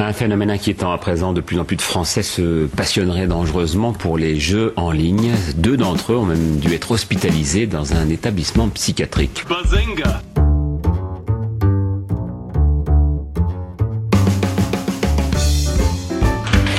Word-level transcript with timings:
Un 0.00 0.12
phénomène 0.12 0.50
inquiétant 0.50 0.92
à 0.92 0.98
présent, 0.98 1.32
de 1.32 1.40
plus 1.40 1.58
en 1.58 1.64
plus 1.64 1.74
de 1.74 1.82
Français 1.82 2.22
se 2.22 2.66
passionneraient 2.66 3.26
dangereusement 3.26 3.92
pour 3.92 4.16
les 4.16 4.38
jeux 4.38 4.72
en 4.76 4.92
ligne. 4.92 5.32
Deux 5.56 5.76
d'entre 5.76 6.12
eux 6.12 6.16
ont 6.16 6.24
même 6.24 6.58
dû 6.58 6.72
être 6.72 6.92
hospitalisés 6.92 7.66
dans 7.66 7.94
un 7.94 8.08
établissement 8.08 8.68
psychiatrique. 8.68 9.44
Bazenga 9.48 10.22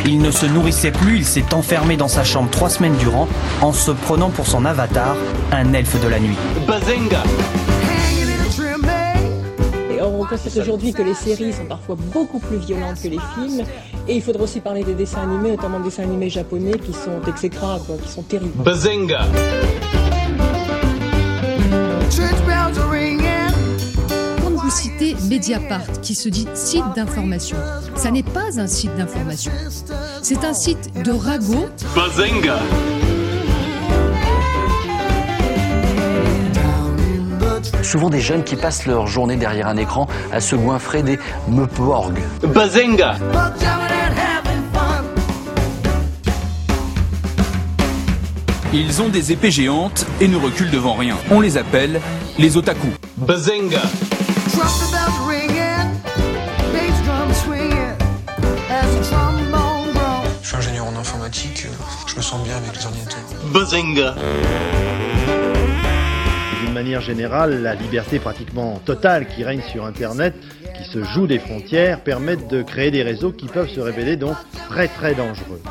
Il 0.06 0.20
ne 0.20 0.32
se 0.32 0.46
nourrissait 0.46 0.92
plus, 0.92 1.18
il 1.18 1.26
s'est 1.26 1.54
enfermé 1.54 1.98
dans 1.98 2.08
sa 2.08 2.24
chambre 2.24 2.50
trois 2.50 2.70
semaines 2.70 2.96
durant 2.98 3.28
en 3.62 3.74
se 3.74 3.92
prenant 3.92 4.30
pour 4.30 4.48
son 4.48 4.66
avatar, 4.66 5.16
un 5.52 5.74
elfe 5.74 6.02
de 6.02 6.08
la 6.08 6.20
nuit. 6.20 6.38
Or, 6.68 6.80
on 10.20 10.26
constate 10.26 10.58
aujourd'hui 10.58 10.94
que 10.94 11.02
les 11.02 11.14
séries 11.14 11.54
sont 11.54 11.66
parfois 11.66 11.96
beaucoup 11.96 12.40
plus 12.40 12.58
violentes 12.58 13.02
que 13.02 13.08
les 13.08 13.20
films. 13.36 13.66
Et 14.08 14.16
il 14.16 14.22
faudra 14.22 14.44
aussi 14.44 14.60
parler 14.60 14.84
des 14.84 14.94
dessins 14.94 15.22
animés, 15.22 15.52
notamment 15.52 15.80
des 15.80 15.86
dessins 15.86 16.04
animés 16.04 16.30
japonais 16.30 16.77
qui 16.77 16.94
sont 16.94 17.22
exécrables, 17.27 17.86
quoi, 17.86 17.96
qui 17.98 18.10
sont 18.10 18.24
terribles. 18.24 18.63
Bazenga 18.63 19.22
Quand 24.41 24.50
vous 24.50 24.70
citez 24.70 25.16
Mediapart, 25.30 26.02
qui 26.02 26.16
se 26.16 26.27
dit 26.30 26.48
site 26.54 26.84
d'information, 26.96 27.58
ça 27.96 28.12
n'est 28.12 28.24
pas 28.24 28.60
un 28.60 28.68
site 28.68 28.96
d'information. 28.96 29.52
C'est 30.22 30.44
un 30.44 30.54
site 30.54 30.91
de 31.04 31.12
ragot 31.12 31.70
Bazenga 31.96 32.60
Souvent 37.89 38.11
des 38.11 38.21
jeunes 38.21 38.43
qui 38.43 38.55
passent 38.55 38.85
leur 38.85 39.07
journée 39.07 39.35
derrière 39.35 39.67
un 39.67 39.75
écran 39.75 40.07
à 40.31 40.39
se 40.41 40.55
goinfrer 40.55 41.02
des 41.02 41.17
meuporgs. 41.48 42.20
Bazenga 42.43 43.15
Ils 48.71 49.01
ont 49.01 49.09
des 49.09 49.31
épées 49.31 49.49
géantes 49.49 50.05
et 50.21 50.27
ne 50.27 50.37
reculent 50.37 50.70
devant 50.70 50.93
rien. 50.93 51.18
On 51.31 51.41
les 51.41 51.57
appelle 51.57 51.99
les 52.37 52.57
otaku. 52.57 52.90
Bazenga 53.18 53.81
Je 60.43 60.48
suis 60.48 60.57
ingénieur 60.57 60.85
en 60.85 60.96
informatique, 60.96 61.65
je 62.05 62.15
me 62.15 62.21
sens 62.21 62.43
bien 62.43 62.55
avec 62.55 62.77
les 62.77 62.85
ordinateurs. 62.85 63.20
Bazenga 63.51 64.13
D'une 64.13 65.09
manière 66.90 67.01
générale, 67.01 67.62
la 67.62 67.75
liberté 67.75 68.18
pratiquement 68.18 68.81
totale 68.84 69.28
qui 69.28 69.44
règne 69.44 69.62
sur 69.62 69.85
Internet, 69.85 70.34
qui 70.75 70.84
se 70.90 71.03
joue 71.03 71.28
des 71.28 71.38
frontières, 71.38 72.01
permettent 72.01 72.47
de 72.47 72.63
créer 72.63 72.90
des 72.90 73.03
réseaux 73.03 73.31
qui 73.31 73.46
peuvent 73.46 73.69
se 73.69 73.79
révéler 73.79 74.16
donc 74.16 74.35
très 74.69 74.88
très 74.88 75.13
dangereux. 75.13 75.62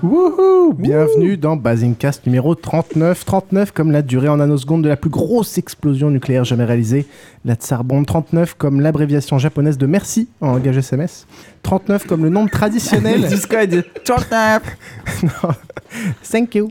Wouhou 0.00 0.74
Bienvenue 0.74 1.36
dans 1.36 1.56
Basingcast 1.56 2.24
numéro 2.24 2.54
39. 2.54 3.24
39 3.24 3.72
comme 3.72 3.90
la 3.90 4.02
durée 4.02 4.28
en 4.28 4.36
nanosecondes 4.36 4.84
de 4.84 4.88
la 4.88 4.96
plus 4.96 5.10
grosse 5.10 5.58
explosion 5.58 6.08
nucléaire 6.10 6.44
jamais 6.44 6.64
réalisée, 6.64 7.06
la 7.44 7.56
Tsar 7.56 7.82
Bombe. 7.82 8.06
39 8.06 8.54
comme 8.54 8.80
l'abréviation 8.80 9.38
japonaise 9.38 9.76
de 9.76 9.86
merci 9.86 10.28
en 10.40 10.52
langage 10.52 10.76
SMS. 10.76 11.26
39 11.64 12.06
comme 12.06 12.22
le 12.22 12.30
nombre 12.30 12.48
traditionnel. 12.48 13.22
Discord, 13.28 13.84
39 14.04 14.62
Non. 15.24 15.50
Thank 16.30 16.54
you. 16.54 16.70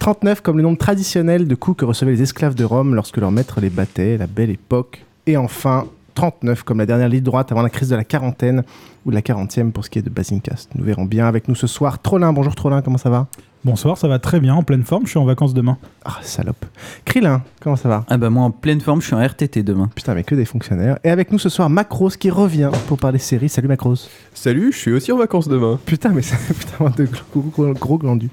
39 0.00 0.40
comme 0.40 0.56
le 0.56 0.64
nombre 0.64 0.78
traditionnel 0.78 1.46
de 1.46 1.54
coups 1.54 1.76
que 1.76 1.84
recevaient 1.84 2.12
les 2.12 2.22
esclaves 2.22 2.56
de 2.56 2.64
Rome 2.64 2.96
lorsque 2.96 3.18
leur 3.18 3.30
maître 3.30 3.60
les 3.60 3.70
battait, 3.70 4.16
la 4.16 4.26
belle 4.26 4.50
époque. 4.50 5.04
Et 5.26 5.36
enfin, 5.36 5.86
39 6.18 6.64
comme 6.64 6.78
la 6.78 6.86
dernière 6.86 7.08
ligne 7.08 7.22
droite 7.22 7.52
avant 7.52 7.62
la 7.62 7.70
crise 7.70 7.90
de 7.90 7.94
la 7.94 8.02
quarantaine 8.02 8.64
ou 9.06 9.10
de 9.10 9.14
la 9.14 9.22
quarantième 9.22 9.70
pour 9.70 9.84
ce 9.84 9.90
qui 9.90 10.00
est 10.00 10.02
de 10.02 10.10
Basingcast. 10.10 10.68
Nous 10.74 10.82
verrons 10.84 11.04
bien 11.04 11.28
avec 11.28 11.46
nous 11.46 11.54
ce 11.54 11.68
soir. 11.68 12.02
Trollin, 12.02 12.32
bonjour 12.32 12.56
Trollin, 12.56 12.82
comment 12.82 12.98
ça 12.98 13.08
va? 13.08 13.28
Bonsoir, 13.64 13.96
ça 13.96 14.08
va 14.08 14.18
très 14.18 14.40
bien, 14.40 14.56
en 14.56 14.64
pleine 14.64 14.82
forme, 14.82 15.04
je 15.04 15.10
suis 15.10 15.18
en 15.20 15.24
vacances 15.24 15.54
demain. 15.54 15.78
Ah, 16.04 16.16
salope. 16.22 16.64
Krillin, 17.04 17.42
comment 17.62 17.76
ça 17.76 17.88
va? 17.88 18.04
Ah 18.08 18.16
bah 18.16 18.30
moi 18.30 18.42
en 18.42 18.50
pleine 18.50 18.80
forme, 18.80 19.00
je 19.00 19.06
suis 19.06 19.14
en 19.14 19.24
RTT 19.24 19.62
demain. 19.62 19.88
Putain, 19.94 20.14
mais 20.14 20.24
que 20.24 20.34
des 20.34 20.44
fonctionnaires. 20.44 20.98
Et 21.04 21.10
avec 21.10 21.30
nous 21.30 21.38
ce 21.38 21.48
soir, 21.48 21.70
Macros 21.70 22.08
qui 22.18 22.30
revient 22.30 22.70
pour 22.88 22.98
parler 22.98 23.20
série. 23.20 23.48
Salut 23.48 23.68
Macros. 23.68 24.08
Salut, 24.34 24.72
je 24.72 24.76
suis 24.78 24.92
aussi 24.92 25.12
en 25.12 25.18
vacances 25.18 25.46
demain. 25.46 25.78
Putain, 25.86 26.08
mais 26.08 26.22
c'est 26.22 26.36
putain 26.52 26.90
de 26.96 27.04
gros, 27.32 27.42
gros, 27.42 27.72
gros 27.74 27.98
glandus. 27.98 28.30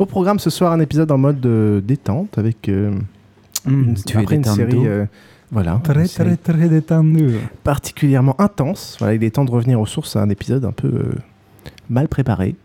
Au 0.00 0.06
programme 0.06 0.40
ce 0.40 0.50
soir, 0.50 0.72
un 0.72 0.80
épisode 0.80 1.12
en 1.12 1.18
mode 1.18 1.46
euh, 1.46 1.80
détente 1.80 2.36
avec 2.36 2.68
euh, 2.68 2.98
une, 3.64 3.94
tu 3.94 4.16
es 4.16 4.20
après 4.20 4.34
une 4.34 4.44
série. 4.44 4.86
euh, 4.88 5.04
voilà, 5.52 5.80
Très 5.84 6.06
très 6.06 6.36
très 6.36 6.68
détendu. 6.68 7.36
particulièrement 7.64 8.34
intense. 8.40 8.96
Voilà, 8.98 9.14
il 9.14 9.22
est 9.24 9.30
temps 9.30 9.44
de 9.44 9.50
revenir 9.50 9.80
aux 9.80 9.86
sources 9.86 10.16
à 10.16 10.22
un 10.22 10.28
épisode 10.28 10.64
un 10.64 10.72
peu 10.72 10.88
euh, 10.88 11.14
mal 11.88 12.08
préparé. 12.08 12.56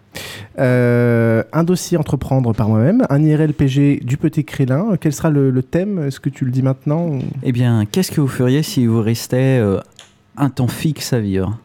Euh, 0.59 1.43
un 1.53 1.63
dossier 1.63 1.97
entreprendre 1.97 2.53
par 2.53 2.67
moi-même, 2.67 3.05
un 3.09 3.21
IRLPG 3.23 4.03
du 4.03 4.17
petit 4.17 4.43
Krillin. 4.43 4.97
Quel 4.99 5.13
sera 5.13 5.29
le, 5.29 5.49
le 5.51 5.63
thème? 5.63 5.99
Est-ce 6.05 6.19
que 6.19 6.29
tu 6.29 6.43
le 6.43 6.51
dis 6.51 6.61
maintenant 6.61 7.05
ou- 7.07 7.19
Eh 7.43 7.51
bien, 7.51 7.85
qu'est-ce 7.85 8.11
que 8.11 8.19
vous 8.19 8.27
feriez 8.27 8.61
si 8.63 8.85
vous 8.85 9.01
restait 9.01 9.59
euh, 9.61 9.79
un 10.35 10.49
temps 10.49 10.67
fixe 10.67 11.13
à 11.13 11.19
vivre? 11.19 11.57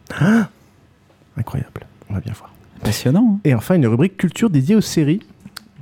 Incroyable, 1.37 1.85
on 2.09 2.13
va 2.13 2.19
bien 2.21 2.33
voir. 2.33 2.53
Passionnant. 2.83 3.33
hein 3.35 3.39
Et 3.43 3.53
enfin, 3.53 3.75
une 3.75 3.87
rubrique 3.87 4.17
culture 4.17 4.49
dédiée 4.49 4.75
aux 4.75 4.81
séries. 4.81 5.21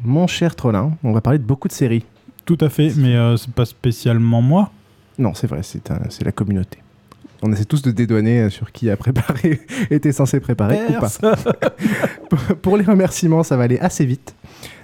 Mon 0.03 0.27
cher 0.27 0.55
Trollin, 0.55 0.91
on 1.03 1.11
va 1.13 1.21
parler 1.21 1.39
de 1.39 1.43
beaucoup 1.43 1.67
de 1.67 1.73
séries. 1.73 2.05
Tout 2.45 2.57
à 2.61 2.69
fait, 2.69 2.93
mais 2.97 3.15
euh, 3.15 3.37
c'est 3.37 3.51
pas 3.51 3.65
spécialement 3.65 4.41
moi. 4.41 4.71
Non, 5.17 5.33
c'est 5.33 5.47
vrai, 5.47 5.61
c'est 5.63 5.91
un- 5.91 6.01
c'est 6.09 6.23
la 6.25 6.31
communauté. 6.31 6.79
On 7.41 7.51
essaie 7.51 7.65
tous 7.65 7.81
de 7.81 7.91
dédouaner 7.91 8.41
euh, 8.43 8.49
sur 8.49 8.71
qui 8.71 8.89
a 8.89 8.97
préparé, 8.97 9.59
était 9.91 10.11
censé 10.11 10.39
préparer 10.39 10.79
ou 10.89 10.93
pas. 10.99 11.35
Pour- 12.61 12.77
les 12.77 12.83
remerciements, 12.85 13.43
ça 13.43 13.55
va 13.57 13.63
aller 13.63 13.77
assez 13.79 14.05
vite. 14.05 14.35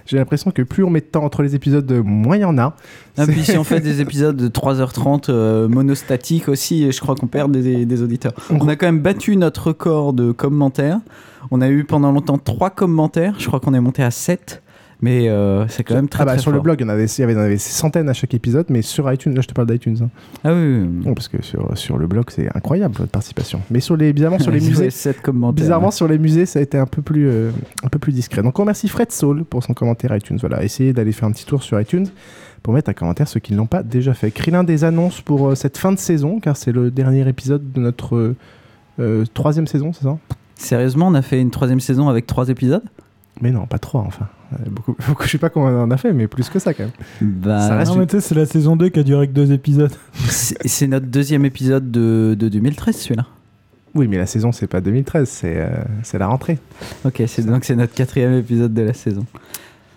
J'ai 0.06 0.16
l'impression 0.16 0.50
que 0.50 0.62
plus 0.62 0.82
on 0.82 0.90
met 0.90 1.00
de 1.00 1.06
temps 1.06 1.24
entre 1.24 1.42
les 1.42 1.54
épisodes, 1.54 1.90
moins 2.04 2.36
il 2.36 2.40
y 2.40 2.44
en 2.44 2.58
a. 2.58 2.74
Ah, 3.16 3.26
puis 3.26 3.44
si 3.44 3.56
on 3.56 3.62
fait 3.64 3.78
des 3.80 4.00
épisodes 4.00 4.36
de 4.36 4.48
3h30 4.48 5.26
euh, 5.28 5.68
monostatiques 5.68 6.48
aussi, 6.48 6.90
je 6.90 7.00
crois 7.00 7.14
qu'on 7.14 7.28
perd 7.28 7.52
des, 7.52 7.86
des 7.86 8.02
auditeurs. 8.02 8.32
On 8.50 8.66
a 8.68 8.74
quand 8.76 8.86
même 8.86 9.00
battu 9.00 9.36
notre 9.36 9.68
record 9.68 10.12
de 10.12 10.32
commentaires. 10.32 10.98
On 11.50 11.60
a 11.60 11.68
eu 11.68 11.84
pendant 11.84 12.10
longtemps 12.10 12.38
3 12.38 12.70
commentaires. 12.70 13.34
Je 13.38 13.46
crois 13.46 13.60
qu'on 13.60 13.74
est 13.74 13.80
monté 13.80 14.02
à 14.02 14.10
7. 14.10 14.61
Mais 15.02 15.28
euh, 15.28 15.66
c'est 15.68 15.82
quand 15.82 15.94
même 15.94 16.08
très, 16.08 16.22
ah 16.22 16.26
bah, 16.26 16.32
très 16.32 16.40
sur 16.42 16.52
le 16.52 16.60
blog, 16.60 16.80
il 16.80 16.84
y 16.84 16.86
en 16.86 16.88
avait, 16.88 17.06
il 17.06 17.20
y 17.20 17.24
avait, 17.24 17.36
en 17.36 17.48
des 17.48 17.58
centaines 17.58 18.08
à 18.08 18.12
chaque 18.12 18.34
épisode, 18.34 18.66
mais 18.68 18.82
sur 18.82 19.12
iTunes, 19.12 19.34
là 19.34 19.40
je 19.40 19.48
te 19.48 19.52
parle 19.52 19.66
d'iTunes. 19.66 19.98
hein. 20.00 20.10
Ah 20.44 20.54
oui, 20.54 20.60
oui, 20.60 20.78
oui. 20.82 21.04
Bon, 21.04 21.14
parce 21.14 21.26
que 21.28 21.42
sur, 21.42 21.76
sur 21.76 21.98
le 21.98 22.06
blog, 22.06 22.26
c'est 22.30 22.48
incroyable 22.56 22.94
votre 22.96 23.10
participation. 23.10 23.60
Mais 23.70 23.80
sur 23.80 23.96
les, 23.96 24.12
bizarrement, 24.12 24.38
sur 24.38 24.50
les 24.52 24.60
musées, 24.60 24.90
commentaires. 25.20 25.64
Bizarrement, 25.64 25.90
sur 25.90 26.06
les 26.06 26.18
musées, 26.18 26.46
ça 26.46 26.60
a 26.60 26.62
été 26.62 26.78
un 26.78 26.86
peu 26.86 27.02
plus, 27.02 27.28
euh, 27.28 27.50
un 27.82 27.88
peu 27.88 27.98
plus 27.98 28.12
discret. 28.12 28.42
Donc, 28.42 28.58
on 28.58 28.62
remercie 28.62 28.88
Fred 28.88 29.10
Saul 29.10 29.44
pour 29.44 29.64
son 29.64 29.74
commentaire 29.74 30.14
iTunes. 30.16 30.38
Voilà, 30.40 30.62
essayez 30.62 30.92
d'aller 30.92 31.12
faire 31.12 31.28
un 31.28 31.32
petit 31.32 31.46
tour 31.46 31.62
sur 31.62 31.80
iTunes 31.80 32.06
pour 32.62 32.74
mettre 32.74 32.90
un 32.90 32.94
commentaire 32.94 33.28
ceux 33.28 33.40
qui 33.40 33.52
ne 33.52 33.58
l'ont 33.58 33.66
pas 33.66 33.82
déjà 33.82 34.14
fait. 34.14 34.30
Krillin 34.30 34.64
des 34.64 34.84
annonces 34.84 35.20
pour 35.20 35.48
euh, 35.48 35.54
cette 35.54 35.78
fin 35.78 35.92
de 35.92 35.98
saison, 35.98 36.40
car 36.40 36.56
c'est 36.56 36.72
le 36.72 36.90
dernier 36.90 37.28
épisode 37.28 37.72
de 37.72 37.80
notre 37.80 38.16
euh, 38.16 38.36
euh, 39.00 39.24
troisième 39.34 39.66
saison, 39.66 39.92
c'est 39.92 40.04
ça? 40.04 40.16
Sérieusement, 40.54 41.08
on 41.08 41.14
a 41.14 41.22
fait 41.22 41.40
une 41.40 41.50
troisième 41.50 41.80
saison 41.80 42.08
avec 42.08 42.26
3 42.26 42.48
épisodes? 42.48 42.84
Mais 43.40 43.50
non, 43.50 43.66
pas 43.66 43.78
trois, 43.78 44.02
enfin. 44.02 44.28
Euh, 44.52 44.70
beaucoup, 44.70 44.96
beaucoup, 45.08 45.24
je 45.24 45.30
sais 45.30 45.38
pas 45.38 45.48
combien 45.50 45.70
on 45.76 45.82
en 45.84 45.90
a 45.90 45.96
fait, 45.96 46.12
mais 46.12 46.26
plus 46.28 46.48
que 46.48 46.58
ça 46.58 46.74
quand 46.74 46.84
même. 46.84 46.92
Bah, 47.20 47.60
Ça 47.68 47.76
reste 47.76 47.88
Non, 47.90 47.94
une- 47.96 48.00
mais 48.02 48.06
tu 48.06 48.16
sais, 48.16 48.28
c'est 48.28 48.34
la 48.34 48.46
saison 48.46 48.76
2 48.76 48.88
qui 48.88 49.00
a 49.00 49.02
duré 49.02 49.26
que 49.28 49.32
deux 49.32 49.52
épisodes. 49.52 49.92
C'est 50.28 50.56
c'est 50.66 50.86
notre 50.86 51.06
deuxième 51.06 51.44
épisode 51.44 51.90
de, 51.90 52.36
de 52.38 52.48
2013, 52.48 52.96
celui-là. 52.96 53.26
Oui, 53.94 54.08
mais 54.08 54.16
la 54.16 54.24
saison, 54.26 54.52
c'est 54.52 54.66
pas 54.66 54.80
2013, 54.80 55.28
c'est 55.28 55.54
euh, 55.58 55.68
c'est 56.02 56.16
la 56.18 56.26
rentrée. 56.26 56.58
Ok, 57.04 57.22
c'est 57.26 57.44
donc 57.44 57.64
c'est 57.64 57.76
notre 57.76 57.92
quatrième 57.92 58.32
épisode 58.34 58.72
de 58.72 58.82
la 58.82 58.94
saison. 58.94 59.26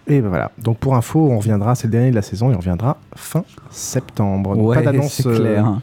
Et 0.07 0.19
ben 0.21 0.27
voilà. 0.29 0.51
Donc, 0.61 0.77
pour 0.79 0.95
info, 0.95 1.29
on 1.31 1.37
reviendra, 1.39 1.75
c'est 1.75 1.87
le 1.87 1.91
dernier 1.91 2.09
de 2.11 2.15
la 2.15 2.21
saison, 2.21 2.51
et 2.51 2.55
on 2.55 2.57
reviendra 2.57 2.97
fin 3.15 3.43
septembre. 3.71 4.55
Donc, 4.55 4.67
Ouais, 4.67 4.75
pas 4.83 4.91
d'annonce. 4.91 5.13
c'est 5.13 5.25
euh, 5.27 5.39
clair. 5.39 5.79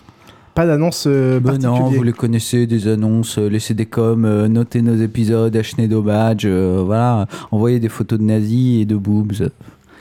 Pas 0.55 0.67
d'annonce 0.67 1.05
euh, 1.07 1.41
Bah 1.41 1.59
non, 1.59 1.89
vous 1.91 2.03
les 2.03 2.13
connaissez, 2.13 2.67
des 2.67 2.89
annonces, 2.89 3.39
euh, 3.39 3.49
laissez 3.49 3.75
des 3.75 3.87
coms, 3.87 4.25
euh, 4.25 4.49
notez 4.49 4.83
nos 4.83 4.97
épisodes, 4.97 5.57
achetez 5.57 5.89
nos 5.89 6.03
badges, 6.03 6.47
euh, 6.47 6.83
voilà, 6.85 7.27
envoyez 7.51 7.81
des 7.81 7.89
photos 7.89 8.19
de 8.19 8.25
nazis 8.25 8.83
et 8.83 8.85
de 8.85 8.97
boobs. 8.97 9.51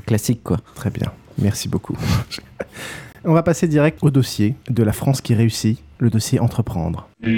Classique 0.06 0.44
quoi. 0.44 0.58
Très 0.76 0.90
bien, 0.90 1.12
merci 1.38 1.70
beaucoup. 1.70 1.96
On 3.24 3.34
va 3.34 3.44
passer 3.44 3.68
direct 3.68 4.00
au 4.02 4.10
dossier 4.10 4.56
de 4.70 4.82
la 4.82 4.94
France 4.94 5.22
qui 5.22 5.36
réussit, 5.36 5.80
le 6.00 6.10
dossier 6.10 6.40
entreprendre. 6.40 7.08
C'est 7.24 7.30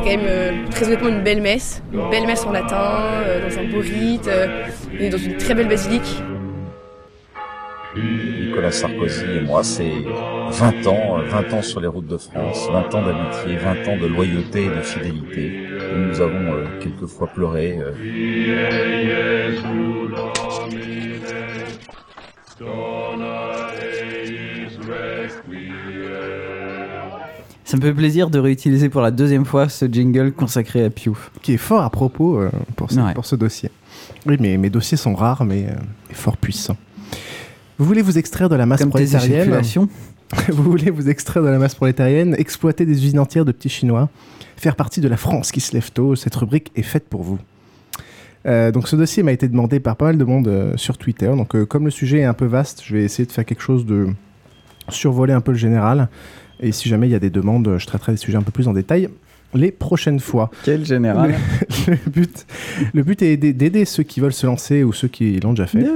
quand 0.00 0.06
même 0.06 0.20
euh, 0.22 0.52
très 0.70 0.86
honnêtement 0.86 1.08
une 1.08 1.24
belle 1.24 1.42
messe, 1.42 1.82
une 1.92 2.08
belle 2.08 2.26
messe 2.26 2.44
en 2.44 2.52
latin, 2.52 3.00
euh, 3.24 3.48
dans 3.48 3.58
un 3.58 3.64
beau 3.64 3.80
rite, 3.80 4.28
euh, 4.28 4.64
et 4.98 5.08
dans 5.10 5.18
une 5.18 5.36
très 5.38 5.54
belle 5.54 5.66
basilique. 5.68 6.22
Nicolas 7.96 8.70
Sarkozy 8.72 9.24
et 9.38 9.40
moi, 9.40 9.64
c'est 9.64 9.90
20 10.50 10.86
ans, 10.86 11.18
euh, 11.18 11.24
20 11.24 11.54
ans 11.54 11.62
sur 11.62 11.80
les 11.80 11.86
routes 11.88 12.06
de 12.06 12.18
France, 12.18 12.68
20 12.70 12.94
ans 12.94 13.02
d'amitié, 13.02 13.56
20 13.56 13.88
ans 13.88 13.96
de 13.96 14.06
loyauté 14.06 14.64
et 14.64 14.68
de 14.68 14.80
fidélité. 14.82 15.46
Et 15.64 15.96
nous 15.96 16.20
avons 16.20 16.52
euh, 16.52 16.64
quelquefois 16.80 17.28
pleuré. 17.28 17.78
euh, 17.80 17.92
Ça 27.64 27.76
me 27.76 27.82
fait 27.82 27.92
plaisir 27.92 28.30
de 28.30 28.38
réutiliser 28.38 28.88
pour 28.88 29.02
la 29.02 29.10
deuxième 29.10 29.44
fois 29.44 29.68
ce 29.68 29.84
jingle 29.86 30.32
consacré 30.32 30.84
à 30.84 30.90
Piouf. 30.90 31.30
Qui 31.42 31.54
est 31.54 31.58
fort 31.58 31.82
à 31.82 31.90
propos 31.90 32.40
euh, 32.40 32.50
pour, 32.76 32.90
ce, 32.90 32.98
Ouais. 32.98 33.12
pour 33.12 33.26
ce 33.26 33.36
dossier. 33.36 33.70
Oui, 34.26 34.36
mais 34.40 34.56
mes 34.56 34.70
dossiers 34.70 34.96
sont 34.96 35.14
rares, 35.14 35.44
mais 35.44 35.66
euh, 35.66 35.74
et 36.10 36.14
fort 36.14 36.38
puissants. 36.38 36.78
Vous 37.78 37.84
voulez 37.84 38.02
vous 38.02 38.18
extraire 38.18 38.48
de 38.48 38.56
la 38.56 38.66
masse 38.66 38.80
Comme 38.80 38.90
prolétarienne. 38.90 39.62
Vous 40.48 40.62
voulez 40.62 40.90
vous 40.90 41.08
extraire 41.08 41.42
de 41.42 41.48
la 41.48 41.58
masse 41.58 41.74
prolétarienne, 41.74 42.34
exploiter 42.36 42.84
des 42.84 43.02
usines 43.02 43.18
entières 43.18 43.46
de 43.46 43.52
petits 43.52 43.70
Chinois, 43.70 44.10
faire 44.58 44.76
partie 44.76 45.00
de 45.00 45.08
la 45.08 45.16
France 45.16 45.52
qui 45.52 45.60
se 45.60 45.72
lève 45.72 45.90
tôt, 45.90 46.16
cette 46.16 46.34
rubrique 46.34 46.70
est 46.76 46.82
faite 46.82 47.08
pour 47.08 47.22
vous. 47.22 47.38
Euh, 48.44 48.70
donc 48.70 48.88
ce 48.88 48.96
dossier 48.96 49.22
m'a 49.22 49.32
été 49.32 49.48
demandé 49.48 49.80
par 49.80 49.96
pas 49.96 50.06
mal 50.06 50.18
de 50.18 50.24
monde 50.24 50.48
euh, 50.48 50.76
sur 50.76 50.98
Twitter. 50.98 51.28
Donc 51.28 51.54
euh, 51.54 51.64
comme 51.64 51.86
le 51.86 51.90
sujet 51.90 52.18
est 52.18 52.24
un 52.24 52.34
peu 52.34 52.44
vaste, 52.44 52.82
je 52.84 52.94
vais 52.94 53.04
essayer 53.04 53.24
de 53.24 53.32
faire 53.32 53.46
quelque 53.46 53.62
chose 53.62 53.86
de 53.86 54.08
survoler 54.90 55.32
un 55.32 55.40
peu 55.40 55.52
le 55.52 55.58
général. 55.58 56.08
Et 56.60 56.72
si 56.72 56.90
jamais 56.90 57.08
il 57.08 57.12
y 57.12 57.14
a 57.14 57.20
des 57.20 57.30
demandes, 57.30 57.76
je 57.78 57.86
traiterai 57.86 58.12
des 58.12 58.18
sujets 58.18 58.36
un 58.36 58.42
peu 58.42 58.52
plus 58.52 58.68
en 58.68 58.74
détail 58.74 59.08
les 59.54 59.70
prochaines 59.72 60.20
fois. 60.20 60.50
Quel 60.64 60.84
général. 60.84 61.34
Le, 61.86 61.92
le 62.04 62.10
but, 62.10 62.46
le 62.92 63.02
but 63.02 63.22
est 63.22 63.36
d'aider- 63.36 63.84
ceux 63.84 64.02
qui 64.02 64.20
veulent 64.20 64.32
se 64.32 64.46
lancer 64.46 64.84
ou 64.84 64.92
ceux 64.92 65.08
qui 65.08 65.40
l'ont 65.40 65.52
déjà 65.52 65.66
fait. 65.66 65.86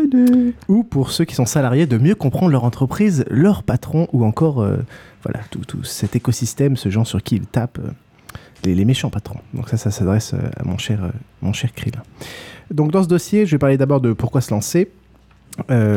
Ou 0.68 0.84
pour 0.84 1.10
ceux 1.12 1.24
qui 1.24 1.34
sont 1.34 1.46
salariés 1.46 1.86
de 1.86 1.98
mieux 1.98 2.14
comprendre 2.14 2.52
leur 2.52 2.64
entreprise, 2.64 3.24
leur 3.30 3.62
patron 3.62 4.08
ou 4.12 4.24
encore 4.24 4.62
euh, 4.62 4.76
voilà, 5.22 5.40
tout, 5.50 5.60
tout 5.66 5.84
cet 5.84 6.16
écosystème, 6.16 6.76
ce 6.76 6.88
genre 6.88 7.06
sur 7.06 7.22
qui 7.22 7.36
ils 7.36 7.46
tapent, 7.46 7.78
euh, 7.78 7.90
les, 8.64 8.74
les 8.74 8.84
méchants 8.84 9.10
patrons. 9.10 9.40
Donc 9.54 9.68
ça, 9.68 9.76
ça 9.76 9.90
s'adresse 9.90 10.32
euh, 10.34 10.38
à 10.56 10.64
mon 10.64 10.78
cher, 10.78 11.04
euh, 11.04 11.08
mon 11.42 11.52
cher 11.52 11.72
Krill. 11.74 11.94
Donc 12.70 12.90
dans 12.90 13.02
ce 13.02 13.08
dossier, 13.08 13.44
je 13.44 13.50
vais 13.52 13.58
parler 13.58 13.76
d'abord 13.76 14.00
de 14.00 14.12
pourquoi 14.14 14.40
se 14.40 14.50
lancer, 14.50 14.88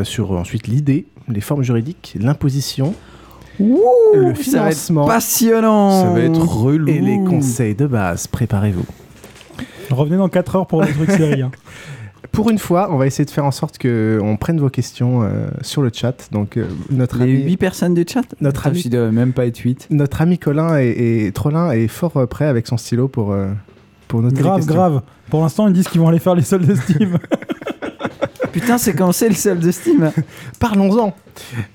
sur 0.03 0.31
ensuite 0.33 0.67
l'idée, 0.67 1.05
les 1.29 1.39
formes 1.39 1.63
juridiques, 1.63 2.17
l'imposition, 2.19 2.93
le 3.59 3.65
ça 4.15 4.19
va 4.21 4.29
être 4.31 4.37
financement, 4.77 5.05
passionnant. 5.07 6.03
Ça 6.03 6.09
va 6.09 6.19
être 6.21 6.41
relou. 6.41 6.87
et 6.87 6.99
les 6.99 7.17
conseils 7.23 7.75
de 7.75 7.87
base. 7.87 8.27
Préparez-vous. 8.27 8.85
Revenez 9.91 10.17
dans 10.17 10.29
4 10.29 10.55
heures 10.55 10.67
pour 10.67 10.81
le 10.81 10.87
truc 10.87 11.11
série. 11.11 11.41
hein. 11.41 11.51
Pour 12.31 12.49
une 12.49 12.57
fois, 12.59 12.89
on 12.91 12.97
va 12.97 13.07
essayer 13.07 13.23
de 13.23 13.29
faire 13.29 13.45
en 13.45 13.51
sorte 13.51 13.77
que 13.77 14.19
on 14.21 14.35
prenne 14.35 14.59
vos 14.59 14.69
questions 14.69 15.21
euh, 15.23 15.47
sur 15.61 15.81
le 15.81 15.89
chat. 15.93 16.27
Donc 16.33 16.57
euh, 16.57 16.65
notre 16.89 17.19
Les 17.19 17.33
ami, 17.35 17.43
8 17.43 17.57
personnes 17.57 17.93
du 17.93 18.03
chat? 18.11 18.23
Notre 18.41 18.67
ami- 18.67 18.79
Je 18.81 18.89
dois 18.89 19.09
même 19.11 19.31
pas 19.31 19.45
être 19.45 19.57
8. 19.59 19.87
notre 19.91 20.21
ami 20.21 20.37
Colin 20.37 20.77
et, 20.77 21.27
et 21.27 21.31
Trollin 21.31 21.71
est 21.71 21.87
fort 21.87 22.17
euh, 22.17 22.25
prêt 22.25 22.45
avec 22.45 22.67
son 22.67 22.75
stylo 22.75 23.07
pour 23.07 23.31
euh, 23.31 23.51
pour 24.09 24.21
noter 24.21 24.41
Grave, 24.41 24.65
grave. 24.65 25.01
Pour 25.29 25.43
l'instant, 25.43 25.67
ils 25.69 25.73
disent 25.73 25.87
qu'ils 25.87 26.01
vont 26.01 26.09
aller 26.09 26.19
faire 26.19 26.35
les 26.35 26.41
soldes 26.41 26.65
de 26.65 26.75
Steam. 26.75 27.17
Putain, 28.55 28.77
c'est 28.77 28.93
quand 28.93 29.11
c'est 29.11 29.27
le 29.27 29.35
seul 29.35 29.59
de 29.59 29.69
Steam 29.69 30.13
Parlons-en. 30.61 31.13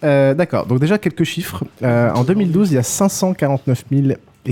Euh, 0.02 0.32
D'accord. 0.32 0.64
Donc 0.64 0.80
déjà 0.80 0.96
quelques 0.96 1.24
chiffres. 1.24 1.62
Euh, 1.82 2.10
en 2.14 2.24
2012, 2.24 2.70
il 2.72 2.76
y 2.76 2.78
a 2.78 2.82
549 2.82 3.84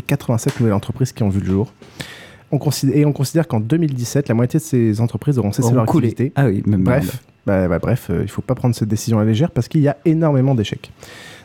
087 0.06 0.60
nouvelles 0.60 0.74
entreprises 0.74 1.12
qui 1.12 1.22
ont 1.22 1.30
vu 1.30 1.40
le 1.40 1.46
jour. 1.46 1.72
On 2.52 2.58
considère, 2.58 2.98
et 2.98 3.06
on 3.06 3.14
considère 3.14 3.48
qu'en 3.48 3.60
2017, 3.60 4.28
la 4.28 4.34
moitié 4.34 4.60
de 4.60 4.64
ces 4.64 5.00
entreprises 5.00 5.38
auront 5.38 5.52
cessé 5.52 5.72
leur 5.72 5.86
coulé. 5.86 6.08
activité. 6.08 6.32
Ah 6.36 6.48
oui, 6.48 6.62
même 6.66 6.84
Bref, 6.84 7.22
bah, 7.46 7.66
bah, 7.66 7.78
bref, 7.78 8.08
euh, 8.10 8.20
il 8.20 8.28
faut 8.28 8.42
pas 8.42 8.54
prendre 8.54 8.74
cette 8.74 8.88
décision 8.90 9.18
à 9.18 9.22
la 9.24 9.30
légère 9.30 9.50
parce 9.50 9.68
qu'il 9.68 9.80
y 9.80 9.88
a 9.88 9.96
énormément 10.04 10.54
d'échecs. 10.54 10.92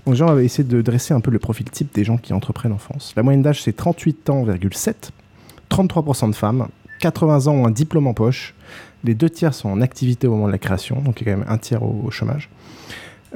Donc, 0.05 0.17
on 0.19 0.25
va 0.25 0.43
essayer 0.43 0.65
de 0.65 0.81
dresser 0.81 1.13
un 1.13 1.21
peu 1.21 1.31
le 1.31 1.39
profil 1.39 1.69
type 1.69 1.95
des 1.95 2.03
gens 2.03 2.17
qui 2.17 2.33
entreprennent 2.33 2.73
en 2.73 2.77
France. 2.77 3.13
La 3.15 3.23
moyenne 3.23 3.41
d'âge, 3.41 3.63
c'est 3.63 3.71
38 3.71 4.29
ans,7, 4.31 5.11
33% 5.69 6.29
de 6.29 6.35
femmes, 6.35 6.67
80 6.99 7.47
ans 7.47 7.53
ont 7.53 7.67
un 7.67 7.71
diplôme 7.71 8.07
en 8.07 8.13
poche, 8.13 8.53
les 9.03 9.13
deux 9.13 9.29
tiers 9.29 9.53
sont 9.53 9.69
en 9.69 9.81
activité 9.81 10.27
au 10.27 10.31
moment 10.31 10.47
de 10.47 10.51
la 10.51 10.57
création, 10.57 11.01
donc 11.01 11.21
il 11.21 11.27
y 11.27 11.29
a 11.29 11.33
quand 11.33 11.39
même 11.39 11.49
un 11.49 11.57
tiers 11.57 11.83
au, 11.83 12.03
au 12.05 12.11
chômage. 12.11 12.49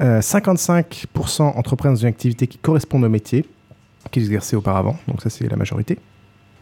Euh, 0.00 0.20
55% 0.20 1.42
entreprennent 1.42 1.94
dans 1.94 2.00
une 2.00 2.08
activité 2.08 2.46
qui 2.46 2.58
correspond 2.58 3.02
au 3.02 3.08
métier 3.08 3.44
qu'ils 4.10 4.22
exerçaient 4.24 4.56
auparavant, 4.56 4.96
donc 5.08 5.20
ça 5.20 5.28
c'est 5.28 5.48
la 5.48 5.56
majorité. 5.56 5.98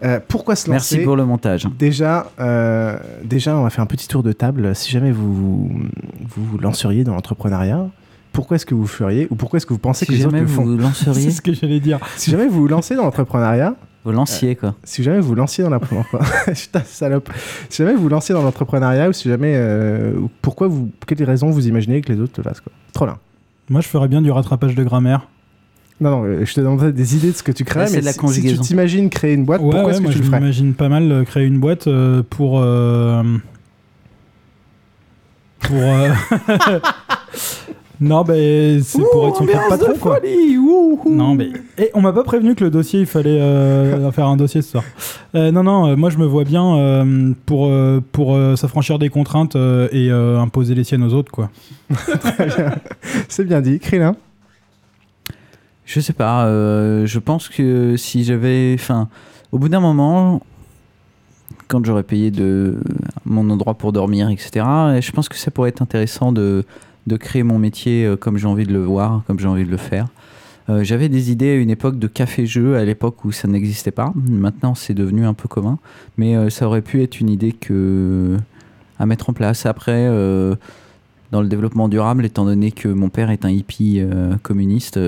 Euh, 0.02 0.20
pourquoi 0.26 0.56
se 0.56 0.70
lancer 0.70 0.96
Merci 0.96 1.04
pour 1.04 1.16
le 1.16 1.24
montage. 1.24 1.66
Déjà, 1.78 2.30
euh, 2.38 2.98
déjà, 3.24 3.56
on 3.56 3.62
va 3.62 3.70
faire 3.70 3.82
un 3.82 3.86
petit 3.86 4.08
tour 4.08 4.22
de 4.22 4.32
table. 4.32 4.74
Si 4.74 4.90
jamais 4.90 5.10
vous 5.10 5.32
vous, 5.32 6.44
vous 6.44 6.58
lanceriez 6.58 7.02
dans 7.02 7.14
l'entrepreneuriat, 7.14 7.88
pourquoi 8.32 8.56
est-ce 8.56 8.66
que 8.66 8.74
vous 8.74 8.86
feriez 8.86 9.26
ou 9.30 9.36
pourquoi 9.36 9.56
est-ce 9.56 9.64
que 9.64 9.72
vous 9.72 9.78
pensez 9.78 10.04
Si 10.04 10.12
que 10.12 10.16
les 10.16 10.26
autres 10.26 10.36
jamais 10.36 10.42
le 10.42 10.48
font 10.48 10.64
vous 10.64 10.76
lanceriez, 10.76 11.22
C'est 11.24 11.30
ce 11.30 11.40
que 11.40 11.54
j'allais 11.54 11.80
dire. 11.80 11.98
Si 12.16 12.30
jamais 12.30 12.46
vous 12.46 12.60
vous 12.60 12.68
lancez 12.68 12.94
dans 12.94 13.04
l'entrepreneuriat, 13.04 13.74
vous 14.06 14.12
lanciez 14.12 14.56
quoi. 14.56 14.74
si 14.84 15.02
jamais 15.02 15.20
vous 15.20 15.34
lanciez 15.34 15.62
dans 15.64 15.70
l'entrepreneuriat. 15.70 16.32
Si 17.68 17.78
jamais 17.82 17.94
vous 17.94 18.08
dans 18.08 18.42
l'entrepreneuriat 18.42 19.08
ou 19.08 19.12
si 19.12 19.28
jamais, 19.28 19.54
euh, 19.56 20.14
pourquoi 20.42 20.68
vous, 20.68 20.90
quelles 21.06 21.22
raisons 21.24 21.50
vous 21.50 21.66
imaginez 21.68 22.00
que 22.00 22.12
les 22.12 22.20
autres 22.20 22.34
le 22.38 22.42
fassent 22.42 22.60
quoi 22.60 22.72
Trop 22.92 23.06
bien. 23.06 23.18
Moi, 23.68 23.80
je 23.80 23.88
ferais 23.88 24.08
bien 24.08 24.22
du 24.22 24.30
rattrapage 24.30 24.74
de 24.74 24.84
grammaire. 24.84 25.28
Non, 26.00 26.10
non, 26.10 26.24
euh, 26.24 26.44
je 26.44 26.54
te 26.54 26.60
demanderai 26.60 26.92
des 26.92 27.16
idées 27.16 27.32
de 27.32 27.36
ce 27.36 27.42
que 27.42 27.52
tu 27.52 27.64
crées, 27.64 27.86
mais 27.90 28.00
de 28.00 28.04
la 28.04 28.12
si- 28.12 28.18
tu 28.42 28.58
t'imagines 28.60 29.08
créer 29.10 29.32
une 29.34 29.44
boîte, 29.44 29.60
Ouais, 29.60 29.70
pourquoi 29.70 29.84
ouais, 29.86 29.90
est-ce 29.92 29.98
que 29.98 30.02
moi, 30.04 30.12
tu 30.12 30.18
je 30.18 30.22
le 30.22 30.28
ferais 30.28 30.40
m'imagine 30.40 30.74
pas 30.74 30.88
mal 30.88 31.10
euh, 31.10 31.24
créer 31.24 31.44
une 31.46 31.58
boîte 31.58 31.86
euh, 31.88 32.22
pour. 32.28 32.60
euh, 32.62 33.22
pour. 35.60 35.80
non, 38.00 38.24
ben, 38.24 38.82
c'est 38.82 39.02
pour 39.12 39.28
être 39.28 39.36
son 39.36 39.46
propre 39.46 39.68
patron, 39.68 39.94
quoi. 39.98 40.20
Non, 41.06 41.34
mais. 41.34 41.50
Et 41.78 41.90
on 41.94 42.00
m'a 42.00 42.12
pas 42.12 42.24
prévenu 42.24 42.54
que 42.54 42.64
le 42.64 42.70
dossier, 42.70 43.00
il 43.00 43.06
fallait 43.06 43.40
euh, 43.40 44.10
faire 44.12 44.26
un 44.26 44.36
dossier 44.36 44.62
ce 44.62 44.70
soir. 44.72 44.84
Euh, 45.34 45.50
non, 45.50 45.62
non, 45.62 45.88
euh, 45.88 45.96
moi, 45.96 46.10
je 46.10 46.18
me 46.18 46.26
vois 46.26 46.44
bien 46.44 46.76
euh, 46.76 47.32
pour, 47.46 47.66
euh, 47.66 48.00
pour 48.12 48.34
euh, 48.34 48.56
s'affranchir 48.56 48.98
des 48.98 49.08
contraintes 49.08 49.56
euh, 49.56 49.88
et 49.92 50.10
euh, 50.10 50.38
imposer 50.38 50.74
les 50.74 50.84
siennes 50.84 51.04
aux 51.04 51.14
autres, 51.14 51.30
quoi. 51.32 51.50
Très 51.94 52.46
bien. 52.46 52.74
C'est 53.28 53.44
bien 53.44 53.60
dit. 53.60 53.78
Krillin? 53.78 54.16
Je 55.84 56.00
sais 56.00 56.12
pas. 56.12 56.46
euh, 56.46 57.06
je 57.06 57.18
pense 57.18 57.48
que 57.48 57.96
si 57.96 58.24
j'avais, 58.24 58.74
enfin, 58.74 59.08
au 59.52 59.58
bout 59.58 59.68
d'un 59.68 59.80
moment, 59.80 60.42
quand 61.68 61.84
j'aurais 61.84 62.02
payé 62.02 62.30
de 62.30 62.78
mon 63.24 63.48
endroit 63.50 63.74
pour 63.74 63.92
dormir, 63.92 64.28
etc. 64.28 64.64
Je 65.00 65.10
pense 65.12 65.28
que 65.28 65.36
ça 65.36 65.50
pourrait 65.50 65.68
être 65.70 65.82
intéressant 65.82 66.32
de 66.32 66.64
de 67.06 67.16
créer 67.16 67.42
mon 67.42 67.58
métier 67.58 68.04
euh, 68.04 68.16
comme 68.16 68.36
j'ai 68.36 68.46
envie 68.46 68.66
de 68.66 68.72
le 68.72 68.84
voir, 68.84 69.22
comme 69.26 69.38
j'ai 69.38 69.48
envie 69.48 69.64
de 69.64 69.70
le 69.70 69.76
faire. 69.76 70.06
Euh, 70.68 70.82
J'avais 70.82 71.08
des 71.08 71.30
idées 71.30 71.50
à 71.50 71.54
une 71.54 71.70
époque 71.70 71.98
de 71.98 72.08
café-jeu, 72.08 72.76
à 72.76 72.84
l'époque 72.84 73.24
où 73.24 73.30
ça 73.32 73.46
n'existait 73.46 73.92
pas. 73.92 74.12
Maintenant, 74.28 74.74
c'est 74.74 74.94
devenu 74.94 75.24
un 75.24 75.34
peu 75.34 75.46
commun. 75.48 75.78
Mais 76.16 76.34
euh, 76.36 76.50
ça 76.50 76.66
aurait 76.66 76.82
pu 76.82 77.02
être 77.02 77.20
une 77.20 77.30
idée 77.30 77.52
que... 77.52 78.36
à 78.98 79.06
mettre 79.06 79.30
en 79.30 79.32
place. 79.32 79.64
Après, 79.66 79.92
euh, 80.08 80.56
dans 81.30 81.40
le 81.40 81.46
développement 81.48 81.88
durable, 81.88 82.24
étant 82.24 82.44
donné 82.44 82.72
que 82.72 82.88
mon 82.88 83.08
père 83.10 83.30
est 83.30 83.44
un 83.44 83.50
hippie 83.50 84.00
communiste 84.42 84.98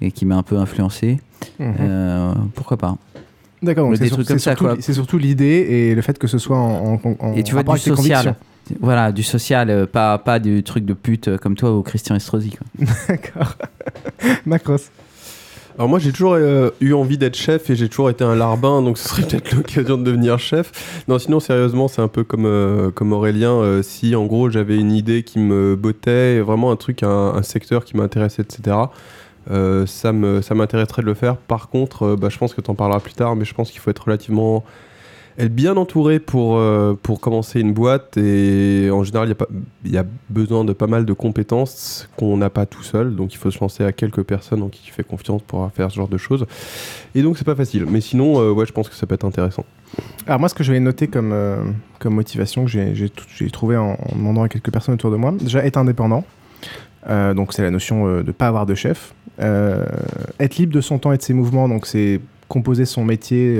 et 0.00 0.10
qui 0.12 0.26
m'a 0.26 0.36
un 0.36 0.42
peu 0.42 0.56
influencé, 0.58 1.20
Mhm. 1.60 2.48
pourquoi 2.54 2.76
pas 2.76 2.96
D'accord, 3.62 3.84
donc 3.84 3.92
Mais 3.92 3.96
c'est 3.96 4.02
des 4.04 4.08
sur- 4.08 4.16
trucs 4.16 4.26
c'est 4.28 4.32
comme 4.34 4.38
ça, 4.38 4.50
surtout, 4.52 4.64
quoi. 4.64 4.76
c'est 4.80 4.92
surtout 4.92 5.18
l'idée 5.18 5.66
et 5.68 5.94
le 5.94 6.02
fait 6.02 6.18
que 6.18 6.26
ce 6.26 6.38
soit 6.38 6.56
en, 6.58 6.94
en- 7.04 7.16
en 7.18 7.32
Et 7.34 7.42
tu 7.42 7.52
vois, 7.52 7.60
rapport 7.62 7.74
du 7.74 7.80
avec 7.90 7.96
social. 7.96 8.36
Voilà, 8.80 9.12
du 9.12 9.22
social, 9.22 9.70
euh, 9.70 9.86
pas, 9.86 10.18
pas 10.18 10.38
du 10.38 10.62
truc 10.62 10.84
de 10.84 10.92
pute 10.92 11.28
euh, 11.28 11.38
comme 11.38 11.54
toi 11.56 11.74
ou 11.76 11.82
Christian 11.82 12.14
Estrosi. 12.16 12.52
D'accord. 13.08 13.54
Macross. 14.46 14.90
Alors 15.76 15.88
moi 15.88 16.00
j'ai 16.00 16.10
toujours 16.10 16.32
euh, 16.34 16.70
eu 16.80 16.92
envie 16.92 17.18
d'être 17.18 17.36
chef 17.36 17.70
et 17.70 17.76
j'ai 17.76 17.88
toujours 17.88 18.10
été 18.10 18.24
un 18.24 18.34
larbin 18.34 18.82
donc 18.82 18.98
ce 18.98 19.08
serait 19.08 19.22
peut-être 19.28 19.52
l'occasion 19.54 19.96
de 19.96 20.02
devenir 20.02 20.38
chef. 20.40 21.02
Non 21.06 21.18
sinon 21.20 21.38
sérieusement 21.38 21.86
c'est 21.86 22.02
un 22.02 22.08
peu 22.08 22.24
comme, 22.24 22.46
euh, 22.46 22.90
comme 22.90 23.12
Aurélien, 23.12 23.52
euh, 23.52 23.82
si 23.82 24.16
en 24.16 24.26
gros 24.26 24.50
j'avais 24.50 24.76
une 24.76 24.90
idée 24.92 25.22
qui 25.22 25.38
me 25.38 25.76
bottait, 25.76 26.40
vraiment 26.40 26.72
un 26.72 26.76
truc, 26.76 27.04
un, 27.04 27.08
un 27.34 27.42
secteur 27.42 27.84
qui 27.84 27.96
m'intéressait 27.96 28.42
etc. 28.42 28.76
euh, 29.50 29.86
ça 29.86 30.12
m'intéresserait 30.12 31.02
de 31.02 31.06
le 31.06 31.14
faire. 31.14 31.36
Par 31.36 31.68
contre 31.68 32.02
euh, 32.04 32.16
bah, 32.16 32.28
je 32.30 32.38
pense 32.38 32.54
que 32.54 32.60
tu 32.60 32.70
en 32.70 32.74
parleras 32.74 33.00
plus 33.00 33.14
tard 33.14 33.36
mais 33.36 33.44
je 33.44 33.54
pense 33.54 33.70
qu'il 33.70 33.80
faut 33.80 33.90
être 33.90 34.04
relativement 34.04 34.64
bien 35.46 35.76
entouré 35.76 36.18
pour, 36.18 36.56
euh, 36.56 36.98
pour 37.00 37.20
commencer 37.20 37.60
une 37.60 37.72
boîte. 37.72 38.16
Et 38.16 38.90
en 38.92 39.04
général 39.04 39.34
il 39.84 39.90
y 39.90 39.94
y, 39.94 39.98
a 39.98 40.04
besoin 40.28 40.64
de 40.64 40.72
pas 40.72 40.88
mal 40.88 41.04
de 41.04 41.12
compétences 41.12 42.08
qu'on 42.16 42.36
n'a 42.36 42.50
pas 42.50 42.66
tout 42.66 42.82
seul. 42.82 43.14
Donc 43.14 43.32
il 43.32 43.36
faut 43.36 43.50
se 43.52 43.60
lancer 43.60 43.84
à 43.84 43.92
quelques 43.92 44.24
personnes 44.24 44.62
en 44.62 44.68
qui 44.68 44.82
tu 44.82 44.92
fais 44.92 45.04
confiance 45.04 45.42
pour 45.42 45.70
faire 45.72 45.90
ce 45.90 45.96
genre 45.96 46.08
de 46.08 46.18
choses. 46.18 46.44
Et 47.14 47.22
donc 47.22 47.38
c'est 47.38 47.44
pas 47.44 47.54
facile. 47.54 47.86
Mais 47.88 48.00
sinon 48.00 48.40
euh, 48.40 48.50
ouais 48.50 48.66
je 48.66 48.72
pense 48.72 48.88
que 48.88 48.96
ça 48.96 49.06
peut 49.06 49.14
être 49.14 49.24
intéressant. 49.24 49.64
Alors 50.26 50.40
moi, 50.40 50.48
ce 50.48 50.54
que 50.54 50.62
j'avais 50.62 50.80
noté 50.80 51.08
comme, 51.08 51.34
comme 51.98 52.14
motivation 52.14 52.66
que 52.66 52.70
j'ai 52.70 53.50
trouvé 53.50 53.76
en 53.76 53.96
demandant 54.12 54.42
à 54.42 54.48
quelques 54.48 54.70
personnes 54.70 54.94
autour 54.94 55.10
de 55.10 55.16
moi, 55.16 55.32
déjà 55.40 55.64
être 55.64 55.78
indépendant. 55.78 56.24
Euh, 57.08 57.34
donc 57.34 57.52
c'est 57.52 57.62
la 57.62 57.70
notion 57.70 58.06
euh, 58.06 58.22
de 58.22 58.32
pas 58.32 58.48
avoir 58.48 58.66
de 58.66 58.74
chef. 58.74 59.14
Euh, 59.40 59.84
être 60.40 60.56
libre 60.56 60.72
de 60.72 60.80
son 60.80 60.98
temps 60.98 61.12
et 61.12 61.16
de 61.16 61.22
ses 61.22 61.34
mouvements, 61.34 61.68
donc 61.68 61.86
c'est 61.86 62.20
composer 62.48 62.86
son 62.86 63.04
métier 63.04 63.56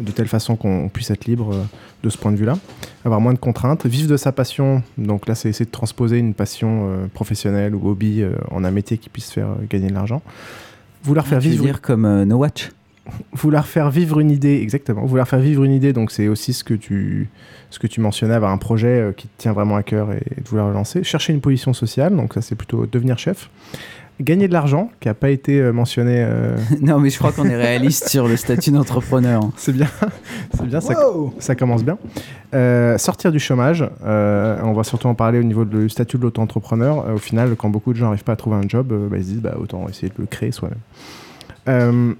de 0.00 0.10
telle 0.12 0.26
façon 0.26 0.56
qu'on 0.56 0.88
puisse 0.88 1.10
être 1.10 1.26
libre 1.26 1.54
de 2.02 2.10
ce 2.10 2.18
point 2.18 2.32
de 2.32 2.36
vue-là. 2.36 2.58
Avoir 3.04 3.20
moins 3.20 3.32
de 3.32 3.38
contraintes. 3.38 3.86
Vivre 3.86 4.10
de 4.10 4.16
sa 4.16 4.32
passion, 4.32 4.82
donc 4.98 5.28
là 5.28 5.36
c'est 5.36 5.48
essayer 5.48 5.64
de 5.64 5.70
transposer 5.70 6.18
une 6.18 6.34
passion 6.34 7.08
professionnelle 7.14 7.76
ou 7.76 7.88
hobby 7.88 8.24
en 8.50 8.64
un 8.64 8.70
métier 8.72 8.98
qui 8.98 9.08
puisse 9.10 9.30
faire 9.30 9.50
gagner 9.70 9.86
de 9.86 9.94
l'argent. 9.94 10.22
Vouloir 11.04 11.24
faire 11.24 11.38
tu 11.38 11.44
veux 11.44 11.52
vivre... 11.52 11.64
dire 11.64 11.80
comme 11.80 12.24
No 12.24 12.38
Watch? 12.38 12.70
Vouloir 13.32 13.66
faire 13.66 13.90
vivre 13.90 14.18
une 14.20 14.30
idée, 14.30 14.60
exactement. 14.62 15.04
Vouloir 15.04 15.28
faire 15.28 15.38
vivre 15.38 15.64
une 15.64 15.72
idée, 15.72 15.92
donc 15.92 16.10
c'est 16.10 16.28
aussi 16.28 16.54
ce 16.54 16.64
que 16.64 16.72
tu, 16.72 17.28
ce 17.70 17.78
que 17.78 17.86
tu 17.86 18.00
mentionnais, 18.00 18.34
avoir 18.34 18.50
un 18.50 18.58
projet 18.58 18.88
euh, 18.88 19.12
qui 19.12 19.28
te 19.28 19.32
tient 19.36 19.52
vraiment 19.52 19.76
à 19.76 19.82
cœur 19.82 20.12
et, 20.12 20.40
de 20.40 20.48
vouloir 20.48 20.68
le 20.68 20.74
lancer. 20.74 21.04
Chercher 21.04 21.34
une 21.34 21.42
position 21.42 21.74
sociale, 21.74 22.16
donc 22.16 22.32
ça 22.32 22.40
c'est 22.40 22.54
plutôt 22.54 22.86
devenir 22.86 23.18
chef. 23.18 23.50
Gagner 24.20 24.46
de 24.46 24.52
l'argent, 24.52 24.90
qui 25.00 25.08
n'a 25.08 25.14
pas 25.14 25.30
été 25.30 25.60
euh, 25.60 25.72
mentionné. 25.72 26.14
euh, 26.18 26.56
non, 26.80 27.00
mais 27.00 27.10
je 27.10 27.18
crois 27.18 27.32
qu'on 27.32 27.46
est 27.46 27.56
réaliste 27.56 28.08
sur 28.08 28.28
le 28.28 28.36
statut 28.36 28.70
d'entrepreneur. 28.70 29.42
c'est 29.56 29.72
bien, 29.72 29.88
c'est 30.54 30.66
bien, 30.66 30.80
ça, 30.80 30.94
ça 31.40 31.54
commence 31.56 31.84
bien. 31.84 31.98
Euh, 32.54 32.96
sortir 32.96 33.32
du 33.32 33.40
chômage, 33.40 33.84
euh, 34.06 34.56
on 34.62 34.72
va 34.72 34.84
surtout 34.84 35.08
en 35.08 35.14
parler 35.14 35.40
au 35.40 35.42
niveau 35.42 35.64
du 35.64 35.88
statut 35.88 36.16
de 36.16 36.22
l'auto-entrepreneur. 36.22 37.12
Au 37.12 37.18
final, 37.18 37.56
quand 37.56 37.68
beaucoup 37.68 37.92
de 37.92 37.98
gens 37.98 38.06
n'arrivent 38.06 38.24
pas 38.24 38.34
à 38.34 38.36
trouver 38.36 38.56
un 38.56 38.68
job, 38.68 38.94
bah, 39.10 39.16
ils 39.18 39.24
se 39.24 39.28
disent 39.30 39.42
bah, 39.42 39.56
autant 39.60 39.88
essayer 39.88 40.08
de 40.08 40.14
le 40.16 40.26
créer 40.26 40.52
soi-même. 40.52 42.14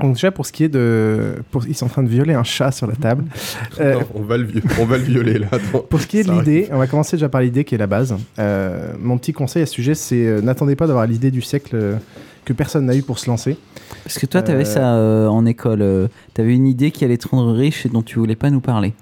Donc 0.00 0.14
déjà 0.14 0.30
pour 0.32 0.44
ce 0.46 0.52
qui 0.52 0.64
est 0.64 0.68
de, 0.68 1.36
pour- 1.50 1.66
ils 1.66 1.74
sont 1.74 1.86
en 1.86 1.88
train 1.88 2.02
de 2.02 2.08
violer 2.08 2.34
un 2.34 2.42
chat 2.44 2.70
sur 2.72 2.86
la 2.86 2.94
table. 2.96 3.24
Euh, 3.80 3.94
Non, 3.94 4.00
on, 4.14 4.22
va 4.22 4.36
le, 4.36 4.46
on 4.80 4.84
va 4.84 4.98
le 4.98 5.02
violer 5.04 5.38
là. 5.38 5.46
attends. 5.50 5.80
pour 5.88 6.00
ce 6.00 6.06
qui 6.06 6.18
est 6.18 6.24
de 6.24 6.30
l'idée, 6.32 6.68
on 6.70 6.78
va 6.78 6.86
commencer 6.86 7.16
déjà 7.16 7.28
par 7.28 7.40
l'idée 7.40 7.64
qui 7.64 7.74
est 7.74 7.78
la 7.78 7.86
base. 7.88 8.14
Euh, 8.38 8.92
mon 9.00 9.18
petit 9.18 9.32
conseil 9.32 9.62
à 9.62 9.66
ce 9.66 9.72
sujet, 9.74 9.94
c'est 9.94 10.26
euh, 10.26 10.40
n'attendez 10.40 10.76
pas 10.76 10.86
d'avoir 10.86 11.06
l'idée 11.06 11.30
du 11.30 11.40
siècle 11.42 11.70
euh, 11.74 11.96
que 12.44 12.52
personne 12.52 12.86
n'a 12.86 12.94
eu 12.94 13.02
pour 13.02 13.18
se 13.18 13.28
lancer. 13.28 13.56
Parce 14.04 14.18
que 14.18 14.26
toi, 14.26 14.42
tu 14.42 14.50
avais 14.50 14.62
Euh, 14.62 14.64
ça 14.64 14.94
euh, 14.96 15.26
en 15.28 15.44
école. 15.46 16.08
tu 16.34 16.40
avais 16.40 16.54
une 16.54 16.66
idée 16.66 16.90
qui 16.90 17.04
allait 17.04 17.16
te 17.16 17.26
rendre 17.28 17.52
riche 17.52 17.84
et 17.86 17.88
dont 17.88 18.02
tu 18.02 18.18
voulais 18.18 18.36
pas 18.36 18.50
nous 18.50 18.60
parler. 18.60 18.92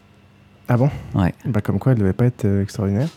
Ah 0.68 0.76
bon? 0.76 0.90
Ouais. 1.14 1.34
Bah 1.44 1.60
comme 1.60 1.78
quoi, 1.78 1.92
elle 1.92 1.98
devait 1.98 2.12
pas 2.14 2.26
être 2.26 2.44
euh, 2.44 2.62
extraordinaire. 2.62 3.08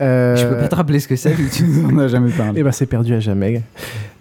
Euh, 0.00 0.36
Je 0.36 0.46
peux 0.46 0.56
pas 0.56 0.68
te 0.68 0.74
rappeler 0.74 0.98
ce 0.98 1.08
que 1.08 1.16
c'est, 1.16 1.32
vu 1.32 1.48
que 1.48 1.54
tu 1.54 1.64
nous 1.64 1.86
en 1.86 1.98
as 1.98 2.08
jamais 2.08 2.30
parlé. 2.30 2.60
Eh 2.60 2.62
ben 2.62 2.72
c'est 2.72 2.86
perdu 2.86 3.12
à 3.14 3.20
jamais. 3.20 3.62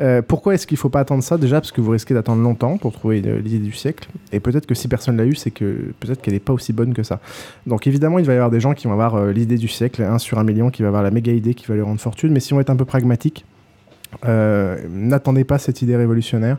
Euh, 0.02 0.22
pourquoi 0.22 0.54
est-ce 0.54 0.68
qu'il 0.68 0.78
faut 0.78 0.90
pas 0.90 1.00
attendre 1.00 1.24
ça 1.24 1.38
Déjà 1.38 1.62
parce 1.62 1.72
que 1.72 1.80
vous 1.80 1.92
risquez 1.92 2.14
d'attendre 2.14 2.42
longtemps 2.42 2.78
pour 2.78 2.92
trouver 2.92 3.22
l'idée 3.22 3.60
du 3.60 3.72
siècle. 3.72 4.10
Et 4.32 4.40
peut-être 4.40 4.66
que 4.66 4.76
si 4.76 4.88
personne 4.88 5.16
l'a 5.18 5.26
eu, 5.26 5.36
c'est 5.36 5.52
que 5.52 5.92
peut-être 6.00 6.22
qu'elle 6.22 6.34
n'est 6.34 6.40
pas 6.40 6.54
aussi 6.54 6.74
bonne 6.74 6.94
que 6.94 7.04
ça. 7.04 7.20
Donc 7.66 7.88
évidemment, 7.88 8.20
il 8.20 8.26
va 8.26 8.34
y 8.34 8.36
avoir 8.36 8.52
des 8.52 8.60
gens 8.60 8.74
qui 8.74 8.88
vont 8.88 8.94
avoir 8.94 9.16
euh, 9.16 9.32
l'idée 9.32 9.58
du 9.58 9.68
siècle, 9.68 10.02
un 10.02 10.20
sur 10.20 10.38
un 10.40 10.44
million, 10.44 10.70
qui 10.70 10.82
va 10.82 10.90
avoir 10.90 11.04
la 11.04 11.12
méga 11.12 11.32
idée 11.32 11.54
qui 11.54 11.66
va 11.66 11.76
lui 11.76 11.82
rendre 11.82 12.02
fortune. 12.02 12.32
Mais 12.34 12.40
si 12.42 12.54
on 12.54 12.60
est 12.60 12.70
un 12.70 12.76
peu 12.76 12.86
pragmatique, 12.86 13.46
euh, 14.26 14.78
n'attendez 14.90 15.44
pas 15.44 15.60
cette 15.60 15.82
idée 15.82 15.96
révolutionnaire 15.96 16.58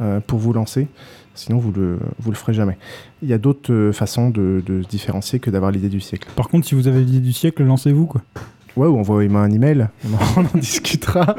euh, 0.00 0.20
pour 0.26 0.38
vous 0.38 0.52
lancer. 0.52 0.88
Sinon, 1.34 1.58
vous 1.58 1.70
le, 1.70 1.98
vous 2.18 2.30
le 2.30 2.36
ferez 2.36 2.54
jamais. 2.54 2.78
Il 3.22 3.28
y 3.28 3.34
a 3.34 3.38
d'autres 3.38 3.72
euh, 3.72 3.92
façons 3.92 4.30
de, 4.30 4.62
de 4.64 4.82
se 4.82 4.88
différencier 4.88 5.38
que 5.38 5.50
d'avoir 5.50 5.70
l'idée 5.70 5.90
du 5.90 6.00
siècle. 6.00 6.28
Par 6.34 6.48
contre, 6.48 6.66
si 6.66 6.74
vous 6.74 6.88
avez 6.88 7.00
l'idée 7.00 7.20
du 7.20 7.32
siècle, 7.32 7.62
lancez-vous 7.62 8.06
quoi. 8.06 8.22
Ouais, 8.76 8.86
ou 8.86 8.98
envoyez-moi 8.98 9.40
un 9.40 9.50
email, 9.50 9.88
on 10.36 10.40
en, 10.40 10.58
discutera. 10.58 11.34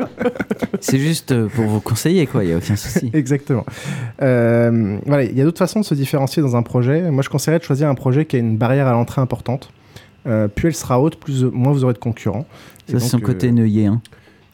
C'est 0.80 0.98
juste 0.98 1.32
euh, 1.32 1.48
pour 1.48 1.66
vous 1.66 1.80
conseiller, 1.80 2.26
quoi. 2.26 2.44
Il 2.44 2.50
y 2.50 2.54
a 2.54 2.58
aucun 2.58 2.76
souci. 2.76 3.12
Exactement. 3.14 3.66
Euh, 4.22 4.98
voilà, 5.06 5.24
il 5.24 5.38
y 5.38 5.42
a 5.42 5.44
d'autres 5.44 5.60
façons 5.60 5.80
de 5.82 5.86
se 5.86 5.94
différencier 5.94 6.42
dans 6.42 6.56
un 6.56 6.64
projet. 6.64 7.12
Moi, 7.12 7.22
je 7.22 7.30
conseillerais 7.30 7.60
de 7.60 7.64
choisir 7.64 7.90
un 7.90 7.96
projet 7.96 8.26
qui 8.26 8.38
a 8.38 8.40
une 8.40 8.58
barrière 8.58 8.88
à 8.88 8.92
l'entrée 8.92 9.22
importante. 9.22 9.72
Euh, 10.26 10.48
plus 10.48 10.68
elle 10.68 10.76
sera 10.76 11.00
haute, 11.00 11.18
plus 11.20 11.44
moins 11.44 11.72
vous 11.72 11.84
aurez 11.84 11.94
de 11.94 12.00
concurrents. 12.00 12.46
Ça, 12.88 13.00
c'est 13.00 13.08
son 13.08 13.18
donc, 13.18 13.28
côté 13.28 13.48
euh, 13.48 13.52
neuillé. 13.52 13.86
Hein. 13.86 14.02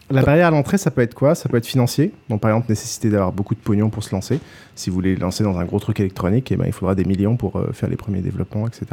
La 0.10 0.22
barrière 0.22 0.48
à 0.48 0.52
l'entrée, 0.52 0.78
ça 0.78 0.92
peut 0.92 1.02
être 1.02 1.16
quoi? 1.16 1.34
Ça 1.34 1.50
peut 1.50 1.58
être 1.58 1.66
financier. 1.66 2.12
Donc, 2.30 2.42
par 2.42 2.52
exemple, 2.52 2.68
nécessité 2.70 3.10
d'avoir 3.10 3.32
beaucoup 3.32 3.56
de 3.56 3.60
pognon 3.60 3.90
pour 3.90 4.04
se 4.04 4.14
lancer. 4.14 4.40
Si 4.76 4.90
vous 4.90 4.96
voulez 4.96 5.16
lancer 5.16 5.44
dans 5.44 5.58
un 5.58 5.66
gros 5.66 5.80
truc 5.80 6.00
électronique, 6.00 6.52
eh 6.52 6.58
ben, 6.58 6.66
il 6.68 6.74
faudra 6.74 6.94
des 6.94 7.06
millions 7.06 7.38
pour 7.38 7.56
euh, 7.56 7.72
faire 7.74 7.90
les 7.90 7.96
premiers 7.96 8.22
développements, 8.22 8.68
etc. 8.68 8.86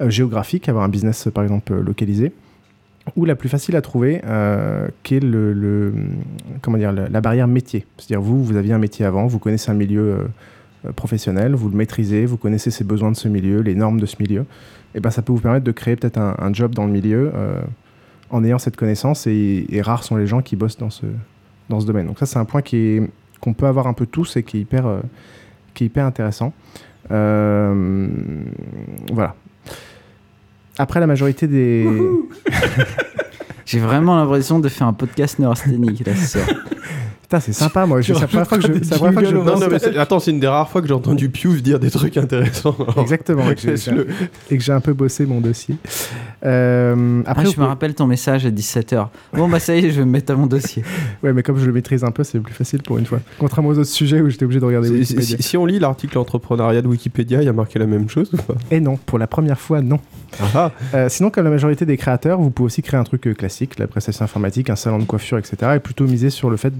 Euh, 0.00 0.10
géographique, 0.10 0.68
avoir 0.68 0.84
un 0.84 0.88
business, 0.88 1.26
euh, 1.26 1.30
par 1.30 1.42
exemple, 1.42 1.72
euh, 1.72 1.82
localisé. 1.82 2.32
Ou 3.14 3.24
la 3.24 3.36
plus 3.36 3.48
facile 3.48 3.76
à 3.76 3.82
trouver, 3.82 4.20
euh, 4.26 4.88
qui 5.04 5.14
est 5.14 5.20
le, 5.20 5.94
comment 6.60 6.76
dire, 6.76 6.92
la, 6.92 7.20
barrière 7.20 7.46
métier. 7.46 7.86
C'est-à-dire, 7.96 8.20
vous, 8.20 8.42
vous 8.42 8.56
aviez 8.56 8.72
un 8.72 8.78
métier 8.78 9.04
avant, 9.04 9.26
vous 9.26 9.38
connaissez 9.38 9.70
un 9.70 9.74
milieu 9.74 10.26
euh, 10.86 10.92
professionnel, 10.92 11.54
vous 11.54 11.68
le 11.68 11.76
maîtrisez, 11.76 12.26
vous 12.26 12.36
connaissez 12.36 12.70
ses 12.70 12.84
besoins 12.84 13.10
de 13.10 13.16
ce 13.16 13.28
milieu, 13.28 13.60
les 13.60 13.74
normes 13.74 14.00
de 14.00 14.06
ce 14.06 14.16
milieu. 14.18 14.44
Et 14.94 15.00
ben, 15.00 15.10
ça 15.10 15.22
peut 15.22 15.32
vous 15.32 15.40
permettre 15.40 15.64
de 15.64 15.72
créer 15.72 15.96
peut-être 15.96 16.18
un, 16.18 16.52
job 16.52 16.74
dans 16.74 16.86
le 16.86 16.92
milieu 16.92 17.30
euh, 17.34 17.60
en 18.30 18.44
ayant 18.44 18.58
cette 18.58 18.76
connaissance. 18.76 19.26
Et, 19.26 19.66
rares 19.84 20.04
sont 20.04 20.16
les 20.16 20.26
gens 20.26 20.42
qui 20.42 20.56
bossent 20.56 20.78
dans 20.78 20.90
ce, 20.90 21.06
dans 21.68 21.80
ce 21.80 21.86
domaine. 21.86 22.06
Donc 22.06 22.18
ça, 22.18 22.26
c'est 22.26 22.38
un 22.38 22.44
point 22.44 22.62
qui 22.62 23.00
qu'on 23.38 23.52
peut 23.52 23.66
avoir 23.66 23.86
un 23.86 23.92
peu 23.92 24.06
tous 24.06 24.36
et 24.36 24.42
qui 24.42 24.56
est 24.56 24.60
hyper, 24.60 24.86
euh, 24.86 25.00
qui 25.74 25.84
est 25.84 25.86
hyper 25.88 26.06
intéressant. 26.06 26.54
Voilà. 27.08 27.76
Après, 30.78 31.00
la 31.00 31.06
majorité 31.06 31.46
des... 31.46 31.86
J'ai 33.64 33.80
vraiment 33.80 34.16
l'impression 34.16 34.60
de 34.60 34.68
faire 34.68 34.86
un 34.86 34.92
podcast 34.92 35.38
neurasthénique 35.40 36.06
là 36.06 36.14
ce 36.14 36.38
soir. 36.38 36.46
Putain, 37.22 37.40
c'est 37.40 37.52
sympa, 37.52 37.84
moi. 37.86 38.00
C'est 38.04 38.12
la 38.12 38.28
première 38.28 38.46
fois 38.46 38.58
que 38.58 38.62
je, 38.62 38.68
rajouteras 38.68 38.84
c'est 38.84 38.90
la 38.92 38.96
première 38.98 39.12
fois 39.14 39.22
que 39.22 39.28
je 39.28 39.32
des 39.32 39.38
jingles 39.38 39.48
au 39.50 39.52
bosse- 39.52 39.60
Non, 39.60 39.66
non, 39.66 39.72
mais 39.72 39.78
c'est- 39.80 39.98
attends, 39.98 40.20
c'est 40.20 40.30
une 40.30 40.38
des 40.38 40.46
rares 40.46 40.70
fois 40.70 40.80
que 40.80 40.86
j'ai 40.86 40.94
entendu 40.94 41.28
Piouf 41.28 41.60
dire 41.60 41.80
des 41.80 41.90
trucs 41.90 42.16
intéressants. 42.16 42.76
Alors, 42.78 42.98
Exactement, 43.02 43.50
et 43.50 43.56
que 43.56 43.60
j'ai- 43.62 43.70
laisse-le. 43.72 44.06
et 44.48 44.56
que 44.56 44.62
j'ai 44.62 44.70
un 44.72 44.78
peu 44.78 44.92
bossé 44.92 45.26
mon 45.26 45.40
dossier. 45.40 45.74
Euh, 46.44 47.22
Après, 47.22 47.30
après, 47.32 47.42
je 47.42 47.46
vous 47.46 47.50
me 47.50 47.54
pouvez- 47.56 47.66
rappelle 47.66 47.94
ton 47.96 48.06
message 48.06 48.46
à 48.46 48.50
17h. 48.50 49.08
Bon, 49.32 49.48
bah 49.48 49.58
ça 49.58 49.74
y 49.74 49.84
est, 49.86 49.90
je 49.90 49.98
vais 49.98 50.04
me 50.06 50.12
mettre 50.12 50.32
à 50.32 50.36
mon 50.36 50.46
dossier. 50.46 50.84
Ouais, 51.24 51.32
mais 51.32 51.42
comme 51.42 51.58
je 51.58 51.66
le 51.66 51.72
maîtrise 51.72 52.04
un 52.04 52.12
peu, 52.12 52.22
c'est 52.22 52.38
plus 52.38 52.54
facile 52.54 52.82
pour 52.82 52.98
une 52.98 53.06
fois. 53.06 53.18
Contrairement 53.40 53.70
aux 53.70 53.78
autres 53.78 53.90
sujets 53.90 54.20
où 54.20 54.30
j'étais 54.30 54.44
obligé 54.44 54.60
de 54.60 54.64
regarder 54.64 54.86
Si, 54.88 54.94
Wikipédia. 55.14 55.36
si- 55.38 55.42
si 55.42 55.56
on 55.56 55.66
lit 55.66 55.80
l'article 55.80 56.16
entrepreneuriat 56.18 56.82
de 56.82 56.86
Wikipédia, 56.86 57.42
il 57.42 57.46
y 57.46 57.48
a 57.48 57.52
marqué 57.52 57.80
la 57.80 57.86
même 57.86 58.08
chose 58.08 58.30
ou 58.32 58.36
pas? 58.36 58.54
Et 58.70 58.78
non, 58.78 58.96
pour 59.04 59.18
la 59.18 59.26
première 59.26 59.58
fois, 59.58 59.80
non. 59.82 59.98
Ah, 60.54 60.72
Euh, 60.94 61.08
sinon, 61.08 61.30
comme 61.30 61.44
la 61.44 61.50
majorité 61.50 61.86
des 61.86 61.96
créateurs, 61.96 62.40
vous 62.40 62.50
pouvez 62.50 62.66
aussi 62.66 62.82
créer 62.82 62.98
un 62.98 63.04
truc 63.04 63.26
euh, 63.26 63.34
classique, 63.34 63.78
la 63.78 63.86
prestation 63.86 64.24
informatique, 64.24 64.70
un 64.70 64.76
salon 64.76 64.98
de 64.98 65.04
coiffure, 65.04 65.38
etc. 65.38 65.56
Et 65.76 65.78
plutôt 65.78 66.04
miser 66.04 66.30
sur 66.30 66.50
le 66.50 66.56
fait 66.56 66.72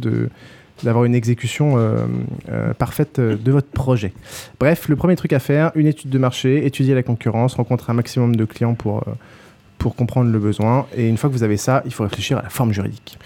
d'avoir 0.82 1.04
une 1.04 1.14
exécution 1.14 1.75
euh, 1.78 2.72
parfaite 2.78 3.20
de 3.20 3.52
votre 3.52 3.68
projet. 3.68 4.12
Bref, 4.60 4.88
le 4.88 4.96
premier 4.96 5.16
truc 5.16 5.32
à 5.32 5.38
faire, 5.38 5.72
une 5.75 5.86
étude 5.86 6.10
de 6.10 6.18
marché, 6.18 6.66
étudier 6.66 6.94
la 6.94 7.02
concurrence, 7.02 7.54
rencontrer 7.54 7.92
un 7.92 7.96
maximum 7.96 8.36
de 8.36 8.44
clients 8.44 8.75
pour, 8.75 9.04
pour 9.78 9.95
comprendre 9.95 10.30
le 10.30 10.38
besoin. 10.38 10.87
Et 10.97 11.09
une 11.09 11.16
fois 11.16 11.30
que 11.30 11.35
vous 11.35 11.42
avez 11.42 11.56
ça, 11.56 11.83
il 11.85 11.92
faut 11.92 12.02
réfléchir 12.02 12.38
à 12.38 12.42
la 12.42 12.49
forme 12.49 12.73
juridique. 12.73 13.18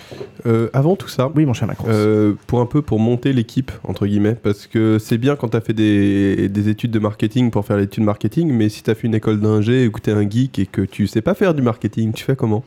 Euh, 0.47 0.69
avant 0.73 0.97
tout 0.97 1.09
ça, 1.09 1.31
oui, 1.35 1.47
mon 1.47 1.53
cher 1.53 1.69
Macron. 1.69 1.87
Euh, 1.89 2.35
pour 2.47 2.61
un 2.61 2.67
peu 2.67 2.83
pour 2.83 2.99
monter 2.99 3.33
l'équipe 3.33 3.73
entre 3.85 4.07
guillemets, 4.07 4.35
parce 4.35 4.67
que 4.67 4.99
c'est 4.99 5.19
bien 5.19 5.37
quand 5.37 5.49
tu 5.49 5.57
as 5.57 5.61
fait 5.61 5.73
des, 5.73 6.49
des 6.49 6.69
études 6.69 6.91
de 6.91 6.99
marketing 6.99 7.51
pour 7.51 7.65
faire 7.65 7.77
l'étude 7.77 8.05
marketing, 8.05 8.53
mais 8.53 8.69
si 8.69 8.83
tu 8.83 8.91
as 8.91 8.95
fait 8.95 9.07
une 9.07 9.15
école 9.15 9.41
d'ingé 9.41 9.87
ou 9.87 9.93
que 9.93 10.01
tu 10.01 10.11
es 10.11 10.13
un 10.13 10.29
geek 10.29 10.59
et 10.59 10.67
que 10.67 10.83
tu 10.83 11.07
sais 11.07 11.23
pas 11.23 11.35
faire 11.35 11.55
du 11.55 11.63
marketing, 11.63 12.13
tu 12.13 12.25
fais 12.25 12.37
comment? 12.37 12.65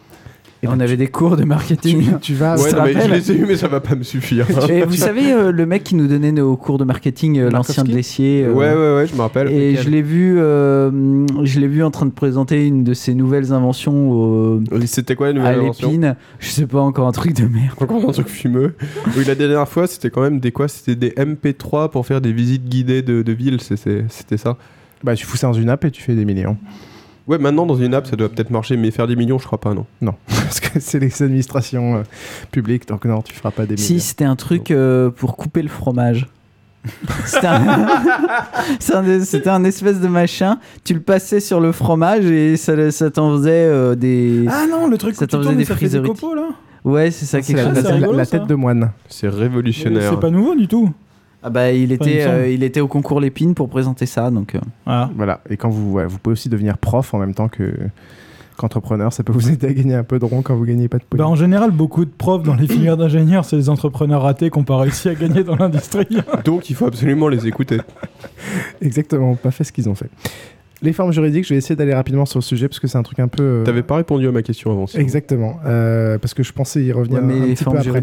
Et 0.63 0.67
on 0.69 0.79
avait 0.79 0.95
des 0.97 1.07
cours 1.07 1.35
de 1.37 1.43
marketing. 1.43 2.03
Tu, 2.13 2.19
tu 2.21 2.33
vas. 2.33 2.55
Ouais, 2.63 2.71
non, 2.71 2.83
mais 2.85 2.93
je 2.93 3.11
les 3.11 3.31
ai 3.31 3.35
eu, 3.37 3.45
mais 3.45 3.57
ça 3.57 3.67
va 3.67 3.81
pas 3.81 3.95
me 3.95 4.03
suffire. 4.03 4.47
Et 4.69 4.83
vous 4.85 4.93
savez, 4.95 5.31
euh, 5.33 5.51
le 5.51 5.65
mec 5.65 5.83
qui 5.83 5.93
nous 5.95 6.07
donnait 6.07 6.31
nos 6.31 6.55
cours 6.55 6.77
de 6.77 6.85
marketing, 6.85 7.37
euh, 7.37 7.49
l'ancien 7.49 7.83
de 7.83 7.89
Markowski 7.89 7.91
l'essier. 7.95 8.45
euh, 8.45 8.53
Ouais, 8.53 8.73
ouais, 8.73 8.95
ouais, 8.95 9.07
je 9.07 9.13
me 9.15 9.19
rappelle. 9.21 9.49
Et 9.49 9.75
je 9.75 9.89
l'ai 9.89 10.01
vu, 10.01 10.39
euh, 10.39 11.25
je 11.43 11.59
l'ai 11.59 11.67
vu 11.67 11.83
en 11.83 11.91
train 11.91 12.05
de 12.05 12.11
présenter 12.11 12.65
une 12.65 12.83
de 12.83 12.93
ses 12.93 13.13
nouvelles 13.13 13.51
inventions 13.51 14.11
au- 14.11 14.61
C'était 14.85 15.15
quoi 15.15 15.27
la 15.27 15.31
à 15.31 15.33
nouvelle 15.35 15.59
invention 15.59 15.89
l'épine. 15.91 16.15
Je 16.39 16.47
sais 16.49 16.65
pas 16.65 16.79
encore 16.79 17.07
un 17.07 17.11
truc 17.11 17.33
de 17.33 17.43
merde. 17.45 17.75
Encore 17.81 18.07
un 18.09 18.11
truc 18.13 18.27
fumeux. 18.29 18.75
Oui, 19.17 19.25
la 19.27 19.35
dernière 19.35 19.67
fois, 19.67 19.85
c'était 19.87 20.09
quand 20.09 20.21
même 20.21 20.39
des 20.39 20.51
quoi? 20.51 20.67
C'était 20.69 20.95
des 20.95 21.13
MP3 21.17 21.89
pour 21.89 22.05
faire 22.07 22.21
des 22.21 22.31
visites 22.31 22.69
guidées 22.69 23.01
de, 23.01 23.21
de 23.21 23.31
villes, 23.33 23.59
c'était 23.61 24.37
ça. 24.37 24.57
Bah, 25.03 25.15
tu 25.15 25.25
fous 25.25 25.35
ça 25.35 25.47
dans 25.47 25.53
une 25.53 25.67
app 25.69 25.83
et 25.83 25.91
tu 25.91 26.01
fais 26.01 26.15
des 26.15 26.23
millions. 26.23 26.55
Ouais, 27.27 27.37
maintenant 27.37 27.65
dans 27.65 27.75
une 27.75 27.93
app, 27.93 28.05
ça 28.07 28.15
doit 28.17 28.27
peut-être 28.29 28.49
marcher, 28.49 28.75
mais 28.75 28.91
faire 28.91 29.07
des 29.07 29.15
millions, 29.15 29.37
je 29.39 29.45
crois 29.45 29.59
pas, 29.59 29.73
non. 29.73 29.85
Non, 30.01 30.13
parce 30.27 30.59
que 30.59 30.79
c'est 30.79 30.99
les 30.99 31.23
administrations 31.23 31.95
euh, 31.97 32.01
publiques, 32.51 32.87
donc 32.87 33.05
non, 33.05 33.21
tu 33.21 33.33
feras 33.33 33.51
pas 33.51 33.65
des 33.65 33.77
Si, 33.77 33.93
millions. 33.93 34.03
c'était 34.05 34.25
un 34.25 34.35
truc 34.35 34.71
euh, 34.71 35.09
pour 35.09 35.37
couper 35.37 35.61
le 35.61 35.69
fromage. 35.69 36.27
C'était 37.25 37.47
un... 37.47 37.87
un- 38.93 39.19
c'était 39.23 39.49
un 39.49 39.63
espèce 39.63 40.01
de 40.01 40.07
machin. 40.09 40.57
Tu 40.83 40.93
le 40.93 40.99
passais 40.99 41.39
sur 41.39 41.61
le 41.61 41.71
fromage 41.71 42.25
et 42.25 42.57
ça, 42.57 42.91
ça 42.91 43.09
t'en 43.09 43.37
faisait 43.37 43.51
euh, 43.51 43.95
des. 43.95 44.45
Ah 44.49 44.65
non, 44.69 44.87
le 44.87 44.97
truc 44.97 45.15
ça 45.15 45.25
t'en 45.25 45.41
faisait 45.41 45.55
des 45.55 45.63
friseries. 45.63 46.05
copeaux 46.05 46.35
là 46.35 46.49
Ouais, 46.83 47.09
c'est 47.11 47.23
ça 47.25 47.41
C'est 47.41 47.53
quelque 47.53 47.65
la, 47.65 47.67
chose. 47.69 47.75
la- 47.77 47.81
c'est 47.83 47.87
la- 47.89 47.95
rigolo, 47.95 48.17
la 48.17 48.25
ça. 48.25 48.37
tête 48.39 48.47
de 48.49 48.55
moine. 48.55 48.91
C'est 49.07 49.29
révolutionnaire. 49.29 50.09
C'est 50.11 50.19
pas 50.19 50.29
nouveau 50.29 50.55
du 50.55 50.67
tout. 50.67 50.91
Ah 51.43 51.49
bah 51.49 51.71
il 51.71 51.91
était, 51.91 52.23
euh, 52.25 52.47
il 52.49 52.63
était 52.63 52.79
au 52.79 52.87
concours 52.87 53.19
Lépine 53.19 53.53
pour 53.53 53.67
présenter 53.69 54.05
ça, 54.05 54.31
donc. 54.31 54.55
euh, 54.55 54.59
Voilà. 54.85 55.09
Voilà. 55.15 55.41
Et 55.49 55.57
quand 55.57 55.69
vous, 55.69 55.91
ouais, 55.93 56.05
vous 56.05 56.17
pouvez 56.17 56.31
aussi 56.33 56.47
devenir 56.49 56.77
prof 56.77 57.13
en 57.13 57.19
même 57.19 57.33
temps 57.33 57.49
que 57.49 57.73
qu'entrepreneur, 58.55 59.11
ça 59.11 59.23
peut 59.23 59.33
vous 59.33 59.49
aider 59.51 59.65
à 59.67 59.73
gagner 59.73 59.95
un 59.95 60.03
peu 60.03 60.19
de 60.19 60.25
rond 60.25 60.41
quand 60.43 60.55
vous 60.55 60.63
gagnez 60.65 60.87
pas 60.87 60.97
de 60.99 61.03
Bah, 61.03 61.17
pognon. 61.17 61.25
en 61.31 61.35
général, 61.35 61.71
beaucoup 61.71 62.05
de 62.05 62.11
profs 62.11 62.43
dans 62.43 62.53
les 62.53 62.67
filières 62.67 62.97
d'ingénieurs, 62.97 63.45
c'est 63.45 63.55
les 63.55 63.67
entrepreneurs 63.67 64.21
ratés 64.21 64.51
qui 64.51 64.59
n'ont 64.59 64.63
pas 64.63 64.77
réussi 64.77 65.09
à 65.09 65.15
gagner 65.15 65.43
dans 65.43 65.55
l'industrie. 65.55 66.07
Donc 66.45 66.69
il 66.69 66.75
faut 66.75 66.85
absolument 66.85 67.27
les 67.29 67.47
écouter. 67.47 67.79
Exactement, 68.81 69.35
pas 69.35 69.51
fait 69.51 69.63
ce 69.63 69.71
qu'ils 69.71 69.89
ont 69.89 69.95
fait. 69.95 70.09
Les 70.81 70.93
formes 70.93 71.13
juridiques, 71.13 71.45
je 71.45 71.53
vais 71.53 71.57
essayer 71.57 71.75
d'aller 71.75 71.93
rapidement 71.93 72.25
sur 72.25 72.39
le 72.39 72.43
sujet 72.43 72.67
parce 72.67 72.79
que 72.79 72.87
c'est 72.87 72.97
un 72.97 73.03
truc 73.03 73.19
un 73.19 73.27
peu. 73.29 73.41
euh, 73.41 73.63
T'avais 73.63 73.83
pas 73.83 73.95
répondu 73.95 74.27
à 74.27 74.31
ma 74.31 74.41
question 74.41 74.71
avant. 74.71 74.85
sinon. 74.85 75.01
Exactement, 75.01 75.59
euh, 75.65 76.17
parce 76.17 76.33
que 76.33 76.43
je 76.43 76.51
pensais 76.51 76.83
y 76.83 76.91
revenir 76.91 77.19
ouais, 77.21 77.25
mais 77.25 77.33
un 77.39 77.45
les 77.45 77.53
petit 77.53 77.63
peu 77.63 77.71
formes 77.71 77.77
après. 77.77 78.01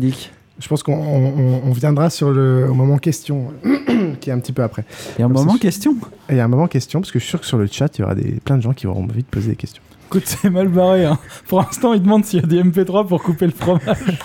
Je 0.61 0.69
pense 0.69 0.83
qu'on 0.83 0.93
on- 0.95 1.63
on 1.67 1.73
viendra 1.73 2.11
sur 2.11 2.31
le 2.31 2.67
au 2.71 2.75
moment 2.75 2.99
question, 2.99 3.53
qui 4.21 4.31
est 4.31 4.33
un 4.33 4.39
petit 4.41 4.53
peu 4.53 4.63
après. 4.63 4.85
Il 5.17 5.21
y 5.21 5.23
a 5.23 5.27
un 5.27 5.29
Comme 5.29 5.45
moment 5.47 5.59
question. 5.59 5.97
Il 6.29 6.37
y 6.37 6.41
a 6.41 6.45
un 6.45 6.49
moment 6.49 6.69
question, 6.69 7.01
parce 7.01 7.11
que 7.11 7.19
je 7.19 7.25
suis 7.25 7.31
sûr 7.31 7.41
que 7.41 7.47
sur 7.47 7.59
le 7.59 7.67
chat, 7.67 7.97
il 7.99 8.03
y 8.03 8.05
aura 8.05 8.15
des, 8.15 8.39
plein 8.45 8.57
de 8.57 8.63
gens 8.63 8.73
qui 8.75 8.87
auront 8.87 9.03
envie 9.05 9.23
de 9.23 9.29
poser 9.29 9.51
des 9.51 9.57
questions. 9.57 9.83
Écoute, 10.09 10.25
c'est 10.27 10.51
mal 10.51 10.69
barré. 10.69 11.05
hein. 11.05 11.19
Pour 11.49 11.61
l'instant, 11.61 11.93
ils 11.95 12.03
demandent 12.03 12.25
s'il 12.25 12.41
y 12.41 12.43
a 12.45 12.47
des 12.47 12.63
MP3 12.63 13.07
pour 13.07 13.23
couper 13.23 13.47
le 13.47 13.53
fromage. 13.53 13.81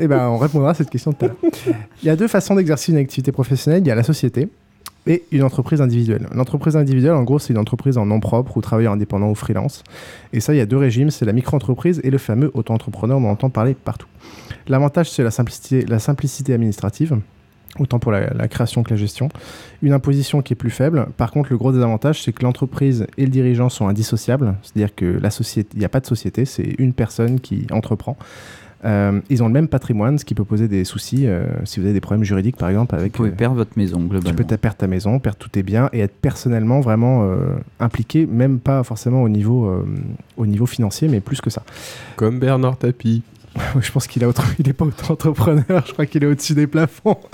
Eh 0.00 0.08
ben, 0.08 0.28
on 0.28 0.38
répondra 0.38 0.70
à 0.70 0.74
cette 0.74 0.90
question 0.90 1.12
tout 1.12 1.26
à 1.26 1.28
l'heure. 1.28 1.36
Il 2.02 2.06
y 2.06 2.10
a 2.10 2.16
deux 2.16 2.26
façons 2.26 2.54
d'exercer 2.54 2.90
une 2.92 2.98
activité 2.98 3.30
professionnelle. 3.32 3.82
Il 3.84 3.86
y 3.86 3.90
a 3.90 3.94
la 3.94 4.02
société 4.02 4.48
et 5.06 5.24
une 5.32 5.42
entreprise 5.42 5.80
individuelle. 5.80 6.28
L'entreprise 6.32 6.76
individuelle, 6.76 7.14
en 7.14 7.24
gros, 7.24 7.38
c'est 7.38 7.52
une 7.52 7.58
entreprise 7.58 7.98
en 7.98 8.06
nom 8.06 8.20
propre 8.20 8.56
ou 8.56 8.60
travailleur 8.60 8.92
indépendant 8.92 9.30
ou 9.30 9.34
freelance. 9.34 9.82
Et 10.32 10.40
ça, 10.40 10.54
il 10.54 10.58
y 10.58 10.60
a 10.60 10.66
deux 10.66 10.76
régimes, 10.76 11.10
c'est 11.10 11.24
la 11.24 11.32
micro-entreprise 11.32 12.00
et 12.04 12.10
le 12.10 12.18
fameux 12.18 12.50
auto-entrepreneur 12.54 13.20
dont 13.20 13.26
on 13.26 13.30
entend 13.30 13.50
parler 13.50 13.74
partout. 13.74 14.08
L'avantage, 14.68 15.10
c'est 15.10 15.24
la 15.24 15.30
simplicité, 15.30 15.84
la 15.86 15.98
simplicité 15.98 16.54
administrative, 16.54 17.18
autant 17.78 17.98
pour 17.98 18.12
la, 18.12 18.48
création 18.48 18.82
que 18.82 18.90
la 18.90 18.96
gestion. 18.96 19.28
Une 19.82 19.92
imposition 19.92 20.42
qui 20.42 20.52
est 20.52 20.56
plus 20.56 20.70
faible. 20.70 21.08
Par 21.16 21.30
contre, 21.30 21.50
le 21.50 21.58
gros 21.58 21.72
désavantage, 21.72 22.22
c'est 22.22 22.32
que 22.32 22.44
l'entreprise 22.44 23.06
et 23.18 23.24
le 23.24 23.30
dirigeant 23.30 23.68
sont 23.68 23.88
indissociables. 23.88 24.54
C'est-à-dire 24.62 24.94
que 24.94 25.20
n'y 25.76 25.84
a 25.84 25.88
pas 25.88 26.00
de 26.00 26.06
société, 26.06 26.44
c'est 26.44 26.74
une 26.78 26.92
personne 26.92 27.40
qui 27.40 27.66
entreprend. 27.72 28.16
Euh, 28.84 29.20
ils 29.30 29.42
ont 29.42 29.46
le 29.46 29.52
même 29.52 29.68
patrimoine, 29.68 30.18
ce 30.18 30.24
qui 30.24 30.34
peut 30.34 30.44
poser 30.44 30.66
des 30.68 30.84
soucis 30.84 31.26
euh, 31.26 31.44
si 31.64 31.78
vous 31.78 31.86
avez 31.86 31.92
des 31.94 32.00
problèmes 32.00 32.24
juridiques, 32.24 32.56
par 32.56 32.68
exemple. 32.68 32.94
Avec, 32.94 33.12
Vous 33.12 33.18
pouvez 33.18 33.30
perdre 33.30 33.56
votre 33.56 33.76
maison, 33.76 34.00
tu 34.00 34.08
globalement. 34.08 34.36
peux 34.36 34.44
ta- 34.44 34.58
perdre 34.58 34.76
ta 34.76 34.86
maison, 34.88 35.18
perdre 35.20 35.38
tous 35.38 35.50
tes 35.50 35.62
biens 35.62 35.88
et 35.92 36.00
être 36.00 36.14
personnellement 36.16 36.80
vraiment 36.80 37.24
euh, 37.24 37.36
impliqué, 37.80 38.26
même 38.26 38.58
pas 38.58 38.82
forcément 38.82 39.22
au 39.22 39.28
niveau, 39.28 39.66
euh, 39.66 39.84
au 40.36 40.46
niveau 40.46 40.66
financier, 40.66 41.06
mais 41.08 41.20
plus 41.20 41.40
que 41.40 41.50
ça. 41.50 41.62
Comme 42.16 42.38
Bernard 42.40 42.76
Tapie. 42.76 43.22
je 43.82 43.92
pense 43.92 44.06
qu'il 44.06 44.26
n'est 44.26 44.72
pas 44.72 44.84
autant 44.86 45.12
entrepreneur, 45.12 45.84
je 45.86 45.92
crois 45.92 46.06
qu'il 46.06 46.24
est 46.24 46.26
au-dessus 46.26 46.54
des 46.54 46.66
plafonds. 46.66 47.18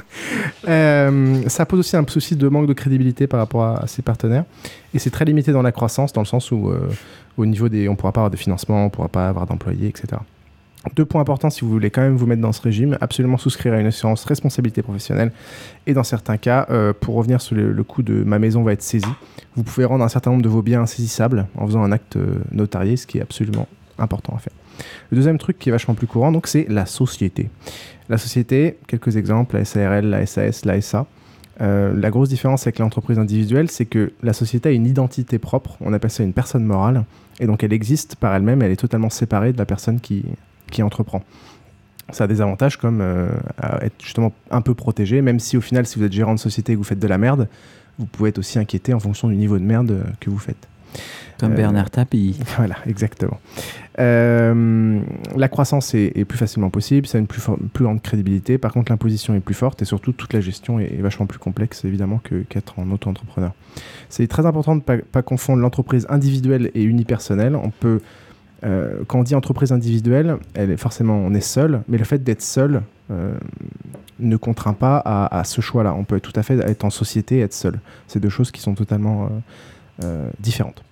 Euh, 0.68 1.42
ça 1.48 1.64
pose 1.64 1.78
aussi 1.80 1.96
un 1.96 2.04
souci 2.06 2.36
de 2.36 2.48
manque 2.48 2.66
de 2.66 2.72
crédibilité 2.72 3.26
par 3.26 3.40
rapport 3.40 3.62
à, 3.62 3.84
à 3.84 3.86
ses 3.86 4.02
partenaires. 4.02 4.44
Et 4.92 4.98
c'est 4.98 5.10
très 5.10 5.24
limité 5.24 5.52
dans 5.52 5.62
la 5.62 5.72
croissance, 5.72 6.12
dans 6.12 6.20
le 6.20 6.26
sens 6.26 6.50
où 6.50 6.68
euh, 6.68 6.88
au 7.36 7.46
niveau 7.46 7.68
des, 7.68 7.88
on 7.88 7.92
ne 7.92 7.96
pourra 7.96 8.12
pas 8.12 8.20
avoir 8.20 8.30
de 8.30 8.36
financement, 8.36 8.82
on 8.82 8.84
ne 8.86 8.90
pourra 8.90 9.08
pas 9.08 9.28
avoir 9.28 9.46
d'employés, 9.46 9.88
etc. 9.88 10.20
Deux 10.94 11.04
points 11.04 11.20
importants 11.20 11.50
si 11.50 11.62
vous 11.62 11.70
voulez 11.70 11.90
quand 11.90 12.02
même 12.02 12.16
vous 12.16 12.26
mettre 12.26 12.40
dans 12.40 12.52
ce 12.52 12.62
régime, 12.62 12.96
absolument 13.00 13.36
souscrire 13.36 13.74
à 13.74 13.80
une 13.80 13.86
assurance 13.86 14.24
responsabilité 14.24 14.82
professionnelle 14.82 15.32
et 15.86 15.92
dans 15.92 16.04
certains 16.04 16.36
cas, 16.36 16.66
euh, 16.70 16.92
pour 16.98 17.16
revenir 17.16 17.40
sur 17.40 17.56
le, 17.56 17.72
le 17.72 17.84
coût 17.84 18.02
de 18.02 18.22
ma 18.22 18.38
maison 18.38 18.62
va 18.62 18.72
être 18.72 18.82
saisie, 18.82 19.06
vous 19.56 19.64
pouvez 19.64 19.84
rendre 19.84 20.04
un 20.04 20.08
certain 20.08 20.30
nombre 20.30 20.42
de 20.42 20.48
vos 20.48 20.62
biens 20.62 20.82
insaisissables 20.82 21.46
en 21.56 21.66
faisant 21.66 21.82
un 21.82 21.90
acte 21.90 22.16
euh, 22.16 22.36
notarié, 22.52 22.96
ce 22.96 23.06
qui 23.06 23.18
est 23.18 23.22
absolument 23.22 23.66
important 23.98 24.34
à 24.36 24.38
faire. 24.38 24.52
Le 25.10 25.16
deuxième 25.16 25.38
truc 25.38 25.58
qui 25.58 25.68
est 25.68 25.72
vachement 25.72 25.94
plus 25.94 26.06
courant, 26.06 26.30
donc, 26.30 26.46
c'est 26.46 26.66
la 26.68 26.86
société. 26.86 27.50
La 28.08 28.18
société, 28.18 28.78
quelques 28.86 29.16
exemples, 29.16 29.56
la 29.56 29.64
SARL, 29.64 30.06
la 30.06 30.26
SAS, 30.26 30.64
la 30.64 30.80
SA. 30.80 31.06
Euh, 31.60 31.92
la 31.92 32.10
grosse 32.10 32.28
différence 32.28 32.62
avec 32.68 32.78
l'entreprise 32.78 33.18
individuelle, 33.18 33.68
c'est 33.68 33.86
que 33.86 34.12
la 34.22 34.32
société 34.32 34.68
a 34.68 34.72
une 34.72 34.86
identité 34.86 35.40
propre, 35.40 35.76
on 35.80 35.92
appelle 35.92 36.10
ça 36.10 36.22
une 36.22 36.32
personne 36.32 36.64
morale, 36.64 37.04
et 37.40 37.46
donc 37.46 37.64
elle 37.64 37.72
existe 37.72 38.14
par 38.14 38.32
elle-même, 38.32 38.62
elle 38.62 38.70
est 38.70 38.76
totalement 38.76 39.10
séparée 39.10 39.52
de 39.52 39.58
la 39.58 39.66
personne 39.66 39.98
qui, 39.98 40.24
qui 40.70 40.82
entreprend. 40.82 41.22
Ça 42.10 42.24
a 42.24 42.26
des 42.26 42.40
avantages 42.40 42.78
comme 42.78 43.00
euh, 43.00 43.28
à 43.60 43.84
être 43.84 44.02
justement 44.02 44.32
un 44.50 44.62
peu 44.62 44.74
protégé, 44.74 45.20
même 45.20 45.40
si 45.40 45.56
au 45.56 45.60
final, 45.60 45.86
si 45.86 45.98
vous 45.98 46.04
êtes 46.04 46.12
gérant 46.12 46.34
de 46.34 46.38
société 46.38 46.72
et 46.72 46.74
que 46.74 46.78
vous 46.78 46.84
faites 46.84 46.98
de 46.98 47.08
la 47.08 47.18
merde, 47.18 47.48
vous 47.98 48.06
pouvez 48.06 48.30
être 48.30 48.38
aussi 48.38 48.58
inquiété 48.58 48.94
en 48.94 49.00
fonction 49.00 49.28
du 49.28 49.36
niveau 49.36 49.58
de 49.58 49.64
merde 49.64 49.90
euh, 49.90 50.02
que 50.20 50.30
vous 50.30 50.38
faites. 50.38 50.68
Comme 51.38 51.52
Euh, 51.52 51.56
Bernard 51.56 51.90
Tapie. 51.90 52.38
Voilà, 52.56 52.76
exactement. 52.86 53.38
Euh, 53.98 55.00
la 55.36 55.48
croissance 55.48 55.94
est, 55.94 56.12
est 56.14 56.24
plus 56.24 56.38
facilement 56.38 56.70
possible, 56.70 57.06
ça 57.06 57.18
a 57.18 57.20
une 57.20 57.26
plus, 57.26 57.42
grande 57.84 58.00
crédibilité. 58.00 58.58
Par 58.58 58.72
contre, 58.72 58.92
l'imposition 58.92 59.34
est 59.34 59.40
plus 59.40 59.54
forte 59.54 59.82
et 59.82 59.84
surtout, 59.84 60.12
toute 60.12 60.32
la 60.32 60.40
gestion 60.40 60.78
est, 60.78 60.94
est 60.94 61.02
vachement 61.02 61.26
plus 61.26 61.38
complexe, 61.38 61.84
évidemment, 61.84 62.20
qu'être 62.48 62.78
en 62.78 62.90
auto-entrepreneur. 62.90 63.52
C'est 64.08 64.26
très 64.28 64.46
important 64.46 64.76
de 64.76 64.80
ne 64.80 64.84
pas, 64.84 64.96
pas 64.98 65.22
confondre 65.22 65.60
l'entreprise 65.60 66.06
individuelle 66.08 66.70
et 66.74 66.82
unipersonnelle. 66.82 67.56
On 67.56 67.70
peut, 67.70 68.00
euh, 68.64 69.02
quand 69.06 69.20
on 69.20 69.22
dit 69.22 69.34
entreprise 69.34 69.72
individuelle, 69.72 70.36
elle 70.54 70.70
est 70.70 70.76
forcément, 70.76 71.14
on 71.14 71.32
est 71.34 71.40
seul, 71.40 71.82
mais 71.88 71.98
le 71.98 72.04
fait 72.04 72.22
d'être 72.22 72.42
seul 72.42 72.82
euh, 73.10 73.34
ne 74.18 74.36
contraint 74.36 74.72
pas 74.72 74.98
à, 74.98 75.44
ce 75.44 75.60
choix-là. 75.60 75.94
On 75.94 76.04
peut 76.04 76.20
tout 76.20 76.32
à 76.34 76.42
fait 76.42 76.58
être 76.60 76.84
en 76.84 76.90
société 76.90 77.38
et 77.38 77.40
être 77.40 77.54
seul. 77.54 77.78
C'est 78.08 78.20
deux 78.20 78.28
choses 78.28 78.50
qui 78.50 78.60
sont 78.60 78.74
totalement 78.74 79.30
euh, 80.04 80.28
différentes 80.40 80.82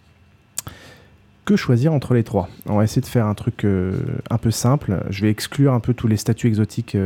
que 1.45 1.55
choisir 1.55 1.93
entre 1.93 2.13
les 2.13 2.25
trois? 2.25 2.49
On 2.69 2.79
va 2.79 2.83
essayer 2.83 3.01
de 3.01 3.07
faire 3.07 3.25
un 3.25 3.35
truc 3.35 3.65
un 3.65 4.39
peu 4.39 4.51
simple. 4.51 5.05
Je 5.11 5.23
vais 5.23 5.31
exclure 5.31 5.75
un 5.75 5.79
peu 5.79 5.95
tous 5.95 6.09
les 6.09 6.17
statuts 6.17 6.49
exotiques 6.49 6.97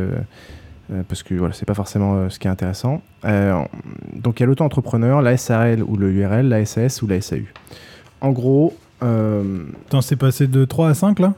parce 1.07 1.21
que 1.21 1.35
voilà, 1.35 1.53
c'est 1.53 1.67
pas 1.67 1.75
forcément 1.75 2.27
ce 2.27 2.39
qui 2.39 2.47
est 2.47 2.49
intéressant. 2.49 3.03
Donc 3.23 4.39
il 4.39 4.39
y 4.39 4.43
a 4.43 4.47
l'auto-entrepreneur, 4.47 5.21
la 5.21 5.37
SARL 5.37 5.83
ou 5.83 5.95
le 5.95 6.11
URL, 6.11 6.49
la 6.49 6.65
SAS 6.65 7.03
ou 7.03 7.07
la 7.07 7.21
SAU. 7.21 7.43
En 8.21 8.31
gros, 8.31 8.75
euh, 9.03 9.63
Attends, 9.87 10.01
c'est 10.01 10.15
passé 10.15 10.47
de 10.47 10.65
3 10.65 10.89
à 10.89 10.93
5 10.93 11.19
là? 11.19 11.33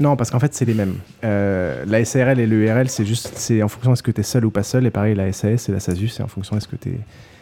Non, 0.00 0.16
parce 0.16 0.30
qu'en 0.30 0.40
fait, 0.40 0.52
c'est 0.54 0.64
les 0.64 0.74
mêmes. 0.74 0.96
Euh, 1.22 1.84
la 1.86 2.04
SARL 2.04 2.40
et 2.40 2.46
le 2.46 2.64
URL, 2.64 2.88
c'est 2.88 3.04
juste 3.04 3.32
c'est 3.36 3.62
en 3.62 3.68
fonction 3.68 3.92
est-ce 3.92 4.02
que 4.02 4.10
tu 4.10 4.20
es 4.20 4.24
seul 4.24 4.44
ou 4.44 4.50
pas 4.50 4.62
seul. 4.62 4.86
Et 4.86 4.90
pareil, 4.90 5.14
la 5.14 5.32
SAS 5.32 5.68
et 5.68 5.72
la 5.72 5.80
SASU, 5.80 6.08
c'est 6.08 6.22
en 6.22 6.28
fonction 6.28 6.56
est-ce 6.56 6.66
que 6.66 6.76
tu 6.76 6.98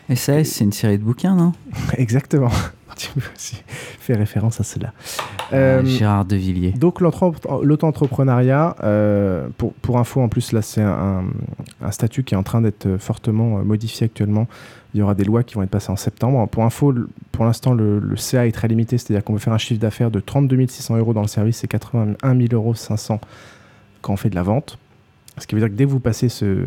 es. 0.08 0.16
SAS, 0.16 0.48
c'est 0.48 0.64
une 0.64 0.72
série 0.72 0.98
de 0.98 1.04
bouquins, 1.04 1.34
non? 1.34 1.52
Exactement. 1.96 2.50
tu 2.96 3.08
peux 3.12 3.20
aussi 3.34 3.62
faire 4.00 4.18
référence 4.18 4.60
à 4.60 4.64
cela. 4.64 4.92
Euh, 5.52 5.84
Gérard 5.84 6.24
de 6.24 6.36
Villiers. 6.36 6.72
Donc 6.72 7.00
l'auto-entrepreneuriat, 7.00 8.76
euh, 8.82 9.48
pour, 9.56 9.72
pour 9.74 9.98
info 9.98 10.20
en 10.20 10.28
plus, 10.28 10.52
là 10.52 10.62
c'est 10.62 10.82
un, 10.82 11.24
un 11.82 11.90
statut 11.90 12.24
qui 12.24 12.34
est 12.34 12.36
en 12.36 12.42
train 12.42 12.60
d'être 12.60 12.96
fortement 12.98 13.58
euh, 13.58 13.62
modifié 13.62 14.06
actuellement. 14.06 14.48
Il 14.94 15.00
y 15.00 15.02
aura 15.02 15.14
des 15.14 15.24
lois 15.24 15.42
qui 15.42 15.54
vont 15.54 15.62
être 15.62 15.70
passées 15.70 15.90
en 15.90 15.96
septembre. 15.96 16.46
Pour 16.48 16.64
info, 16.64 16.94
pour 17.32 17.44
l'instant 17.44 17.74
le, 17.74 18.16
CA 18.16 18.46
est 18.46 18.52
très 18.52 18.68
limité, 18.68 18.98
c'est-à-dire 18.98 19.24
qu'on 19.24 19.34
peut 19.34 19.38
faire 19.38 19.52
un 19.52 19.58
chiffre 19.58 19.80
d'affaires 19.80 20.10
de 20.10 20.20
32 20.20 20.66
600 20.66 20.96
euros 20.96 21.14
dans 21.14 21.22
le 21.22 21.28
service 21.28 21.62
et 21.64 21.68
81 21.68 22.36
000 22.36 22.48
euros 22.52 22.74
500 22.74 23.20
quand 24.02 24.12
on 24.12 24.16
fait 24.16 24.30
de 24.30 24.34
la 24.34 24.42
vente. 24.42 24.78
Ce 25.38 25.46
qui 25.46 25.54
veut 25.54 25.60
dire 25.60 25.68
que 25.68 25.74
dès 25.74 25.84
que 25.84 25.90
vous 25.90 26.00
passez 26.00 26.28
euh, 26.42 26.66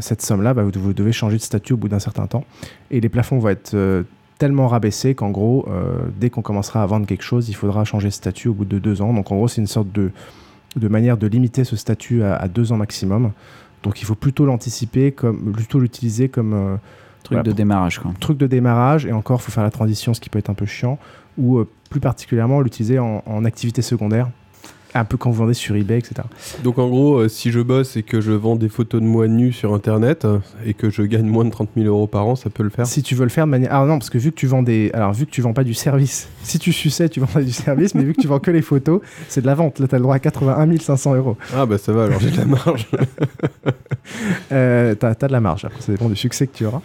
cette 0.00 0.22
somme-là, 0.22 0.52
bah, 0.52 0.62
vous, 0.64 0.92
devez 0.92 1.12
changer 1.12 1.36
de 1.36 1.42
statut 1.42 1.74
au 1.74 1.76
bout 1.76 1.88
d'un 1.88 1.98
certain 1.98 2.26
temps. 2.26 2.44
Et 2.90 3.00
les 3.00 3.08
plafonds 3.08 3.38
vont 3.38 3.48
être 3.48 3.74
euh, 3.74 4.02
tellement 4.38 4.68
rabaissés 4.68 5.14
qu'en 5.14 5.30
gros, 5.30 5.66
euh, 5.68 5.98
dès 6.18 6.28
qu'on 6.30 6.42
commencera 6.42 6.82
à 6.82 6.86
vendre 6.86 7.06
quelque 7.06 7.22
chose, 7.22 7.48
il 7.48 7.54
faudra 7.54 7.84
changer 7.84 8.08
de 8.08 8.12
statut 8.12 8.48
au 8.48 8.54
bout 8.54 8.64
de 8.64 8.78
deux 8.78 9.00
ans. 9.00 9.12
Donc 9.12 9.30
en 9.32 9.36
gros, 9.36 9.48
c'est 9.48 9.60
une 9.60 9.66
sorte 9.66 9.88
de, 9.92 10.10
manière 10.76 11.16
de 11.16 11.26
limiter 11.26 11.64
ce 11.64 11.76
statut 11.76 12.22
à 12.22 12.46
deux 12.48 12.72
ans 12.72 12.76
maximum. 12.76 13.32
Donc 13.82 14.00
il 14.00 14.04
faut 14.04 14.14
plutôt 14.14 14.46
l'anticiper, 14.46 15.12
comme, 15.12 15.52
plutôt 15.52 15.78
l'utiliser 15.78 16.28
comme... 16.28 16.52
euh, 16.54 16.76
Truc 17.22 17.42
de 17.42 17.50
démarrage, 17.52 17.98
quoi. 17.98 18.12
Truc 18.20 18.38
de 18.38 18.46
démarrage, 18.46 19.04
et 19.04 19.12
encore, 19.12 19.40
il 19.40 19.44
faut 19.44 19.50
faire 19.50 19.64
la 19.64 19.70
transition, 19.72 20.14
ce 20.14 20.20
qui 20.20 20.30
peut 20.30 20.38
être 20.38 20.48
un 20.50 20.54
peu 20.54 20.64
chiant, 20.66 20.96
ou 21.36 21.58
euh, 21.58 21.68
plus 21.90 21.98
particulièrement 21.98 22.60
l'utiliser 22.60 23.00
en, 23.00 23.22
en 23.26 23.44
activité 23.44 23.82
secondaire, 23.82 24.30
un 24.98 25.04
peu 25.04 25.16
quand 25.16 25.30
vous 25.30 25.36
vendez 25.36 25.54
sur 25.54 25.76
eBay, 25.76 25.98
etc. 25.98 26.14
Donc 26.64 26.78
en 26.78 26.88
gros, 26.88 27.16
euh, 27.16 27.28
si 27.28 27.50
je 27.50 27.60
bosse 27.60 27.96
et 27.96 28.02
que 28.02 28.20
je 28.20 28.32
vends 28.32 28.56
des 28.56 28.68
photos 28.68 29.00
de 29.00 29.06
moi 29.06 29.28
nus 29.28 29.52
sur 29.52 29.74
internet 29.74 30.24
euh, 30.24 30.38
et 30.64 30.74
que 30.74 30.90
je 30.90 31.02
gagne 31.02 31.26
moins 31.26 31.44
de 31.44 31.50
30 31.50 31.70
000 31.76 31.86
euros 31.88 32.06
par 32.06 32.26
an, 32.26 32.36
ça 32.36 32.50
peut 32.50 32.62
le 32.62 32.70
faire 32.70 32.86
Si 32.86 33.02
tu 33.02 33.14
veux 33.14 33.24
le 33.24 33.30
faire 33.30 33.46
de 33.46 33.50
manière. 33.50 33.70
Ah 33.72 33.84
non, 33.84 33.98
parce 33.98 34.10
que 34.10 34.18
vu 34.18 34.30
que 34.30 34.36
tu 34.36 34.46
vends 34.46 34.62
des. 34.62 34.90
Alors, 34.94 35.12
vu 35.12 35.26
que 35.26 35.30
tu 35.30 35.40
vends 35.40 35.52
pas 35.52 35.64
du 35.64 35.74
service, 35.74 36.28
si 36.42 36.58
tu 36.58 36.72
suçais, 36.72 37.08
tu 37.08 37.20
vends 37.20 37.40
du 37.40 37.52
service, 37.52 37.94
mais 37.94 38.04
vu 38.04 38.14
que 38.14 38.20
tu 38.20 38.26
vends 38.28 38.40
que 38.40 38.50
les 38.50 38.62
photos, 38.62 39.00
c'est 39.28 39.40
de 39.40 39.46
la 39.46 39.54
vente. 39.54 39.78
Là, 39.78 39.88
tu 39.88 39.94
as 39.94 39.98
le 39.98 40.02
droit 40.02 40.14
à 40.14 40.18
81 40.18 40.76
500 40.78 41.14
euros. 41.14 41.36
Ah 41.54 41.66
bah 41.66 41.78
ça 41.78 41.92
va, 41.92 42.04
alors 42.04 42.20
j'ai 42.20 42.30
de 42.30 42.36
la 42.38 42.44
marge. 42.44 42.88
euh, 44.52 44.94
t'as, 44.94 45.14
t'as 45.14 45.26
de 45.28 45.32
la 45.32 45.40
marge, 45.40 45.64
après, 45.64 45.80
ça 45.80 45.92
dépend 45.92 46.08
du 46.08 46.16
succès 46.16 46.46
que 46.46 46.56
tu 46.56 46.66
auras. 46.66 46.80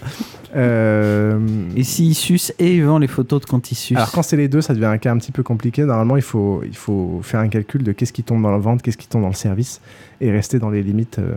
Euh, 0.56 1.40
Et 1.76 1.84
s'il 1.84 2.14
suce 2.16 2.54
et 2.60 2.76
il 2.76 2.84
vend 2.84 2.98
les 2.98 3.08
photos 3.08 3.42
de 3.42 3.46
quand 3.46 3.72
il 3.72 3.76
suce 3.76 3.96
Alors 3.96 4.12
quand 4.12 4.22
c'est 4.24 4.38
les 4.38 4.48
deux, 4.48 4.62
ça 4.62 4.74
devient 4.74 4.86
un 4.86 4.98
cas 4.98 5.12
un 5.12 5.18
petit 5.18 5.32
peu 5.32 5.44
compliqué. 5.44 5.84
Normalement, 5.84 6.18
il 6.18 6.22
faut, 6.22 6.62
il 6.66 6.76
faut 6.76 7.22
faire 7.24 7.40
un 7.40 7.48
calcul 7.48 7.84
de 7.84 7.92
qu'est-ce 8.02 8.14
qui 8.14 8.24
tombe 8.24 8.42
dans 8.42 8.50
la 8.50 8.58
vente, 8.58 8.82
qu'est-ce 8.82 8.98
qui 8.98 9.08
tombe 9.08 9.22
dans 9.22 9.28
le 9.28 9.36
service, 9.36 9.80
et 10.22 10.32
rester 10.32 10.58
dans 10.58 10.72
les 10.72 10.82
limites 10.82 11.20
euh, 11.20 11.36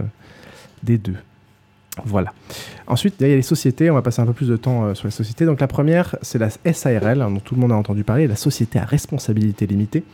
des 0.82 0.96
deux. 0.96 1.16
Voilà. 2.06 2.32
Ensuite, 2.86 3.16
il 3.20 3.28
y 3.28 3.32
a 3.32 3.36
les 3.36 3.42
sociétés. 3.42 3.90
On 3.90 3.94
va 3.94 4.00
passer 4.00 4.22
un 4.22 4.26
peu 4.26 4.32
plus 4.32 4.48
de 4.48 4.56
temps 4.56 4.86
euh, 4.86 4.94
sur 4.94 5.06
les 5.06 5.10
sociétés. 5.10 5.44
Donc 5.44 5.60
la 5.60 5.66
première, 5.66 6.16
c'est 6.22 6.38
la 6.38 6.48
SARL, 6.48 7.20
hein, 7.20 7.30
dont 7.30 7.40
tout 7.40 7.54
le 7.54 7.60
monde 7.60 7.72
a 7.72 7.76
entendu 7.76 8.02
parler, 8.02 8.26
la 8.26 8.36
société 8.36 8.78
à 8.78 8.86
responsabilité 8.86 9.66
limitée. 9.66 10.04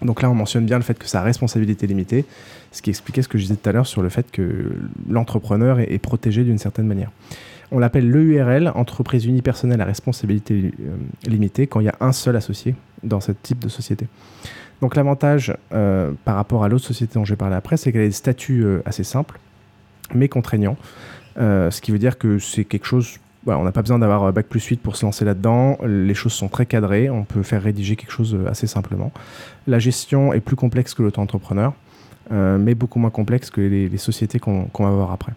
Donc 0.00 0.22
là, 0.22 0.30
on 0.30 0.34
mentionne 0.34 0.64
bien 0.64 0.78
le 0.78 0.82
fait 0.82 0.98
que 0.98 1.06
ça 1.06 1.20
a 1.20 1.22
responsabilité 1.22 1.86
limitée, 1.86 2.24
ce 2.72 2.80
qui 2.80 2.88
expliquait 2.88 3.20
ce 3.20 3.28
que 3.28 3.36
je 3.36 3.42
disais 3.42 3.56
tout 3.56 3.68
à 3.68 3.72
l'heure 3.72 3.86
sur 3.86 4.00
le 4.00 4.08
fait 4.08 4.30
que 4.30 4.72
l'entrepreneur 5.06 5.80
est, 5.80 5.92
est 5.92 5.98
protégé 5.98 6.44
d'une 6.44 6.56
certaine 6.56 6.86
manière. 6.86 7.10
On 7.72 7.78
l'appelle 7.78 8.08
l'EURL, 8.08 8.72
entreprise 8.74 9.26
unipersonnelle 9.26 9.82
à 9.82 9.84
responsabilité 9.84 10.72
euh, 10.80 10.96
limitée, 11.28 11.66
quand 11.66 11.80
il 11.80 11.86
y 11.86 11.90
a 11.90 11.96
un 12.00 12.12
seul 12.12 12.36
associé 12.36 12.74
dans 13.02 13.20
ce 13.20 13.32
type 13.32 13.58
de 13.58 13.68
société. 13.68 14.06
Donc 14.80 14.96
l'avantage 14.96 15.54
euh, 15.72 16.12
par 16.24 16.36
rapport 16.36 16.64
à 16.64 16.68
l'autre 16.68 16.84
société 16.84 17.14
dont 17.14 17.24
je 17.24 17.32
vais 17.32 17.36
parler 17.36 17.56
après, 17.56 17.76
c'est 17.76 17.92
qu'elle 17.92 18.02
a 18.02 18.06
des 18.06 18.12
statuts 18.12 18.64
euh, 18.64 18.82
assez 18.84 19.04
simples, 19.04 19.38
mais 20.14 20.28
contraignants. 20.28 20.76
Euh, 21.38 21.70
ce 21.70 21.80
qui 21.80 21.92
veut 21.92 21.98
dire 21.98 22.18
que 22.18 22.38
c'est 22.38 22.64
quelque 22.64 22.86
chose... 22.86 23.18
On 23.46 23.64
n'a 23.64 23.72
pas 23.72 23.80
besoin 23.80 23.98
d'avoir 23.98 24.30
Bac 24.34 24.46
plus 24.46 24.62
8 24.62 24.82
pour 24.82 24.96
se 24.96 25.06
lancer 25.06 25.24
là-dedans. 25.24 25.78
Les 25.86 26.12
choses 26.12 26.34
sont 26.34 26.48
très 26.48 26.66
cadrées. 26.66 27.08
On 27.08 27.24
peut 27.24 27.42
faire 27.42 27.62
rédiger 27.62 27.96
quelque 27.96 28.12
chose 28.12 28.36
assez 28.46 28.66
simplement. 28.66 29.12
La 29.66 29.78
gestion 29.78 30.34
est 30.34 30.40
plus 30.40 30.56
complexe 30.56 30.92
que 30.92 31.02
l'auto-entrepreneur, 31.02 31.72
mais 32.30 32.74
beaucoup 32.74 32.98
moins 32.98 33.08
complexe 33.08 33.48
que 33.48 33.62
les, 33.62 33.96
sociétés 33.96 34.38
qu'on 34.38 34.68
va 34.78 34.90
voir 34.90 35.10
après. 35.10 35.32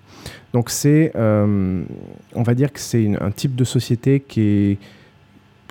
Donc 0.52 0.70
c'est, 0.70 1.14
on 1.16 2.44
va 2.44 2.54
dire 2.56 2.74
que 2.74 2.82
c'est 2.82 3.10
un 3.22 3.32
type 3.32 3.56
de 3.56 3.64
société 3.64 4.20
qui 4.20 4.42
est 4.42 4.78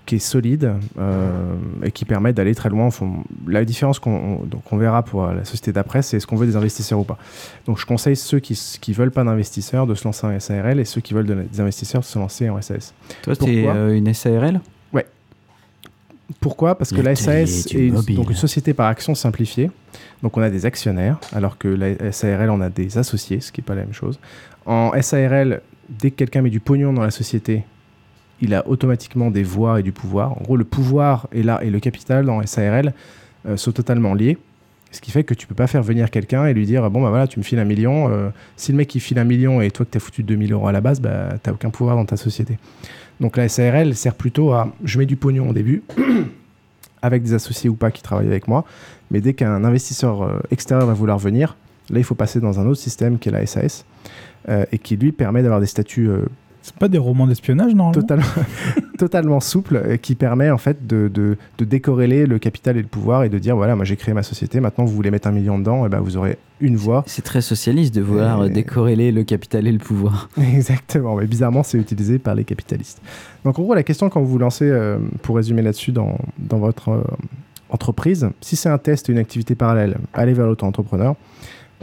qui 0.05 0.17
est 0.17 0.19
solide 0.19 0.73
euh, 0.99 1.55
et 1.85 1.93
qui 1.93 2.05
permet 2.05 2.33
d'aller 2.33 2.55
très 2.55 2.69
loin. 2.69 2.87
Enfin, 2.87 3.09
la 3.47 3.65
différence 3.65 3.99
qu'on 3.99 4.41
on 4.71 4.77
verra 4.77 5.05
pour 5.05 5.27
la 5.27 5.45
société 5.45 5.73
d'après, 5.73 6.03
c'est 6.03 6.17
est-ce 6.17 6.27
qu'on 6.27 6.37
veut 6.37 6.47
des 6.47 6.57
investisseurs 6.57 6.99
ou 6.99 7.05
pas. 7.05 7.19
Donc 7.67 7.79
je 7.79 7.87
conseille 7.87 8.17
ceux 8.17 8.41
qui 8.41 8.59
ne 8.89 8.95
veulent 8.95 9.11
pas 9.13 9.23
d'investisseurs 9.25 9.87
de 9.87 9.95
se 9.95 10.05
lancer 10.05 10.27
en 10.27 10.39
SARL 10.41 10.81
et 10.81 10.85
ceux 10.85 11.01
qui 11.01 11.15
veulent 11.15 11.27
de- 11.27 11.45
des 11.53 11.61
investisseurs 11.61 12.01
de 12.01 12.07
se 12.07 12.19
lancer 12.19 12.49
en 12.51 12.61
SAS. 12.61 12.95
Toi, 13.23 13.37
t'es 13.37 13.63
Pourquoi 13.63 13.75
euh, 13.77 13.95
une 13.97 14.13
SARL 14.13 14.61
Ouais. 14.93 15.07
Pourquoi? 16.41 16.75
Parce 16.77 16.91
que 16.93 17.01
la 17.01 17.15
SAS 17.15 17.67
est 17.75 17.91
donc 18.15 18.31
une 18.31 18.37
société 18.37 18.75
par 18.75 18.87
action 18.89 19.15
simplifiée. 19.15 19.71
Donc 20.23 20.37
on 20.37 20.43
a 20.43 20.51
des 20.51 20.67
actionnaires, 20.67 21.19
alors 21.33 21.59
que 21.59 21.69
la 21.69 22.11
SARL, 22.13 22.51
on 22.51 22.61
a 22.61 22.69
des 22.71 22.97
associés, 22.99 23.41
ce 23.41 23.53
qui 23.53 23.61
n'est 23.61 23.65
pas 23.65 23.75
la 23.75 23.83
même 23.83 23.93
chose. 23.93 24.19
En 24.67 24.93
SARL, 25.01 25.61
dès 25.89 26.11
que 26.11 26.17
quelqu'un 26.17 26.43
met 26.43 26.51
du 26.51 26.61
pognon 26.61 26.93
dans 26.93 27.03
la 27.03 27.11
société, 27.11 27.65
il 28.43 28.55
a 28.55 28.69
automatiquement 28.69 29.31
des 29.31 29.45
voix 29.45 29.81
et 29.81 29.83
du 29.83 29.93
pouvoir. 29.93 30.33
En 30.33 30.43
gros, 30.43 30.57
le 30.57 30.65
pouvoir 30.65 31.29
est 31.33 31.43
là 31.43 31.61
et 31.63 31.71
le 31.71 31.79
capital 31.79 32.27
dans 32.27 32.45
SARL 32.45 32.93
euh, 33.47 33.57
sont 33.57 33.73
totalement 33.73 34.15
liés. 34.15 34.37
Ce 34.91 35.01
qui 35.01 35.11
fait 35.11 35.25
que 35.25 35.33
tu 35.33 35.47
peux 35.47 35.55
pas 35.55 35.69
faire 35.69 35.83
venir 35.83 36.11
quelqu'un 36.11 36.47
et 36.47 36.53
lui 36.53 36.67
dire 36.67 36.91
bon 36.91 37.01
bah 37.01 37.09
voilà 37.09 37.27
tu 37.27 37.39
me 37.39 37.45
files 37.45 37.61
un 37.61 37.65
million. 37.65 38.11
euh, 38.11 38.29
si 38.57 38.73
le 38.73 38.77
mec 38.77 38.95
il 38.95 39.01
file 39.01 39.19
un 39.19 39.25
million 39.25 39.63
et 39.63 39.71
toi 39.71 39.87
que 39.87 39.93
tu 39.93 39.97
as 39.97 40.01
foutu 40.01 40.23
2000 40.23 40.53
euros 40.53 40.67
à 40.67 40.73
la 40.73 40.83
base, 40.83 41.01
bah 41.01 41.31
t'as 41.43 41.53
aucun 41.53 41.71
pouvoir 41.71 41.97
dans 41.97 42.05
ta 42.05 42.19
société. 42.19 42.59
Donc 43.21 43.37
la 43.37 43.49
SARL 43.49 43.95
sert 43.95 44.15
plutôt 44.15 44.53
à 44.53 44.71
je 44.85 44.99
mets 44.99 45.07
du 45.07 45.17
pognon 45.17 45.49
au 45.49 45.53
début 45.53 45.83
avec 47.03 47.23
des 47.23 47.33
associés 47.33 47.71
ou 47.71 47.75
pas 47.75 47.91
qui 47.91 48.03
travaillent 48.03 48.27
avec 48.27 48.49
moi, 48.49 48.65
mais 49.11 49.21
dès 49.21 49.35
qu'un 49.35 49.65
investisseur 49.65 50.23
euh, 50.23 50.41
extérieur 50.51 50.87
va 50.87 50.95
vouloir 50.95 51.19
venir, 51.19 51.57
là 51.91 52.01
il 52.01 52.05
faut 52.05 52.17
passer 52.17 52.41
dans 52.41 52.59
un 52.59 52.67
autre 52.67 52.81
système 52.81 53.19
qui 53.19 53.29
est 53.29 53.33
la 53.33 53.47
SAS 53.47 53.85
et 54.73 54.79
qui 54.79 54.97
lui 54.97 55.13
permet 55.13 55.41
d'avoir 55.41 55.61
des 55.61 55.69
statuts 55.69 56.11
C'est 56.63 56.77
pas 56.77 56.89
des 56.89 56.99
romans 56.99 57.27
d'espionnage, 57.27 57.75
normalement 57.75 57.93
totalement, 58.01 58.25
totalement 58.99 59.41
souple 59.41 59.99
qui 60.01 60.15
permet 60.15 60.51
en 60.51 60.59
fait 60.59 60.87
de, 60.87 61.09
de, 61.13 61.37
de 61.59 61.65
décorréler 61.65 62.25
le 62.27 62.39
capital 62.39 62.77
et 62.77 62.83
le 62.83 62.89
pouvoir 62.89 63.25
et 63.25 63.29
de 63.29 63.39
dire 63.39 63.57
voilà 63.57 63.75
moi 63.75 63.85
j'ai 63.85 63.97
créé 63.97 64.15
ma 64.15 64.23
société 64.23 64.61
maintenant 64.61 64.85
vous 64.85 64.95
voulez 64.95 65.11
mettre 65.11 65.27
un 65.29 65.33
million 65.33 65.59
dedans 65.59 65.85
et 65.87 65.89
ben 65.89 65.99
vous 66.01 66.17
aurez 66.17 66.39
une 66.61 66.77
voix 66.77 67.03
C'est 67.07 67.23
très 67.23 67.41
socialiste 67.41 67.93
de 67.95 68.01
vouloir 68.01 68.45
Et- 68.47 68.51
décorréler 68.51 69.11
le 69.11 69.25
capital 69.25 69.67
et 69.67 69.73
le 69.73 69.79
pouvoir. 69.79 70.29
Exactement, 70.55 71.17
mais 71.17 71.27
bizarrement, 71.27 71.65
c'est 71.65 71.79
utilisé 71.79 72.21
par 72.21 72.37
les 72.37 72.45
capitalistes. 72.45 73.03
Donc, 73.45 73.59
en 73.59 73.63
gros, 73.63 73.75
la 73.75 73.83
question 73.83 74.09
quand 74.09 74.21
vous 74.21 74.29
vous 74.29 74.39
lancez, 74.39 74.67
euh, 74.71 74.99
pour 75.23 75.35
résumer 75.35 75.63
là-dessus, 75.63 75.91
dans, 75.91 76.17
dans 76.39 76.59
votre 76.59 76.91
euh, 76.91 77.03
entreprise, 77.71 78.29
si 78.41 78.55
c'est 78.55 78.69
un 78.69 78.79
test 78.79 79.09
et 79.09 79.13
une 79.13 79.19
activité 79.19 79.57
parallèle, 79.57 79.97
allez 80.15 80.35
vers 80.35 80.47
l'auto-entrepreneur. 80.47 81.17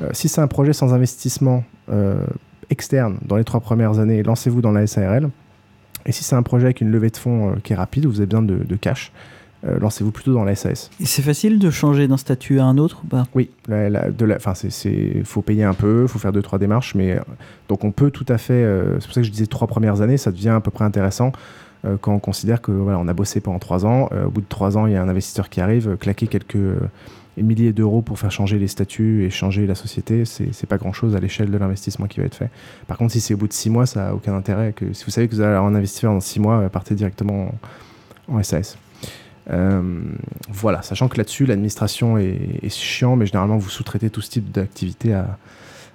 Euh, 0.01 0.09
si 0.13 0.29
c'est 0.29 0.39
un 0.39 0.47
projet 0.47 0.71
sans 0.71 0.93
investissement 0.93 1.65
euh, 1.91 2.25
externe 2.69 3.17
dans 3.25 3.35
les 3.37 3.43
trois 3.43 3.59
premières 3.59 3.99
années, 3.99 4.23
lancez-vous 4.23 4.61
dans 4.61 4.71
la 4.71 4.85
SARL. 4.87 5.29
Et 6.05 6.11
si 6.11 6.23
c'est 6.23 6.35
un 6.35 6.43
projet 6.43 6.65
avec 6.65 6.81
une 6.81 6.91
levée 6.91 7.09
de 7.09 7.17
fonds 7.17 7.51
euh, 7.51 7.55
qui 7.63 7.73
est 7.73 7.75
rapide, 7.75 8.05
où 8.05 8.09
vous 8.09 8.17
avez 8.19 8.25
besoin 8.27 8.41
de, 8.43 8.55
de 8.63 8.75
cash, 8.75 9.11
euh, 9.65 9.77
lancez-vous 9.79 10.11
plutôt 10.11 10.33
dans 10.33 10.45
la 10.45 10.55
SAS. 10.55 10.89
C'est 11.03 11.21
facile 11.21 11.59
de 11.59 11.69
changer 11.69 12.07
d'un 12.07 12.15
statut 12.15 12.59
à 12.59 12.63
un 12.65 12.77
autre 12.77 13.01
ou 13.03 13.07
pas? 13.07 13.27
Oui, 13.35 13.49
la, 13.67 13.89
la- 13.89 14.09
de 14.09 14.25
la, 14.25 14.37
enfin, 14.37 14.53
c'est, 14.53 14.69
c'est, 14.71 15.21
faut 15.25 15.41
payer 15.41 15.63
un 15.65 15.73
peu, 15.73 16.07
faut 16.07 16.17
faire 16.19 16.31
deux 16.31 16.41
trois 16.41 16.57
démarches, 16.57 16.95
mais 16.95 17.11
euh, 17.11 17.19
donc 17.67 17.83
on 17.83 17.91
peut 17.91 18.09
tout 18.11 18.25
à 18.29 18.37
fait. 18.37 18.53
euh, 18.53 18.99
c'est 18.99 19.07
pour 19.07 19.13
ça 19.15 19.21
que 19.21 19.27
je 19.27 19.31
disais 19.31 19.47
trois 19.47 19.67
premières 19.67 19.99
années, 20.01 20.15
ça 20.17 20.31
devient 20.31 20.49
à 20.49 20.61
peu 20.61 20.71
près 20.71 20.85
intéressant 20.85 21.31
quand 22.01 22.13
on 22.13 22.19
considère 22.19 22.61
que 22.61 22.73
voilà, 22.73 22.99
on 22.99 23.07
a 23.07 23.13
bossé 23.13 23.39
pendant 23.39 23.57
trois 23.57 23.85
ans. 23.85 24.09
au 24.25 24.29
bout 24.29 24.41
de 24.41 24.45
trois 24.49 24.77
ans, 24.77 24.85
il 24.85 24.91
y 24.91 24.97
a 24.97 25.01
un 25.01 25.07
investisseur 25.07 25.47
qui 25.49 25.61
arrive, 25.61 25.95
claquer 25.95 26.27
quelques 26.27 26.57
euh, 27.39 27.43
milliers 27.43 27.73
d'euros 27.73 28.01
pour 28.01 28.19
faire 28.19 28.31
changer 28.31 28.59
les 28.59 28.67
statuts 28.67 29.25
et 29.25 29.29
changer 29.29 29.65
la 29.65 29.75
société, 29.75 30.25
c'est, 30.25 30.65
pas 30.67 30.77
grand 30.77 30.93
chose 30.93 31.15
à 31.15 31.19
l'échelle 31.19 31.49
de 31.49 31.57
l'investissement 31.57 32.07
qui 32.07 32.19
va 32.19 32.25
être 32.25 32.35
fait. 32.35 32.49
Par 32.87 32.97
contre, 32.97 33.13
si 33.13 33.21
c'est 33.21 33.33
au 33.33 33.37
bout 33.37 33.47
de 33.47 33.53
six 33.53 33.69
mois, 33.69 33.85
ça 33.85 34.09
a 34.09 34.13
aucun 34.13 34.35
intérêt. 34.35 34.73
Que 34.73 34.93
si 34.93 35.05
vous 35.05 35.11
savez 35.11 35.27
que 35.27 35.35
vous 35.35 35.41
allez 35.41 35.55
un 35.55 35.75
investisseur 35.75 36.13
dans 36.13 36.19
six 36.19 36.39
mois, 36.39 36.59
euh, 36.59 36.69
partez 36.69 36.95
directement 36.95 37.51
en, 38.27 38.35
en 38.37 38.43
SAS. 38.43 38.77
Euh, 39.49 40.01
voilà, 40.49 40.81
sachant 40.83 41.07
que 41.07 41.17
là-dessus, 41.17 41.45
l'administration 41.45 42.17
est, 42.17 42.59
est 42.61 42.69
chiant, 42.69 43.15
mais 43.15 43.25
généralement, 43.25 43.57
vous 43.57 43.69
sous-traitez 43.69 44.09
tout 44.09 44.21
ce 44.21 44.29
type 44.29 44.51
d'activité 44.51 45.13
à, 45.13 45.37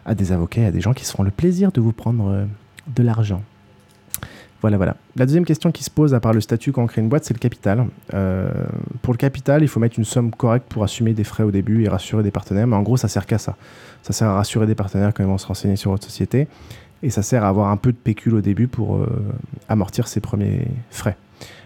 à 0.04 0.14
des 0.14 0.32
avocats 0.32 0.62
et 0.62 0.66
à 0.66 0.70
des 0.70 0.80
gens 0.80 0.92
qui 0.92 1.04
se 1.04 1.12
feront 1.12 1.22
le 1.22 1.30
plaisir 1.30 1.72
de 1.72 1.80
vous 1.80 1.92
prendre 1.92 2.28
euh, 2.28 2.44
de 2.94 3.02
l'argent. 3.02 3.42
Voilà, 4.64 4.78
voilà. 4.78 4.96
La 5.16 5.26
deuxième 5.26 5.44
question 5.44 5.72
qui 5.72 5.84
se 5.84 5.90
pose, 5.90 6.14
à 6.14 6.20
part 6.20 6.32
le 6.32 6.40
statut 6.40 6.72
quand 6.72 6.82
on 6.82 6.86
crée 6.86 7.02
une 7.02 7.10
boîte, 7.10 7.26
c'est 7.26 7.34
le 7.34 7.38
capital. 7.38 7.86
Euh, 8.14 8.48
pour 9.02 9.12
le 9.12 9.18
capital, 9.18 9.62
il 9.62 9.68
faut 9.68 9.78
mettre 9.78 9.98
une 9.98 10.06
somme 10.06 10.30
correcte 10.30 10.64
pour 10.70 10.82
assumer 10.82 11.12
des 11.12 11.22
frais 11.22 11.42
au 11.42 11.50
début 11.50 11.84
et 11.84 11.88
rassurer 11.90 12.22
des 12.22 12.30
partenaires. 12.30 12.66
Mais 12.66 12.74
en 12.74 12.80
gros, 12.80 12.96
ça 12.96 13.06
sert 13.06 13.26
qu'à 13.26 13.36
ça. 13.36 13.56
Ça 14.00 14.14
sert 14.14 14.26
à 14.26 14.36
rassurer 14.36 14.66
des 14.66 14.74
partenaires 14.74 15.12
quand 15.12 15.22
ils 15.22 15.28
vont 15.28 15.36
se 15.36 15.46
renseigner 15.46 15.76
sur 15.76 15.90
votre 15.90 16.04
société. 16.04 16.48
Et 17.02 17.10
ça 17.10 17.20
sert 17.20 17.44
à 17.44 17.48
avoir 17.48 17.68
un 17.68 17.76
peu 17.76 17.92
de 17.92 17.98
pécule 17.98 18.36
au 18.36 18.40
début 18.40 18.66
pour 18.66 18.96
euh, 18.96 19.06
amortir 19.68 20.08
ses 20.08 20.20
premiers 20.20 20.66
frais. 20.88 21.18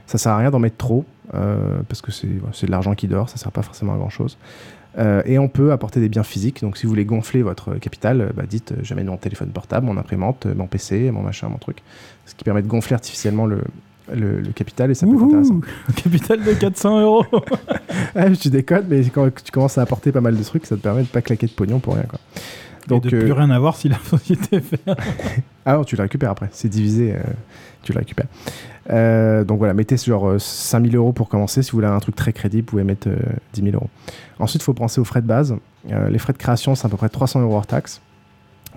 Ça 0.06 0.18
sert 0.18 0.32
à 0.32 0.38
rien 0.38 0.50
d'en 0.50 0.58
mettre 0.58 0.76
trop, 0.76 1.04
euh, 1.34 1.78
parce 1.88 2.02
que 2.02 2.10
c'est 2.10 2.26
de 2.26 2.70
l'argent 2.72 2.96
qui 2.96 3.06
dort, 3.06 3.28
ça 3.28 3.36
sert 3.36 3.52
pas 3.52 3.62
forcément 3.62 3.94
à 3.94 3.96
grand 3.96 4.10
chose. 4.10 4.38
Euh, 4.96 5.22
et 5.26 5.38
on 5.38 5.48
peut 5.48 5.70
apporter 5.72 6.00
des 6.00 6.08
biens 6.08 6.22
physiques. 6.22 6.62
Donc, 6.62 6.76
si 6.76 6.84
vous 6.84 6.90
voulez 6.90 7.04
gonfler 7.04 7.42
votre 7.42 7.74
capital, 7.74 8.20
euh, 8.20 8.28
bah, 8.34 8.44
dites 8.48 8.72
euh, 8.72 8.76
j'amène 8.82 9.06
mon 9.06 9.16
téléphone 9.16 9.50
portable, 9.50 9.86
mon 9.86 9.96
imprimante, 9.96 10.46
euh, 10.46 10.54
mon 10.54 10.66
PC, 10.66 11.10
mon 11.10 11.22
machin, 11.22 11.48
mon 11.48 11.58
truc. 11.58 11.82
Ce 12.26 12.34
qui 12.34 12.44
permet 12.44 12.62
de 12.62 12.68
gonfler 12.68 12.94
artificiellement 12.94 13.46
le, 13.46 13.62
le, 14.14 14.40
le 14.40 14.52
capital 14.52 14.90
et 14.90 14.94
ça 14.94 15.06
peut 15.06 15.14
être 15.14 15.22
intéressant. 15.22 15.60
Capital 15.96 16.42
de 16.42 16.52
400 16.52 17.00
euros. 17.00 17.24
Ah, 18.14 18.30
tu 18.30 18.48
déconnes, 18.48 18.86
mais 18.88 19.02
quand 19.04 19.28
tu 19.42 19.52
commences 19.52 19.76
à 19.78 19.82
apporter 19.82 20.12
pas 20.12 20.20
mal 20.20 20.36
de 20.36 20.42
trucs, 20.42 20.66
ça 20.66 20.76
te 20.76 20.80
permet 20.80 21.02
de 21.02 21.08
pas 21.08 21.20
claquer 21.20 21.46
de 21.46 21.52
pognon 21.52 21.78
pour 21.78 21.94
rien. 21.94 22.04
Quoi. 22.04 22.18
Donc, 22.86 23.04
de 23.04 23.16
euh, 23.16 23.20
plus 23.20 23.32
rien 23.32 23.50
à 23.50 23.58
voir 23.58 23.76
si 23.76 23.88
la 23.88 23.98
société 23.98 24.60
fait. 24.60 24.80
Ah 25.66 25.74
non, 25.74 25.84
tu 25.84 25.96
le 25.96 26.02
récupères 26.02 26.30
après. 26.30 26.48
C'est 26.52 26.68
divisé, 26.68 27.14
tu 27.88 27.94
le 27.94 28.00
récupères. 28.00 28.26
Euh, 28.90 29.44
donc 29.44 29.58
voilà, 29.58 29.74
mettez 29.74 29.96
genre 29.96 30.28
euh, 30.28 30.38
5000 30.38 30.94
euros 30.96 31.12
pour 31.12 31.28
commencer. 31.28 31.62
Si 31.62 31.70
vous 31.70 31.78
voulez 31.78 31.88
un 31.88 31.98
truc 32.00 32.14
très 32.14 32.32
crédible, 32.32 32.66
vous 32.66 32.70
pouvez 32.70 32.84
mettre 32.84 33.08
euh, 33.08 33.18
10 33.54 33.62
000 33.62 33.74
euros. 33.74 33.88
Ensuite, 34.38 34.62
il 34.62 34.64
faut 34.64 34.74
penser 34.74 35.00
aux 35.00 35.04
frais 35.04 35.22
de 35.22 35.26
base. 35.26 35.56
Euh, 35.90 36.08
les 36.10 36.18
frais 36.18 36.32
de 36.32 36.38
création, 36.38 36.74
c'est 36.74 36.86
à 36.86 36.90
peu 36.90 36.96
près 36.96 37.08
300 37.08 37.40
euros 37.40 37.56
hors 37.56 37.66
taxe. 37.66 38.00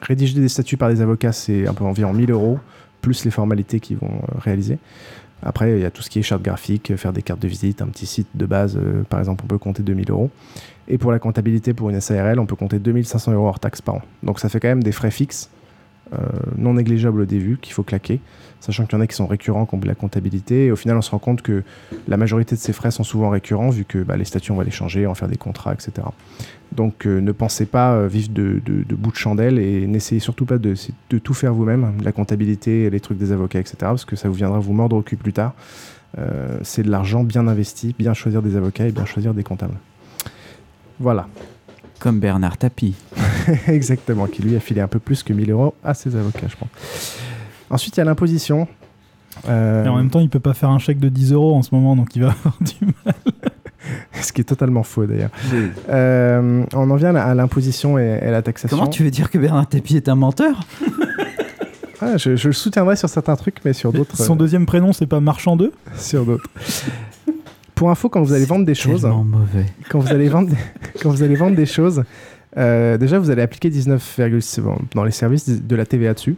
Rédiger 0.01 0.39
des 0.39 0.49
statuts 0.49 0.77
par 0.77 0.89
des 0.89 1.01
avocats, 1.01 1.33
c'est 1.33 1.67
un 1.67 1.73
peu 1.73 1.83
environ 1.83 2.13
1000 2.13 2.31
euros, 2.31 2.59
plus 3.01 3.25
les 3.25 3.31
formalités 3.31 3.79
qu'ils 3.79 3.97
vont 3.97 4.07
euh, 4.07 4.39
réaliser. 4.39 4.79
Après, 5.43 5.71
il 5.71 5.79
y 5.79 5.85
a 5.85 5.91
tout 5.91 6.01
ce 6.01 6.09
qui 6.09 6.19
est 6.19 6.21
charte 6.21 6.43
graphique, 6.43 6.91
euh, 6.91 6.97
faire 6.97 7.13
des 7.13 7.21
cartes 7.21 7.41
de 7.41 7.47
visite, 7.47 7.81
un 7.81 7.87
petit 7.87 8.05
site 8.05 8.27
de 8.35 8.45
base, 8.45 8.77
euh, 8.77 9.03
par 9.03 9.19
exemple, 9.19 9.43
on 9.45 9.47
peut 9.47 9.57
compter 9.57 9.83
2000 9.83 10.11
euros. 10.11 10.29
Et 10.87 10.97
pour 10.97 11.11
la 11.11 11.19
comptabilité, 11.19 11.73
pour 11.73 11.89
une 11.89 11.99
SARL, 11.99 12.39
on 12.39 12.45
peut 12.45 12.55
compter 12.55 12.79
2500 12.79 13.33
euros 13.33 13.47
hors 13.47 13.59
taxe 13.59 13.81
par 13.81 13.95
an. 13.95 14.01
Donc 14.23 14.39
ça 14.39 14.49
fait 14.49 14.59
quand 14.59 14.67
même 14.67 14.83
des 14.83 14.91
frais 14.91 15.11
fixes, 15.11 15.49
euh, 15.49 15.60
non 16.57 16.73
négligeables 16.73 17.21
au 17.21 17.25
début, 17.25 17.57
qu'il 17.57 17.73
faut 17.73 17.83
claquer, 17.83 18.19
sachant 18.59 18.85
qu'il 18.85 18.97
y 18.97 19.01
en 19.01 19.01
a 19.01 19.07
qui 19.07 19.15
sont 19.15 19.27
récurrents 19.27 19.65
comme 19.65 19.81
la 19.83 19.95
comptabilité. 19.95 20.65
Et 20.65 20.71
au 20.71 20.75
final, 20.75 20.97
on 20.97 21.01
se 21.01 21.11
rend 21.11 21.19
compte 21.19 21.41
que 21.41 21.63
la 22.07 22.17
majorité 22.17 22.55
de 22.55 22.59
ces 22.59 22.73
frais 22.73 22.91
sont 22.91 23.03
souvent 23.03 23.29
récurrents, 23.29 23.69
vu 23.69 23.85
que 23.85 23.99
bah, 23.99 24.17
les 24.17 24.25
statuts, 24.25 24.51
on 24.51 24.55
va 24.55 24.63
les 24.63 24.71
changer, 24.71 25.05
va 25.05 25.15
faire 25.15 25.27
des 25.27 25.37
contrats, 25.37 25.73
etc. 25.73 26.07
Donc 26.71 27.05
euh, 27.05 27.19
ne 27.19 27.31
pensez 27.31 27.65
pas 27.65 27.93
euh, 27.93 28.07
vivre 28.07 28.29
de, 28.29 28.61
de, 28.65 28.83
de 28.83 28.95
bout 28.95 29.11
de 29.11 29.17
chandelle 29.17 29.59
et 29.59 29.85
n'essayez 29.87 30.21
surtout 30.21 30.45
pas 30.45 30.57
de, 30.57 30.73
de 31.09 31.17
tout 31.17 31.33
faire 31.33 31.53
vous-même, 31.53 31.93
la 32.03 32.11
comptabilité, 32.11 32.89
les 32.89 32.99
trucs 32.99 33.17
des 33.17 33.31
avocats, 33.31 33.59
etc. 33.59 33.75
Parce 33.79 34.05
que 34.05 34.15
ça 34.15 34.29
vous 34.29 34.35
viendra 34.35 34.59
vous 34.59 34.73
mordre 34.73 34.95
au 34.95 35.01
cul 35.01 35.17
plus 35.17 35.33
tard. 35.33 35.53
Euh, 36.17 36.59
c'est 36.63 36.83
de 36.83 36.89
l'argent 36.89 37.23
bien 37.23 37.47
investi, 37.47 37.95
bien 37.97 38.13
choisir 38.13 38.41
des 38.41 38.55
avocats 38.55 38.87
et 38.87 38.91
bien 38.91 39.05
choisir 39.05 39.33
des 39.33 39.43
comptables. 39.43 39.77
Voilà. 40.99 41.27
Comme 42.01 42.19
Bernard 42.19 42.57
Tapie. 42.57 42.95
Exactement, 43.67 44.25
qui 44.25 44.41
lui 44.41 44.55
a 44.55 44.59
filé 44.59 44.81
un 44.81 44.87
peu 44.87 44.97
plus 44.99 45.21
que 45.21 45.33
1000 45.33 45.51
euros 45.51 45.75
à 45.83 45.93
ses 45.93 46.15
avocats, 46.15 46.47
je 46.49 46.55
pense. 46.57 47.17
Ensuite, 47.69 47.95
il 47.95 47.99
y 47.99 48.01
a 48.01 48.05
l'imposition. 48.05 48.67
Euh, 49.47 49.85
Et 49.85 49.87
en 49.87 49.95
même 49.97 50.09
temps, 50.09 50.19
il 50.19 50.27
peut 50.29 50.39
pas 50.39 50.55
faire 50.55 50.69
un 50.71 50.79
chèque 50.79 50.99
de 50.99 51.09
10 51.09 51.31
euros 51.33 51.55
en 51.55 51.61
ce 51.61 51.73
moment, 51.73 51.95
donc 51.95 52.15
il 52.15 52.23
va 52.23 52.29
avoir 52.39 52.55
du 52.59 52.87
mal. 53.05 53.13
ce 54.21 54.33
qui 54.33 54.41
est 54.41 54.45
totalement 54.45 54.81
faux 54.83 55.05
d'ailleurs. 55.05 55.29
Euh, 55.89 56.63
on 56.73 56.89
en 56.89 56.95
vient 56.95 57.15
à 57.15 57.33
l'imposition 57.35 57.99
et, 57.99 58.19
et 58.21 58.31
la 58.31 58.41
taxation. 58.41 58.75
Comment 58.77 58.89
tu 58.89 59.03
veux 59.03 59.11
dire 59.11 59.29
que 59.29 59.37
Bernard 59.37 59.67
Tapie 59.67 59.95
est 59.95 60.09
un 60.09 60.15
menteur? 60.15 60.59
Ah, 62.01 62.17
je, 62.17 62.35
je 62.35 62.47
le 62.47 62.53
soutiendrai 62.53 62.95
sur 62.95 63.09
certains 63.09 63.35
trucs, 63.35 63.57
mais 63.63 63.73
sur 63.73 63.93
d'autres. 63.93 64.17
Son 64.17 64.33
euh, 64.33 64.37
deuxième 64.37 64.65
prénom, 64.65 64.91
c'est 64.91 65.05
pas 65.05 65.19
Marchand 65.19 65.55
2 65.55 65.71
sur 65.97 66.25
d'autres. 66.25 66.49
Pour 67.81 67.89
info, 67.89 68.09
quand 68.09 68.21
vous 68.21 68.33
allez 68.33 68.45
vendre 68.45 68.63
des 68.63 68.75
choses, 68.75 69.03
mauvais. 69.05 69.65
quand 69.89 69.97
vous 69.97 70.13
allez 70.13 70.29
vendre, 70.29 70.55
quand 71.01 71.09
vous 71.09 71.23
allez 71.23 71.33
vendre 71.33 71.55
des 71.55 71.65
choses, 71.65 72.03
euh, 72.55 72.95
déjà 72.99 73.17
vous 73.17 73.31
allez 73.31 73.41
appliquer 73.41 73.71
19,6 73.71 74.61
bon, 74.61 74.77
dans 74.93 75.03
les 75.03 75.09
services 75.09 75.49
de 75.49 75.75
la 75.75 75.83
TVA 75.87 76.13
dessus. 76.13 76.35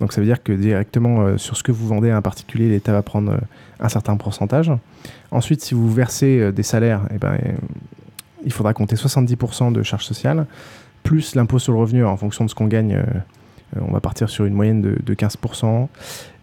Donc 0.00 0.14
ça 0.14 0.22
veut 0.22 0.26
dire 0.26 0.42
que 0.42 0.50
directement 0.50 1.26
euh, 1.26 1.36
sur 1.36 1.58
ce 1.58 1.62
que 1.62 1.72
vous 1.72 1.86
vendez 1.86 2.08
à 2.08 2.16
un 2.16 2.22
particulier, 2.22 2.70
l'État 2.70 2.92
va 2.92 3.02
prendre 3.02 3.32
euh, 3.32 3.38
un 3.80 3.90
certain 3.90 4.16
pourcentage. 4.16 4.72
Ensuite, 5.30 5.60
si 5.60 5.74
vous 5.74 5.92
versez 5.92 6.40
euh, 6.40 6.52
des 6.52 6.62
salaires, 6.62 7.02
eh 7.14 7.18
ben, 7.18 7.36
il 8.46 8.52
faudra 8.54 8.72
compter 8.72 8.96
70% 8.96 9.72
de 9.72 9.82
charges 9.82 10.06
sociales, 10.06 10.46
plus 11.02 11.34
l'impôt 11.34 11.58
sur 11.58 11.74
le 11.74 11.80
revenu 11.80 12.06
en 12.06 12.16
fonction 12.16 12.46
de 12.46 12.48
ce 12.50 12.54
qu'on 12.54 12.66
gagne. 12.66 12.98
on 13.78 13.92
va 13.92 14.00
partir 14.00 14.30
sur 14.30 14.46
une 14.46 14.54
moyenne 14.54 14.80
de, 14.80 14.96
de 15.04 15.14
15%. 15.14 15.86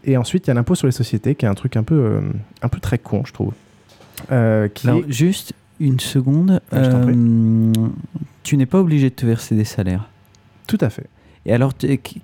Et 0.04 0.18
ensuite, 0.18 0.46
il 0.46 0.50
y 0.50 0.52
a 0.52 0.54
l'impôt 0.54 0.76
sur 0.76 0.86
les 0.86 0.92
sociétés, 0.92 1.34
qui 1.34 1.48
est 1.48 1.50
un 1.50 1.56
truc 1.56 1.78
un 1.78 1.84
peu, 1.84 2.22
un 2.62 2.70
peu 2.70 2.80
très 2.80 3.00
con, 3.00 3.24
je 3.26 3.34
trouve. 3.34 3.52
Euh, 4.32 4.68
qui 4.68 4.88
Alors, 4.88 5.00
est- 5.02 5.12
juste 5.12 5.54
une 5.80 6.00
seconde. 6.00 6.62
Je. 6.72 6.78
Euh, 6.78 7.72
tu 8.44 8.58
n'es 8.58 8.66
pas 8.66 8.80
obligé 8.80 9.10
de 9.10 9.16
te 9.16 9.26
verser 9.26 9.56
des 9.56 9.66
salaires. 9.66 10.10
Tout 10.68 10.78
à 10.82 10.90
fait. 10.90 11.08
Et 11.48 11.54
alors, 11.54 11.74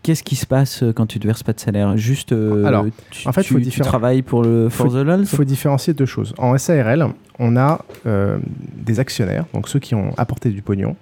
qu'est-ce 0.01 0.23
qui 0.23 0.35
se 0.35 0.47
passe 0.47 0.81
euh, 0.81 0.93
quand 0.93 1.05
tu 1.05 1.19
ne 1.19 1.23
verses 1.25 1.43
pas 1.43 1.53
de 1.53 1.59
salaire? 1.59 1.95
Juste, 1.95 2.31
euh, 2.31 2.63
Alors, 2.65 2.85
tu, 3.11 3.27
en 3.27 3.31
fait, 3.31 3.43
tu, 3.43 3.53
faut 3.53 3.59
tu 3.59 3.79
travailles 3.81 4.23
pour 4.23 4.41
le 4.41 4.67
for 4.69 4.87
faut, 4.87 4.93
the 4.93 5.05
lol 5.05 5.25
faut 5.27 5.43
différencier 5.43 5.93
deux 5.93 6.07
choses. 6.07 6.33
En 6.39 6.57
SARL, 6.57 7.07
on 7.37 7.55
a 7.55 7.85
euh, 8.07 8.39
des 8.77 8.99
actionnaires, 8.99 9.45
donc 9.53 9.67
ceux 9.67 9.77
qui 9.79 9.93
ont 9.93 10.11
apporté 10.17 10.49
du 10.49 10.63
pognon, 10.63 10.95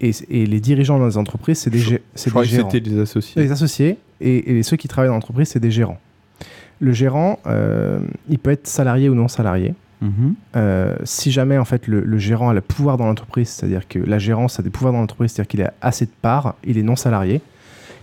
et, 0.00 0.12
et 0.30 0.46
les 0.46 0.60
dirigeants 0.60 0.98
dans 0.98 1.06
les 1.06 1.18
entreprises, 1.18 1.58
c'est 1.58 1.68
des, 1.70 2.00
c'est 2.14 2.30
crois 2.30 2.42
des 2.42 2.48
que 2.48 2.54
gérants. 2.56 2.70
c'était 2.70 2.88
les 2.88 2.98
associés. 3.00 3.42
Les 3.42 3.52
associés 3.52 3.98
et, 4.22 4.58
et 4.58 4.62
ceux 4.62 4.76
qui 4.78 4.88
travaillent 4.88 5.08
dans 5.10 5.14
l'entreprise, 5.14 5.48
c'est 5.48 5.60
des 5.60 5.70
gérants. 5.70 5.98
Le 6.80 6.92
gérant, 6.92 7.38
euh, 7.46 7.98
il 8.30 8.38
peut 8.38 8.50
être 8.50 8.66
salarié 8.66 9.10
ou 9.10 9.14
non 9.14 9.28
salarié. 9.28 9.74
Mhm. 10.00 10.34
Euh, 10.56 10.96
si 11.04 11.30
jamais 11.30 11.56
en 11.56 11.64
fait 11.64 11.86
le, 11.86 12.18
gérant 12.18 12.50
a 12.50 12.54
le 12.54 12.60
pouvoir 12.60 12.96
dans 12.96 13.06
l'entreprise, 13.06 13.48
c'est-à-dire 13.48 13.88
que 13.88 13.98
la 13.98 14.18
gérance 14.18 14.60
a 14.60 14.62
des 14.62 14.70
pouvoirs 14.70 14.92
dans 14.92 15.00
l'entreprise, 15.00 15.32
c'est-à-dire 15.32 15.48
qu'il 15.48 15.62
a 15.62 15.72
assez 15.80 16.06
de 16.06 16.10
parts, 16.22 16.54
il 16.64 16.78
est 16.78 16.82
non 16.82 16.96
salarié. 16.96 17.40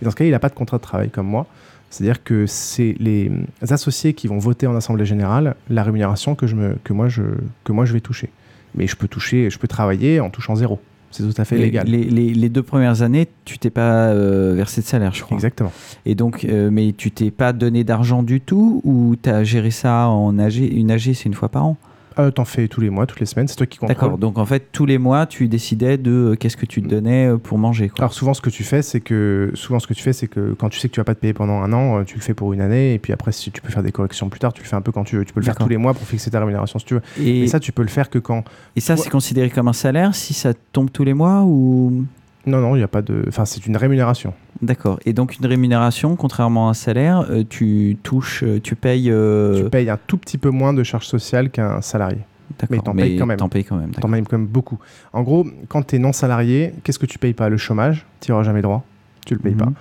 Et 0.00 0.04
dans 0.04 0.10
ce 0.10 0.16
cas, 0.16 0.24
il 0.24 0.32
n'a 0.32 0.40
pas 0.40 0.48
de 0.48 0.54
contrat 0.54 0.78
de 0.78 0.82
travail 0.82 1.10
comme 1.10 1.26
moi. 1.26 1.46
C'est-à-dire 1.90 2.24
que 2.24 2.46
c'est 2.46 2.96
les 2.98 3.30
associés 3.60 4.14
qui 4.14 4.26
vont 4.26 4.38
voter 4.38 4.66
en 4.66 4.74
assemblée 4.74 5.06
générale 5.06 5.54
la 5.70 5.84
rémunération 5.84 6.34
que, 6.34 6.48
je 6.48 6.56
me, 6.56 6.76
que, 6.82 6.92
moi, 6.92 7.08
je, 7.08 7.22
que 7.62 7.70
moi 7.70 7.84
je 7.84 7.92
vais 7.92 8.00
toucher. 8.00 8.30
Mais 8.74 8.88
je 8.88 8.96
peux 8.96 9.06
toucher, 9.06 9.48
je 9.48 9.58
peux 9.60 9.68
travailler 9.68 10.18
en 10.18 10.28
touchant 10.28 10.56
zéro. 10.56 10.80
C'est 11.16 11.22
tout 11.22 11.40
à 11.40 11.44
fait 11.44 11.56
les, 11.56 11.64
légal. 11.66 11.86
les, 11.86 12.02
les- 12.04 12.34
les 12.34 12.48
deux 12.48 12.62
premières 12.64 13.02
années, 13.02 13.28
tu 13.44 13.56
t'es 13.58 13.70
pas 13.70 14.08
euh, 14.08 14.52
versé 14.56 14.80
de 14.80 14.86
salaire, 14.86 15.14
je 15.14 15.22
crois. 15.22 15.36
Exactement. 15.36 15.70
Et 16.06 16.16
donc, 16.16 16.44
euh, 16.44 16.70
mais 16.72 16.92
tu 16.92 17.12
t'es 17.12 17.30
pas 17.30 17.52
donné 17.52 17.84
d'argent 17.84 18.24
du 18.24 18.40
tout 18.40 18.80
ou 18.84 19.14
tu 19.22 19.30
as 19.30 19.44
géré 19.44 19.70
ça 19.70 20.08
en 20.08 20.36
AG 20.40 20.56
Une 20.56 20.90
AG, 20.90 21.12
c'est 21.14 21.26
une 21.26 21.34
fois 21.34 21.48
par 21.48 21.66
an? 21.66 21.76
Euh, 22.18 22.30
T'en 22.30 22.44
fais 22.44 22.68
tous 22.68 22.80
les 22.80 22.90
mois, 22.90 23.06
toutes 23.06 23.20
les 23.20 23.26
semaines, 23.26 23.48
c'est 23.48 23.56
toi 23.56 23.66
qui 23.66 23.78
contrôles. 23.78 23.96
D'accord. 23.96 24.18
Donc 24.18 24.38
en 24.38 24.46
fait, 24.46 24.68
tous 24.72 24.86
les 24.86 24.98
mois, 24.98 25.26
tu 25.26 25.48
décidais 25.48 25.98
de 25.98 26.10
euh, 26.10 26.34
qu'est-ce 26.36 26.56
que 26.56 26.66
tu 26.66 26.80
te 26.82 26.88
donnais 26.88 27.26
euh, 27.26 27.38
pour 27.38 27.58
manger. 27.58 27.88
Quoi. 27.88 27.98
Alors 28.04 28.12
souvent 28.12 28.34
ce 28.34 28.40
que 28.40 28.50
tu 28.50 28.62
fais 28.64 28.82
c'est 28.82 29.00
que 29.00 29.50
souvent 29.54 29.78
ce 29.80 29.86
que 29.86 29.94
tu 29.94 30.02
fais 30.02 30.12
c'est 30.12 30.28
que 30.28 30.54
quand 30.58 30.68
tu 30.68 30.78
sais 30.78 30.88
que 30.88 30.94
tu 30.94 31.00
vas 31.00 31.04
pas 31.04 31.14
te 31.14 31.20
payer 31.20 31.32
pendant 31.34 31.60
un 31.62 31.72
an, 31.72 31.98
euh, 32.00 32.04
tu 32.04 32.14
le 32.16 32.20
fais 32.22 32.34
pour 32.34 32.52
une 32.52 32.60
année 32.60 32.94
et 32.94 32.98
puis 32.98 33.12
après 33.12 33.32
si 33.32 33.50
tu 33.50 33.60
peux 33.60 33.70
faire 33.70 33.82
des 33.82 33.92
corrections 33.92 34.28
plus 34.28 34.40
tard, 34.40 34.52
tu 34.52 34.62
le 34.62 34.68
fais 34.68 34.76
un 34.76 34.80
peu 34.82 34.92
quand 34.92 35.04
tu 35.04 35.16
veux. 35.16 35.24
Tu 35.24 35.32
peux 35.32 35.40
le 35.40 35.46
faire 35.46 35.56
tous 35.56 35.68
les 35.68 35.76
mois 35.76 35.94
pour 35.94 36.06
fixer 36.06 36.30
ta 36.30 36.38
rémunération 36.40 36.78
si 36.78 36.84
tu 36.84 36.94
veux. 36.94 37.02
Et- 37.20 37.40
Mais 37.42 37.46
ça 37.48 37.60
tu 37.60 37.72
peux 37.72 37.82
le 37.82 37.88
faire 37.88 38.10
que 38.10 38.18
quand 38.18 38.44
Et 38.76 38.80
ça, 38.80 38.96
c'est 38.96 39.10
considéré 39.10 39.50
comme 39.50 39.68
un 39.68 39.72
salaire 39.72 40.14
si 40.14 40.34
ça 40.34 40.52
tombe 40.72 40.90
tous 40.90 41.04
les 41.04 41.14
mois 41.14 41.42
ou 41.42 42.04
Non 42.46 42.60
non, 42.60 42.76
il 42.76 42.80
y 42.80 42.82
a 42.82 42.88
pas 42.88 43.02
de 43.02 43.24
enfin 43.28 43.44
c'est 43.44 43.66
une 43.66 43.76
rémunération. 43.76 44.34
D'accord. 44.62 44.98
Et 45.06 45.12
donc 45.12 45.38
une 45.38 45.46
rémunération, 45.46 46.14
contrairement 46.16 46.68
à 46.68 46.70
un 46.70 46.74
salaire, 46.74 47.26
euh, 47.30 47.42
tu 47.48 47.96
touches, 48.02 48.42
euh, 48.44 48.60
tu 48.62 48.76
payes. 48.76 49.10
euh, 49.10 49.62
Tu 49.64 49.70
payes 49.70 49.88
un 49.90 49.98
tout 50.06 50.16
petit 50.18 50.38
peu 50.38 50.50
moins 50.50 50.72
de 50.74 50.82
charges 50.82 51.06
sociales 51.06 51.50
qu'un 51.50 51.80
salarié. 51.80 52.18
D'accord, 52.60 52.68
Mais 52.76 52.78
t'en 52.82 52.94
payes 52.94 53.16
quand 53.16 53.26
même. 53.26 53.38
t'en 53.38 53.48
payes 53.48 53.64
quand 53.64 53.76
même, 53.76 53.90
T'en 53.92 54.08
payes 54.10 54.22
quand 54.22 54.36
même 54.38 54.46
beaucoup. 54.46 54.78
En 55.12 55.22
gros, 55.22 55.46
quand 55.68 55.82
tu 55.86 55.96
es 55.96 55.98
non 55.98 56.12
salarié, 56.12 56.74
qu'est-ce 56.84 56.98
que 56.98 57.06
tu 57.06 57.18
payes 57.18 57.32
pas? 57.32 57.48
Le 57.48 57.56
chômage, 57.56 58.04
tu 58.20 58.30
auras 58.32 58.42
jamais 58.44 58.62
droit. 58.62 58.84
Tu 59.26 59.34
le 59.34 59.40
payes 59.40 59.54
Mhm. 59.54 59.58
pas. 59.58 59.72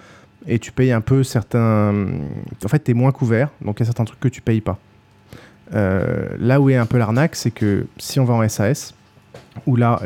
Et 0.47 0.59
tu 0.59 0.71
payes 0.71 0.91
un 0.91 1.01
peu 1.01 1.23
certains. 1.23 1.93
En 2.63 2.67
fait, 2.67 2.83
tu 2.83 2.91
es 2.91 2.93
moins 2.93 3.11
couvert, 3.11 3.49
donc 3.61 3.79
il 3.79 3.81
y 3.81 3.83
a 3.83 3.85
certains 3.85 4.05
trucs 4.05 4.19
que 4.21 4.27
tu 4.29 4.41
payes 4.41 4.61
pas. 4.61 4.79
Euh, 5.73 6.27
là 6.39 6.59
où 6.61 6.69
est 6.69 6.75
un 6.75 6.85
peu 6.85 6.97
l'arnaque, 6.97 7.35
c'est 7.35 7.51
que 7.51 7.85
si 7.97 8.19
on 8.19 8.25
va 8.25 8.33
en 8.33 8.47
SAS, 8.47 8.93
où 9.67 9.75
là, 9.75 10.01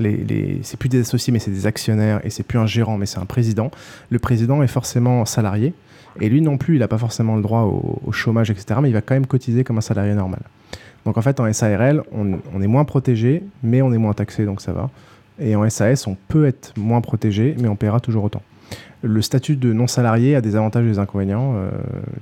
c'est 0.64 0.78
plus 0.78 0.90
des 0.90 1.02
associés, 1.02 1.32
mais 1.32 1.40
c'est 1.40 1.52
des 1.52 1.68
actionnaires, 1.68 2.20
et 2.24 2.30
c'est 2.30 2.44
plus 2.44 2.60
un 2.60 2.66
gérant, 2.66 2.98
mais 2.98 3.06
c'est 3.06 3.20
un 3.20 3.26
président, 3.26 3.72
le 4.10 4.20
président 4.20 4.62
est 4.64 4.68
forcément 4.68 5.26
salarié, 5.26 5.74
et 6.20 6.30
lui 6.30 6.42
non 6.42 6.58
plus, 6.58 6.76
il 6.76 6.80
n'a 6.80 6.88
pas 6.88 6.98
forcément 6.98 7.36
le 7.36 7.42
droit 7.42 7.62
au, 7.62 8.12
chômage, 8.12 8.50
etc., 8.50 8.80
mais 8.82 8.90
il 8.90 8.94
va 8.94 9.02
quand 9.02 9.14
même 9.14 9.28
cotiser 9.28 9.64
comme 9.64 9.78
un 9.78 9.82
salarié 9.82 10.14
normal. 10.14 10.42
Donc 11.06 11.18
en 11.18 11.22
fait, 11.22 11.40
en 11.40 11.52
SARL, 11.52 12.04
on, 12.12 12.40
on 12.54 12.62
est 12.62 12.68
moins 12.68 12.86
protégé, 12.86 13.44
mais 13.64 13.82
on 13.82 13.94
est 13.94 13.98
moins 13.98 14.14
taxé, 14.14 14.46
donc 14.46 14.62
ça 14.62 14.74
va. 14.74 14.90
Et 15.40 15.56
en 15.56 15.70
SAS, 15.70 16.08
on 16.08 16.18
peut 16.28 16.46
être 16.46 16.74
moins 16.78 17.02
protégé, 17.02 17.56
mais 17.60 17.68
on 17.68 17.76
paiera 17.76 18.00
toujours 18.00 18.24
autant. 18.24 18.42
Le 19.04 19.22
statut 19.22 19.56
de 19.56 19.74
non 19.74 19.88
salarié 19.88 20.36
a 20.36 20.42
des 20.42 20.56
avantages 20.56 20.86
et 20.86 20.90
des 20.90 21.00
inconvénients. 21.00 21.54
Euh, 21.56 21.70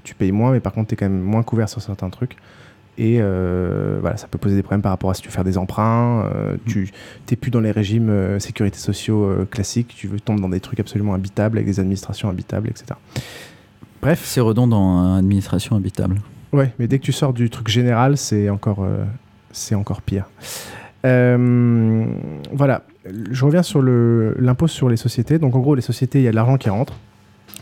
tu 0.04 0.14
payes 0.14 0.34
moins, 0.34 0.52
mais 0.52 0.60
par 0.60 0.74
contre, 0.74 0.90
tu 0.90 0.94
es 0.94 0.98
quand 0.98 1.10
même 1.10 1.22
moins 1.22 1.44
couvert 1.44 1.70
sur 1.70 1.82
certains 1.82 2.10
trucs. 2.10 2.36
Et 2.98 3.18
euh, 3.20 3.98
voilà, 4.00 4.16
ça 4.18 4.28
peut 4.28 4.38
poser 4.38 4.56
des 4.56 4.62
problèmes 4.64 4.82
par 4.82 4.92
rapport 4.92 5.10
à 5.10 5.14
si 5.14 5.22
tu 5.22 5.28
veux 5.28 5.34
faire 5.34 5.44
des 5.44 5.58
emprunts, 5.58 6.30
euh, 6.34 6.56
tu 6.66 6.92
n'es 7.30 7.36
plus 7.36 7.52
dans 7.52 7.60
les 7.60 7.72
régimes 7.72 8.10
euh, 8.10 8.40
sécurité 8.40 8.78
sociaux 8.78 9.46
classiques, 9.52 9.94
tu 9.98 10.08
veux 10.08 10.20
tomber 10.20 10.42
dans 10.42 10.48
des 10.50 10.62
trucs 10.62 10.80
absolument 10.80 11.14
habitables, 11.14 11.58
avec 11.58 11.68
des 11.68 11.80
administrations 11.82 12.30
habitables, 12.30 12.70
etc. 12.70 12.86
Bref. 14.02 14.22
C'est 14.24 14.40
redondant, 14.42 14.98
hein, 14.98 15.18
administration 15.18 15.76
habitable. 15.76 16.16
Ouais, 16.54 16.72
mais 16.80 16.88
dès 16.88 17.00
que 17.00 17.04
tu 17.04 17.12
sors 17.12 17.34
du 17.34 17.50
truc 17.50 17.68
général, 17.68 18.16
c'est 18.18 18.50
encore, 18.50 18.88
c'est 19.52 19.76
encore 19.76 20.02
pire. 20.02 20.26
Voilà, 22.54 22.84
je 23.32 23.46
reviens 23.46 23.64
sur 23.64 23.82
le- 23.82 24.36
l'impôt 24.40 24.68
sur 24.68 24.90
les 24.90 24.98
sociétés. 24.98 25.40
Donc 25.40 25.56
en 25.56 25.60
gros, 25.60 25.76
les 25.76 25.82
sociétés, 25.82 26.20
il 26.20 26.24
y 26.24 26.28
a 26.28 26.32
de 26.32 26.36
l'argent 26.36 26.58
qui 26.58 26.70
rentre, 26.70 26.94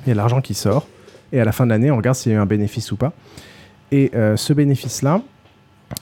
il 0.05 0.09
y 0.09 0.11
a 0.11 0.13
de 0.13 0.17
l'argent 0.17 0.41
qui 0.41 0.53
sort, 0.53 0.87
et 1.31 1.39
à 1.39 1.45
la 1.45 1.51
fin 1.51 1.65
de 1.65 1.69
l'année, 1.71 1.91
on 1.91 1.97
regarde 1.97 2.15
s'il 2.15 2.31
y 2.31 2.35
a 2.35 2.37
eu 2.37 2.41
un 2.41 2.45
bénéfice 2.45 2.91
ou 2.91 2.95
pas. 2.97 3.13
Et 3.93 4.09
euh, 4.15 4.35
ce 4.35 4.53
bénéfice-là, 4.53 5.21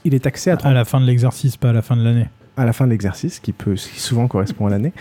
il 0.05 0.15
est 0.15 0.21
taxé 0.21 0.49
à 0.49 0.55
30 0.55 0.71
À 0.71 0.73
la 0.73 0.85
fin 0.85 1.01
de 1.01 1.05
l'exercice, 1.05 1.57
pas 1.57 1.71
à 1.71 1.73
la 1.73 1.81
fin 1.81 1.97
de 1.97 2.03
l'année. 2.03 2.27
à 2.55 2.63
la 2.63 2.71
fin 2.71 2.85
de 2.85 2.91
l'exercice, 2.91 3.41
qui 3.41 3.51
peut, 3.51 3.75
ce 3.75 3.89
qui 3.89 3.99
souvent 3.99 4.29
correspond 4.29 4.67
à 4.67 4.69
l'année. 4.69 4.93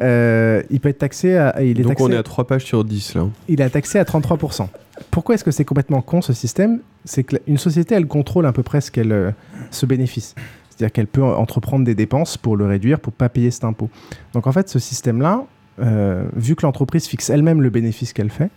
Euh, 0.00 0.60
il 0.68 0.80
peut 0.80 0.88
être 0.88 0.98
taxé 0.98 1.36
à, 1.36 1.62
il 1.62 1.78
est 1.78 1.84
Donc 1.84 1.92
taxé 1.92 2.04
on 2.04 2.10
est 2.10 2.16
à 2.16 2.22
3 2.24 2.48
pages 2.48 2.64
sur 2.64 2.84
10 2.84 3.14
là. 3.14 3.26
il 3.46 3.60
est 3.60 3.70
taxé 3.70 4.00
à 4.00 4.02
33%. 4.02 4.66
Pourquoi 5.12 5.36
est-ce 5.36 5.44
que 5.44 5.52
c'est 5.52 5.64
complètement 5.64 6.02
con 6.02 6.20
ce 6.20 6.32
système? 6.32 6.80
C'est 7.04 7.22
qu'une 7.22 7.58
société, 7.58 7.94
elle 7.94 8.08
contrôle 8.08 8.46
à 8.46 8.52
peu 8.52 8.64
près 8.64 8.80
ce, 8.80 8.90
qu'elle, 8.90 9.12
euh, 9.12 9.30
ce 9.70 9.86
bénéfice. 9.86 10.34
C'est-à-dire 10.70 10.92
qu'elle 10.92 11.06
peut 11.06 11.22
entreprendre 11.22 11.84
des 11.84 11.94
dépenses 11.94 12.36
pour 12.36 12.56
le 12.56 12.66
réduire, 12.66 12.98
pour 12.98 13.12
pas 13.12 13.28
payer 13.28 13.52
cet 13.52 13.62
impôt. 13.62 13.88
Donc 14.32 14.48
en 14.48 14.52
fait, 14.52 14.68
ce 14.68 14.80
système-là, 14.80 15.44
euh, 15.80 16.24
vu 16.34 16.56
que 16.56 16.66
l'entreprise 16.66 17.06
fixe 17.06 17.30
elle-même 17.30 17.62
le 17.62 17.70
bénéfice 17.70 18.12
qu'elle 18.12 18.30
fait, 18.30 18.50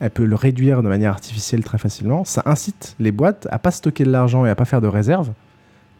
elle 0.00 0.10
peut 0.10 0.24
le 0.24 0.34
réduire 0.34 0.82
de 0.82 0.88
manière 0.88 1.12
artificielle 1.12 1.62
très 1.62 1.78
facilement. 1.78 2.24
Ça 2.24 2.42
incite 2.46 2.96
les 2.98 3.12
boîtes 3.12 3.46
à 3.50 3.58
pas 3.58 3.70
stocker 3.70 4.04
de 4.04 4.10
l'argent 4.10 4.46
et 4.46 4.50
à 4.50 4.54
pas 4.54 4.64
faire 4.64 4.80
de 4.80 4.88
réserve, 4.88 5.30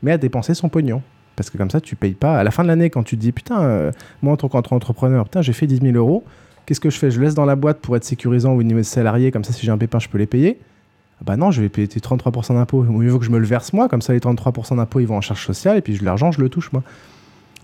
mais 0.03 0.13
à 0.13 0.19
dépenser 0.19 0.55
son 0.55 0.71
pognon. 0.71 1.03
Parce 1.37 1.51
que 1.51 1.59
comme 1.59 1.71
ça, 1.71 1.81
tu 1.81 1.97
payes 1.97 2.15
pas. 2.15 2.39
À 2.39 2.45
la 2.45 2.51
fin 2.51 2.63
de 2.63 2.69
l'année, 2.69 2.91
quand 2.91 3.03
tu 3.03 3.17
te 3.17 3.21
dis, 3.21 3.33
putain, 3.33 3.63
euh, 3.63 3.93
moi 4.23 4.33
en 4.33 4.37
tant 4.37 4.49
qu'entrepreneur, 4.49 5.25
putain, 5.25 5.43
j'ai 5.43 5.53
fait 5.53 5.67
10 5.67 5.81
000 5.81 5.97
euros, 5.97 6.25
qu'est-ce 6.67 6.81
que 6.81 6.91
je 6.91 6.99
fais? 6.99 7.11
Je 7.11 7.21
laisse 7.21 7.35
dans 7.35 7.45
la 7.45 7.57
boîte 7.57 7.79
pour 7.81 7.97
être 7.97 8.05
sécurisant 8.05 8.53
au 8.55 8.63
niveau 8.63 8.79
des 8.79 8.85
salariés, 8.85 9.31
comme 9.31 9.45
ça, 9.45 9.53
si 9.53 9.65
j'ai 9.65 9.73
un 9.73 9.79
pépin, 9.79 9.99
je 9.99 10.09
peux 10.09 10.19
les 10.19 10.27
payer. 10.27 10.59
Ah 11.19 11.25
Bah 11.27 11.37
non, 11.37 11.51
je 11.51 11.61
vais 11.61 11.69
payer 11.69 11.87
tes 11.87 12.01
33% 12.01 12.55
d'impôts. 12.55 12.83
Mieux 12.83 13.11
vaut 13.11 13.19
que 13.19 13.27
je 13.27 13.31
me 13.31 13.39
le 13.39 13.47
verse 13.47 13.75
moi, 13.75 13.89
comme 13.89 14.01
ça, 14.03 14.15
les 14.15 14.21
33% 14.21 14.77
d'impôts, 14.77 15.01
ils 15.01 15.07
vont 15.07 15.17
en 15.17 15.21
charge 15.21 15.45
sociale, 15.45 15.77
et 15.77 15.83
puis 15.83 15.99
l'argent, 15.99 16.33
je 16.33 16.41
le 16.41 16.49
touche 16.49 16.73
moi. 16.73 16.83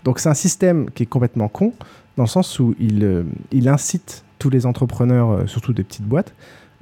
Donc 0.03 0.19
c'est 0.19 0.29
un 0.29 0.35
système 0.35 0.89
qui 0.91 1.03
est 1.03 1.07
complètement 1.07 1.47
con, 1.47 1.73
dans 2.15 2.23
le 2.23 2.29
sens 2.29 2.59
où 2.59 2.75
il, 2.79 3.03
euh, 3.03 3.23
il 3.51 3.67
incite 3.67 4.23
tous 4.39 4.49
les 4.49 4.65
entrepreneurs, 4.65 5.31
euh, 5.31 5.47
surtout 5.47 5.73
des 5.73 5.83
petites 5.83 6.05
boîtes, 6.05 6.33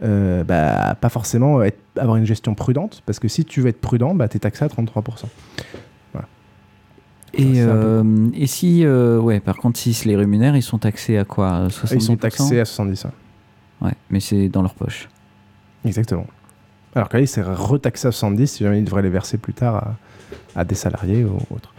euh, 0.04 0.44
bah, 0.44 0.96
pas 1.00 1.10
forcément 1.10 1.62
être- 1.64 1.80
avoir 1.98 2.18
une 2.18 2.26
gestion 2.26 2.54
prudente, 2.56 3.02
parce 3.06 3.20
que 3.20 3.28
si 3.28 3.46
tu 3.46 3.62
veux 3.62 3.68
être 3.70 3.80
prudent, 3.82 4.14
bah, 4.16 4.28
tu 4.28 4.38
es 4.38 4.40
taxé 4.40 4.66
à 4.66 4.68
33%. 4.68 5.30
Voilà. 6.14 6.28
Et, 7.34 7.56
c'est 7.56 7.62
un 7.62 7.68
peu 7.68 7.72
euh, 7.88 8.28
et 8.34 8.48
si, 8.48 8.86
euh, 8.86 9.20
ouais, 9.20 9.40
par 9.40 9.58
contre, 9.58 9.80
s'ils 9.80 9.96
se 9.96 10.08
les 10.08 10.16
rémunèrent, 10.16 10.56
ils 10.56 10.62
sont 10.64 10.80
taxés 10.80 11.18
à 11.18 11.24
quoi 11.26 11.52
euh, 11.54 11.70
70% 11.70 11.96
Ils 11.96 12.02
sont 12.02 12.18
taxés 12.18 12.60
à 12.60 12.66
70. 12.66 13.06
ouais. 13.06 13.12
Ouais, 13.82 13.94
mais 14.10 14.20
c'est 14.20 14.48
dans 14.50 14.62
leur 14.62 14.74
poche. 14.74 15.10
Exactement. 15.84 16.26
Alors 16.96 17.10
que 17.10 17.18
là, 17.18 17.22
il 17.24 17.28
s'est 17.28 17.42
retaxé 17.44 18.08
à 18.08 18.12
70 18.12 18.48
si 18.48 18.64
jamais 18.64 18.80
il 18.80 18.86
devrait 18.86 19.02
les 19.02 19.10
verser 19.10 19.38
plus 19.38 19.54
tard 19.54 19.76
à, 19.76 20.60
à 20.62 20.64
des 20.64 20.76
salariés 20.76 21.26
ou 21.26 21.38
autres. 21.54 21.74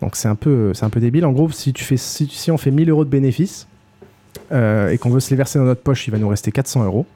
Donc 0.00 0.16
c'est 0.16 0.28
un, 0.28 0.34
peu, 0.34 0.72
c'est 0.74 0.84
un 0.84 0.90
peu 0.90 1.00
débile. 1.00 1.26
En 1.26 1.32
gros, 1.32 1.50
si, 1.50 1.72
tu 1.74 1.84
fais, 1.84 1.98
si, 1.98 2.26
si 2.28 2.50
on 2.50 2.56
fait 2.56 2.70
1000 2.70 2.88
euros 2.90 3.04
de 3.04 3.10
bénéfices 3.10 3.68
euh, 4.52 4.90
et 4.90 4.98
qu'on 4.98 5.10
veut 5.10 5.20
se 5.20 5.30
les 5.30 5.36
verser 5.36 5.58
dans 5.58 5.64
notre 5.64 5.82
poche, 5.82 6.06
il 6.06 6.10
va 6.10 6.18
nous 6.18 6.28
rester 6.28 6.52
400 6.52 6.84
euros. 6.84 7.06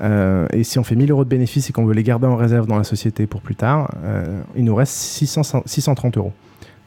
Euh, 0.00 0.46
et 0.52 0.64
si 0.64 0.78
on 0.78 0.84
fait 0.84 0.96
1000 0.96 1.10
euros 1.10 1.24
de 1.24 1.28
bénéfices 1.28 1.70
et 1.70 1.72
qu'on 1.72 1.84
veut 1.84 1.94
les 1.94 2.02
garder 2.02 2.26
en 2.26 2.36
réserve 2.36 2.66
dans 2.66 2.78
la 2.78 2.84
société 2.84 3.26
pour 3.26 3.40
plus 3.40 3.54
tard, 3.54 3.92
euh, 4.04 4.40
il 4.56 4.64
nous 4.64 4.74
reste 4.74 4.94
600 4.94 5.62
630 5.66 6.16
euros. 6.16 6.32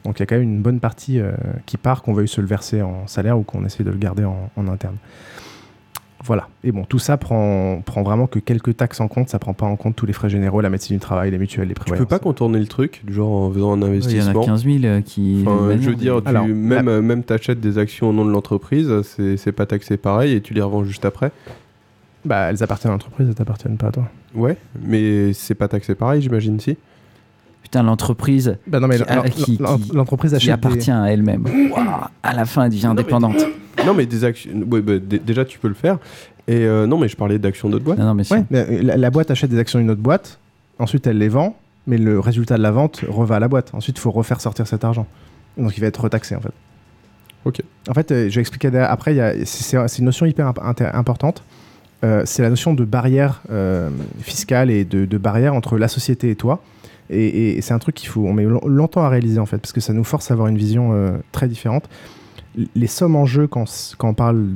Donc 0.04 0.18
il 0.18 0.20
y 0.20 0.22
a 0.22 0.26
quand 0.26 0.36
même 0.36 0.44
une 0.44 0.62
bonne 0.62 0.78
partie 0.78 1.20
qui 1.64 1.76
part, 1.76 2.02
qu'on 2.02 2.12
veuille 2.12 2.28
se 2.28 2.40
le 2.40 2.46
verser 2.46 2.80
en 2.80 3.08
salaire 3.08 3.36
ou 3.36 3.42
qu'on 3.42 3.64
essaie 3.64 3.82
de 3.82 3.90
le 3.90 3.96
garder 3.96 4.24
en 4.24 4.68
interne. 4.68 4.94
Voilà. 6.24 6.48
Et 6.64 6.72
bon, 6.72 6.84
tout 6.84 6.98
ça 6.98 7.16
prend, 7.18 7.80
prend 7.84 8.02
vraiment 8.02 8.26
que 8.26 8.38
quelques 8.38 8.76
taxes 8.76 9.00
en 9.00 9.06
compte. 9.08 9.28
Ça 9.28 9.38
prend 9.38 9.52
pas 9.52 9.66
en 9.66 9.76
compte 9.76 9.94
tous 9.96 10.06
les 10.06 10.12
frais 10.12 10.30
généraux, 10.30 10.60
la 10.60 10.70
médecine 10.70 10.96
du 10.96 11.00
travail, 11.00 11.30
les 11.30 11.38
mutuelles, 11.38 11.68
les 11.68 11.74
Tu 11.74 11.80
prévoyances. 11.80 12.04
peux 12.04 12.08
pas 12.08 12.18
contourner 12.18 12.58
le 12.58 12.66
truc, 12.66 13.02
du 13.04 13.12
genre 13.12 13.30
en 13.30 13.52
faisant 13.52 13.72
un 13.74 13.76
Il 13.76 13.80
y 13.82 13.84
en 13.84 13.88
investissement? 13.90 14.42
a 14.42 14.46
15 14.46 14.64
000 14.64 14.76
euh, 14.84 15.00
qui. 15.02 15.44
Enfin, 15.46 15.76
je 15.78 15.90
veux 15.90 15.94
dire, 15.94 16.22
tu, 16.22 16.28
Alors, 16.28 16.46
même, 16.46 17.00
même 17.00 17.22
t'achètes 17.22 17.60
des 17.60 17.78
actions 17.78 18.10
au 18.10 18.12
nom 18.12 18.24
de 18.24 18.30
l'entreprise, 18.32 18.90
c'est 19.02 19.36
c'est 19.36 19.52
pas 19.52 19.66
taxé 19.66 19.96
pareil 19.98 20.32
et 20.32 20.40
tu 20.40 20.54
les 20.54 20.62
revends 20.62 20.84
juste 20.84 21.04
après? 21.04 21.30
Bah, 22.24 22.48
elles 22.50 22.62
appartiennent 22.62 22.90
à 22.90 22.94
l'entreprise, 22.94 23.28
elles 23.28 23.34
t'appartiennent 23.34 23.76
pas 23.76 23.88
à 23.88 23.92
toi. 23.92 24.08
Ouais, 24.34 24.56
mais 24.82 25.32
c'est 25.32 25.54
pas 25.54 25.68
taxé 25.68 25.94
pareil, 25.94 26.22
j'imagine, 26.22 26.58
si? 26.58 26.76
Putain, 27.62 27.82
l'entreprise. 27.82 28.56
Bah 28.66 28.80
non, 28.80 28.88
mais 28.88 28.96
qui- 28.98 29.04
l'en- 29.14 29.22
qui- 29.22 29.56
l'en- 29.60 29.76
qui- 29.78 29.92
l'entreprise 29.92 30.30
qui 30.32 30.36
achète 30.36 30.54
appartient 30.54 30.86
des- 30.86 30.90
à 30.92 31.12
elle-même. 31.12 31.44
Ouah, 31.72 32.10
à 32.22 32.34
la 32.34 32.44
fin, 32.46 32.64
elle 32.64 32.70
devient 32.70 32.86
indépendante. 32.86 33.36
Non, 33.84 33.94
mais 33.94 34.06
des 34.06 34.24
actions. 34.24 34.50
ouais, 34.70 34.80
bah, 34.80 34.98
dé- 34.98 35.18
déjà, 35.18 35.44
tu 35.44 35.58
peux 35.58 35.68
le 35.68 35.74
faire. 35.74 35.98
Et 36.48 36.64
euh, 36.64 36.86
non, 36.86 36.98
mais 36.98 37.08
je 37.08 37.16
parlais 37.16 37.38
d'actions 37.38 37.68
d'autres 37.68 37.84
boîtes. 37.84 37.98
Non, 37.98 38.06
non, 38.06 38.14
mais 38.14 38.24
si. 38.24 38.32
Ouais, 38.32 38.44
mais 38.50 38.66
euh, 38.70 38.82
la, 38.82 38.96
la 38.96 39.10
boîte 39.10 39.30
achète 39.30 39.50
des 39.50 39.58
actions 39.58 39.78
d'une 39.78 39.90
autre 39.90 40.00
boîte, 40.00 40.38
ensuite 40.78 41.06
elle 41.06 41.18
les 41.18 41.28
vend, 41.28 41.56
mais 41.86 41.98
le 41.98 42.20
résultat 42.20 42.56
de 42.56 42.62
la 42.62 42.70
vente 42.70 43.04
reva 43.08 43.36
à 43.36 43.40
la 43.40 43.48
boîte. 43.48 43.70
Ensuite, 43.74 43.98
il 43.98 44.00
faut 44.00 44.10
refaire 44.12 44.40
sortir 44.40 44.66
cet 44.66 44.84
argent. 44.84 45.06
Donc 45.58 45.76
il 45.76 45.80
va 45.80 45.86
être 45.88 46.00
retaxé 46.02 46.36
en 46.36 46.40
fait. 46.40 46.52
Ok. 47.44 47.62
En 47.88 47.94
fait, 47.94 48.10
euh, 48.12 48.28
je 48.28 48.34
vais 48.34 48.40
expliquer 48.40 48.70
derrière- 48.70 48.90
après. 48.90 49.44
C'est 49.44 49.98
une 49.98 50.04
notion 50.04 50.26
hyper 50.26 50.46
imp- 50.48 50.80
importante. 50.94 51.42
Euh, 52.04 52.22
c'est 52.26 52.42
la 52.42 52.50
notion 52.50 52.74
de 52.74 52.84
barrière 52.84 53.40
euh, 53.50 53.88
fiscale 54.20 54.70
et 54.70 54.84
de, 54.84 55.06
de 55.06 55.18
barrière 55.18 55.54
entre 55.54 55.78
la 55.78 55.88
société 55.88 56.30
et 56.30 56.36
toi. 56.36 56.60
Et, 57.08 57.56
et 57.56 57.62
c'est 57.62 57.72
un 57.72 57.78
truc 57.78 57.94
qu'il 57.94 58.08
faut, 58.08 58.24
on 58.26 58.32
met 58.32 58.44
long- 58.44 58.66
longtemps 58.66 59.02
à 59.02 59.08
réaliser 59.08 59.38
en 59.38 59.46
fait, 59.46 59.58
parce 59.58 59.72
que 59.72 59.80
ça 59.80 59.92
nous 59.92 60.04
force 60.04 60.30
à 60.30 60.34
avoir 60.34 60.48
une 60.48 60.58
vision 60.58 60.90
euh, 60.92 61.12
très 61.32 61.48
différente. 61.48 61.88
Les 62.74 62.86
sommes 62.86 63.16
en 63.16 63.26
jeu 63.26 63.46
quand, 63.46 63.66
on 64.02 64.14
parle 64.14 64.48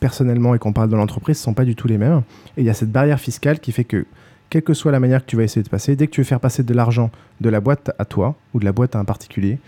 personnellement 0.00 0.54
et 0.54 0.58
qu'on 0.58 0.72
parle 0.72 0.88
de 0.88 0.96
l'entreprise 0.96 1.38
sont 1.38 1.54
pas 1.54 1.64
du 1.64 1.74
tout 1.74 1.88
les 1.88 1.98
mêmes. 1.98 2.22
Et 2.56 2.60
il 2.60 2.64
y 2.64 2.70
a 2.70 2.74
cette 2.74 2.92
barrière 2.92 3.18
fiscale 3.18 3.60
qui 3.60 3.72
fait 3.72 3.84
que, 3.84 4.06
quelle 4.50 4.62
que 4.62 4.74
soit 4.74 4.92
la 4.92 5.00
manière 5.00 5.24
que 5.24 5.30
tu 5.30 5.36
vas 5.36 5.42
essayer 5.42 5.62
de 5.62 5.68
passer, 5.68 5.96
dès 5.96 6.06
que 6.06 6.12
tu 6.12 6.20
veux 6.20 6.26
faire 6.26 6.40
passer 6.40 6.62
de 6.62 6.74
l'argent 6.74 7.10
de 7.40 7.48
la 7.48 7.60
boîte 7.60 7.90
à 7.98 8.04
toi 8.04 8.36
ou 8.52 8.60
de 8.60 8.64
la 8.64 8.72
boîte 8.72 8.94
à 8.94 8.98
un 8.98 9.04
particulier, 9.04 9.58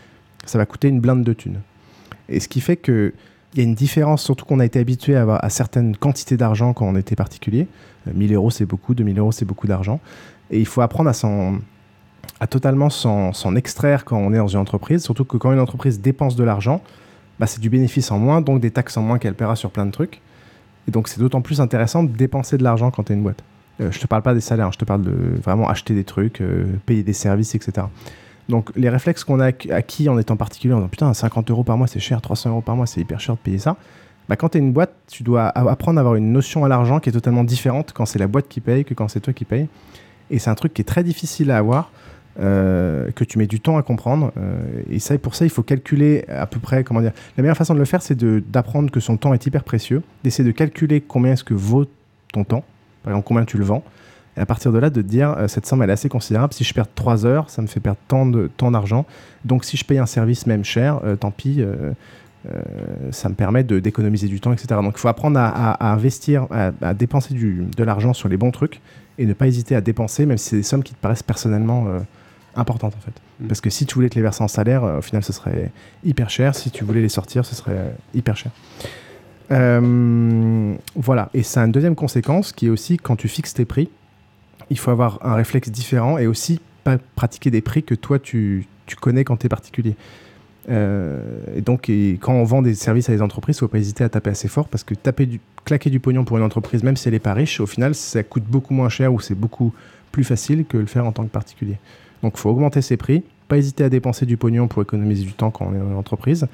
ça 0.44 0.58
va 0.58 0.66
coûter 0.66 0.88
une 0.88 1.00
blinde 1.00 1.24
de 1.24 1.32
thunes. 1.32 1.60
Et 2.28 2.40
ce 2.40 2.48
qui 2.48 2.60
fait 2.60 2.76
que 2.76 3.12
il 3.56 3.60
y 3.60 3.62
a 3.62 3.68
une 3.68 3.74
différence, 3.74 4.22
surtout 4.22 4.44
qu'on 4.44 4.60
a 4.60 4.66
été 4.66 4.78
habitué 4.78 5.16
à, 5.16 5.22
avoir, 5.22 5.50
certaines 5.50 5.96
quantités 5.96 6.36
d'argent 6.36 6.74
quand 6.74 6.86
on 6.86 6.94
était 6.94 7.16
particulier. 7.16 7.68
Euh, 8.06 8.12
1000 8.14 8.34
euros, 8.34 8.50
c'est 8.50 8.66
beaucoup, 8.66 8.94
2000 8.94 9.18
euros, 9.18 9.32
c'est 9.32 9.46
beaucoup 9.46 9.66
d'argent. 9.66 9.98
Et 10.50 10.58
il 10.58 10.66
faut 10.66 10.82
apprendre 10.82 11.08
à 11.08 11.14
s'en 11.14 11.58
à 12.38 12.46
totalement 12.46 12.90
s'en 12.90 13.54
extraire 13.54 14.04
quand 14.04 14.18
on 14.18 14.32
est 14.34 14.36
dans 14.36 14.48
une 14.48 14.58
entreprise, 14.58 15.02
surtout 15.02 15.24
que 15.24 15.38
quand 15.38 15.52
une 15.52 15.60
entreprise 15.60 16.00
dépense 16.00 16.36
de 16.36 16.44
l'argent, 16.44 16.82
bah, 17.38 17.46
c'est 17.46 17.60
du 17.60 17.70
bénéfice 17.70 18.10
en 18.10 18.18
moins, 18.18 18.40
donc 18.40 18.60
des 18.60 18.70
taxes 18.70 18.96
en 18.96 19.02
moins 19.02 19.18
qu'elle 19.18 19.34
paiera 19.34 19.56
sur 19.56 19.70
plein 19.70 19.86
de 19.86 19.90
trucs. 19.90 20.20
Et 20.88 20.90
donc 20.90 21.08
c'est 21.08 21.18
d'autant 21.20 21.40
plus 21.42 21.60
intéressant 21.60 22.02
de 22.04 22.08
dépenser 22.10 22.56
de 22.58 22.62
l'argent 22.64 22.90
quand 22.90 23.04
tu 23.04 23.12
es 23.12 23.16
une 23.16 23.22
boîte. 23.22 23.42
Euh, 23.80 23.90
je 23.90 23.98
te 23.98 24.06
parle 24.06 24.22
pas 24.22 24.34
des 24.34 24.40
salaires, 24.40 24.66
hein, 24.68 24.70
je 24.72 24.78
te 24.78 24.84
parle 24.84 25.02
de 25.02 25.12
vraiment 25.42 25.68
acheter 25.68 25.94
des 25.94 26.04
trucs, 26.04 26.40
euh, 26.40 26.64
payer 26.86 27.02
des 27.02 27.12
services, 27.12 27.54
etc. 27.54 27.86
Donc 28.48 28.70
les 28.76 28.88
réflexes 28.88 29.24
qu'on 29.24 29.40
a 29.40 29.50
acqu- 29.50 29.72
acquis 29.72 30.08
en 30.08 30.18
étant 30.18 30.36
particulier, 30.36 30.72
en 30.72 30.78
disant 30.78 30.88
putain 30.88 31.12
50 31.12 31.50
euros 31.50 31.64
par 31.64 31.76
mois 31.76 31.86
c'est 31.88 31.98
cher, 32.00 32.20
300 32.22 32.50
euros 32.50 32.60
par 32.60 32.76
mois 32.76 32.86
c'est 32.86 33.00
hyper 33.00 33.18
cher 33.20 33.34
de 33.34 33.40
payer 33.40 33.58
ça. 33.58 33.76
Bah, 34.28 34.36
quand 34.36 34.50
tu 34.50 34.58
es 34.58 34.60
une 34.60 34.72
boîte, 34.72 34.92
tu 35.08 35.22
dois 35.22 35.46
apprendre 35.48 35.98
à 35.98 36.00
avoir 36.00 36.14
une 36.16 36.32
notion 36.32 36.64
à 36.64 36.68
l'argent 36.68 36.98
qui 37.00 37.10
est 37.10 37.12
totalement 37.12 37.44
différente 37.44 37.92
quand 37.92 38.06
c'est 38.06 38.18
la 38.18 38.26
boîte 38.26 38.48
qui 38.48 38.60
paye 38.60 38.84
que 38.84 38.94
quand 38.94 39.08
c'est 39.08 39.20
toi 39.20 39.32
qui 39.32 39.44
paye. 39.44 39.68
Et 40.30 40.38
c'est 40.40 40.50
un 40.50 40.54
truc 40.56 40.74
qui 40.74 40.82
est 40.82 40.84
très 40.84 41.04
difficile 41.04 41.50
à 41.52 41.58
avoir, 41.58 41.90
euh, 42.38 43.10
que 43.12 43.24
tu 43.24 43.38
mets 43.38 43.46
du 43.46 43.60
temps 43.60 43.78
à 43.78 43.82
comprendre. 43.82 44.32
euh, 44.36 44.82
et 44.90 44.98
ça, 44.98 45.16
pour 45.18 45.34
ça, 45.34 45.44
il 45.44 45.50
faut 45.50 45.62
calculer 45.62 46.24
à 46.28 46.46
peu 46.46 46.60
près, 46.60 46.84
comment 46.84 47.00
dire. 47.00 47.12
La 47.36 47.42
meilleure 47.42 47.56
façon 47.56 47.74
de 47.74 47.78
le 47.78 47.84
faire, 47.84 48.02
c'est 48.02 48.16
d'apprendre 48.50 48.90
que 48.90 49.00
son 49.00 49.16
temps 49.16 49.32
est 49.34 49.46
hyper 49.46 49.64
précieux, 49.64 50.02
d'essayer 50.24 50.44
de 50.46 50.52
calculer 50.54 51.00
combien 51.00 51.32
est-ce 51.32 51.44
que 51.44 51.54
vaut 51.54 51.86
ton 52.32 52.44
temps, 52.44 52.64
par 53.02 53.12
exemple 53.12 53.26
combien 53.26 53.44
tu 53.44 53.56
le 53.58 53.64
vends. 53.64 53.82
Et 54.36 54.40
à 54.40 54.44
partir 54.46 54.70
de 54.70 54.78
là, 54.78 54.90
de 54.90 55.00
te 55.00 55.06
dire, 55.06 55.34
euh, 55.38 55.48
cette 55.48 55.64
somme, 55.64 55.82
elle 55.82 55.88
est 55.88 55.94
assez 55.94 56.10
considérable. 56.10 56.52
Si 56.52 56.62
je 56.62 56.74
perds 56.74 56.92
3 56.94 57.24
heures, 57.24 57.48
ça 57.48 57.62
me 57.62 57.66
fait 57.66 57.80
perdre 57.80 57.98
tant 58.06 58.26
de- 58.26 58.50
tant 58.56 58.70
d'argent. 58.70 59.06
Donc 59.46 59.64
si 59.64 59.78
je 59.78 59.84
paye 59.84 59.98
un 59.98 60.04
service 60.06 60.46
même 60.46 60.62
cher, 60.64 61.00
tant 61.20 61.30
pis, 61.30 61.64
ça 63.10 63.28
me 63.28 63.34
permet 63.34 63.64
d'économiser 63.64 64.28
du 64.28 64.38
temps, 64.40 64.52
etc. 64.52 64.68
Donc 64.82 64.92
il 64.96 65.00
faut 65.00 65.08
apprendre 65.08 65.38
à, 65.40 65.90
investir, 65.92 66.46
à, 66.50 66.94
dépenser 66.94 67.34
de 67.34 67.82
l'argent 67.84 68.12
sur 68.12 68.28
les 68.28 68.36
bons 68.36 68.50
trucs 68.52 68.80
et 69.18 69.26
ne 69.26 69.32
pas 69.32 69.46
hésiter 69.48 69.74
à 69.74 69.80
dépenser, 69.80 70.26
même 70.26 70.36
si 70.38 70.50
c'est 70.50 70.56
des 70.56 70.62
sommes 70.62 70.82
qui 70.82 70.92
te 70.94 71.00
paraissent 71.00 71.22
personnellement 71.24 71.86
importantes 72.56 72.94
en 72.96 73.00
fait. 73.00 73.20
Mm. 73.40 73.48
Parce 73.48 73.60
que 73.60 73.70
si 73.70 73.86
tu 73.86 73.94
voulais 73.94 74.08
te 74.08 74.14
les 74.14 74.22
verser 74.22 74.42
en 74.42 74.48
salaire, 74.48 74.84
euh, 74.84 74.98
au 74.98 75.02
final 75.02 75.22
ce 75.22 75.32
serait 75.32 75.70
hyper 76.04 76.30
cher. 76.30 76.54
Si 76.54 76.70
tu 76.70 76.84
voulais 76.84 77.02
les 77.02 77.08
sortir, 77.08 77.44
ce 77.44 77.54
serait 77.54 77.76
euh, 77.76 77.90
hyper 78.14 78.36
cher. 78.36 78.52
Euh, 79.52 80.74
voilà, 80.96 81.30
et 81.32 81.42
ça 81.42 81.62
a 81.62 81.66
une 81.66 81.72
deuxième 81.72 81.94
conséquence 81.94 82.52
qui 82.52 82.66
est 82.66 82.70
aussi 82.70 82.96
quand 82.96 83.16
tu 83.16 83.28
fixes 83.28 83.54
tes 83.54 83.64
prix, 83.64 83.88
il 84.70 84.78
faut 84.78 84.90
avoir 84.90 85.24
un 85.24 85.34
réflexe 85.34 85.70
différent 85.70 86.18
et 86.18 86.26
aussi 86.26 86.60
pas 86.82 86.98
pratiquer 87.14 87.50
des 87.50 87.60
prix 87.60 87.84
que 87.84 87.94
toi 87.94 88.18
tu, 88.18 88.66
tu 88.86 88.96
connais 88.96 89.24
quand 89.24 89.36
tu 89.36 89.46
es 89.46 89.48
particulier. 89.48 89.96
Euh, 90.68 91.20
et 91.54 91.60
donc, 91.60 91.88
et 91.88 92.18
quand 92.20 92.34
on 92.34 92.44
vend 92.44 92.62
des 92.62 92.74
services 92.74 93.08
à 93.08 93.12
des 93.12 93.22
entreprises, 93.22 93.56
il 93.56 93.58
ne 93.58 93.68
faut 93.68 93.72
pas 93.72 93.78
hésiter 93.78 94.04
à 94.04 94.08
taper 94.08 94.30
assez 94.30 94.48
fort 94.48 94.68
parce 94.68 94.84
que 94.84 94.94
taper 94.94 95.26
du, 95.26 95.40
claquer 95.64 95.90
du 95.90 96.00
pognon 96.00 96.24
pour 96.24 96.38
une 96.38 96.42
entreprise, 96.42 96.82
même 96.82 96.96
si 96.96 97.08
elle 97.08 97.14
n'est 97.14 97.20
pas 97.20 97.34
riche, 97.34 97.60
au 97.60 97.66
final, 97.66 97.94
ça 97.94 98.22
coûte 98.22 98.44
beaucoup 98.44 98.74
moins 98.74 98.88
cher 98.88 99.12
ou 99.12 99.20
c'est 99.20 99.34
beaucoup 99.34 99.72
plus 100.12 100.24
facile 100.24 100.64
que 100.64 100.76
le 100.76 100.86
faire 100.86 101.06
en 101.06 101.12
tant 101.12 101.24
que 101.24 101.30
particulier. 101.30 101.78
Donc, 102.26 102.34
il 102.36 102.40
faut 102.40 102.50
augmenter 102.50 102.82
ses 102.82 102.96
prix, 102.96 103.22
pas 103.48 103.56
hésiter 103.56 103.84
à 103.84 103.88
dépenser 103.88 104.26
du 104.26 104.36
pognon 104.36 104.66
pour 104.68 104.82
économiser 104.82 105.24
du 105.24 105.32
temps 105.32 105.50
quand 105.52 105.66
on 105.70 105.74
est 105.74 105.78
dans 105.78 105.90
une 105.90 105.96
entreprise. 105.96 106.46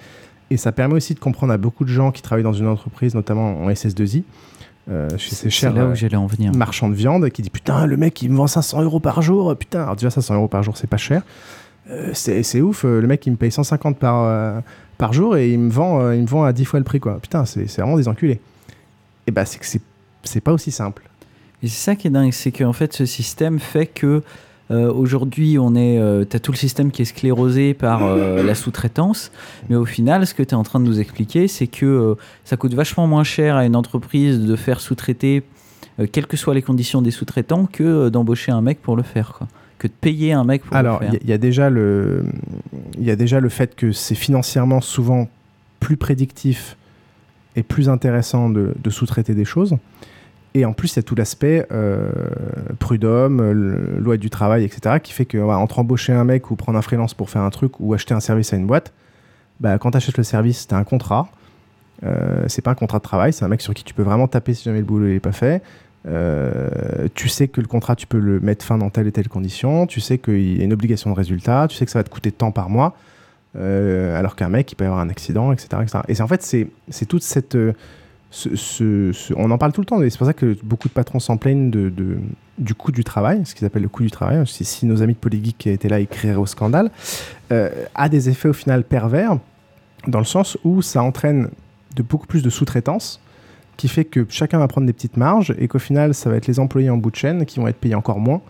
Et 0.51 0.59
ça 0.59 0.71
permet 0.71 0.95
aussi 0.95 1.15
de 1.15 1.19
comprendre 1.19 1.53
à 1.53 1.57
beaucoup 1.57 1.85
de 1.85 1.89
gens 1.89 2.11
qui 2.13 2.21
travaillent 2.21 2.45
dans 2.45 2.53
une 2.53 2.67
entreprise, 2.67 3.15
notamment 3.15 3.59
en 3.63 3.71
SS2I, 3.71 4.23
euh, 4.91 5.09
chez 5.17 5.35
ces 5.35 5.49
chers 5.49 5.73
là 5.73 5.87
où 5.87 5.89
euh, 5.91 5.95
j'allais 5.95 6.17
en 6.17 6.27
venir. 6.27 6.53
marchands 6.53 6.91
de 6.91 6.95
viande, 6.95 7.31
qui 7.31 7.41
dit 7.41 7.49
putain, 7.49 7.87
le 7.87 7.97
mec 7.97 8.21
il 8.21 8.31
me 8.31 8.37
vend 8.37 8.47
500 8.47 8.83
euros 8.83 9.01
par 9.01 9.23
jour, 9.23 9.57
putain, 9.57 9.83
alors 9.85 9.97
déjà 9.97 10.11
500 10.11 10.35
euros 10.35 10.49
par 10.49 10.63
jour 10.63 10.77
c'est 10.77 10.87
pas 10.89 10.99
cher. 10.99 11.23
Euh, 11.91 12.11
c'est 12.13 12.61
ouf, 12.61 12.85
euh, 12.85 13.01
le 13.01 13.07
mec 13.07 13.25
il 13.27 13.31
me 13.31 13.37
paye 13.37 13.51
150 13.51 13.99
par, 13.99 14.25
euh, 14.25 14.61
par 14.99 15.13
jour 15.15 15.37
et 15.39 15.51
il 15.53 15.59
me, 15.59 15.71
vend, 15.71 16.11
il 16.13 16.21
me 16.23 16.27
vend 16.27 16.45
à 16.45 16.53
10 16.53 16.65
fois 16.67 16.79
le 16.81 16.85
prix 16.85 17.01
quoi. 17.01 17.19
Putain, 17.21 17.45
c'est 17.47 17.65
vraiment 17.81 17.97
des 17.97 18.09
enculés. 18.09 18.41
Et 19.27 19.31
bah 19.31 19.45
c'est 19.47 19.59
que 19.59 19.67
c'est- 19.67 19.81
c'est 20.25 20.41
pas 20.43 20.53
aussi 20.53 20.71
simple. 20.71 21.03
Et 21.63 21.69
c'est 21.69 21.83
ça 21.83 21.97
qui 21.97 22.09
est 22.09 22.11
dingue, 22.11 22.33
c'est 22.33 22.53
qu'en 22.53 22.73
fait 22.75 22.93
ce 22.93 23.07
système 23.07 23.59
fait 23.59 23.87
que 23.87 24.23
euh, 24.71 24.93
aujourd'hui 24.93 25.59
on 25.59 25.75
est, 25.75 25.99
euh, 25.99 26.25
t'as 26.25 26.39
tout 26.39 26.53
le 26.53 26.57
système 26.57 26.91
qui 26.91 27.03
est 27.03 27.07
sclérosé 27.07 27.75
par 27.75 28.05
euh, 28.05 28.43
la 28.43 28.55
sous-traitance, 28.55 29.33
mais 29.69 29.77
au 29.77 29.85
final 29.85 30.27
ce 30.27 30.35
que 30.35 30.43
tu 30.43 30.51
es 30.51 30.55
en 30.55 30.63
train 30.63 30.81
de 30.81 30.85
nous 30.85 31.01
expliquer, 31.01 31.49
c'est 31.49 31.67
que 31.67 31.85
euh, 31.87 32.15
ça 32.45 32.57
coûte 32.57 32.75
vachement 32.75 33.07
moins 33.07 33.25
cher 33.25 33.57
à 33.57 33.67
une 33.67 33.77
entreprise 33.77 34.41
de 34.41 34.57
faire 34.57 34.81
sous-traiter, 34.81 35.43
quelles 36.13 36.27
que 36.27 36.37
soient 36.39 36.55
les 36.55 36.63
conditions 36.63 37.03
des 37.03 37.11
sous-traitants, 37.11 37.67
que 37.67 38.09
d'embaucher 38.09 38.51
un 38.53 38.63
mec 38.63 38.81
pour 38.81 38.97
le 38.97 39.03
faire, 39.03 39.35
quoi. 39.37 39.47
que 39.79 39.89
de 39.89 39.93
payer 40.01 40.33
un 40.33 40.45
mec 40.45 40.63
pour 40.63 40.75
Alors, 40.77 41.01
le 41.01 41.07
faire. 41.07 41.15
y, 41.15 41.17
a- 41.17 41.21
il 41.23 41.29
y 41.29 41.33
a 41.35 41.39
déjà 41.39 41.69
le, 41.69 42.25
il 42.99 43.05
y 43.05 43.11
a 43.11 43.17
déjà 43.17 43.41
le 43.41 43.49
fait 43.51 43.75
que 43.75 43.93
c'est 43.93 44.15
financièrement 44.15 44.81
souvent 44.81 45.29
plus 45.81 45.97
prédictif 45.99 46.77
et 47.57 47.63
plus 47.63 47.91
intéressant 47.91 48.49
de, 48.49 48.73
de 48.83 48.91
sous-traiter 48.91 49.35
des 49.35 49.45
choses. 49.45 49.77
Et 50.55 50.65
en 50.67 50.73
plus, 50.75 50.95
il 50.95 50.97
y 50.97 51.01
a 51.01 51.03
tout 51.03 51.15
l'aspect 51.15 51.67
euh, 51.73 52.11
prud'homme, 52.79 53.41
euh, 53.41 53.99
loi 53.99 54.19
du 54.19 54.29
travail, 54.29 54.65
etc., 54.65 54.97
qui 55.03 55.13
fait 55.13 55.25
que 55.25 55.39
voilà, 55.39 55.59
entre 55.59 55.79
embaucher 55.79 56.13
un 56.13 56.25
mec 56.25 56.51
ou 56.51 56.57
prendre 56.57 56.79
un 56.79 56.83
freelance 56.83 57.15
pour 57.15 57.31
faire 57.31 57.43
un 57.43 57.51
truc 57.51 57.81
ou 57.81 57.95
acheter 57.95 58.13
un 58.13 58.21
service 58.21 58.53
à 58.53 58.57
une 58.57 58.67
boîte, 58.67 58.93
bah, 59.61 59.79
quand 59.79 59.93
tu 59.93 59.97
achètes 59.97 60.19
le 60.19 60.25
service, 60.25 60.69
tu 60.69 60.75
as 60.75 60.79
un 60.79 60.85
contrat. 60.85 61.29
Euh, 62.05 62.45
c'est 62.49 62.63
pas 62.63 62.73
un 62.73 62.75
contrat 62.75 62.99
de 62.99 63.05
travail, 63.05 63.33
c'est 63.33 63.45
un 63.45 63.49
mec 63.49 63.61
sur 63.61 63.75
qui 63.75 63.85
tu 63.85 63.95
peux 63.95 64.03
vraiment 64.03 64.27
taper 64.27 64.55
si 64.55 64.65
jamais 64.65 64.81
le 64.81 64.85
boulot 64.85 65.07
n'est 65.07 65.21
pas 65.21 65.33
fait. 65.33 65.63
Euh, 66.07 67.07
tu 67.15 67.29
sais 67.29 67.47
que 67.47 67.61
le 67.61 67.69
contrat, 67.69 67.95
tu 67.95 68.07
peux 68.07 68.19
le 68.19 68.41
mettre 68.41 68.65
fin 68.65 68.77
dans 68.77 68.91
telle 68.91 69.07
et 69.07 69.13
telle 69.13 69.29
condition. 69.29 69.87
Tu 69.87 70.01
sais 70.01 70.19
qu'il 70.19 70.59
y 70.59 70.61
a 70.61 70.65
une 70.65 70.73
obligation 70.73 71.11
de 71.11 71.17
résultat. 71.17 71.69
Tu 71.69 71.77
sais 71.77 71.85
que 71.85 71.93
ça 71.93 72.01
va 72.01 72.03
te 72.03 72.11
coûter 72.11 72.33
tant 72.33 72.51
par 72.51 72.69
mois. 72.69 72.97
Euh, 73.55 74.19
alors 74.19 74.35
qu'un 74.35 74.49
mec, 74.49 74.73
il 74.73 74.75
peut 74.75 74.85
y 74.85 74.87
avoir 74.87 75.01
un 75.01 75.11
accident, 75.11 75.53
etc. 75.53 75.69
etc. 75.83 75.99
Et 76.09 76.15
c'est 76.15 76.23
en 76.23 76.29
fait, 76.29 76.43
c'est 76.43 77.07
toute 77.07 77.23
cette. 77.23 77.57
On 79.37 79.51
en 79.51 79.59
parle 79.59 79.73
tout 79.73 79.81
le 79.83 79.87
temps, 79.87 80.01
c'est 80.01 80.17
pour 80.17 80.27
ça 80.27 80.33
que 80.33 80.57
beaucoup 80.63 80.89
de 80.89 80.95
patrons 80.95 81.21
s'en 81.21 81.37
plaignent 81.37 81.71
de, 81.71 81.93
du 82.59 82.75
coût 82.75 82.91
du 82.93 83.05
travail, 83.05 83.45
ce 83.45 83.55
qu'ils 83.55 83.67
appellent 83.67 83.83
le 83.83 83.89
coût 83.89 84.03
du 84.03 84.11
travail. 84.11 84.47
Si, 84.47 84.65
si 84.65 84.87
nos 84.87 85.03
amis 85.03 85.13
de 85.13 85.19
Polygeek 85.19 85.59
qui 85.59 85.69
étaient 85.71 85.89
là 85.89 86.01
écriraient 86.01 86.37
au 86.37 86.47
scandale, 86.47 86.91
euh, 87.53 87.71
a 87.95 88.09
des 88.09 88.29
effets 88.31 88.49
au 88.49 88.55
final 88.55 88.85
pervers, 88.85 89.39
dans 90.07 90.19
le 90.19 90.25
sens 90.25 90.57
où 90.65 90.83
ça 90.83 91.03
entraîne 91.03 91.51
de 91.95 92.03
beaucoup 92.03 92.27
plus 92.27 92.43
de 92.43 92.51
sous-traitance, 92.51 93.21
qui 93.77 93.89
fait 93.89 94.05
que 94.05 94.25
chacun 94.29 94.59
va 94.59 94.69
prendre 94.69 94.87
des 94.87 94.93
petites 94.93 95.17
marges, 95.17 95.55
et 95.59 95.69
qu'au 95.69 95.79
final, 95.79 96.15
ça 96.15 96.31
va 96.31 96.37
être 96.37 96.47
les 96.47 96.59
employés 96.59 96.91
en 96.91 96.97
bout 96.97 97.11
de 97.11 97.17
chaîne 97.17 97.45
qui 97.45 97.61
vont 97.61 97.69
être 97.69 97.77
payés 97.77 97.95
encore 97.95 98.19
moins, 98.19 98.41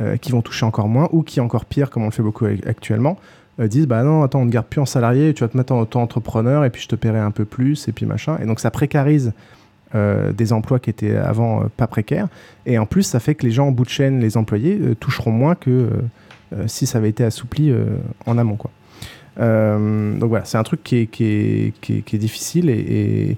euh, 0.00 0.16
qui 0.16 0.32
vont 0.32 0.42
toucher 0.42 0.66
encore 0.66 0.88
moins, 0.88 1.08
ou 1.12 1.22
qui, 1.22 1.40
encore 1.40 1.66
pire, 1.66 1.90
comme 1.90 2.02
on 2.02 2.06
le 2.06 2.12
fait 2.12 2.22
beaucoup 2.22 2.46
ac- 2.46 2.66
actuellement, 2.66 3.16
disent 3.58 3.86
bah 3.86 4.02
non 4.02 4.22
attends 4.22 4.40
on 4.40 4.44
ne 4.46 4.50
garde 4.50 4.66
plus 4.66 4.80
en 4.80 4.86
salarié 4.86 5.32
tu 5.34 5.42
vas 5.44 5.48
te 5.48 5.56
mettre 5.56 5.72
en 5.72 5.80
auto-entrepreneur 5.80 6.64
et 6.64 6.70
puis 6.70 6.82
je 6.82 6.88
te 6.88 6.96
paierai 6.96 7.20
un 7.20 7.30
peu 7.30 7.44
plus 7.44 7.86
et 7.88 7.92
puis 7.92 8.06
machin. 8.06 8.36
Et 8.42 8.46
donc 8.46 8.58
ça 8.60 8.70
précarise 8.70 9.32
euh, 9.94 10.32
des 10.32 10.52
emplois 10.52 10.80
qui 10.80 10.90
étaient 10.90 11.16
avant 11.16 11.62
euh, 11.62 11.66
pas 11.76 11.86
précaires. 11.86 12.26
Et 12.66 12.78
en 12.78 12.86
plus 12.86 13.04
ça 13.04 13.20
fait 13.20 13.34
que 13.36 13.46
les 13.46 13.52
gens 13.52 13.68
en 13.68 13.72
bout 13.72 13.84
de 13.84 13.90
chaîne 13.90 14.18
les 14.20 14.36
employés 14.36 14.78
euh, 14.82 14.94
toucheront 14.96 15.30
moins 15.30 15.54
que 15.54 15.70
euh, 15.70 15.88
euh, 16.54 16.64
si 16.66 16.86
ça 16.86 16.98
avait 16.98 17.10
été 17.10 17.22
assoupli 17.24 17.70
euh, 17.70 17.84
en 18.26 18.38
amont 18.38 18.56
quoi. 18.56 18.70
Euh, 19.40 20.16
donc 20.18 20.28
voilà 20.28 20.44
c'est 20.44 20.58
un 20.58 20.62
truc 20.62 20.82
qui 20.84 20.96
est, 20.96 21.06
qui 21.06 21.24
est, 21.24 21.72
qui 21.82 22.16
est- 22.16 22.18
difficile 22.18 22.70
et- 22.70 23.36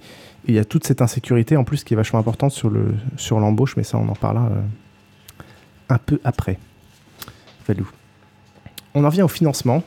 il 0.49 0.55
y 0.55 0.59
a 0.61 0.65
toute 0.65 0.87
cette 0.87 1.03
insécurité 1.03 1.57
en 1.57 1.65
plus 1.65 1.83
qui 1.83 1.95
est 1.95 1.97
vachement 1.97 2.21
importante 2.21 2.53
sur 2.53 2.71
le 2.71 2.95
sur 3.17 3.41
l'embauche 3.41 3.77
mais 3.77 3.83
ça 3.83 3.99
on 3.99 4.09
en 4.09 4.15
parlera 4.15 4.47
euh, 4.47 4.61
un 5.89 5.99
peu 5.99 6.21
après. 6.23 6.57
Valou. 7.67 7.91
On 8.95 9.03
en 9.05 9.09
vient 9.09 9.25
au 9.25 9.29
financement 9.29 9.83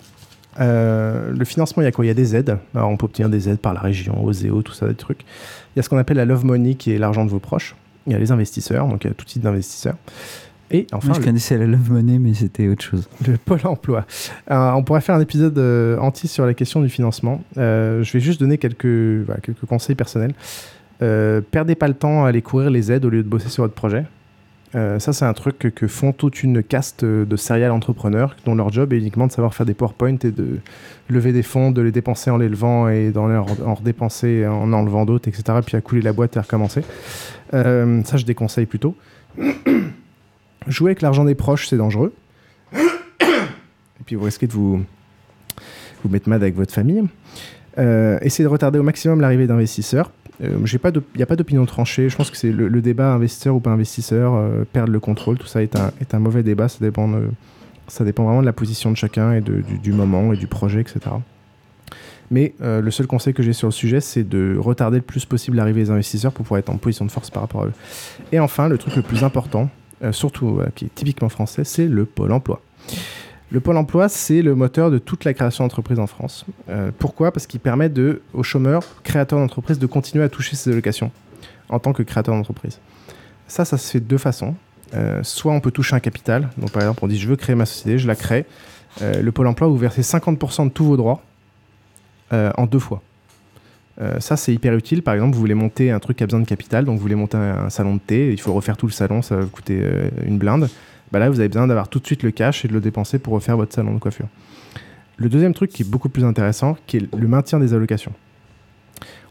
euh, 0.60 1.32
le 1.32 1.46
financement, 1.46 1.82
il 1.82 1.86
y 1.86 1.88
a 1.88 1.92
quoi? 1.92 2.06
Il 2.06 2.10
y 2.10 2.12
a 2.12 2.16
des 2.16 2.36
aides. 2.36 2.58
Alors, 2.76 2.90
on 2.90 2.98
peut 2.98 3.06
obtenir 3.06 3.30
des 3.30 3.50
aides 3.50 3.60
par 3.60 3.74
la 3.74 3.80
région, 3.80 4.24
Oseo, 4.24 4.62
tout 4.62 4.74
ça, 4.74 4.88
des 4.88 4.96
trucs. 4.96 5.22
Il 5.22 5.78
y 5.78 5.80
a 5.80 5.84
ce 5.84 5.90
qu'on 5.90 5.98
appelle 5.98 6.18
la 6.18 6.26
love 6.26 6.46
money, 6.46 6.76
qui 6.76 6.92
est 6.92 6.98
l'argent 6.98 7.26
de 7.26 7.30
vos 7.30 7.40
proches. 7.40 7.76
Il 8.08 8.14
y 8.14 8.16
a 8.16 8.20
les 8.20 8.32
investisseurs, 8.32 8.88
donc 8.88 9.04
il 9.04 9.08
y 9.08 9.12
a 9.12 9.14
tout 9.14 9.26
type 9.26 9.42
d'investisseurs. 9.44 9.96
Et 10.72 10.86
enfin, 10.92 11.08
Moi, 11.08 11.16
je 11.16 11.20
le- 11.22 11.26
connaissais 11.26 11.58
la 11.58 11.66
Love 11.66 11.92
Money, 11.92 12.20
mais 12.20 12.34
c'était 12.36 12.68
autre 12.68 12.84
chose. 12.84 13.10
le 13.28 13.38
pôle 13.44 13.60
emploi. 13.64 14.06
Euh, 14.52 14.72
on 14.74 14.84
pourrait 14.84 15.02
faire 15.02 15.16
un 15.16 15.20
épisode 15.20 15.58
euh, 15.58 15.98
entier 15.98 16.30
sur 16.30 16.46
la 16.46 16.54
question 16.54 16.82
du 16.82 16.90
financement. 16.90 17.42
Euh, 17.58 18.04
je 18.04 18.14
vais 18.14 18.20
juste 18.20 18.40
donner 18.40 18.60
quelques, 18.60 18.86
voilà, 19.26 19.42
quelques 19.42 19.66
conseils 19.66 19.96
personnels. 19.96 20.34
Perdez 21.00 21.76
pas 21.76 21.88
le 21.88 21.94
temps 21.96 22.26
à 22.26 22.30
aller 22.30 22.42
courir 22.42 22.70
les 22.70 22.92
aides 22.92 23.06
au 23.06 23.10
lieu 23.10 23.24
de 23.24 23.28
bosser 23.28 23.50
sur 23.50 23.64
votre 23.64 23.74
projet. 23.74 24.06
Euh, 24.76 25.00
ça, 25.00 25.14
c'est 25.14 25.26
un 25.26 25.34
truc 25.34 25.58
que, 25.58 25.88
font 25.88 26.12
toute 26.12 26.44
une 26.44 26.62
caste 26.62 27.04
de 27.04 27.36
serial 27.36 27.72
entrepreneurs 27.72 28.36
dont 28.46 28.54
leur 28.54 28.72
job 28.72 28.94
est 28.94 28.98
uniquement 28.98 29.26
de 29.26 29.32
savoir 29.32 29.56
faire 29.56 29.66
des 29.66 29.74
PowerPoint 29.74 30.18
et 30.24 30.32
de 30.32 30.60
lever 31.10 31.34
des 31.34 31.42
fonds, 31.42 31.72
de 31.72 31.82
les 31.82 31.92
dépenser 31.92 32.30
en 32.30 32.38
les 32.38 32.50
levant 32.50 32.88
et 32.88 33.10
d'en 33.12 33.30
en, 33.30 33.46
en 33.66 33.74
redépenser 33.74 34.46
en 34.46 34.72
enlevant 34.72 35.06
d'autres, 35.06 35.28
etc. 35.28 35.60
Puis 35.66 35.76
à 35.76 35.82
couler 35.82 36.02
la 36.02 36.14
boîte 36.14 36.36
et 36.36 36.40
à 36.40 36.44
recommencer. 36.44 36.84
Euh, 37.54 38.04
ça, 38.04 38.18
je 38.18 38.26
déconseille 38.26 38.66
plutôt. 38.66 38.96
Jouer 40.68 40.90
avec 40.90 41.02
l'argent 41.02 41.26
des 41.26 41.36
proches, 41.36 41.68
c'est 41.68 41.78
dangereux. 41.78 42.14
et 42.74 44.04
puis 44.06 44.16
vous 44.16 44.26
risquez 44.26 44.48
de 44.48 44.54
vous, 44.54 44.84
vous 46.04 46.10
mettre 46.10 46.30
mal 46.30 46.42
avec 46.42 46.56
votre 46.56 46.74
famille. 46.74 47.04
Euh, 47.78 48.20
essayez 48.22 48.44
de 48.44 48.50
retarder 48.50 48.78
au 48.80 48.84
maximum 48.84 49.22
l'arrivée 49.22 49.48
d'investisseurs. 49.48 50.12
Il 50.42 50.50
n'y 51.16 51.22
a 51.22 51.26
pas 51.26 51.36
d'opinion 51.36 51.66
tranchée. 51.66 52.10
Je 52.10 52.16
pense 52.16 52.32
que 52.32 52.38
c'est 52.38 52.52
le, 52.52 52.82
débat 52.82 53.14
investisseur 53.14 53.56
ou 53.56 53.60
pas 53.60 53.72
investisseur, 53.72 54.36
euh, 54.36 54.64
perdre 54.72 54.92
le 54.92 55.00
contrôle, 55.00 55.38
tout 55.38 55.48
ça 55.48 55.62
est 55.62 55.76
un, 55.76 56.20
mauvais 56.20 56.44
débat. 56.44 56.70
Ça 56.70 56.80
dépend, 56.80 57.08
vraiment 57.08 58.42
de 58.42 58.46
la 58.46 58.54
position 58.54 58.92
de 58.92 58.96
chacun 58.96 59.34
et 59.34 59.42
du, 59.42 59.92
moment 59.92 60.34
et 60.34 60.38
du 60.38 60.48
projet, 60.48 60.82
etc. 60.82 61.00
Mais 62.32 62.54
euh, 62.62 62.80
le 62.80 62.92
seul 62.92 63.08
conseil 63.08 63.34
que 63.34 63.42
j'ai 63.42 63.54
sur 63.54 63.68
le 63.68 63.74
sujet, 63.74 64.02
c'est 64.02 64.24
de 64.24 64.56
retarder 64.58 64.98
le 64.98 65.04
plus 65.04 65.26
possible 65.26 65.58
l'arrivée 65.58 65.82
des 65.82 65.90
investisseurs 65.90 66.32
pour 66.32 66.46
pouvoir 66.46 66.60
être 66.60 66.70
en 66.70 66.78
position 66.78 67.06
de 67.06 67.12
force 67.12 67.32
par 67.32 67.42
rapport 67.42 67.64
à 67.64 67.66
eux. 67.66 67.74
Et 68.32 68.40
enfin, 68.40 68.70
le 68.70 68.78
truc 68.78 68.96
le 68.96 69.02
plus 69.02 69.24
important, 69.24 69.70
euh, 70.04 70.12
surtout 70.12 70.62
qui 70.76 70.86
est 70.86 70.96
typiquement 70.96 71.30
français, 71.30 71.64
c'est 71.64 71.88
le 71.88 72.06
pôle 72.06 72.32
emploi. 72.32 72.62
Le 73.52 73.60
pôle 73.60 73.78
emploi, 73.78 74.10
c'est 74.10 74.44
le 74.44 74.54
moteur 74.54 74.92
de 74.92 75.00
toute 75.00 75.26
la 75.26 75.34
création 75.34 75.64
d'entreprises 75.64 75.98
en 75.98 76.06
France. 76.06 76.46
Euh, 76.70 76.92
pourquoi? 76.98 77.32
Parce 77.32 77.48
qu'il 77.48 77.60
permet 77.60 77.90
de, 77.90 78.22
aux 78.34 78.44
chômeurs, 78.44 78.84
créateurs 79.04 79.40
d'entreprises, 79.40 79.80
de 79.80 79.88
continuer 79.88 80.24
à 80.24 80.30
toucher 80.30 80.56
ces 80.56 80.72
allocations 80.72 81.12
en 81.70 81.80
tant 81.80 81.92
que 81.92 82.04
créateur 82.04 82.36
d'entreprise. 82.36 82.80
Ça, 83.48 83.66
ça 83.66 83.78
se 83.78 83.90
fait 83.90 84.00
de 84.00 84.06
deux 84.06 84.20
façons. 84.20 84.56
Euh, 84.94 85.22
soit 85.24 85.52
on 85.52 85.62
peut 85.62 85.72
toucher 85.72 85.96
un 85.96 86.00
capital. 86.00 86.50
Donc, 86.58 86.72
par 86.72 86.84
exemple, 86.84 87.00
on 87.04 87.08
dit 87.08 87.18
je 87.18 87.28
veux 87.28 87.36
créer 87.36 87.56
ma 87.56 87.66
société, 87.66 87.98
je 87.98 88.08
la 88.08 88.16
crée. 88.16 88.46
Euh, 89.02 89.22
le 89.22 89.32
pôle 89.32 89.48
emploi, 89.48 89.68
vous 89.68 89.78
versez 89.78 90.02
50% 90.02 90.66
de 90.66 90.70
tous 90.70 90.86
vos 90.86 90.98
droits 90.98 91.24
en 92.32 92.68
deux 92.68 92.80
fois. 92.80 93.02
Ça, 94.20 94.38
c'est 94.38 94.54
hyper 94.54 94.76
utile. 94.76 95.02
Par 95.02 95.16
exemple, 95.16 95.34
vous 95.34 95.40
voulez 95.40 95.56
monter 95.56 95.90
un 95.90 96.00
truc 96.00 96.18
qui 96.18 96.24
a 96.24 96.28
besoin 96.28 96.40
de 96.40 96.46
capital, 96.46 96.86
donc 96.86 96.98
vous 96.98 97.02
voulez 97.02 97.16
monter 97.16 97.38
un, 97.38 97.72
salon 97.72 97.96
de 97.96 98.00
thé, 98.00 98.32
il 98.32 98.40
faut 98.40 98.54
refaire 98.54 98.78
tout 98.78 98.86
le 98.86 98.92
salon, 98.92 99.24
ça 99.24 99.36
va 99.36 99.42
vous 99.42 99.50
coûter 99.50 99.84
une 100.26 100.38
blinde 100.38 100.70
bah 101.12 101.20
là, 101.20 101.30
vous 101.30 101.40
avez 101.40 101.50
besoin 101.50 101.68
d'avoir 101.68 101.88
tout 101.88 102.00
de 102.00 102.06
suite 102.06 102.24
le 102.24 102.32
cash 102.32 102.66
et 102.66 102.68
de 102.68 102.74
le 102.74 102.82
dépenser 102.82 103.20
pour 103.20 103.34
refaire 103.34 103.58
votre 103.58 103.74
salon 103.74 103.94
de 103.94 104.00
coiffure. 104.00 104.28
Le 105.18 105.28
deuxième 105.28 105.54
truc 105.54 105.72
qui 105.72 105.82
est 105.84 105.90
beaucoup 105.90 106.10
plus 106.10 106.24
intéressant, 106.24 106.78
qui 106.88 106.98
est 106.98 107.16
le 107.16 107.28
maintien 107.28 107.60
des 107.60 107.74
allocations. 107.74 108.14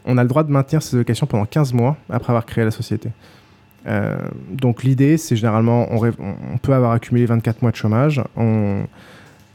On 0.05 0.17
a 0.17 0.23
le 0.23 0.29
droit 0.29 0.43
de 0.43 0.51
maintenir 0.51 0.81
ces 0.81 0.95
allocations 0.95 1.25
pendant 1.25 1.45
15 1.45 1.73
mois 1.73 1.97
après 2.09 2.31
avoir 2.31 2.45
créé 2.45 2.63
la 2.63 2.71
société. 2.71 3.09
Euh, 3.87 4.17
donc 4.51 4.83
l'idée, 4.83 5.17
c'est 5.17 5.35
généralement, 5.35 5.87
on, 5.91 6.57
peut 6.61 6.73
avoir 6.73 6.91
accumulé 6.91 7.25
24 7.25 7.61
mois 7.61 7.71
de 7.71 7.75
chômage, 7.75 8.21
on, 8.35 8.85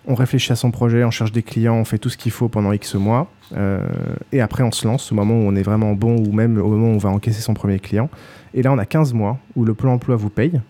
réfléchit 0.09 0.53
à 0.53 0.57
son 0.57 0.71
projet, 0.71 1.05
on 1.05 1.11
cherche 1.11 1.33
des 1.33 1.43
clients, 1.43 1.77
on 1.77 1.85
fait 1.85 1.99
tout 1.99 2.09
ce 2.09 2.17
qu'il 2.17 2.33
faut 2.33 2.49
pendant 2.49 2.73
X 2.73 2.95
mois, 2.95 3.31
euh, 3.57 3.81
et 4.33 4.41
après 4.41 4.63
on 4.63 4.73
se 4.73 4.87
lance 4.87 5.13
au 5.13 5.15
moment 5.15 5.35
où 5.35 5.43
on 5.43 5.55
est 5.55 5.63
vraiment 5.63 5.93
bon, 5.93 6.17
ou 6.17 6.33
même 6.33 6.59
au 6.59 6.69
moment 6.69 6.89
où 6.89 6.95
on 6.95 6.99
va 6.99 7.11
encaisser 7.11 7.41
son 7.41 7.55
premier 7.55 7.79
client. 7.79 8.11
Et 8.55 8.63
là, 8.63 8.73
on 8.73 8.79
a 8.79 8.87
15 8.87 9.13
mois 9.13 9.39
où 9.57 9.65
le 9.65 9.75
Pôle 9.75 9.91
emploi 9.91 10.17
vous 10.17 10.31
paye, 10.31 10.61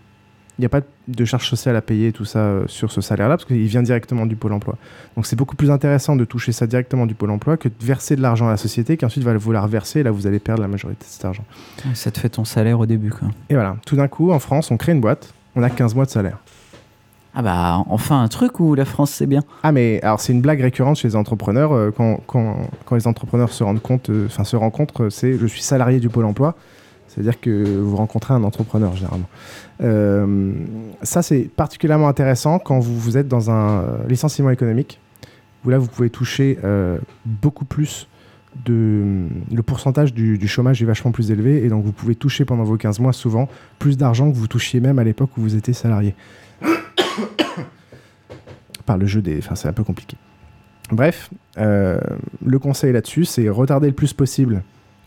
il 0.58 0.62
n'y 0.62 0.66
a 0.66 0.68
pas 0.68 0.82
de 1.08 1.24
charge 1.24 1.48
sociale 1.48 1.74
à 1.74 1.82
payer, 1.82 2.12
tout 2.12 2.24
ça 2.24 2.38
euh, 2.38 2.64
sur 2.68 2.92
ce 2.92 3.00
salaire-là, 3.00 3.36
parce 3.36 3.44
qu'il 3.44 3.66
vient 3.66 3.82
directement 3.82 4.24
du 4.24 4.36
Pôle 4.36 4.52
emploi. 4.52 4.76
Donc 5.16 5.26
c'est 5.26 5.36
beaucoup 5.36 5.56
plus 5.56 5.70
intéressant 5.70 6.14
de 6.14 6.24
toucher 6.24 6.52
ça 6.52 6.66
directement 6.66 7.06
du 7.06 7.14
Pôle 7.14 7.30
emploi 7.30 7.56
que 7.56 7.68
de 7.68 7.74
verser 7.80 8.14
de 8.14 8.22
l'argent 8.22 8.46
à 8.46 8.50
la 8.50 8.56
société 8.56 8.96
qui 8.96 9.04
ensuite 9.04 9.24
va 9.24 9.36
vous 9.36 9.52
la 9.52 9.60
reverser, 9.60 10.00
et 10.00 10.02
là 10.04 10.12
vous 10.12 10.26
allez 10.26 10.38
perdre 10.38 10.62
la 10.62 10.68
majorité 10.68 11.04
de 11.04 11.10
cet 11.10 11.24
argent. 11.24 11.44
Ça 11.94 12.10
te 12.10 12.20
fait 12.20 12.28
ton 12.28 12.44
salaire 12.44 12.78
au 12.78 12.86
début. 12.86 13.10
Quoi. 13.10 13.28
Et 13.50 13.54
voilà, 13.54 13.76
tout 13.84 13.96
d'un 13.96 14.08
coup, 14.08 14.30
en 14.30 14.38
France, 14.38 14.70
on 14.70 14.76
crée 14.76 14.92
une 14.92 15.00
boîte, 15.00 15.34
on 15.56 15.62
a 15.62 15.70
15 15.70 15.94
mois 15.94 16.04
de 16.04 16.10
salaire. 16.10 16.38
Ah 17.36 17.42
bah 17.42 17.84
enfin 17.88 18.22
un 18.22 18.28
truc 18.28 18.60
où 18.60 18.76
la 18.76 18.84
France 18.84 19.10
c'est 19.10 19.26
bien. 19.26 19.42
Ah 19.64 19.72
mais 19.72 20.00
alors 20.02 20.20
c'est 20.20 20.32
une 20.32 20.40
blague 20.40 20.60
récurrente 20.60 20.98
chez 20.98 21.08
les 21.08 21.16
entrepreneurs 21.16 21.72
euh, 21.72 21.90
quand, 21.90 22.20
quand, 22.28 22.58
quand, 22.84 22.94
les 22.94 23.08
entrepreneurs 23.08 23.52
se 23.52 23.64
rendent 23.64 23.82
compte, 23.82 24.08
enfin 24.26 24.42
euh, 24.42 24.44
se 24.44 24.54
rencontrent, 24.54 25.08
c'est 25.08 25.36
je 25.36 25.46
suis 25.46 25.62
salarié 25.62 25.98
du 25.98 26.08
Pôle 26.08 26.26
emploi. 26.26 26.54
C'est-à-dire 27.08 27.40
que 27.40 27.78
vous 27.80 27.96
rencontrez 27.96 28.34
un 28.34 28.42
entrepreneur 28.42 28.94
généralement. 28.96 29.28
Euh, 29.82 30.52
ça, 31.02 31.22
c'est 31.22 31.50
particulièrement 31.54 32.08
intéressant 32.08 32.58
quand 32.58 32.78
vous, 32.78 32.98
vous 32.98 33.16
êtes 33.16 33.28
dans 33.28 33.50
un 33.50 33.80
euh, 33.80 34.06
licenciement 34.08 34.50
économique, 34.50 35.00
où 35.64 35.70
là, 35.70 35.78
vous 35.78 35.88
pouvez 35.88 36.10
toucher 36.10 36.58
euh, 36.64 36.98
beaucoup 37.24 37.64
plus 37.64 38.08
de... 38.64 39.26
Le 39.52 39.62
pourcentage 39.62 40.14
du, 40.14 40.46
chômage 40.46 40.82
est 40.82 40.86
vachement 40.86 41.10
plus 41.10 41.30
élevé, 41.30 41.64
et 41.64 41.68
donc 41.68 41.84
vous 41.84 41.92
pouvez 41.92 42.14
toucher 42.14 42.44
pendant 42.44 42.64
vos 42.64 42.76
15 42.76 43.00
mois 43.00 43.12
souvent 43.12 43.48
plus 43.78 43.96
d'argent 43.96 44.30
que 44.30 44.36
vous 44.36 44.46
touchiez 44.46 44.80
même 44.80 44.98
à 44.98 45.04
l'époque 45.04 45.30
où 45.36 45.40
vous 45.40 45.56
étiez 45.56 45.74
salarié. 45.74 46.14
Par 48.86 48.98
le 48.98 49.06
jeu 49.06 49.22
des... 49.22 49.38
Enfin, 49.38 49.54
c'est 49.54 49.68
un 49.68 49.72
peu 49.72 49.84
compliqué. 49.84 50.16
Bref, 50.90 51.30
le 51.56 52.58
conseil 52.60 52.92
là-dessus, 52.92 53.24
c'est 53.24 53.48
retarder 53.48 53.86
le 53.88 53.94
plus 53.94 54.12
possible 54.12 54.62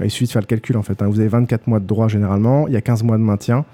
il 0.05 0.11
suffit 0.11 0.25
de 0.25 0.31
faire 0.31 0.41
le 0.41 0.47
calcul 0.47 0.77
en 0.77 0.83
fait. 0.83 1.01
Hein. 1.01 1.07
Vous 1.07 1.19
avez 1.19 1.29
24 1.29 1.67
mois 1.67 1.79
de 1.79 1.85
droit 1.85 2.07
généralement, 2.07 2.67
il 2.67 2.73
y 2.73 2.77
a 2.77 2.81
15 2.81 3.03
mois 3.03 3.17
de 3.17 3.23
maintien. 3.23 3.65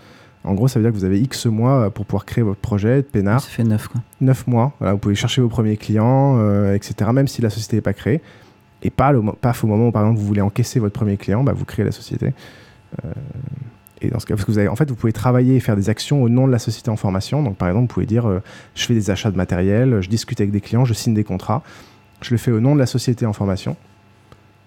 En 0.44 0.54
gros, 0.54 0.68
ça 0.68 0.80
veut 0.80 0.84
dire 0.84 0.92
que 0.92 0.98
vous 0.98 1.06
avez 1.06 1.20
X 1.22 1.46
mois 1.46 1.90
pour 1.90 2.06
pouvoir 2.06 2.26
créer 2.26 2.44
votre 2.44 2.60
projet 2.60 2.98
de 2.98 3.08
peinard. 3.08 3.40
Ça 3.42 3.50
fait 3.50 3.64
9 3.64 3.88
quoi. 3.88 4.02
9 4.20 4.48
mois. 4.48 4.74
Voilà, 4.80 4.94
vous 4.94 5.00
pouvez 5.00 5.16
chercher 5.16 5.42
vos 5.42 5.48
premiers 5.48 5.78
clients, 5.78 6.38
euh, 6.38 6.74
etc. 6.74 7.12
Même 7.14 7.28
si 7.28 7.42
la 7.42 7.50
société 7.50 7.78
n'est 7.78 7.82
pas 7.82 7.94
créée. 7.94 8.22
Et 8.82 8.90
pas 8.90 9.14
le, 9.14 9.22
paf, 9.40 9.64
au 9.64 9.68
moment 9.68 9.88
où 9.88 9.92
par 9.92 10.02
exemple 10.02 10.20
vous 10.20 10.26
voulez 10.26 10.42
encaisser 10.42 10.80
votre 10.80 10.94
premier 10.94 11.16
client, 11.16 11.44
bah, 11.44 11.54
vous 11.54 11.64
créez 11.64 11.86
la 11.86 11.94
société. 11.94 12.34
Euh, 13.06 13.12
et 14.02 14.10
dans 14.10 14.20
ce 14.20 14.26
cas, 14.26 14.36
parce 14.36 14.44
que 14.44 14.52
vous 14.52 14.58
avez, 14.58 14.68
en 14.68 14.76
fait, 14.76 14.90
vous 14.90 14.98
pouvez 14.98 15.14
travailler 15.14 15.56
et 15.56 15.60
faire 15.62 15.78
des 15.78 15.90
actions 15.90 16.22
au 16.22 16.28
nom 16.28 16.46
de 16.46 16.52
la 16.52 16.60
société 16.60 16.90
en 16.90 16.98
formation. 16.98 17.42
Donc 17.42 17.56
par 17.56 17.70
exemple, 17.70 17.88
vous 17.88 17.94
pouvez 17.94 18.06
dire, 18.06 18.28
euh, 18.28 18.42
je 18.76 18.86
fais 18.86 18.94
des 18.94 19.10
achats 19.10 19.32
de 19.32 19.38
matériel, 19.38 20.02
je 20.02 20.10
discute 20.10 20.42
avec 20.42 20.52
des 20.52 20.60
clients, 20.60 20.84
je 20.84 20.94
signe 20.94 21.14
des 21.14 21.24
contrats. 21.24 21.64
Je 22.22 22.32
le 22.32 22.38
fais 22.38 22.52
au 22.52 22.60
nom 22.60 22.74
de 22.74 22.80
la 22.80 22.86
société 22.86 23.26
en 23.26 23.34
formation. 23.34 23.78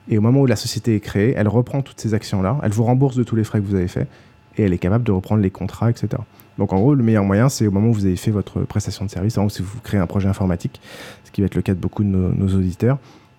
Et 0.09 0.16
au 0.16 0.20
moment 0.22 0.41
où 0.41 0.47
la 0.47 0.57
société 0.57 0.95
est 0.95 1.01
créée, 1.01 1.35
elle 1.37 1.49
reprend 1.49 1.83
toutes 1.83 2.01
ces 2.01 2.14
actions-là, 2.14 2.59
elle 2.62 2.70
vous 2.70 2.85
rembourse 2.85 3.16
de 3.16 3.24
tous 3.24 3.37
les 3.37 3.45
frais 3.45 3.61
que 3.61 3.66
vous 3.66 3.74
avez 3.74 3.89
faits, 3.89 4.09
et 4.57 4.62
elle 4.62 4.72
est 4.72 4.78
capable 4.78 5.04
de 5.04 5.12
reprendre 5.12 5.42
les 5.42 5.50
contrats, 5.50 5.90
etc. 5.90 6.22
Donc 6.59 6.72
en 6.72 6.78
gros, 6.78 6.94
le 6.94 7.02
meilleur 7.02 7.24
moyen, 7.24 7.48
c'est 7.48 7.66
au 7.66 7.70
moment 7.70 7.88
où 7.88 7.92
vous 7.92 8.07
avez 8.07 8.16
fait 8.16 8.30
votre 8.30 8.61
prestation 8.61 9.04
de 9.04 9.11
service, 9.11 9.38
si 9.48 9.62
vous 9.62 9.80
créez 9.80 10.00
un 10.00 10.07
projet 10.07 10.28
informatique, 10.28 10.80
ce 11.24 11.30
qui 11.30 11.40
va 11.40 11.46
être 11.46 11.54
le 11.54 11.62
cas 11.62 11.74
de 11.74 11.80
beaucoup 11.80 12.02
de 12.02 12.09
nos, 12.09 12.48
auditeurs, 12.54 12.98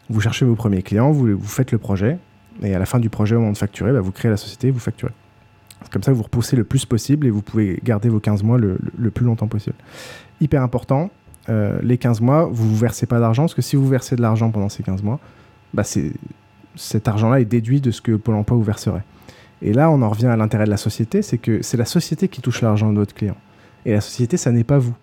vous 0.10 0.22
cherchez 0.22 0.46
vos 0.46 0.56
premiers 0.56 0.84
clients, 0.84 1.12
vous, 1.12 1.38
vous, 1.38 1.48
faites 1.48 1.72
le 1.72 1.78
projet, 1.78 2.18
et 2.62 2.76
à 2.76 2.80
la 2.80 2.86
fin 2.86 3.00
du 3.00 3.10
projet, 3.10 3.36
au 3.36 3.40
moment 3.40 3.54
de 3.54 3.58
facturer, 3.58 3.92
bah, 3.92 4.02
vous 4.02 4.12
créez 4.12 4.30
la 4.30 4.38
société, 4.38 4.72
vous 4.72 4.80
facturez. 4.80 5.12
C'est 5.84 5.92
comme 5.92 6.04
ça 6.04 6.12
que 6.12 6.18
vous 6.18 6.24
repoussez 6.24 6.56
le 6.56 6.64
plus 6.64 6.86
possible 6.86 7.28
et 7.28 7.30
vous 7.30 7.42
pouvez 7.42 7.80
garder 7.84 8.10
vos 8.10 8.20
15 8.20 8.44
mois 8.44 8.58
le, 8.58 8.78
plus 9.12 9.26
longtemps 9.26 9.48
possible. 9.48 9.76
Hyper 10.42 10.62
important, 10.64 11.12
euh, 11.50 11.80
les 11.82 11.98
15 11.98 12.22
mois, 12.22 12.50
vous 12.52 12.72
ne 12.72 12.76
versez 12.76 13.06
pas 13.06 13.20
d'argent, 13.20 13.44
parce 13.44 13.54
que 13.54 13.62
si 13.62 13.76
vous 13.76 13.88
versez 13.88 14.16
de 14.16 14.22
l'argent 14.22 14.52
pendant 14.52 14.70
ces 14.70 14.84
15 14.84 15.04
mois, 15.04 15.20
bah 15.74 15.84
cet 16.76 17.08
argent-là 17.08 17.42
est 17.42 17.46
déduit 17.46 17.82
de 17.82 17.92
ce 17.92 18.02
que 18.02 18.14
Pôle 18.14 18.36
emploi 18.36 18.58
vous 18.58 18.64
verserait. 18.64 19.04
Et 19.62 19.74
là, 19.74 19.90
on 19.90 20.02
en 20.02 20.10
revient 20.10 20.28
à 20.28 20.36
l'intérêt 20.36 20.66
de 20.66 20.70
la 20.70 20.78
société, 20.78 21.22
c'est 21.22 21.38
que 21.38 21.62
c'est 21.62 21.78
la 21.78 21.86
société 21.86 22.28
qui 22.28 22.42
touche 22.42 22.62
l'argent 22.62 22.92
de 22.92 22.98
votre 22.98 23.14
client. 23.14 23.38
Et 23.86 23.94
la 23.94 24.02
société, 24.02 24.38
ça 24.38 24.52
n'est 24.52 24.64
pas 24.64 24.78
vous. 24.78 24.96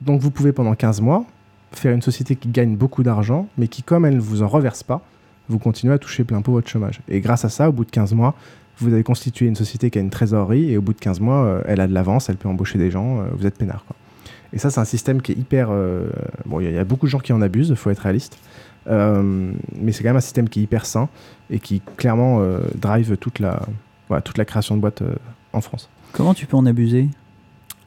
Donc 0.00 0.20
vous 0.20 0.30
pouvez 0.30 0.52
pendant 0.52 0.74
15 0.74 1.00
mois 1.00 1.24
faire 1.72 1.94
une 1.94 2.02
société 2.02 2.36
qui 2.36 2.48
gagne 2.48 2.76
beaucoup 2.76 3.02
d'argent, 3.02 3.48
mais 3.56 3.68
qui, 3.68 3.82
comme 3.82 4.04
elle 4.04 4.16
ne 4.16 4.20
vous 4.20 4.42
en 4.42 4.48
reverse 4.48 4.82
pas, 4.82 5.00
vous 5.48 5.58
continuez 5.58 5.94
à 5.94 5.98
toucher 5.98 6.24
plein 6.24 6.42
pot 6.42 6.52
votre 6.52 6.68
chômage. 6.68 7.00
Et 7.08 7.20
grâce 7.20 7.44
à 7.44 7.48
ça, 7.48 7.68
au 7.68 7.72
bout 7.72 7.84
de 7.84 7.90
15 7.90 8.14
mois, 8.14 8.34
vous 8.78 8.92
avez 8.92 9.02
constitué 9.02 9.46
une 9.46 9.56
société 9.56 9.90
qui 9.90 9.98
a 9.98 10.00
une 10.00 10.10
trésorerie, 10.10 10.72
et 10.72 10.76
au 10.76 10.82
bout 10.82 10.92
de 10.92 10.98
15 10.98 11.20
mois, 11.20 11.44
euh, 11.44 11.62
elle 11.66 11.80
a 11.80 11.86
de 11.86 11.94
l'avance, 11.94 12.28
elle 12.28 12.36
peut 12.36 12.48
embaucher 12.48 12.78
des 12.78 12.90
gens, 12.90 13.20
euh, 13.20 13.24
vous 13.32 13.46
êtes 13.46 13.56
peinard. 13.56 13.84
Et 14.52 14.58
ça, 14.58 14.70
c'est 14.70 14.80
un 14.80 14.84
système 14.84 15.22
qui 15.22 15.32
est 15.32 15.36
hyper... 15.36 15.68
Euh, 15.70 16.10
bon, 16.46 16.60
il 16.60 16.70
y, 16.70 16.78
a 16.78 16.84
beaucoup 16.84 17.06
de 17.06 17.10
gens 17.10 17.20
qui 17.20 17.32
en 17.32 17.40
abusent, 17.40 17.70
il 17.70 17.76
faut 17.76 17.90
être 17.90 18.00
réaliste. 18.00 18.38
Euh, 18.88 19.52
mais 19.80 19.92
c'est 19.92 20.02
quand 20.02 20.10
même 20.10 20.16
un 20.16 20.20
système 20.20 20.48
qui 20.48 20.60
est 20.60 20.62
hyper 20.64 20.86
sain 20.86 21.08
et 21.50 21.58
qui 21.58 21.82
clairement 21.96 22.40
euh, 22.40 22.60
drive 22.74 23.16
toute 23.16 23.38
la, 23.38 23.62
voilà, 24.08 24.22
toute 24.22 24.38
la 24.38 24.44
création 24.44 24.76
de 24.76 24.80
boîtes 24.80 25.02
euh, 25.02 25.14
en 25.52 25.60
France. 25.60 25.88
Comment 26.12 26.34
tu 26.34 26.46
peux 26.46 26.56
en 26.56 26.66
abuser? 26.66 27.08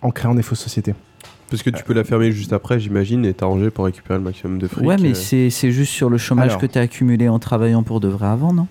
En 0.02 0.12
créant 0.12 0.36
des 0.36 0.42
fausses 0.42 0.62
sociétés. 0.62 0.96
Parce 1.50 1.62
que 1.62 1.70
tu 1.70 1.84
peux 1.84 1.94
la 1.94 2.04
fermer 2.04 2.32
juste 2.32 2.54
après, 2.54 2.80
j'imagine, 2.80 3.24
et 3.24 3.34
t'arranger 3.34 3.70
pour 3.70 3.86
récupérer 3.86 4.18
le 4.18 4.24
maximum 4.24 4.58
de 4.58 4.68
fric. 4.68 4.84
Ouais, 4.84 4.98
mais 4.98 5.14
c'est 5.14 5.72
juste 5.72 5.92
sur 5.92 6.10
le 6.10 6.18
chômage 6.18 6.50
Alors, 6.50 6.62
que 6.62 6.66
tu 6.66 6.78
as 6.80 6.82
accumulé 6.82 7.30
en 7.30 7.40
travaillant 7.40 7.84
pour 7.84 8.00
de 8.00 8.08
vrai 8.08 8.28
avant, 8.28 8.52
non? 8.52 8.68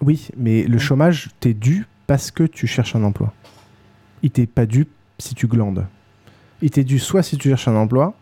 Oui, 0.00 0.28
mais 0.36 0.64
le 0.64 0.78
chômage 0.78 1.30
t'est 1.40 1.54
dû 1.54 1.86
parce 2.06 2.30
que 2.30 2.44
tu 2.44 2.66
cherches 2.66 2.96
un 2.96 3.04
emploi. 3.04 3.32
Il 4.22 4.30
t'est 4.30 4.46
pas 4.46 4.66
dû 4.66 4.86
si 5.18 5.34
tu 5.34 5.46
glandes. 5.46 5.86
Il 6.62 6.70
t'est 6.70 6.84
dû 6.84 6.98
soit 6.98 7.22
si 7.22 7.36
tu 7.36 7.48
cherches 7.48 7.68
un 7.68 7.76
emploi, 7.76 8.14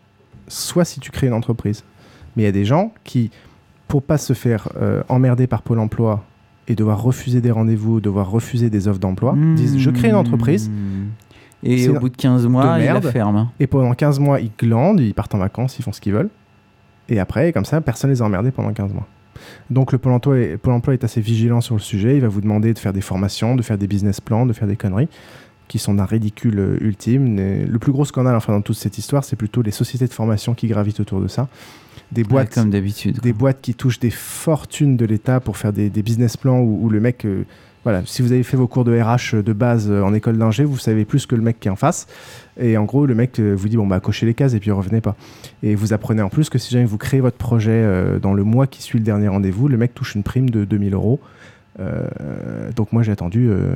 soit 0.47 0.85
si 0.85 0.99
tu 0.99 1.11
crées 1.11 1.27
une 1.27 1.33
entreprise. 1.33 1.83
Mais 2.37 2.43
il 2.43 2.45
y 2.45 2.49
a 2.49 2.53
des 2.53 2.65
gens 2.65 2.93
qui, 3.03 3.31
pour 3.87 4.03
pas 4.03 4.17
se 4.17 4.33
faire 4.33 4.69
euh, 4.79 5.03
emmerder 5.09 5.47
par 5.47 5.63
Pôle 5.63 5.79
emploi 5.79 6.23
et 6.67 6.75
devoir 6.75 7.01
refuser 7.01 7.41
des 7.41 7.51
rendez-vous, 7.51 7.99
devoir 7.99 8.29
refuser 8.29 8.69
des 8.69 8.87
offres 8.87 8.99
d'emploi, 8.99 9.33
mmh. 9.33 9.55
disent 9.55 9.77
je 9.77 9.89
crée 9.89 10.09
une 10.09 10.15
entreprise. 10.15 10.71
Et 11.63 11.89
au 11.89 11.99
bout 11.99 12.09
de 12.09 12.15
15 12.15 12.45
mois, 12.45 12.77
de 12.77 12.83
ils 12.83 12.85
la 12.85 13.01
ferment. 13.01 13.51
Et 13.59 13.67
pendant 13.67 13.93
15 13.93 14.19
mois, 14.19 14.39
ils 14.39 14.51
glandent, 14.57 14.99
ils 14.99 15.15
partent 15.15 15.33
en 15.33 15.39
vacances, 15.39 15.79
ils 15.79 15.81
font 15.81 15.91
ce 15.91 15.99
qu'ils 15.99 16.13
veulent. 16.13 16.29
Et 17.09 17.19
après, 17.19 17.51
comme 17.51 17.65
ça, 17.65 17.81
personne 17.81 18.11
les 18.11 18.21
a 18.21 18.25
emmerdés 18.25 18.51
pendant 18.51 18.71
15 18.71 18.93
mois. 18.93 19.07
Donc 19.69 19.91
le 19.91 19.97
Pôle 19.97 20.13
emploi, 20.13 20.37
est, 20.37 20.57
Pôle 20.57 20.73
emploi 20.73 20.93
est 20.93 21.03
assez 21.03 21.21
vigilant 21.21 21.61
sur 21.61 21.75
le 21.75 21.81
sujet. 21.81 22.15
Il 22.15 22.21
va 22.21 22.27
vous 22.27 22.41
demander 22.41 22.73
de 22.73 22.79
faire 22.79 22.93
des 22.93 23.01
formations, 23.01 23.55
de 23.55 23.61
faire 23.63 23.77
des 23.77 23.87
business 23.87 24.21
plans, 24.21 24.45
de 24.45 24.53
faire 24.53 24.67
des 24.67 24.75
conneries 24.75 25.09
qui 25.67 25.79
sont 25.79 25.93
d'un 25.93 26.05
ridicule 26.05 26.59
euh, 26.59 26.77
ultime. 26.79 27.35
Le 27.37 27.79
plus 27.79 27.91
gros 27.91 28.05
scandale 28.05 28.35
enfin, 28.35 28.53
dans 28.53 28.61
toute 28.61 28.77
cette 28.77 28.97
histoire, 28.97 29.23
c'est 29.23 29.35
plutôt 29.35 29.61
les 29.61 29.71
sociétés 29.71 30.07
de 30.07 30.13
formation 30.13 30.53
qui 30.53 30.67
gravitent 30.67 30.99
autour 30.99 31.21
de 31.21 31.27
ça. 31.27 31.47
Des 32.11 32.23
boîtes, 32.23 32.53
comme 32.53 32.69
d'habitude. 32.69 33.19
des 33.21 33.33
boîtes 33.33 33.59
qui 33.61 33.73
touchent 33.73 33.99
des 33.99 34.09
fortunes 34.11 34.95
de 34.97 35.05
l'État 35.05 35.39
pour 35.39 35.57
faire 35.57 35.73
des, 35.73 35.89
des 35.89 36.01
business 36.03 36.37
plans 36.37 36.59
où, 36.59 36.85
où 36.85 36.89
le 36.89 36.99
mec, 37.01 37.25
euh, 37.25 37.43
voilà, 37.83 38.01
si 38.05 38.21
vous 38.21 38.31
avez 38.31 38.43
fait 38.43 38.55
vos 38.57 38.67
cours 38.67 38.85
de 38.85 38.97
RH 38.97 39.43
de 39.43 39.53
base 39.53 39.87
euh, 39.89 40.01
en 40.03 40.13
école 40.13 40.37
d'ingé, 40.37 40.63
vous 40.63 40.77
savez 40.77 41.03
plus 41.05 41.25
que 41.25 41.35
le 41.35 41.41
mec 41.41 41.59
qui 41.59 41.67
est 41.67 41.71
en 41.71 41.75
face. 41.75 42.07
Et 42.59 42.77
en 42.77 42.85
gros, 42.85 43.05
le 43.05 43.13
mec 43.13 43.39
euh, 43.39 43.53
vous 43.53 43.67
dit 43.69 43.77
bon 43.77 43.85
bah 43.87 43.99
cochez 43.99 44.25
les 44.25 44.33
cases 44.33 44.53
et 44.53 44.59
puis 44.59 44.71
revenez 44.71 45.01
pas. 45.01 45.15
Et 45.63 45.75
vous 45.75 45.91
apprenez 45.93 46.21
en 46.21 46.29
plus 46.29 46.49
que 46.49 46.57
si 46.57 46.71
jamais 46.73 46.85
vous 46.85 46.97
créez 46.97 47.19
votre 47.19 47.37
projet 47.37 47.71
euh, 47.73 48.19
dans 48.19 48.33
le 48.33 48.43
mois 48.43 48.67
qui 48.67 48.81
suit 48.81 48.99
le 48.99 49.03
dernier 49.05 49.27
rendez-vous, 49.27 49.67
le 49.67 49.77
mec 49.77 49.93
touche 49.93 50.15
une 50.15 50.23
prime 50.23 50.49
de 50.49 50.63
2000 50.65 50.93
euros. 50.93 51.19
Euh, 51.79 52.71
donc 52.75 52.91
moi 52.93 53.03
j'ai 53.03 53.11
attendu. 53.11 53.47
euh, 53.49 53.75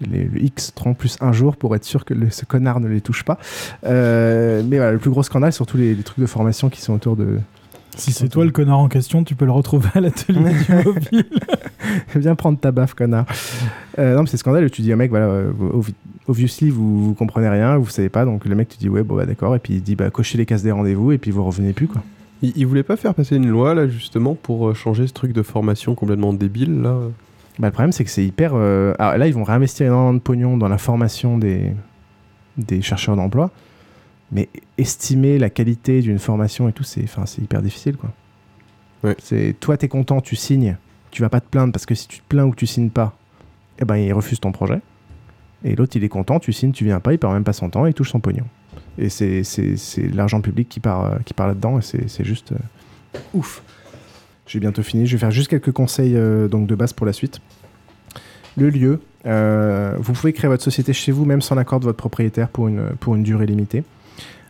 les, 0.00 0.24
le 0.24 0.42
X 0.42 0.72
30 0.74 0.98
plus 0.98 1.16
un 1.22 1.32
jour 1.32 1.56
pour 1.56 1.74
être 1.74 1.84
sûr 1.84 2.04
que 2.04 2.12
le- 2.12 2.28
ce 2.28 2.44
connard 2.44 2.80
ne 2.80 2.88
les 2.88 3.00
touche 3.00 3.22
pas. 3.24 3.38
Euh, 3.86 4.62
mais 4.66 4.76
voilà, 4.76 4.92
le 4.92 4.98
plus 4.98 5.08
gros 5.10 5.22
scandale, 5.22 5.52
surtout 5.54 5.78
les, 5.78 5.94
les 5.94 6.02
trucs 6.02 6.18
de 6.20 6.26
formation 6.26 6.68
qui 6.68 6.80
sont 6.82 6.92
autour 6.94 7.16
de. 7.16 7.38
Si 7.96 8.12
c'est 8.12 8.28
toi 8.28 8.44
le 8.44 8.50
connard 8.50 8.78
en 8.78 8.88
question, 8.88 9.24
tu 9.24 9.34
peux 9.34 9.46
le 9.46 9.52
retrouver 9.52 9.88
à 9.94 10.00
l'atelier 10.00 10.52
du 10.52 10.74
mobile. 10.84 11.24
Viens 12.14 12.34
prendre 12.34 12.58
ta 12.58 12.70
baffe, 12.72 12.94
connard. 12.94 13.24
Euh, 13.98 14.14
non, 14.14 14.22
mais 14.22 14.28
c'est 14.28 14.36
scandale. 14.36 14.70
Tu 14.70 14.82
dis 14.82 14.92
au 14.92 14.96
mec, 14.96 15.10
voilà, 15.10 15.26
euh, 15.26 15.50
obvi- 15.74 15.94
obviously, 16.28 16.68
vous, 16.70 17.02
vous 17.06 17.14
comprenez 17.14 17.48
rien, 17.48 17.76
vous 17.78 17.88
savez 17.88 18.08
pas. 18.10 18.24
Donc 18.24 18.44
le 18.44 18.54
mec, 18.54 18.68
tu 18.68 18.76
dis, 18.78 18.88
ouais, 18.88 19.02
bon, 19.02 19.16
bah 19.16 19.24
d'accord. 19.26 19.56
Et 19.56 19.58
puis 19.58 19.74
il 19.74 19.82
dit, 19.82 19.96
bah, 19.96 20.10
cochez 20.10 20.36
les 20.36 20.44
cases 20.46 20.62
des 20.62 20.72
rendez-vous 20.72 21.12
et 21.12 21.18
puis 21.18 21.30
vous 21.30 21.42
revenez 21.44 21.72
plus, 21.72 21.88
quoi. 21.88 22.02
Il, 22.42 22.52
il 22.54 22.66
voulait 22.66 22.82
pas 22.82 22.96
faire 22.96 23.14
passer 23.14 23.36
une 23.36 23.48
loi 23.48 23.74
là 23.74 23.88
justement 23.88 24.34
pour 24.34 24.68
euh, 24.68 24.74
changer 24.74 25.06
ce 25.06 25.14
truc 25.14 25.32
de 25.32 25.40
formation 25.42 25.94
complètement 25.94 26.34
débile 26.34 26.82
là? 26.82 26.98
Bah, 27.58 27.68
le 27.68 27.72
problème, 27.72 27.92
c'est 27.92 28.04
que 28.04 28.10
c'est 28.10 28.26
hyper. 28.26 28.52
euh, 28.54 28.92
alors 28.98 29.16
là, 29.16 29.26
ils 29.26 29.32
vont 29.32 29.44
réinvestir 29.44 29.86
énormément 29.86 30.12
de 30.12 30.18
pognon 30.18 30.58
dans 30.58 30.68
la 30.68 30.76
formation 30.76 31.38
des, 31.38 31.72
des 32.58 32.82
chercheurs 32.82 33.16
d'emploi. 33.16 33.50
Mais 34.32 34.48
estimer 34.76 35.38
la 35.38 35.50
qualité 35.50 36.00
d'une 36.02 36.18
formation 36.18 36.68
et 36.68 36.72
tout, 36.72 36.82
c'est 36.84 37.04
hyper 37.38 37.62
difficile. 37.62 37.96
Quoi. 37.96 38.12
C'est 39.22 39.54
Toi, 39.60 39.76
tu 39.76 39.84
es 39.86 39.88
content, 39.88 40.20
tu 40.20 40.34
signes. 40.36 40.76
Tu 41.12 41.22
vas 41.22 41.28
pas 41.28 41.40
te 41.40 41.48
plaindre 41.48 41.72
parce 41.72 41.86
que 41.86 41.94
si 41.94 42.08
tu 42.08 42.18
te 42.18 42.24
plains 42.28 42.44
ou 42.44 42.50
que 42.50 42.56
tu 42.56 42.66
signes 42.66 42.90
pas, 42.90 43.16
eh 43.78 43.84
ben, 43.84 43.96
il 43.96 44.12
refuse 44.12 44.40
ton 44.40 44.52
projet. 44.52 44.80
Et 45.64 45.74
l'autre, 45.76 45.96
il 45.96 46.04
est 46.04 46.08
content, 46.08 46.38
tu 46.40 46.52
signes, 46.52 46.72
tu 46.72 46.84
viens 46.84 47.00
pas, 47.00 47.12
il 47.12 47.18
perd 47.18 47.32
même 47.32 47.44
pas 47.44 47.52
son 47.52 47.70
temps 47.70 47.86
et 47.86 47.90
il 47.90 47.94
touche 47.94 48.10
son 48.10 48.20
pognon. 48.20 48.44
Et 48.98 49.08
c'est- 49.08 49.42
c'est 49.44 49.76
c'est 49.76 50.08
l'argent 50.08 50.40
public 50.40 50.68
qui 50.68 50.80
part, 50.80 51.04
euh, 51.04 51.16
qui 51.24 51.32
part 51.34 51.46
là-dedans 51.48 51.78
et 51.78 51.82
c'est 51.82 52.08
c'est 52.08 52.24
juste 52.24 52.52
euh, 52.52 53.18
ouf. 53.32 53.62
J'ai 54.46 54.60
bientôt 54.60 54.82
fini. 54.82 55.06
Je 55.06 55.12
vais 55.16 55.20
faire 55.20 55.30
juste 55.30 55.48
quelques 55.48 55.72
conseils 55.72 56.16
euh, 56.16 56.48
donc 56.48 56.66
de 56.66 56.74
base 56.74 56.92
pour 56.92 57.06
la 57.06 57.12
suite. 57.12 57.40
Le 58.56 58.70
lieu. 58.70 59.00
euh, 59.26 59.94
vous 59.98 60.12
pouvez 60.12 60.32
créer 60.32 60.48
votre 60.48 60.62
société 60.62 60.92
chez 60.92 61.12
vous, 61.12 61.24
même 61.24 61.40
sans 61.42 61.54
l'accord 61.54 61.80
de 61.80 61.84
votre 61.84 61.96
propriétaire, 61.98 62.48
pour 62.48 62.68
une, 62.68 62.90
pour 63.00 63.14
une 63.16 63.22
durée 63.22 63.46
limitée. 63.46 63.82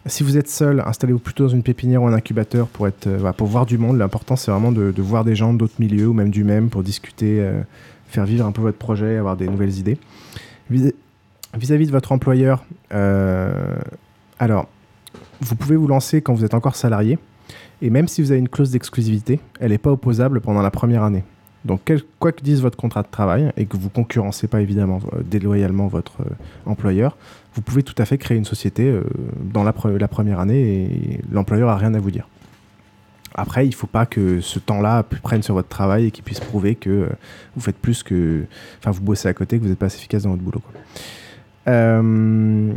Si 0.07 0.23
vous 0.23 0.37
êtes 0.37 0.49
seul, 0.49 0.83
installez-vous 0.87 1.19
plutôt 1.19 1.45
dans 1.45 1.49
une 1.51 1.63
pépinière 1.65 2.03
ou 2.03 2.07
un 2.07 2.13
incubateur 2.13 2.69
pour, 2.69 2.87
être, 2.87 3.09
euh, 3.09 3.17
voilà, 3.19 3.33
pour 3.33 3.49
voir 3.49 3.67
du 3.67 3.77
monde. 3.77 3.99
L'important, 3.99 4.37
c'est 4.37 4.51
vraiment 4.51 4.71
de, 4.71 4.93
voir 4.99 5.25
des 5.25 5.35
gens 5.35 5.53
d'autres 5.53 5.75
milieux 5.81 6.07
ou 6.07 6.13
même 6.13 6.31
du 6.31 6.45
même 6.45 6.69
pour 6.69 6.83
discuter, 6.85 7.41
euh, 7.41 7.61
faire 8.07 8.25
vivre 8.25 8.47
un 8.47 8.53
peu 8.53 8.63
votre 8.63 8.79
projet, 8.79 9.17
avoir 9.17 9.37
des 9.37 9.49
nouvelles 9.49 9.77
idées. 9.79 9.99
Vis- 10.71 10.95
Vis-à-vis 11.57 11.87
de 11.87 11.93
votre 11.93 12.13
employeur, 12.13 12.65
euh, 12.93 13.77
alors, 14.39 14.69
vous 15.41 15.57
pouvez 15.57 15.75
vous 15.77 15.87
lancer 15.87 16.21
quand 16.21 16.35
vous 16.35 16.45
êtes 16.45 16.55
encore 16.55 16.77
salarié. 16.77 17.19
Et 17.83 17.89
même 17.89 18.09
si 18.09 18.21
vous 18.23 18.31
avez 18.31 18.41
une 18.41 18.49
clause 18.49 18.71
d'exclusivité, 18.71 19.41
elle 19.59 19.71
n'est 19.71 19.79
pas 19.79 19.91
opposable 19.91 20.41
pendant 20.41 20.61
la 20.63 20.71
première 20.71 21.03
année. 21.03 21.25
Donc, 21.65 21.91
quoi 22.19 22.33
que 22.33 22.43
dise 22.43 22.61
votre 22.61 22.77
contrat 22.77 23.03
de 23.03 23.09
travail, 23.11 23.53
et 23.57 23.67
que 23.67 23.77
vous 23.77 23.89
concurrencez 23.89 24.47
pas 24.49 24.61
évidemment 24.61 25.01
déloyalement 25.25 25.87
votre 25.89 26.19
employeur, 26.67 27.17
vous 27.57 27.63
pouvez 27.63 27.83
tout 27.83 27.95
à 27.97 28.05
fait 28.05 28.19
créer 28.19 28.37
une 28.37 28.45
société 28.45 28.87
euh, 28.87 29.03
dans 29.43 29.65
la, 29.65 29.73
pre- 29.73 29.97
la 29.97 30.09
première 30.09 30.41
année 30.41 30.61
et 30.61 31.21
l'employeur 31.33 31.71
a 31.71 31.77
rien 31.77 31.95
à 31.95 31.99
vous 31.99 32.11
dire. 32.11 32.29
Après, 33.35 33.67
il 33.67 33.75
faut 33.75 33.87
pas 33.87 34.05
que 34.05 34.41
ce 34.43 34.59
temps-là 34.59 35.03
prenne 35.03 35.43
sur 35.43 35.55
votre 35.55 35.69
travail 35.69 36.07
et 36.07 36.11
qu'il 36.11 36.23
puisse 36.23 36.41
prouver 36.41 36.75
que 36.75 36.91
euh, 36.91 37.09
vous 37.55 37.63
faites 37.63 37.79
plus 37.79 38.03
que. 38.03 38.45
Enfin, 38.79 38.91
vous 38.91 39.01
bossez 39.01 39.29
à 39.29 39.33
côté, 39.33 39.57
que 39.57 39.63
vous 39.63 39.71
n'êtes 39.71 39.79
pas 39.79 39.87
assez 39.87 39.97
efficace 39.97 40.25
dans 40.25 40.31
votre 40.31 40.43
boulot. 40.43 40.63
Euh, 41.67 42.73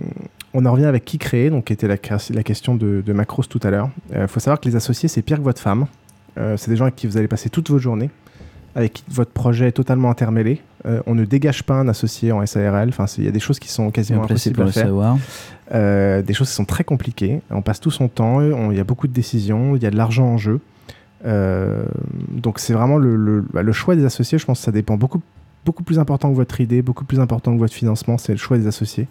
on 0.53 0.65
en 0.65 0.71
revient 0.71 0.85
avec 0.85 1.03
qui 1.03 1.17
créer, 1.17 1.49
donc 1.49 1.65
qui 1.65 1.73
était 1.73 1.87
la, 1.87 1.97
question 1.97 2.75
de, 2.75 3.03
de 3.05 3.13
Macros 3.13 3.43
tout 3.43 3.59
à 3.63 3.69
l'heure. 3.69 3.89
Il 4.13 4.27
faut 4.27 4.39
savoir 4.39 4.59
que 4.61 4.67
les 4.67 4.75
associés, 4.77 5.09
c'est 5.09 5.21
pire 5.21 5.37
que 5.37 5.43
votre 5.43 5.61
femme. 5.61 5.85
C'est 6.55 6.69
des 6.69 6.77
gens 6.77 6.85
avec 6.85 6.95
qui 6.95 7.05
vous 7.05 7.17
allez 7.17 7.27
passer 7.27 7.49
toute 7.49 7.69
votre 7.69 7.83
journée, 7.83 8.09
avec 8.75 8.93
qui 8.93 9.03
votre 9.09 9.31
projet 9.31 9.67
est 9.69 9.71
totalement 9.73 10.09
intermêlé. 10.09 10.61
Euh, 10.85 11.01
on 11.07 11.15
ne 11.15 11.25
dégage 11.25 11.63
pas 11.63 11.75
un 11.75 11.87
associé 11.87 12.31
en 12.31 12.45
SARL. 12.45 12.89
Enfin, 12.89 13.05
il 13.17 13.25
y 13.25 13.27
a 13.27 13.31
des 13.31 13.39
choses 13.39 13.59
qui 13.59 13.69
sont 13.69 13.91
quasiment 13.91 14.23
impossibles 14.23 14.55
pour 14.55 14.65
à 14.65 14.71
faire. 14.71 14.85
savoir. 14.85 15.17
Euh, 15.73 16.21
des 16.21 16.33
choses 16.33 16.49
qui 16.49 16.55
sont 16.55 16.65
très 16.65 16.83
compliquées. 16.83 17.41
On 17.51 17.61
passe 17.61 17.79
tout 17.79 17.91
son 17.91 18.07
temps, 18.07 18.41
il 18.71 18.77
y 18.77 18.79
a 18.79 18.83
beaucoup 18.83 19.07
de 19.07 19.13
décisions, 19.13 19.75
il 19.75 19.83
y 19.83 19.85
a 19.85 19.91
de 19.91 19.97
l'argent 19.97 20.25
en 20.25 20.37
jeu. 20.37 20.59
Euh, 21.25 21.83
donc 22.31 22.59
c'est 22.59 22.73
vraiment 22.73 22.97
le, 22.97 23.15
le- 23.15 23.45
bah, 23.53 23.61
le 23.61 23.71
choix 23.73 23.95
des 23.95 24.05
associés, 24.05 24.37
je 24.37 24.45
pense 24.45 24.59
que 24.59 24.63
ça 24.65 24.71
dépend 24.71 24.95
beaucoup, 24.95 25.21
beaucoup 25.65 25.83
plus 25.83 25.99
important 25.99 26.29
que 26.31 26.35
votre 26.35 26.61
idée, 26.61 26.81
beaucoup 26.81 27.03
plus 27.03 27.19
important 27.19 27.53
que 27.53 27.59
votre 27.59 27.73
financement, 27.73 28.17
c'est 28.17 28.31
le 28.31 28.37
choix 28.37 28.57
des 28.57 28.67
associés. 28.67 29.07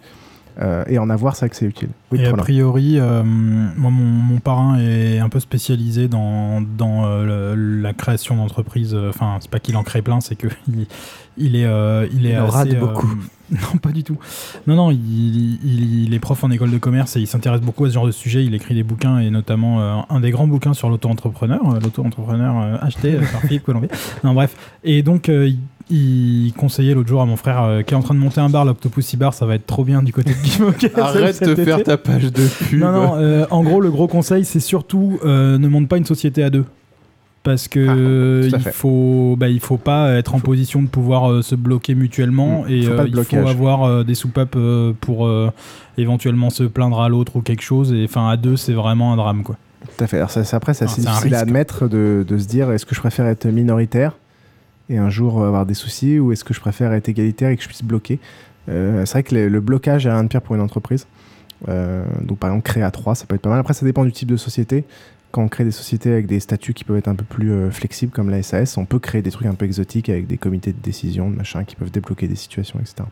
Euh, 0.61 0.83
et 0.87 0.99
en 0.99 1.09
avoir, 1.09 1.35
c'est 1.35 1.45
vrai 1.45 1.49
que 1.49 1.55
c'est 1.55 1.65
utile. 1.65 1.89
Oui, 2.11 2.19
et 2.21 2.25
a 2.25 2.33
priori, 2.33 2.99
euh, 2.99 3.23
moi, 3.23 3.89
mon, 3.91 4.03
mon 4.03 4.39
parrain 4.39 4.77
est 4.79 5.19
un 5.19 5.29
peu 5.29 5.39
spécialisé 5.39 6.07
dans, 6.09 6.59
dans 6.61 7.05
euh, 7.05 7.55
le- 7.55 7.81
la 7.81 7.93
création 7.93 8.35
d'entreprises. 8.35 8.93
Enfin, 8.93 9.37
c'est 9.39 9.49
pas 9.49 9.59
qu'il 9.59 9.77
en 9.77 9.83
crée 9.83 10.01
plein, 10.01 10.19
c'est 10.19 10.35
qu'il 10.35 10.49
il 11.37 11.55
est, 11.55 11.63
euh, 11.65 12.07
il 12.13 12.25
est 12.25 12.31
Il 12.31 12.39
en 12.39 12.47
assez, 12.47 12.57
rate 12.57 12.73
euh, 12.73 12.79
beaucoup. 12.79 13.07
non, 13.51 13.77
pas 13.81 13.91
du 13.91 14.03
tout. 14.03 14.17
Non, 14.67 14.75
non, 14.75 14.91
il, 14.91 14.99
il- 14.99 16.03
il 16.03 16.13
est 16.13 16.19
prof 16.19 16.43
en 16.43 16.51
école 16.51 16.71
de 16.71 16.77
commerce 16.77 17.15
et 17.15 17.21
il 17.21 17.27
s'intéresse 17.27 17.61
beaucoup 17.61 17.85
à 17.85 17.87
ce 17.89 17.93
genre 17.93 18.05
de 18.05 18.11
sujet. 18.11 18.43
Il 18.43 18.53
écrit 18.53 18.75
des 18.75 18.83
bouquins 18.83 19.19
et 19.19 19.29
notamment 19.29 19.79
euh, 19.79 19.95
un 20.09 20.19
des 20.19 20.31
grands 20.31 20.47
bouquins 20.47 20.73
sur 20.73 20.89
l'auto-entrepreneur, 20.89 21.61
euh, 21.73 21.79
l'auto-entrepreneur 21.79 22.59
euh, 22.61 22.77
acheté 22.81 23.13
par 23.31 23.41
Philippe 23.41 23.63
Colombier. 23.63 23.89
Non, 24.25 24.33
bref. 24.33 24.55
Et 24.83 25.03
donc, 25.03 25.29
euh, 25.29 25.49
il, 25.89 26.47
il 26.47 26.53
conseillait 26.53 26.93
l'autre 26.93 27.09
jour 27.09 27.21
à 27.21 27.25
mon 27.25 27.35
frère 27.35 27.63
euh, 27.63 27.81
qui 27.81 27.93
est 27.93 27.97
en 27.97 28.01
train 28.01 28.13
de 28.15 28.19
monter 28.19 28.39
un 28.41 28.49
bar, 28.49 28.65
l'Octopus 28.65 29.15
Bar, 29.15 29.33
ça 29.33 29.45
va 29.45 29.55
être 29.55 29.65
trop 29.65 29.83
bien 29.83 30.01
du 30.03 30.13
côté 30.13 30.31
de 30.33 30.37
Guillaume 30.41 30.73
Arrête 31.01 31.43
de 31.43 31.55
faire 31.55 31.83
ta 31.83 31.97
page 31.97 32.31
de 32.31 32.47
pub. 32.67 32.79
Non, 32.79 32.91
non, 32.91 33.15
euh, 33.17 33.45
en 33.51 33.63
gros, 33.63 33.81
le 33.81 33.89
gros 33.91 34.07
conseil, 34.07 34.45
c'est 34.45 34.59
surtout 34.59 35.19
euh, 35.25 35.57
ne 35.57 35.67
monte 35.67 35.87
pas 35.87 35.97
une 35.97 36.05
société 36.05 36.43
à 36.43 36.49
deux. 36.49 36.65
Parce 37.41 37.69
que 37.69 38.49
à 38.53 38.57
il 38.57 38.59
faut, 38.73 39.35
bah, 39.39 39.47
il 39.47 39.61
faut 39.61 39.77
pas 39.77 40.11
être 40.11 40.35
en 40.35 40.39
position 40.41 40.81
de 40.83 40.87
pouvoir 40.87 41.31
euh, 41.31 41.41
se 41.41 41.55
bloquer 41.55 41.95
mutuellement 41.95 42.63
Mm, 42.67 42.69
et 42.71 42.81
faut 42.83 42.95
pas 42.95 43.03
euh, 43.03 43.07
de 43.07 43.17
il 43.17 43.23
faut 43.23 43.47
avoir 43.47 43.83
euh, 43.83 44.03
des 44.03 44.13
soupapes 44.13 44.55
euh, 44.57 44.91
pour 44.99 45.25
euh, 45.25 45.49
éventuellement 45.97 46.49
se 46.49 46.63
plaindre 46.63 46.99
à 46.99 47.07
l'autre 47.07 47.37
ou 47.37 47.41
quelque 47.41 47.61
chose. 47.63 47.93
Et 47.93 48.03
enfin, 48.03 48.27
à 48.27 48.35
deux, 48.35 48.57
c'est 48.57 48.73
vraiment 48.73 49.13
un 49.13 49.15
drame, 49.15 49.43
quoi. 49.43 49.55
Tout 49.97 50.03
à 50.03 50.07
fait. 50.07 50.17
Alors, 50.17 50.29
ça- 50.31 50.43
ça- 50.43 50.57
après, 50.57 50.73
c'est 50.73 50.83
Ah, 50.83 50.91
assez 50.91 51.01
c'est 51.01 51.07
difficile 51.07 51.35
à 51.35 51.39
admettre 51.39 51.87
de, 51.87 52.25
de 52.27 52.37
se 52.37 52.45
dire 52.45 52.71
est-ce 52.71 52.85
que 52.85 52.93
je 52.93 52.99
préfère 52.99 53.25
être 53.25 53.47
minoritaire 53.47 54.11
et 54.89 54.97
un 54.97 55.09
jour 55.09 55.41
euh, 55.41 55.47
avoir 55.47 55.65
des 55.65 55.73
soucis 55.73 56.19
ou 56.19 56.31
est-ce 56.31 56.43
que 56.43 56.53
je 56.53 56.59
préfère 56.59 56.91
être 56.93 57.09
égalitaire 57.09 57.49
et 57.49 57.57
que 57.57 57.63
je 57.63 57.67
puisse 57.67 57.83
bloquer 57.83 58.19
Euh, 58.69 59.05
C'est 59.05 59.13
vrai 59.13 59.23
que 59.23 59.35
le, 59.35 59.47
le 59.49 59.59
blocage 59.61 60.05
est 60.05 60.11
rien 60.11 60.23
de 60.23 60.27
pire 60.29 60.41
pour 60.41 60.55
une 60.55 60.61
entreprise. 60.61 61.07
Euh, 61.67 62.05
donc, 62.21 62.39
par 62.39 62.49
exemple, 62.49 62.65
créer 62.65 62.83
à 62.83 62.91
3, 62.91 63.15
ça 63.15 63.25
peut 63.25 63.35
être 63.35 63.41
pas 63.41 63.49
mal. 63.49 63.59
Après, 63.59 63.73
ça 63.73 63.85
dépend 63.85 64.05
du 64.05 64.11
type 64.11 64.29
de 64.29 64.37
société. 64.37 64.85
Quand 65.31 65.43
on 65.43 65.47
crée 65.47 65.63
des 65.63 65.71
sociétés 65.71 66.11
avec 66.11 66.25
des 66.25 66.39
statuts 66.39 66.73
qui 66.73 66.83
peuvent 66.83 66.97
être 66.97 67.07
un 67.07 67.15
peu 67.15 67.25
plus 67.25 67.51
euh, 67.51 67.69
flexibles, 67.71 68.11
comme 68.11 68.29
la 68.29 68.41
SAS, 68.41 68.77
on 68.77 68.85
peut 68.85 68.99
créer 68.99 69.21
des 69.21 69.31
trucs 69.31 69.47
un 69.47 69.53
peu 69.53 69.65
exotiques 69.65 70.09
avec 70.09 70.25
des 70.25 70.37
comités 70.37 70.71
de 70.71 70.79
décision, 70.81 71.29
de 71.29 71.35
machin, 71.35 71.63
qui 71.65 71.75
peuvent 71.75 71.91
débloquer 71.91 72.27
des 72.27 72.35
situations, 72.35 72.79
etc. 72.79 73.07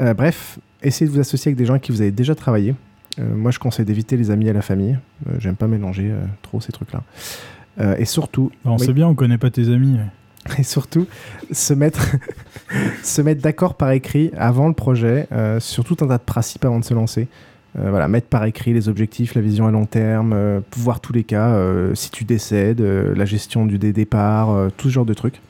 Euh, 0.00 0.14
bref, 0.14 0.58
essayez 0.82 1.06
de 1.08 1.12
vous 1.14 1.20
associer 1.20 1.50
avec 1.50 1.58
des 1.58 1.66
gens 1.66 1.74
avec 1.74 1.82
qui 1.82 1.92
vous 1.92 2.00
avez 2.00 2.10
déjà 2.10 2.34
travaillé. 2.34 2.74
Moi, 3.18 3.50
je 3.50 3.58
conseille 3.58 3.84
d'éviter 3.84 4.16
les 4.16 4.30
amis 4.30 4.48
et 4.48 4.52
la 4.52 4.62
famille. 4.62 4.96
J'aime 5.38 5.56
pas 5.56 5.66
mélanger 5.66 6.10
trop 6.40 6.60
ces 6.60 6.72
trucs-là. 6.72 7.02
Et 7.98 8.06
surtout, 8.06 8.50
oui, 8.64 8.72
C'est 8.78 8.94
bien, 8.94 9.08
on 9.08 9.14
connaît 9.14 9.36
pas 9.36 9.50
tes 9.50 9.68
amis. 9.68 9.98
et 10.58 10.62
surtout, 10.62 11.06
se 11.50 11.74
mettre, 11.74 12.16
se 13.02 13.22
mettre 13.22 13.42
d'accord 13.42 13.74
par 13.74 13.90
écrit 13.90 14.30
avant 14.36 14.68
le 14.68 14.74
projet 14.74 15.26
euh, 15.32 15.60
sur 15.60 15.84
tout 15.84 15.96
un 16.00 16.06
tas 16.06 16.18
de 16.18 16.22
principes 16.22 16.64
avant 16.64 16.80
de 16.80 16.84
se 16.84 16.94
lancer. 16.94 17.28
Euh, 17.78 17.90
voilà, 17.90 18.08
mettre 18.08 18.26
par 18.26 18.44
écrit 18.44 18.72
les 18.72 18.88
objectifs, 18.88 19.34
la 19.34 19.40
vision 19.40 19.66
à 19.66 19.70
long 19.70 19.86
terme, 19.86 20.32
euh, 20.32 20.60
voir 20.76 21.00
tous 21.00 21.12
les 21.12 21.24
cas, 21.24 21.56
si 21.94 22.10
tu 22.10 22.24
décèdes, 22.24 22.80
la 22.80 23.24
gestion 23.24 23.66
du 23.66 23.78
euh, 23.82 24.70
tout 24.76 24.88
ce 24.88 24.94
genre 24.94 25.06
de 25.06 25.14
trucs. 25.14 25.40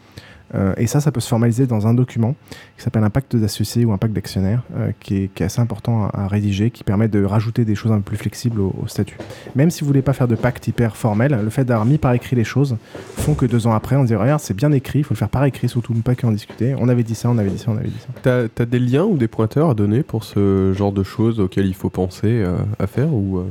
Euh, 0.55 0.75
et 0.77 0.87
ça, 0.87 1.01
ça 1.01 1.13
peut 1.13 1.21
se 1.21 1.29
formaliser 1.29 1.67
dans 1.67 1.87
un 1.87 1.95
document 1.95 2.35
qui 2.77 2.83
s'appelle 2.83 3.05
un 3.05 3.11
pacte 3.11 3.37
d'associés 3.37 3.85
ou 3.85 3.93
un 3.93 3.99
pacte 3.99 4.15
d'actionnaires, 4.15 4.63
euh, 4.77 4.93
qui, 5.01 5.31
est, 5.37 5.41
assez 5.43 5.61
important 5.61 6.09
à, 6.13 6.27
rédiger, 6.29 6.71
qui 6.71 6.85
permet 6.85 7.09
de 7.09 7.25
rajouter 7.25 7.65
des 7.65 7.75
choses 7.75 7.93
un 7.93 7.97
peu 7.97 8.03
plus 8.03 8.17
flexibles 8.17 8.61
au, 8.61 8.75
statut. 8.87 9.17
Même 9.55 9.71
si 9.71 9.83
vous 9.83 9.87
voulez 9.87 10.03
pas 10.03 10.13
faire 10.13 10.29
de 10.29 10.35
pacte 10.35 10.67
hyper 10.69 10.97
formel, 10.97 11.39
le 11.43 11.51
fait 11.51 11.65
d'avoir 11.65 11.87
mis 11.87 11.99
par 11.99 12.13
écrit 12.13 12.37
les 12.37 12.45
choses 12.45 12.77
font 13.17 13.35
que 13.35 13.47
deux 13.47 13.67
ans 13.67 13.73
après, 13.73 13.97
on 13.97 14.03
se 14.03 14.09
dit 14.09 14.15
regarde, 14.15 14.41
c'est 14.41 14.55
bien 14.55 14.73
écrit, 14.73 15.01
il 15.01 15.05
faut 15.05 15.15
le 15.15 15.19
faire 15.19 15.29
par 15.29 15.45
écrit, 15.45 15.69
surtout 15.69 15.95
ne 15.95 16.03
pas 16.03 16.15
qu'en 16.15 16.33
discuter. 16.33 16.75
On 16.79 16.89
avait 16.89 17.03
dit 17.03 17.15
ça, 17.15 17.31
on 17.31 17.39
avait 17.39 17.51
dit 17.51 17.59
ça, 17.59 17.71
on 17.71 17.77
avait 17.77 17.89
dit 17.89 18.01
ça. 18.01 18.47
T'as 18.55 18.63
as 18.63 18.67
des 18.67 18.79
liens 18.79 19.05
ou 19.05 19.17
des 19.17 19.29
pointeurs 19.29 19.71
à 19.71 19.75
donner 19.75 20.03
pour 20.03 20.25
ce 20.25 20.73
genre 20.73 20.93
de 20.93 21.03
choses 21.03 21.41
auxquelles 21.41 21.67
il 21.67 21.75
faut 21.75 21.91
penser 21.91 22.29
euh, 22.29 22.57
à 22.79 22.87
faire 22.87 23.13
ou 23.13 23.43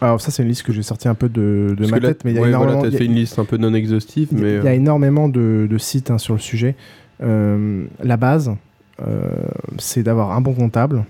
Alors 0.00 0.20
ça, 0.20 0.30
c'est 0.30 0.42
une 0.42 0.48
liste 0.48 0.62
que 0.62 0.72
j'ai 0.72 0.82
sortie 0.82 1.08
un 1.08 1.14
peu 1.14 1.28
de, 1.28 1.74
de 1.76 1.86
ma 1.86 1.98
là, 1.98 2.08
tête, 2.08 2.24
mais 2.24 2.32
il 2.32 2.34
y 2.34 2.38
a 2.38 2.42
ouais, 2.42 2.50
voilà, 2.52 2.72
énormément. 2.72 2.82
t'as 2.82 2.88
il 2.88 2.92
y 2.92 2.96
a- 2.96 2.98
fait 2.98 3.04
une 3.06 3.14
liste 3.14 3.38
un 3.38 3.44
peu 3.44 3.56
non 3.56 3.74
exhaustive, 3.74 4.28
mais 4.32 4.56
il 4.58 4.64
y 4.64 4.68
a 4.68 4.70
euh, 4.70 4.74
énormément 4.74 5.28
de, 5.28 5.66
de 5.68 5.78
sites 5.78 6.10
hein, 6.10 6.18
sur 6.18 6.34
le 6.34 6.40
sujet. 6.40 6.76
Euh, 7.22 7.84
la 8.02 8.16
base, 8.16 8.52
euh, 9.06 9.22
c'est 9.78 10.02
d'avoir 10.02 10.32
un 10.32 10.40
bon 10.40 10.54
comptable, 10.54 11.04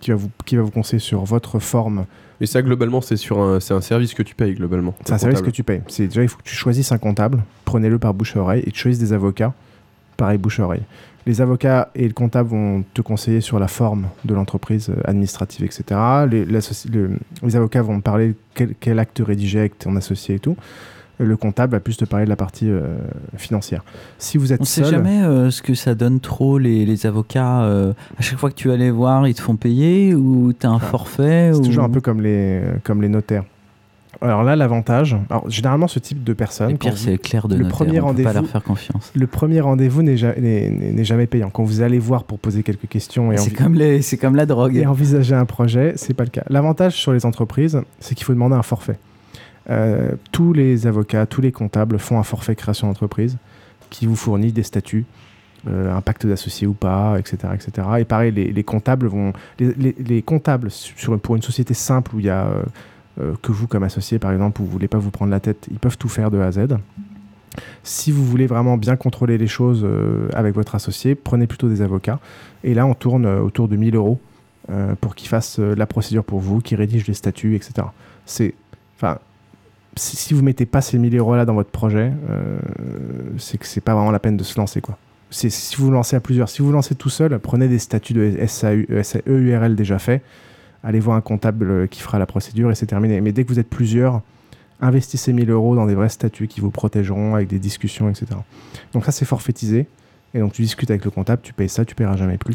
qui 0.00 0.10
va 0.10 0.16
vous, 0.16 0.30
qui 0.44 0.56
va 0.56 0.62
vous 0.62 0.70
conseiller 0.70 1.00
sur 1.00 1.24
votre 1.24 1.58
forme. 1.58 2.04
Et 2.40 2.46
ça, 2.46 2.62
globalement, 2.62 3.00
c'est 3.00 3.16
sur 3.16 3.40
un, 3.40 3.58
c'est 3.60 3.74
un 3.74 3.80
service 3.80 4.12
que 4.14 4.22
tu 4.22 4.34
payes, 4.34 4.54
globalement. 4.54 4.94
C'est 5.04 5.14
un 5.14 5.18
service 5.18 5.40
que 5.40 5.50
tu 5.50 5.62
payes. 5.64 5.82
C'est 5.88 6.06
déjà, 6.08 6.22
il 6.22 6.28
faut 6.28 6.38
que 6.38 6.42
tu 6.42 6.54
choisisses 6.54 6.92
un 6.92 6.98
comptable, 6.98 7.42
prenez-le 7.64 7.98
par 7.98 8.12
bouche 8.14 8.36
à 8.36 8.40
oreille, 8.40 8.62
et 8.66 8.70
tu 8.70 8.80
choisisses 8.80 9.00
des 9.00 9.12
avocats, 9.12 9.54
pareil 10.16 10.38
bouche 10.38 10.60
à 10.60 10.64
oreille. 10.64 10.82
Les 11.26 11.40
avocats 11.40 11.90
et 11.94 12.06
le 12.06 12.12
comptable 12.12 12.50
vont 12.50 12.84
te 12.92 13.00
conseiller 13.00 13.40
sur 13.40 13.58
la 13.58 13.68
forme 13.68 14.08
de 14.26 14.34
l'entreprise 14.34 14.90
euh, 14.90 15.00
administrative, 15.04 15.64
etc. 15.64 15.84
Les, 16.30 16.44
l'associ- 16.44 16.90
le- 16.92 17.12
les 17.42 17.56
avocats 17.56 17.80
vont 17.82 17.98
te 17.98 18.02
parler 18.04 18.34
quel, 18.54 18.74
quel 18.78 18.98
acte 18.98 19.22
rédiger 19.24 19.60
avec 19.60 19.78
ton 19.78 19.96
associé 19.96 20.34
et 20.34 20.38
tout. 20.38 20.56
Le 21.18 21.36
comptable 21.36 21.72
va 21.72 21.80
plus 21.80 21.96
te 21.96 22.04
parler 22.04 22.24
de 22.26 22.30
la 22.30 22.36
partie 22.36 22.68
euh, 22.68 22.96
financière. 23.36 23.84
Si 24.18 24.36
vous 24.36 24.52
êtes 24.52 24.60
On 24.60 24.64
sait 24.64 24.82
seul, 24.82 24.90
jamais 24.94 25.22
euh, 25.22 25.50
ce 25.52 25.62
que 25.62 25.74
ça 25.74 25.94
donne 25.94 26.18
trop 26.20 26.58
les, 26.58 26.84
les 26.84 27.06
avocats. 27.06 27.62
euh, 27.62 27.92
à 28.18 28.22
chaque 28.22 28.38
fois 28.38 28.50
que 28.50 28.56
tu 28.56 28.66
vas 28.68 28.76
les 28.76 28.90
voir, 28.90 29.26
ils 29.28 29.34
te 29.34 29.40
font 29.40 29.54
payer 29.56 30.14
ou 30.14 30.52
t'as 30.52 30.70
un 30.70 30.80
forfait 30.80 31.50
C'est 31.52 31.60
ou... 31.60 31.64
toujours 31.64 31.84
un 31.84 31.90
peu 31.90 32.00
comme 32.00 32.20
les, 32.20 32.60
comme 32.82 33.00
les 33.00 33.08
notaires. 33.08 33.44
Alors 34.24 34.42
là, 34.42 34.56
l'avantage, 34.56 35.16
alors 35.30 35.48
généralement 35.50 35.86
ce 35.86 35.98
type 35.98 36.24
de 36.24 36.32
personnes, 36.32 36.72
Le 36.72 36.76
pire, 36.78 36.96
c'est 36.98 37.18
clercs 37.18 37.46
de 37.48 37.54
le 37.56 37.62
notaire, 37.64 37.76
premier 37.76 37.90
peut 37.92 37.96
pas 38.00 38.06
rendez-vous, 38.06 38.32
leur 38.32 38.46
faire 38.46 38.62
confiance. 38.62 39.12
Le 39.14 39.26
premier 39.26 39.60
rendez-vous 39.60 40.02
n'est 40.02 40.16
ja- 40.16 40.34
n'est- 40.34 40.70
n'est- 40.70 40.92
n'est 40.92 41.04
jamais 41.04 41.26
payant. 41.26 41.50
Quand 41.50 41.62
vous 41.64 41.82
allez 41.82 41.98
voir 41.98 42.24
pour 42.24 42.38
poser 42.38 42.62
quelques 42.62 42.88
questions 42.88 43.30
et, 43.32 43.36
C'est 43.36 43.50
comme, 43.52 43.74
les- 43.74 44.02
c'est 44.02 44.16
comme 44.16 44.34
la 44.34 44.46
drogue. 44.46 44.76
et 44.76 44.86
envisager 44.86 45.34
un 45.34 45.44
projet, 45.44 45.92
c'est 45.96 46.14
pas 46.14 46.24
le 46.24 46.30
cas. 46.30 46.42
L'avantage 46.48 46.94
sur 46.94 47.12
les 47.12 47.26
entreprises, 47.26 47.80
c'est 48.00 48.14
qu'il 48.14 48.24
faut 48.24 48.32
demander 48.32 48.56
un 48.56 48.62
forfait. 48.62 48.98
Euh, 49.70 50.12
tous 50.32 50.52
les 50.52 50.86
avocats, 50.86 51.26
tous 51.26 51.40
les 51.40 51.52
comptables 51.52 51.98
font 51.98 52.18
un 52.18 52.22
forfait 52.22 52.54
création 52.54 52.86
d'entreprise 52.86 53.36
qui 53.90 54.06
vous 54.06 54.16
fournit 54.16 54.52
des 54.52 54.62
statuts, 54.62 55.04
euh, 55.68 55.94
un 55.94 56.00
pacte 56.02 56.26
d'associé 56.26 56.66
ou 56.66 56.74
pas, 56.74 57.16
etc., 57.18 57.36
etc. 57.54 57.86
Et 58.00 58.04
pareil, 58.04 58.32
les, 58.32 58.52
les 58.52 58.64
comptables 58.64 59.06
vont, 59.06 59.32
les, 59.58 59.72
les- 59.74 59.96
les 60.06 60.22
comptables 60.22 60.70
sur, 60.70 61.18
pour 61.18 61.36
une 61.36 61.42
société 61.42 61.72
simple 61.74 62.14
où 62.14 62.20
il 62.20 62.26
y 62.26 62.30
a 62.30 62.44
euh, 62.46 62.62
que 63.42 63.52
vous 63.52 63.66
comme 63.66 63.84
associé, 63.84 64.18
par 64.18 64.32
exemple, 64.32 64.60
vous 64.60 64.66
voulez 64.66 64.88
pas 64.88 64.98
vous 64.98 65.10
prendre 65.10 65.30
la 65.30 65.40
tête, 65.40 65.68
ils 65.70 65.78
peuvent 65.78 65.98
tout 65.98 66.08
faire 66.08 66.30
de 66.30 66.38
A 66.38 66.46
à 66.46 66.52
Z. 66.52 66.76
Si 67.82 68.10
vous 68.10 68.24
voulez 68.24 68.46
vraiment 68.46 68.76
bien 68.76 68.96
contrôler 68.96 69.38
les 69.38 69.46
choses 69.46 69.82
euh, 69.84 70.28
avec 70.34 70.54
votre 70.54 70.74
associé, 70.74 71.14
prenez 71.14 71.46
plutôt 71.46 71.68
des 71.68 71.82
avocats. 71.82 72.18
Et 72.62 72.74
là, 72.74 72.86
on 72.86 72.94
tourne 72.94 73.26
euh, 73.26 73.40
autour 73.40 73.68
de 73.68 73.76
1000 73.76 73.94
euros 73.96 74.20
euh, 74.70 74.94
pour 75.00 75.14
qu'ils 75.14 75.28
fassent 75.28 75.58
euh, 75.58 75.74
la 75.74 75.86
procédure 75.86 76.24
pour 76.24 76.40
vous, 76.40 76.60
qu'ils 76.60 76.78
rédigent 76.78 77.06
les 77.06 77.14
statuts, 77.14 77.54
etc. 77.54 77.86
C'est, 78.26 78.54
enfin, 78.96 79.18
si, 79.96 80.34
vous 80.34 80.42
mettez 80.42 80.66
pas 80.66 80.80
ces 80.80 80.98
1000 80.98 81.16
euros 81.16 81.36
là 81.36 81.44
dans 81.44 81.54
votre 81.54 81.70
projet, 81.70 82.12
euh, 82.30 82.58
c'est 83.38 83.58
que 83.58 83.66
c'est 83.66 83.82
pas 83.82 83.94
vraiment 83.94 84.10
la 84.10 84.18
peine 84.18 84.36
de 84.36 84.44
se 84.44 84.58
lancer, 84.58 84.80
quoi. 84.80 84.98
Si 85.30 85.74
vous 85.78 85.90
lancez 85.90 86.14
à 86.14 86.20
plusieurs, 86.20 86.48
si 86.48 86.62
vous 86.62 86.70
lancez 86.70 86.94
tout 86.94 87.08
seul, 87.08 87.36
prenez 87.40 87.66
des 87.66 87.80
statuts 87.80 88.12
de 88.12 88.36
SAU, 88.46 88.84
SAE-URL 89.02 89.74
déjà 89.74 89.98
faits, 89.98 90.22
allez 90.84 91.00
voir 91.00 91.16
un 91.16 91.20
comptable 91.20 91.88
qui 91.88 92.00
fera 92.00 92.18
la 92.20 92.26
procédure 92.26 92.70
et 92.70 92.74
c'est 92.76 92.86
terminé. 92.86 93.20
Mais 93.20 93.32
dès 93.32 93.42
que 93.44 93.48
vous 93.48 93.58
êtes 93.58 93.68
plusieurs, 93.70 94.20
investissez 94.80 95.32
1000 95.32 95.50
euros 95.50 95.74
dans 95.74 95.86
des 95.86 95.94
vrais 95.94 96.08
statuts 96.08 96.46
qui 96.46 96.60
vous 96.60 96.70
protégeront 96.70 97.34
avec 97.34 97.48
des 97.48 97.58
discussions, 97.58 98.08
etc. 98.08 98.26
Donc 98.92 99.04
ça, 99.04 99.12
c'est 99.12 99.24
forfaitisé. 99.24 99.86
Et 100.36 100.40
donc 100.40 100.52
tu 100.52 100.62
discutes 100.62 100.90
avec 100.90 101.04
le 101.04 101.12
comptable, 101.12 101.42
tu 101.44 101.52
payes 101.52 101.68
ça, 101.68 101.84
tu 101.84 101.94
paieras 101.94 102.16
jamais 102.16 102.38
plus, 102.38 102.54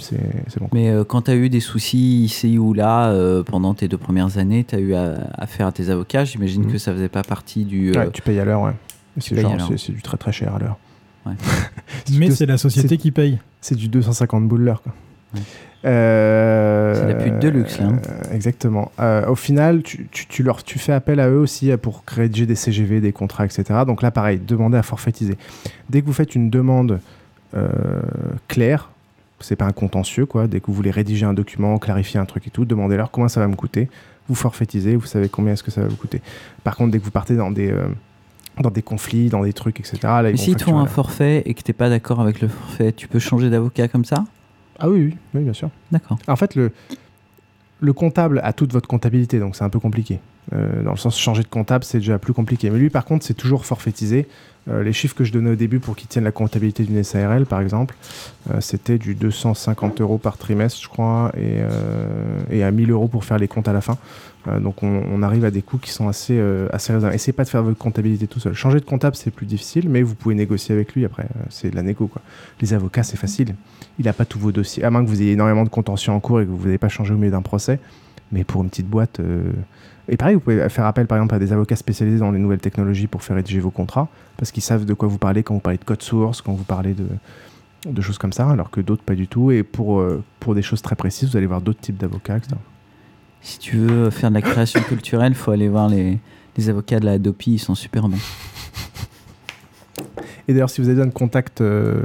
c'est 0.50 0.60
bon. 0.60 0.68
Mais 0.74 0.90
euh, 0.90 1.06
quand 1.06 1.22
tu 1.24 1.32
as 1.32 1.36
eu 1.36 1.48
des 1.48 1.62
soucis 1.62 2.26
ici 2.26 2.58
ou 2.58 2.74
là 2.74 3.10
euh, 3.12 3.42
pendant 3.42 3.74
tes 3.74 3.88
deux 3.88 3.98
premières 3.98 4.38
années, 4.38 4.66
tu 4.66 4.76
as 4.76 4.80
eu 4.80 4.94
à- 4.96 5.30
affaire 5.38 5.68
à 5.68 5.72
tes 5.72 5.90
avocats, 5.90 6.26
j'imagine 6.26 6.66
Mhm. 6.66 6.72
que 6.74 6.78
ça 6.78 6.92
faisait 6.92 7.08
pas 7.08 7.24
partie 7.24 7.64
du. 7.64 7.92
euh, 7.92 7.94
Ouais, 8.00 8.12
tu 8.12 8.22
payes 8.22 8.38
à 8.38 8.44
l'heure, 8.44 8.64
ouais. 8.64 8.74
C'est 9.20 9.34
payes 9.34 9.44
genre, 9.44 9.54
à 9.54 9.56
l'heure. 9.56 9.68
c'est- 9.70 9.78
c'est 9.78 9.92
du 9.94 10.02
très 10.02 10.18
très 10.18 10.34
cher 10.34 10.56
à 10.56 10.60
l'heure. 10.60 10.78
Ouais. 11.26 11.34
Mais 12.18 12.32
c'est 12.32 12.46
la 12.46 12.58
société 12.58 12.98
qui 12.98 13.12
paye. 13.12 13.40
C'est 13.62 13.76
du 13.76 13.88
250 13.88 14.46
boules 14.46 14.64
l'heure. 14.64 14.82
quoi. 14.82 14.94
Ouais. 15.36 15.42
Euh, 15.86 16.94
C'est 16.96 17.08
la 17.08 17.14
pute 17.16 17.40
de 17.40 17.48
luxe, 17.50 17.80
là. 17.80 17.88
euh, 17.88 18.34
exactement. 18.36 18.92
Euh, 19.00 19.26
au 19.28 19.36
final, 19.36 19.82
tu, 19.84 20.08
tu- 20.12 20.28
tu 20.28 20.44
leur, 20.44 20.64
tu 20.64 20.78
fais 20.80 20.92
appel 20.94 21.20
à 21.20 21.30
eux 21.30 21.38
aussi 21.40 21.72
euh, 21.72 21.78
pour 21.78 22.04
rédiger 22.08 22.46
des 22.46 22.56
CGV, 22.56 23.00
des 23.02 23.12
contrats, 23.14 23.46
etc. 23.46 23.64
Donc 23.88 24.02
là, 24.02 24.12
pareil, 24.12 24.40
demandez 24.46 24.78
à 24.78 24.84
forfaitiser. 24.84 25.38
Dès 25.90 26.02
que 26.02 26.06
vous 26.08 26.14
faites 26.14 26.36
une 26.36 26.50
demande 26.50 27.00
claire, 28.48 28.90
c'est 29.40 29.56
pas 29.56 29.66
un 29.66 29.72
contentieux, 29.72 30.26
quoi. 30.28 30.48
Dès 30.48 30.60
que 30.60 30.68
vous 30.68 30.74
voulez 30.74 30.92
rédiger 30.92 31.26
un 31.26 31.34
document, 31.34 31.78
clarifier 31.80 32.20
un 32.20 32.26
truc 32.26 32.46
et 32.46 32.52
tout, 32.52 32.66
demandez-leur 32.66 33.10
combien 33.10 33.28
ça 33.30 33.40
va 33.40 33.48
me 33.48 33.56
coûter. 33.56 33.90
Vous 34.28 34.36
forfaitisez, 34.36 34.96
vous 34.96 35.08
savez 35.08 35.30
combien 35.30 35.54
est-ce 35.54 35.64
que 35.64 35.72
ça 35.72 35.82
va 35.82 35.88
vous 35.88 35.96
coûter. 35.96 36.22
Par 36.64 36.76
contre, 36.76 36.92
dès 36.92 37.00
que 37.00 37.04
vous 37.06 37.10
partez 37.12 37.36
dans 37.36 37.50
des, 37.50 37.74
dans 38.62 38.70
des 38.70 38.84
conflits, 38.84 39.30
dans 39.30 39.44
des 39.44 39.54
trucs, 39.54 39.80
etc. 39.80 39.98
Là, 40.04 40.24
ils 40.30 40.32
Mais 40.34 40.38
s'ils 40.38 40.56
te 40.58 40.64
font 40.66 40.78
un 40.78 40.86
forfait 40.86 41.42
et 41.48 41.54
que 41.56 41.64
t'es 41.64 41.74
pas 41.74 41.90
d'accord 41.90 42.20
avec 42.22 42.40
le 42.42 42.50
forfait, 42.50 42.92
tu 42.92 43.08
peux 43.08 43.18
changer 43.20 43.50
d'avocat 43.50 43.88
comme 43.88 44.06
ça? 44.06 44.26
Ah 44.80 44.90
oui, 44.90 45.06
oui, 45.06 45.18
oui, 45.34 45.42
bien 45.44 45.54
sûr. 45.54 45.70
D'accord. 45.92 46.18
En 46.28 46.36
fait, 46.36 46.56
le, 46.56 46.72
le 47.82 47.94
comptable 47.94 48.42
a 48.44 48.54
toute 48.54 48.74
votre 48.74 48.88
comptabilité, 48.88 49.40
donc 49.40 49.56
c'est 49.56 49.64
un 49.64 49.70
peu 49.70 49.80
compliqué. 49.80 50.20
Euh, 50.54 50.84
dans 50.84 50.92
le 50.92 50.98
sens, 50.98 51.18
changer 51.20 51.44
de 51.44 51.48
comptable, 51.48 51.84
c'est 51.84 52.00
déjà 52.00 52.18
plus 52.18 52.34
compliqué. 52.34 52.70
Mais 52.70 52.80
lui, 52.80 52.90
par 52.90 53.06
contre, 53.06 53.26
c'est 53.26 53.34
toujours 53.36 53.66
forfaitisé. 53.66 54.28
Euh, 54.70 54.84
les 54.84 54.94
chiffres 54.94 55.16
que 55.16 55.24
je 55.24 55.32
donnais 55.32 55.52
au 55.52 55.56
début 55.56 55.80
pour 55.80 55.96
qu'il 55.96 56.08
tienne 56.08 56.24
la 56.24 56.32
comptabilité 56.32 56.84
d'une 56.84 57.04
SARL, 57.04 57.46
par 57.46 57.62
exemple, 57.62 57.96
euh, 58.52 58.60
c'était 58.60 58.98
du 58.98 59.16
250 59.16 60.02
euros 60.02 60.18
par 60.18 60.38
trimestre, 60.38 60.82
je 60.82 60.90
crois, 60.90 61.32
et, 61.38 61.60
et 62.52 62.64
à 62.64 62.72
1000 62.72 62.92
euros 62.92 63.08
pour 63.08 63.26
faire 63.26 63.38
les 63.38 63.48
comptes 63.48 63.68
à 63.68 63.74
la 63.74 63.82
fin. 63.82 63.98
Euh, 64.48 64.60
donc 64.60 64.84
on, 64.84 65.22
arrive 65.22 65.44
à 65.44 65.52
des 65.52 65.62
coûts 65.62 65.78
qui 65.78 65.92
sont 65.92 66.08
assez, 66.08 66.38
euh, 66.38 66.68
assez 66.72 66.94
raisonnables. 66.94 67.16
Essayez 67.16 67.34
pas 67.34 67.44
de 67.44 67.50
faire 67.50 67.64
votre 67.64 67.78
comptabilité 67.78 68.28
tout 68.28 68.40
seul. 68.40 68.54
Changer 68.54 68.80
de 68.80 68.86
comptable, 68.86 69.16
c'est 69.16 69.32
plus 69.32 69.46
difficile, 69.46 69.90
mais 69.90 70.02
vous 70.02 70.16
pouvez 70.16 70.36
négocier 70.36 70.74
avec 70.74 70.94
lui 70.94 71.06
après. 71.06 71.24
euh, 71.24 71.44
c'est 71.50 71.70
de 71.70 71.76
la 71.76 71.84
négo. 71.84 72.10
Les 72.62 72.74
avocats, 72.74 73.04
c'est 73.04 73.18
facile. 73.18 73.56
Il 73.98 74.06
n'a 74.06 74.14
pas 74.14 74.26
tous 74.26 74.40
vos 74.40 74.52
dossiers, 74.52 74.84
à 74.84 74.92
moins 74.92 75.04
que 75.04 75.10
vous 75.10 75.22
ayez 75.22 75.34
énormément 75.34 75.64
de 75.64 75.70
contentieux 75.70 76.12
en 76.12 76.20
cours 76.20 76.42
et 76.42 76.46
que 76.46 76.52
vous 76.52 76.66
n'avez 76.66 76.78
pas 76.78 76.90
changé 76.90 77.14
au 77.14 77.18
milieu 77.18 77.32
d'un 77.32 77.42
procès. 77.42 77.80
Mais 78.32 78.44
pour 78.44 78.62
une 78.64 78.70
petite 78.70 78.88
boîte. 78.88 79.20
Et 80.08 80.16
pareil, 80.16 80.36
vous 80.36 80.40
pouvez 80.40 80.70
faire 80.70 80.86
appel 80.86 81.08
par 81.08 81.18
exemple 81.18 81.34
à 81.34 81.40
des 81.40 81.52
avocats 81.52 81.76
spécialisés 81.76 82.20
dans 82.20 82.32
les 82.32 82.38
nouvelles 82.38 82.60
technologies 82.60 83.08
pour 83.08 83.24
faire 83.24 83.36
rédiger 83.36 83.60
vos 83.60 83.72
contrats, 83.72 84.08
parce 84.38 84.52
qu'ils 84.52 84.62
savent 84.62 84.86
de 84.86 84.94
quoi 84.94 85.08
vous 85.08 85.18
parlez 85.18 85.42
quand 85.42 85.56
vous 85.56 85.60
parlez 85.60 85.80
de 85.80 85.84
code 85.84 86.04
source, 86.04 86.42
quand 86.42 86.54
vous 86.54 86.64
parlez 86.64 86.94
de, 86.94 88.02
choses 88.02 88.20
comme 88.20 88.34
ça, 88.34 88.48
alors 88.48 88.70
que 88.70 88.82
d'autres 88.82 89.02
pas 89.02 89.16
du 89.16 89.28
tout. 89.28 89.50
Et 89.50 89.64
pour, 89.64 90.04
pour 90.40 90.54
des 90.54 90.62
choses 90.62 90.84
très 90.84 90.96
précises, 90.96 91.32
vous 91.32 91.38
allez 91.38 91.48
voir 91.48 91.62
d'autres 91.62 91.82
types 91.82 91.98
d'avocats, 91.98 92.38
etc. 92.38 92.56
Si 93.42 93.60
tu 93.60 93.78
veux 93.78 94.10
faire 94.10 94.30
de 94.30 94.36
la 94.36 94.42
création 94.42 94.82
culturelle, 94.82 95.34
faut 95.36 95.52
aller 95.52 95.70
voir 95.70 95.90
les, 95.90 96.20
les 96.58 96.70
avocats 96.70 97.00
de 97.00 97.06
la 97.06 97.14
Adopi, 97.14 97.54
ils 97.54 97.60
sont 97.60 97.76
super 97.76 98.08
bons. 98.08 98.18
Et 100.48 100.54
d'ailleurs, 100.54 100.70
si 100.70 100.82
vous 100.82 100.88
avez 100.88 100.96
besoin 100.96 101.12
contact 101.12 101.62
euh, 101.62 102.04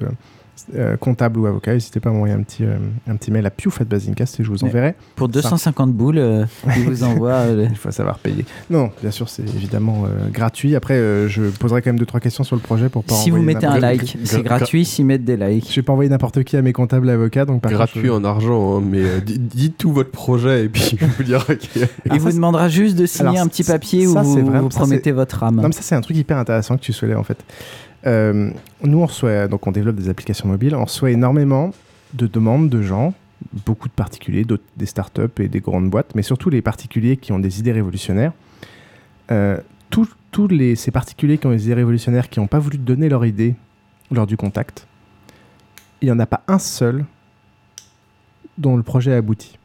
euh, 0.75 0.97
comptable 0.97 1.39
ou 1.41 1.47
avocat, 1.47 1.75
n'hésitez 1.75 2.01
pas 2.01 2.11
à 2.11 2.13
m'envoyer 2.13 2.35
un 2.35 2.43
petit, 2.43 2.65
euh, 2.65 2.77
un 3.09 3.17
petit 3.17 3.31
mail 3.31 3.45
à 3.47 3.51
piouf.basincast 3.51 4.41
et 4.41 4.45
je 4.45 4.51
vous 4.51 4.65
enverrai. 4.65 4.95
Pour 5.17 5.27
ça. 5.29 5.33
250 5.43 5.93
boules, 5.93 6.19
euh, 6.19 6.45
ils 6.77 6.85
vous 6.85 7.03
envoient. 7.05 7.33
euh, 7.33 7.67
Il 7.71 7.77
faut 7.77 7.91
savoir 7.91 8.19
payer. 8.19 8.45
Non, 8.71 8.91
bien 9.03 9.11
sûr, 9.11 9.29
c'est 9.29 9.43
évidemment 9.43 10.05
euh, 10.07 10.29
gratuit. 10.33 10.75
Après, 10.77 10.95
euh, 10.95 11.29
je 11.29 11.43
poserai 11.45 11.83
quand 11.83 11.91
même 11.91 11.99
deux 11.99 12.07
trois 12.07 12.21
questions 12.21 12.45
sur 12.45 12.57
le 12.57 12.63
projet 12.63 12.89
pour 12.89 13.05
pas 13.05 13.15
si 13.15 13.31
vous 13.31 13.43
mettez 13.43 13.67
un 13.67 13.79
like, 13.79 14.17
c'est 14.25 14.43
gratuit. 14.43 14.85
S'ils 14.85 15.05
mettent 15.07 15.25
des 15.25 15.37
likes. 15.37 15.69
Je 15.71 15.77
vais 15.77 15.83
pas 15.83 15.93
envoyer 15.93 16.09
n'importe 16.11 16.43
qui 16.45 16.57
à 16.57 16.63
mes 16.63 16.73
comptables 16.73 17.09
et 17.09 17.13
avocats, 17.13 17.45
donc 17.45 17.61
par 17.63 17.73
Gratuit 17.73 18.09
contre, 18.09 18.15
en 18.15 18.25
argent, 18.25 18.79
hein, 18.79 18.83
mais 18.85 19.03
euh, 19.03 19.21
di- 19.21 19.39
dites 19.39 19.79
tout 19.79 19.93
votre 19.93 20.11
projet 20.11 20.65
et 20.65 20.69
puis 20.69 20.97
je 21.01 21.07
vous 21.07 21.23
dirai. 21.25 21.59
qu'il- 21.59 21.89
Il 22.13 22.21
vous 22.21 22.33
demandera 22.33 22.69
juste 22.69 22.97
de 22.97 23.07
signer 23.07 23.29
Alors, 23.31 23.43
un 23.43 23.49
petit 23.49 23.65
papier 23.65 24.07
ça, 24.07 24.21
où 24.21 24.25
vous, 24.25 24.47
vraiment- 24.47 24.63
vous 24.63 24.71
ça, 24.71 24.79
promettez 24.81 25.13
votre 25.13 25.43
âme. 25.43 25.57
Non, 25.57 25.65
mais 25.69 25.73
ça, 25.73 25.83
c'est 25.83 25.95
un 25.95 26.01
truc 26.01 26.17
hyper 26.17 26.39
intéressant 26.39 26.77
que 26.77 26.83
tu 26.83 26.93
soulèves 26.93 27.19
en 27.19 27.23
fait. 27.25 27.39
Euh, 28.07 28.51
nous, 28.83 28.99
on 28.99 29.07
reçoit, 29.07 29.49
donc 29.49 29.67
on 29.67 29.73
développe 29.73 29.97
des 29.97 30.09
applications 30.09 30.49
mobiles, 30.49 30.75
on 30.75 30.85
reçoit 30.85 31.11
énormément 31.11 31.73
de 32.13 32.27
demandes 32.27 32.69
de 32.69 32.83
gens, 32.83 33.15
beaucoup 33.67 33.89
de 33.89 33.95
particuliers, 33.95 34.47
des 34.77 34.87
startups 34.87 35.41
et 35.41 35.49
des 35.49 35.61
grandes 35.61 35.91
boîtes, 35.91 36.15
mais 36.15 36.23
surtout 36.23 36.51
les 36.51 36.63
particuliers 36.63 37.17
qui 37.17 37.33
ont 37.33 37.39
des 37.39 37.61
idées 37.61 37.73
révolutionnaires. 37.73 38.33
Euh, 39.31 39.59
tous 39.91 40.09
ces 40.75 40.91
particuliers 40.91 41.39
qui 41.39 41.47
ont 41.47 41.53
des 41.53 41.65
idées 41.67 41.75
révolutionnaires 41.75 42.29
qui 42.29 42.41
n'ont 42.41 42.49
pas 42.49 42.59
voulu 42.59 42.77
donner 42.77 43.09
leur 43.09 43.25
idée 43.25 43.55
lors 44.11 44.27
du 44.27 44.37
contact, 44.37 44.89
il 46.01 46.07
n'y 46.07 46.13
en 46.13 46.19
a 46.19 46.27
pas 46.27 46.43
un 46.49 46.59
seul 46.59 47.05
dont 48.59 48.77
le 48.77 48.83
projet 48.83 49.13
a 49.13 49.17
abouti. 49.17 49.59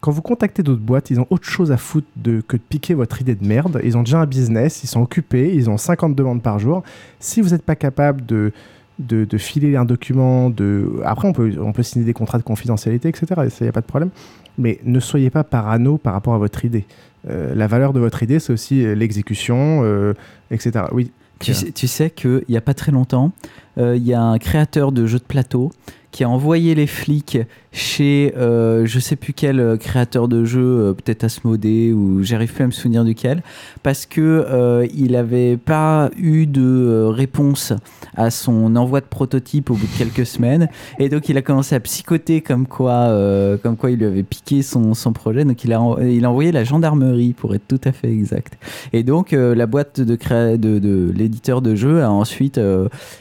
Quand 0.00 0.10
vous 0.10 0.22
contactez 0.22 0.62
d'autres 0.62 0.80
boîtes, 0.80 1.10
ils 1.10 1.20
ont 1.20 1.26
autre 1.28 1.44
chose 1.44 1.72
à 1.72 1.76
foutre 1.76 2.06
de, 2.16 2.40
que 2.40 2.56
de 2.56 2.62
piquer 2.62 2.94
votre 2.94 3.20
idée 3.20 3.34
de 3.34 3.46
merde. 3.46 3.80
Ils 3.84 3.98
ont 3.98 4.02
déjà 4.02 4.20
un 4.20 4.26
business, 4.26 4.82
ils 4.82 4.86
sont 4.86 5.02
occupés, 5.02 5.54
ils 5.54 5.68
ont 5.68 5.76
50 5.76 6.14
demandes 6.14 6.42
par 6.42 6.58
jour. 6.58 6.82
Si 7.18 7.42
vous 7.42 7.50
n'êtes 7.50 7.62
pas 7.62 7.76
capable 7.76 8.24
de, 8.24 8.52
de, 8.98 9.24
de 9.24 9.38
filer 9.38 9.76
un 9.76 9.84
document, 9.84 10.48
de... 10.48 11.00
après 11.04 11.28
on 11.28 11.32
peut, 11.32 11.54
on 11.60 11.72
peut 11.72 11.82
signer 11.82 12.06
des 12.06 12.14
contrats 12.14 12.38
de 12.38 12.42
confidentialité, 12.42 13.08
etc. 13.08 13.26
Il 13.60 13.62
n'y 13.62 13.68
a 13.68 13.72
pas 13.72 13.82
de 13.82 13.86
problème. 13.86 14.10
Mais 14.56 14.80
ne 14.84 15.00
soyez 15.00 15.28
pas 15.28 15.44
parano 15.44 15.98
par 15.98 16.14
rapport 16.14 16.34
à 16.34 16.38
votre 16.38 16.64
idée. 16.64 16.86
Euh, 17.28 17.54
la 17.54 17.66
valeur 17.66 17.92
de 17.92 18.00
votre 18.00 18.22
idée, 18.22 18.38
c'est 18.38 18.52
aussi 18.52 18.84
euh, 18.84 18.94
l'exécution, 18.94 19.82
euh, 19.84 20.14
etc. 20.50 20.86
Oui. 20.92 21.12
Tu 21.40 21.54
sais, 21.54 21.72
tu 21.72 21.86
sais 21.86 22.10
qu'il 22.10 22.44
n'y 22.50 22.56
a 22.58 22.60
pas 22.60 22.74
très 22.74 22.92
longtemps, 22.92 23.32
euh, 23.78 23.96
il 23.96 24.06
y 24.06 24.12
a 24.12 24.22
un 24.22 24.36
créateur 24.36 24.92
de 24.92 25.06
jeux 25.06 25.18
de 25.18 25.24
plateau 25.24 25.72
qui 26.10 26.24
a 26.24 26.28
envoyé 26.28 26.74
les 26.74 26.86
flics 26.86 27.38
chez 27.72 28.34
euh, 28.36 28.84
je 28.84 28.98
sais 28.98 29.14
plus 29.14 29.32
quel 29.32 29.60
euh, 29.60 29.76
créateur 29.76 30.26
de 30.26 30.44
jeu, 30.44 30.60
euh, 30.60 30.92
peut-être 30.92 31.22
Asmodée 31.22 31.92
ou 31.92 32.24
j'arrive 32.24 32.52
plus 32.52 32.64
à 32.64 32.66
me 32.66 32.72
souvenir 32.72 33.04
duquel, 33.04 33.44
parce 33.84 34.06
que 34.06 34.20
euh, 34.20 34.88
il 34.92 35.14
avait 35.14 35.56
pas 35.56 36.10
eu 36.16 36.46
de 36.46 36.62
euh, 36.62 37.08
réponse 37.10 37.72
à 38.16 38.30
son 38.30 38.74
envoi 38.74 39.00
de 39.00 39.06
prototype 39.06 39.70
au 39.70 39.74
bout 39.74 39.86
de 39.86 39.98
quelques 39.98 40.26
semaines, 40.26 40.68
et 40.98 41.08
donc 41.08 41.28
il 41.28 41.36
a 41.38 41.42
commencé 41.42 41.76
à 41.76 41.80
psychoter 41.80 42.40
comme 42.40 42.66
quoi, 42.66 43.16
comme 43.62 43.76
quoi 43.76 43.92
il 43.92 43.98
lui 43.98 44.06
avait 44.06 44.24
piqué 44.24 44.62
son, 44.62 44.94
son 44.94 45.12
projet, 45.12 45.44
donc 45.44 45.62
il 45.62 45.72
a, 45.72 45.80
il 46.02 46.24
a 46.24 46.30
envoyé 46.30 46.50
la 46.50 46.64
gendarmerie 46.64 47.34
pour 47.34 47.54
être 47.54 47.68
tout 47.68 47.80
à 47.84 47.92
fait 47.92 48.10
exact. 48.10 48.58
Et 48.92 49.04
donc 49.04 49.30
la 49.30 49.66
boîte 49.66 50.00
de, 50.00 50.16
créa- 50.16 50.56
de, 50.56 50.80
de 50.80 51.12
l'éditeur 51.14 51.62
de 51.62 51.76
jeu 51.76 52.02
a 52.02 52.10
ensuite 52.10 52.60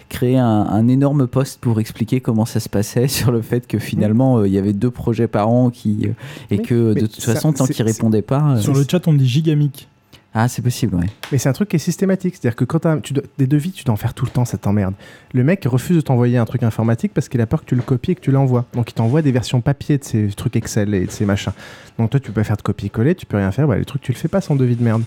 créé 0.10 0.38
un, 0.40 0.46
un 0.46 0.88
énorme 0.88 1.28
post 1.28 1.60
pour 1.62 1.80
expliquer 1.80 2.20
comment 2.20 2.46
ça 2.46 2.60
se 2.60 2.68
passait 2.80 3.08
sur 3.20 3.32
le 3.32 3.42
fait 3.42 3.68
que 3.68 3.78
finalement 3.80 4.38
euh, 4.40 4.48
il 4.48 4.54
y 4.54 4.58
avait 4.58 4.74
deux 4.74 4.92
projets 4.92 5.28
par 5.28 5.50
an 5.50 5.70
qui 5.70 6.00
euh, 6.06 6.12
et 6.50 6.58
Oui, 6.58 6.62
que 6.64 6.94
mais 6.94 7.02
de 7.02 7.08
toute 7.08 7.22
ça- 7.22 7.34
façon 7.34 7.52
tant 7.54 7.66
qu'ils 7.68 7.86
répondaient 7.86 8.22
pas. 8.22 8.56
euh, 8.56 8.58
Sur 8.62 8.74
le 8.74 8.86
chat, 8.90 9.06
on 9.08 9.14
dit 9.14 9.28
gigamic. 9.28 9.88
Ah, 10.34 10.48
c'est 10.48 10.62
possible, 10.62 10.96
ouais. 10.96 11.08
Mais 11.32 11.40
c'est 11.40 11.50
un 11.50 11.54
truc 11.54 11.70
qui 11.70 11.76
est 11.78 11.80
systématique. 11.80 12.36
C'est-à-dire 12.36 12.56
que 12.56 12.64
quand 12.64 13.02
tu 13.02 13.14
dois- 13.14 13.24
des 13.40 13.48
devis, 13.48 13.72
tu 13.72 13.84
dois 13.84 13.94
en 13.94 13.98
faire 13.98 14.14
tout 14.14 14.26
le 14.26 14.32
temps, 14.32 14.46
ça 14.46 14.60
t'emmerde. 14.60 14.94
Le 15.34 15.44
mec 15.44 15.64
refuse 15.66 15.96
de 15.98 16.02
t'envoyer 16.02 16.38
un 16.38 16.46
truc 16.46 16.62
informatique 16.62 17.14
parce 17.16 17.28
qu'il 17.30 17.42
a 17.42 17.48
peur 17.48 17.62
que 17.62 17.66
tu 17.66 17.76
le 17.76 17.82
copies 17.82 18.12
et 18.12 18.16
que 18.16 18.22
tu 18.22 18.32
l'envoies. 18.32 18.66
Donc 18.74 18.92
il 18.92 18.94
t'envoie 18.94 19.24
des 19.24 19.32
versions 19.32 19.60
papier 19.60 19.98
de 19.98 20.04
ces 20.04 20.28
trucs 20.28 20.56
Excel 20.56 20.94
et 20.94 21.06
de 21.08 21.12
ces 21.12 21.26
machins. 21.26 21.52
Donc 21.98 22.12
toi, 22.12 22.20
tu 22.20 22.28
peux 22.28 22.36
pas 22.42 22.44
faire 22.44 22.58
de 22.58 22.62
copier-coller, 22.62 23.16
tu 23.16 23.26
peux 23.26 23.38
rien 23.38 23.52
faire. 23.52 23.68
Bah, 23.68 23.78
les 23.78 23.86
trucs, 23.86 24.04
tu 24.04 24.12
le 24.12 24.18
fais 24.18 24.28
pas 24.28 24.40
sans 24.40 24.56
devis 24.56 24.76
de 24.76 24.84
merde. 24.84 25.02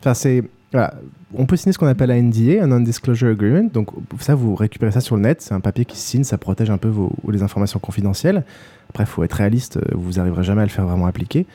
Enfin, 0.00 0.12
c'est. 0.14 0.42
Voilà. 0.72 0.94
On 1.36 1.46
peut 1.46 1.56
signer 1.56 1.72
ce 1.72 1.78
qu'on 1.78 1.86
appelle 1.86 2.10
un 2.10 2.22
NDA, 2.22 2.62
un 2.62 2.68
Non-Disclosure 2.68 3.30
Agreement. 3.30 3.68
Donc 3.72 3.88
ça, 4.20 4.34
vous 4.34 4.54
récupérez 4.54 4.92
ça 4.92 5.00
sur 5.00 5.16
le 5.16 5.22
net. 5.22 5.42
C'est 5.42 5.54
un 5.54 5.60
papier 5.60 5.84
qui 5.84 5.96
signe, 5.96 6.24
ça 6.24 6.38
protège 6.38 6.70
un 6.70 6.78
peu 6.78 6.92
les 7.28 7.42
informations 7.42 7.78
confidentielles. 7.78 8.44
Après, 8.90 9.04
il 9.04 9.08
faut 9.08 9.24
être 9.24 9.32
réaliste, 9.32 9.78
euh, 9.78 9.80
vous 9.94 10.20
arriverez 10.20 10.44
jamais 10.44 10.62
à 10.62 10.64
le 10.64 10.70
faire 10.70 10.86
vraiment 10.86 11.06
appliquer. 11.06 11.46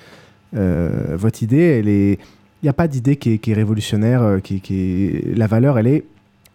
Euh, 0.56 1.16
votre 1.16 1.44
idée, 1.44 1.82
est. 1.86 2.20
Il 2.62 2.66
n'y 2.66 2.70
a 2.70 2.74
pas 2.74 2.90
d'idée 2.90 3.16
qui 3.16 3.40
est, 3.42 3.54
révolutionnaire, 3.54 4.22
euh, 4.22 4.40
qui, 4.40 5.24
la 5.34 5.48
valeur, 5.48 5.80
elle 5.80 5.88
est 5.88 6.04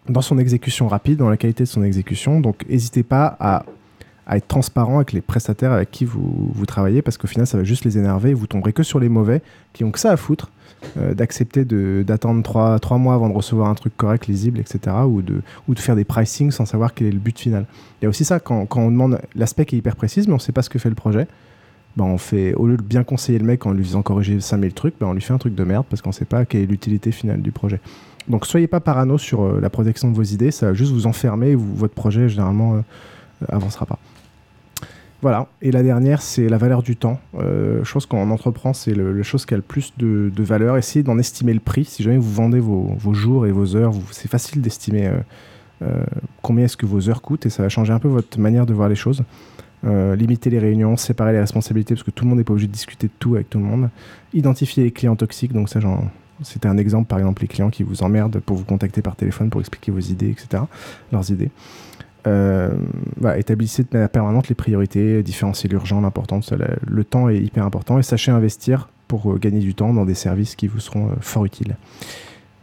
dans 0.07 0.21
son 0.21 0.37
exécution 0.37 0.87
rapide, 0.87 1.17
dans 1.17 1.29
la 1.29 1.37
qualité 1.37 1.63
de 1.63 1.67
son 1.67 1.81
exécution. 1.81 2.39
Donc, 2.39 2.63
n'hésitez 2.69 3.01
pas 3.01 3.35
à, 3.39 3.65
être 4.29 4.47
transparent 4.47 4.97
avec 4.97 5.13
les 5.13 5.21
prestataires 5.21 5.71
avec 5.71 5.89
qui 5.89 6.05
vous, 6.05 6.51
vous 6.53 6.65
travaillez, 6.67 7.01
parce 7.01 7.17
qu'au 7.17 7.25
final, 7.25 7.47
ça 7.47 7.57
va 7.57 7.63
juste 7.63 7.85
les 7.85 7.97
énerver 7.97 8.29
et 8.29 8.33
vous 8.35 8.45
tomberez 8.45 8.71
que 8.71 8.83
sur 8.83 8.99
les 8.99 9.09
mauvais 9.09 9.41
qui 9.73 9.83
ont 9.83 9.89
que 9.89 9.97
ça 9.97 10.11
à 10.11 10.17
foutre 10.17 10.51
euh, 10.97 11.13
d'accepter 11.13 11.65
d'attendre 12.03 12.43
trois, 12.43 12.79
trois 12.79 12.97
mois 12.97 13.15
avant 13.15 13.29
de 13.29 13.33
recevoir 13.33 13.69
un 13.69 13.75
truc 13.75 13.95
correct, 13.97 14.27
lisible, 14.27 14.59
etc. 14.59 14.95
Ou 15.07 15.21
de, 15.21 15.41
ou 15.67 15.73
de 15.73 15.79
faire 15.79 15.95
des 15.95 16.05
pricing 16.05 16.51
sans 16.51 16.65
savoir 16.65 16.93
quel 16.93 17.07
est 17.07 17.11
le 17.11 17.19
but 17.19 17.37
final. 17.37 17.65
Il 18.01 18.05
y 18.05 18.07
a 18.07 18.09
aussi 18.09 18.25
ça, 18.25 18.39
quand, 18.39 18.65
quand 18.65 18.81
on 18.81 18.91
demande 18.91 19.19
l'aspect 19.35 19.65
qui 19.65 19.75
est 19.75 19.79
hyper 19.79 19.95
précis, 19.95 20.23
mais 20.27 20.33
on 20.33 20.35
ne 20.35 20.39
sait 20.39 20.51
pas 20.51 20.61
ce 20.61 20.69
que 20.69 20.79
fait 20.79 20.89
le 20.89 20.95
projet. 20.95 21.27
Ben, 21.95 22.03
on 22.03 22.17
fait, 22.17 22.53
au 22.55 22.67
lieu 22.67 22.75
de 22.75 22.81
bien 22.81 23.03
conseiller 23.03 23.39
le 23.39 23.45
mec 23.45 23.65
en 23.65 23.71
lui 23.71 23.83
faisant 23.83 24.01
corriger 24.01 24.39
5000 24.39 24.73
trucs, 24.73 24.95
ben, 24.99 25.07
on 25.07 25.13
lui 25.13 25.21
fait 25.21 25.33
un 25.33 25.37
truc 25.37 25.55
de 25.55 25.63
merde 25.63 25.85
parce 25.89 26.01
qu'on 26.01 26.09
ne 26.09 26.15
sait 26.15 26.25
pas 26.25 26.45
quelle 26.45 26.63
est 26.63 26.65
l'utilité 26.65 27.11
finale 27.11 27.41
du 27.41 27.51
projet. 27.51 27.79
Donc 28.27 28.45
soyez 28.45 28.67
pas 28.67 28.79
parano 28.79 29.17
sur 29.17 29.43
euh, 29.43 29.59
la 29.61 29.69
protection 29.69 30.09
de 30.09 30.15
vos 30.15 30.23
idées, 30.23 30.51
ça 30.51 30.67
va 30.67 30.73
juste 30.73 30.91
vous 30.91 31.07
enfermer 31.07 31.55
votre 31.55 31.93
projet 31.93 32.27
généralement 32.27 32.75
euh, 32.75 32.81
avancera 33.49 33.85
pas. 33.85 33.99
Voilà, 35.25 35.47
et 35.63 35.71
la 35.71 35.81
dernière, 35.81 36.21
c'est 36.21 36.47
la 36.47 36.59
valeur 36.59 36.83
du 36.83 36.95
temps. 36.95 37.19
Euh, 37.33 37.83
chose 37.83 38.05
qu'on 38.05 38.29
entreprend, 38.29 38.73
c'est 38.73 38.93
la 38.93 39.23
chose 39.23 39.47
qui 39.47 39.55
a 39.55 39.57
le 39.57 39.63
plus 39.63 39.91
de, 39.97 40.31
valeur. 40.37 40.77
Essayez 40.77 41.01
d'en 41.01 41.17
estimer 41.17 41.51
le 41.51 41.59
prix. 41.59 41.83
Si 41.83 42.03
jamais 42.03 42.19
vous 42.19 42.31
vendez 42.31 42.59
vos, 42.59 42.95
jours 43.15 43.47
et 43.47 43.51
vos 43.51 43.75
heures, 43.75 43.91
c'est 44.11 44.29
facile 44.29 44.61
d'estimer 44.61 45.07
euh, 45.07 45.13
euh, 45.81 46.03
combien 46.43 46.65
est-ce 46.65 46.77
que 46.77 46.85
vos 46.85 47.09
heures 47.09 47.23
coûtent 47.23 47.47
et 47.47 47.49
ça 47.49 47.63
va 47.63 47.69
changer 47.69 47.91
un 47.91 47.97
peu 47.97 48.07
votre 48.07 48.39
manière 48.39 48.67
de 48.67 48.73
voir 48.75 48.87
les 48.87 48.93
choses. 48.93 49.23
Euh, 49.83 50.15
limiter 50.15 50.51
les 50.51 50.59
réunions, 50.59 50.95
séparer 50.95 51.31
les 51.31 51.39
responsabilités 51.39 51.95
parce 51.95 52.03
que 52.03 52.11
tout 52.11 52.23
le 52.23 52.29
monde 52.29 52.37
n'est 52.37 52.43
pas 52.43 52.53
obligé 52.53 52.67
de 52.67 52.73
discuter 52.73 53.07
de 53.07 53.13
tout 53.17 53.33
avec 53.33 53.49
tout 53.49 53.57
le 53.57 53.65
monde. 53.65 53.89
Identifier 54.31 54.83
les 54.83 54.91
clients 54.91 55.15
toxiques, 55.15 55.53
donc 55.53 55.69
ça, 55.69 55.79
c'était 56.43 56.67
un 56.67 56.77
exemple, 56.77 57.07
par 57.07 57.17
exemple, 57.17 57.41
les 57.41 57.47
clients 57.47 57.71
qui 57.71 57.81
vous 57.81 58.03
emmerdent 58.03 58.41
pour 58.41 58.57
vous 58.57 58.63
contacter 58.63 59.01
par 59.01 59.15
téléphone 59.15 59.49
pour 59.49 59.59
expliquer 59.59 59.91
vos 59.91 60.01
idées, 60.01 60.29
etc., 60.29 60.61
leurs 61.11 61.31
idées. 61.31 61.49
Euh, 62.27 62.71
établissez 63.37 63.83
de 63.83 63.89
manière 63.93 64.09
permanente 64.09 64.49
les 64.49 64.55
priorités, 64.55 65.21
différencier 65.23 65.69
l'urgent, 65.69 66.01
l'important. 66.01 66.39
Le, 66.87 67.03
temps 67.03 67.29
est 67.29 67.37
hyper 67.37 67.65
important 67.65 67.99
et 67.99 68.03
sachez 68.03 68.31
investir 68.31 68.89
pour 69.07 69.31
euh, 69.31 69.37
gagner 69.37 69.59
du 69.59 69.75
temps 69.75 69.93
dans 69.93 70.05
des 70.05 70.15
services 70.15 70.55
qui 70.55 70.67
vous 70.67 70.79
seront 70.79 71.07
euh, 71.07 71.15
fort 71.19 71.45
utiles. 71.45 71.75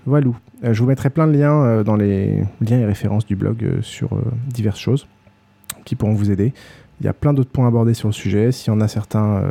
Voilà. 0.04 0.28
Je 0.62 0.80
vous 0.80 0.88
mettrai 0.88 1.10
plein 1.10 1.28
de 1.28 1.32
liens 1.32 1.82
dans 1.84 1.94
les 1.94 2.42
liens 2.60 2.78
et 2.80 2.84
références 2.84 3.24
du 3.24 3.36
blog 3.36 3.80
sur 3.82 4.10
diverses 4.48 4.78
choses 4.78 5.06
qui 5.84 5.94
pourront 5.94 6.14
vous 6.14 6.32
aider. 6.32 6.52
Il 7.00 7.06
y 7.06 7.08
a 7.08 7.12
plein 7.12 7.32
d'autres 7.32 7.50
points 7.50 7.68
abordés 7.68 7.94
sur 7.94 8.08
le 8.08 8.12
sujet. 8.12 8.50
S'il 8.50 8.72
y 8.72 8.76
en 8.76 8.80
a 8.80 8.88
certains 8.88 9.42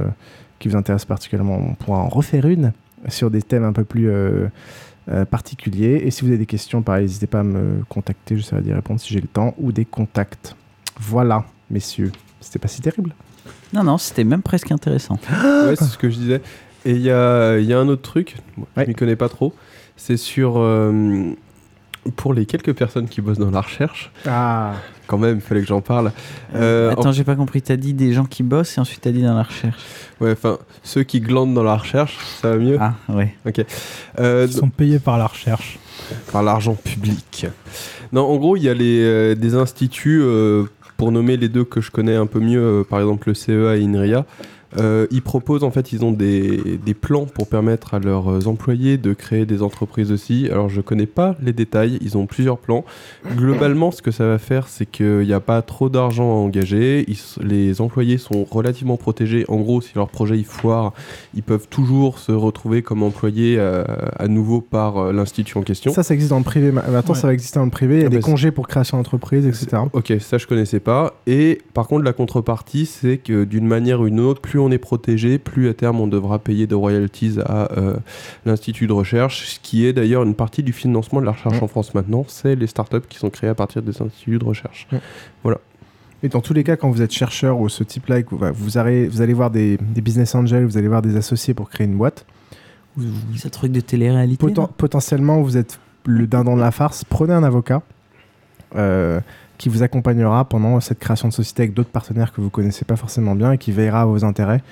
qui 0.59 0.67
vous 0.67 0.75
intéressent 0.75 1.07
particulièrement, 1.07 1.57
on 1.57 1.73
pourra 1.75 1.99
en 1.99 2.09
refaire 2.09 2.47
une 2.47 2.73
sur 3.07 3.31
des 3.31 3.41
thèmes 3.41 3.63
un 3.63 3.71
peu 3.71 3.85
plus 3.85 4.09
euh, 5.09 5.25
particuliers. 5.25 6.01
Et 6.05 6.11
si 6.11 6.21
vous 6.21 6.27
avez 6.29 6.37
des 6.37 6.45
questions, 6.45 6.81
pareil, 6.81 7.03
n'hésitez 7.03 7.27
pas 7.27 7.39
à 7.39 7.43
me 7.43 7.83
contacter. 7.89 8.37
J'essaierai 8.37 8.61
d'y 8.61 8.73
répondre 8.73 8.99
si 8.99 9.13
j'ai 9.13 9.21
le 9.21 9.27
temps 9.27 9.53
ou 9.57 9.71
des 9.71 9.85
contacts. 9.85 10.55
Voilà, 10.99 11.45
messieurs. 11.69 12.11
C'était 12.39 12.59
pas 12.59 12.67
si 12.67 12.81
terrible. 12.81 13.13
Non, 13.73 13.83
non, 13.83 13.97
c'était 13.97 14.23
même 14.23 14.41
presque 14.41 14.71
intéressant. 14.71 15.15
ouais, 15.65 15.75
c'est 15.75 15.85
ce 15.85 15.97
que 15.97 16.09
je 16.09 16.17
disais. 16.17 16.41
Et 16.85 16.91
il 16.91 17.01
y 17.01 17.11
a, 17.11 17.57
il 17.59 17.65
y 17.65 17.73
a 17.73 17.79
un 17.79 17.87
autre 17.87 18.01
truc, 18.01 18.37
moi, 18.57 18.67
je 18.77 18.83
m'y 18.85 18.95
connais 18.95 19.15
pas 19.15 19.29
trop, 19.29 19.53
c'est 19.95 20.17
sur. 20.17 20.55
euh, 20.57 21.31
pour 22.15 22.33
les 22.33 22.47
quelques 22.47 22.73
personnes 22.73 23.07
qui 23.07 23.21
bossent 23.21 23.37
dans 23.37 23.51
la 23.51 23.61
recherche, 23.61 24.11
Ah. 24.25 24.73
Quand 25.11 25.17
même, 25.17 25.35
il 25.35 25.41
fallait 25.41 25.59
que 25.61 25.67
j'en 25.67 25.81
parle. 25.81 26.13
Euh, 26.55 26.91
Attends, 26.91 27.09
en- 27.09 27.11
j'ai 27.11 27.25
pas 27.25 27.35
compris. 27.35 27.61
T'as 27.61 27.75
dit 27.75 27.93
des 27.93 28.13
gens 28.13 28.23
qui 28.23 28.43
bossent 28.43 28.77
et 28.77 28.81
ensuite 28.81 29.01
t'as 29.01 29.11
dit 29.11 29.21
dans 29.23 29.35
la 29.35 29.43
recherche. 29.43 29.77
Ouais, 30.21 30.31
enfin, 30.31 30.57
ceux 30.83 31.03
qui 31.03 31.19
glandent 31.19 31.53
dans 31.53 31.63
la 31.63 31.75
recherche, 31.75 32.17
ça 32.41 32.51
va 32.51 32.57
mieux 32.57 32.77
Ah, 32.79 32.93
ouais. 33.09 33.35
Ok. 33.45 33.65
Euh, 34.19 34.47
Ils 34.49 34.53
sont 34.53 34.69
payés 34.69 34.99
par 34.99 35.17
la 35.17 35.27
recherche. 35.27 35.77
par 36.31 36.43
l'argent 36.43 36.75
public. 36.75 37.45
Non, 38.13 38.21
en 38.25 38.37
gros, 38.37 38.55
il 38.55 38.63
y 38.63 38.69
a 38.69 38.73
les, 38.73 39.01
euh, 39.01 39.35
des 39.35 39.55
instituts, 39.55 40.21
euh, 40.23 40.63
pour 40.97 41.11
nommer 41.11 41.35
les 41.37 41.49
deux 41.49 41.63
que 41.63 41.81
je 41.81 41.91
connais 41.91 42.15
un 42.15 42.25
peu 42.27 42.39
mieux, 42.39 42.61
euh, 42.61 42.83
par 42.83 42.99
exemple 42.99 43.27
le 43.29 43.33
CEA 43.33 43.75
et 43.77 43.83
INRIA. 43.83 44.25
Euh, 44.77 45.07
ils 45.11 45.21
proposent, 45.21 45.63
en 45.63 45.71
fait, 45.71 45.91
ils 45.91 46.03
ont 46.05 46.11
des, 46.11 46.79
des 46.83 46.93
plans 46.93 47.25
pour 47.25 47.47
permettre 47.47 47.93
à 47.93 47.99
leurs 47.99 48.47
employés 48.47 48.97
de 48.97 49.13
créer 49.13 49.45
des 49.45 49.61
entreprises 49.61 50.11
aussi. 50.11 50.47
Alors, 50.51 50.69
je 50.69 50.81
connais 50.81 51.05
pas 51.05 51.35
les 51.41 51.53
détails, 51.53 51.97
ils 52.01 52.17
ont 52.17 52.25
plusieurs 52.25 52.57
plans. 52.57 52.85
Globalement, 53.35 53.91
ce 53.91 54.01
que 54.01 54.11
ça 54.11 54.25
va 54.27 54.37
faire, 54.37 54.67
c'est 54.67 54.85
qu'il 54.85 55.19
n'y 55.21 55.33
a 55.33 55.39
pas 55.39 55.61
trop 55.61 55.89
d'argent 55.89 56.29
à 56.31 56.35
engager. 56.35 57.05
Ils 57.07 57.17
les 57.45 57.81
employés 57.81 58.17
sont 58.17 58.45
relativement 58.49 58.97
protégés. 58.97 59.45
En 59.47 59.57
gros, 59.57 59.81
si 59.81 59.91
leur 59.95 60.09
projet 60.09 60.37
il 60.37 60.45
foire, 60.45 60.93
ils 61.35 61.43
peuvent 61.43 61.67
toujours 61.69 62.19
se 62.19 62.31
retrouver 62.31 62.81
comme 62.81 63.03
employés 63.03 63.55
euh, 63.59 63.83
à 64.17 64.27
nouveau 64.27 64.61
par 64.61 64.97
euh, 64.97 65.13
l'institut 65.13 65.57
en 65.57 65.61
question. 65.63 65.91
Ça, 65.93 66.03
ça 66.03 66.13
existe 66.13 66.31
dans 66.31 66.37
le 66.39 66.43
privé. 66.43 66.71
Ma- 66.71 66.81
Maintenant, 66.87 67.13
Ouais. 67.13 67.19
ça 67.19 67.27
va 67.27 67.33
exister 67.33 67.59
dans 67.59 67.65
le 67.65 67.71
privé. 67.71 67.95
Il 67.95 68.01
y 68.01 68.03
a 68.03 68.07
Ah 68.07 68.09
des 68.09 68.17
bah, 68.17 68.21
congés 68.21 68.51
pour 68.51 68.67
création 68.67 68.97
d'entreprise, 68.97 69.45
etc. 69.45 69.83
Ok, 69.93 70.13
ça 70.19 70.37
je 70.37 70.47
connaissais 70.47 70.79
pas. 70.79 71.13
Et 71.27 71.59
par 71.73 71.87
contre, 71.87 72.03
la 72.03 72.13
contrepartie, 72.13 72.85
c'est 72.85 73.17
que 73.17 73.43
d'une 73.43 73.67
manière 73.67 74.01
ou 74.01 74.05
d'une 74.09 74.19
autre, 74.19 74.41
plus 74.41 74.59
on 74.61 74.71
est 74.71 74.77
protégé, 74.77 75.37
plus 75.37 75.67
à 75.69 75.73
terme 75.73 75.99
on 75.99 76.07
devra 76.07 76.39
payer 76.39 76.67
de 76.67 76.75
royalties 76.75 77.37
à 77.45 77.71
euh, 77.73 77.95
l'Institut 78.45 78.87
de 78.87 78.93
recherche, 78.93 79.47
ce 79.47 79.59
qui 79.59 79.85
est 79.85 79.93
d'ailleurs 79.93 80.23
une 80.23 80.35
partie 80.35 80.63
du 80.63 80.73
financement 80.73 81.19
de 81.19 81.25
la 81.25 81.33
recherche 81.33 81.61
en 81.61 81.67
France 81.67 81.93
maintenant, 81.93 82.25
c'est 82.27 82.55
les 82.55 82.67
startups 82.67 83.07
qui 83.09 83.17
sont 83.17 83.29
créées 83.29 83.49
à 83.49 83.55
partir 83.55 83.81
des 83.81 84.01
instituts 84.01 84.39
de 84.39 84.45
recherche. 84.45 84.87
Voilà. 85.43 85.59
Et 86.23 86.29
dans 86.29 86.41
tous 86.41 86.53
les 86.53 86.63
cas, 86.63 86.75
quand 86.75 86.89
vous 86.91 87.01
êtes 87.01 87.11
chercheur 87.11 87.59
ou 87.59 87.67
ce 87.67 87.83
type-là, 87.83 88.17
vous, 88.29 88.39
vous, 88.53 88.77
allez, 88.77 89.07
vous 89.07 89.21
allez 89.21 89.33
voir 89.33 89.49
des, 89.49 89.77
des 89.77 90.01
business 90.01 90.35
angels, 90.35 90.65
vous 90.65 90.77
allez 90.77 90.87
voir 90.87 91.01
des 91.01 91.15
associés 91.15 91.55
pour 91.55 91.69
créer 91.69 91.87
une 91.87 91.97
boîte. 91.97 92.25
Un 92.99 93.49
truc 93.49 93.71
de 93.71 93.79
télé-réalité. 93.79 94.45
Poten- 94.45 94.69
potentiellement, 94.77 95.41
vous 95.41 95.57
êtes 95.57 95.79
le 96.05 96.27
dindon 96.27 96.55
de 96.55 96.61
la 96.61 96.71
farce. 96.71 97.03
Prenez 97.03 97.33
un 97.33 97.43
avocat 97.43 97.81
euh, 98.75 99.19
qui 99.61 99.69
vous 99.69 99.83
accompagnera 99.83 100.43
pendant 100.45 100.79
cette 100.79 100.97
création 100.97 101.27
de 101.27 101.33
société 101.33 101.61
avec 101.61 101.75
d'autres 101.75 101.91
partenaires 101.91 102.33
que 102.33 102.41
vous 102.41 102.49
connaissez 102.49 102.83
pas 102.83 102.95
forcément 102.95 103.35
bien 103.35 103.51
et 103.51 103.57
qui 103.59 103.71
veillera 103.71 104.01
à 104.01 104.05
vos 104.05 104.25
intérêts. 104.25 104.63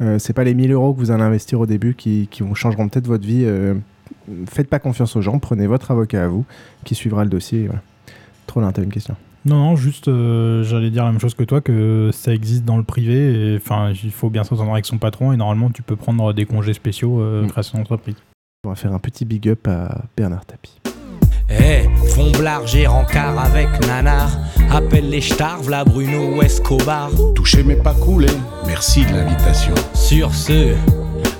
Euh, 0.00 0.18
c'est 0.18 0.32
pas 0.32 0.42
les 0.42 0.54
1000 0.54 0.72
euros 0.72 0.94
que 0.94 0.98
vous 1.00 1.10
allez 1.10 1.22
investir 1.22 1.60
au 1.60 1.66
début 1.66 1.94
qui, 1.94 2.28
qui 2.30 2.42
vous 2.42 2.54
changeront 2.54 2.88
peut-être 2.88 3.06
votre 3.06 3.26
vie. 3.26 3.42
euh, 3.44 3.74
faites 4.46 4.68
pas 4.70 4.78
confiance 4.78 5.16
aux 5.16 5.20
gens, 5.20 5.38
prenez 5.38 5.66
votre 5.66 5.90
avocat 5.90 6.24
à 6.24 6.28
vous 6.28 6.46
qui 6.84 6.94
suivra 6.94 7.24
le 7.24 7.30
dossier. 7.30 7.66
voilà. 7.66 7.82
Trop 8.46 8.62
là, 8.62 8.70
t'as 8.72 8.82
une 8.82 8.90
question. 8.90 9.16
Non, 9.44 9.56
non, 9.56 9.76
juste, 9.76 10.08
euh, 10.08 10.62
j'allais 10.64 10.88
dire 10.90 11.04
la 11.04 11.10
même 11.12 11.20
chose 11.20 11.34
que 11.34 11.44
toi, 11.44 11.60
que 11.60 12.08
ça 12.14 12.32
existe 12.32 12.64
dans 12.64 12.78
le 12.78 12.84
privé. 12.84 13.54
Enfin, 13.60 13.92
il 14.02 14.10
faut 14.10 14.30
bien 14.30 14.44
s'entendre 14.44 14.72
avec 14.72 14.86
son 14.86 14.96
patron 14.96 15.32
et 15.32 15.36
normalement, 15.36 15.68
tu 15.70 15.82
peux 15.82 15.96
prendre 15.96 16.32
des 16.32 16.46
congés 16.46 16.72
spéciaux 16.72 17.20
euh, 17.20 17.44
Mm. 17.44 17.48
création 17.50 17.76
d'entreprise. 17.78 18.16
On 18.64 18.70
va 18.70 18.74
faire 18.76 18.94
un 18.94 18.98
petit 18.98 19.26
big 19.26 19.46
up 19.48 19.68
à 19.68 20.04
Bernard 20.16 20.46
Tapie. 20.46 20.77
Eh, 21.50 21.88
Fomblard, 22.14 22.66
j'ai 22.66 22.86
rencard 22.86 23.38
avec 23.38 23.68
Nanar. 23.86 24.30
Appelle 24.70 25.08
les 25.08 25.22
Starves, 25.22 25.70
la 25.70 25.84
Bruno 25.84 26.36
ou 26.36 26.42
Escobar. 26.42 27.10
Toucher 27.34 27.62
mais 27.62 27.76
pas 27.76 27.94
couler. 27.94 28.28
Merci 28.66 29.04
de 29.06 29.12
l'invitation. 29.12 29.74
Sur 29.94 30.34
ce, 30.34 30.74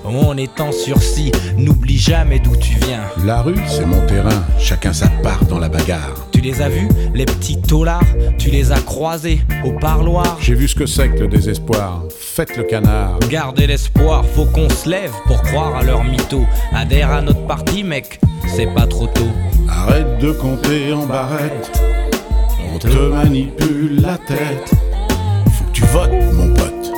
on 0.04 0.36
est 0.38 0.60
en 0.60 0.72
sursis. 0.72 1.30
N'oublie 1.58 1.98
jamais 1.98 2.38
d'où 2.38 2.56
tu 2.56 2.74
viens. 2.86 3.02
La 3.26 3.42
rue, 3.42 3.58
c'est 3.66 3.84
mon 3.84 4.06
terrain, 4.06 4.44
chacun 4.58 4.94
sa 4.94 5.08
part 5.08 5.44
dans 5.44 5.58
la 5.58 5.68
bagarre. 5.68 6.26
Tu 6.32 6.40
les 6.40 6.62
as 6.62 6.70
vus, 6.70 6.88
les 7.14 7.26
petits 7.26 7.60
taulards 7.60 8.04
Tu 8.38 8.48
les 8.48 8.72
as 8.72 8.80
croisés 8.80 9.40
au 9.64 9.72
parloir? 9.72 10.38
J'ai 10.40 10.54
vu 10.54 10.68
ce 10.68 10.74
que 10.74 10.86
c'est 10.86 11.10
que 11.10 11.20
le 11.20 11.28
désespoir. 11.28 12.04
Faites 12.18 12.56
le 12.56 12.62
canard. 12.62 13.18
Gardez 13.28 13.66
l'espoir, 13.66 14.24
faut 14.24 14.46
qu'on 14.46 14.70
se 14.70 14.88
lève 14.88 15.12
pour 15.26 15.42
croire 15.42 15.76
à 15.76 15.82
leur 15.82 16.02
mytho. 16.04 16.46
Adhère 16.72 17.10
à 17.10 17.20
notre 17.20 17.46
parti, 17.46 17.82
mec, 17.82 18.20
c'est 18.46 18.72
pas 18.72 18.86
trop 18.86 19.08
tôt. 19.08 19.28
Arrête 19.80 20.18
de 20.18 20.32
compter 20.32 20.92
en 20.92 21.06
barrette. 21.06 21.80
On 22.74 22.78
te 22.78 22.88
manipule 22.88 24.00
la 24.00 24.18
tête. 24.18 24.70
Faut 25.52 25.64
que 25.64 25.72
tu 25.72 25.84
votes, 25.84 26.10
mon 26.32 26.52
pote. 26.54 26.92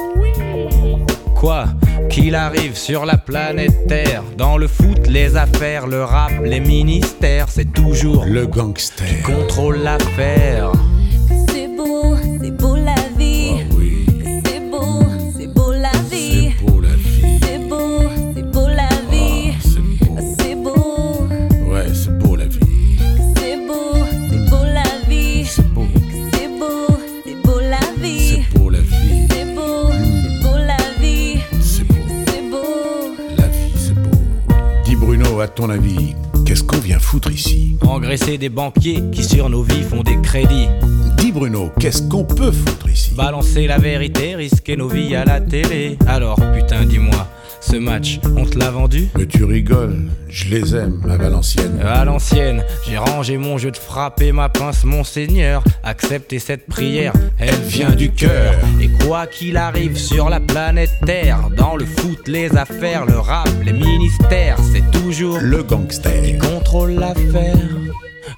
Quoi 1.35 1.67
qu'il 2.09 2.35
arrive 2.35 2.77
sur 2.77 3.05
la 3.05 3.17
planète 3.17 3.87
Terre, 3.87 4.25
dans 4.37 4.57
le 4.57 4.67
foot, 4.67 5.07
les 5.07 5.37
affaires, 5.37 5.87
le 5.87 6.03
rap, 6.03 6.33
les 6.43 6.61
ministères, 6.61 7.47
c'est 7.49 7.73
toujours 7.73 8.25
le 8.25 8.47
gangster 8.47 9.07
qui 9.07 9.23
contrôle 9.23 9.77
l'affaire. 9.77 10.73
Ton 35.61 35.69
avis, 35.69 36.15
qu'est-ce 36.47 36.63
qu'on 36.63 36.79
vient 36.79 36.99
foutre 36.99 37.31
ici 37.31 37.77
Engraisser 37.83 38.39
des 38.39 38.49
banquiers 38.49 39.03
qui 39.13 39.23
sur 39.23 39.51
nos 39.51 39.63
vies 39.63 39.83
font 39.83 40.03
des 40.03 40.19
crédits. 40.23 40.69
Dis 41.19 41.33
Bruno, 41.33 41.71
qu'est-ce 41.79 42.01
qu'on 42.01 42.25
peut 42.25 42.51
foutre 42.51 42.89
ici? 42.89 43.13
Balancer 43.15 43.67
la 43.67 43.77
vérité, 43.77 44.37
risquer 44.37 44.77
nos 44.79 44.89
vies 44.89 45.15
à 45.15 45.27
la 45.27 45.39
télé. 45.39 45.99
Alors 46.07 46.41
putain, 46.55 46.87
dis-moi, 46.87 47.29
ce 47.61 47.77
match, 47.77 48.21
on 48.37 48.45
te 48.45 48.59
l'a 48.59 48.71
vendu 48.71 49.09
Mais 49.17 49.27
tu 49.27 49.45
rigoles, 49.45 49.97
je 50.29 50.49
les 50.49 50.75
aime, 50.75 51.01
à 51.09 51.17
Valenciennes. 51.17 51.81
À 51.85 52.05
l'ancienne, 52.05 52.65
j'ai 52.89 52.97
rangé 52.97 53.37
mon 53.37 53.59
jeu 53.59 53.71
de 53.71 53.77
frappe 53.77 54.21
et 54.23 54.33
ma 54.33 54.49
pince, 54.49 54.85
mon 54.85 55.05
seigneur. 55.05 55.63
Acceptez 55.83 56.39
cette 56.39 56.67
prière, 56.67 57.13
elle 57.39 57.55
vient 57.55 57.91
du 57.91 58.11
cœur. 58.11 58.55
Et 58.81 58.89
quoi 59.05 59.27
qu'il 59.27 59.57
arrive 59.57 59.97
sur 59.97 60.29
la 60.31 60.41
planète 60.41 60.91
Terre, 61.05 61.49
dans 61.57 61.77
le 61.77 61.85
foot, 61.85 62.27
les 62.27 62.57
affaires, 62.57 63.05
le 63.07 63.19
rap, 63.19 63.49
les 63.65 63.73
ministères, 63.73 64.57
c'est 64.73 64.91
toujours 64.91 65.39
Le 65.41 65.63
gangster. 65.63 66.23
qui 66.23 66.39
contrôle 66.39 66.93
l'affaire, 66.93 67.57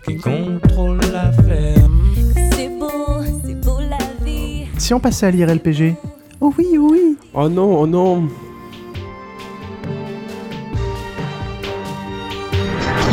qui 0.07 0.16
contrôle 0.16 1.01
l'affaire. 1.12 1.89
C'est 2.57 2.68
beau, 2.79 3.23
c'est 3.47 3.55
beau 3.61 3.79
la 3.81 4.25
vie. 4.27 4.64
Si 4.79 4.93
on 4.93 5.01
passait 5.01 5.27
à 5.27 5.31
l'IRLPG 5.31 5.95
Oh 6.41 6.53
oui, 6.59 6.66
oui. 6.77 7.16
Oh 7.35 7.49
non, 7.49 7.81
oh 7.81 7.87
non. 7.87 8.29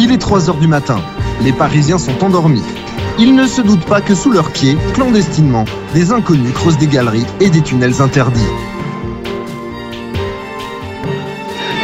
Il 0.01 0.13
est 0.13 0.17
3 0.17 0.49
heures 0.49 0.57
du 0.57 0.67
matin. 0.67 1.01
Les 1.41 1.51
Parisiens 1.51 1.97
sont 1.97 2.23
endormis. 2.23 2.63
Ils 3.19 3.35
ne 3.35 3.45
se 3.45 3.61
doutent 3.61 3.85
pas 3.85 3.99
que 3.99 4.15
sous 4.15 4.31
leurs 4.31 4.49
pieds, 4.49 4.77
clandestinement, 4.93 5.65
des 5.93 6.13
inconnus 6.13 6.53
creusent 6.53 6.77
des 6.77 6.87
galeries 6.87 7.25
et 7.41 7.49
des 7.49 7.61
tunnels 7.61 8.01
interdits. 8.01 8.39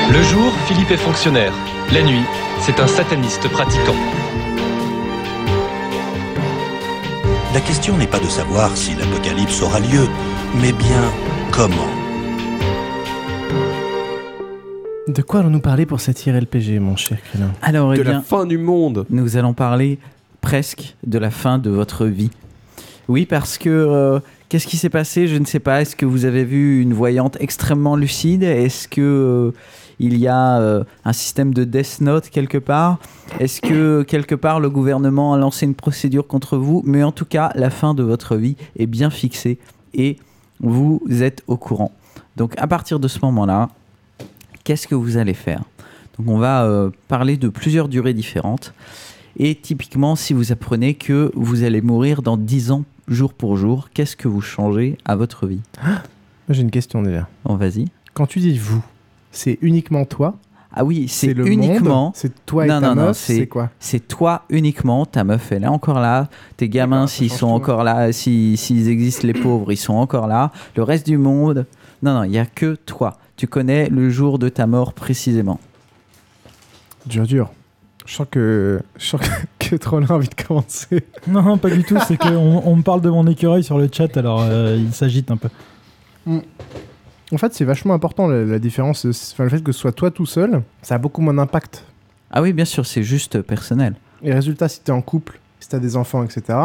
Le 0.09 0.23
jour, 0.23 0.53
Philippe 0.65 0.91
est 0.91 0.97
fonctionnaire. 0.97 1.51
La 1.91 2.03
nuit, 2.03 2.23
c'est 2.61 2.79
un 2.79 2.87
sataniste 2.87 3.49
pratiquant. 3.49 3.95
La 7.53 7.59
question 7.59 7.97
n'est 7.97 8.07
pas 8.07 8.19
de 8.19 8.27
savoir 8.27 8.71
si 8.75 8.95
l'apocalypse 8.95 9.61
aura 9.61 9.81
lieu, 9.81 10.07
mais 10.61 10.71
bien 10.71 11.03
comment. 11.51 12.04
De 15.07 15.21
quoi 15.21 15.41
allons-nous 15.41 15.59
parler 15.59 15.85
pour 15.85 15.99
cette 15.99 16.25
IRLPG, 16.25 16.79
mon 16.79 16.95
cher 16.95 17.21
Crélin 17.21 17.51
Alors, 17.61 17.93
eh 17.93 17.97
De 17.97 18.01
la 18.01 18.21
fin 18.21 18.45
du 18.45 18.57
monde. 18.57 19.05
nous 19.11 19.37
allons 19.37 19.53
parler 19.53 19.99
presque 20.41 20.95
de 21.05 21.19
la 21.19 21.29
fin 21.29 21.59
de 21.59 21.69
votre 21.69 22.05
vie. 22.07 22.31
Oui, 23.07 23.27
parce 23.27 23.59
que 23.59 23.69
euh, 23.69 24.19
qu'est-ce 24.49 24.65
qui 24.65 24.77
s'est 24.77 24.89
passé? 24.89 25.27
Je 25.27 25.35
ne 25.37 25.45
sais 25.45 25.59
pas. 25.59 25.81
Est-ce 25.81 25.95
que 25.95 26.07
vous 26.07 26.25
avez 26.25 26.43
vu 26.43 26.81
une 26.81 26.93
voyante 26.93 27.37
extrêmement 27.39 27.95
lucide? 27.95 28.41
Est-ce 28.41 28.87
que 28.87 29.01
euh, 29.01 29.51
il 29.99 30.17
y 30.17 30.27
a 30.27 30.59
euh, 30.59 30.83
un 31.03 31.13
système 31.13 31.53
de 31.53 31.65
Death 31.65 32.01
Note 32.01 32.29
quelque 32.29 32.57
part? 32.57 32.97
Est-ce 33.39 33.61
que 33.61 34.01
quelque 34.01 34.33
part 34.33 34.59
le 34.59 34.71
gouvernement 34.71 35.35
a 35.35 35.37
lancé 35.37 35.67
une 35.67 35.75
procédure 35.75 36.25
contre 36.25 36.57
vous? 36.57 36.81
Mais 36.83 37.03
en 37.03 37.11
tout 37.11 37.25
cas, 37.25 37.51
la 37.53 37.69
fin 37.69 37.93
de 37.93 38.01
votre 38.01 38.37
vie 38.37 38.55
est 38.79 38.87
bien 38.87 39.11
fixée 39.11 39.59
et 39.93 40.17
vous 40.61 40.99
êtes 41.09 41.43
au 41.45 41.57
courant. 41.57 41.91
Donc 42.37 42.55
à 42.57 42.65
partir 42.65 42.99
de 42.99 43.07
ce 43.07 43.19
moment-là, 43.21 43.69
qu'est-ce 44.65 44.87
que 44.87 44.95
vous 44.95 45.15
allez 45.15 45.33
faire 45.33 45.63
Donc 46.17 46.27
on 46.27 46.37
va 46.37 46.63
euh, 46.65 46.89
parler 47.07 47.37
de 47.37 47.47
plusieurs 47.47 47.87
durées 47.87 48.13
différentes. 48.13 48.73
Et 49.37 49.55
typiquement, 49.55 50.15
si 50.17 50.33
vous 50.33 50.51
apprenez 50.51 50.93
que 50.95 51.31
vous 51.35 51.63
allez 51.63 51.81
mourir 51.81 52.21
dans 52.21 52.35
10 52.37 52.71
ans, 52.71 52.83
jour 53.07 53.33
pour 53.33 53.55
jour, 53.57 53.89
qu'est-ce 53.93 54.15
que 54.17 54.27
vous 54.27 54.41
changez 54.41 54.97
à 55.05 55.15
votre 55.15 55.45
vie? 55.47 55.61
Moi, 55.83 55.95
j'ai 56.49 56.61
une 56.61 56.71
question 56.71 57.01
déjà. 57.01 57.27
Bon, 57.43 57.55
vas-y. 57.55 57.85
Quand 58.13 58.25
tu 58.27 58.39
dis 58.39 58.57
vous, 58.57 58.83
c'est 59.31 59.57
uniquement 59.61 60.05
toi? 60.05 60.35
Ah 60.77 60.83
oui, 60.83 61.07
c'est 61.07 61.31
uniquement. 61.31 62.11
C'est 62.15 62.45
toi 62.45 62.65
et 62.65 62.69
non, 62.69 62.81
ta 62.81 62.95
non, 62.95 63.05
meuf? 63.07 63.17
c'est 63.17 63.47
quoi? 63.47 63.69
C'est 63.79 64.07
toi 64.07 64.43
uniquement. 64.49 65.05
Ta 65.05 65.23
meuf, 65.23 65.51
elle 65.53 65.63
est 65.63 65.67
encore 65.67 65.99
là. 65.99 66.27
Tes 66.57 66.67
gamins, 66.69 67.07
s'ils 67.07 67.31
sont 67.31 67.47
encore 67.47 67.83
là, 67.85 68.11
si- 68.11 68.57
s'ils 68.57 68.89
existent, 68.89 69.25
les 69.27 69.33
pauvres, 69.33 69.71
ils 69.71 69.77
sont 69.77 69.93
encore 69.93 70.27
là. 70.27 70.51
Le 70.75 70.83
reste 70.83 71.05
du 71.05 71.17
monde, 71.17 71.65
non, 72.03 72.13
non, 72.13 72.23
il 72.23 72.31
y 72.31 72.37
a 72.39 72.45
que 72.45 72.75
toi. 72.75 73.17
Tu 73.37 73.47
connais 73.47 73.89
le 73.89 74.09
jour 74.09 74.39
de 74.39 74.49
ta 74.49 74.67
mort 74.67 74.93
précisément. 74.93 75.59
Dur, 77.05 77.27
dur. 77.27 77.51
Je 78.05 78.13
sens 78.13 78.27
que, 78.29 78.81
je 78.97 79.05
sens 79.05 79.21
que, 79.21 79.27
que 79.69 79.75
Trollin 79.75 80.07
a 80.09 80.13
envie 80.13 80.29
de 80.29 80.43
commencer. 80.43 81.03
Non, 81.27 81.41
non, 81.41 81.57
pas 81.57 81.69
du 81.69 81.83
tout. 81.83 81.97
C'est 82.07 82.17
qu'on 82.17 82.61
on 82.63 82.75
me 82.75 82.83
parle 82.83 83.01
de 83.01 83.09
mon 83.09 83.25
écureuil 83.27 83.63
sur 83.63 83.77
le 83.77 83.89
chat, 83.91 84.15
alors 84.17 84.41
euh, 84.41 84.77
il 84.77 84.93
s'agite 84.93 85.31
un 85.31 85.37
peu. 85.37 85.49
En 86.27 87.37
fait, 87.37 87.53
c'est 87.53 87.65
vachement 87.65 87.93
important 87.93 88.27
la, 88.27 88.43
la 88.43 88.59
différence. 88.59 89.05
Enfin, 89.05 89.43
le 89.43 89.49
fait 89.49 89.63
que 89.63 89.71
ce 89.71 89.79
soit 89.79 89.91
toi 89.91 90.11
tout 90.11 90.25
seul, 90.25 90.61
ça 90.81 90.95
a 90.95 90.97
beaucoup 90.97 91.21
moins 91.21 91.33
d'impact. 91.33 91.83
Ah 92.31 92.41
oui, 92.41 92.53
bien 92.53 92.65
sûr, 92.65 92.85
c'est 92.85 93.03
juste 93.03 93.41
personnel. 93.41 93.95
Et 94.21 94.33
résultat, 94.33 94.67
si 94.67 94.81
t'es 94.81 94.91
en 94.91 95.01
couple, 95.01 95.39
si 95.59 95.69
t'as 95.69 95.79
des 95.79 95.95
enfants, 95.97 96.23
etc., 96.23 96.57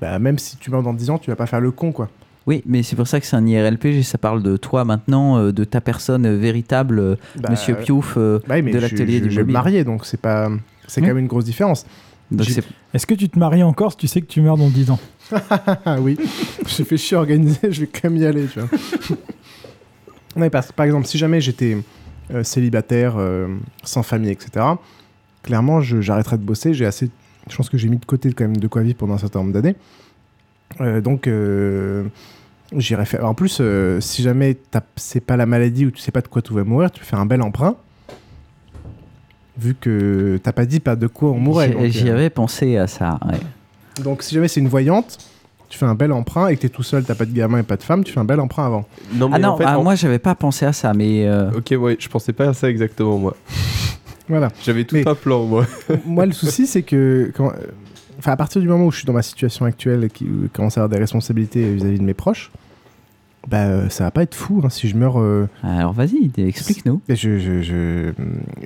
bah, 0.00 0.18
même 0.18 0.38
si 0.38 0.56
tu 0.56 0.70
meurs 0.70 0.82
dans 0.82 0.92
10 0.92 1.10
ans, 1.10 1.18
tu 1.18 1.30
vas 1.30 1.36
pas 1.36 1.46
faire 1.46 1.60
le 1.60 1.70
con, 1.70 1.92
quoi. 1.92 2.08
Oui, 2.46 2.62
mais 2.66 2.82
c'est 2.84 2.94
pour 2.96 3.08
ça 3.08 3.18
que 3.18 3.26
c'est 3.26 3.34
un 3.36 3.44
IRLPG. 3.46 4.02
Ça 4.04 4.18
parle 4.18 4.42
de 4.42 4.56
toi 4.56 4.84
maintenant, 4.84 5.38
euh, 5.38 5.52
de 5.52 5.64
ta 5.64 5.80
personne 5.80 6.26
euh, 6.26 6.36
véritable, 6.36 6.98
euh, 7.00 7.16
Bah, 7.36 7.50
Monsieur 7.50 7.74
Piouf 7.74 8.14
euh, 8.16 8.38
Bah 8.46 8.54
oui, 8.56 8.62
mais 8.62 8.70
de 8.70 8.76
je- 8.78 8.82
l'atelier 8.82 9.20
du 9.20 9.30
Je 9.30 9.36
vais 9.36 9.42
me 9.42 9.46
mobile. 9.46 9.52
marier, 9.54 9.84
donc 9.84 10.06
c'est 10.06 10.20
pas, 10.20 10.50
c'est 10.86 11.00
quand 11.00 11.08
même 11.08 11.18
une 11.18 11.26
grosse 11.26 11.44
différence. 11.44 11.84
Est-ce 12.92 13.06
que 13.06 13.14
tu 13.14 13.28
te 13.28 13.38
maries 13.38 13.62
encore 13.62 13.92
si 13.92 13.98
tu 13.98 14.06
sais 14.08 14.20
que 14.20 14.26
tu 14.26 14.40
meurs 14.40 14.56
dans 14.56 14.68
10 14.68 14.90
ans? 14.90 14.98
Ah 15.84 15.96
oui, 16.00 16.16
j'ai 16.66 16.84
fait 16.84 16.96
chier 16.96 17.16
organiser, 17.16 17.58
je 17.70 17.80
vais 17.80 17.86
quand 17.88 18.10
même 18.10 18.16
y 18.22 18.26
aller, 18.26 18.46
tu 18.46 18.60
vois. 18.60 18.68
Ouais, 20.36 20.50
parce 20.50 20.66
que 20.66 20.72
par 20.74 20.84
exemple, 20.84 21.06
si 21.06 21.16
jamais 21.16 21.40
j'étais 21.40 21.78
euh, 22.30 22.44
célibataire, 22.44 23.14
euh, 23.16 23.48
sans 23.84 24.02
famille, 24.02 24.30
etc., 24.30 24.66
clairement, 25.42 25.80
j'arrêterais 25.80 26.36
de 26.36 26.42
bosser. 26.42 26.74
J'ai 26.74 26.84
assez, 26.84 27.08
je 27.48 27.56
pense 27.56 27.70
que 27.70 27.78
j'ai 27.78 27.88
mis 27.88 27.96
de 27.96 28.04
côté 28.04 28.30
quand 28.34 28.44
même 28.44 28.58
de 28.58 28.68
quoi 28.68 28.82
vivre 28.82 28.96
pendant 28.98 29.14
un 29.14 29.18
certain 29.18 29.38
nombre 29.38 29.52
d'années. 29.52 29.76
Euh, 30.82 31.00
donc, 31.00 31.26
euh, 31.26 32.04
j'irais 32.76 33.04
faire. 33.06 33.24
En 33.24 33.34
plus, 33.34 33.58
euh, 33.60 34.00
si 34.00 34.22
jamais 34.22 34.54
t'as- 34.70 34.82
c'est 34.96 35.20
pas 35.20 35.36
la 35.36 35.46
maladie 35.46 35.86
ou 35.86 35.90
tu 35.90 36.00
sais 36.00 36.12
pas 36.12 36.20
de 36.20 36.28
quoi 36.28 36.42
tu 36.42 36.52
vas 36.54 36.64
mourir, 36.64 36.90
tu 36.90 37.00
peux 37.00 37.06
faire 37.06 37.20
un 37.20 37.26
bel 37.26 37.42
emprunt. 37.42 37.76
Vu 39.58 39.74
que 39.74 40.38
t'as 40.42 40.52
pas 40.52 40.66
dit 40.66 40.80
pas 40.80 40.96
de 40.96 41.06
quoi 41.06 41.30
on 41.30 41.38
mourrait. 41.38 41.74
J'y- 41.84 42.00
J'y 42.00 42.08
euh, 42.10 42.14
avais 42.14 42.30
pensé 42.30 42.76
à 42.76 42.86
ça. 42.86 43.18
ouais. 43.26 43.38
donc 44.02 44.22
si 44.22 44.34
jamais 44.34 44.48
c'est 44.48 44.60
une 44.60 44.68
voyante, 44.68 45.16
tu 45.70 45.78
fais 45.78 45.86
un 45.86 45.94
bel 45.94 46.12
emprunt 46.12 46.48
et 46.48 46.56
que 46.56 46.60
t'es 46.62 46.68
tout 46.68 46.82
seul, 46.82 47.02
t'as 47.04 47.14
pas 47.14 47.24
de 47.24 47.32
gamin 47.32 47.58
et 47.60 47.62
pas 47.62 47.76
de 47.78 47.82
femme, 47.82 48.04
tu 48.04 48.12
fais 48.12 48.20
un 48.20 48.24
bel 48.24 48.38
emprunt 48.40 48.66
avant. 48.66 48.84
Non, 49.14 49.30
Ah 49.32 49.36
mais 49.38 49.42
non, 49.44 49.48
en 49.50 49.56
fait, 49.56 49.64
ah, 49.66 49.78
en- 49.78 49.82
moi 49.82 49.94
j'avais 49.94 50.18
pas 50.18 50.34
pensé 50.34 50.66
à 50.66 50.72
ça, 50.74 50.92
mais 50.92 51.26
euh, 51.26 51.50
Ok, 51.56 51.72
ouais, 51.80 51.96
je 51.98 52.08
pensais 52.08 52.34
pas 52.34 52.48
à 52.50 52.52
ça 52.54 52.68
exactement, 52.68 53.16
moi. 53.18 53.34
Voilà. 54.28 54.50
J'avais 54.62 54.84
tout 54.84 54.96
un 55.06 55.14
plan, 55.14 55.44
moi. 55.44 55.64
Moi, 56.04 56.26
le 56.26 56.32
souci, 56.32 56.66
c'est 56.66 56.82
que 56.82 57.32
quand, 57.36 57.52
enfin, 58.18 58.32
à 58.32 58.36
partir 58.36 58.60
du 58.60 58.68
moment 58.68 58.86
où 58.86 58.90
je 58.90 58.98
suis 58.98 59.06
dans 59.06 59.12
ma 59.12 59.22
situation 59.22 59.64
actuelle 59.64 60.04
et 60.04 60.10
qui 60.10 60.26
commence 60.52 60.76
à 60.78 60.80
avoir 60.82 60.88
des 60.90 60.98
responsabilités 60.98 61.72
vis-à-vis 61.74 61.98
de 61.98 62.04
mes 62.04 62.14
proches, 62.14 62.50
bah, 63.48 63.58
euh, 63.66 63.88
ça 63.90 64.02
va 64.02 64.10
pas 64.10 64.22
être 64.24 64.34
fou 64.34 64.60
hein, 64.64 64.70
si 64.70 64.88
je 64.88 64.96
meurs. 64.96 65.20
euh, 65.20 65.48
alors 65.62 65.92
vas-y, 65.92 66.32
explique-nous. 66.36 67.00
Je, 67.08 67.14
je, 67.38 67.62
je- 67.62 68.12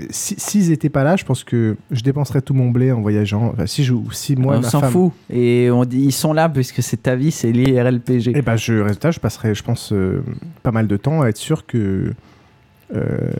si, 0.09 0.37
s'ils 0.39 0.73
étaient 0.73 0.89
pas 0.89 1.05
là, 1.05 1.17
je 1.17 1.25
pense 1.27 1.45
que 1.45 1.77
je 1.91 2.01
dépenserais 2.03 2.41
tout 2.41 2.55
mon 2.55 2.71
blé 2.71 2.91
en 2.91 3.03
voyageant. 3.03 3.49
Enfin, 3.53 3.67
si 3.67 3.85
je, 3.85 3.93
si 4.13 4.37
moi, 4.37 4.57
on 4.57 4.63
s'en 4.63 4.81
femme- 4.81 4.91
fout. 4.91 5.13
Et 5.29 5.69
on 5.71 5.85
dit 5.85 6.01
ils 6.01 6.13
sont 6.13 6.33
là 6.33 6.49
puisque 6.49 6.83
c'est 6.83 7.03
ta 7.03 7.15
vie, 7.15 7.31
c'est 7.31 7.53
l'IRLPG. 7.53 8.35
Et 8.39 8.41
bah, 8.43 8.57
je, 8.57 8.73
résultat, 8.81 9.11
je 9.11 9.21
passerai, 9.21 9.55
je 9.55 9.63
pense, 9.63 9.93
euh, 9.93 10.23
pas 10.63 10.73
mal 10.73 10.87
de 10.87 10.97
temps 10.97 11.21
à 11.21 11.27
être 11.29 11.37
sûr 11.37 11.67
que 11.67 12.15
euh, 12.95 13.31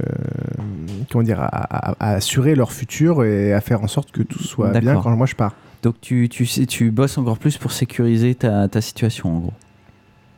comment 1.11 1.25
dire, 1.25 1.41
à, 1.41 1.47
à- 1.47 1.95
à 2.01 2.11
assurer 2.17 2.55
leur 2.55 2.73
futur 2.73 3.25
et 3.25 3.53
à 3.55 3.61
faire 3.61 3.83
en 3.83 3.89
sorte 3.89 4.13
que 4.13 4.23
tout 4.23 4.43
soit 4.43 4.69
bien 4.81 4.93
quand 5.03 5.17
moi 5.17 5.27
je 5.27 5.35
pars. 5.35 5.55
Donc 5.83 6.01
tu, 6.01 6.29
tu, 6.29 6.47
sais, 6.47 6.67
tu 6.67 6.91
bosses 6.91 7.17
encore 7.19 7.39
plus 7.39 7.57
pour 7.59 7.73
sécuriser 7.73 8.35
ta, 8.35 8.69
ta 8.69 8.81
situation, 8.81 9.37
en 9.37 9.39
gros. 9.41 9.53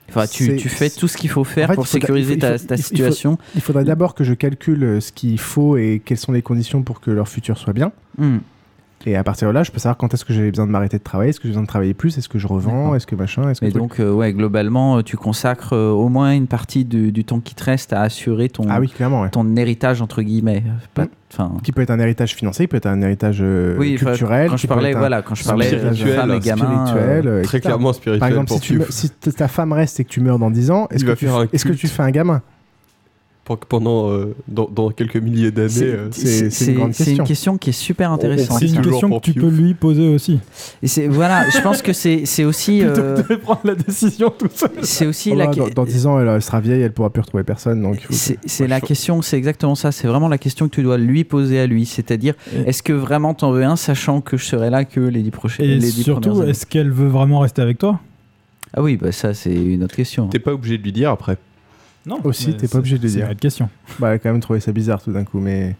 Enfin, 0.09 0.27
tu, 0.27 0.57
tu 0.57 0.69
fais 0.69 0.91
tout 0.91 1.09
ce 1.09 1.17
qu'il 1.17 1.31
faut 1.31 1.43
faire 1.45 1.69
En 1.71 1.73
fait, 1.73 1.75
pour 1.77 1.87
sécuriser 1.87 2.39
ta, 2.39 2.57
il 2.57 2.67
ta 2.67 2.77
faut- 2.77 2.83
situation. 2.83 3.39
Il 3.55 3.61
faudrait 3.63 3.85
d'abord 3.85 4.15
que 4.15 4.25
je 4.25 4.35
calcule 4.35 5.01
ce 5.01 5.11
qu'il 5.11 5.39
faut 5.41 5.77
et 5.79 6.03
quelles 6.05 6.19
sont 6.19 6.33
les 6.33 6.43
conditions 6.43 6.83
pour 6.83 7.01
que 7.01 7.11
leur 7.11 7.29
futur 7.29 7.57
soit 7.57 7.73
bien. 7.73 7.93
Hmm. 8.19 8.39
Et 9.07 9.17
à 9.17 9.25
partir 9.25 9.49
de 9.49 9.53
là, 9.53 9.63
je 9.63 9.71
peux 9.71 9.79
savoir 9.79 9.97
quand 9.97 10.13
est-ce 10.15 10.25
que 10.25 10.33
j'ai 10.33 10.51
besoin 10.51 10.67
de 10.67 10.71
m'arrêter 10.71 10.99
de 10.99 11.03
travailler, 11.03 11.31
est-ce 11.31 11.39
que 11.41 11.45
j'ai 11.45 11.51
besoin 11.51 11.63
de 11.63 11.69
travailler 11.69 11.95
plus, 11.95 12.17
est-ce 12.19 12.29
que 12.29 12.39
je 12.39 12.47
revends, 12.47 12.95
est-ce 12.95 13.07
que 13.07 13.15
machin, 13.17 13.49
est-ce 13.51 13.61
que 13.61 13.67
Mais 13.67 13.71
truc? 13.73 13.83
donc, 13.83 14.01
euh, 14.01 14.13
ouais, 14.13 14.33
globalement, 14.33 14.99
euh, 14.99 15.03
tu 15.03 15.17
consacres 15.17 15.73
euh, 15.75 15.91
au 15.91 16.09
moins 16.09 16.33
une 16.33 16.47
partie 16.47 16.85
du, 16.85 17.13
du 17.13 17.25
temps 17.25 17.41
qui 17.41 17.55
te 17.55 17.65
reste 17.65 17.93
à 17.93 18.03
assurer 18.03 18.49
ton, 18.49 18.67
Ah 18.69 18.81
oui, 18.81 18.89
clairement, 18.89 19.23
ouais. 19.23 19.31
ton 19.31 19.57
héritage, 19.57 20.03
entre 20.03 20.23
guillemets. 20.23 20.63
Pas- 20.95 21.07
enfin, 21.33 21.53
qui 21.63 21.73
peut 21.73 21.83
être 21.83 21.91
un 21.91 21.99
héritage 21.99 22.35
financier, 22.35 22.67
qui 22.67 22.69
peut 22.69 22.77
être 22.77 22.87
un 22.87 23.01
héritage 23.01 23.39
euh, 23.41 23.77
Oui, 23.79 23.97
culturel. 23.97 24.51
quand 24.51 24.57
je 24.57 24.67
parlais, 24.67 24.93
voilà, 24.95 25.23
quand 25.23 25.35
je 25.35 25.45
parlais, 25.45 25.67
spirituel, 25.67 26.15
femme 26.17 26.31
et 26.33 26.41
gamin, 26.41 26.87
spirituel, 26.87 27.43
Très 27.45 27.61
clairement 27.61 27.93
spirituel 27.93 28.21
Par 28.21 28.29
exemple, 28.29 28.49
pour 28.49 28.57
si, 28.59 28.63
tu, 28.63 28.73
Pio. 28.75 28.83
me- 28.87 28.91
si 28.91 29.11
t- 29.11 29.33
ta 29.33 29.49
femme 29.49 29.73
reste 29.73 29.99
et 30.01 30.05
que 30.05 30.11
tu 30.11 30.21
meurs 30.21 30.39
dans 30.39 30.51
10 30.51 30.71
ans, 30.71 30.87
est-ce 30.91 31.05
que, 31.05 31.13
tu, 31.13 31.27
que 31.27 31.89
fais 31.89 32.03
un 32.03 32.11
gamin? 32.11 32.43
Pendant 33.45 34.11
euh, 34.11 34.35
dans, 34.49 34.69
dans 34.69 34.91
quelques 34.91 35.17
milliers 35.17 35.51
d'années, 35.51 35.97
C'est 36.13 36.69
euh, 36.77 36.91
une 37.07 37.25
question 37.25 37.59
qui 37.59 37.71
est 37.71 37.75
super 37.75 38.13
intéressante. 38.13 38.59
C'est 38.61 38.69
une 38.69 38.83
question 38.83 39.19
que 39.19 39.25
tu 39.25 39.35
peux 39.35 39.49
lui 39.49 39.75
poser 39.75 40.09
aussi. 40.09 40.39
Et 40.83 41.09
voilà, 41.09 41.49
je 41.51 41.61
pense 41.61 41.83
que 41.83 41.93
c'est 41.93 42.45
aussi 42.45 42.83
euh, 42.83 43.23
De 43.23 43.35
prendre 43.37 43.61
la 43.65 43.75
décision 43.75 44.31
tout 44.31 44.49
seul. 44.53 44.71
c'est 44.83 45.07
aussi 45.07 45.31
Oh 45.33 45.37
la 45.37 45.47
là, 45.47 45.53
dans, 45.53 45.69
dans 45.69 45.85
10 45.85 46.07
ans, 46.07 46.21
elle, 46.21 46.29
elle 46.29 46.43
sera 46.43 46.61
vieille, 46.61 46.83
elle 46.83 46.93
pourra 46.93 47.11
plus 47.11 47.23
retrouver 47.23 47.45
personne. 47.45 47.95
C'est 48.11 48.67
la 48.67 48.81
question, 48.81 49.23
c'est 49.23 49.37
exactement 49.37 49.75
ça. 49.75 49.93
C'est 49.93 50.07
vraiment 50.07 50.29
la 50.29 50.39
question 50.39 50.69
que 50.69 50.75
tu 50.75 50.83
dois 50.83 50.99
lui 50.99 51.25
poser 51.25 51.59
à 51.59 51.67
lui. 51.67 51.87
C'est-à-dire, 51.87 52.35
est-ce 52.67 52.83
que 52.83 52.93
vraiment 52.93 53.35
t'en 53.35 53.51
veux 53.51 53.65
un, 53.65 53.77
sachant 53.77 54.21
que 54.21 54.37
je 54.37 54.45
serai 54.45 54.71
là 54.71 54.85
que 54.85 55.01
les 55.01 55.23
dix 55.23 55.31
prochaines 55.31 55.67
Et 55.67 55.77
les 55.77 55.91
surtout, 55.91 56.43
est-ce 56.43 56.67
qu'elle 56.67 56.91
veut 56.91 57.09
vraiment 57.09 57.41
rester 57.41 57.63
avec 57.63 57.79
toi? 57.79 58.01
Ah 58.75 58.83
oui, 58.83 58.97
bah 58.97 59.13
ça 59.13 59.35
c'est 59.35 59.55
une 59.55 59.85
autre 59.85 59.95
question. 59.95 60.29
T'es 60.29 60.39
pas 60.39 60.53
obligé 60.55 60.79
de 60.79 60.83
lui 60.83 60.93
dire 60.93 61.11
après. 61.11 61.37
Non. 62.07 62.19
Aussi, 62.25 62.53
t'es 62.57 62.67
c'est- 62.67 62.73
pas 62.73 62.79
obligé 62.79 62.99
de 62.99 63.03
le 63.03 63.09
c'est 63.09 63.15
dire. 63.17 63.23
une 63.25 63.27
vraie 63.33 63.37
question. 63.37 63.69
Bah, 63.99 64.19
quand 64.19 64.31
même 64.33 64.41
trouvé 64.41 64.61
ça 64.61 64.73
bizarre 64.73 65.01
tout 65.03 65.13
d'un 65.13 65.25
coup, 65.25 65.39
mais 65.41 65.77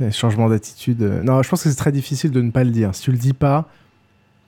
euh, 0.00 0.10
changement 0.10 0.48
d'attitude. 0.48 1.02
euh, 1.02 1.22
Non, 1.22 1.42
je 1.42 1.48
pense 1.48 1.62
que 1.62 1.68
c'est 1.70 1.76
très 1.76 1.92
difficile 1.92 2.30
de 2.30 2.40
ne 2.42 2.50
pas 2.50 2.64
le 2.64 2.70
dire. 2.70 2.94
Si 2.94 3.02
tu 3.02 3.12
le 3.12 3.16
dis 3.18 3.32
pas, 3.32 3.68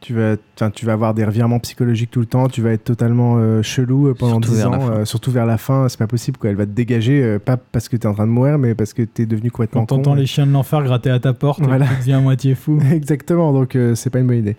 tu 0.01 0.13
vas, 0.15 0.37
enfin, 0.57 0.71
tu 0.71 0.87
vas 0.87 0.93
avoir 0.93 1.13
des 1.15 1.25
revirements 1.25 1.59
psychologiques 1.59 2.11
tout 2.13 2.21
le 2.21 2.27
temps. 2.27 2.49
Tu 2.49 2.63
vas 2.63 2.71
être 2.73 2.85
totalement 2.85 3.37
euh, 3.39 3.63
chelou 3.63 4.15
pendant 4.15 4.35
Surtout 4.35 4.51
10 4.51 4.57
vers 4.59 4.71
la 4.71 4.79
ans, 4.79 4.91
euh, 4.91 5.05
surtout 5.05 5.31
vers 5.33 5.47
la 5.47 5.57
fin. 5.59 5.89
C'est 5.89 5.99
pas 5.99 6.07
possible, 6.07 6.37
quoi. 6.39 6.51
Elle 6.51 6.57
va 6.57 6.67
te 6.67 6.71
dégager, 6.71 7.23
euh, 7.23 7.39
pas 7.39 7.57
parce 7.57 7.89
que 7.89 7.97
t'es 7.97 8.07
en 8.07 8.15
train 8.15 8.27
de 8.27 8.33
mourir, 8.33 8.59
mais 8.59 8.75
parce 8.77 8.93
que 8.93 9.03
t'es 9.03 9.27
devenu 9.27 9.51
complètement 9.51 9.83
Quand 9.87 9.97
t'entends 9.97 10.15
les 10.15 10.27
chiens 10.27 10.47
de 10.47 10.53
l'enfer 10.53 10.83
gratter 10.85 11.11
à 11.11 11.19
ta 11.19 11.33
porte, 11.33 11.61
Voilà. 11.63 11.87
tu 11.87 11.95
deviens 11.99 12.19
à 12.19 12.21
moitié 12.21 12.55
fou. 12.55 12.79
Exactement, 12.93 13.53
donc 13.53 13.75
euh, 13.77 13.95
c'est 13.97 14.11
pas 14.11 14.19
une 14.21 14.27
bonne 14.29 14.39
idée. 14.39 14.57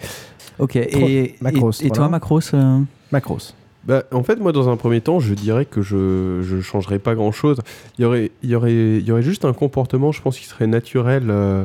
Ok. 0.58 0.76
Et, 0.76 0.88
Trop- 0.88 1.08
et, 1.08 1.36
Macros, 1.42 1.72
et 1.72 1.88
toi, 1.88 1.96
voilà. 1.98 2.10
Macros 2.10 2.54
euh, 2.54 2.80
Macros. 3.14 3.54
Bah, 3.86 4.04
en 4.12 4.24
fait, 4.24 4.36
moi, 4.38 4.52
dans 4.52 4.70
un 4.70 4.78
premier 4.78 5.02
temps, 5.02 5.20
je 5.20 5.34
dirais 5.34 5.66
que 5.66 5.82
je 5.82 6.42
je 6.44 6.62
changerais 6.62 7.00
pas 7.00 7.16
grand 7.16 7.32
chose. 7.32 7.60
Il 7.98 8.02
y 8.02 8.06
aurait 8.06 8.32
y 8.44 8.56
aurait 8.56 8.74
y 8.74 9.12
aurait 9.12 9.24
juste 9.24 9.46
un 9.46 9.54
comportement, 9.54 10.12
je 10.12 10.22
pense, 10.22 10.38
qui 10.38 10.46
serait 10.46 10.68
naturel, 10.68 11.30
euh, 11.30 11.64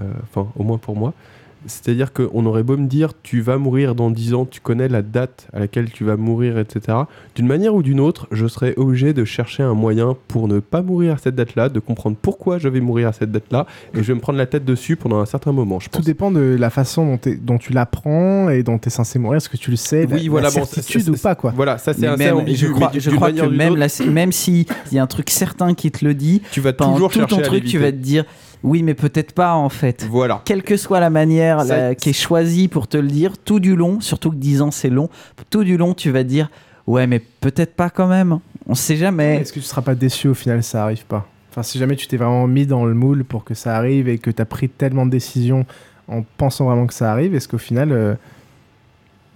euh, 0.00 0.12
enfin, 0.24 0.50
au 0.56 0.64
moins 0.64 0.78
pour 0.78 0.96
moi. 0.96 1.14
C'est-à-dire 1.66 2.12
qu'on 2.12 2.46
aurait 2.46 2.62
beau 2.62 2.76
me 2.76 2.86
dire, 2.86 3.12
tu 3.22 3.40
vas 3.40 3.58
mourir 3.58 3.94
dans 3.94 4.10
10 4.10 4.34
ans, 4.34 4.46
tu 4.46 4.60
connais 4.60 4.88
la 4.88 5.02
date 5.02 5.48
à 5.52 5.58
laquelle 5.60 5.90
tu 5.90 6.04
vas 6.04 6.16
mourir, 6.16 6.58
etc. 6.58 6.98
D'une 7.34 7.46
manière 7.46 7.74
ou 7.74 7.82
d'une 7.82 8.00
autre, 8.00 8.26
je 8.32 8.46
serais 8.46 8.74
obligé 8.76 9.12
de 9.12 9.24
chercher 9.24 9.62
un 9.62 9.74
moyen 9.74 10.16
pour 10.28 10.48
ne 10.48 10.60
pas 10.60 10.82
mourir 10.82 11.14
à 11.14 11.16
cette 11.18 11.34
date-là, 11.34 11.68
de 11.68 11.80
comprendre 11.80 12.16
pourquoi 12.20 12.58
je 12.58 12.68
vais 12.68 12.80
mourir 12.80 13.08
à 13.08 13.12
cette 13.12 13.32
date-là, 13.32 13.66
et 13.94 13.98
je 13.98 14.02
vais 14.02 14.14
me 14.14 14.20
prendre 14.20 14.38
la 14.38 14.46
tête 14.46 14.64
dessus 14.64 14.96
pendant 14.96 15.18
un 15.20 15.26
certain 15.26 15.52
moment, 15.52 15.80
je 15.80 15.88
pense. 15.88 16.00
Tout 16.00 16.06
dépend 16.06 16.30
de 16.30 16.56
la 16.58 16.70
façon 16.70 17.18
dont, 17.42 17.58
tu 17.58 17.72
l'apprends 17.72 18.48
et 18.50 18.62
dont 18.62 18.78
tu 18.78 18.88
es 18.88 18.90
censé 18.90 19.18
mourir. 19.18 19.38
Est-ce 19.38 19.48
que 19.48 19.56
tu 19.56 19.70
le 19.70 19.76
sais 19.76 20.06
Oui, 20.10 20.24
la, 20.24 20.30
voilà, 20.30 20.48
la 20.48 20.60
bon, 20.60 20.64
certitude 20.66 21.02
c'est- 21.02 21.10
ou 21.10 21.16
pas, 21.16 21.34
quoi? 21.34 21.52
Voilà, 21.54 21.78
ça 21.78 21.92
c'est 21.94 22.06
assez 22.06 22.24
même, 22.24 22.36
ambigu, 22.36 22.56
je 22.56 22.66
crois, 22.72 22.90
je 22.94 23.10
que 23.10 23.46
même, 23.46 23.72
autre, 23.72 23.80
là, 23.80 23.88
c'est- 23.88 24.06
même 24.06 24.32
si 24.32 24.66
il 24.90 24.94
y 24.94 24.98
a 24.98 25.02
un 25.02 25.06
truc 25.06 25.30
certain 25.30 25.74
qui 25.74 25.90
te 25.90 26.04
le 26.04 26.14
dit, 26.14 26.42
tu 26.52 26.60
vas 26.60 26.72
toujours 26.72 27.10
ton 27.10 27.22
à 27.24 27.42
truc, 27.42 27.64
tu 27.64 27.78
vas 27.78 27.92
te 27.92 27.96
dire, 27.96 28.24
oui, 28.62 28.82
mais 28.82 28.94
peut-être 28.94 29.32
pas 29.32 29.54
en 29.54 29.68
fait. 29.68 30.06
Voilà. 30.10 30.42
Quelle 30.44 30.62
que 30.62 30.76
soit 30.76 31.00
la 31.00 31.10
manière 31.10 31.62
Ça- 31.62 31.76
la- 31.88 31.94
qui 31.94 32.10
est 32.10 32.12
choisie 32.12 32.68
pour 32.68 32.88
te 32.88 32.96
le 32.96 33.08
dire, 33.08 33.38
tout 33.38 33.60
du 33.60 33.76
long, 33.76 34.00
surtout 34.00 34.30
que 34.30 34.36
10 34.36 34.62
ans 34.62 34.70
c'est 34.70 34.90
long, 34.90 35.08
tout 35.50 35.64
du 35.64 35.76
long 35.76 35.94
tu 35.94 36.10
vas 36.10 36.22
te 36.24 36.28
dire, 36.28 36.50
ouais, 36.86 37.06
mais 37.06 37.20
peut-être 37.40 37.74
pas 37.74 37.90
quand 37.90 38.06
même. 38.08 38.38
On 38.68 38.74
sait 38.74 38.96
jamais. 38.96 39.36
Est-ce 39.36 39.52
que 39.52 39.60
tu 39.60 39.66
seras 39.66 39.82
pas 39.82 39.94
déçu 39.94 40.28
au 40.28 40.34
final 40.34 40.62
ça 40.62 40.82
arrive 40.84 41.04
pas? 41.04 41.26
Enfin, 41.50 41.62
si 41.62 41.78
jamais 41.78 41.96
tu 41.96 42.06
t'es 42.06 42.16
vraiment 42.16 42.46
mis 42.46 42.66
dans 42.66 42.84
le 42.84 42.92
moule 42.94 43.24
pour 43.24 43.44
que 43.44 43.54
ça 43.54 43.76
arrive 43.76 44.08
et 44.08 44.18
que 44.18 44.30
tu 44.30 44.42
as 44.42 44.44
pris 44.44 44.68
tellement 44.68 45.06
de 45.06 45.10
décisions 45.10 45.64
en 46.08 46.22
pensant 46.36 46.66
vraiment 46.66 46.86
que 46.86 46.92
ça 46.94 47.10
arrive, 47.10 47.34
est-ce 47.34 47.48
qu'au 47.48 47.58
final 47.58 47.92
euh, 47.92 48.14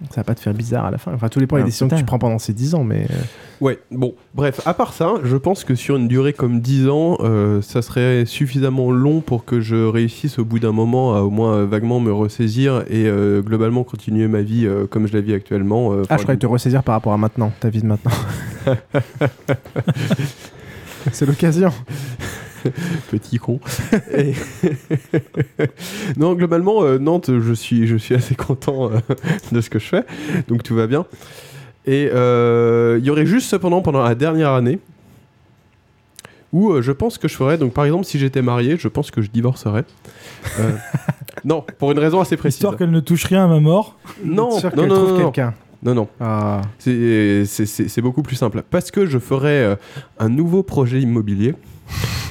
ça 0.09 0.21
va 0.21 0.23
pas 0.23 0.35
te 0.35 0.39
faire 0.39 0.53
bizarre 0.53 0.85
à 0.85 0.91
la 0.91 0.97
fin 0.97 1.13
Enfin, 1.13 1.29
tout 1.29 1.39
dépend 1.39 1.55
des 1.57 1.59
Alors, 1.61 1.67
décisions 1.67 1.87
que 1.87 1.95
tu 1.95 2.03
prends 2.03 2.17
pendant 2.19 2.39
ces 2.39 2.53
10 2.53 2.73
ans, 2.75 2.83
mais. 2.83 3.05
euh, 3.09 3.15
Ouais, 3.61 3.79
bon, 3.91 4.15
bref, 4.33 4.59
à 4.65 4.73
part 4.73 4.93
ça, 4.93 5.13
je 5.23 5.37
pense 5.37 5.63
que 5.63 5.75
sur 5.75 5.95
une 5.95 6.07
durée 6.07 6.33
comme 6.33 6.61
10 6.61 6.87
ans, 6.89 7.17
euh, 7.19 7.61
ça 7.61 7.81
serait 7.83 8.25
suffisamment 8.25 8.91
long 8.91 9.21
pour 9.21 9.45
que 9.45 9.61
je 9.61 9.75
réussisse 9.75 10.39
au 10.39 10.45
bout 10.45 10.57
d'un 10.59 10.71
moment 10.71 11.15
à 11.15 11.21
au 11.21 11.29
moins 11.29 11.53
euh, 11.57 11.65
vaguement 11.67 11.99
me 11.99 12.11
ressaisir 12.11 12.79
et 12.89 13.05
euh, 13.05 13.41
globalement 13.41 13.83
continuer 13.83 14.27
ma 14.27 14.41
vie 14.41 14.65
euh, 14.65 14.87
comme 14.87 15.07
je 15.07 15.13
la 15.13 15.21
vis 15.21 15.33
actuellement. 15.35 15.93
euh, 15.93 16.01
Ah, 16.09 16.17
je 16.17 16.23
croyais 16.23 16.39
te 16.39 16.47
ressaisir 16.47 16.81
par 16.81 16.93
rapport 16.95 17.13
à 17.13 17.17
maintenant, 17.17 17.51
ta 17.59 17.69
vie 17.69 17.81
de 17.81 17.87
maintenant. 17.87 18.11
C'est 21.11 21.25
l'occasion. 21.25 21.71
Petit 23.11 23.37
con. 23.37 23.59
Et- 24.15 24.33
non, 26.17 26.33
globalement, 26.33 26.83
euh, 26.83 26.97
Nantes, 26.97 27.31
je 27.39 27.53
suis, 27.53 27.87
je 27.87 27.95
suis 27.95 28.15
assez 28.15 28.35
content 28.35 28.89
euh, 28.91 28.99
de 29.51 29.61
ce 29.61 29.69
que 29.69 29.79
je 29.79 29.85
fais, 29.87 30.03
donc 30.47 30.63
tout 30.63 30.75
va 30.75 30.87
bien. 30.87 31.05
Et 31.85 32.09
euh, 32.13 32.97
il 32.99 33.05
y 33.05 33.09
aurait 33.09 33.25
juste 33.25 33.49
cependant 33.49 33.81
pendant 33.81 34.03
la 34.03 34.13
dernière 34.15 34.51
année 34.51 34.79
où 36.53 36.81
je 36.81 36.91
pense 36.91 37.17
que 37.17 37.27
je 37.29 37.35
ferais, 37.35 37.57
donc 37.57 37.73
par 37.73 37.85
exemple 37.85 38.03
si 38.05 38.19
j'étais 38.19 38.41
marié, 38.41 38.75
je 38.77 38.87
pense 38.89 39.09
que 39.09 39.21
je 39.21 39.29
divorcerais. 39.29 39.85
Non, 41.43 41.65
pour 41.79 41.91
une 41.91 41.97
raison 41.97 42.19
assez 42.19 42.37
précise. 42.37 42.57
Histoire 42.57 42.75
qu'elle 42.77 42.91
ne 42.91 42.99
touche 42.99 43.23
rien 43.25 43.45
à 43.45 43.47
ma 43.47 43.59
mort. 43.59 43.97
Non, 44.23 44.51
Sûr 44.59 44.69
non, 44.75 44.85
non, 44.85 44.93
trouve 44.95 45.07
non, 45.13 45.17
non. 45.17 45.23
quelqu'un. 45.31 45.53
Non, 45.81 45.95
non. 45.95 46.07
Ah. 46.19 46.61
C'est- 46.77 48.01
beaucoup 48.01 48.21
plus 48.21 48.35
simple. 48.35 48.61
Parce 48.69 48.91
que 48.91 49.07
je 49.07 49.17
ferais 49.17 49.63
euh, 49.63 49.75
un 50.19 50.29
nouveau 50.29 50.61
projet 50.61 51.01
immobilier 51.01 51.55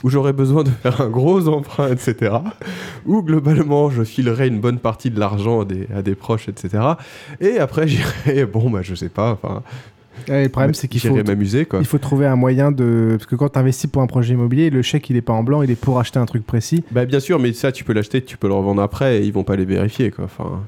où 0.03 0.11
j'aurais 0.11 0.33
besoin 0.33 0.63
de 0.63 0.71
faire 0.71 1.01
un 1.01 1.09
gros 1.09 1.49
emprunt, 1.49 1.89
etc. 1.89 2.37
Où 3.07 3.23
globalement, 3.23 3.91
je 3.91 4.03
filerais 4.03 4.49
une 4.49 4.61
bonne 4.61 4.79
partie 4.79 5.11
de 5.11 5.21
l'argent 5.21 5.63
à 5.63 5.65
des, 5.65 5.87
à 5.95 6.03
des 6.03 6.15
proches, 6.15 6.49
etc. 6.49 6.83
Et 7.41 7.59
après, 7.59 7.89
j'irais, 8.27 8.47
bon, 8.47 8.71
bah, 8.71 8.81
je 8.83 8.95
sais 8.95 9.09
pas, 9.09 9.33
enfin. 9.33 9.63
Ouais, 10.29 10.45
le 10.45 10.49
problème, 10.51 10.75
c'est 10.75 10.87
qu'il 10.87 11.01
faut, 11.01 11.15
m'amuser, 11.15 11.65
quoi. 11.65 11.79
il 11.79 11.87
faut 11.87 11.97
trouver 11.97 12.27
un 12.27 12.37
moyen 12.37 12.73
de. 12.73 13.17
Parce 13.17 13.27
que 13.27 13.37
quand 13.37 13.49
tu 13.49 13.59
investis 13.59 13.91
pour 13.91 14.03
un 14.03 14.07
projet 14.07 14.35
immobilier, 14.35 14.69
le 14.69 14.83
chèque, 14.83 15.09
il 15.09 15.17
est 15.17 15.23
pas 15.23 15.33
en 15.33 15.43
blanc, 15.43 15.63
il 15.63 15.71
est 15.71 15.81
pour 15.81 15.99
acheter 15.99 16.19
un 16.19 16.27
truc 16.27 16.47
précis. 16.47 16.85
Bah, 16.91 17.07
bien 17.07 17.21
sûr, 17.21 17.39
mais 17.39 17.53
ça, 17.55 17.73
tu 17.73 17.85
peux 17.85 17.95
l'acheter, 17.95 18.23
tu 18.23 18.37
peux 18.37 18.49
le 18.49 18.55
revendre 18.55 18.83
après 18.83 19.19
et 19.19 19.25
ils 19.25 19.33
vont 19.33 19.45
pas 19.45 19.57
les 19.57 19.65
vérifier, 19.65 20.11
quoi. 20.11 20.25
Enfin. 20.25 20.63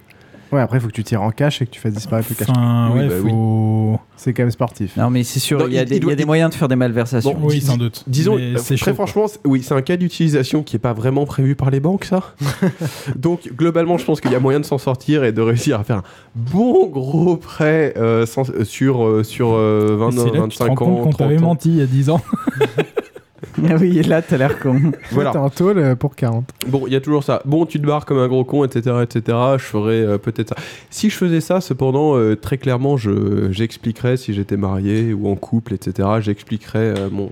Ouais, 0.52 0.60
après, 0.60 0.76
il 0.78 0.80
faut 0.82 0.88
que 0.88 0.92
tu 0.92 1.02
tires 1.02 1.22
en 1.22 1.30
cash 1.30 1.62
et 1.62 1.66
que 1.66 1.70
tu 1.70 1.80
fasses 1.80 1.94
disparaître 1.94 2.28
le 2.30 2.34
cash. 2.34 2.48
Enfin, 2.50 2.90
Oui, 2.92 3.00
ouais, 3.00 3.08
bah 3.08 3.14
faut. 3.22 3.98
C'est 4.16 4.32
quand 4.34 4.42
même 4.42 4.50
sportif. 4.50 4.96
Non, 4.98 5.08
mais 5.10 5.24
c'est 5.24 5.40
sûr, 5.40 5.58
Non, 5.58 5.66
il 5.66 5.72
y 5.72 5.78
a, 5.78 5.82
il- 5.82 5.88
des, 5.88 5.94
il 5.96 5.96
il 5.96 5.96
y 5.96 6.00
doit- 6.02 6.12
a 6.12 6.14
des 6.16 6.22
il- 6.22 6.26
moyens 6.26 6.50
de 6.50 6.54
faire 6.54 6.68
des 6.68 6.76
malversations. 6.76 7.32
Bon, 7.34 7.48
Oui, 7.48 7.60
sans 7.62 7.76
doute. 7.78 8.04
Disons, 8.06 8.36
euh, 8.38 8.56
c'est 8.58 8.76
très 8.76 8.90
chaud, 8.90 8.94
franchement, 8.94 9.26
c'est- 9.28 9.40
oui, 9.46 9.62
c'est 9.62 9.74
un 9.74 9.80
cas 9.82 9.96
d'utilisation 9.96 10.62
qui 10.62 10.76
est 10.76 10.78
pas 10.78 10.92
vraiment 10.92 11.24
prévu 11.24 11.56
par 11.56 11.70
les 11.70 11.80
banques, 11.80 12.04
ça. 12.04 12.34
Donc, 13.16 13.50
globalement, 13.56 13.96
je 13.98 14.04
pense 14.04 14.20
qu'il 14.20 14.30
y 14.30 14.34
a 14.34 14.40
moyen 14.40 14.60
de 14.60 14.64
s'en 14.66 14.78
sortir 14.78 15.24
et 15.24 15.32
de 15.32 15.40
réussir 15.40 15.80
à 15.80 15.84
faire 15.84 15.96
un 15.98 16.02
bon 16.36 16.86
gros 16.88 17.36
prêt 17.38 17.94
euh, 17.96 18.26
sans- 18.26 18.50
euh, 18.50 18.64
sur, 18.64 19.04
euh, 19.04 19.22
sur 19.24 19.54
euh, 19.54 19.96
20, 19.98 20.10
Et 20.10 20.12
c'est 20.12 20.18
là 20.18 20.24
que 20.24 20.28
tu 20.28 20.32
te 20.32 20.38
25 20.64 20.66
rends 20.66 20.72
ans, 20.72 20.76
compte 20.76 20.96
qu'on 20.96 21.10
30 21.10 21.16
t'avait 21.18 21.38
ans. 21.38 21.42
menti 21.42 21.68
il 21.70 21.76
y 21.78 21.82
a 21.82 21.86
10 21.86 22.10
ans. 22.10 22.20
Ah 23.68 23.76
oui, 23.80 23.98
et 23.98 24.02
là, 24.02 24.22
t'as 24.22 24.36
l'air 24.36 24.58
con. 24.58 24.92
Voilà. 25.10 25.32
T'es 25.32 25.38
en 25.38 25.50
tôle 25.50 25.78
euh, 25.78 25.94
pour 25.94 26.14
40. 26.14 26.44
Bon, 26.68 26.86
il 26.86 26.92
y 26.92 26.96
a 26.96 27.00
toujours 27.00 27.24
ça. 27.24 27.42
Bon, 27.44 27.66
tu 27.66 27.80
te 27.80 27.86
barres 27.86 28.06
comme 28.06 28.18
un 28.18 28.28
gros 28.28 28.44
con, 28.44 28.64
etc., 28.64 28.96
etc. 29.02 29.38
Je 29.58 29.64
ferais 29.64 30.00
euh, 30.00 30.18
peut-être 30.18 30.50
ça. 30.50 30.56
Si 30.90 31.10
je 31.10 31.16
faisais 31.16 31.40
ça, 31.40 31.60
cependant, 31.60 32.16
euh, 32.16 32.36
très 32.36 32.58
clairement, 32.58 32.96
je 32.96 33.50
j'expliquerais 33.50 34.16
si 34.16 34.34
j'étais 34.34 34.56
marié 34.56 35.12
ou 35.12 35.28
en 35.28 35.36
couple, 35.36 35.74
etc. 35.74 36.08
J'expliquerais 36.20 36.94
euh, 36.98 37.08
mon 37.10 37.30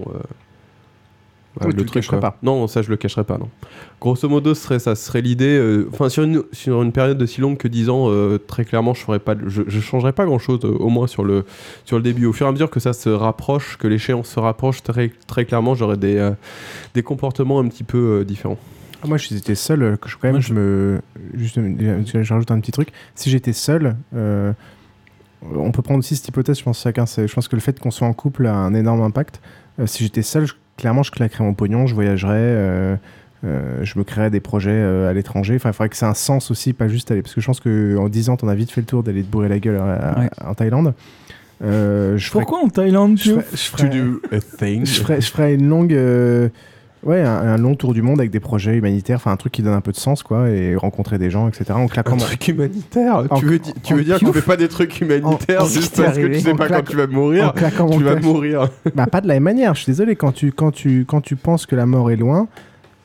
euh, 1.61 1.67
Oui, 1.67 1.73
tu 1.75 1.79
le 1.85 1.91
cacherais 1.91 2.21
pas? 2.21 2.37
Non, 2.43 2.67
ça 2.69 2.83
je 2.83 2.91
le 2.91 2.97
cacherais 2.97 3.25
pas, 3.25 3.39
non. 3.39 3.49
Grosso 4.01 4.29
modo, 4.29 4.55
ce 4.55 4.63
serait 4.63 4.79
ça, 4.79 4.95
ce 4.95 5.05
serait 5.07 5.21
l'idée. 5.21 5.57
euh, 5.59 5.89
Enfin, 5.93 6.09
sur 6.09 6.23
une 6.23 6.43
sur 6.53 6.83
une 6.83 6.93
période 6.93 7.19
de 7.19 7.27
si 7.27 7.41
longue 7.41 7.57
que 7.59 7.69
10 7.69 7.89
ans, 7.91 8.07
euh, 8.09 8.39
très 8.39 8.65
clairement, 8.65 8.95
je 8.95 9.03
ferais 9.03 9.19
pas, 9.19 9.35
je, 9.47 9.63
je 9.67 9.81
changerais 9.81 10.13
pas 10.13 10.25
grand 10.25 10.39
chose, 10.39 10.61
au 10.65 10.89
moins 10.89 11.07
sur 11.07 11.25
le 11.25 11.45
sur 11.85 11.97
le 11.97 12.03
début. 12.03 12.27
Au 12.27 12.33
fur 12.33 12.47
et 12.47 12.49
à 12.49 12.53
mesure 12.53 12.71
que 12.71 12.81
ça 12.81 12.93
se 12.93 13.09
rapproche, 13.09 13.77
que 13.79 13.89
l'échéance 13.89 14.29
se 14.29 14.41
rapproche, 14.41 14.83
très 14.83 15.11
très 15.27 15.45
clairement, 15.45 15.75
j'aurais 15.75 15.97
des 15.97 16.17
euh, 16.17 16.31
des 16.95 17.03
comportements 17.03 17.59
un 17.61 17.69
petit 17.69 17.85
peu 17.85 18.21
euh, 18.21 18.25
différents. 18.25 18.59
Ah, 19.03 19.07
Moi, 19.07 19.19
si 19.19 19.35
j'étais 19.35 19.55
seul, 19.55 19.83
euh, 19.83 19.97
que 19.97 20.09
je, 20.11 20.17
quand 20.17 20.25
même, 20.29 20.33
Moi, 20.33 20.41
je 20.41 20.53
me. 20.55 21.01
Juste, 21.35 21.57
euh, 21.59 22.03
je 22.05 22.33
rajoute 22.35 22.51
un 22.51 22.61
petit 22.61 22.71
truc. 22.73 22.91
Si 23.15 23.31
j'étais 23.31 23.55
seul, 23.55 23.97
euh, 24.15 24.53
on 25.55 25.73
peut 25.73 25.81
prendre 25.83 26.01
aussi 26.01 26.17
cette 26.17 26.29
hypothèse, 26.29 26.59
je 26.59 26.65
pense, 26.65 26.83
chacun. 26.83 27.07
Je 27.07 27.33
pense 27.33 27.49
que 27.49 27.57
le 27.57 27.63
fait 27.63 27.81
qu'on 27.81 27.91
soit 27.91 28.07
en 28.07 28.13
couple 28.13 28.47
a 28.47 28.55
un 28.55 28.75
énorme 28.75 29.01
impact. 29.01 29.41
Euh, 29.79 29.87
si 29.87 30.05
j'étais 30.05 30.21
seul, 30.23 30.47
je, 30.47 30.53
clairement, 30.81 31.03
je 31.05 31.11
claquerais 31.13 31.45
mon 31.45 31.55
pognon, 31.55 31.87
je 31.87 31.95
voyagerais, 31.95 32.33
euh, 32.37 32.97
euh, 33.45 33.79
je 33.85 33.99
me 33.99 34.05
créerais 34.05 34.31
des 34.31 34.41
projets 34.41 34.71
euh, 34.73 35.09
à 35.09 35.13
l'étranger. 35.13 35.55
Enfin, 35.57 35.71
il 35.71 35.73
faudrait 35.73 35.89
que 35.91 35.97
ça 35.97 36.07
ait 36.07 36.11
un 36.11 36.15
sens 36.15 36.51
aussi, 36.51 36.73
pas 36.73 36.89
juste 36.89 37.11
aller. 37.11 37.23
Parce 37.23 37.35
que 37.35 37.41
je 37.41 37.47
pense 37.47 37.61
qu'en 37.61 38.09
10 38.09 38.29
ans, 38.31 38.37
t'en 38.37 38.49
as 38.49 38.55
vite 38.55 38.71
fait 38.73 38.81
le 38.81 38.87
tour 38.87 39.03
d'aller 39.03 39.23
te 39.23 39.31
bourrer 39.31 39.49
la 39.49 39.59
gueule 39.59 39.77
à- 39.77 39.95
à- 39.95 40.19
Ouais. 40.21 40.31
en 40.45 40.55
Thaïlande. 40.55 40.95
Euh, 41.63 42.17
je 42.17 42.27
ferais- 42.29 42.41
Pourquoi 42.45 42.65
en 42.65 42.69
Thaïlande, 42.69 43.19
je 43.19 43.23
tu 43.23 43.31
ferais, 43.31 43.45
je 43.53 43.57
ferais- 43.57 43.91
To 43.91 43.97
do 43.97 44.21
a 44.33 44.41
thing. 44.41 44.87
je 44.87 45.01
ferais, 45.01 45.21
je 45.21 45.31
ferais 45.31 45.55
une 45.55 45.69
longue. 45.69 45.93
Ouais, 47.05 47.21
un, 47.23 47.29
un 47.31 47.57
long 47.57 47.75
tour 47.75 47.95
du 47.95 48.03
monde 48.03 48.19
avec 48.21 48.31
des 48.31 48.41
projets 48.41 48.77
humanitaires, 48.77 49.17
enfin 49.17 49.33
un 49.33 49.37
truc 49.37 49.53
qui 49.53 49.63
donne 49.63 49.75
un 49.75 49.81
peu 49.81 49.93
de 49.93 49.97
sens, 49.97 50.23
quoi, 50.23 50.49
et 50.51 50.77
rencontrer 50.77 51.19
des 51.19 51.31
gens, 51.31 51.49
etc. 51.49 51.65
En 51.73 51.87
claquant 51.87 52.15
Un 52.15 52.19
truc 52.19 52.49
humanitaire 52.49 53.27
En- 53.31 53.39
Tu 53.39 53.47
veux, 53.47 53.59
di- 53.59 53.73
tu 53.83 53.95
veux 53.95 54.01
en- 54.01 54.05
dire 54.05 54.21
qu'on 54.21 54.33
fait 54.33 54.43
pas 54.43 54.57
des 54.57 54.69
trucs 54.69 55.01
humanitaires 55.01 55.63
en- 55.63 55.67
juste 55.67 56.01
parce 56.03 56.17
que 56.19 56.27
tu 56.27 56.41
sais 56.41 56.53
en 56.53 56.57
pas 56.57 56.69
quand 56.69 56.83
tu 56.85 56.97
vas 56.97 57.07
mourir 57.07 57.49
en 57.49 57.53
claquant 57.53 57.87
mon 57.89 57.99
Tu 57.99 58.05
vas 58.05 58.17
mourir. 58.17 58.69
bah, 58.95 59.07
pas 59.07 59.21
de 59.21 59.29
la 59.29 59.35
même 59.35 59.43
manière. 59.45 59.75
Je 59.75 59.83
suis 59.83 59.93
désolé 59.93 60.17
quand 60.17 60.33
tu 60.33 60.53
quand 60.53 60.71
tu 60.71 61.05
quand 61.07 61.21
tu 61.21 61.37
penses 61.37 61.67
que 61.67 61.77
la 61.77 61.87
mort 61.87 62.11
est 62.11 62.17
loin. 62.17 62.49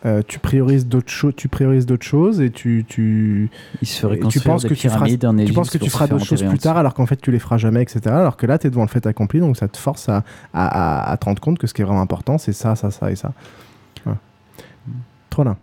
euh, 0.06 0.22
tu 0.28 0.38
priorises 0.38 0.86
d'autres 0.86 1.10
choses, 1.10 1.34
tu 1.36 1.48
priorises 1.48 1.88
d'autres 1.88 2.06
choses 2.06 2.40
et 2.40 2.52
tu 2.52 2.86
tu 2.88 3.50
Il 3.82 3.88
se 3.88 4.06
tu 4.28 4.40
penses 4.40 4.64
que 4.64 4.74
tu 4.76 4.88
feras 4.88 5.08
tu 5.08 5.54
penses 5.54 5.70
que 5.72 5.78
tu 5.80 5.90
feras 5.90 6.06
d'autres 6.08 6.26
choses 6.26 6.44
plus 6.44 6.60
tard 6.60 6.78
alors 6.78 6.94
qu'en 6.94 7.08
fait 7.08 7.20
tu 7.20 7.32
les 7.32 7.40
feras 7.40 7.58
jamais 7.58 7.82
etc 7.82 8.02
alors 8.08 8.38
que 8.38 8.46
là 8.46 8.60
tu 8.60 8.68
es 8.68 8.70
devant 8.70 8.84
le 8.84 8.88
fait 8.88 9.08
accompli 9.08 9.40
donc 9.40 9.58
ça 9.58 9.68
te 9.68 9.78
force 9.78 10.08
à, 10.10 10.24
à, 10.54 11.08
à- 11.08 11.12
à 11.12 11.18
te 11.18 11.26
rendre 11.26 11.42
compte 11.42 11.58
que 11.58 11.66
ce 11.66 11.74
qui 11.74 11.82
est 11.82 11.86
vraiment 11.86 12.02
important 12.02 12.38
c'est 12.38 12.54
ça 12.54 12.76
ça 12.76 12.92
ça 12.92 13.10
et 13.10 13.16
ça. 13.16 13.32
Là 15.44 15.58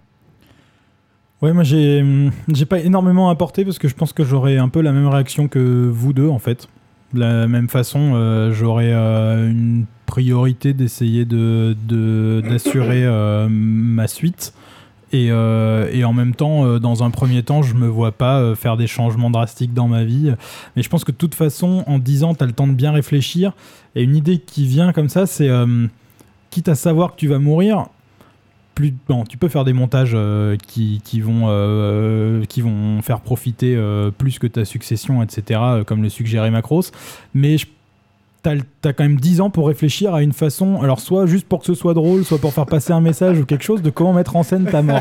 Ouais, 1.43 1.53
moi 1.53 1.65
j'ai 1.65 2.03
hum, 2.03 2.31
j'ai 2.53 2.67
pas 2.67 2.79
énormément 2.79 3.29
apporté 3.29 3.65
parce 3.65 3.79
que 3.79 3.89
je 3.89 3.95
pense 3.97 4.13
que 4.13 4.23
j'aurais 4.23 4.59
un 4.59 4.69
peu 4.69 4.81
la 4.81 4.93
même 4.93 5.09
réaction 5.09 5.49
que 5.49 5.89
vous 5.93 6.13
deux 6.13 6.29
en 6.29 6.39
fait. 6.39 6.69
De 7.15 7.21
la 7.21 7.49
même 7.49 7.69
façon, 7.69 8.13
euh, 8.15 8.53
j'aurais 8.53 8.93
euh, 8.93 9.51
une 9.51 9.85
priorité 10.07 10.73
d'essayer 10.73 11.25
de 11.25 11.77
d'assurer 12.41 13.05
euh, 13.05 13.49
ma 13.51 14.07
suite. 14.07 14.55
Et, 15.15 15.31
euh, 15.31 15.91
et 15.93 16.05
en 16.05 16.15
même 16.15 16.35
temps, 16.35 16.79
dans 16.79 17.03
un 17.03 17.11
premier 17.11 17.43
temps, 17.43 17.61
je 17.61 17.75
me 17.75 17.87
vois 17.87 18.13
pas 18.13 18.55
faire 18.55 18.79
des 18.79 18.87
changements 18.87 19.29
drastiques 19.29 19.75
dans 19.75 19.87
ma 19.87 20.05
vie. 20.05 20.33
Mais 20.75 20.83
je 20.83 20.89
pense 20.89 21.05
que 21.05 21.13
de 21.13 21.19
toute 21.19 21.35
façon, 21.35 21.85
en 21.87 21.99
10 21.99 22.25
ans, 22.25 22.35
tu 22.35 22.43
as 22.43 22.47
le 22.47 22.55
temps 22.55 22.67
de 22.67 22.73
bien 22.73 22.93
réfléchir. 22.93 23.53
Et 23.95 24.05
une 24.05 24.17
idée 24.17 24.39
qui 24.39 24.65
vient 24.65 24.91
comme 24.95 25.11
ça, 25.11 25.27
c'est 25.27 25.51
quitte 26.49 26.69
à 26.71 26.75
savoir 26.75 27.13
que 27.13 27.17
tu 27.17 27.29
vas 27.29 27.39
mourir, 27.39 27.89
plus 28.75 28.95
bon, 29.09 29.25
tu 29.25 29.37
peux 29.37 29.49
faire 29.49 29.65
des 29.65 29.73
montages 29.73 30.13
euh, 30.15 30.57
qui, 30.67 31.01
qui 31.05 31.21
vont 31.21 31.43
euh, 31.49 32.45
qui 32.49 32.61
vont 32.63 33.03
faire 33.03 33.21
profiter 33.21 33.75
euh, 33.77 34.11
plus 34.11 34.39
que 34.39 34.47
ta 34.47 34.65
succession 34.65 35.23
etc 35.23 35.61
euh, 35.63 35.85
comme 35.85 36.03
le 36.03 36.09
suggérait 36.09 36.51
Macros 36.51 36.83
mais 37.35 37.57
le- 38.45 38.63
t'as 38.81 38.93
quand 38.93 39.05
même 39.05 39.21
10 39.21 39.41
ans 39.41 39.51
pour 39.51 39.69
réfléchir 39.69 40.15
à 40.15 40.21
une 40.25 40.33
façon, 40.33 40.83
alors 40.83 40.99
soit 40.99 41.27
juste 41.27 41.47
pour 41.47 41.61
que 41.61 41.67
ce 41.67 41.75
soit 41.75 41.95
drôle, 41.95 42.25
soit 42.25 42.39
pour 42.39 42.53
faire 42.53 42.67
passer 42.67 42.93
un 42.93 43.01
message 43.01 43.39
ou 43.39 43.45
quelque 43.45 43.63
chose 43.63 43.83
de 43.83 43.91
comment 43.91 44.13
mettre 44.13 44.35
en 44.35 44.43
scène 44.43 44.65
ta 44.65 44.83
mort. 44.83 45.01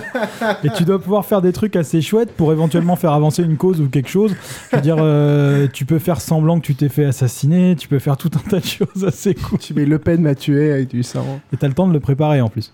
Et 0.64 0.70
tu 0.70 0.84
dois 0.84 1.02
pouvoir 1.02 1.26
faire 1.26 1.42
des 1.42 1.52
trucs 1.52 1.76
assez 1.76 2.04
chouettes 2.04 2.32
pour 2.36 2.52
éventuellement 2.52 2.96
faire 2.96 3.14
avancer 3.14 3.42
une 3.42 3.58
cause 3.58 3.82
ou 3.82 3.90
quelque 3.90 4.10
chose. 4.10 4.36
Je 4.72 4.76
veux 4.76 4.82
dire, 4.84 4.98
euh, 5.00 5.68
tu 5.74 5.86
peux 5.86 5.98
faire 5.98 6.22
semblant 6.22 6.60
que 6.60 6.66
tu 6.68 6.76
t'es 6.76 6.88
fait 6.90 7.06
assassiner, 7.06 7.76
tu 7.76 7.88
peux 7.88 7.98
faire 7.98 8.16
tout 8.16 8.30
un 8.36 8.48
tas 8.48 8.60
de 8.60 8.66
choses 8.66 9.04
assez 9.08 9.34
cool. 9.34 9.58
tu 9.58 9.74
mets 9.74 9.86
Le 9.86 9.98
Pen 9.98 10.22
m'a 10.22 10.36
tué 10.36 10.72
avec 10.72 10.90
du 10.90 11.02
sang 11.02 11.26
Et 11.52 11.58
t'as 11.58 11.68
le 11.68 11.74
temps 11.74 11.88
de 11.88 11.94
le 11.94 12.00
préparer 12.00 12.42
en 12.42 12.48
plus. 12.50 12.72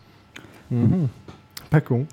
Pas 1.70 1.82
con 1.82 2.05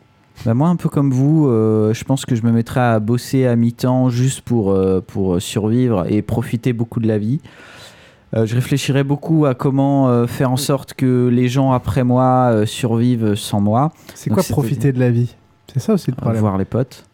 Bah, 0.45 0.55
moi, 0.55 0.69
un 0.69 0.77
peu 0.77 0.89
comme 0.89 1.11
vous, 1.11 1.49
euh, 1.49 1.95
je 1.95 2.05
pense 2.05 2.27
que 2.27 2.35
je 2.35 2.43
me 2.43 2.53
mettrais 2.53 2.81
à 2.81 3.01
bosser 3.01 3.47
à 3.47 3.57
mi-temps 3.57 4.09
juste 4.09 4.41
pour, 4.41 4.73
euh, 4.73 5.01
pour 5.01 5.41
survivre 5.41 6.07
et 6.09 6.23
profiter 6.23 6.73
beaucoup 6.73 7.01
de 7.01 7.07
la 7.07 7.19
vie. 7.19 7.41
Euh, 8.35 8.47
je 8.47 8.55
réfléchirais 8.55 9.05
beaucoup 9.05 9.47
à 9.47 9.55
comment 9.55 10.27
faire 10.27 10.51
en 10.51 10.57
sorte 10.57 10.95
que 10.95 11.29
les 11.29 11.49
gens 11.49 11.73
après 11.73 12.03
moi 12.03 12.67
survivent 12.67 13.35
sans 13.37 13.61
moi. 13.61 13.93
c'est 14.15 14.31
quoi 14.31 14.43
profiter 14.43 14.93
de 14.93 14.99
la 14.99 15.11
vie? 15.11 15.37
C'est 15.73 15.81
ça 15.81 15.95
aussi 15.95 16.11
le 16.11 16.17
problème 16.17 16.41
Voir 16.41 16.59
les 16.59 16.65
potes, 16.65 17.05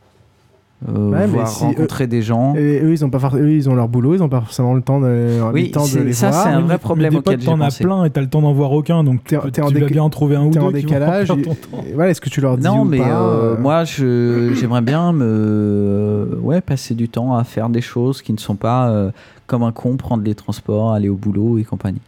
euh, 0.89 1.11
Ouais, 1.11 1.18
mais 1.20 1.26
voir 1.26 1.49
si 1.49 1.62
rencontrer 1.64 2.07
des 2.07 2.22
gens. 2.22 2.55
et 2.57 2.81
eux 2.83 2.93
ils 2.93 3.05
ont 3.05 3.11
pas 3.11 3.18
eux, 3.35 3.53
ils 3.53 3.68
ont 3.68 3.74
leur 3.74 3.89
boulot 3.89 4.14
ils 4.14 4.22
ont 4.22 4.28
pas 4.31 4.41
forcément 4.41 4.72
le 4.74 4.81
temps 4.81 4.99
de, 5.01 5.39
Oui, 5.53 5.64
le 5.66 5.70
temps 5.72 5.83
de 5.85 5.89
c'est- 5.89 6.05
les 6.05 6.12
ça, 6.14 6.31
voir 6.31 6.43
c'est 6.45 6.49
un 6.51 6.61
vrai 6.62 6.78
problème 6.78 7.16
auquel 7.16 7.39
j'ai 7.41 7.47
t'en 7.47 7.61
as 7.61 7.76
plein 7.78 8.05
et 8.05 8.11
t'as 8.11 8.22
le 8.22 8.28
temps 8.28 8.41
d'en 8.41 8.53
voir 8.55 8.72
aucun, 8.72 9.05
donc 9.05 9.22
tu, 9.24 9.37
en 9.37 9.41
tu 9.51 9.61
vas 9.61 9.68
déca- 9.68 9.93
bien 9.93 10.03
en 10.03 10.09
trouver 10.11 10.37
un 10.37 10.47
ou 10.47 10.51
t'es 10.51 10.59
deux 10.59 10.64
en 10.64 10.70
décalage 10.70 11.31
et- 11.31 11.89
et 11.91 11.93
voilà 11.95 12.11
est-ce 12.11 12.20
que 12.20 12.31
tu 12.31 12.41
leur 12.41 12.57
dis 12.57 12.64
Non, 12.64 12.81
ou 12.81 12.85
mais 12.85 12.99
pas, 12.99 13.20
euh, 13.22 13.55
euh, 13.57 13.61
moi, 13.61 13.85
j'aimerais 13.85 14.81
bien 14.83 15.12
me, 15.12 16.39
ouais, 16.43 16.61
passer 16.61 16.95
du 16.95 17.09
temps 17.09 17.35
à 17.37 17.45
faire 17.45 17.68
des 17.68 17.81
choses 17.83 18.22
qui 18.22 18.33
ne 18.33 18.39
sont 18.39 18.57
pas 18.57 18.91
euh, 18.91 19.11
comme 19.47 19.62
un 19.62 19.72
con, 19.72 19.97
prendre 19.97 20.22
les 20.24 20.35
transports, 20.35 20.93
aller 20.93 21.09
au 21.09 21.16
boulot 21.16 21.59
et 21.59 21.64
compagnie. 21.64 22.01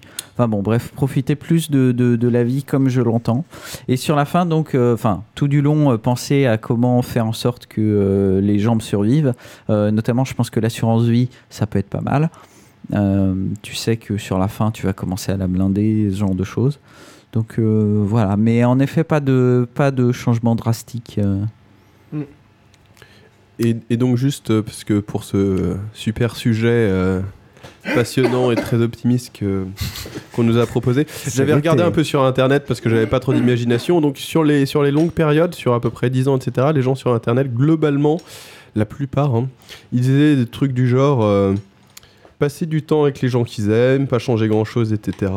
Bon, 0.46 0.62
bref, 0.62 0.92
profiter 0.94 1.36
plus 1.36 1.70
de, 1.70 1.92
de, 1.92 2.28
la 2.28 2.44
vie 2.44 2.64
comme 2.64 2.88
je 2.88 3.00
l'entends. 3.00 3.44
Et 3.88 3.96
sur 3.96 4.16
la 4.16 4.24
fin, 4.24 4.46
donc, 4.46 4.74
euh, 4.74 4.94
enfin, 4.94 5.22
tout 5.34 5.48
du 5.48 5.62
long, 5.62 5.92
euh, 5.92 5.98
penser 5.98 6.46
à 6.46 6.58
comment 6.58 7.02
faire 7.02 7.26
en 7.26 7.32
sorte 7.32 7.66
que 7.66 7.80
euh, 7.80 8.40
les 8.40 8.66
me 8.66 8.80
survivent. 8.80 9.34
Euh, 9.70 9.90
notamment, 9.90 10.24
je 10.24 10.34
pense 10.34 10.50
que 10.50 10.60
l'assurance 10.60 11.04
vie, 11.04 11.28
ça 11.50 11.66
peut 11.66 11.78
être 11.78 11.90
pas 11.90 12.00
mal. 12.00 12.30
Tu 13.62 13.74
sais 13.74 13.96
que 13.96 14.18
sur 14.18 14.38
la 14.38 14.48
fin, 14.48 14.70
tu 14.70 14.86
vas 14.86 14.92
commencer 14.92 15.32
à 15.32 15.36
la 15.36 15.46
blinder, 15.46 16.08
ce 16.10 16.16
genre 16.16 16.34
de 16.34 16.44
choses. 16.44 16.78
Donc 17.32 17.58
voilà, 17.58 18.36
mais 18.36 18.64
en 18.64 18.78
effet, 18.80 19.04
pas 19.04 19.20
de, 19.20 19.66
pas 19.74 19.90
de 19.90 20.12
changement 20.12 20.54
drastique. 20.54 21.18
Et, 23.58 23.76
et 23.88 23.96
donc 23.96 24.16
juste 24.16 24.60
parce 24.60 24.84
que 24.84 24.98
pour 24.98 25.24
ce 25.24 25.76
super 25.94 26.36
sujet 26.36 26.90
passionnant 27.94 28.50
et 28.50 28.54
très 28.54 28.80
optimiste 28.80 29.32
que- 29.38 29.64
qu'on 30.32 30.42
nous 30.44 30.58
a 30.58 30.66
proposé, 30.66 31.06
j'avais 31.34 31.52
regardé 31.54 31.82
un 31.82 31.90
peu 31.90 32.04
sur 32.04 32.22
internet 32.22 32.64
parce 32.66 32.80
que 32.80 32.88
j'avais 32.88 33.06
pas 33.06 33.20
trop 33.20 33.32
d'imagination. 33.34 34.00
Donc 34.00 34.18
sur 34.18 34.44
les, 34.44 34.66
sur 34.66 34.82
les 34.82 34.90
longues 34.90 35.10
périodes, 35.12 35.54
sur 35.54 35.74
à 35.74 35.80
peu 35.80 35.90
près 35.90 36.08
10 36.10 36.28
ans, 36.28 36.36
etc., 36.36 36.68
les 36.74 36.82
gens 36.82 36.94
sur 36.94 37.12
internet, 37.12 37.52
globalement, 37.54 38.20
la 38.76 38.84
plupart, 38.86 39.34
hein, 39.34 39.48
ils 39.92 40.00
disaient 40.00 40.36
des 40.36 40.46
trucs 40.46 40.72
du 40.72 40.88
genre 40.88 41.22
euh, 41.24 41.54
passer 42.42 42.66
du 42.66 42.82
temps 42.82 43.04
avec 43.04 43.20
les 43.20 43.28
gens 43.28 43.44
qu'ils 43.44 43.70
aiment, 43.70 44.08
pas 44.08 44.18
changer 44.18 44.48
grand 44.48 44.64
chose, 44.64 44.92
etc. 44.92 45.30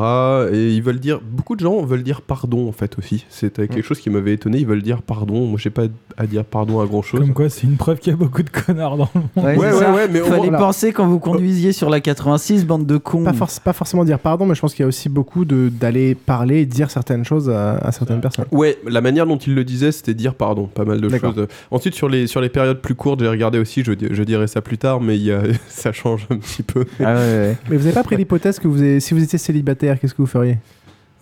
Et 0.52 0.72
ils 0.74 0.82
veulent 0.82 1.00
dire, 1.00 1.20
beaucoup 1.24 1.56
de 1.56 1.60
gens 1.60 1.84
veulent 1.86 2.02
dire 2.02 2.22
pardon 2.24 2.68
en 2.68 2.72
fait 2.72 2.98
aussi. 2.98 3.26
C'était 3.30 3.68
quelque 3.68 3.86
chose 3.86 4.00
qui 4.00 4.10
m'avait 4.10 4.34
étonné, 4.34 4.58
ils 4.58 4.66
veulent 4.66 4.82
dire 4.82 5.04
pardon. 5.04 5.46
Moi 5.46 5.60
j'ai 5.62 5.70
pas 5.70 5.84
à 6.18 6.26
dire 6.26 6.44
pardon 6.46 6.80
à 6.82 6.88
grand 6.88 7.04
chose. 7.04 7.20
Comme 7.20 7.34
quoi, 7.36 7.48
c'est 7.50 7.68
une 7.68 7.78
preuve 7.78 8.00
qu'il 8.00 8.12
y 8.12 8.14
a 8.14 8.18
beaucoup 8.18 8.42
de 8.42 8.50
connards 8.50 8.98
dans 8.98 9.10
le 9.14 9.20
monde. 9.22 9.30
Ouais, 9.36 9.56
Ouais, 9.56 9.72
c'est 9.72 9.92
ouais, 9.92 10.08
mais 10.08 10.20
Fallait 10.22 10.50
penser 10.50 10.94
quand 10.94 11.06
vous 11.08 11.20
conduisiez 11.20 11.74
sur 11.74 11.92
la 11.92 12.00
86, 12.00 12.66
bande 12.66 12.88
de 12.88 12.98
cons. 12.98 13.24
pas, 13.24 13.34
forc- 13.34 13.60
pas 13.62 13.74
forcément 13.74 14.04
dire 14.04 14.18
pardon, 14.18 14.48
mais 14.48 14.56
je 14.56 14.62
pense 14.62 14.74
qu'il 14.74 14.82
y 14.82 14.86
a 14.86 14.88
aussi 14.88 15.08
beaucoup 15.08 15.46
de- 15.46 15.70
d'aller 15.70 16.16
parler 16.16 16.62
et 16.62 16.66
dire 16.66 16.90
certaines 16.90 17.24
choses 17.24 17.52
à, 17.52 17.74
à 17.78 17.92
certaines 17.92 18.22
personnes. 18.22 18.46
Ouais, 18.52 18.80
la 18.88 19.02
manière 19.02 19.28
dont 19.28 19.38
il 19.38 19.54
le 19.54 19.64
disait, 19.64 19.92
c'était 19.92 20.16
dire 20.16 20.34
pardon, 20.34 20.66
pas 20.66 20.86
mal 20.86 21.00
de 21.02 21.10
choses. 21.10 21.48
Ensuite, 21.70 21.94
sur 21.94 22.10
les, 22.10 22.26
sur 22.26 22.42
les 22.42 22.50
périodes 22.50 22.82
plus 22.82 22.96
courtes, 22.96 23.20
j'ai 23.20 23.28
regardé 23.30 23.60
aussi, 23.60 23.84
je, 23.84 23.92
di- 23.92 24.08
je 24.10 24.24
dirai 24.24 24.48
ça 24.48 24.62
plus 24.62 24.80
tard, 24.80 25.02
mais 25.02 25.18
il 25.18 25.24
y 25.24 25.32
a, 25.32 25.44
ça 25.68 25.92
change 25.92 26.26
un 26.32 26.38
petit 26.38 26.64
peu. 26.64 26.86
Ah 27.00 27.14
ouais, 27.16 27.20
ouais. 27.20 27.58
Mais 27.70 27.78
vous 27.78 27.84
n'avez 27.84 27.94
pas 27.94 28.04
pris 28.04 28.16
l'hypothèse 28.18 28.60
que 28.60 28.68
vous 28.68 28.82
avez- 28.82 29.00
si 29.00 29.14
vous 29.14 29.24
étiez 29.24 29.38
célibataire, 29.40 30.00
qu'est-ce 30.00 30.14
que 30.14 30.22
vous 30.22 30.28
feriez? 30.28 30.58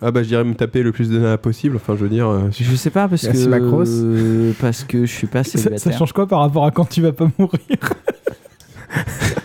Ah 0.02 0.10
bah, 0.10 0.22
je 0.22 0.28
dirais 0.28 0.44
me 0.44 0.54
taper 0.54 0.82
le 0.82 0.92
plus 0.92 1.08
de 1.08 1.18
nanas 1.18 1.38
possible, 1.38 1.76
enfin, 1.76 1.94
je 1.96 2.02
veux 2.02 2.08
dire... 2.10 2.28
euh, 2.28 2.48
Je 2.50 2.74
sais 2.76 2.90
pas 2.90 3.08
parce 3.08 3.22
Merci, 3.24 3.44
que 3.44 3.48
Macros. 3.48 3.84
euh, 3.88 4.52
parce 4.60 4.84
que 4.84 5.06
je 5.06 5.12
suis 5.12 5.26
pas 5.26 5.44
Ça, 5.44 5.52
célibataire. 5.52 5.78
ça 5.80 5.92
change 5.92 6.12
quoi 6.12 6.26
par 6.26 6.40
rapport 6.40 6.66
à 6.66 6.70
quand 6.70 6.84
tu 6.88 7.00
vas 7.00 7.12
pas 7.12 7.28
mourir? 7.38 7.58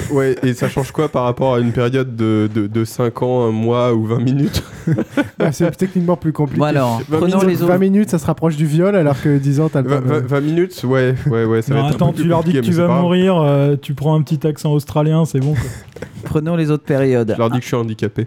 Ouais, 0.10 0.36
et 0.42 0.54
ça 0.54 0.68
change 0.68 0.90
quoi 0.92 1.08
par 1.08 1.24
rapport 1.24 1.54
à 1.54 1.60
une 1.60 1.72
période 1.72 2.16
de, 2.16 2.48
de, 2.54 2.66
de 2.66 2.84
5 2.84 3.22
ans, 3.22 3.46
un 3.46 3.50
mois 3.50 3.92
ou 3.94 4.04
20 4.06 4.18
minutes 4.20 4.62
Bah, 5.38 5.52
C'est 5.52 5.70
techniquement 5.76 6.16
plus 6.16 6.32
compliqué. 6.32 6.58
Bon 6.60 6.64
alors, 6.66 7.00
20 7.08 7.18
prenons 7.18 7.38
minutes, 7.40 7.48
les 7.48 7.54
20 7.56 7.64
autres. 7.66 7.78
minutes, 7.78 8.10
ça 8.10 8.18
se 8.18 8.26
rapproche 8.26 8.56
du 8.56 8.66
viol, 8.66 8.94
alors 8.96 9.20
que 9.20 9.36
10 9.38 9.60
ans, 9.60 9.68
t'as 9.68 9.82
le 9.82 9.88
20, 9.88 10.00
temps 10.00 10.08
de- 10.20 10.26
20 10.26 10.40
minutes 10.40 10.82
Ouais, 10.84 11.14
ouais, 11.26 11.44
ouais, 11.44 11.62
ça 11.62 11.74
Non, 11.74 11.82
va 11.82 11.86
être 11.88 11.92
un 11.94 11.96
Attends, 11.96 12.12
peu 12.12 12.22
tu 12.22 12.28
leur 12.28 12.42
dis 12.44 12.52
que 12.52 12.58
tu 12.60 12.72
vas 12.72 12.88
mourir, 12.88 13.36
euh, 13.40 13.76
tu 13.80 13.94
prends 13.94 14.14
un 14.14 14.22
petit 14.22 14.46
accent 14.46 14.72
australien, 14.72 15.24
c'est 15.24 15.40
bon. 15.40 15.52
quoi. 15.54 15.62
Prenons 16.24 16.56
les 16.56 16.70
autres 16.70 16.84
périodes. 16.84 17.32
Je 17.34 17.38
leur 17.38 17.50
dis 17.50 17.58
que 17.58 17.62
je 17.62 17.68
suis 17.68 17.76
handicapé. 17.76 18.26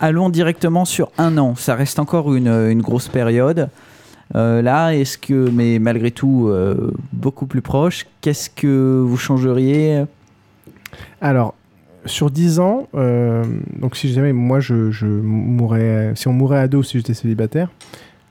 Allons 0.00 0.28
directement 0.30 0.84
sur 0.84 1.10
un 1.18 1.38
an. 1.38 1.54
Ça 1.56 1.74
reste 1.74 1.98
encore 2.00 2.34
une, 2.34 2.48
une 2.48 2.82
grosse 2.82 3.08
période. 3.08 3.68
Euh, 4.34 4.62
là, 4.62 4.92
est-ce 4.94 5.16
que, 5.18 5.48
mais 5.50 5.78
malgré 5.78 6.10
tout, 6.10 6.48
euh, 6.48 6.90
beaucoup 7.12 7.46
plus 7.46 7.60
proche, 7.62 8.06
qu'est-ce 8.20 8.48
que 8.50 9.00
vous 9.06 9.16
changeriez 9.16 10.04
Alors, 11.20 11.54
sur 12.06 12.30
10 12.30 12.60
ans, 12.60 12.88
euh, 12.94 13.44
donc 13.78 13.96
si 13.96 14.12
jamais 14.12 14.32
moi 14.32 14.60
je, 14.60 14.90
je 14.90 15.06
mourrais, 15.06 16.12
si 16.16 16.28
on 16.28 16.32
mourait 16.32 16.58
à 16.58 16.68
deux 16.68 16.82
si 16.82 16.98
j'étais 16.98 17.14
célibataire, 17.14 17.70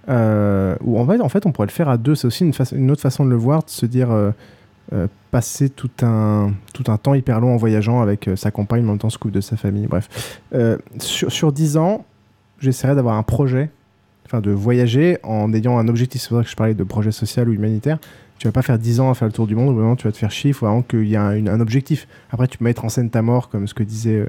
euh, 0.10 0.76
ou 0.82 1.00
en 1.00 1.30
fait, 1.30 1.46
on 1.46 1.52
pourrait 1.52 1.68
le 1.68 1.72
faire 1.72 1.90
à 1.90 1.98
deux, 1.98 2.16
c'est 2.16 2.28
aussi 2.28 2.44
une, 2.74 2.92
autre 2.92 3.02
façon 3.02 3.24
de 3.24 3.30
le 3.30 3.36
voir, 3.36 3.64
de 3.64 3.70
se 3.70 3.86
dire 3.86 4.12
euh, 4.12 4.32
passer 5.30 5.70
tout 5.70 5.92
un, 6.02 6.52
tout 6.74 6.92
un 6.92 6.98
temps 6.98 7.14
hyper 7.14 7.40
long 7.40 7.54
en 7.54 7.58
voyageant 7.58 8.02
avec 8.02 8.30
sa 8.36 8.52
compagne, 8.52 8.84
en 8.84 8.90
même 8.90 8.98
temps 8.98 9.10
se 9.10 9.18
coupe 9.18 9.32
de 9.32 9.42
sa 9.42 9.56
famille, 9.56 9.88
bref. 9.88 10.42
Sur, 11.00 11.32
sur 11.32 11.52
10 11.54 11.78
ans, 11.78 12.06
j'essaierais 12.60 12.96
d'avoir 12.96 13.16
un 13.16 13.24
projet, 13.24 13.70
enfin 14.26 14.42
de 14.42 14.52
voyager 14.52 15.18
en 15.24 15.54
ayant 15.54 15.78
un 15.78 15.88
objectif, 15.88 16.22
c'est 16.22 16.30
pour 16.30 16.40
ça 16.40 16.44
que 16.44 16.50
je 16.50 16.56
parlais 16.56 16.74
de 16.74 16.84
projet 16.84 17.12
social 17.12 17.48
ou 17.48 17.54
humanitaire, 17.54 18.00
tu 18.42 18.48
vas 18.48 18.52
pas 18.52 18.64
faire 18.64 18.80
10 18.80 19.00
ans 19.02 19.12
à 19.12 19.14
faire 19.14 19.28
le 19.28 19.32
tour 19.32 19.46
du 19.46 19.54
monde, 19.56 19.70
au 19.70 19.74
moment 19.74 19.92
où 19.92 19.96
tu 19.96 20.08
vas 20.08 20.12
te 20.12 20.18
faire 20.18 20.32
chier, 20.32 20.50
il 20.50 20.54
faut 20.56 20.66
vraiment 20.66 20.82
qu'il 20.82 21.06
y 21.06 21.14
ait 21.14 21.18
un, 21.18 21.60
objectif. 21.60 22.08
Après, 22.32 22.48
tu 22.48 22.58
peux 22.58 22.64
mettre 22.66 22.84
en 22.84 22.90
scène 22.90 23.12
ta 23.12 23.22
mort, 23.22 23.50
comme 23.50 23.68
ce 23.68 23.76
que 23.76 23.84
disait 23.84 24.26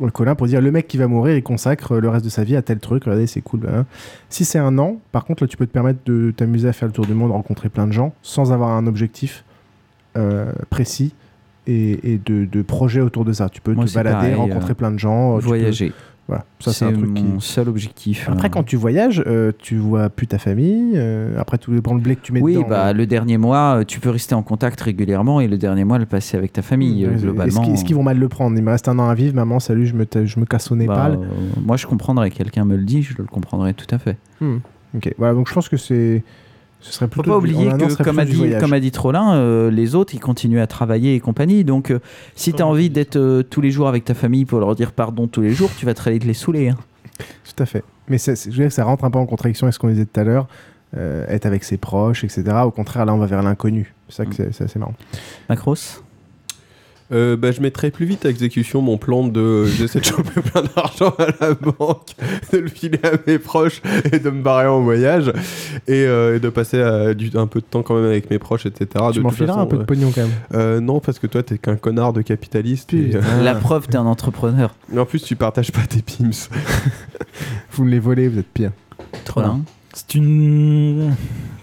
euh, 0.00 0.08
Colin 0.10 0.34
pour 0.34 0.48
dire 0.48 0.60
le 0.60 0.72
mec 0.72 0.88
qui 0.88 0.96
va 0.96 1.06
mourir, 1.06 1.36
il 1.36 1.42
consacre 1.44 1.94
le 1.98 2.08
reste 2.08 2.24
de 2.24 2.30
sa 2.30 2.42
vie 2.42 2.56
à 2.56 2.62
tel 2.62 2.80
truc, 2.80 3.04
regardez, 3.04 3.28
c'est 3.28 3.42
cool. 3.42 3.60
hein. 3.72 3.86
Si 4.28 4.44
c'est 4.44 4.58
un 4.58 4.76
an, 4.78 4.96
par 5.12 5.24
contre, 5.24 5.44
là, 5.44 5.46
tu 5.46 5.56
peux 5.56 5.66
te 5.68 5.72
permettre 5.72 6.00
de 6.04 6.32
t'amuser 6.36 6.66
à 6.66 6.72
faire 6.72 6.88
le 6.88 6.92
tour 6.92 7.06
du 7.06 7.14
monde, 7.14 7.30
rencontrer 7.30 7.68
plein 7.68 7.86
de 7.86 7.92
gens, 7.92 8.12
sans 8.22 8.52
avoir 8.52 8.70
un 8.70 8.88
objectif 8.88 9.44
euh, 10.16 10.50
précis 10.68 11.14
et, 11.68 12.14
et 12.14 12.18
de, 12.18 12.46
de 12.46 12.62
projet 12.62 13.02
autour 13.02 13.24
de 13.24 13.32
ça. 13.32 13.48
Tu 13.48 13.60
peux 13.60 13.72
Moi, 13.74 13.84
te 13.84 13.94
balader, 13.94 14.16
pareil, 14.16 14.34
rencontrer 14.34 14.72
euh, 14.72 14.74
plein 14.74 14.90
de 14.90 14.98
gens. 14.98 15.36
tu 15.38 15.42
peux- 15.42 15.46
voyager. 15.50 15.92
Voilà, 16.26 16.46
ça 16.58 16.72
c'est 16.72 16.86
un 16.86 16.92
truc 16.92 17.12
qui... 17.12 17.22
mon 17.22 17.38
seul 17.38 17.68
objectif. 17.68 18.30
Après, 18.30 18.46
euh. 18.48 18.50
quand 18.50 18.62
tu 18.62 18.76
voyages, 18.76 19.22
euh, 19.26 19.52
tu 19.58 19.76
vois 19.76 20.08
plus 20.08 20.26
ta 20.26 20.38
famille. 20.38 20.92
euh, 20.94 21.38
après, 21.38 21.58
tout 21.58 21.70
le 21.70 21.82
blé 21.82 22.16
que 22.16 22.22
tu 22.22 22.32
mets 22.32 22.40
Oui, 22.40 22.54
dedans. 22.54 22.66
bah, 22.66 22.92
le 22.94 23.06
dernier 23.06 23.36
mois, 23.36 23.80
euh, 23.80 23.84
tu 23.84 24.00
peux 24.00 24.08
rester 24.08 24.34
en 24.34 24.42
contact 24.42 24.80
régulièrement 24.80 25.40
et 25.42 25.48
le 25.48 25.58
dernier 25.58 25.84
mois, 25.84 25.98
le 25.98 26.06
passer 26.06 26.38
avec 26.38 26.54
ta 26.54 26.62
famille, 26.62 27.04
euh, 27.04 27.12
Est-ce 27.14 27.22
globalement. 27.24 27.60
qu'ils 27.62 27.74
est-ce 27.74 27.84
qu'ils 27.84 27.94
vont 27.96 28.02
mal 28.02 28.18
le 28.18 28.28
prendre 28.28 28.56
Il 28.56 28.62
me 28.64 28.70
reste 28.70 28.88
un 28.88 28.98
an 28.98 29.08
à 29.10 29.14
vivre, 29.14 29.34
maman, 29.34 29.60
salut, 29.60 29.84
je 29.86 29.94
me, 29.94 30.06
je 30.24 30.40
me 30.40 30.46
casse 30.46 30.70
au 30.72 30.76
Bah, 30.76 30.80
Népal. 30.80 31.12
euh, 31.20 31.26
moi, 31.62 31.76
je 31.76 31.86
comprendrais. 31.86 32.30
Quelqu'un 32.30 32.64
me 32.64 32.76
le 32.76 32.84
dit, 32.84 33.02
je 33.02 33.14
le 33.18 33.24
comprendrais 33.24 33.74
tout 33.74 33.94
à 33.94 33.98
fait. 33.98 34.16
Hmm. 34.40 34.56
Ok, 34.96 35.12
voilà, 35.18 35.34
donc 35.34 35.48
je 35.48 35.52
pense 35.54 35.68
que 35.68 35.76
c'est. 35.76 36.22
Ce 36.86 36.92
serait 36.92 37.06
Faut 37.06 37.22
plutôt. 37.22 37.40
pas 37.40 37.46
du- 37.46 37.54
oublier 37.54 37.70
que, 37.70 38.02
comme 38.02 38.18
a, 38.18 38.24
dit, 38.26 38.52
comme 38.60 38.72
a 38.74 38.78
dit 38.80 38.90
Trollin, 38.90 39.34
euh, 39.36 39.70
les 39.70 39.94
autres, 39.94 40.14
ils 40.14 40.20
continuent 40.20 40.60
à 40.60 40.66
travailler 40.66 41.14
et 41.14 41.20
compagnie. 41.20 41.64
Donc, 41.64 41.90
euh, 41.90 41.98
si 42.36 42.52
tu 42.52 42.62
as 42.62 42.66
envie 42.66 42.90
d'être 42.90 43.16
euh, 43.16 43.42
tous 43.42 43.62
les 43.62 43.70
jours 43.70 43.88
avec 43.88 44.04
ta 44.04 44.12
famille 44.12 44.44
pour 44.44 44.60
leur 44.60 44.74
dire 44.74 44.92
pardon 44.92 45.26
tous 45.26 45.40
les 45.40 45.52
jours, 45.52 45.70
tu 45.78 45.86
vas 45.86 45.94
très 45.94 46.12
vite 46.12 46.24
les 46.24 46.34
saouler. 46.34 46.68
hein. 46.68 46.76
Tout 47.18 47.62
à 47.62 47.66
fait. 47.66 47.82
Mais 48.08 48.18
je 48.18 48.30
veux 48.32 48.52
dire 48.52 48.66
que 48.66 48.70
ça 48.74 48.84
rentre 48.84 49.04
un 49.04 49.10
peu 49.10 49.18
en 49.18 49.24
contradiction 49.24 49.66
avec 49.66 49.72
ce 49.74 49.78
qu'on 49.78 49.88
disait 49.88 50.04
tout 50.04 50.20
à 50.20 50.24
l'heure. 50.24 50.46
euh, 50.96 51.24
être 51.28 51.44
avec 51.46 51.64
ses 51.64 51.76
proches, 51.76 52.22
etc. 52.22 52.44
Au 52.64 52.70
contraire, 52.70 53.04
là, 53.04 53.12
on 53.14 53.18
va 53.18 53.26
vers 53.26 53.42
l'inconnu. 53.42 53.92
C'est 54.08 54.14
ça 54.18 54.26
que 54.26 54.32
c'est- 54.34 54.52
c'est 54.52 54.62
assez 54.64 54.78
marrant. 54.78 54.94
Macros 55.48 56.03
Euh, 57.14 57.36
bah, 57.36 57.52
je 57.52 57.60
mettrai 57.60 57.90
plus 57.92 58.06
vite 58.06 58.26
à 58.26 58.28
exécution 58.28 58.82
mon 58.82 58.98
plan 58.98 59.26
de 59.28 59.40
euh, 59.40 59.66
j'essaie 59.66 60.00
de 60.00 60.04
choper 60.04 60.40
plein 60.40 60.62
d'argent 60.74 61.14
à 61.18 61.26
la 61.40 61.54
banque, 61.54 62.14
de 62.52 62.58
le 62.58 62.68
filer 62.68 62.98
à 63.04 63.12
mes 63.26 63.38
proches 63.38 63.80
et 64.12 64.18
de 64.18 64.30
me 64.30 64.42
barrer 64.42 64.66
en 64.66 64.80
voyage 64.82 65.28
et, 65.86 66.04
euh, 66.06 66.36
et 66.36 66.40
de 66.40 66.48
passer 66.48 66.78
euh, 66.78 67.14
du, 67.14 67.30
un 67.34 67.46
peu 67.46 67.60
de 67.60 67.64
temps 67.66 67.82
quand 67.82 67.94
même 67.94 68.06
avec 68.06 68.30
mes 68.30 68.38
proches, 68.40 68.66
etc. 68.66 68.88
Tu 69.12 69.20
m'en 69.20 69.30
fileras 69.30 69.60
un 69.60 69.66
peu 69.66 69.78
de 69.78 69.84
pognon, 69.84 70.10
quand 70.14 70.22
même. 70.22 70.30
euh, 70.54 70.80
Non, 70.80 70.98
parce 71.00 71.18
que 71.20 71.26
toi, 71.28 71.42
t'es 71.42 71.56
qu'un 71.58 71.76
connard 71.76 72.12
de 72.12 72.22
capitaliste. 72.22 72.92
et, 72.94 73.12
euh, 73.14 73.42
La 73.44 73.54
preuve, 73.54 73.86
t'es 73.86 73.96
un 73.96 74.06
entrepreneur. 74.06 74.74
Mais 74.92 75.00
en 75.00 75.06
plus, 75.06 75.22
tu 75.22 75.36
partages 75.36 75.70
pas 75.72 75.86
tes 75.88 76.02
pims. 76.02 76.48
Vous 77.72 77.84
me 77.84 77.90
les 77.90 77.98
volez, 78.00 78.28
vous 78.28 78.38
êtes 78.38 78.46
pire. 78.52 78.70
Trollin 79.24 79.60
C'est 79.92 80.14
une 80.16 81.14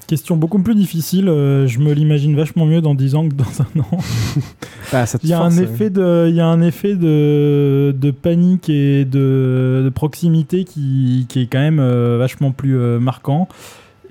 question 0.07 0.35
beaucoup 0.37 0.59
plus 0.59 0.75
difficile. 0.75 1.29
euh, 1.29 1.67
je 1.67 1.79
me 1.79 1.93
l'imagine 1.93 2.35
vachement 2.35 2.65
mieux 2.65 2.81
dans 2.81 2.95
10 2.95 3.15
ans 3.15 3.27
que 3.29 3.33
dans 3.33 3.45
un 3.61 3.79
an. 3.81 3.97
Bah, 4.91 5.05
Il 5.23 5.29
y 5.29 5.33
a 5.33 5.37
force, 5.37 5.57
un 5.57 5.59
euh. 5.59 5.63
effet 5.63 5.89
de, 5.89 6.27
il 6.29 6.35
y 6.35 6.41
a 6.41 6.47
un 6.47 6.61
effet 6.61 6.95
de, 6.95 7.95
de 7.97 8.11
panique 8.11 8.69
et 8.69 9.05
de, 9.05 9.81
de 9.85 9.89
proximité 9.89 10.63
qui, 10.65 11.25
qui 11.29 11.41
est 11.43 11.47
quand 11.47 11.59
même 11.59 11.79
euh, 11.79 12.17
vachement 12.19 12.51
plus 12.51 12.77
euh, 12.77 12.99
marquant. 12.99 13.47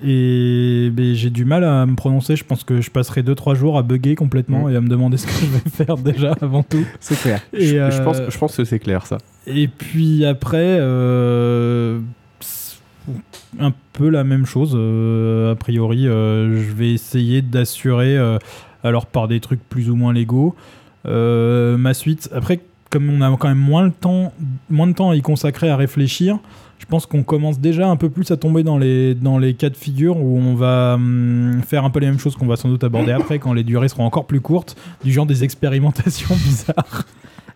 Et 0.03 0.89
ben, 0.91 1.13
j'ai 1.13 1.29
du 1.29 1.45
mal 1.45 1.63
à 1.63 1.85
me 1.85 1.95
prononcer. 1.95 2.35
Je 2.35 2.43
pense 2.43 2.63
que 2.63 2.81
je 2.81 2.89
passerai 2.89 3.21
2-3 3.21 3.53
jours 3.55 3.77
à 3.77 3.83
bugger 3.83 4.15
complètement 4.15 4.67
et 4.67 4.75
à 4.75 4.81
me 4.81 4.87
demander 4.89 5.17
ce 5.17 5.27
que 5.27 5.33
je 5.33 5.45
vais 5.45 5.69
faire 5.69 5.95
déjà 6.03 6.35
avant 6.41 6.63
tout. 6.63 6.83
C'est 6.99 7.19
clair. 7.19 7.39
Et, 7.53 7.67
je, 7.67 7.75
euh, 7.75 7.91
je 7.91 8.01
pense, 8.01 8.17
je 8.27 8.37
pense 8.37 8.57
que 8.57 8.63
c'est 8.63 8.79
clair, 8.79 9.05
ça. 9.05 9.19
et 9.45 9.67
puis 9.67 10.25
après, 10.25 10.77
euh, 10.79 11.99
un 13.59 13.73
peu 13.93 14.09
la 14.09 14.23
même 14.23 14.45
chose. 14.45 14.73
euh, 14.75 15.51
a 15.51 15.55
priori, 15.55 16.07
euh, 16.07 16.55
je 16.63 16.71
vais 16.73 16.91
essayer 16.93 17.41
d'assurer, 17.41 18.17
euh, 18.17 18.37
alors 18.83 19.05
par 19.05 19.27
des 19.27 19.39
trucs 19.39 19.61
plus 19.69 19.89
ou 19.89 19.95
moins 19.95 20.13
légaux, 20.13 20.55
euh, 21.05 21.77
ma 21.77 21.93
suite. 21.93 22.29
Après, 22.33 22.59
comme 22.89 23.09
on 23.09 23.21
a 23.21 23.35
quand 23.37 23.47
même 23.47 23.57
moins, 23.57 23.83
le 23.83 23.91
temps, 23.91 24.33
moins 24.69 24.87
de 24.87 24.93
temps 24.93 25.11
à 25.11 25.15
y 25.15 25.21
consacrer 25.21 25.69
à 25.69 25.77
réfléchir, 25.77 26.39
je 26.77 26.85
pense 26.85 27.05
qu'on 27.05 27.23
commence 27.23 27.59
déjà 27.59 27.87
un 27.87 27.95
peu 27.95 28.09
plus 28.09 28.31
à 28.31 28.37
tomber 28.37 28.63
dans 28.63 28.77
les, 28.77 29.13
dans 29.13 29.37
les 29.37 29.53
cas 29.53 29.69
de 29.69 29.77
figure 29.77 30.17
où 30.17 30.37
on 30.37 30.55
va 30.55 30.95
hum, 30.95 31.61
faire 31.65 31.85
un 31.85 31.89
peu 31.89 31.99
les 31.99 32.07
mêmes 32.07 32.19
choses 32.19 32.35
qu'on 32.35 32.47
va 32.47 32.55
sans 32.55 32.69
doute 32.69 32.83
aborder 32.83 33.11
après 33.11 33.39
quand 33.39 33.53
les 33.53 33.63
durées 33.63 33.87
seront 33.87 34.05
encore 34.05 34.25
plus 34.25 34.41
courtes, 34.41 34.75
du 35.03 35.11
genre 35.11 35.25
des 35.25 35.43
expérimentations 35.43 36.35
bizarres. 36.43 37.05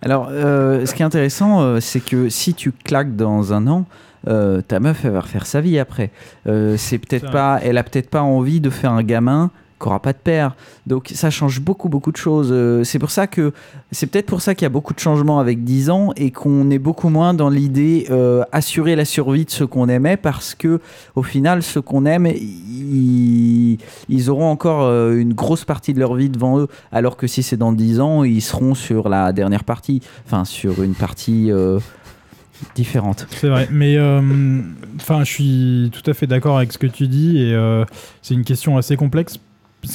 Alors, 0.02 0.28
euh, 0.30 0.86
ce 0.86 0.94
qui 0.94 1.02
est 1.02 1.06
intéressant, 1.06 1.62
euh, 1.62 1.80
c'est 1.80 2.00
que 2.00 2.30
si 2.30 2.54
tu 2.54 2.72
claques 2.72 3.16
dans 3.16 3.54
un 3.54 3.66
an, 3.68 3.86
euh, 4.28 4.62
ta 4.62 4.80
meuf, 4.80 5.04
elle 5.04 5.12
va 5.12 5.22
refaire 5.22 5.48
sa 5.48 5.62
vie 5.62 5.80
après. 5.80 6.12
C'est 6.46 7.00
peut-être 7.00 7.32
pas, 7.32 7.60
elle 7.64 7.78
a 7.78 7.84
peut-être 7.84 8.10
pas 8.10 8.22
envie 8.22 8.62
de 8.62 8.70
faire 8.70 8.92
un 8.92 9.04
gamin 9.04 9.52
qui 9.80 9.88
aura 9.88 10.00
pas 10.00 10.14
de 10.14 10.18
père. 10.18 10.56
Donc, 10.88 11.12
ça 11.14 11.30
change 11.30 11.62
beaucoup, 11.62 11.90
beaucoup 11.90 12.12
de 12.12 12.18
choses. 12.18 12.50
Euh, 12.52 12.84
c'est 12.84 13.00
pour 13.00 13.12
ça 13.12 13.28
que, 13.28 13.52
c'est 13.92 14.08
peut-être 14.08 14.28
pour 14.28 14.42
ça 14.42 14.56
qu'il 14.56 14.64
y 14.64 14.68
a 14.68 14.70
beaucoup 14.70 14.94
de 14.94 15.00
changements 15.00 15.40
avec 15.40 15.64
10 15.64 15.90
ans 15.90 16.12
et 16.16 16.32
qu'on 16.32 16.70
est 16.70 16.80
beaucoup 16.80 17.10
moins 17.10 17.34
dans 17.34 17.50
l'idée 17.50 18.08
euh, 18.10 18.44
assurer 18.52 18.96
la 18.96 19.06
survie 19.06 19.46
de 19.46 19.52
ceux 19.52 19.68
qu'on 19.68 19.90
aimait 19.90 20.18
parce 20.18 20.56
que, 20.56 20.80
au 21.16 21.24
final, 21.24 21.64
ceux 21.64 21.82
qu'on 21.82 22.06
aime, 22.06 22.28
ils, 24.10 24.30
auront 24.30 24.50
encore 24.50 24.84
euh, 24.84 25.16
une 25.16 25.34
grosse 25.34 25.66
partie 25.66 25.94
de 25.94 26.00
leur 26.00 26.16
vie 26.16 26.30
devant 26.30 26.60
eux. 26.60 26.68
Alors 26.92 27.18
que 27.18 27.28
si 27.28 27.44
c'est 27.44 27.58
dans 27.58 27.72
10 27.72 28.00
ans, 28.00 28.24
ils 28.24 28.42
seront 28.42 28.76
sur 28.76 29.10
la 29.10 29.34
dernière 29.34 29.64
partie, 29.64 30.02
enfin 30.26 30.46
sur 30.46 30.84
une 30.84 30.96
partie 30.96 31.52
euh, 31.52 31.80
différente. 32.76 33.28
C'est 33.30 33.50
vrai, 33.50 33.68
mais 33.72 33.98
euh, 33.98 34.22
enfin, 34.96 35.24
je 35.24 35.32
suis 35.32 35.92
tout 35.94 36.10
à 36.10 36.14
fait 36.14 36.28
d'accord 36.28 36.58
avec 36.58 36.72
ce 36.72 36.78
que 36.78 36.88
tu 36.88 37.08
dis 37.08 37.40
et 37.40 37.56
c'est 38.22 38.34
une 38.34 38.46
question 38.46 38.78
assez 38.78 38.96
complexe. 38.96 39.40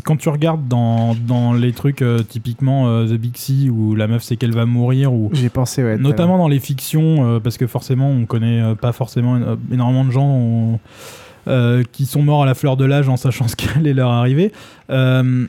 Quand 0.04 0.16
tu 0.16 0.28
regardes 0.28 0.66
dans, 0.68 1.14
dans 1.26 1.52
les 1.52 1.72
trucs 1.72 2.02
euh, 2.02 2.18
typiquement 2.22 2.88
euh, 2.88 3.06
The 3.06 3.14
Big 3.18 3.36
Sea 3.36 3.70
où 3.70 3.94
la 3.94 4.06
meuf 4.06 4.22
sait 4.22 4.36
qu'elle 4.36 4.52
va 4.54 4.66
mourir 4.66 5.12
ou 5.12 5.30
J'ai 5.32 5.48
pensé, 5.48 5.82
ouais. 5.82 5.96
notamment 5.98 6.38
dans 6.38 6.48
les 6.48 6.60
fictions 6.60 7.24
euh, 7.36 7.40
parce 7.40 7.56
que 7.58 7.66
forcément 7.66 8.08
on 8.10 8.26
connaît 8.26 8.74
pas 8.80 8.92
forcément 8.92 9.38
énormément 9.72 10.04
de 10.04 10.10
gens 10.10 10.26
on- 10.26 10.78
qui 11.92 12.06
sont 12.06 12.22
morts 12.22 12.42
à 12.44 12.46
la 12.46 12.54
fleur 12.54 12.76
de 12.76 12.84
l'âge 12.84 13.08
en 13.08 13.16
sachant 13.16 13.48
ce 13.48 13.56
qu'elle 13.56 13.86
est 13.86 13.94
leur 13.94 14.10
arrivée. 14.10 14.52
Euh, 14.90 15.46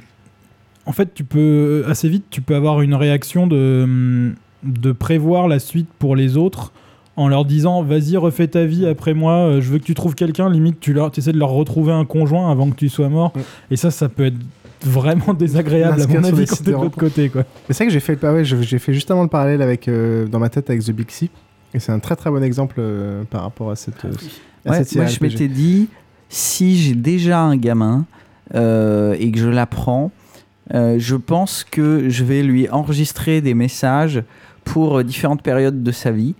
en 0.88 0.94
fait, 0.94 1.14
tu 1.14 1.24
peux 1.24 1.84
assez 1.88 2.10
vite, 2.10 2.26
tu 2.32 2.42
peux 2.42 2.56
avoir 2.56 2.82
une 2.82 2.96
réaction 2.96 3.46
de, 3.46 4.34
de 4.64 4.92
prévoir 4.94 5.48
la 5.48 5.60
suite 5.60 5.88
pour 6.00 6.16
les 6.16 6.38
autres 6.38 6.72
en 7.18 7.28
leur 7.28 7.46
disant 7.46 7.84
vas-y 7.84 8.16
refais 8.18 8.48
ta 8.48 8.66
vie 8.66 8.86
après 8.88 9.14
moi 9.14 9.34
euh, 9.34 9.62
je 9.62 9.70
veux 9.70 9.80
que 9.80 9.84
tu 9.84 9.94
trouves 9.94 10.16
quelqu'un 10.16 10.50
limite 10.50 10.80
tu 10.80 10.94
leur 10.94 11.12
essaies 11.18 11.34
de 11.34 11.38
leur 11.38 11.50
retrouver 11.50 11.92
un 11.92 12.06
conjoint 12.06 12.50
avant 12.52 12.70
que 12.70 12.76
tu 12.76 12.88
sois 12.90 13.10
mort 13.10 13.34
et 13.70 13.76
ça 13.76 13.92
ça 13.92 14.08
peut 14.10 14.26
être 14.28 14.38
vraiment 14.84 15.34
désagréable 15.34 16.02
à 16.02 16.08
mon 16.08 16.24
avis 16.24 16.46
quand 16.48 16.56
t'es 16.64 16.72
de 16.72 16.76
l'autre 16.84 16.98
côté 16.98 17.30
quoi 17.30 17.44
Mais 17.68 17.74
c'est 17.76 17.84
vrai 17.84 17.88
que 17.88 17.94
j'ai 17.94 18.00
fait, 18.00 18.14
le- 18.22 18.28
ah 18.28 18.34
ouais, 18.34 18.44
j'ai 18.46 18.80
fait 18.80 18.94
justement 18.94 19.22
le 19.24 19.28
parallèle 19.28 19.62
avec, 19.62 19.88
euh, 19.88 20.26
dans 20.28 20.40
ma 20.40 20.50
tête 20.50 20.70
avec 20.72 20.84
The 20.84 20.92
Big 20.92 21.12
Sea. 21.12 21.30
Et 21.76 21.80
c'est 21.80 21.92
un 21.92 22.00
très 22.00 22.16
très 22.16 22.32
bon 22.32 22.42
exemple 22.44 22.78
euh, 22.80 23.24
par 23.30 23.44
rapport 23.44 23.70
à 23.72 23.76
cette. 23.76 24.04
euh, 24.06 24.12
à 24.66 24.72
Ouais, 24.72 24.78
cette 24.84 24.96
moi, 24.96 25.06
je 25.06 25.20
m'étais 25.22 25.48
dit, 25.48 25.88
si 26.30 26.78
j'ai 26.78 26.96
déjà 26.96 27.42
un 27.42 27.58
gamin 27.58 28.06
euh, 28.56 29.16
et 29.20 29.32
que 29.32 29.38
je 29.40 29.50
l'apprends, 29.50 30.12
euh, 30.74 30.96
je 30.98 31.16
pense 31.16 31.64
que 31.64 32.10
je 32.10 32.24
vais 32.24 32.42
lui 32.42 32.68
enregistrer 32.70 33.42
des 33.42 33.54
messages 33.54 34.24
pour 34.64 35.04
différentes 35.04 35.44
périodes 35.44 35.84
de 35.84 35.92
sa 35.92 36.10
vie. 36.12 36.34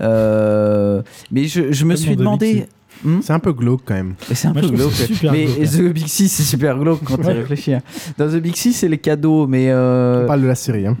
Euh, 0.00 1.02
mais 1.30 1.44
je, 1.44 1.72
je 1.72 1.84
me 1.84 1.94
suis 1.96 2.14
The 2.14 2.18
demandé. 2.18 2.66
Hmm 3.04 3.18
C'est 3.22 3.32
un 3.32 3.38
peu 3.40 3.52
glauque 3.52 3.82
quand 3.84 3.94
même. 3.94 4.14
C'est 4.32 4.48
un 4.48 4.52
Moi, 4.52 4.62
peu 4.62 4.68
glauque. 4.68 4.92
mais 5.32 5.44
glauque, 5.46 5.58
hein. 5.60 5.66
The 5.66 5.92
Big 5.92 6.06
Sea, 6.06 6.28
c'est 6.28 6.42
super 6.42 6.78
glauque 6.78 7.00
quand 7.04 7.16
tu 7.18 7.26
réfléchis. 7.26 7.74
hein. 7.74 7.82
Dans 8.16 8.28
The 8.28 8.36
Big 8.36 8.56
Sea, 8.56 8.72
c'est 8.72 8.88
les 8.88 8.98
cadeaux, 8.98 9.46
mais. 9.46 9.66
euh, 9.70 10.24
On 10.24 10.26
parle 10.26 10.42
de 10.42 10.46
la 10.46 10.54
série. 10.54 10.86
Hein. 10.86 10.96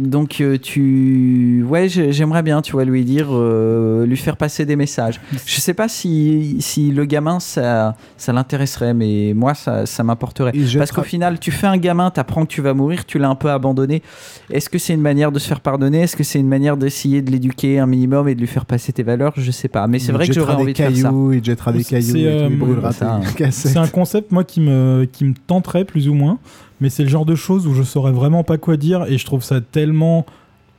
Donc 0.00 0.40
euh, 0.40 0.56
tu 0.58 1.64
ouais 1.68 1.88
j'ai- 1.88 2.12
j'aimerais 2.12 2.42
bien 2.42 2.62
tu 2.62 2.72
vois 2.72 2.84
lui 2.84 3.04
dire 3.04 3.28
euh, 3.30 4.06
lui 4.06 4.16
faire 4.16 4.36
passer 4.36 4.64
des 4.64 4.76
messages. 4.76 5.20
Je 5.46 5.60
sais 5.60 5.74
pas 5.74 5.88
si, 5.88 6.56
si 6.60 6.90
le 6.90 7.04
gamin 7.04 7.38
ça 7.40 7.96
ça 8.16 8.32
l'intéresserait 8.32 8.94
mais 8.94 9.32
moi 9.36 9.54
ça, 9.54 9.86
ça 9.86 10.02
m'importerait 10.02 10.52
parce 10.78 10.90
qu'au 10.92 11.02
final 11.02 11.38
tu 11.38 11.50
fais 11.50 11.66
un 11.66 11.76
gamin 11.76 12.10
t'apprends 12.10 12.42
que 12.44 12.50
tu 12.52 12.62
vas 12.62 12.74
mourir 12.74 13.04
tu 13.04 13.18
l'as 13.18 13.28
un 13.28 13.34
peu 13.34 13.50
abandonné. 13.50 14.02
Est-ce 14.50 14.68
que 14.68 14.78
c'est 14.78 14.94
une 14.94 15.00
manière 15.00 15.32
de 15.32 15.38
se 15.38 15.46
faire 15.46 15.60
pardonner? 15.60 16.00
Est-ce 16.02 16.16
que 16.16 16.24
c'est 16.24 16.40
une 16.40 16.48
manière 16.48 16.76
d'essayer 16.76 17.22
de 17.22 17.30
l'éduquer 17.30 17.78
un 17.78 17.86
minimum 17.86 18.28
et 18.28 18.34
de 18.34 18.40
lui 18.40 18.46
faire 18.46 18.66
passer 18.66 18.92
tes 18.92 19.02
valeurs? 19.02 19.32
Je 19.36 19.50
sais 19.50 19.68
pas. 19.68 19.86
Mais 19.86 19.98
c'est 19.98 20.12
vrai 20.12 20.26
que 20.26 20.32
j'aurais 20.32 20.54
envie 20.54 20.72
de 20.72 20.76
faire 20.76 20.94
ça. 20.96 21.02
cailloux, 21.04 21.32
Il 21.32 21.44
jettera 21.44 21.72
des 21.72 21.84
cailloux, 21.84 22.16
il 22.50 22.58
brûlera 22.58 22.92
ça, 22.92 23.14
hein. 23.16 23.20
C'est 23.50 23.76
un 23.76 23.86
concept, 23.86 24.32
moi, 24.32 24.44
qui 24.44 24.60
me, 24.60 25.06
qui 25.10 25.24
me 25.24 25.34
tenterait 25.46 25.84
plus 25.84 26.08
ou 26.08 26.14
moins, 26.14 26.38
mais 26.80 26.88
c'est 26.90 27.02
le 27.02 27.08
genre 27.08 27.24
de 27.26 27.34
choses 27.34 27.66
où 27.66 27.74
je 27.74 27.82
saurais 27.82 28.12
vraiment 28.12 28.44
pas 28.44 28.58
quoi 28.58 28.76
dire 28.76 29.04
et 29.08 29.18
je 29.18 29.24
trouve 29.26 29.42
ça 29.42 29.60
tellement 29.60 30.26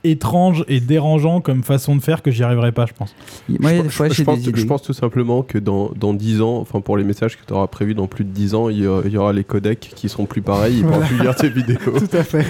étrange 0.04 0.64
et 0.66 0.80
dérangeant 0.80 1.40
comme 1.40 1.62
façon 1.62 1.94
de 1.94 2.00
faire 2.02 2.22
que 2.22 2.32
j'y 2.32 2.42
arriverai 2.42 2.72
pas, 2.72 2.86
je 2.86 2.92
pense. 2.92 3.14
Moi, 3.48 3.70
je, 3.84 3.88
fois, 3.88 4.08
je 4.08 4.14
j'ai 4.14 4.24
pense, 4.24 4.40
des 4.40 4.48
idées. 4.48 4.60
je 4.60 4.66
pense 4.66 4.82
tout 4.82 4.92
simplement 4.92 5.42
que 5.42 5.58
dans, 5.58 5.90
dans 5.94 6.12
10 6.12 6.40
ans, 6.42 6.56
enfin 6.56 6.80
pour 6.80 6.96
les 6.96 7.04
messages 7.04 7.36
que 7.36 7.46
tu 7.46 7.52
auras 7.52 7.68
prévus 7.68 7.94
dans 7.94 8.08
plus 8.08 8.24
de 8.24 8.30
10 8.30 8.54
ans, 8.56 8.68
il 8.68 8.78
y, 8.78 8.86
aura, 8.86 9.02
il 9.04 9.12
y 9.12 9.16
aura 9.16 9.32
les 9.32 9.44
codecs 9.44 9.92
qui 9.94 10.08
seront 10.08 10.26
plus 10.26 10.42
pareils, 10.42 10.78
ils 10.78 10.84
pourront 10.84 11.06
plus 11.06 11.20
lire 11.20 11.36
tes 11.36 11.48
vidéos. 11.50 11.78
Tout 11.84 12.16
à 12.16 12.24
fait. 12.24 12.46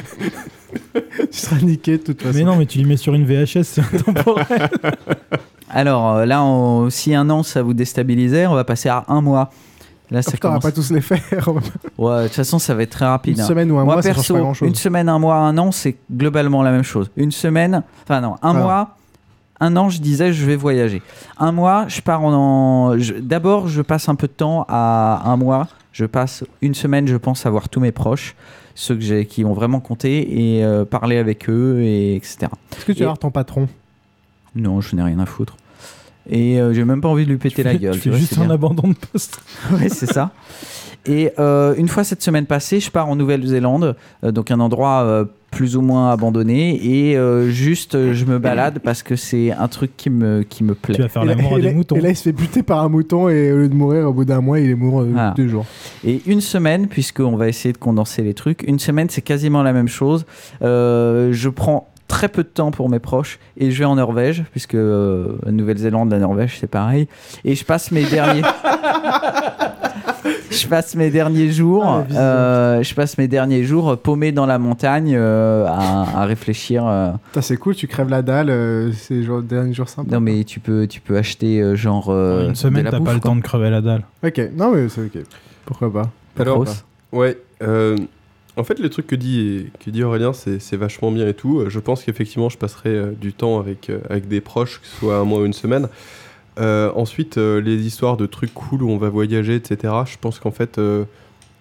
tu 1.31 1.39
seras 1.39 1.61
niqué 1.61 1.99
de 1.99 2.03
toute 2.03 2.23
façon. 2.23 2.39
Mais 2.39 2.45
non, 2.45 2.57
mais 2.57 2.65
tu 2.65 2.79
les 2.79 2.85
mets 2.87 2.97
sur 2.97 3.13
une 3.13 3.27
VHS, 3.27 3.65
c'est 3.65 3.83
intemporel. 3.83 4.47
alors 5.69 6.11
euh, 6.17 6.25
là 6.27 6.43
on- 6.43 6.89
si 6.91 7.15
un 7.15 7.29
an 7.31 7.43
ça 7.43 7.63
vous 7.63 7.73
déstabilisait 7.75 8.47
on 8.47 8.55
va 8.55 8.65
passer 8.65 8.89
à 8.91 9.05
un 9.09 9.21
mois 9.23 9.51
là 10.13 10.19
Oh, 10.21 10.23
ça 10.23 10.31
putain, 10.33 10.49
on 10.49 10.53
va 10.53 10.59
commence 10.61 10.73
pas 10.75 10.81
tous 10.83 10.91
les 10.93 11.01
faire. 11.01 11.49
Ouais, 11.99 12.23
de 12.23 12.27
toute 12.29 12.37
façon, 12.37 12.59
ça 12.59 12.75
va 12.75 12.83
être 12.83 12.91
très 12.91 13.07
rapide. 13.07 13.37
Une 13.37 13.43
hein. 13.43 13.47
semaine 13.47 13.71
ou 13.73 13.79
un 13.79 13.85
Moi, 13.85 13.95
mois, 13.95 14.03
ça 14.03 14.15
perso, 14.15 14.35
pas 14.35 14.41
grand-chose. 14.41 14.69
Une 14.69 14.75
semaine, 14.75 15.09
un 15.09 15.19
mois, 15.19 15.37
un 15.37 15.57
an, 15.59 15.73
c'est 15.73 15.97
globalement 16.13 16.63
la 16.63 16.71
même 16.71 16.83
chose. 16.85 17.11
Une 17.17 17.31
semaine, 17.33 17.83
enfin 18.05 18.21
non, 18.21 18.37
un 18.43 18.51
Alors. 18.51 18.63
mois, 18.65 18.97
Un 19.61 19.77
an, 19.77 19.89
je 19.91 20.01
disais, 20.01 20.33
je 20.33 20.45
vais 20.45 20.57
voyager. 20.57 21.03
Un 21.39 21.53
mois, 21.53 21.85
je 21.89 22.01
pars 22.01 22.23
en. 22.25 22.33
en- 22.33 22.99
je- 22.99 23.15
D'abord, 23.15 23.69
je 23.69 23.81
passe 23.83 24.09
un 24.09 24.17
peu 24.17 24.27
de 24.27 24.33
temps 24.33 24.67
à 24.69 25.23
un 25.25 25.37
mois. 25.37 25.69
Je 25.93 26.05
passe 26.05 26.43
une 26.63 26.75
semaine, 26.75 27.07
je 27.07 27.17
pense, 27.17 27.47
à 27.47 27.51
voir 27.51 27.69
tous 27.69 27.79
mes 27.79 27.93
proches, 27.93 28.35
ceux 28.75 28.95
que 28.97 29.03
j'ai, 29.03 29.25
qui 29.27 29.45
ont 29.45 29.53
vraiment 29.53 29.79
compté, 29.81 30.57
et 30.57 30.65
euh, 30.65 30.85
parler 30.85 31.17
avec 31.19 31.49
eux, 31.49 31.81
et 31.81 32.17
etc. 32.17 32.49
Est-ce 32.77 32.85
que 32.87 32.93
tu 32.93 32.99
Et- 32.99 33.01
vas 33.03 33.09
voir 33.09 33.19
ton 33.19 33.31
patron? 33.31 33.69
Non, 34.57 34.81
je 34.81 34.97
n'ai 34.97 35.03
rien 35.03 35.19
à 35.21 35.27
foutre. 35.27 35.57
Et 36.31 36.61
euh, 36.61 36.73
j'ai 36.73 36.85
même 36.85 37.01
pas 37.01 37.09
envie 37.09 37.25
de 37.25 37.31
lui 37.31 37.39
péter 37.39 37.63
la 37.63 37.73
fais- 37.73 37.79
gueule. 37.79 37.95
tu 37.95 38.01
fais 38.01 38.11
vois, 38.11 38.19
juste 38.19 38.39
un 38.39 38.43
bien. 38.43 38.51
abandon 38.51 38.89
de 38.89 38.95
poste. 39.13 39.41
ouais, 39.73 39.89
c'est 39.89 40.07
ça. 40.13 40.31
Et 41.05 41.33
euh, 41.41 41.75
une 41.77 41.89
fois 41.89 42.05
cette 42.05 42.23
semaine 42.23 42.47
passée, 42.47 42.79
je 42.79 42.89
pars 42.91 43.09
en 43.09 43.17
Nouvelle-Zélande, 43.17 43.97
euh, 44.23 44.31
donc 44.31 44.53
un 44.53 44.61
endroit 44.61 45.03
euh, 45.03 45.25
plus 45.51 45.77
ou 45.77 45.81
moins 45.83 46.13
abandonné, 46.13 46.77
et 47.11 47.17
euh, 47.17 47.51
juste 47.51 47.97
euh, 47.97 48.15
je 48.15 48.25
me 48.25 48.39
balade 48.39 48.79
parce 48.85 49.03
que 49.03 49.17
c'est 49.17 49.51
un 49.51 49.67
truc 49.67 49.97
qui 49.97 50.11
me, 50.11 50.45
qui 50.49 50.63
me 50.63 50.75
plaît. 50.77 50.95
Tu 50.95 51.03
vas 51.03 51.09
faire 51.09 51.25
l'amour 51.25 51.55
à 51.55 51.59
des 51.59 51.63
là- 51.63 51.73
moutons. 51.73 51.97
Et 51.97 52.01
là, 52.01 52.11
il 52.11 52.17
se 52.17 52.23
fait 52.23 52.33
buter 52.33 52.63
par 52.63 52.85
un 52.85 52.89
mouton 52.89 53.29
et 53.29 53.53
au 53.53 53.57
lieu 53.57 53.69
de 53.69 53.75
mourir 53.75 54.09
au 54.09 54.13
bout 54.13 54.25
d'un 54.25 54.41
mois, 54.41 54.61
il 54.61 54.71
est 54.71 54.75
mort 54.77 55.01
euh, 55.01 55.13
Ah. 55.19 55.35
deux 55.37 55.49
jours. 55.49 55.67
Et 56.07 56.23
une 56.27 56.41
semaine, 56.41 56.87
puisqu'on 56.87 57.35
va 57.37 57.49
essayer 57.49 57.73
de 57.73 57.79
condenser 57.79 58.23
les 58.23 58.33
trucs, 58.35 58.63
une 58.69 58.79
semaine 58.79 59.09
c'est 59.11 59.23
quasiment 59.23 59.65
la 59.65 59.73
même 59.73 59.89
chose. 59.89 60.25
Euh, 60.63 61.31
je 61.33 61.49
prends 61.49 61.89
très 62.13 62.29
peu 62.29 62.43
de 62.43 62.49
temps 62.49 62.71
pour 62.73 62.91
mes 62.91 62.99
proches 62.99 63.39
et 63.57 63.71
je 63.71 63.79
vais 63.79 63.87
en 63.87 63.95
Norvège, 63.97 64.45
puisque 64.51 64.75
euh, 64.75 65.39
la 65.47 65.51
Nouvelle-Zélande, 65.53 66.11
la 66.13 66.19
Norvège 66.19 66.59
c'est 66.61 66.67
pareil. 66.71 67.09
Et 67.43 67.55
je 67.55 67.65
passe 67.65 67.91
mes 67.91 68.05
derniers. 68.05 68.43
je 70.51 70.67
passe 70.69 70.95
mes 70.95 71.11
derniers 71.11 71.51
jours, 71.51 71.85
Ah, 71.87 72.05
euh, 72.15 72.83
je 72.83 72.95
passe 72.95 73.17
mes 73.19 73.29
derniers 73.29 73.65
jours 73.65 73.97
paumé 73.99 74.33
dans 74.33 74.47
la 74.47 74.59
montagne 74.59 75.15
euh, 75.17 75.67
à, 75.67 76.23
à 76.23 76.25
réfléchir. 76.27 76.87
euh. 76.87 77.11
C'est 77.41 77.57
cool, 77.57 77.75
tu 77.75 77.87
crèves 77.89 78.09
la 78.11 78.23
dalle, 78.23 78.51
euh, 78.51 78.93
c'est 78.93 79.15
le 79.15 79.43
dernier 79.43 79.73
jour 79.73 79.89
sympa. 79.89 80.11
Non 80.13 80.21
mais 80.21 80.45
tu 80.45 80.61
peux, 80.61 80.87
tu 80.87 81.01
peux 81.01 81.17
acheter 81.17 81.61
euh, 81.61 81.75
genre 81.77 82.09
euh, 82.11 82.49
Une 82.49 82.55
semaine, 82.55 82.87
t'as 82.91 83.01
pas 83.01 83.15
le 83.15 83.21
temps 83.21 83.37
de 83.37 83.41
crever 83.43 83.71
la 83.71 83.81
dalle. 83.81 84.03
Ok, 84.25 84.41
non 84.55 84.71
mais 84.73 84.89
c'est 84.89 85.03
ok. 85.03 85.23
Pourquoi 85.65 85.93
pas 85.93 86.11
Alors, 86.39 86.57
Grosse. 86.57 86.85
ouais. 87.13 87.39
En 88.57 88.65
fait, 88.65 88.79
le 88.79 88.89
truc 88.91 89.07
que 89.07 89.15
dit, 89.17 89.67
que 89.85 89.91
dit 89.91 90.03
Aurélien, 90.05 90.33
c'est 90.33 90.61
c'est 90.61 90.77
vachement 90.77 91.11
bien 91.11 91.27
et 91.27 91.35
tout. 91.35 91.65
Je 91.69 91.79
pense 91.79 92.03
qu'effectivement, 92.05 92.49
je 92.51 92.59
passerai 92.59 92.91
euh, 92.91 93.13
du 93.21 93.33
temps 93.33 93.59
avec, 93.59 93.89
euh, 93.91 93.99
avec 94.11 94.29
des 94.29 94.41
proches, 94.41 94.81
que 94.81 94.87
ce 94.87 94.97
soit 94.99 95.17
un 95.17 95.25
mois 95.25 95.41
ou 95.41 95.47
une 95.47 95.53
semaine. 95.55 95.89
Euh, 96.61 96.91
ensuite, 96.95 97.37
les 97.39 97.87
histoires 97.87 98.17
de 98.19 98.27
trucs 98.27 98.53
cool 98.53 98.83
où 98.83 98.91
on 98.91 98.99
va 98.99 99.09
voyager, 99.09 99.55
etc. 99.55 99.93
Je 100.07 100.17
pense 100.21 100.39
qu'en 100.39 100.51
fait, 100.51 100.77
euh, 100.77 101.05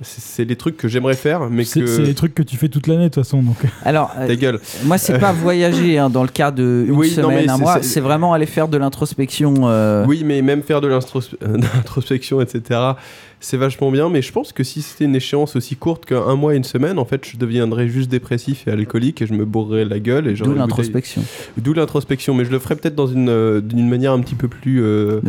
c'est 0.01 0.43
les 0.43 0.55
trucs 0.57 0.75
que 0.75 0.89
j'aimerais 0.89 1.13
faire, 1.15 1.49
mais 1.49 1.63
C'est 1.63 1.79
que. 1.79 1.87
c'est 1.87 2.01
les 2.01 2.13
trucs 2.15 2.33
que 2.35 2.43
tu 2.43 2.57
fais 2.57 2.67
toute 2.67 2.87
l'année 2.87 3.03
de 3.07 3.13
toute 3.13 3.23
façon. 3.23 3.41
Donc. 3.41 3.55
Alors, 3.85 4.11
Ta 4.13 4.35
gueule. 4.35 4.59
moi, 4.83 4.97
c'est 4.97 5.17
pas 5.17 5.31
voyager 5.31 5.97
hein, 5.97 6.09
dans 6.09 6.23
le 6.23 6.27
cas 6.29 6.51
de 6.51 6.85
une 6.89 6.95
Oui, 6.95 7.07
non, 7.15 7.23
semaine, 7.23 7.45
mais 7.45 7.49
un 7.51 7.55
c'est- 7.55 7.61
mois. 7.61 7.81
c'est- 7.83 7.99
vraiment 8.01 8.33
aller 8.33 8.47
faire 8.47 8.67
de 8.67 8.77
l'introspection. 8.77 9.53
euh, 9.69 10.03
Oui, 10.07 10.23
mais 10.25 10.41
même 10.41 10.61
faire 10.63 10.81
de 10.81 10.87
l'introspection, 11.41 12.41
etc., 12.41 12.79
c'est 13.41 13.57
vachement 13.57 13.91
bien. 13.91 14.09
Mais 14.09 14.21
je 14.21 14.31
pense 14.31 14.53
que 14.53 14.63
si 14.63 14.81
c'était 14.81 15.05
une 15.05 15.15
échéance 15.15 15.55
aussi 15.55 15.75
courte 15.75 16.05
qu'un 16.05 16.35
mois 16.35 16.53
et 16.53 16.57
une 16.57 16.63
semaine, 16.63 16.97
en 16.97 17.05
fait, 17.05 17.25
je 17.25 17.37
deviendrais 17.37 17.89
juste 17.89 18.09
dépressif 18.09 18.67
et 18.67 18.71
alcoolique 18.71 19.21
et 19.21 19.27
je 19.27 19.33
me 19.33 19.43
bourrerais 19.43 19.83
la 19.83 19.99
gueule. 19.99 20.27
et 20.27 20.33
D'où 20.33 20.53
l'introspection. 20.53 21.23
D'où 21.57 21.73
l'introspection. 21.73 22.33
Mais 22.33 22.45
je 22.45 22.51
le 22.51 22.59
ferais 22.59 22.75
peut-être 22.75 22.95
dans 22.95 23.07
une, 23.07 23.29
euh, 23.29 23.59
d'une 23.59 23.89
manière 23.89 24.13
un 24.13 24.21
petit 24.21 24.35
peu 24.35 24.47
plus 24.47 24.81
euh, 24.81 25.19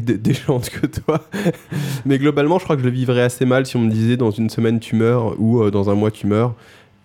déchante 0.00 0.70
que 0.70 0.86
toi. 0.86 1.26
mais 2.06 2.18
globalement, 2.18 2.58
je 2.58 2.64
crois 2.64 2.76
que 2.76 2.82
je 2.82 2.86
le 2.86 2.92
vivrais 2.94 3.22
assez 3.22 3.46
mal 3.46 3.66
si 3.66 3.76
on 3.76 3.80
me 3.80 3.90
disait 3.90 4.16
dans 4.16 4.30
une 4.30 4.50
semaine 4.50 4.78
tu 4.78 4.94
meurs 4.94 5.34
ou 5.40 5.62
euh, 5.62 5.70
dans 5.70 5.90
un 5.90 5.94
mois 5.94 6.10
tu 6.10 6.26
meurs. 6.26 6.54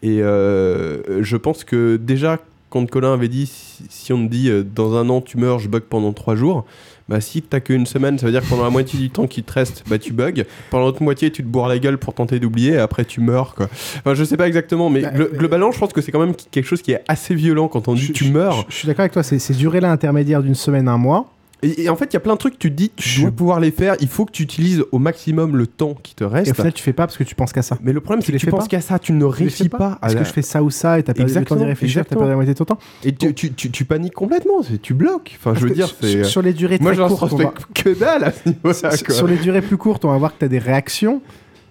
Et 0.04 0.22
euh, 0.22 1.24
je 1.24 1.38
pense 1.38 1.64
que 1.64 1.98
déjà, 1.98 2.38
quand 2.70 2.90
Colin 2.90 3.14
avait 3.14 3.28
dit 3.28 3.48
si, 3.48 3.84
si 3.90 4.14
on 4.14 4.18
me 4.18 4.28
dit 4.28 4.52
dans 4.76 4.96
un 4.96 5.10
an 5.10 5.22
tu 5.22 5.38
meurs, 5.38 5.60
je 5.60 5.70
bug 5.70 5.84
pendant 5.84 6.14
trois 6.14 6.36
jours. 6.36 6.66
Bah 7.10 7.20
si 7.22 7.42
t'as 7.42 7.60
qu'une 7.60 7.86
semaine, 7.88 8.20
ça 8.20 8.28
veut 8.28 8.32
dire 8.32 8.42
que 8.44 8.48
pendant 8.48 8.64
la 8.64 8.70
moitié 8.70 9.00
du 9.00 9.10
temps 9.10 9.26
qui 9.26 9.42
te 9.44 9.52
reste, 9.52 9.84
bah 9.88 9.98
tu 9.98 10.14
bugs. 10.14 10.44
Pendant 10.70 10.86
l'autre 10.86 11.02
moitié, 11.02 11.32
tu 11.32 11.42
te 11.44 11.48
bourres 11.48 11.68
la 11.68 11.80
gueule 11.80 11.98
pour 11.98 12.14
tenter 12.14 12.40
d'oublier, 12.40 12.74
et 12.74 12.78
après 12.78 13.04
tu 13.04 13.20
meurs 13.20 13.56
quoi. 13.56 13.68
Enfin, 13.98 14.14
je 14.14 14.24
sais 14.24 14.38
pas 14.38 14.48
exactement, 14.48 14.90
mais 14.92 15.02
Bah, 15.02 15.10
glo- 15.12 15.36
globalement, 15.36 15.72
je 15.72 15.80
pense 15.80 15.92
que 15.92 16.02
c'est 16.02 16.12
quand 16.12 16.20
même 16.20 16.36
quelque 16.52 16.66
chose 16.68 16.82
qui 16.84 16.92
est 16.92 17.04
assez 17.08 17.34
violent 17.34 17.68
quand 17.68 17.88
on 17.88 17.96
dit 17.96 18.12
tu 18.12 18.26
meurs. 18.30 18.64
Je 18.70 18.76
suis 18.76 18.88
d'accord 18.88 19.02
avec 19.02 19.12
toi, 19.14 19.24
c'est 19.24 19.40
c'est 19.40 19.56
durée 19.56 19.80
là 19.82 19.92
intermédiaire 19.92 20.44
d'une 20.44 20.54
semaine, 20.56 20.88
un 20.88 20.98
mois. 21.00 21.34
Et, 21.62 21.84
et 21.84 21.90
en 21.90 21.96
fait, 21.98 22.06
il 22.06 22.14
y 22.14 22.18
a 22.18 22.22
plein 22.22 22.34
de 22.34 22.38
trucs, 22.40 22.58
tu 22.58 22.70
te 22.72 22.76
dis, 22.76 22.90
tu 22.96 23.22
dois 23.22 23.32
pouvoir 23.32 23.60
les 23.60 23.72
faire, 23.72 23.96
il 24.00 24.08
faut 24.08 24.24
que 24.26 24.32
tu 24.32 24.44
utilises 24.44 24.84
au 24.94 25.00
maximum 25.00 25.58
le 25.58 25.68
temps 25.68 25.94
qui 26.02 26.16
te 26.16 26.24
reste. 26.24 26.48
Et 26.48 26.52
au 26.52 26.54
final, 26.54 26.72
tu 26.72 26.82
fais 26.82 26.94
pas 26.94 27.06
parce 27.06 27.18
que 27.18 27.24
tu 27.26 27.36
penses 27.36 27.52
qu'à 27.52 27.62
ça. 27.62 27.78
Mais 27.84 27.92
le 27.92 28.00
problème, 28.00 28.22
c'est 28.22 28.32
que 28.32 28.38
tu 28.38 28.48
penses 28.48 28.68
qu'à 28.70 28.80
ça, 28.82 28.98
tu 28.98 29.12
ne 29.12 29.26
réussis 29.26 29.68
pas. 29.68 29.94
à 29.94 29.96
Parce 30.02 30.14
que 30.14 30.20
la- 30.20 30.24
je 30.26 30.32
fais 30.32 30.42
ça 30.42 30.64
ou 30.64 30.70
ça 30.70 31.00
et 31.00 31.04
t'as 31.04 31.14
perdu 31.14 31.30
le 31.30 31.34
temps 31.36 31.40
Exactement, 31.42 31.60
d'y 31.60 31.66
réfléchir, 31.66 32.06
t'as 32.06 32.16
perdu 32.16 32.30
la 32.30 32.36
moitié 32.36 32.54
de 32.54 32.58
ton 32.58 32.66
temps. 32.66 32.80
Et 33.04 33.14
tu, 33.14 33.34
tu, 33.34 33.52
tu, 33.54 33.72
tu 33.72 33.84
paniques 33.86 34.14
complètement, 34.14 34.62
tu 34.82 34.94
bloques. 34.94 35.36
Enfin, 35.38 35.54
je 35.54 35.60
veux 35.62 35.70
que 35.70 35.74
dire, 35.74 35.90
sur- 36.26 36.42
les 36.42 36.54
durées 36.54 36.78
Moi, 36.80 36.92
très 36.92 36.98
j'en 37.02 37.08
courtes, 37.10 37.34
on 37.34 37.36
va- 37.36 37.44
respecte 37.50 37.66
que 37.84 37.90
dalle 38.00 38.24
à 38.24 38.32
ce 38.32 38.48
niveau-là. 38.50 38.92
Sur- 38.96 39.06
quoi. 39.08 39.16
Sur 39.16 39.28
les 39.28 39.38
durées 39.38 39.62
plus 39.62 39.78
courtes, 39.78 40.06
on 40.06 40.12
va 40.12 40.18
voir 40.18 40.34
que 40.34 40.40
tu 40.40 40.46
as 40.46 40.50
des 40.50 40.60
réactions. 40.60 41.22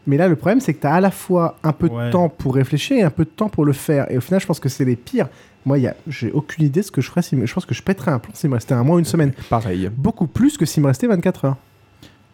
Mais 0.06 0.16
là, 0.16 0.28
le 0.28 0.36
problème, 0.36 0.60
c'est 0.60 0.72
que 0.74 0.80
tu 0.80 0.86
as 0.86 0.94
à 0.94 1.00
la 1.00 1.10
fois 1.10 1.56
un 1.62 1.72
peu 1.72 1.86
Ouais. 1.88 2.06
de 2.06 2.10
temps 2.12 2.28
pour 2.28 2.54
réfléchir 2.54 2.96
et 2.98 3.02
un 3.02 3.10
peu 3.10 3.24
de 3.24 3.30
temps 3.30 3.48
pour 3.48 3.64
le 3.64 3.72
faire. 3.74 4.10
Et 4.10 4.16
au 4.16 4.20
final, 4.20 4.40
je 4.40 4.46
pense 4.46 4.58
que 4.60 4.68
c'est 4.68 4.84
les 4.84 4.96
pires. 4.96 5.28
Moi, 5.68 5.76
y 5.80 5.86
a- 5.86 5.94
j'ai 6.08 6.32
aucune 6.32 6.64
idée 6.64 6.80
de 6.80 6.86
ce 6.86 6.90
que 6.90 7.02
je 7.02 7.10
ferais. 7.10 7.20
Si... 7.20 7.36
Je 7.44 7.52
pense 7.52 7.66
que 7.66 7.74
je 7.74 7.82
pèterais 7.82 8.10
un 8.10 8.18
plan 8.18 8.32
s'il 8.32 8.48
me 8.48 8.54
restait 8.54 8.72
un 8.72 8.82
mois 8.84 8.96
ou 8.96 8.98
une 9.00 9.04
semaine. 9.04 9.32
Pareil. 9.50 9.90
Beaucoup 9.94 10.26
plus 10.26 10.56
que 10.56 10.64
s'il 10.64 10.82
me 10.82 10.86
restait 10.88 11.06
24 11.06 11.44
heures. 11.44 11.56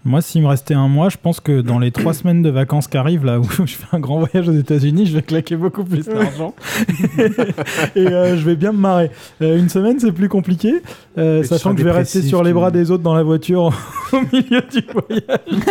Moi, 0.04 0.22
s'il 0.22 0.42
me 0.42 0.46
restait 0.46 0.74
un 0.74 0.86
mois, 0.86 1.08
je 1.08 1.16
pense 1.20 1.40
que 1.40 1.60
dans 1.60 1.80
les 1.80 1.90
trois 1.90 2.14
semaines 2.20 2.42
de 2.42 2.50
vacances 2.50 2.86
qui 2.86 2.96
arrivent, 2.96 3.24
là 3.24 3.40
où 3.40 3.44
je 3.66 3.74
fais 3.74 3.88
un 3.90 3.98
grand 3.98 4.20
voyage 4.20 4.48
aux 4.48 4.52
États-Unis, 4.52 5.06
je 5.06 5.16
vais 5.16 5.22
claquer 5.22 5.56
beaucoup 5.56 5.82
plus 5.82 6.06
d'argent. 6.06 6.54
et 7.96 8.06
euh, 8.06 8.36
je 8.36 8.44
vais 8.44 8.54
bien 8.54 8.70
me 8.70 8.78
marrer. 8.78 9.10
Euh, 9.42 9.58
une 9.58 9.68
semaine, 9.68 9.98
c'est 9.98 10.12
plus 10.12 10.28
compliqué, 10.28 10.80
euh, 11.18 11.42
sachant 11.42 11.72
que 11.72 11.80
je 11.80 11.84
vais 11.84 11.90
rester 11.90 12.22
sur 12.22 12.44
les 12.44 12.52
bras 12.52 12.70
des 12.70 12.92
autres 12.92 13.02
dans 13.02 13.14
la 13.16 13.24
voiture 13.24 13.72
au 14.12 14.20
milieu 14.32 14.60
du 14.60 14.84
voyage. 14.92 15.64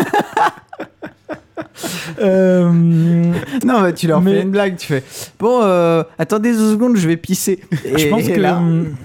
Euh, 2.20 2.72
Non, 2.72 3.82
bah, 3.82 3.94
tu 3.94 4.08
leur 4.08 4.22
Mais- 4.22 4.34
fais 4.36 4.42
une 4.42 4.52
blague. 4.52 4.78
Tu 4.78 4.88
fais 4.88 5.04
Bon, 5.40 5.62
euh, 5.64 6.04
attendez 6.18 6.52
deux 6.54 6.72
secondes, 6.74 6.96
je 6.98 7.08
vais 7.08 7.18
pisser. 7.18 7.60
Et, 7.86 7.98
je 7.98 8.08
pense 8.10 8.28
et 8.28 8.34
que 8.34 8.40
là, 8.40 8.58
hum, 8.58 8.96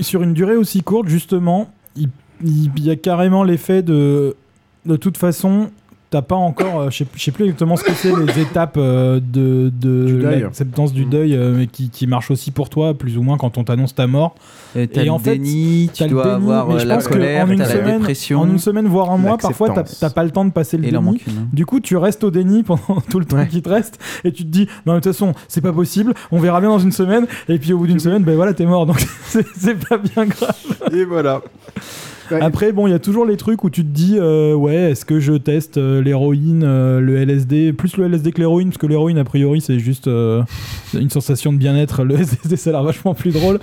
sur 0.00 0.22
une 0.22 0.32
durée 0.34 0.56
aussi 0.56 0.82
courte, 0.82 1.08
justement, 1.08 1.70
il, 1.96 2.08
il- 2.44 2.70
il 2.76 2.84
y 2.84 2.90
a 2.90 2.96
carrément 2.96 3.44
l'effet 3.44 3.82
de. 3.82 4.36
De 4.86 4.96
toute 4.96 5.18
façon, 5.18 5.70
t'as 6.10 6.22
pas 6.22 6.34
encore. 6.36 6.80
euh, 6.80 6.90
je 6.90 7.04
sais- 7.04 7.30
plus 7.32 7.44
exactement 7.44 7.76
ce 7.76 7.84
que 7.84 7.92
c'est, 7.92 8.12
les 8.16 8.40
étapes 8.40 8.76
euh, 8.78 9.20
de, 9.20 9.70
de 9.78 10.04
Du 10.06 10.18
deuil. 10.22 10.40
l'acceptance 10.40 10.92
du 10.92 11.04
deuil, 11.04 11.34
euh, 11.36 11.54
mais 11.56 11.66
qui, 11.66 11.90
qui 11.90 12.06
marchent 12.06 12.30
aussi 12.30 12.50
pour 12.50 12.70
toi, 12.70 12.94
plus 12.94 13.18
ou 13.18 13.22
moins, 13.22 13.36
quand 13.36 13.58
on 13.58 13.64
t'annonce 13.64 13.94
ta 13.94 14.06
mort. 14.06 14.34
Et 14.74 14.86
t'as 14.86 15.02
Et 15.02 15.04
le 15.06 15.10
en 15.10 15.18
fait, 15.18 15.32
déni, 15.38 15.90
tu 15.92 15.98
t'as 15.98 16.04
le 16.06 16.10
dois 16.12 16.24
déni, 16.24 16.34
avoir 16.36 16.68
mais 16.68 16.74
euh, 16.74 16.78
je 16.78 16.86
la 16.86 16.94
pense 16.94 17.08
que 17.08 17.12
colère, 17.12 17.46
en 17.46 17.50
une 17.50 17.58
t'as 17.58 17.64
la 17.64 17.70
semaine- 17.74 17.98
dépression. 17.98 18.40
En 18.40 18.48
une 18.48 18.58
semaine, 18.58 18.86
voire 18.86 19.10
un 19.10 19.18
mois, 19.18 19.36
parfois, 19.38 19.68
t'as 19.68 19.76
L'acceptance. 19.76 20.00
t'as 20.00 20.10
pas 20.10 20.24
le 20.24 20.30
temps 20.30 20.44
de 20.44 20.50
passer 20.50 20.76
le 20.78 20.84
Et 20.84 20.88
il 20.88 20.96
en 20.96 21.00
déni. 21.00 21.12
manque 21.12 21.26
une, 21.26 21.32
hein. 21.32 21.48
Du 21.52 21.66
coup, 21.66 21.80
tu 21.80 21.96
restes 21.96 22.24
au 22.24 22.30
déni 22.30 22.62
pendant 22.62 23.00
tout 23.10 23.18
le 23.18 23.24
temps 23.26 23.44
qui 23.46 23.60
te 23.62 23.68
reste 23.68 23.98
et 24.24 24.32
tu 24.32 24.44
te 24.44 24.48
dis, 24.48 24.66
non, 24.86 24.94
mais 24.94 25.00
de 25.00 25.04
toute 25.04 25.12
façon, 25.12 25.34
c'est 25.48 25.60
pas 25.60 25.72
possible, 25.72 26.14
on 26.32 26.38
verra 26.38 26.60
bien 26.60 26.70
dans 26.70 26.78
une 26.78 26.92
semaine. 26.92 27.26
Et 27.48 27.58
puis 27.58 27.72
au 27.72 27.78
bout 27.78 27.86
d'une 27.86 28.00
semaine, 28.00 28.22
ben 28.24 28.34
voilà, 28.36 28.54
t'es 28.54 28.66
mort. 28.66 28.86
Donc 28.86 28.98
c'est 29.26 29.46
c'est 29.56 29.74
pas 29.88 29.98
bien 29.98 30.26
grave. 30.26 30.56
Et 30.92 31.04
voilà. 31.04 31.42
Après, 32.40 32.72
bon, 32.72 32.86
il 32.86 32.90
y 32.90 32.94
a 32.94 32.98
toujours 32.98 33.24
les 33.24 33.36
trucs 33.36 33.64
où 33.64 33.70
tu 33.70 33.82
te 33.82 33.88
dis, 33.88 34.16
euh, 34.18 34.54
ouais, 34.54 34.74
est-ce 34.74 35.04
que 35.04 35.20
je 35.20 35.34
teste 35.34 35.78
euh, 35.78 36.02
l'héroïne, 36.02 36.62
euh, 36.64 37.00
le 37.00 37.16
LSD, 37.16 37.72
plus 37.72 37.96
le 37.96 38.06
LSD 38.06 38.32
que 38.32 38.38
l'héroïne, 38.38 38.68
parce 38.68 38.78
que 38.78 38.86
l'héroïne, 38.86 39.18
a 39.18 39.24
priori, 39.24 39.60
c'est 39.60 39.78
juste 39.78 40.06
une 40.06 41.10
sensation 41.10 41.52
de 41.52 41.58
bien-être. 41.58 42.04
Le 42.04 42.14
LSD, 42.18 42.56
ça 42.56 42.70
a 42.70 42.72
l'air 42.74 42.82
vachement 42.82 43.14
plus 43.14 43.32
drôle. 43.32 43.60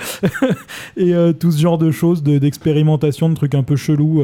Et 0.97 1.13
tout 1.39 1.51
ce 1.51 1.59
genre 1.59 1.77
de 1.77 1.91
choses, 1.91 2.23
de- 2.23 2.37
d'expérimentation, 2.37 3.29
de, 3.29 3.35
trucs 3.35 3.55
un 3.55 3.63
peu 3.63 3.75
chelous. 3.75 4.23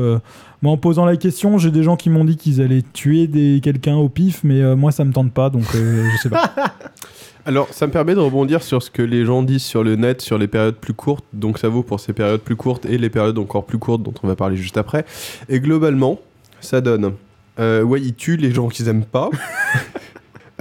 Moi, 0.61 0.71
en 0.71 0.77
posant 0.77 1.05
la 1.05 1.17
question, 1.17 1.57
j'ai 1.57 1.71
des 1.71 1.83
gens 1.83 1.95
qui 1.95 2.09
m'ont 2.09 2.25
dit 2.25 2.37
qu'ils 2.37 2.61
allaient 2.61 2.83
tuer 2.93 3.27
des, 3.27 3.59
quelqu'un 3.63 3.95
au 3.95 4.09
pif, 4.09 4.41
mais 4.43 4.75
moi, 4.75 4.91
ça 4.91 5.05
me 5.05 5.11
tente 5.11 5.31
pas, 5.31 5.49
donc 5.49 5.63
je 5.73 6.17
sais 6.21 6.29
pas. 6.29 6.53
Alors, 7.45 7.69
ça 7.73 7.87
me 7.87 7.91
permet 7.91 8.13
de 8.13 8.19
rebondir 8.19 8.61
sur 8.61 8.83
ce 8.83 8.91
que 8.91 9.01
les 9.01 9.25
gens 9.25 9.41
disent 9.41 9.63
sur 9.63 9.83
le 9.83 9.95
net, 9.95 10.21
sur 10.21 10.37
les 10.37 10.47
périodes 10.47 10.75
plus 10.75 10.93
courtes. 10.93 11.25
Donc, 11.33 11.57
ça 11.57 11.69
vaut 11.69 11.81
pour 11.81 11.99
ces 11.99 12.13
périodes 12.13 12.41
plus 12.41 12.55
courtes 12.55 12.85
et 12.85 12.99
les 12.99 13.09
périodes 13.09 13.39
encore 13.39 13.65
plus 13.65 13.79
courtes 13.79 14.03
dont 14.03 14.13
on 14.21 14.27
va 14.27 14.35
parler 14.35 14.57
juste 14.57 14.77
après. 14.77 15.05
Et 15.49 15.59
globalement, 15.59 16.19
ça 16.59 16.81
donne. 16.81 17.13
Euh, 17.59 17.81
ouais, 17.81 17.99
ils 17.99 18.13
tuent 18.13 18.37
les 18.37 18.51
gens 18.51 18.69
qu'ils 18.69 18.87
aiment 18.89 19.05
pas. 19.05 19.29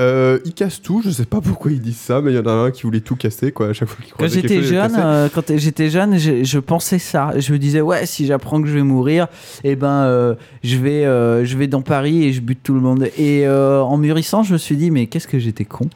Euh, 0.00 0.38
ils 0.46 0.54
cassent 0.54 0.80
tout. 0.80 1.02
Je 1.04 1.10
sais 1.10 1.26
pas 1.26 1.40
pourquoi 1.40 1.70
ils 1.70 1.80
disent 1.80 1.98
ça, 1.98 2.22
mais 2.22 2.32
il 2.32 2.36
y 2.36 2.38
en 2.38 2.46
a 2.46 2.52
un 2.52 2.70
qui 2.70 2.82
voulait 2.82 3.00
tout 3.00 3.16
casser, 3.16 3.52
quoi. 3.52 3.68
À 3.68 3.72
chaque 3.74 3.88
fois 3.88 3.98
qu'il 4.02 4.14
Quand 4.14 4.28
j'étais 4.28 4.56
il 4.56 4.64
jeune, 4.64 4.96
euh, 4.96 5.28
quand 5.32 5.56
j'étais 5.56 5.90
jeune, 5.90 6.18
je, 6.18 6.42
je 6.42 6.58
pensais 6.58 6.98
ça. 6.98 7.32
Je 7.38 7.52
me 7.52 7.58
disais 7.58 7.82
ouais, 7.82 8.06
si 8.06 8.26
j'apprends 8.26 8.62
que 8.62 8.68
je 8.68 8.74
vais 8.74 8.82
mourir, 8.82 9.26
eh 9.62 9.76
ben 9.76 10.04
euh, 10.04 10.34
je 10.64 10.76
vais 10.76 11.04
euh, 11.04 11.44
je 11.44 11.56
vais 11.56 11.66
dans 11.66 11.82
Paris 11.82 12.24
et 12.24 12.32
je 12.32 12.40
bute 12.40 12.62
tout 12.62 12.74
le 12.74 12.80
monde. 12.80 13.08
Et 13.18 13.46
en 13.48 13.96
mûrissant, 13.98 14.42
je 14.42 14.54
me 14.54 14.58
suis 14.58 14.76
dit 14.76 14.90
mais 14.90 15.06
qu'est-ce 15.06 15.28
que 15.28 15.38
j'étais 15.38 15.66
con. 15.66 15.88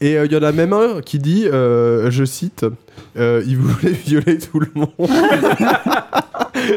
Et 0.00 0.14
il 0.14 0.32
y 0.32 0.36
en 0.36 0.42
a 0.42 0.52
même 0.52 0.72
un 0.72 1.00
qui 1.00 1.18
dit, 1.18 1.44
je 1.44 2.24
cite, 2.24 2.66
il 3.16 3.56
voulait 3.56 3.92
violer 4.06 4.38
tout 4.38 4.58
le 4.58 4.70
monde. 4.74 4.88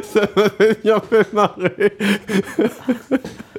ça 0.03 0.21
m'avait 0.35 0.77
bien 0.83 0.99
fait 0.99 1.33
marrer. 1.33 1.97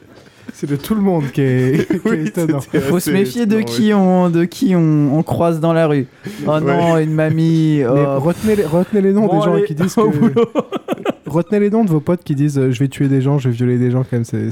C'est 0.58 0.70
de 0.70 0.76
tout 0.76 0.94
le 0.94 1.02
monde 1.02 1.24
qui 1.32 1.42
est, 1.42 2.00
qui 2.02 2.08
est 2.08 2.28
étonnant. 2.28 2.60
Faut 2.60 2.98
se 2.98 3.10
méfier 3.10 3.44
de 3.44 3.60
qui 3.60 3.92
on, 3.92 4.30
de 4.30 4.46
qui 4.46 4.74
on, 4.74 5.14
on 5.14 5.22
croise 5.22 5.60
dans 5.60 5.74
la 5.74 5.86
rue. 5.86 6.06
Oh 6.46 6.58
non, 6.60 6.96
une 6.96 7.12
mamie. 7.12 7.80
Mais 7.80 7.86
oh. 7.86 8.20
retenez, 8.20 8.56
les, 8.56 8.64
retenez 8.64 9.02
les 9.02 9.12
noms 9.12 9.26
Bon, 9.26 9.38
des 9.38 9.44
gens 9.44 9.52
allez, 9.52 9.64
qui 9.64 9.74
disent 9.74 9.98
au 9.98 10.10
que... 10.10 10.32
retenez 11.26 11.60
les 11.60 11.68
noms 11.68 11.84
de 11.84 11.90
vos 11.90 12.00
potes 12.00 12.24
qui 12.24 12.34
disent 12.34 12.58
euh, 12.58 12.70
je 12.70 12.78
vais 12.78 12.88
tuer 12.88 13.08
des 13.08 13.20
gens, 13.20 13.36
je 13.38 13.50
vais 13.50 13.54
violer 13.54 13.76
des 13.76 13.90
gens 13.90 14.02
quand 14.02 14.12
même. 14.12 14.24
C'est, 14.24 14.48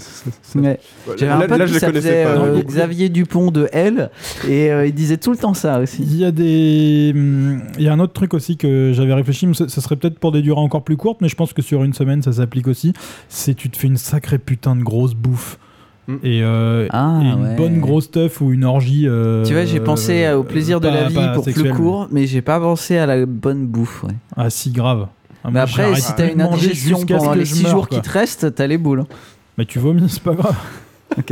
Ouais. 0.57 0.79
J'avais 1.17 1.33
un 1.33 1.49
pote 1.49 1.69
qui 1.69 1.79
s'appelait 1.79 2.27
euh, 2.27 2.61
Xavier 2.63 3.09
Dupont 3.09 3.51
de 3.51 3.71
L 3.73 4.11
et 4.47 4.71
euh, 4.71 4.87
il 4.87 4.93
disait 4.93 5.17
tout 5.17 5.31
le 5.31 5.39
temps 5.39 5.55
ça 5.55 5.81
aussi. 5.81 6.03
Il 6.03 6.17
y 6.19 6.27
a 6.27 6.31
des, 6.31 7.13
hum, 7.15 7.63
il 7.79 7.85
y 7.85 7.89
a 7.89 7.95
un 7.95 7.99
autre 7.99 8.13
truc 8.13 8.35
aussi 8.35 8.59
que 8.59 8.93
j'avais 8.93 9.15
réfléchi, 9.15 9.47
mais 9.47 9.55
ce 9.55 9.69
ce 9.69 9.81
serait 9.81 9.97
peut-être 9.97 10.19
pour 10.19 10.33
des 10.33 10.43
durées 10.43 10.61
encore 10.61 10.85
plus 10.85 10.99
courtes, 10.99 11.23
mais 11.23 11.31
je 11.31 11.37
pense 11.37 11.55
que 11.55 11.63
sur 11.63 11.83
une 11.83 11.95
semaine 11.95 12.21
ça 12.21 12.35
s'applique 12.35 12.69
aussi. 12.69 12.93
C'est 13.31 13.55
tu 13.55 13.71
te 13.71 13.79
fais 13.79 13.87
une 13.87 13.97
sacrée 13.97 14.39
putain 14.39 14.77
de 14.77 14.83
grosse 14.83 15.15
bouffe. 15.15 15.59
Et, 16.23 16.43
euh, 16.43 16.87
Ah, 16.91 17.19
et 17.23 17.27
une 17.29 17.43
ouais. 17.43 17.57
bonne 17.57 17.81
grosse 17.81 18.11
teuf 18.11 18.41
ou 18.41 18.53
une 18.53 18.65
orgie. 18.65 19.05
euh, 19.09 19.45
Tu 19.45 19.53
vois, 19.55 19.65
j'ai 19.65 19.81
pensé 19.81 20.25
euh, 20.25 20.37
au 20.39 20.43
plaisir 20.45 20.81
de 20.81 20.89
pas- 20.89 20.95
la 20.95 21.09
vie 21.09 21.19
pour 21.35 21.45
sexuel, 21.45 21.71
plus 21.73 21.75
court, 21.75 22.09
mais 22.11 22.27
j'ai 22.27 22.43
pas 22.43 22.61
pensé 22.61 22.99
à 22.99 23.07
la 23.07 23.25
bonne 23.25 23.67
bouffe. 23.67 24.05
ouais. 24.05 24.15
Ah 24.37 24.51
si 24.51 24.71
grave. 24.71 25.07
Ah, 25.43 25.49
mais 25.49 25.53
moi, 25.53 25.63
après, 25.63 25.95
si 26.01 26.15
t'as 26.15 26.31
une 26.33 26.41
indigestion 26.43 27.05
pendant 27.07 27.33
les 27.35 27.45
je 27.45 27.55
6 27.55 27.63
meure, 27.65 27.73
jours 27.73 27.89
quoi. 27.89 27.99
qui 28.01 28.03
te 28.07 28.11
restent, 28.13 28.55
t'as 28.55 28.67
les 28.67 28.79
boules. 28.79 29.01
hein. 29.01 29.07
Mais 29.59 29.65
tu 29.65 29.79
vomis, 29.79 30.09
c'est 30.09 30.23
pas 30.23 30.35
grave. 30.35 30.57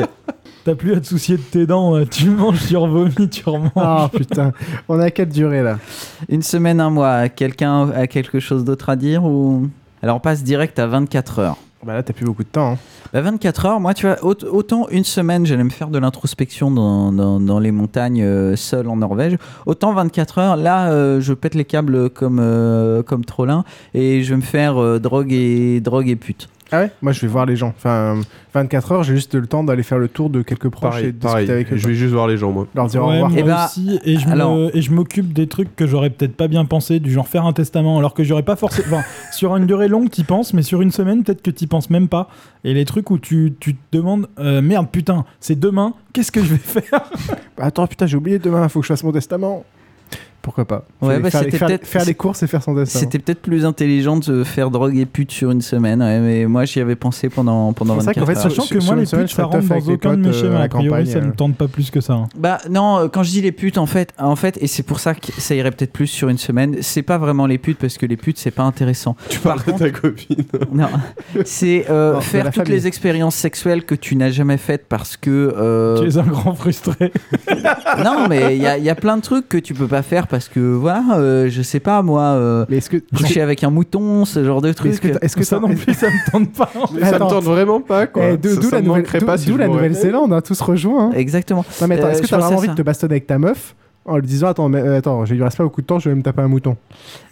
T'as 0.64 0.76
plus 0.76 0.94
à 0.94 1.00
te 1.00 1.06
soucier 1.06 1.36
de 1.36 1.42
tes 1.42 1.66
dents, 1.66 1.96
euh, 1.96 2.04
tu 2.08 2.30
manges, 2.30 2.68
tu 2.68 2.76
revomis, 2.76 3.28
tu 3.28 3.42
remanges. 3.48 3.72
Ah 3.74 4.08
putain, 4.14 4.52
on 4.88 5.00
a 5.00 5.10
quelle 5.10 5.28
durée 5.28 5.60
là 5.62 5.78
Une 6.28 6.42
semaine, 6.42 6.78
un 6.80 6.88
mois. 6.90 7.28
Quelqu'un 7.28 7.90
a 7.90 8.06
quelque 8.06 8.38
chose 8.38 8.62
d'autre 8.64 8.88
à 8.88 8.94
dire 8.94 9.24
ou? 9.24 9.68
Alors 10.04 10.16
on 10.16 10.20
passe 10.20 10.44
direct 10.44 10.78
à 10.78 10.86
24 10.86 11.38
heures. 11.40 11.56
Bah 11.84 11.94
là, 11.94 12.02
t'as 12.04 12.12
plus 12.12 12.24
beaucoup 12.24 12.44
de 12.44 12.48
temps. 12.48 12.72
hein. 12.74 12.78
Bah, 13.12 13.20
24 13.22 13.66
heures, 13.66 13.80
moi, 13.80 13.92
tu 13.92 14.06
vois, 14.06 14.24
aut- 14.24 14.44
autant 14.44 14.88
une 14.90 15.02
semaine, 15.02 15.44
j'allais 15.44 15.64
me 15.64 15.70
faire 15.70 15.88
de 15.88 15.98
l'introspection 15.98 16.70
dans, 16.70 17.10
dans- 17.12 17.40
dans 17.40 17.58
les 17.58 17.72
montagnes 17.72 18.22
euh, 18.22 18.54
seul 18.54 18.86
en 18.88 18.96
Norvège. 18.96 19.36
Autant 19.66 19.92
24 19.92 20.38
heures, 20.38 20.56
là, 20.56 20.92
euh, 20.92 21.20
je 21.20 21.32
pète 21.32 21.56
les 21.56 21.64
câbles 21.64 22.08
comme, 22.10 22.38
euh, 22.40 23.02
comme 23.02 23.24
Trollin 23.24 23.64
et 23.94 24.22
je 24.22 24.30
vais 24.30 24.36
me 24.36 24.42
faire 24.42 24.80
euh, 24.80 25.00
drogue, 25.00 25.32
et, 25.32 25.80
drogue 25.80 26.08
et 26.08 26.14
pute. 26.16 26.48
Ah 26.72 26.80
ouais 26.80 26.90
Moi, 27.02 27.12
je 27.12 27.20
vais 27.20 27.26
voir 27.28 27.44
les 27.46 27.54
gens. 27.56 27.72
Enfin, 27.76 28.16
euh, 28.16 28.22
24 28.54 28.92
heures, 28.92 29.02
j'ai 29.02 29.14
juste 29.14 29.34
le 29.34 29.46
temps 29.46 29.62
d'aller 29.62 29.82
faire 29.82 29.98
le 29.98 30.08
tour 30.08 30.30
de 30.30 30.42
quelques 30.42 30.68
proches 30.70 30.90
Pareil, 30.90 31.06
et 31.08 31.12
de 31.12 31.18
pareil. 31.18 31.34
discuter 31.46 31.52
avec 31.52 31.72
eux. 31.72 31.76
Je 31.76 31.86
vais 31.88 31.94
juste 31.94 32.12
voir 32.12 32.26
les 32.26 32.36
gens, 32.36 32.50
moi. 32.50 32.66
Leur 32.74 32.86
dire 32.86 33.02
au 33.02 33.08
revoir. 33.08 33.28
moi 33.30 33.38
Eh 33.38 33.42
ben, 33.44 33.64
aussi, 33.64 34.00
et 34.04 34.18
je 34.18 34.26
me- 34.26 34.32
alors- 34.32 34.70
et 34.74 34.80
je 34.82 34.90
m'occupe 34.92 35.32
des 35.32 35.46
trucs 35.46 35.76
que 35.76 35.86
j'aurais 35.86 36.10
peut-être 36.10 36.34
pas 36.36 36.48
bien 36.48 36.64
pensé, 36.64 36.98
du 36.98 37.10
genre 37.12 37.28
faire 37.28 37.44
un 37.46 37.52
testament, 37.52 37.98
alors 37.98 38.14
que 38.14 38.24
j'aurais 38.24 38.42
pas 38.42 38.56
forcément. 38.56 38.82
Enfin, 38.98 39.04
sur 39.32 39.54
une 39.56 39.66
durée 39.66 39.88
longue, 39.88 40.10
t'y 40.10 40.24
penses, 40.24 40.52
mais 40.54 40.62
sur 40.62 40.82
une 40.82 40.90
semaine, 40.90 41.22
peut-être 41.22 41.42
que 41.42 41.50
t'y 41.50 41.66
penses 41.66 41.90
même 41.90 42.08
pas. 42.08 42.28
Et 42.64 42.74
les 42.74 42.84
trucs 42.84 43.10
où 43.10 43.18
tu, 43.18 43.54
tu 43.60 43.74
te 43.74 43.80
demandes, 43.96 44.26
euh, 44.38 44.60
merde, 44.62 44.88
putain, 44.90 45.24
c'est 45.40 45.58
demain, 45.58 45.94
qu'est-ce 46.12 46.32
que 46.32 46.42
je 46.42 46.54
vais 46.54 46.58
faire? 46.58 47.02
Bah, 47.56 47.64
attends, 47.64 47.86
putain, 47.86 48.06
j'ai 48.06 48.16
oublié 48.16 48.38
demain, 48.38 48.68
faut 48.68 48.80
que 48.80 48.86
je 48.86 48.92
fasse 48.92 49.04
mon 49.04 49.12
testament. 49.12 49.64
Pourquoi 50.42 50.64
pas 50.64 50.84
Ouais, 51.00 51.14
Faire- 51.14 51.20
bah, 51.22 51.30
faire, 51.30 51.40
c'était 51.44 51.56
faire- 51.58 51.68
peut-être- 51.68 51.86
faire 51.86 52.04
les 52.04 52.14
courses 52.14 52.42
et 52.42 52.46
faire 52.48 52.62
son 52.62 52.74
testament. 52.74 53.00
C'était 53.00 53.18
peut-être 53.20 53.42
plus 53.42 53.64
intelligent 53.64 54.16
de 54.16 54.42
faire 54.42 54.70
drogue 54.70 54.96
et 54.98 55.06
pute 55.06 55.30
sur 55.30 55.52
une 55.52 55.60
semaine, 55.62 56.02
ouais, 56.02 56.18
mais 56.18 56.46
moi 56.46 56.64
j'y 56.64 56.80
avais 56.80 56.96
pensé 56.96 57.28
pendant, 57.28 57.72
pendant 57.72 57.94
C'est 58.00 58.06
24 58.06 58.24
vrai 58.24 58.34
qu'en 58.34 58.40
fait, 58.40 58.46
heures. 58.46 58.50
Sachant 58.56 58.66
que 58.66 58.84
moi, 58.84 58.96
les 58.96 59.02
putes, 59.06 59.28
je 59.30 59.34
ça 59.34 59.44
rentre 59.44 59.66
dans 59.68 59.74
les 59.76 59.88
aucun 59.90 60.14
de 60.16 60.22
mes 60.22 60.28
euh, 60.28 60.32
schémas. 60.32 60.56
à 60.56 60.58
la 60.58 60.64
A 60.64 60.68
priori, 60.68 60.88
campagne, 60.88 61.06
ça 61.06 61.18
euh. 61.18 61.26
me 61.26 61.32
tente 61.32 61.54
pas 61.56 61.68
plus 61.68 61.90
que 61.92 62.00
ça. 62.00 62.14
hein. 62.14 62.28
Bah 62.36 62.58
non, 62.70 62.98
euh, 62.98 63.08
quand 63.08 63.22
je 63.22 63.30
dis 63.30 63.40
les 63.40 63.52
putes 63.52 63.78
en 63.78 63.86
fait, 63.86 64.12
en 64.18 64.34
fait, 64.36 64.58
et 64.60 64.66
c'est 64.66 64.82
pour 64.82 64.98
ça 64.98 65.14
que 65.14 65.30
ça 65.38 65.54
irait 65.54 65.70
peut-être 65.70 65.92
plus 65.92 66.08
sur 66.08 66.28
une 66.28 66.38
semaine. 66.38 66.76
C'est 66.80 67.02
pas 67.02 67.18
vraiment 67.18 67.46
les 67.46 67.58
putes 67.58 67.78
parce 67.78 67.96
que 67.96 68.06
les 68.06 68.16
putes 68.16 68.38
c'est 68.38 68.50
pas 68.50 68.64
intéressant. 68.64 69.16
Tu 69.28 69.38
parles 69.38 69.60
de 69.64 69.72
ta 69.72 69.90
copine. 69.90 70.44
Non, 70.72 70.88
c'est 71.44 71.88
euh, 71.90 72.20
faire 72.20 72.46
toutes 72.46 72.54
famille. 72.54 72.72
les 72.72 72.86
expériences 72.86 73.36
sexuelles 73.36 73.84
que 73.84 73.94
tu 73.94 74.16
n'as 74.16 74.30
jamais 74.30 74.56
faites 74.56 74.86
parce 74.88 75.16
que. 75.16 75.54
euh, 75.56 76.00
Tu 76.02 76.08
es 76.08 76.18
un 76.18 76.22
grand 76.24 76.54
frustré. 76.54 77.12
non, 78.04 78.26
mais 78.28 78.56
il 78.56 78.62
y 78.62 78.66
a, 78.66 78.78
il 78.78 78.84
y 78.84 78.90
a 78.90 78.94
plein 78.94 79.16
de 79.16 79.22
trucs 79.22 79.48
que 79.48 79.58
tu 79.58 79.74
peux 79.74 79.86
pas 79.86 80.02
faire 80.02 80.26
parce 80.32 80.48
que 80.48 80.58
voilà, 80.60 81.04
euh, 81.18 81.48
je 81.50 81.60
sais 81.62 81.78
pas 81.78 82.00
moi, 82.02 82.22
euh, 82.22 82.64
Mais 82.68 82.78
est-ce 82.78 82.88
que. 82.90 82.96
coucher 83.14 83.42
avec 83.42 83.62
un 83.62 83.70
mouton, 83.70 84.24
ce 84.24 84.42
genre 84.44 84.62
de 84.62 84.72
trucs. 84.72 84.92
Est-ce 84.94 85.36
que, 85.36 85.44
ça 85.44 85.60
non 85.60 85.68
plus, 85.74 85.92
ça 85.94 86.06
me 86.08 86.30
tente 86.32 86.52
pas. 86.54 86.70
Mais 86.94 87.02
ça 87.02 87.12
me 87.12 87.18
tente 87.18 87.44
vraiment 87.44 87.80
pas, 87.80 88.06
quoi. 88.06 88.30
Eh, 88.30 88.36
d'où 88.38 88.48
la 88.72 88.80
Nouvelle- 88.80 89.04
pas 89.24 89.36
si. 89.36 89.50
Nouvelle-Zélande, 89.52 90.32
hein, 90.32 90.40
tout 90.40 90.54
se 90.54 90.64
rejoint. 90.64 91.10
hein. 91.10 91.12
Exactement. 91.14 91.64
Non, 91.80 91.86
mais 91.86 91.96
attends, 91.98 92.06
Euh, 92.06 92.10
est-ce 92.12 92.22
que 92.22 92.26
t'as 92.26 92.38
vraiment 92.38 92.56
envie 92.56 92.66
ça. 92.68 92.72
de 92.72 92.78
te 92.78 92.82
bastonner 92.82 93.12
avec 93.12 93.26
ta 93.26 93.38
meuf? 93.38 93.74
En 94.04 94.16
lui 94.16 94.26
disant 94.26 94.48
attends, 94.48 94.68
mais, 94.68 94.80
euh, 94.80 94.98
attends, 94.98 95.24
il 95.24 95.34
lui 95.34 95.42
reste 95.42 95.56
pas 95.58 95.64
beaucoup 95.64 95.80
de 95.80 95.86
temps, 95.86 95.98
je 95.98 96.08
vais 96.08 96.14
me 96.14 96.22
taper 96.22 96.42
un 96.42 96.48
mouton. 96.48 96.76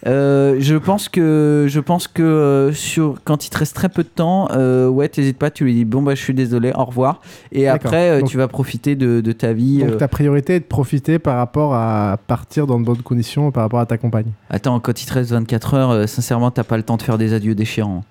Euh, 0.07 0.55
je 0.59 0.75
pense 0.75 1.09
que 1.09 1.65
je 1.67 1.79
pense 1.79 2.07
que 2.07 2.23
euh, 2.23 2.73
sur 2.73 3.15
quand 3.23 3.45
il 3.45 3.49
te 3.49 3.57
reste 3.57 3.75
très 3.75 3.89
peu 3.89 4.03
de 4.03 4.07
temps, 4.09 4.47
euh, 4.51 4.87
ouais, 4.87 5.09
t'hésites 5.09 5.37
pas, 5.37 5.51
tu 5.51 5.65
lui 5.65 5.73
dis 5.73 5.85
bon 5.85 6.01
bah 6.01 6.15
je 6.15 6.21
suis 6.21 6.33
désolé, 6.33 6.71
au 6.75 6.85
revoir, 6.85 7.21
et 7.51 7.67
après 7.67 8.19
Donc- 8.19 8.29
tu 8.29 8.37
vas 8.37 8.47
profiter 8.47 8.95
de, 8.95 9.21
de 9.21 9.31
ta 9.31 9.53
vie. 9.53 9.83
Donc 9.83 9.97
ta 9.97 10.07
priorité 10.07 10.55
est 10.55 10.59
de 10.61 10.65
profiter 10.65 11.19
par 11.19 11.37
rapport 11.37 11.73
à 11.75 12.17
partir 12.27 12.67
dans 12.67 12.79
de 12.79 12.85
bonnes 12.85 13.01
conditions 13.01 13.51
par 13.51 13.63
rapport 13.63 13.79
à 13.79 13.85
ta 13.85 13.97
compagne. 13.97 14.31
Attends, 14.49 14.79
quand 14.79 15.01
il 15.01 15.05
te 15.05 15.13
reste 15.13 15.31
24 15.31 15.73
heures, 15.73 16.09
sincèrement, 16.09 16.51
t'as 16.51 16.63
pas 16.63 16.77
le 16.77 16.83
temps 16.83 16.97
de 16.97 17.01
faire 17.01 17.17
des 17.17 17.33
adieux 17.33 17.55
déchirants. 17.55 18.03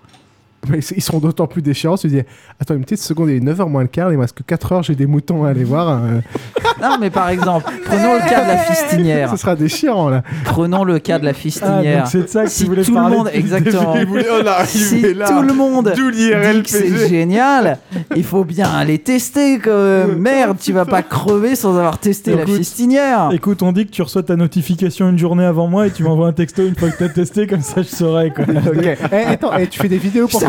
Ils 0.75 1.03
seront 1.03 1.19
d'autant 1.19 1.47
plus 1.47 1.63
déchirants. 1.63 1.97
Tu 1.97 2.09
dis 2.09 2.21
attends 2.61 2.75
une 2.75 2.83
petite 2.83 3.01
seconde, 3.01 3.31
il 3.31 3.37
est 3.37 3.41
9h 3.53 3.69
moins 3.69 3.83
le 3.83 3.89
quart, 3.89 4.11
il 4.13 4.17
me 4.17 4.23
reste 4.23 4.37
que 4.37 4.43
4 4.43 4.73
heures, 4.73 4.83
j'ai 4.83 4.95
des 4.95 5.07
moutons 5.07 5.45
à 5.45 5.51
aller 5.51 5.65
voir. 5.65 5.89
euh, 6.05 6.21
Non, 6.83 6.97
mais 7.01 7.11
par 7.11 7.29
exemple, 7.31 7.71
prenons 7.85 8.15
le 8.15 8.21
cas 8.29 8.43
de 8.45 8.49
la 8.49 8.57
fistinière. 8.75 9.31
Ce 9.31 9.37
sera 9.37 9.57
déchirant 9.57 10.09
là. 10.11 10.23
Prenons 10.45 10.85
le 10.85 10.99
cas 10.99 11.19
de 11.19 11.25
la 11.25 11.31
Ah, 11.31 11.35
fistinière. 11.35 11.99
donc 12.03 12.07
c'est 12.13 12.23
de 12.23 12.27
ça 12.29 12.45
que 12.45 12.51
si 12.51 12.63
tu 12.65 12.69
voulais 12.69 12.85
tout 12.85 12.95
le 12.95 13.01
monde, 13.01 13.31
exactement. 13.33 13.95
Arriver 13.95 14.25
Si 14.67 15.15
là. 15.15 15.29
tout 15.29 15.43
le 15.43 15.53
monde 15.55 15.93
dit 15.97 16.63
que 16.63 16.69
c'est 16.69 17.09
génial, 17.09 17.79
il 18.17 18.25
faut 18.25 18.45
bien 18.45 18.69
aller 18.71 18.99
tester. 18.99 19.59
Que... 19.59 20.07
Merde, 20.19 20.59
tu 20.61 20.73
vas 20.73 20.85
pas 20.85 21.03
crever 21.03 21.55
sans 21.57 21.77
avoir 21.77 21.99
testé 21.99 22.35
la 22.35 22.47
fistinière. 22.47 23.31
Écoute, 23.33 23.63
on 23.63 23.73
dit 23.73 23.87
que 23.87 23.91
tu 23.91 24.03
reçois 24.03 24.23
ta 24.23 24.37
notification 24.37 25.09
une 25.09 25.19
journée 25.19 25.45
avant 25.45 25.67
moi 25.69 25.87
et 25.87 25.91
tu 25.91 26.03
m'envoies 26.03 26.29
un 26.29 26.33
texto 26.33 26.67
une 26.67 26.77
fois 26.77 26.91
que 26.91 26.99
t'as 26.99 27.09
testé, 27.09 27.47
comme 27.47 27.63
ça 27.63 27.83
je 27.83 27.89
saurais 27.89 28.31
quoi. 28.31 28.45
ok. 28.45 28.85
Eh, 29.13 29.17
attends, 29.17 29.51
eh, 29.59 29.67
tu 29.67 29.79
fais 29.81 29.89
des 29.89 29.99
vidéos 29.99 30.29
pour 30.29 30.41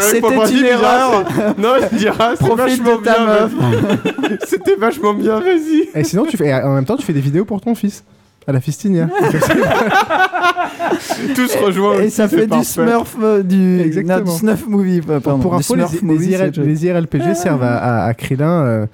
C'était 0.00 0.58
une 0.58 0.64
erreur. 0.64 1.24
Non, 1.58 1.74
il 1.92 1.98
dira, 1.98 2.34
c'est 2.36 2.54
vachement 2.54 2.98
bien. 2.98 3.48
C'était 4.46 4.76
vachement 4.76 5.14
bien, 5.14 5.40
vas-y. 5.40 5.88
Et 5.94 6.04
sinon, 6.04 6.24
tu 6.26 6.36
fais, 6.36 6.52
en 6.54 6.74
même 6.74 6.84
temps, 6.84 6.96
tu 6.96 7.04
fais 7.04 7.12
des 7.12 7.20
vidéos 7.20 7.44
pour 7.44 7.60
ton 7.60 7.74
fils. 7.74 8.04
À 8.46 8.52
la 8.52 8.60
fistinière. 8.60 9.08
Tout 11.34 11.46
se 11.46 11.58
rejoint. 11.64 12.00
Et 12.00 12.10
ça 12.10 12.26
fait 12.26 12.42
du 12.42 12.48
parfait. 12.48 12.64
Smurf, 12.64 13.16
euh, 13.22 13.42
du, 13.42 13.80
Exactement. 13.80 14.18
non, 14.18 14.24
du 14.24 14.30
Snuff 14.38 14.66
movie. 14.66 15.00
euh, 15.08 15.20
Pardon, 15.20 15.40
pour 15.42 15.54
info, 15.54 15.74
les, 15.74 15.84
movie, 16.02 16.30
IRL, 16.30 16.52
les 16.56 16.86
IRLPG 16.86 17.34
servent 17.34 17.62
à, 17.62 17.76
à, 17.76 18.06
à 18.06 18.14
Krillin 18.14 18.64
euh, 18.64 18.86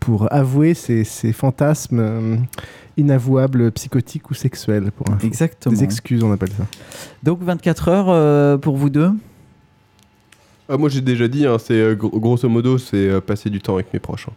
pour 0.00 0.32
avouer 0.32 0.74
ses, 0.74 1.04
ses 1.04 1.32
fantasmes 1.32 1.98
euh, 1.98 2.36
inavouables, 2.98 3.72
psychotiques 3.72 4.30
ou 4.30 4.34
sexuels. 4.34 4.90
Pour 4.92 5.08
info. 5.10 5.26
Exactement. 5.26 5.74
Des 5.74 5.82
excuses, 5.82 6.22
on 6.22 6.32
appelle 6.32 6.50
ça. 6.50 6.64
Donc 7.22 7.42
24 7.42 7.88
heures 7.88 8.06
euh, 8.10 8.58
pour 8.58 8.76
vous 8.76 8.90
deux. 8.90 9.10
Ah, 10.70 10.76
moi, 10.78 10.88
j'ai 10.88 11.00
déjà 11.00 11.26
dit, 11.28 11.46
hein, 11.46 11.58
c'est 11.58 11.74
euh, 11.74 11.94
gro- 11.96 12.18
grosso 12.20 12.48
modo, 12.48 12.78
c'est 12.78 12.96
euh, 13.08 13.20
passer 13.20 13.50
du 13.50 13.60
temps 13.60 13.74
avec 13.74 13.92
mes 13.92 13.98
proches. 13.98 14.28
hein. 14.28 14.32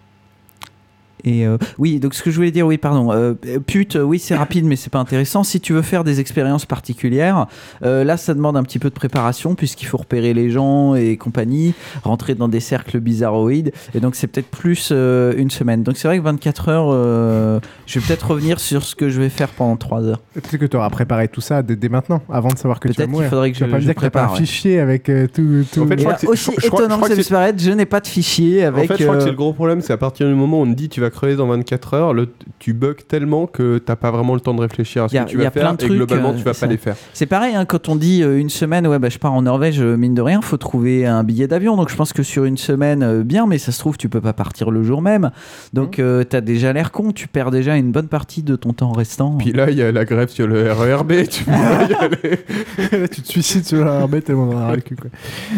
Et 1.26 1.48
euh, 1.48 1.58
oui, 1.78 2.00
donc 2.00 2.14
ce 2.14 2.22
que 2.24 2.32
je 2.32 2.36
voulais 2.36 2.52
dire, 2.52 2.68
oui, 2.68 2.78
pardon. 2.78 3.12
euh, 3.14 3.34
pute, 3.66 3.96
oui, 4.02 4.20
c'est 4.20 4.36
rapide, 4.36 4.66
mais 4.66 4.76
c'est 4.76 4.90
pas 4.92 5.00
intéressant. 5.00 5.44
Si 5.44 5.60
tu 5.62 5.72
veux 5.74 5.82
faire 5.82 6.04
des 6.04 6.20
expériences 6.20 6.66
particulières, 6.66 7.48
euh, 7.84 8.04
là, 8.04 8.18
ça 8.18 8.34
demande 8.34 8.58
un 8.58 8.64
petit 8.64 8.80
peu 8.80 8.90
de 8.90 8.94
préparation, 8.94 9.56
puisqu'il 9.56 9.86
faut 9.86 9.98
repérer 9.98 10.34
les 10.34 10.50
gens 10.50 10.96
et 10.96 11.16
compagnie, 11.18 11.74
rentrer 12.04 12.36
dans 12.36 12.48
des 12.50 12.60
cercles 12.60 13.00
bizarroïdes. 13.00 13.72
Et 13.96 14.00
donc, 14.00 14.16
c'est 14.16 14.28
peut-être 14.28 14.50
plus 14.50 14.90
euh, 14.92 15.34
une 15.38 15.50
semaine. 15.50 15.84
Donc, 15.84 15.98
c'est 15.98 16.08
vrai 16.08 16.18
que 16.18 16.24
24 16.24 16.70
heures, 16.70 16.90
euh, 16.92 17.60
je 17.86 18.00
vais 18.00 18.06
peut-être 18.06 18.32
revenir 18.32 18.60
sur 18.60 18.84
ce 18.84 18.96
que 18.96 19.10
je 19.10 19.20
vais 19.22 19.30
faire 19.30 19.50
pendant 19.50 19.78
3 19.78 20.04
heures. 20.04 20.22
Peut-être 20.34 20.58
que 20.58 20.66
tu 20.66 20.76
auras 20.78 20.90
préparé 20.90 21.28
tout 21.30 21.42
ça 21.42 21.62
dès, 21.64 21.76
dès 21.76 21.90
maintenant, 21.90 22.22
avant 22.30 22.50
de 22.50 22.58
savoir 22.58 22.80
que 22.82 22.88
tu 22.90 22.94
vas 22.94 22.96
Peut-être 22.96 23.08
qu'il 23.08 23.12
mourir. 23.14 23.30
faudrait 23.30 23.52
que 23.52 23.58
je- 23.58 23.66
pas 23.66 23.76
me 23.76 23.80
je 23.80 23.86
dire 23.86 23.94
que 23.96 24.00
un 24.00 24.02
prépare, 24.02 24.32
ouais. 24.34 24.38
fichier 24.40 24.80
avec 24.80 25.08
euh, 25.10 25.28
tout. 25.28 25.64
tout... 25.72 25.84
En 25.84 25.88
fait, 25.88 25.98
je 25.98 26.04
crois 26.04 26.14
que 26.16 26.20
c'est- 26.22 26.28
aussi 26.28 26.52
je- 26.58 26.62
je 26.62 26.68
étonnant 26.68 26.96
crois 26.98 27.08
que 27.08 27.08
ça 27.10 27.16
puisse 27.16 27.30
paraître, 27.30 27.62
je 27.64 27.72
n'ai 27.72 27.86
pas 27.86 28.00
de 28.02 28.08
fichier 28.08 28.66
avec. 28.66 28.92
en 28.92 28.94
fait, 28.94 29.00
je 29.00 29.04
crois 29.06 29.18
que 29.18 29.24
c'est 29.24 29.30
le 29.30 29.36
gros 29.36 29.54
problème, 29.54 29.82
c'est 29.82 29.94
à 29.94 29.98
partir 29.98 30.28
du 30.28 30.34
moment 30.34 30.60
où 30.60 30.64
on 30.64 30.68
te 30.72 30.76
dit 30.78 30.90
tu 30.90 31.00
vas 31.02 31.10
crever 31.14 31.36
dans 31.38 31.48
24 31.48 31.94
heures, 31.94 32.14
le, 32.14 32.28
tu 32.60 32.74
bugs 32.74 32.94
tellement 33.08 33.48
que 33.48 33.78
t'as 33.78 33.96
pas 33.96 34.12
vraiment 34.12 34.34
le 34.34 34.42
temps 34.42 34.54
de 34.54 34.60
réfléchir 34.62 35.06
à 35.06 35.10
ce 35.10 35.16
a- 35.18 35.24
que 35.24 35.30
tu 35.30 35.38
y 35.38 35.42
a 35.42 35.46
vas 35.46 35.52
plein 35.52 35.62
faire 35.62 35.72
de 35.78 35.84
et 35.84 35.86
trucs, 35.88 35.98
globalement 35.98 36.30
euh, 36.32 36.38
tu 36.38 36.44
vas 36.44 36.54
ça- 36.54 36.66
pas 36.68 36.72
les 36.72 36.78
faire. 36.78 36.96
C'est 37.14 37.26
pareil, 37.26 37.56
hein, 37.56 37.66
quand 37.66 37.88
on 37.90 37.96
dit 37.96 38.22
euh, 38.24 38.38
une 38.40 38.50
semaine, 38.50 38.86
ouais, 38.88 39.00
bah, 39.00 39.10
je 39.10 39.18
pars 39.20 39.32
en 39.34 39.44
Norvège, 39.44 39.82
euh, 39.82 39.96
mine 39.96 40.14
de 40.14 40.22
rien, 40.22 40.42
faut 40.42 40.58
trouver 40.58 41.06
un 41.06 41.24
billet 41.24 41.48
d'avion. 41.48 41.78
Donc 41.78 41.90
je 41.90 41.96
pense 41.96 42.12
que 42.14 42.24
sur 42.24 42.44
une 42.46 42.58
semaine, 42.58 43.04
euh, 43.04 43.24
bien, 43.24 43.48
mais 43.48 43.58
ça 43.58 43.72
se 43.72 43.80
trouve, 43.80 43.98
tu 43.98 44.10
peux 44.10 44.22
pas 44.22 44.34
partir 44.34 44.72
le 44.72 44.84
jour 44.84 45.02
même. 45.02 45.32
Donc 45.74 46.00
euh, 46.00 46.24
t'as 46.24 46.42
déjà 46.42 46.74
l'air 46.74 46.92
con, 46.92 47.12
tu 47.12 47.28
perds 47.28 47.52
déjà 47.52 47.76
une 47.78 47.92
bonne 47.92 48.08
partie 48.08 48.44
de 48.44 48.56
ton 48.56 48.74
temps 48.74 48.92
restant. 48.92 49.38
Puis 49.38 49.54
là, 49.54 49.70
il 49.70 49.78
y 49.78 49.82
a 49.84 49.92
la 49.92 50.06
grève 50.06 50.30
sur 50.30 50.48
le 50.48 50.72
RERB, 50.72 51.14
tu 51.30 51.44
peux. 51.44 51.52
Là, 51.52 53.08
tu 53.12 53.22
te 53.22 53.28
suicides 53.28 53.66
sur 53.66 53.86
la 53.86 54.06
RB 54.06 54.22
tellement 54.24 54.68
a 54.68 54.76
le 54.76 54.82
cul. 54.82 54.96
Quoi. 54.96 55.10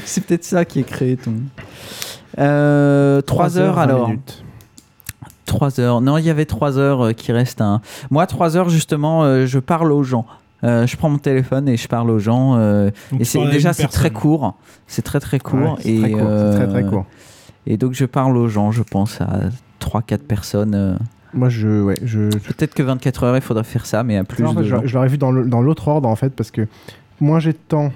C'est 0.04 0.24
peut-être 0.26 0.44
ça 0.44 0.66
qui 0.66 0.80
est 0.80 0.84
créé 0.84 1.18
ton. 1.18 1.34
Euh, 2.38 3.22
3 3.22 3.58
heures 3.60 3.76
20 3.76 3.82
alors. 3.82 4.08
minutes. 4.10 4.44
3 5.46 5.80
heures. 5.80 6.02
Non, 6.02 6.18
il 6.18 6.26
y 6.26 6.30
avait 6.30 6.46
3 6.46 6.78
heures 6.78 7.06
euh, 7.08 7.12
qui 7.14 7.32
restent. 7.32 7.62
un- 7.62 7.82
Moi, 8.12 8.26
3 8.28 8.58
heures, 8.58 8.70
justement, 8.70 9.24
euh, 9.24 9.46
je 9.46 9.60
parle 9.60 9.92
aux 9.92 10.04
gens. 10.04 10.26
Euh, 10.64 10.88
je 10.88 10.98
prends 10.98 11.10
mon 11.10 11.18
téléphone 11.20 11.68
et 11.70 11.78
je 11.78 11.88
parle 11.88 12.10
aux 12.10 12.20
gens. 12.20 12.56
euh, 12.58 12.90
et 13.20 13.24
c'est 13.26 13.46
déjà 13.52 13.74
c'est 13.74 13.88
très 13.88 14.10
court. 14.10 14.56
C'est 14.88 15.02
très 15.04 15.20
très 15.20 15.40
court. 15.40 15.60
Ouais, 15.60 15.70
c'est 15.82 15.90
et 15.92 16.00
très 16.02 16.12
court, 16.12 16.30
c'est 16.30 16.56
très 16.58 16.68
très 16.68 16.84
euh, 16.84 16.90
court. 16.90 17.06
Et 17.68 17.78
donc 17.78 17.94
je 17.94 18.06
parle 18.06 18.36
aux 18.38 18.48
gens, 18.48 18.72
je 18.72 18.82
pense 18.84 19.22
à 19.22 19.40
3-4 19.80 20.20
personnes. 20.20 20.74
euh. 20.76 20.96
Moi, 21.34 21.50
je, 21.50 21.82
ouais, 21.84 21.98
je, 22.04 22.30
Peut-être 22.30 22.74
que 22.74 22.82
24 22.82 23.24
heures, 23.26 23.36
il 23.36 23.42
faudrait 23.42 23.66
faire 23.66 23.86
ça, 23.86 24.04
mais 24.04 24.16
à 24.18 24.24
plus 24.24 24.44
fait, 24.48 24.54
de 24.56 24.64
je, 24.64 24.76
je 24.86 24.94
l'aurais 24.96 25.10
vu 25.10 25.18
dans 25.18 25.32
le- 25.32 25.46
dans 25.46 25.62
l'autre 25.62 25.90
ordre 25.90 26.08
en 26.08 26.16
fait 26.16 26.30
parce 26.30 26.50
que 26.50 26.66
moins 27.20 27.40
j'ai 27.40 27.52
de 27.52 27.58
temps, 27.68 27.92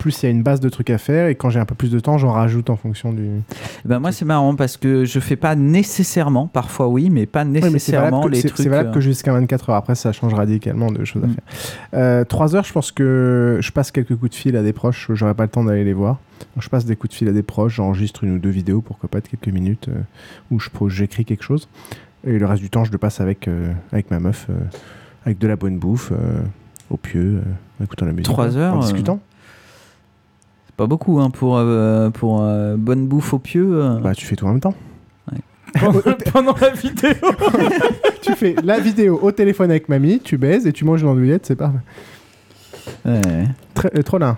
plus 0.00 0.22
il 0.22 0.26
y 0.26 0.28
a 0.28 0.30
une 0.32 0.42
base 0.42 0.58
de 0.60 0.68
trucs 0.68 0.90
à 0.90 0.98
faire 0.98 1.28
et 1.28 1.34
quand 1.36 1.50
j'ai 1.50 1.60
un 1.60 1.64
peu 1.64 1.74
plus 1.76 1.90
de 1.90 2.00
temps, 2.00 2.18
j'en 2.18 2.32
rajoute 2.32 2.70
en 2.70 2.76
fonction 2.76 3.12
du. 3.12 3.28
Ben 3.84 3.98
moi 4.00 4.10
c'est 4.12 4.24
marrant 4.24 4.56
parce 4.56 4.76
que 4.76 5.04
je 5.04 5.20
fais 5.20 5.36
pas 5.36 5.54
nécessairement, 5.54 6.46
parfois 6.48 6.88
oui, 6.88 7.10
mais 7.10 7.26
pas 7.26 7.44
Oui, 7.44 7.50
mais 7.52 7.60
c'est 7.60 7.70
nécessairement 7.70 8.26
les 8.26 8.40
trucs. 8.42 8.56
c'est 8.56 8.68
valable 8.68 8.88
euh, 8.88 8.92
que 8.94 9.00
jusqu'à 9.00 9.32
24 9.32 9.70
heures. 9.70 9.76
Après, 9.76 9.94
ça 9.94 10.12
change 10.12 10.34
radicalement 10.34 10.90
de 10.90 11.04
choses 11.04 11.22
à 11.22 11.26
Mm. 11.26 11.34
faire. 11.92 12.26
3 12.26 12.56
heures, 12.56 12.64
je 12.64 12.72
pense 12.72 12.90
que 12.92 13.58
je 13.60 13.70
passe 13.72 13.90
quelques 13.90 14.16
coups 14.16 14.30
de 14.30 14.34
fil 14.36 14.56
à 14.56 14.62
des 14.62 14.72
proches. 14.72 15.10
J'aurais 15.12 15.34
pas 15.34 15.44
le 15.44 15.48
temps 15.50 15.64
d'aller 15.64 15.84
les 15.84 15.92
voir. 15.92 16.18
Donc, 16.56 16.62
je 16.64 16.68
passe 16.68 16.84
des 16.86 16.96
coups 16.96 17.10
de 17.12 17.16
fil 17.16 17.28
à 17.28 17.32
des 17.32 17.42
proches. 17.42 17.74
J'enregistre 17.76 18.24
une 18.24 18.36
ou 18.36 18.38
deux 18.38 18.48
vidéos, 18.50 18.80
pourquoi 18.80 19.08
pas 19.08 19.20
de 19.20 19.28
quelques 19.28 19.52
minutes, 19.54 19.88
euh, 19.88 20.00
où 20.50 20.88
j'écris 20.88 21.24
quelque 21.24 21.44
chose. 21.44 21.68
Et 22.24 22.38
le 22.38 22.46
reste 22.46 22.62
du 22.62 22.70
temps, 22.70 22.84
je 22.84 22.92
le 22.92 22.98
passe 22.98 23.20
avec, 23.20 23.48
euh, 23.48 23.72
avec 23.92 24.10
ma 24.10 24.18
meuf, 24.20 24.46
euh, 24.50 24.54
avec 25.26 25.38
de 25.38 25.46
la 25.46 25.56
bonne 25.56 25.78
bouffe, 25.78 26.12
euh, 26.12 26.40
au 26.90 26.96
pieu, 26.96 27.36
euh, 27.36 27.40
en 27.80 27.84
écoutant 27.84 28.06
la 28.06 28.12
musique. 28.12 28.24
Trois 28.24 28.56
heures, 28.56 28.74
En 28.74 28.78
euh, 28.78 28.82
discutant. 28.82 29.20
C'est 30.70 30.76
pas 30.76 30.86
beaucoup 30.86 31.18
hein, 31.20 31.30
pour, 31.30 31.56
euh, 31.58 32.10
pour 32.10 32.42
euh, 32.42 32.76
bonne 32.76 33.08
bouffe 33.08 33.34
au 33.34 33.38
pieu. 33.40 33.68
euh. 33.82 33.98
Bah, 33.98 34.14
tu 34.14 34.24
fais 34.24 34.36
tout 34.36 34.46
en 34.46 34.50
même 34.50 34.60
temps. 34.60 34.74
Pendant, 36.32 36.54
la 36.60 36.70
vidéo. 36.70 37.14
tu 38.22 38.32
fais 38.34 38.56
la 38.64 38.80
vidéo 38.80 39.18
au 39.22 39.30
téléphone 39.30 39.70
avec 39.70 39.88
mamie, 39.88 40.18
tu 40.20 40.36
baises 40.36 40.66
et 40.66 40.72
tu 40.72 40.84
manges 40.84 41.02
une 41.02 41.08
andouillette, 41.08 41.46
c'est 41.46 41.54
parfait. 41.56 41.78
Très- 43.74 43.90
euh, 43.96 44.02
trop 44.02 44.18
là. 44.18 44.36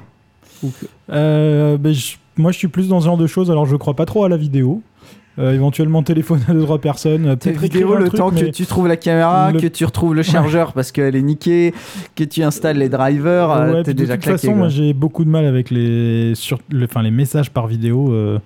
Euh, 1.11 1.79
ben, 1.79 1.93
je- 1.95 2.17
moi, 2.37 2.53
je 2.53 2.59
suis 2.59 2.69
plus 2.69 2.89
dans 2.89 3.01
ce 3.01 3.07
genre 3.07 3.17
de 3.17 3.27
choses, 3.27 3.51
alors 3.51 3.65
je 3.67 3.77
crois 3.77 3.95
pas 3.95 4.05
trop 4.05 4.25
à 4.25 4.29
la 4.29 4.37
vidéo. 4.37 4.83
Euh, 5.39 5.55
éventuellement 5.55 6.03
téléphoner 6.03 6.43
à 6.49 6.53
deux 6.53 6.63
trois 6.65 6.79
personnes. 6.79 7.27
euh, 7.27 7.37
Tes 7.37 7.53
vidéos, 7.53 7.95
le 7.97 8.09
truc, 8.09 8.19
temps 8.19 8.31
que 8.31 8.45
tu 8.51 8.67
trouves 8.67 8.87
la 8.87 8.99
caméra, 8.99 9.51
Le- 9.51 9.61
que 9.61 9.67
tu 9.67 9.87
retrouves 9.87 10.15
le 10.15 10.23
chargeur 10.23 10.75
parce 10.75 10.93
qu'elle 10.93 11.17
est 11.17 11.23
niquée, 11.23 11.73
que 12.15 12.23
tu 12.25 12.43
installes 12.43 12.77
les 12.77 12.91
drivers, 12.91 13.51
euh, 13.51 13.83
t'es 13.83 13.95
déjà 13.95 14.17
de 14.17 14.21
toute 14.21 14.25
claqué. 14.25 14.39
façon, 14.39 14.49
quoi. 14.49 14.57
moi 14.59 14.69
j'ai 14.69 14.93
beaucoup 14.93 15.25
de 15.25 15.31
mal 15.31 15.47
avec 15.47 15.71
les, 15.71 16.35
sur, 16.35 16.59
enfin, 16.85 17.03
les 17.03 17.11
messages 17.11 17.49
par 17.51 17.67
vidéo. 17.67 18.13
euh. 18.13 18.39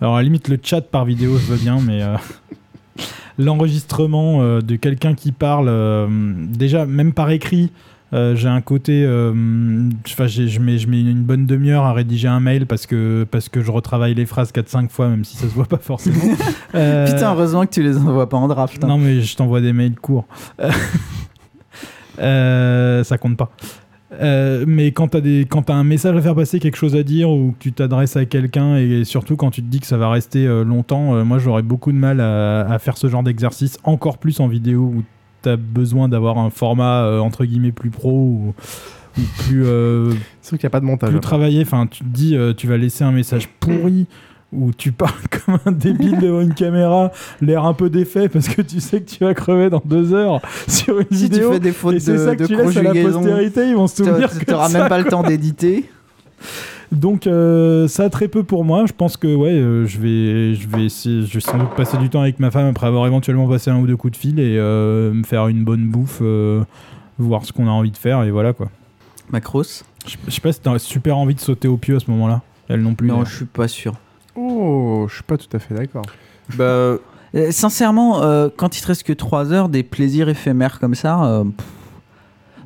alors 0.00 0.16
à 0.16 0.18
la 0.18 0.24
limite 0.24 0.48
le 0.48 0.58
chat 0.60 0.80
par 0.80 1.04
vidéo 1.04 1.38
je 1.38 1.52
veux 1.52 1.56
bien, 1.58 1.78
mais 1.80 2.00
l'enregistrement 3.38 4.58
de 4.60 4.76
quelqu'un 4.76 5.14
qui 5.14 5.32
parle, 5.32 5.70
déjà 6.50 6.86
même 6.86 7.12
par 7.12 7.30
écrit, 7.30 7.70
euh, 8.14 8.36
j'ai 8.36 8.48
un 8.48 8.60
côté, 8.60 9.04
euh, 9.04 9.32
je 10.06 10.60
mets, 10.60 10.78
je 10.78 10.88
mets 10.88 11.00
une 11.00 11.24
bonne 11.24 11.46
demi-heure 11.46 11.84
à 11.84 11.92
rédiger 11.92 12.28
un 12.28 12.40
mail 12.40 12.66
parce 12.66 12.86
que, 12.86 13.26
parce 13.30 13.48
que 13.48 13.60
je 13.60 13.70
retravaille 13.70 14.14
les 14.14 14.24
phrases 14.24 14.52
4-5 14.52 14.88
fois 14.88 15.08
même 15.08 15.24
si 15.24 15.36
ça 15.36 15.48
se 15.48 15.54
voit 15.54 15.66
pas 15.66 15.78
forcément. 15.80 16.16
Euh, 16.74 17.06
Putain, 17.06 17.32
heureusement 17.32 17.64
que 17.66 17.70
tu 17.70 17.82
les 17.82 17.96
envoies 17.98 18.28
pas 18.28 18.36
en 18.36 18.48
draft. 18.48 18.82
hein. 18.82 18.86
non, 18.88 18.98
mais 18.98 19.20
je 19.20 19.36
t'envoie 19.36 19.60
des 19.60 19.72
mails 19.72 19.94
courts. 19.94 20.26
Euh, 22.20 23.02
ça 23.02 23.18
compte 23.18 23.36
pas. 23.36 23.50
Euh, 24.20 24.64
mais 24.68 24.92
quand 24.92 25.08
t'as 25.08 25.20
des 25.20 25.46
quand 25.50 25.62
t'as 25.62 25.74
un 25.74 25.82
message 25.82 26.16
à 26.16 26.22
faire 26.22 26.36
passer, 26.36 26.60
quelque 26.60 26.76
chose 26.76 26.94
à 26.94 27.02
dire 27.02 27.28
ou 27.30 27.50
que 27.52 27.58
tu 27.58 27.72
t'adresses 27.72 28.16
à 28.16 28.24
quelqu'un 28.24 28.76
et 28.76 29.02
surtout 29.04 29.34
quand 29.36 29.50
tu 29.50 29.60
te 29.62 29.66
dis 29.66 29.80
que 29.80 29.86
ça 29.86 29.96
va 29.96 30.08
rester 30.08 30.46
euh, 30.46 30.62
longtemps, 30.62 31.16
euh, 31.16 31.24
moi 31.24 31.38
j'aurais 31.38 31.62
beaucoup 31.62 31.90
de 31.90 31.96
mal 31.96 32.20
à, 32.20 32.60
à 32.70 32.78
faire 32.78 32.96
ce 32.96 33.08
genre 33.08 33.24
d'exercice, 33.24 33.78
encore 33.82 34.18
plus 34.18 34.38
en 34.38 34.46
vidéo 34.46 34.82
où 34.94 35.02
t'as 35.44 35.56
besoin 35.56 36.08
d'avoir 36.08 36.38
un 36.38 36.50
format 36.50 37.04
euh, 37.04 37.18
entre 37.20 37.44
guillemets 37.44 37.72
plus 37.72 37.90
pro 37.90 38.10
ou, 38.10 38.54
ou 39.18 39.20
plus 39.44 39.64
euh, 39.64 40.10
C'est 40.42 40.48
sûr 40.48 40.58
qu'il 40.58 40.66
n'y 40.66 40.68
a 40.68 40.70
pas 40.70 40.80
de 40.80 40.86
montage. 40.86 41.10
plus 41.10 41.20
travaillé. 41.20 41.62
Enfin, 41.62 41.86
tu 41.86 42.02
te 42.04 42.08
dis, 42.08 42.36
euh, 42.36 42.52
tu 42.52 42.66
vas 42.66 42.76
laisser 42.76 43.04
un 43.04 43.12
message 43.12 43.48
pourri 43.60 44.06
où 44.52 44.70
tu 44.72 44.92
parles 44.92 45.12
comme 45.46 45.58
un 45.66 45.72
débile 45.72 46.18
devant 46.20 46.40
une 46.40 46.54
caméra, 46.54 47.10
l'air 47.40 47.64
un 47.64 47.74
peu 47.74 47.90
défait 47.90 48.28
parce 48.28 48.48
que 48.48 48.62
tu 48.62 48.78
sais 48.80 49.00
que 49.00 49.10
tu 49.10 49.24
vas 49.24 49.34
crever 49.34 49.68
dans 49.70 49.82
deux 49.84 50.14
heures 50.14 50.40
sur 50.68 50.98
une 51.00 51.06
Si 51.16 51.28
tu 51.28 51.40
fais 51.40 51.58
des 51.60 51.72
fautes 51.72 51.94
et 51.94 52.00
c'est 52.00 52.12
de- 52.12 52.18
ça 52.18 52.36
que 52.36 52.42
de 52.42 52.46
tu 52.46 52.56
laisses 52.56 52.76
à 52.76 52.82
la 52.82 52.90
conjugaison, 52.90 53.20
postérité, 53.20 53.68
ils 53.68 53.74
vont 53.74 53.86
se 53.88 53.96
souvenir 54.04 54.30
t'auras 54.46 54.68
ça, 54.68 54.78
même 54.78 54.88
pas 54.88 54.98
le 54.98 55.04
temps 55.04 55.22
d'éditer. 55.22 55.84
Donc 56.94 57.26
euh, 57.26 57.88
ça 57.88 58.04
a 58.04 58.10
très 58.10 58.28
peu 58.28 58.42
pour 58.42 58.64
moi. 58.64 58.86
Je 58.86 58.92
pense 58.92 59.16
que 59.16 59.34
ouais, 59.34 59.50
euh, 59.50 59.86
je 59.86 59.98
vais, 59.98 60.54
je 60.54 60.68
vais 60.68 60.84
essayer, 60.84 61.22
je 61.22 61.34
vais 61.34 61.40
sans 61.40 61.58
doute 61.58 61.74
passer 61.76 61.96
du 61.98 62.08
temps 62.08 62.20
avec 62.20 62.40
ma 62.40 62.50
femme 62.50 62.66
après 62.66 62.86
avoir 62.86 63.06
éventuellement 63.06 63.48
passé 63.48 63.70
un 63.70 63.78
ou 63.78 63.86
deux 63.86 63.96
coups 63.96 64.12
de 64.12 64.16
fil 64.16 64.38
et 64.40 64.56
euh, 64.58 65.12
me 65.12 65.24
faire 65.24 65.48
une 65.48 65.64
bonne 65.64 65.86
bouffe, 65.88 66.18
euh, 66.22 66.62
voir 67.18 67.44
ce 67.44 67.52
qu'on 67.52 67.66
a 67.66 67.70
envie 67.70 67.90
de 67.90 67.96
faire 67.96 68.22
et 68.22 68.30
voilà 68.30 68.52
quoi. 68.52 68.70
Macros 69.30 69.84
Je 70.06 70.16
je 70.26 70.30
sais 70.30 70.40
pas 70.40 70.52
si 70.52 70.60
t'as 70.60 70.78
super 70.78 71.16
envie 71.16 71.34
de 71.34 71.40
sauter 71.40 71.68
au 71.68 71.76
pieu 71.76 71.96
à 71.96 72.00
ce 72.00 72.10
moment-là. 72.10 72.42
Elle 72.68 72.82
non 72.82 72.94
plus. 72.94 73.08
Non, 73.08 73.24
je 73.24 73.36
suis 73.36 73.44
pas 73.44 73.68
sûr. 73.68 73.94
Oh, 74.36 75.06
je 75.08 75.14
suis 75.14 75.22
pas 75.22 75.36
tout 75.36 75.54
à 75.54 75.58
fait 75.58 75.74
d'accord. 75.74 76.04
Bah, 76.56 76.96
sincèrement, 77.50 78.22
euh, 78.22 78.48
quand 78.54 78.76
il 78.76 78.82
te 78.82 78.86
reste 78.86 79.02
que 79.02 79.12
3 79.12 79.52
heures, 79.52 79.68
des 79.68 79.82
plaisirs 79.82 80.28
éphémères 80.28 80.78
comme 80.80 80.94
ça, 80.94 81.24
euh, 81.24 81.44
pff, 81.44 81.66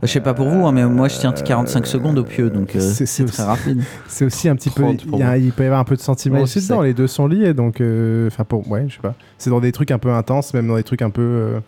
je 0.02 0.06
sais 0.08 0.20
pas 0.20 0.34
pour 0.34 0.48
vous, 0.48 0.66
hein, 0.66 0.72
mais 0.72 0.84
moi 0.86 1.08
je 1.08 1.18
tiens 1.18 1.32
45 1.32 1.86
secondes 1.86 2.18
au 2.18 2.24
pieu, 2.24 2.50
donc 2.50 2.74
euh, 2.76 2.80
c'est- 2.80 3.24
très 3.26 3.42
rapide. 3.42 3.82
C'est 4.08 4.24
aussi 4.24 4.48
un 4.48 4.56
petit 4.56 4.70
peu. 4.70 4.82
30 4.82 5.04
pour 5.06 5.18
Il, 5.18 5.20
y 5.20 5.22
a- 5.24 5.26
moi. 5.28 5.38
il 5.38 5.52
peut 5.52 5.62
y 5.64 5.66
avoir 5.66 5.80
un 5.80 5.84
peu 5.84 5.96
de 5.96 6.00
sentiment 6.00 6.40
aussi 6.40 6.60
dedans. 6.60 6.82
Les 6.82 6.94
deux 6.94 7.06
sont 7.06 7.26
liés, 7.26 7.54
donc. 7.54 7.80
euh, 7.80 8.28
Enfin, 8.28 8.44
pour. 8.44 8.68
Ouais, 8.70 8.84
je 8.88 8.94
sais 8.94 9.00
pas. 9.02 9.14
C'est 9.38 9.50
dans 9.50 9.60
des 9.60 9.72
trucs 9.72 9.90
un 9.90 9.98
peu 9.98 10.10
intenses, 10.12 10.54
même 10.54 10.68
dans 10.68 10.76
des 10.76 10.82
trucs 10.84 11.02
un 11.02 11.10
peu. 11.10 11.22
euh, 11.22 11.60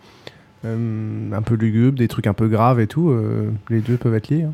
euh, 0.65 1.31
un 1.33 1.41
peu 1.41 1.55
lugubres, 1.55 1.97
des 1.97 2.07
trucs 2.07 2.27
un 2.27 2.33
peu 2.33 2.47
graves 2.47 2.79
et 2.79 2.87
tout. 2.87 3.09
euh, 3.09 3.49
les 3.69 3.79
deux 3.79 3.97
peuvent 3.97 4.13
être 4.15 4.29
liés. 4.29 4.43
hein. 4.43 4.53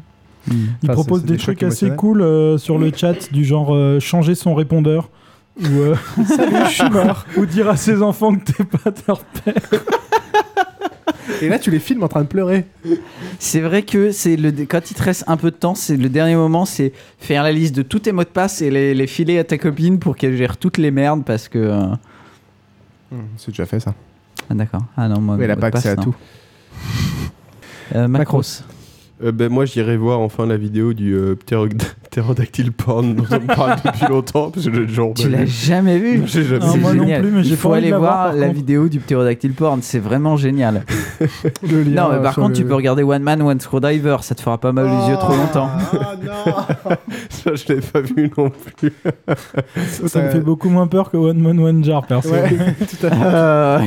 Il 0.50 0.70
Enfin, 0.86 0.94
propose 0.94 1.26
des, 1.26 1.36
trucs 1.36 1.62
assez 1.64 1.90
cool 1.90 2.22
euh, 2.22 2.58
sur 2.58 2.78
le 2.78 2.90
chat, 2.96 3.34
du 3.34 3.44
genre 3.44 3.76
euh, 3.76 4.00
changer 4.00 4.34
son 4.34 4.56
répondeur. 4.56 5.10
Ou, 5.60 5.66
euh, 5.66 5.96
Salut, 6.26 6.56
je 6.68 6.72
suis 6.72 6.90
mort. 6.90 7.26
ou 7.36 7.46
dire 7.46 7.68
à 7.70 7.76
ses 7.76 8.02
enfants 8.02 8.34
que 8.34 8.52
t'es 8.54 8.64
pas 8.64 8.92
leur 9.08 9.20
père. 9.20 9.56
Et 11.42 11.50
là, 11.50 11.60
tu 11.60 11.72
les 11.72 11.80
filmes 11.80 12.04
en 12.04 12.08
train 12.08 12.22
de 12.22 12.28
pleurer. 12.28 12.66
C'est 13.40 13.60
vrai 13.62 13.84
que 13.84 14.12
c'est 14.12 14.36
le 14.38 14.52
quand 14.66 14.92
il 14.92 14.94
te 14.94 15.04
reste 15.04 15.24
un 15.28 15.38
peu 15.38 15.52
de 15.52 15.56
temps, 15.56 15.76
c'est 15.76 15.98
le 15.98 16.10
dernier 16.10 16.36
moment, 16.36 16.66
c'est 16.66 16.94
faire 17.20 17.44
la 17.44 17.52
liste 17.52 17.76
de 17.76 17.82
tous 17.82 18.00
tes 18.00 18.12
mots 18.12 18.24
de 18.24 18.30
passe 18.30 18.62
et 18.62 18.70
les, 18.72 18.94
les 18.94 19.08
filer 19.08 19.38
à 19.40 19.44
ta 19.44 19.58
copine 19.58 20.00
pour 20.00 20.16
qu'elle 20.16 20.36
gère 20.38 20.58
toutes 20.58 20.78
les 20.78 20.92
merdes 20.92 21.24
parce 21.26 21.48
que. 21.48 21.60
euh, 21.60 23.18
C'est 23.38 23.50
déjà 23.52 23.66
fait 23.66 23.80
ça. 23.80 23.94
Ah 24.50 24.54
d'accord. 24.54 24.84
Ah 24.96 25.08
non, 25.10 25.20
moi. 25.20 25.36
Oui, 25.36 25.44
elle 25.44 25.52
a 25.52 25.56
pas 25.58 25.68
accès 25.68 25.90
à 25.90 25.96
tout. 25.98 26.16
Euh, 27.96 28.08
Macros. 28.08 28.42
Euh, 29.24 29.32
ben, 29.32 29.50
moi, 29.52 29.66
j'irai 29.66 29.98
voir 29.98 30.20
enfin 30.20 30.46
la 30.46 30.58
vidéo 30.58 30.94
du 30.94 31.16
euh, 31.16 31.34
ptérod- 31.36 31.82
ptérodactyle 32.12 32.72
porn 32.72 33.16
dont 33.16 33.24
on 33.32 33.40
parle 33.48 33.78
depuis 33.86 34.06
longtemps. 34.08 34.52
Parce 34.52 34.68
que 34.68 34.74
j'ai 34.76 34.86
toujours 34.86 35.14
Tu 35.16 35.28
l'as 35.30 35.46
jamais 35.46 35.98
vu 35.98 36.22
J'ai 36.28 36.44
jamais 36.44 36.66
Non, 36.66 36.74
vu. 36.74 36.80
moi 36.82 36.94
non 36.94 37.04
plus, 37.06 37.32
mais 37.32 37.42
Il 37.44 37.50
pas 37.52 37.56
faut 37.56 37.74
aller 37.74 37.92
voir, 37.92 38.34
la 38.34 38.50
vidéo 38.50 38.88
du 38.90 39.00
ptérodactyle 39.00 39.54
porn, 39.54 39.80
c'est 39.82 39.98
vraiment 40.00 40.38
génial. 40.38 40.84
Le 41.68 41.82
lien, 41.82 42.04
non, 42.04 42.10
mais 42.16 42.22
par 42.22 42.36
contre, 42.36 42.50
le- 42.50 42.56
tu 42.58 42.66
peux 42.66 42.76
regarder 42.76 43.02
One 43.02 43.24
Man, 43.24 43.42
One 43.42 43.60
Screwdriver, 43.60 44.18
ça 44.22 44.36
te 44.36 44.42
fera 44.42 44.60
pas 44.60 44.72
mal 44.72 44.86
les 44.86 45.10
yeux 45.10 45.18
trop 45.18 45.36
longtemps. 45.36 45.70
Ah 46.00 46.16
non 46.24 46.96
Ça, 47.30 47.52
je 47.56 47.74
l'ai 47.74 47.82
pas 47.82 48.02
vu 48.02 48.30
non 48.38 48.52
plus. 48.78 48.94
Ça 50.08 50.22
me 50.22 50.30
fait 50.30 50.40
beaucoup 50.42 50.70
moins 50.70 50.86
peur 50.88 51.10
que 51.10 51.18
One 51.18 51.40
Man 51.40 51.60
One 51.60 51.84
Jar, 51.84 52.06
perso. 52.06 52.30
Ouais, 52.30 52.50
tout 52.80 53.06
à 53.08 53.10
fait. 53.10 53.16
Euh, 53.26 53.80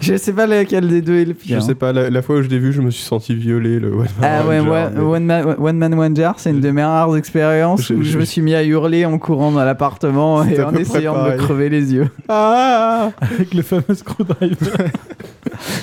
je 0.00 0.16
sais 0.16 0.32
pas 0.32 0.46
lequel 0.46 0.86
des 0.88 1.02
deux 1.02 1.16
est 1.16 1.24
le 1.24 1.34
pire. 1.34 1.58
Je 1.60 1.64
sais 1.66 1.74
pas, 1.74 1.92
la, 1.92 2.08
la 2.08 2.22
fois 2.22 2.36
où 2.36 2.42
je 2.42 2.48
l'ai 2.48 2.58
vu, 2.60 2.72
je 2.72 2.80
me 2.82 2.90
suis 2.90 3.02
senti 3.04 3.34
violé. 3.34 3.80
Le 3.80 3.92
One 3.92 4.06
Ah 4.22 4.42
Man 4.44 4.48
ouais, 4.48 4.56
Jar, 4.58 4.66
mais- 4.94 5.00
One, 5.00 5.24
Man, 5.24 5.54
One 5.58 5.76
Man 5.78 5.94
One 5.98 6.16
Jar, 6.16 6.34
c'est 6.38 6.50
une 6.50 6.60
de 6.60 6.70
mes 6.70 6.82
rares 6.84 7.16
expériences 7.16 7.90
où 7.90 8.02
je 8.02 8.18
me 8.18 8.24
suis 8.24 8.42
mis 8.42 8.54
à 8.54 8.62
hurler 8.64 9.04
en 9.04 9.18
courant 9.18 9.50
dans 9.52 9.64
l'appartement 9.64 10.44
et 10.44 10.62
en 10.62 10.72
essayant 10.74 11.14
de 11.24 11.30
me 11.32 11.36
crever 11.36 11.68
les 11.68 11.92
yeux. 11.94 12.08
Ah 12.28 13.10
Avec 13.20 13.54
le 13.54 13.62
fameux 13.62 13.82
screwdriver. 13.94 14.56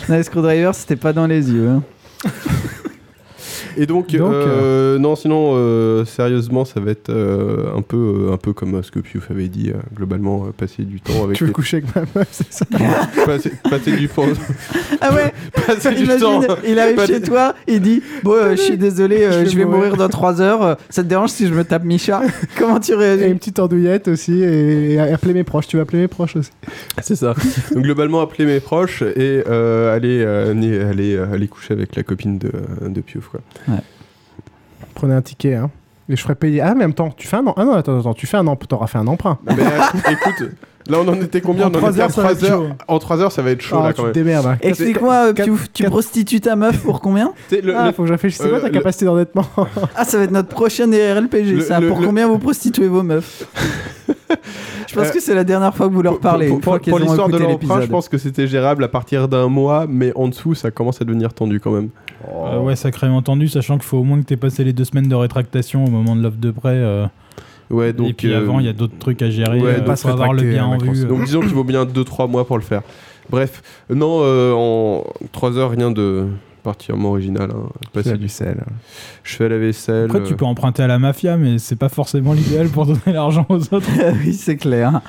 Non, 0.09 0.15
les 0.15 0.23
screwdrivers, 0.23 0.75
c'était 0.75 0.95
pas 0.95 1.13
dans 1.13 1.27
les 1.27 1.49
yeux. 1.51 1.69
hein. 1.69 1.83
Et 3.77 3.85
donc, 3.85 4.13
Donc, 4.15 4.33
euh, 4.33 4.97
non, 4.99 5.15
sinon, 5.15 5.53
euh, 5.55 6.05
sérieusement, 6.05 6.65
ça 6.65 6.79
va 6.79 6.91
être 6.91 7.09
euh, 7.09 7.75
un, 7.75 7.81
peu, 7.81 7.97
euh, 8.29 8.33
un 8.33 8.37
peu 8.37 8.53
comme 8.53 8.75
euh, 8.75 8.83
ce 8.83 8.91
que 8.91 8.99
Piouf 8.99 9.31
avait 9.31 9.47
dit, 9.47 9.71
euh, 9.71 9.77
globalement, 9.95 10.45
euh, 10.47 10.51
passer 10.55 10.83
du 10.83 11.01
temps 11.01 11.23
avec 11.23 11.37
Tu 11.37 11.43
veux 11.43 11.47
les- 11.49 11.53
coucher 11.53 11.77
avec 11.77 11.95
ma 11.95 12.01
meuf, 12.15 12.27
c'est 12.31 12.51
ça 12.51 12.65
passer, 13.25 13.51
passer 13.69 13.91
du 13.91 14.07
temps. 14.09 14.25
Ah 15.01 15.13
ouais 15.13 15.33
passer 15.67 15.95
du 15.95 16.05
temps. 16.07 16.41
Imagine, 16.43 16.55
il 16.67 16.79
arrive 16.79 16.95
Passer- 16.95 17.13
chez 17.15 17.21
toi, 17.21 17.55
il 17.67 17.81
dit 17.81 18.01
Bon, 18.23 18.33
euh, 18.33 18.51
je 18.55 18.61
suis 18.61 18.77
désolé, 18.77 19.23
euh, 19.23 19.45
Je 19.45 19.57
vais 19.57 19.65
mourir. 19.65 19.95
dans 19.97 20.09
3 20.09 20.41
heures. 20.41 20.63
euh, 20.63 20.75
Ça 20.89 21.03
te 21.03 21.07
dérange 21.07 21.29
si 21.31 21.47
je 21.47 21.53
me 21.53 21.63
tape 21.63 21.83
Micha? 21.83 22.21
Comment 22.57 22.79
tu 22.79 22.91
Et 22.91 22.95
réagis 22.95 23.25
une 23.25 23.37
petite 23.39 23.59
andouillette 23.59 24.07
aussi, 24.07 24.41
et, 24.43 24.93
et 24.93 24.99
appeler 24.99 25.33
mes 25.33 25.43
proches. 25.43 25.67
Tu 25.67 25.77
vas 25.77 25.83
appeler 25.83 25.99
mes 26.03 26.07
proches 26.07 26.35
aussi. 26.35 26.51
C'est 27.01 27.15
ça. 27.15 27.33
Donc, 27.73 27.83
globalement, 27.83 28.21
appeler 28.21 28.45
mes 28.45 28.59
proches 28.59 29.01
et 29.01 29.43
euh, 29.47 29.95
aller, 29.95 30.21
euh, 30.25 30.51
aller, 30.51 31.15
euh, 31.15 31.33
aller 31.33 31.47
coucher 31.47 31.73
avec 31.73 31.95
la 31.95 32.03
copine 32.03 32.37
de, 32.37 32.51
de 32.87 33.01
Piouf, 33.01 33.27
quoi. 33.29 33.39
Prenez 34.95 35.13
un 35.13 35.21
ticket, 35.21 35.55
hein. 35.55 35.69
Et 36.09 36.15
je 36.17 36.21
ferai 36.21 36.35
payer. 36.35 36.59
Ah, 36.61 36.73
mais 36.75 36.83
en 36.83 36.87
même 36.89 36.93
temps, 36.93 37.09
tu 37.15 37.27
fais 37.27 37.37
un. 37.37 37.45
em- 37.47 37.53
Ah 37.55 37.63
non, 37.63 37.73
attends, 37.73 37.99
attends, 37.99 38.13
tu 38.13 38.27
fais 38.27 38.37
un 38.37 38.45
emprunt. 38.47 38.67
T'auras 38.67 38.87
fait 38.87 38.97
un 38.97 39.07
emprunt. 39.07 39.37
Mais 39.45 39.53
euh, 39.53 40.11
écoute, 40.11 40.49
là, 40.89 40.97
on 41.01 41.07
en 41.07 41.13
était 41.13 41.39
combien? 41.39 41.63
En 41.67 41.71
On 41.71 41.75
en 41.75 41.77
trois 41.77 41.91
était 41.91 42.01
à 42.01 42.03
heures, 42.05 42.11
ça 42.11 42.21
va 42.23 42.31
être 42.33 42.43
heures. 42.43 42.61
chaud. 42.61 42.69
En 42.89 42.99
3 42.99 43.21
heures, 43.21 43.31
ça 43.31 43.41
va 43.41 43.51
être 43.51 43.61
chaud, 43.61 43.77
Ah, 43.79 43.87
là, 43.87 43.93
tu 43.93 43.97
quand 43.97 44.01
te 44.03 44.07
même. 44.07 44.13
démerdes. 44.13 44.45
hein. 44.47 44.57
Explique-moi, 44.61 45.13
euh, 45.29 45.33
Quatre- 45.33 45.45
tu, 45.45 45.53
tu 45.73 45.83
quatre- 45.83 45.91
prostitues 45.91 46.41
ta 46.41 46.57
meuf 46.57 46.77
pour 46.83 46.99
combien? 46.99 47.31
Tu 47.47 47.55
sais, 47.55 47.61
le- 47.61 47.73
Ah, 47.75 47.85
le- 47.87 47.93
faut 47.93 48.01
que 48.03 48.07
je 48.09 48.13
réfléchisse. 48.13 48.41
C'est 48.41 48.47
Euh, 48.47 48.51
quoi 48.51 48.59
ta 48.59 48.67
le- 48.67 48.73
capacité 48.73 49.05
d'endettement? 49.05 49.45
Ah, 49.95 50.03
ça 50.03 50.17
va 50.17 50.23
être 50.25 50.31
notre 50.31 50.49
prochaine 50.49 50.93
RLPG, 50.93 51.53
Le- 51.55 51.61
ça. 51.61 51.79
le- 51.79 51.87
pour 51.87 51.99
le- 52.01 52.05
combien 52.07 52.27
vous 52.27 52.37
prostituez 52.37 52.87
vos 52.89 53.01
meufs? 53.03 53.47
Je 54.89 54.95
pense 54.99 55.09
que 55.11 55.19
c'est 55.21 55.33
la 55.33 55.43
dernière 55.45 55.75
fois 55.75 55.87
que 55.87 55.93
vous 55.93 56.01
leur 56.03 56.19
parlez. 56.19 56.47
Pour, 56.49 56.57
une 56.57 56.63
fois 56.63 56.73
pour- 56.73 56.81
qu'ils 56.81 56.91
pour 56.91 56.99
ont 56.99 57.03
l'histoire 57.03 57.27
de 57.29 57.33
écouté 57.35 57.51
l'emprunt, 57.51 57.67
je 57.67 57.73
l'épisode. 57.79 57.89
pense 57.91 58.09
que 58.09 58.17
c'était 58.19 58.45
gérable 58.45 58.83
à 58.83 58.87
partir 58.89 59.27
d'un 59.27 59.47
mois, 59.47 59.85
mais 59.89 60.11
en 60.15 60.27
dessous, 60.27 60.53
ça 60.53 60.69
commence 60.69 61.01
à 61.01 61.05
devenir 61.05 61.33
tendu 61.33 61.59
quand 61.59 61.71
même. 61.71 61.89
Euh, 62.27 62.59
ouais, 62.61 62.75
sacrément 62.75 63.21
tendu, 63.21 63.47
sachant 63.47 63.75
qu'il 63.77 63.85
faut 63.85 63.97
au 63.97 64.03
moins 64.03 64.19
que 64.21 64.25
tu 64.27 64.33
aies 64.33 64.37
passé 64.37 64.63
les 64.63 64.73
deux 64.73 64.85
semaines 64.85 65.07
de 65.09 65.15
rétractation 65.15 65.83
au 65.85 65.89
moment 65.89 66.15
de 66.15 66.21
l'offre 66.21 66.37
de 66.37 66.51
prêt. 66.51 66.69
euh, 66.75 67.05
Ouais, 67.69 67.91
donc, 67.93 68.09
et 68.09 68.13
puis 68.13 68.31
euh, 68.31 68.37
avant, 68.37 68.59
il 68.59 68.65
y 68.65 68.69
a 68.69 68.73
d'autres 68.73 68.97
trucs 68.99 69.21
à 69.21 69.29
gérer. 69.29 69.59
Ouais, 69.61 69.75
euh, 69.75 69.79
donc 69.81 69.97
faut 69.97 70.09
avoir 70.09 70.33
le 70.33 70.43
bien 70.43 70.65
en 70.65 70.77
vue. 70.77 71.05
Donc 71.05 71.23
disons 71.25 71.39
qu'il 71.41 71.49
vaut 71.53 71.63
bien 71.63 71.85
2-3 71.85 72.29
mois 72.29 72.45
pour 72.45 72.57
le 72.57 72.63
faire. 72.63 72.81
Bref, 73.29 73.63
euh, 73.89 73.95
non, 73.95 74.19
euh, 74.21 74.53
en 74.53 75.03
3 75.31 75.57
heures, 75.57 75.71
rien 75.71 75.89
de 75.89 76.27
particulièrement 76.61 77.09
original. 77.09 77.49
Hein. 77.51 77.69
Pas 77.93 78.03
Fais 78.03 78.11
la 78.11 78.15
si- 78.17 78.21
vaisselle. 78.21 78.63
Je 79.23 79.35
fais 79.35 79.49
la 79.49 79.57
vaisselle. 79.57 80.05
Après, 80.05 80.23
tu 80.23 80.33
euh, 80.33 80.35
peux 80.35 80.45
emprunter 80.45 80.83
à 80.83 80.87
la 80.87 80.99
mafia, 80.99 81.35
mais 81.37 81.57
c'est 81.57 81.75
pas 81.77 81.89
forcément 81.89 82.33
l'idéal 82.33 82.67
pour 82.67 82.85
donner 82.85 82.99
l'argent 83.07 83.45
aux 83.49 83.55
autres. 83.73 83.89
oui, 84.25 84.33
c'est 84.33 84.57
clair. 84.57 85.01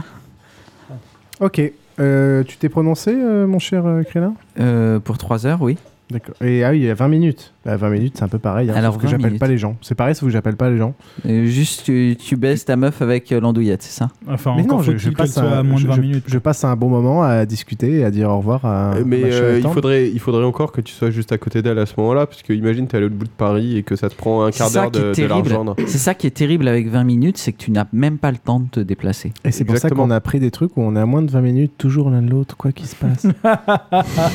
Ok. 1.40 1.60
Euh, 2.00 2.42
tu 2.44 2.56
t'es 2.56 2.68
prononcé, 2.68 3.12
euh, 3.14 3.46
mon 3.46 3.58
cher 3.60 3.86
euh, 3.86 4.02
Crélin 4.02 4.34
Euh, 4.58 4.98
pour 5.00 5.18
3 5.18 5.46
heures, 5.46 5.62
oui. 5.62 5.76
D'accord. 6.14 6.34
Et 6.42 6.62
ah 6.64 6.70
oui, 6.70 6.78
il 6.78 6.84
y 6.84 6.90
a 6.90 6.94
20 6.94 7.08
minutes. 7.08 7.52
Bah, 7.66 7.76
20 7.76 7.90
minutes, 7.90 8.14
c'est 8.16 8.22
un 8.24 8.28
peu 8.28 8.38
pareil. 8.38 8.70
Hein, 8.70 8.74
Alors, 8.76 8.92
sauf 8.94 9.02
que 9.02 9.06
20 9.06 9.10
j'appelle 9.10 9.26
minutes. 9.26 9.40
pas 9.40 9.48
les 9.48 9.58
gens. 9.58 9.76
C'est 9.82 9.94
pareil, 9.96 10.14
sauf 10.14 10.28
que 10.28 10.32
j'appelle 10.32 10.54
pas 10.56 10.70
les 10.70 10.76
gens. 10.78 10.94
Euh, 11.26 11.44
juste, 11.46 11.82
tu, 11.84 12.16
tu 12.18 12.36
baisses 12.36 12.64
ta 12.64 12.76
meuf 12.76 13.02
avec 13.02 13.32
euh, 13.32 13.40
l'andouillette, 13.40 13.82
c'est 13.82 13.98
ça? 13.98 14.10
Enfin, 14.28 14.54
Mais 14.56 14.62
encore 14.62 14.84
non, 14.86 14.96
je, 14.96 15.10
passe 15.10 15.36
un, 15.38 15.46
à 15.46 15.62
moins 15.64 15.74
de 15.74 15.80
je- 15.80 15.86
20 15.88 15.94
je- 15.96 16.00
minutes. 16.00 16.24
je 16.28 16.38
passe 16.38 16.62
un 16.64 16.76
bon 16.76 16.88
moment 16.88 17.24
à 17.24 17.44
discuter 17.46 17.98
et 17.98 18.04
à 18.04 18.10
dire 18.12 18.30
au 18.30 18.36
revoir 18.38 18.64
à. 18.64 18.94
Mais 19.04 19.22
euh, 19.24 19.56
il, 19.58 19.62
tante. 19.64 19.74
faudrait, 19.74 20.08
il 20.08 20.20
faudrait 20.20 20.44
encore 20.44 20.70
que 20.70 20.80
tu 20.80 20.92
sois 20.94 21.10
juste 21.10 21.32
à 21.32 21.38
côté 21.38 21.62
d'elle 21.62 21.78
à 21.80 21.86
ce 21.86 21.94
moment-là, 21.98 22.26
parce 22.26 22.42
que 22.42 22.52
imagine, 22.52 22.86
t'es 22.86 22.98
à 22.98 23.00
l'autre 23.00 23.16
bout 23.16 23.24
de 23.24 23.30
Paris 23.30 23.76
et 23.76 23.82
que 23.82 23.96
ça 23.96 24.08
te 24.08 24.14
prend 24.14 24.44
un 24.44 24.50
quart 24.52 24.68
C'est 24.68 24.74
ça 24.74 24.88
d'heure 24.88 24.90
qui 24.92 24.98
est 24.98 25.00
de, 25.00 25.06
de 25.06 25.08
la 25.22 25.28
terrible. 25.28 25.48
rejoindre. 25.48 25.74
C'est 25.86 25.98
ça 25.98 26.14
qui 26.14 26.26
est 26.28 26.30
terrible 26.30 26.68
avec 26.68 26.88
20 26.88 27.02
minutes, 27.02 27.38
c'est 27.38 27.52
que 27.52 27.58
tu 27.58 27.72
n'as 27.72 27.86
même 27.92 28.18
pas 28.18 28.30
le 28.30 28.36
temps 28.38 28.60
de 28.60 28.68
te 28.68 28.78
déplacer. 28.80 29.32
Et 29.44 29.50
c'est 29.50 29.64
pour 29.64 29.78
ça 29.78 29.90
qu'on 29.90 30.10
a 30.12 30.20
pris 30.20 30.38
des 30.38 30.52
trucs 30.52 30.76
où 30.76 30.82
on 30.82 30.94
est 30.94 31.00
à 31.00 31.06
moins 31.06 31.22
de 31.22 31.30
20 31.32 31.40
minutes, 31.40 31.72
toujours 31.76 32.10
l'un 32.10 32.22
de 32.22 32.30
l'autre, 32.30 32.56
quoi 32.56 32.70
qu'il 32.70 32.86
se 32.86 32.94
passe. 32.94 33.26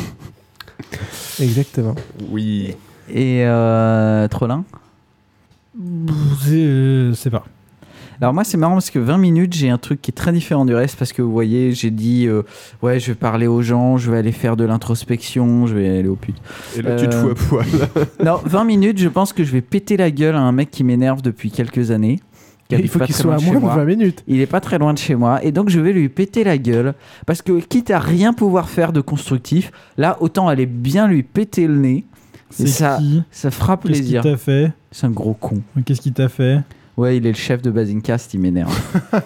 Exactement. 1.39 1.95
Oui. 2.29 2.75
Et 3.11 3.43
euh, 3.45 4.27
Trollin? 4.27 4.63
C'est 6.41 7.11
c'est 7.13 7.29
pas. 7.29 7.45
Alors 8.21 8.33
moi 8.33 8.43
c'est 8.43 8.57
marrant 8.57 8.73
parce 8.73 8.89
que 8.89 8.99
20 8.99 9.17
minutes 9.17 9.53
j'ai 9.53 9.69
un 9.69 9.77
truc 9.77 10.01
qui 10.01 10.11
est 10.11 10.13
très 10.13 10.33
différent 10.33 10.65
du 10.65 10.75
reste 10.75 10.97
parce 10.97 11.13
que 11.13 11.21
vous 11.21 11.31
voyez 11.31 11.71
j'ai 11.71 11.89
dit 11.89 12.27
euh, 12.27 12.41
ouais 12.81 12.99
je 12.99 13.11
vais 13.11 13.15
parler 13.15 13.47
aux 13.47 13.61
gens, 13.61 13.97
je 13.97 14.11
vais 14.11 14.17
aller 14.17 14.33
faire 14.33 14.57
de 14.57 14.65
l'introspection, 14.65 15.67
je 15.67 15.75
vais 15.75 15.99
aller 15.99 16.09
au 16.09 16.17
pute. 16.17 16.35
Et 16.77 16.81
là, 16.81 16.97
tu 16.97 17.07
te 17.07 17.15
fous 17.15 17.29
à 17.29 17.35
poil. 17.35 17.65
non 18.25 18.41
20 18.43 18.65
minutes 18.65 18.97
je 18.97 19.07
pense 19.07 19.31
que 19.31 19.45
je 19.45 19.51
vais 19.53 19.61
péter 19.61 19.95
la 19.95 20.11
gueule 20.11 20.35
à 20.35 20.41
un 20.41 20.51
mec 20.51 20.69
qui 20.69 20.83
m'énerve 20.83 21.21
depuis 21.21 21.49
quelques 21.49 21.91
années. 21.91 22.19
Qui 22.77 22.83
il 22.83 22.87
faut 22.87 22.99
qu'il 22.99 23.15
soit 23.15 23.35
à 23.35 23.39
moins 23.39 23.55
de 23.55 23.59
moi. 23.59 23.75
20 23.75 23.85
minutes. 23.85 24.23
Il 24.27 24.39
est 24.41 24.45
pas 24.45 24.59
très 24.61 24.77
loin 24.77 24.93
de 24.93 24.99
chez 24.99 25.15
moi 25.15 25.43
et 25.43 25.51
donc 25.51 25.69
je 25.69 25.79
vais 25.79 25.91
lui 25.93 26.07
péter 26.09 26.43
la 26.43 26.57
gueule 26.57 26.93
parce 27.25 27.41
que 27.41 27.59
quitte 27.59 27.89
à 27.91 27.99
rien 27.99 28.31
pouvoir 28.33 28.69
faire 28.69 28.93
de 28.93 29.01
constructif, 29.01 29.71
là 29.97 30.17
autant 30.21 30.47
aller 30.47 30.65
bien 30.65 31.07
lui 31.07 31.23
péter 31.23 31.67
le 31.67 31.75
nez. 31.77 32.05
C'est 32.51 32.63
Et 32.63 32.67
ça, 32.67 32.97
qui 32.99 33.23
ça 33.31 33.51
fera 33.51 33.77
Qu'est-ce 33.77 33.91
qu'il 33.93 34.01
plaisir. 34.01 34.21
t'a 34.23 34.37
fait 34.37 34.71
C'est 34.91 35.05
un 35.07 35.11
gros 35.11 35.33
con. 35.35 35.61
Qu'est-ce 35.85 36.01
qu'il 36.01 36.13
t'a 36.13 36.29
fait 36.29 36.59
Ouais, 36.97 37.17
il 37.17 37.25
est 37.25 37.31
le 37.31 37.37
chef 37.37 37.61
de 37.61 37.69
Basincast, 37.71 38.33
il 38.33 38.39
m'énerve. 38.39 38.75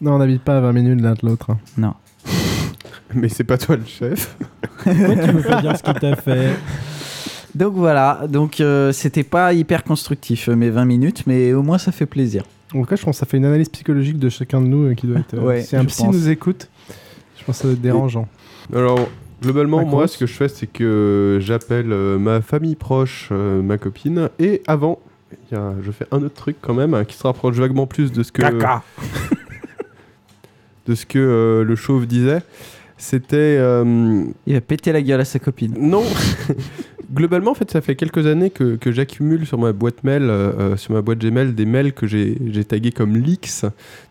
Non, 0.00 0.12
on 0.14 0.18
n'habite 0.18 0.42
pas 0.42 0.58
à 0.58 0.60
20 0.60 0.72
minutes 0.74 1.00
l'un 1.00 1.14
de 1.14 1.18
l'autre. 1.24 1.50
hein. 1.50 1.58
Non. 1.76 1.94
Mais 3.14 3.28
c'est 3.28 3.42
pas 3.42 3.58
toi 3.58 3.74
le 3.76 3.84
chef. 3.84 4.36
Pourquoi 4.84 5.16
tu 5.16 5.30
veux 5.32 5.42
pas 5.42 5.60
dire 5.60 5.76
ce 5.76 5.82
qu'il 5.82 5.94
t'a 5.94 6.14
fait 6.14 6.50
Donc 7.54 7.74
voilà, 7.74 8.20
donc 8.28 8.60
euh, 8.60 8.92
c'était 8.92 9.24
pas 9.24 9.52
hyper 9.54 9.82
constructif 9.82 10.48
euh, 10.48 10.54
mes 10.54 10.70
20 10.70 10.84
minutes, 10.84 11.24
mais 11.26 11.52
au 11.52 11.62
moins 11.62 11.78
ça 11.78 11.90
fait 11.90 12.06
plaisir. 12.06 12.44
En 12.74 12.80
tout 12.80 12.84
cas, 12.86 12.96
je 12.96 13.02
pense 13.02 13.16
que 13.16 13.20
ça 13.20 13.26
fait 13.26 13.36
une 13.38 13.44
analyse 13.46 13.68
psychologique 13.70 14.18
de 14.18 14.28
chacun 14.28 14.60
de 14.60 14.66
nous 14.66 14.88
euh, 14.90 14.94
qui 14.94 15.06
doit 15.06 15.20
être. 15.20 15.34
euh, 15.34 15.40
Ouais, 15.42 15.62
si 15.62 15.74
un 15.76 15.82
je 15.82 15.86
psy 15.88 16.02
pense. 16.02 16.14
nous 16.14 16.28
écoute, 16.28 16.68
je 17.38 17.44
pense 17.44 17.56
que 17.56 17.62
ça 17.62 17.68
doit 17.68 17.72
être 17.74 17.80
dérangeant. 17.80 18.28
Alors, 18.74 19.08
globalement, 19.42 19.84
moi, 19.86 20.06
ce 20.06 20.18
que 20.18 20.26
je 20.26 20.34
fais, 20.34 20.48
c'est 20.48 20.66
que 20.66 21.38
j'appelle 21.40 21.90
euh, 21.92 22.18
ma 22.18 22.40
famille 22.42 22.76
proche, 22.76 23.28
euh, 23.32 23.62
ma 23.62 23.78
copine, 23.78 24.28
et 24.38 24.62
avant, 24.66 24.98
y 25.50 25.54
a- 25.54 25.72
je 25.82 25.90
fais 25.90 26.04
un 26.12 26.18
autre 26.22 26.34
truc 26.34 26.56
quand 26.60 26.74
même 26.74 26.92
hein, 26.92 27.04
qui 27.04 27.16
se 27.16 27.22
rapproche 27.22 27.56
vaguement 27.56 27.86
plus 27.86 28.12
de 28.12 28.22
ce 28.22 28.32
que 28.32 28.42
Caca. 28.42 28.82
de 30.86 30.94
ce 30.94 31.06
que 31.06 31.18
euh, 31.18 31.64
le 31.64 31.74
chauve 31.76 32.06
disait. 32.06 32.42
C'était 33.00 33.36
euh, 33.58 34.24
Il 34.46 34.54
va 34.54 34.60
péter 34.60 34.90
la 34.92 35.00
gueule 35.00 35.20
à 35.20 35.24
sa 35.24 35.38
copine. 35.38 35.74
non. 35.78 36.02
Globalement, 37.12 37.52
en 37.52 37.54
fait, 37.54 37.70
ça 37.70 37.80
fait 37.80 37.96
quelques 37.96 38.26
années 38.26 38.50
que, 38.50 38.76
que 38.76 38.92
j'accumule 38.92 39.46
sur 39.46 39.58
ma 39.58 39.72
boîte 39.72 40.04
mail, 40.04 40.24
euh, 40.24 40.52
euh, 40.58 40.76
sur 40.76 40.92
ma 40.92 41.00
boîte 41.00 41.18
Gmail, 41.18 41.54
des 41.54 41.64
mails 41.64 41.94
que 41.94 42.06
j'ai 42.06 42.36
tagués 42.68 42.92
comme 42.92 43.16
leaks, 43.16 43.62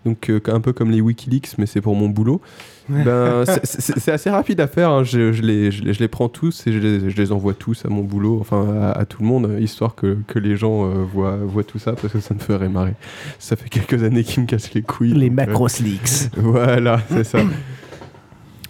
donc 0.03 0.31
euh, 0.31 0.39
un 0.47 0.59
peu 0.61 0.73
comme 0.73 0.89
les 0.89 0.99
WikiLeaks, 0.99 1.59
mais 1.59 1.67
c'est 1.67 1.79
pour 1.81 1.95
mon 1.95 2.09
boulot. 2.09 2.41
Ben, 2.89 3.43
c'est- 3.63 4.09
assez 4.11 4.29
rapide 4.31 4.59
à 4.61 4.67
faire. 4.67 4.89
hein. 4.89 5.03
Je, 5.03 5.31
je 5.31 5.43
les, 5.43 5.69
je, 5.69 5.83
les, 5.83 5.93
je 5.93 5.99
les 5.99 6.07
prends 6.07 6.27
tous 6.29 6.65
et 6.65 6.71
je 6.71 6.79
les, 6.79 7.09
je 7.11 7.17
les 7.17 7.31
envoie 7.31 7.53
tous 7.53 7.85
à 7.85 7.89
mon 7.89 8.01
boulot, 8.01 8.39
enfin 8.41 8.65
à, 8.81 8.91
à 8.93 9.05
tout 9.05 9.21
le 9.21 9.27
monde, 9.27 9.57
histoire 9.59 9.93
que, 9.93 10.17
que 10.25 10.39
les 10.39 10.55
gens 10.57 10.85
euh, 10.89 11.03
voient, 11.03 11.35
voient 11.37 11.63
tout 11.65 11.77
ça 11.79 11.91
parce 11.93 12.13
que 12.13 12.19
ça 12.19 12.33
me 12.33 12.39
ferait 12.39 12.69
marrer. 12.69 12.93
Ça 13.37 13.55
fait 13.55 13.69
quelques 13.69 14.01
années 14.03 14.23
qu'ils 14.23 14.41
me 14.41 14.47
cassent 14.47 14.73
les 14.73 14.81
couilles. 14.81 15.13
Les 15.13 15.29
donc, 15.29 15.39
euh, 15.39 15.45
macros 15.45 15.67
leaks. 15.83 16.31
Voilà, 16.37 16.99
c'est 17.09 17.25
ça. 17.25 17.39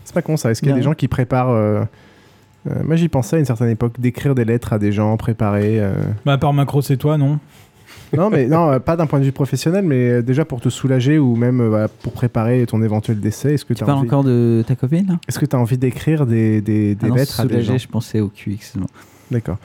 C'est 0.03 0.13
pas 0.13 0.21
con 0.21 0.35
ça. 0.35 0.51
Est-ce 0.51 0.59
qu'il 0.61 0.69
y 0.69 0.73
a 0.73 0.75
des 0.75 0.81
gens 0.83 0.95
qui 0.95 1.07
préparent. 1.07 1.87
Euh, 2.69 2.83
moi, 2.83 2.95
j'y 2.95 3.07
pensais 3.09 3.35
à 3.35 3.39
une 3.39 3.45
certaine 3.45 3.69
époque 3.69 3.99
d'écrire 3.99 4.35
des 4.35 4.45
lettres 4.45 4.73
à 4.73 4.79
des 4.79 4.91
gens 4.91 5.15
préparés. 5.17 5.79
euh. 5.79 5.93
Bah, 6.25 6.33
à 6.33 6.37
part 6.37 6.53
Macro, 6.53 6.81
c'est 6.81 6.97
toi, 6.97 7.17
non? 7.17 7.39
Non, 8.15 8.29
mais 8.29 8.47
non, 8.47 8.71
euh, 8.71 8.79
pas 8.79 8.95
d'un 8.95 9.05
point 9.05 9.19
de 9.19 9.25
vue 9.25 9.33
professionnel, 9.33 9.83
mais 9.83 10.09
euh, 10.09 10.21
déjà 10.21 10.45
pour 10.45 10.61
te 10.61 10.69
soulager 10.69 11.17
ou 11.19 11.35
même 11.35 11.59
euh, 11.59 11.67
voilà, 11.69 11.87
pour 11.89 12.13
préparer 12.13 12.65
ton 12.65 12.81
éventuel 12.81 13.19
décès. 13.19 13.53
Est-ce 13.55 13.65
que 13.65 13.73
Tu 13.73 13.83
as 13.83 13.85
parles 13.85 13.99
envie... 13.99 14.07
encore 14.07 14.23
de 14.23 14.63
ta 14.65 14.75
copine 14.77 15.07
là? 15.07 15.15
Est-ce 15.27 15.39
que 15.39 15.45
tu 15.45 15.55
as 15.55 15.59
envie 15.59 15.77
d'écrire 15.77 16.25
des, 16.25 16.61
des, 16.61 16.95
des 16.95 17.05
Ah 17.05 17.07
non, 17.09 17.15
lettres 17.15 17.39
à 17.41 17.45
des 17.45 17.61
gens? 17.63 17.77
je 17.77 17.87
pensais 17.87 18.21
au 18.21 18.29
cul, 18.29 18.53
excuse-moi. 18.53 18.87
D'accord. 19.29 19.57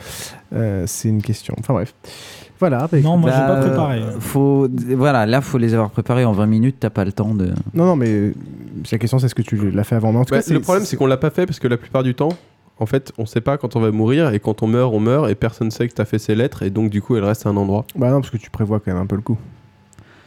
Euh, 0.55 0.83
c'est 0.89 1.09
une 1.09 1.23
question. 1.23 1.55
Enfin 1.61 1.73
bref. 1.73 1.95
Voilà. 2.59 2.89
bah, 2.91 2.99
Non, 3.01 3.12
écoute, 3.12 3.20
moi, 3.20 3.31
j'ai 3.31 3.39
Bah, 3.39 3.47
pas 3.47 3.61
préparé. 3.61 3.99
euh, 4.01 4.19
Faut, 4.19 4.69
voilà, 4.97 5.24
là, 5.24 5.41
faut 5.41 5.59
les 5.59 5.73
avoir 5.74 5.91
préparés 5.91 6.24
en 6.24 6.33
20 6.33 6.47
minutes, 6.47 6.77
t'as 6.81 6.91
pas 6.91 7.05
le 7.05 7.12
temps 7.12 7.37
de. 7.37 7.47
Non, 7.74 7.85
non, 7.87 7.95
mais 7.95 8.09
euh, 8.09 8.35
la 8.91 8.99
question 8.99 9.20
c'est 9.20 9.27
est-ce 9.27 9.37
que 9.37 9.43
tu 9.43 9.70
l'as 9.70 9.85
fait 9.85 9.95
avant 9.95 10.11
Mais 10.11 10.19
en 10.19 10.24
tout 10.24 10.35
Bah, 10.35 10.43
cas, 10.43 10.53
le 10.53 10.59
problème, 10.59 10.85
c'est 10.85 10.97
qu'on 10.97 11.07
l'a 11.07 11.16
pas 11.16 11.31
fait 11.31 11.47
parce 11.47 11.61
que 11.61 11.69
la 11.69 11.77
plupart 11.77 12.03
du 12.03 12.16
temps, 12.16 12.31
en 12.78 12.86
fait, 12.86 13.12
on 13.19 13.27
sait 13.27 13.40
pas 13.40 13.59
quand 13.59 13.77
on 13.77 13.81
va 13.81 13.90
mourir 13.93 14.32
et 14.35 14.40
quand 14.40 14.62
on 14.62 14.66
meurt, 14.66 14.93
on 14.93 15.01
meurt 15.01 15.31
et 15.31 15.35
personne 15.35 15.70
sait 15.70 15.86
que 15.89 15.94
t'as 15.94 16.05
fait 16.05 16.19
ces 16.19 16.35
lettres 16.35 16.62
et 16.62 16.70
donc 16.70 16.90
du 16.90 17.01
coup, 17.03 17.16
elles 17.16 17.24
restent 17.24 17.47
à 17.47 17.51
un 17.51 17.57
endroit. 17.57 17.85
Bah 17.97 18.11
non, 18.11 18.20
parce 18.20 18.31
que 18.31 18.36
tu 18.39 18.51
prévois 18.51 18.81
quand 18.81 18.93
même 18.93 19.01
un 19.03 19.07
peu 19.07 19.16
le 19.16 19.23
coup. 19.23 19.39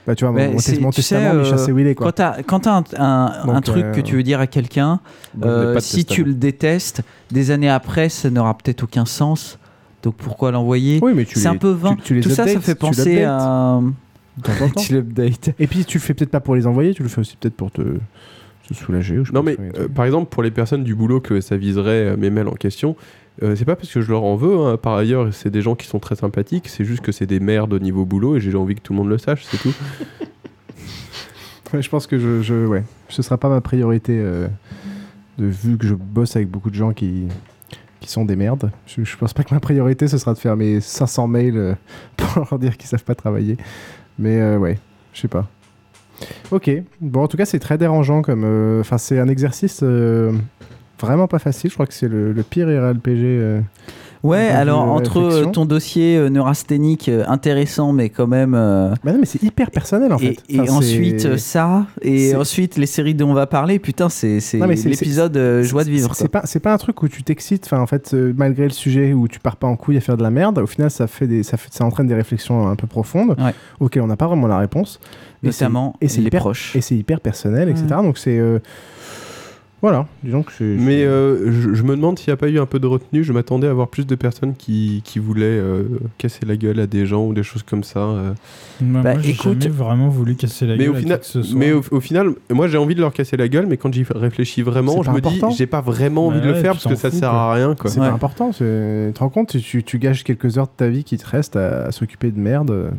Bah 0.08 0.14
tu 0.16 0.24
vois, 0.24 0.34
Mais 0.34 0.48
mon, 0.48 0.54
mon 0.54 0.58
tu 0.60 0.64
sais, 1.02 1.18
testament, 1.18 1.34
Micha 1.34 1.56
euh, 1.56 1.58
Sewilé, 1.58 1.96
quoi. 1.96 2.06
Quand 2.06 2.12
t'as 2.12 2.44
quand 2.44 2.60
t'as 2.60 2.84
un, 3.00 3.32
un- 3.56 3.62
truc 3.62 3.84
euh, 3.84 3.92
que 3.92 4.02
tu 4.02 4.16
veux 4.16 4.22
dire 4.24 4.40
à 4.40 4.46
quelqu'un, 4.48 5.00
euh, 5.44 5.80
si 5.80 6.06
tu 6.06 6.18
testament. 6.18 6.28
le 6.28 6.34
détestes, 6.36 7.02
des 7.32 7.50
années 7.52 7.70
après, 7.70 8.10
ça 8.10 8.30
n'aura 8.30 8.56
peut-être 8.56 8.84
aucun 8.84 9.06
sens. 9.06 9.58
Donc 10.04 10.14
pourquoi 10.16 10.52
l'envoyer? 10.52 11.00
Oui, 11.02 11.14
mais 11.16 11.26
tu 11.26 11.34
C'est 11.40 11.50
les- 11.50 11.56
un 11.56 11.58
peu 11.58 11.72
vain. 11.72 11.96
tu- 11.96 12.02
tu 12.04 12.14
les 12.14 12.22
Tout 12.22 12.30
ça, 12.30 12.48
ça 12.48 12.60
fait 12.62 12.76
penser 12.76 13.24
à. 13.24 13.80
Tu 14.78 14.94
l'updates. 14.94 15.52
Et 15.60 15.66
puis 15.66 15.86
tu 15.86 15.98
le 15.98 16.04
fais 16.04 16.14
peut-être 16.14 16.30
pas 16.30 16.42
pour 16.42 16.56
les 16.56 16.68
envoyer, 16.68 16.94
tu 16.94 17.02
le 17.04 17.10
fais 17.10 17.22
aussi 17.22 17.36
peut-être 17.38 17.56
pour 17.56 17.72
te, 17.72 17.82
te 18.68 18.74
soulager. 18.74 19.20
Ou 19.20 19.26
je 19.26 19.32
Non, 19.32 19.44
mais 19.44 19.58
euh, 19.78 19.88
par 19.88 20.06
exemple, 20.06 20.30
pour 20.30 20.44
les 20.44 20.52
personnes 20.52 20.84
du 20.84 20.96
boulot 20.96 21.20
que 21.22 21.42
ça 21.42 21.58
viserait 21.58 22.10
euh, 22.14 22.18
mes 22.18 22.30
mails 22.30 22.48
en 22.48 22.54
question, 22.54 22.96
euh, 23.44 23.56
c'est 23.56 23.66
pas 23.66 23.76
parce 23.76 23.92
que 23.92 24.02
je 24.02 24.10
leur 24.12 24.24
en 24.24 24.36
veux. 24.36 24.58
hein. 24.60 24.78
Par 24.78 24.94
ailleurs, 24.96 25.34
c'est 25.34 25.50
des 25.50 25.62
gens 25.62 25.76
qui 25.76 25.88
sont 25.88 26.00
très 26.00 26.16
sympathiques. 26.16 26.68
C'est 26.70 26.86
juste 26.86 27.02
que 27.02 27.12
c'est 27.12 27.26
des 27.26 27.40
merdes 27.40 27.74
au 27.74 27.80
niveau 27.80 28.06
boulot 28.06 28.36
et 28.38 28.40
j'ai 28.40 28.56
envie 28.56 28.76
que 28.76 28.82
tout 28.82 28.94
le 28.94 28.98
monde 28.98 29.10
le 29.10 29.18
sache, 29.18 29.44
c'est 29.50 29.58
tout. 29.58 29.74
Ouais, 31.74 31.82
je 31.82 31.90
pense 31.90 32.08
que 32.08 32.18
je, 32.20 32.42
je- 32.42 32.66
ouais, 32.66 32.84
ce 33.10 33.22
sera 33.22 33.38
pas 33.38 33.50
ma 33.50 33.60
priorité 33.60 34.14
euh, 34.18 34.48
de 35.38 35.46
vu 35.46 35.78
que 35.78 35.88
je 35.88 35.96
bosse 35.96 36.36
avec 36.36 36.48
beaucoup 36.50 36.70
de 36.70 36.76
gens 36.76 36.94
qui 36.94 37.24
qui 38.00 38.10
sont 38.12 38.24
des 38.24 38.36
merdes. 38.36 38.72
Je, 38.86 39.04
je 39.04 39.18
pense 39.18 39.34
pas 39.34 39.44
que 39.44 39.54
ma 39.54 39.60
priorité 39.60 40.08
ce 40.08 40.18
sera 40.20 40.34
de 40.36 40.38
faire 40.38 40.56
mes 40.56 40.80
500 40.80 41.28
mails 41.28 41.76
pour 42.18 42.46
leur 42.52 42.60
dire 42.60 42.78
qu'ils 42.78 42.88
savent 42.88 43.04
pas 43.04 43.16
travailler. 43.16 43.58
Mais 44.20 44.56
ouais, 44.58 44.78
je 45.14 45.22
sais 45.22 45.28
pas. 45.28 45.50
Ok. 46.52 46.70
Bon, 47.02 47.24
en 47.24 47.28
tout 47.28 47.38
cas, 47.38 47.46
c'est 47.46 47.60
très 47.60 47.78
dérangeant 47.78 48.22
comme. 48.22 48.44
euh, 48.46 48.80
Enfin, 48.82 48.98
c'est 48.98 49.20
un 49.20 49.28
exercice 49.28 49.82
euh, 49.84 50.32
vraiment 51.00 51.28
pas 51.28 51.40
facile. 51.40 51.70
Je 51.70 51.76
crois 51.76 51.86
que 51.88 51.94
c'est 51.94 52.08
le, 52.08 52.32
le 52.34 52.44
pire 52.44 52.70
IRLPG. 52.70 53.22
euh, 53.24 53.62
Ouais, 54.24 54.48
alors 54.48 54.82
entre 54.90 55.22
réflexion. 55.22 55.52
ton 55.52 55.66
dossier 55.66 56.32
neurasthénique 56.32 57.12
intéressant, 57.28 57.94
mais 57.94 58.10
quand 58.10 58.26
même. 58.26 58.56
euh, 58.56 58.90
Bah 59.04 59.12
non, 59.12 59.20
mais 59.20 59.28
c'est 59.28 59.44
hyper 59.44 59.70
personnel 59.70 60.12
en 60.12 60.18
fait. 60.18 60.38
et 60.50 60.60
Enfin, 60.62 60.74
ensuite 60.78 61.38
ça, 61.38 61.86
et 62.02 62.34
ensuite 62.36 62.78
les 62.78 62.88
séries 62.88 63.14
dont 63.14 63.30
on 63.30 63.34
va 63.36 63.46
parler, 63.46 63.78
putain, 63.78 64.10
c'est 64.10 64.40
l'épisode 64.84 65.62
joie 65.62 65.84
de 65.84 65.92
vivre. 65.92 66.16
C'est 66.16 66.60
pas, 66.60 66.74
un 66.74 66.78
truc 66.78 67.04
où 67.04 67.08
tu 67.08 67.22
t'excites, 67.22 67.66
enfin 67.66 67.80
en 67.80 67.86
fait, 67.86 68.16
euh, 68.16 68.34
malgré 68.36 68.64
le 68.64 68.72
sujet 68.72 69.14
où 69.14 69.28
tu 69.28 69.40
pars 69.40 69.58
pas 69.58 69.68
en 69.68 69.76
couille 69.76 69.98
à 69.98 70.02
faire 70.02 70.18
de 70.18 70.24
la 70.24 70.32
merde, 70.32 70.58
au 70.58 70.66
final 70.66 70.90
ça 70.90 71.06
fait 71.06 71.28
des, 71.28 71.44
ça, 71.44 71.58
fait, 71.58 71.72
ça 71.72 71.86
entraîne 71.86 72.08
des 72.08 72.16
réflexions 72.16 72.68
un 72.68 72.76
peu 72.76 72.88
profondes 72.88 73.36
Ouais. 73.38 73.54
auxquelles 73.80 74.02
on 74.02 74.08
n'a 74.08 74.18
pas 74.18 74.26
vraiment 74.28 74.48
la 74.48 74.58
réponse. 74.58 75.00
Et 75.46 75.50
Notamment 75.50 75.96
et 76.02 76.08
c'est 76.08 76.22
les 76.22 76.28
hyper, 76.28 76.42
proches. 76.42 76.76
Et 76.76 76.82
c'est 76.82 76.96
hyper 76.96 77.20
personnel, 77.22 77.70
etc. 77.70 77.86
Ouais. 77.92 78.04
Donc 78.04 78.18
c'est, 78.18 78.38
euh, 78.40 78.60
Voilà, 79.82 80.08
disons 80.24 80.42
que 80.42 80.52
c'est. 80.52 80.64
Mais 80.64 81.04
euh, 81.04 81.52
je, 81.52 81.74
je 81.76 81.84
me 81.84 81.96
demande 81.96 82.18
s'il 82.18 82.32
n'y 82.32 82.34
a 82.34 82.38
pas 82.38 82.48
eu 82.50 82.58
un 82.60 82.66
peu 82.66 82.80
de 82.80 82.88
retenue. 82.88 83.24
Je 83.24 83.32
m'attendais 83.34 83.68
à 83.68 83.74
voir 83.74 83.88
plus 83.90 84.08
de 84.08 84.16
personnes 84.16 84.56
qui, 84.56 85.02
qui 85.06 85.20
voulaient 85.20 85.44
euh, 85.46 85.84
casser 86.18 86.44
la 86.48 86.56
gueule 86.58 86.80
à 86.80 86.88
des 86.88 87.06
gens 87.06 87.26
ou 87.28 87.34
des 87.34 87.44
choses 87.44 87.62
comme 87.62 87.84
ça. 87.84 88.00
euh. 88.00 88.34
Bah, 88.82 89.02
Bah, 89.04 89.14
moi, 89.14 89.22
j'ai 89.22 89.32
écoute- 89.32 89.62
jamais 89.62 89.76
vraiment 89.76 90.10
voulu 90.10 90.36
casser 90.36 90.66
la 90.66 90.76
Mais 90.76 90.86
gueule. 90.86 90.94
au, 90.94 90.96
à 90.96 91.00
final, 91.00 91.20
qui 91.20 91.26
que 91.28 91.32
ce 91.34 91.44
soit. 91.44 91.60
mais 91.60 91.72
au, 91.74 91.84
au 91.92 92.00
final, 92.00 92.30
moi 92.50 92.68
j'ai 92.68 92.80
envie 92.80 92.96
de 92.96 93.02
leur 93.02 93.14
casser 93.14 93.38
la 93.38 93.48
gueule, 93.48 93.68
mais 93.68 93.78
quand 93.78 93.94
j'y 93.94 94.06
réfléchis 94.10 94.64
vraiment, 94.64 95.04
je 95.04 95.12
me 95.12 95.18
important. 95.18 95.50
dis 95.50 95.56
j'ai 95.58 95.68
pas 95.68 95.82
vraiment 95.82 96.28
envie 96.28 96.40
Bah 96.40 96.46
de 96.46 96.50
le 96.50 96.56
ouais, 96.56 96.62
faire 96.62 96.72
parce 96.72 96.88
que 96.88 96.96
ça 96.96 97.12
fous, 97.12 97.18
sert 97.18 97.30
quoi. 97.30 97.40
à 97.40 97.54
rien. 97.54 97.76
Quoi. 97.76 97.92
C'est 97.92 98.00
pas 98.00 98.08
important. 98.10 98.52
c'est- 98.54 99.08
Tu 99.10 99.14
te 99.14 99.20
rends 99.20 99.30
compte, 99.30 99.56
tu, 99.62 99.84
tu, 99.84 100.00
gages 100.00 100.24
quelques 100.24 100.58
heures 100.58 100.66
de 100.68 100.72
ta 100.76 100.88
vie 100.88 101.04
qui 101.04 101.18
te 101.18 101.28
restent 101.30 101.58
à, 101.58 101.86
à 101.86 101.92
s'occuper 101.92 102.32
de 102.32 102.40
merde. 102.40 102.90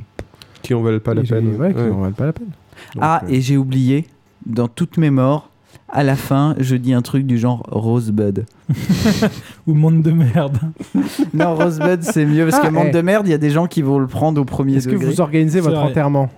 Qui 0.63 0.75
en 0.75 0.83
valent 0.83 1.01
pas 1.01 1.15
la 1.15 1.23
et 1.23 1.27
peine. 1.27 1.55
Ouais, 1.57 1.73
qui 1.73 1.81
Ouais. 1.81 1.91
en 1.91 2.01
valent 2.01 2.13
pas 2.13 2.27
la 2.27 2.33
peine. 2.33 2.49
Donc, 2.95 3.03
Ah, 3.05 3.23
euh, 3.25 3.29
et 3.33 3.41
j'ai 3.41 3.57
oublié, 3.57 4.07
dans 4.47 4.69
toutes 4.69 4.97
mes 4.99 5.11
morts, 5.11 5.51
à 5.89 6.03
la 6.03 6.17
fin, 6.17 6.55
je 6.59 6.75
dis 6.77 6.93
un 6.93 7.03
truc 7.03 7.27
du 7.27 7.39
genre 7.39 7.63
Rosebud. 7.71 8.45
Ou 9.67 9.75
monde 9.75 10.03
de 10.03 10.11
merde. 10.11 10.59
Non, 11.35 11.55
Rosebud, 11.55 12.03
c'est 12.03 12.25
mieux 12.27 12.45
parce 12.47 12.61
Ah, 12.63 12.67
que 12.69 12.73
monde 12.73 12.87
eh. 12.89 12.93
de 12.93 13.01
merde, 13.03 13.27
il 13.27 13.31
y 13.31 13.35
a 13.35 13.39
des 13.39 13.51
gens 13.51 13.67
qui 13.67 13.83
vont 13.83 13.99
le 13.99 14.07
prendre 14.07 14.41
au 14.41 14.45
premier 14.45 14.77
Est-ce 14.77 14.89
que 14.89 14.97
vous 14.97 15.21
organisez 15.21 15.61
votre 15.61 15.77
vrai. 15.77 15.91
enterrement? 15.91 16.29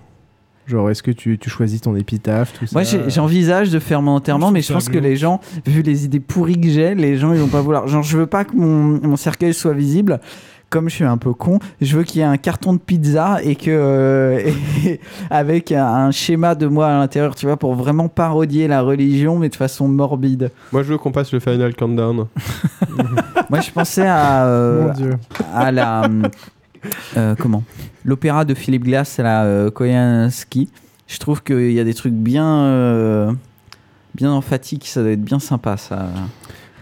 Genre, 0.67 0.87
est-ce 0.91 1.01
que 1.01 1.09
tu, 1.09 1.39
tu 1.39 1.49
choisis 1.49 1.81
ton 1.81 1.95
épitaphe, 1.95 2.53
tout 2.53 2.67
ça 2.67 2.73
Moi, 2.73 2.83
j'ai- 2.83 3.09
j'envisage 3.09 3.71
de 3.71 3.79
faire 3.79 4.03
mon 4.03 4.11
enterrement, 4.11 4.49
Je 4.49 4.53
mais 4.53 4.61
je 4.61 4.71
pense 4.71 4.87
que 4.87 4.99
les 4.99 5.15
gens, 5.15 5.39
vu 5.65 5.81
les 5.81 6.05
idées 6.05 6.19
pourries 6.19 6.61
que 6.61 6.69
j'ai, 6.69 6.93
les 6.93 7.17
gens, 7.17 7.33
ils 7.33 7.39
vont 7.39 7.47
pas 7.47 7.61
vouloir. 7.61 7.87
Genre, 7.87 8.03
je 8.03 8.15
veux 8.17 8.27
pas 8.27 8.45
que 8.45 8.55
mon, 8.55 8.99
mon 9.01 9.15
cercueil 9.15 9.53
soit 9.55 9.73
visible. 9.73 10.19
Comme 10.69 10.87
je 10.89 10.95
suis 10.95 11.03
un 11.03 11.17
peu 11.17 11.33
con, 11.33 11.57
je 11.81 11.97
veux 11.97 12.03
qu'il 12.03 12.19
y 12.19 12.21
ait 12.21 12.27
un 12.27 12.37
carton 12.37 12.73
de 12.73 12.77
pizza 12.77 13.39
et 13.43 13.55
que 13.55 13.71
euh, 13.71 14.39
et- 14.85 14.99
avec 15.31 15.71
un, 15.71 15.83
un 15.85 16.11
schéma 16.11 16.53
de 16.53 16.67
moi 16.67 16.87
à 16.87 16.97
l'intérieur, 16.99 17.33
tu 17.35 17.47
vois, 17.47 17.57
pour 17.57 17.73
vraiment 17.73 18.07
parodier 18.07 18.67
la 18.67 18.81
religion, 18.81 19.39
mais 19.39 19.49
de 19.49 19.55
façon 19.55 19.87
morbide. 19.87 20.51
Moi 20.71 20.83
je 20.83 20.89
veux 20.91 20.97
qu'on 20.99 21.11
passe 21.11 21.31
le 21.33 21.39
final 21.39 21.75
countdown. 21.75 22.27
Moi, 23.49 23.61
je 23.61 23.71
pensais 23.71 24.05
à 24.07 24.45
euh, 24.45 24.87
Mon 24.87 24.93
Dieu. 24.93 25.13
à 25.55 25.71
la 25.71 26.03
euh, 27.17 27.35
comment? 27.39 27.63
L'opéra 28.05 28.45
de 28.45 28.53
Philippe 28.53 28.83
Glass 28.83 29.19
à 29.19 29.23
la 29.23 29.43
euh, 29.45 29.71
Koyansky. 29.71 30.69
Je 31.07 31.17
trouve 31.17 31.41
qu'il 31.41 31.71
y 31.71 31.79
a 31.79 31.83
des 31.83 31.95
trucs 31.95 32.13
bien 32.13 32.45
euh, 32.47 33.31
bien 34.13 34.31
emphatiques, 34.31 34.87
ça 34.87 35.01
doit 35.01 35.11
être 35.11 35.23
bien 35.23 35.39
sympa 35.39 35.77
ça. 35.77 36.09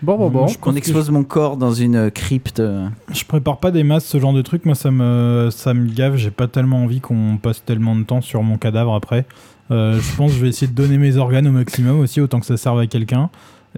Bon, 0.02 0.16
bon, 0.18 0.30
bon. 0.30 0.46
Qu'on 0.62 0.76
expose 0.76 1.10
mon 1.10 1.24
corps 1.24 1.58
dans 1.58 1.72
une 1.74 2.12
crypte. 2.12 2.60
euh. 2.60 2.88
Je 3.12 3.24
prépare 3.26 3.58
pas 3.58 3.72
des 3.72 3.84
masses 3.84 4.06
ce 4.06 4.20
genre 4.20 4.34
de 4.34 4.42
truc. 4.42 4.66
Moi, 4.66 4.76
ça 4.76 4.92
me, 4.92 5.50
ça 5.52 5.74
me 5.74 5.88
gave. 5.92 6.16
J'ai 6.18 6.32
pas 6.32 6.48
tellement 6.48 6.84
envie 6.84 7.00
qu'on 7.02 7.38
passe 7.42 7.64
tellement 7.66 7.96
de 7.96 8.04
temps 8.04 8.22
sur 8.22 8.44
mon 8.44 8.58
cadavre 8.58 8.94
après. 8.94 9.26
Euh, 9.72 10.00
je 10.00 10.16
pense 10.16 10.32
que 10.32 10.38
je 10.38 10.42
vais 10.44 10.50
essayer 10.50 10.68
de 10.68 10.74
donner 10.76 10.98
mes 10.98 11.18
organes 11.18 11.48
au 11.48 11.52
maximum 11.52 12.00
aussi, 12.00 12.22
autant 12.22 12.40
que 12.40 12.46
ça 12.46 12.58
serve 12.58 12.80
à 12.80 12.88
quelqu'un. 12.88 13.30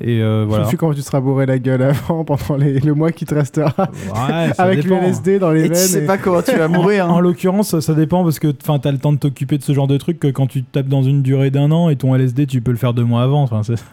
Et 0.02 0.22
euh, 0.22 0.46
voilà. 0.48 0.66
Je 0.66 0.70
sais 0.70 0.78
comment 0.78 0.94
tu 0.94 1.02
seras 1.02 1.20
bourré 1.20 1.46
la 1.46 1.58
gueule 1.58 1.82
avant, 1.82 2.24
pendant 2.24 2.58
les- 2.58 2.80
le 2.80 2.94
mois 2.94 3.12
qui 3.12 3.26
te 3.26 3.34
restera? 3.34 3.74
Ouais, 3.78 4.52
Avec 4.58 4.84
dépend. 4.84 5.02
l'LSD 5.02 5.40
dans 5.40 5.52
les 5.52 5.62
Et 5.62 5.64
tu 5.64 5.70
veines. 5.74 5.88
sais 5.88 6.04
et- 6.04 6.06
pas 6.06 6.18
comment 6.18 6.42
tu 6.42 6.56
vas 6.56 6.68
mourir. 6.68 7.06
hein. 7.08 7.10
en 7.14 7.20
l'occurrence, 7.20 7.78
ça, 7.80 7.94
dépend 7.96 8.24
parce 8.24 8.40
que 8.40 8.54
enfin, 8.62 8.78
t'as 8.80 8.92
le 8.92 8.98
temps 9.00 9.12
de 9.14 9.18
t'occuper 9.18 9.58
de 9.58 9.64
ce 9.64 9.74
genre 9.74 9.88
de 9.88 9.98
truc 9.98 10.20
que 10.20 10.28
quand 10.28 10.48
tu 10.48 10.64
te 10.64 10.72
tapes 10.72 10.88
dans 10.88 11.02
une 11.02 11.22
durée 11.24 11.50
d'un 11.50 11.72
an 11.72 11.90
et 11.90 11.96
ton 11.96 12.14
LSD, 12.16 12.46
tu 12.46 12.62
peux 12.62 12.72
le 12.72 12.78
faire 12.78 12.94
deux 12.94 13.04
mois 13.04 13.24
avant. 13.24 13.42
Enfin, 13.42 13.64
c'est- 13.64 13.84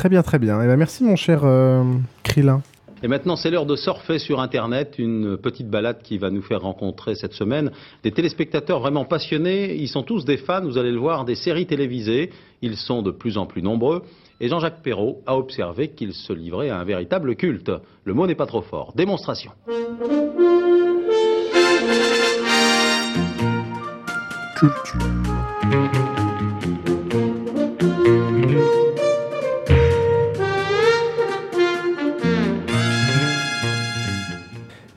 Très 0.00 0.08
bien, 0.08 0.22
très 0.22 0.38
bien. 0.38 0.62
Eh 0.62 0.66
ben, 0.66 0.78
merci, 0.78 1.04
mon 1.04 1.14
cher 1.14 1.42
euh, 1.44 1.84
Krillin. 2.22 2.62
Et 3.02 3.08
maintenant, 3.08 3.36
c'est 3.36 3.50
l'heure 3.50 3.66
de 3.66 3.76
surfer 3.76 4.18
sur 4.18 4.40
Internet, 4.40 4.94
une 4.96 5.36
petite 5.36 5.68
balade 5.68 5.98
qui 6.02 6.16
va 6.16 6.30
nous 6.30 6.40
faire 6.40 6.62
rencontrer 6.62 7.14
cette 7.14 7.34
semaine 7.34 7.70
des 8.02 8.10
téléspectateurs 8.10 8.80
vraiment 8.80 9.04
passionnés. 9.04 9.74
Ils 9.74 9.88
sont 9.88 10.02
tous 10.02 10.24
des 10.24 10.38
fans, 10.38 10.62
vous 10.62 10.78
allez 10.78 10.90
le 10.90 10.98
voir, 10.98 11.26
des 11.26 11.34
séries 11.34 11.66
télévisées. 11.66 12.30
Ils 12.62 12.78
sont 12.78 13.02
de 13.02 13.10
plus 13.10 13.36
en 13.36 13.44
plus 13.44 13.60
nombreux. 13.60 14.02
Et 14.40 14.48
Jean-Jacques 14.48 14.80
Perrault 14.82 15.20
a 15.26 15.36
observé 15.36 15.88
qu'ils 15.88 16.14
se 16.14 16.32
livraient 16.32 16.70
à 16.70 16.78
un 16.78 16.84
véritable 16.84 17.36
culte. 17.36 17.70
Le 18.04 18.14
mot 18.14 18.26
n'est 18.26 18.34
pas 18.34 18.46
trop 18.46 18.62
fort. 18.62 18.94
Démonstration. 18.96 19.50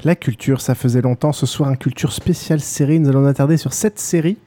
La 0.03 0.15
culture, 0.15 0.59
ça 0.61 0.75
faisait 0.75 1.01
longtemps. 1.01 1.31
Ce 1.31 1.45
soir, 1.45 1.69
un 1.69 1.75
culture 1.75 2.11
spéciale 2.11 2.59
série. 2.59 2.99
Nous 2.99 3.09
allons 3.09 3.21
nous 3.21 3.27
attarder 3.27 3.57
sur 3.57 3.71
cette 3.73 3.99
série. 3.99 4.37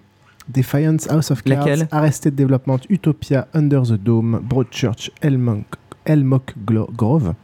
Defiance, 0.48 1.08
House 1.10 1.30
of 1.30 1.42
Cards, 1.42 1.66
Laquelle? 1.66 1.88
Arrested 1.90 2.34
Development, 2.34 2.78
Utopia, 2.88 3.48
Under 3.54 3.82
the 3.82 3.94
Dome, 3.94 4.40
Broadchurch, 4.44 5.10
Elmonk, 5.20 5.66
Elmock 6.04 6.54
Grove 6.94 7.34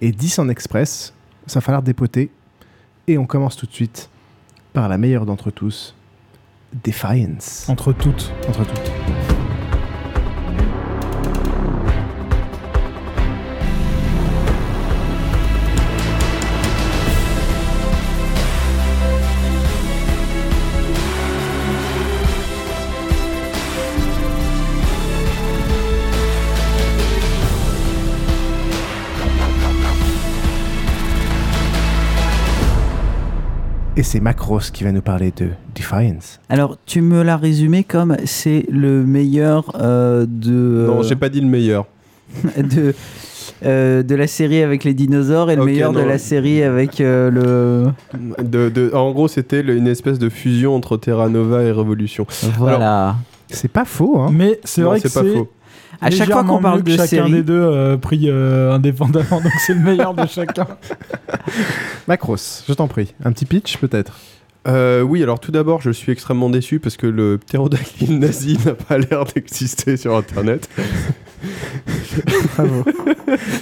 et 0.00 0.12
10 0.12 0.38
en 0.38 0.48
express. 0.48 1.12
Ça 1.46 1.58
va 1.58 1.60
falloir 1.62 1.82
dépoter. 1.82 2.30
Et 3.08 3.18
on 3.18 3.26
commence 3.26 3.56
tout 3.56 3.66
de 3.66 3.72
suite 3.72 4.10
par 4.72 4.88
la 4.88 4.96
meilleure 4.96 5.26
d'entre 5.26 5.50
tous, 5.50 5.94
Defiance. 6.84 7.66
entre 7.68 7.92
toutes. 7.92 8.32
Entre 8.48 8.64
toutes. 8.64 8.90
Et 33.96 34.02
c'est 34.02 34.18
Macros 34.20 34.58
qui 34.72 34.82
va 34.82 34.90
nous 34.90 35.02
parler 35.02 35.32
de 35.36 35.50
Defiance. 35.76 36.40
Alors, 36.48 36.78
tu 36.84 37.00
me 37.00 37.22
l'as 37.22 37.36
résumé 37.36 37.84
comme 37.84 38.16
c'est 38.24 38.66
le 38.68 39.04
meilleur 39.04 39.70
euh, 39.80 40.26
de 40.28 40.86
Non, 40.88 41.02
j'ai 41.02 41.14
pas 41.14 41.28
dit 41.28 41.40
le 41.40 41.46
meilleur. 41.46 41.86
de 42.56 42.92
euh, 43.64 44.02
de 44.02 44.14
la 44.16 44.26
série 44.26 44.62
avec 44.62 44.82
les 44.82 44.94
dinosaures 44.94 45.50
et 45.50 45.56
le 45.56 45.64
meilleur 45.64 45.92
de 45.92 46.00
la 46.00 46.18
série 46.18 46.62
avec 46.64 47.00
euh, 47.00 47.30
le 47.30 48.42
De, 48.42 48.68
de- 48.68 48.90
en 48.94 49.12
gros, 49.12 49.28
c'était 49.28 49.60
une 49.60 49.86
espèce 49.86 50.18
de 50.18 50.28
fusion 50.28 50.74
entre 50.74 50.96
Terra 50.96 51.28
Nova 51.28 51.62
et 51.62 51.70
Révolution. 51.70 52.26
voilà. 52.58 53.14
C'est 53.48 53.70
pas 53.70 53.84
faux, 53.84 54.18
hein 54.18 54.30
Mais 54.32 54.58
c'est 54.64 54.82
vrai 54.82 55.00
que 55.00 55.08
c'est 55.08 55.20
pas 55.20 55.24
c'est 55.24 55.34
faux. 55.36 55.48
À 56.04 56.10
chaque 56.10 56.30
fois 56.30 56.44
qu'on 56.44 56.60
parle 56.60 56.78
mieux 56.78 56.84
que 56.84 56.90
de 56.90 56.96
chacun 56.96 57.06
série, 57.06 57.32
des 57.32 57.42
deux 57.42 57.54
euh, 57.54 57.96
pris 57.96 58.28
euh, 58.28 58.72
indépendamment, 58.72 59.40
donc 59.40 59.52
c'est 59.66 59.74
le 59.74 59.80
meilleur 59.80 60.12
de 60.12 60.26
chacun. 60.26 60.66
Macros, 62.08 62.64
je 62.68 62.72
t'en 62.74 62.88
prie. 62.88 63.14
Un 63.24 63.32
petit 63.32 63.46
pitch, 63.46 63.78
peut-être? 63.78 64.18
Euh, 64.66 65.02
oui, 65.02 65.22
alors 65.22 65.40
tout 65.40 65.52
d'abord, 65.52 65.80
je 65.80 65.90
suis 65.90 66.12
extrêmement 66.12 66.50
déçu 66.50 66.78
parce 66.78 66.96
que 66.96 67.06
le 67.06 67.38
ptérodactyle 67.38 68.18
nazi 68.20 68.58
n'a 68.64 68.74
pas 68.74 68.98
l'air 68.98 69.24
d'exister 69.24 69.96
sur 69.96 70.14
Internet. 70.14 70.68
Bravo. 72.56 72.84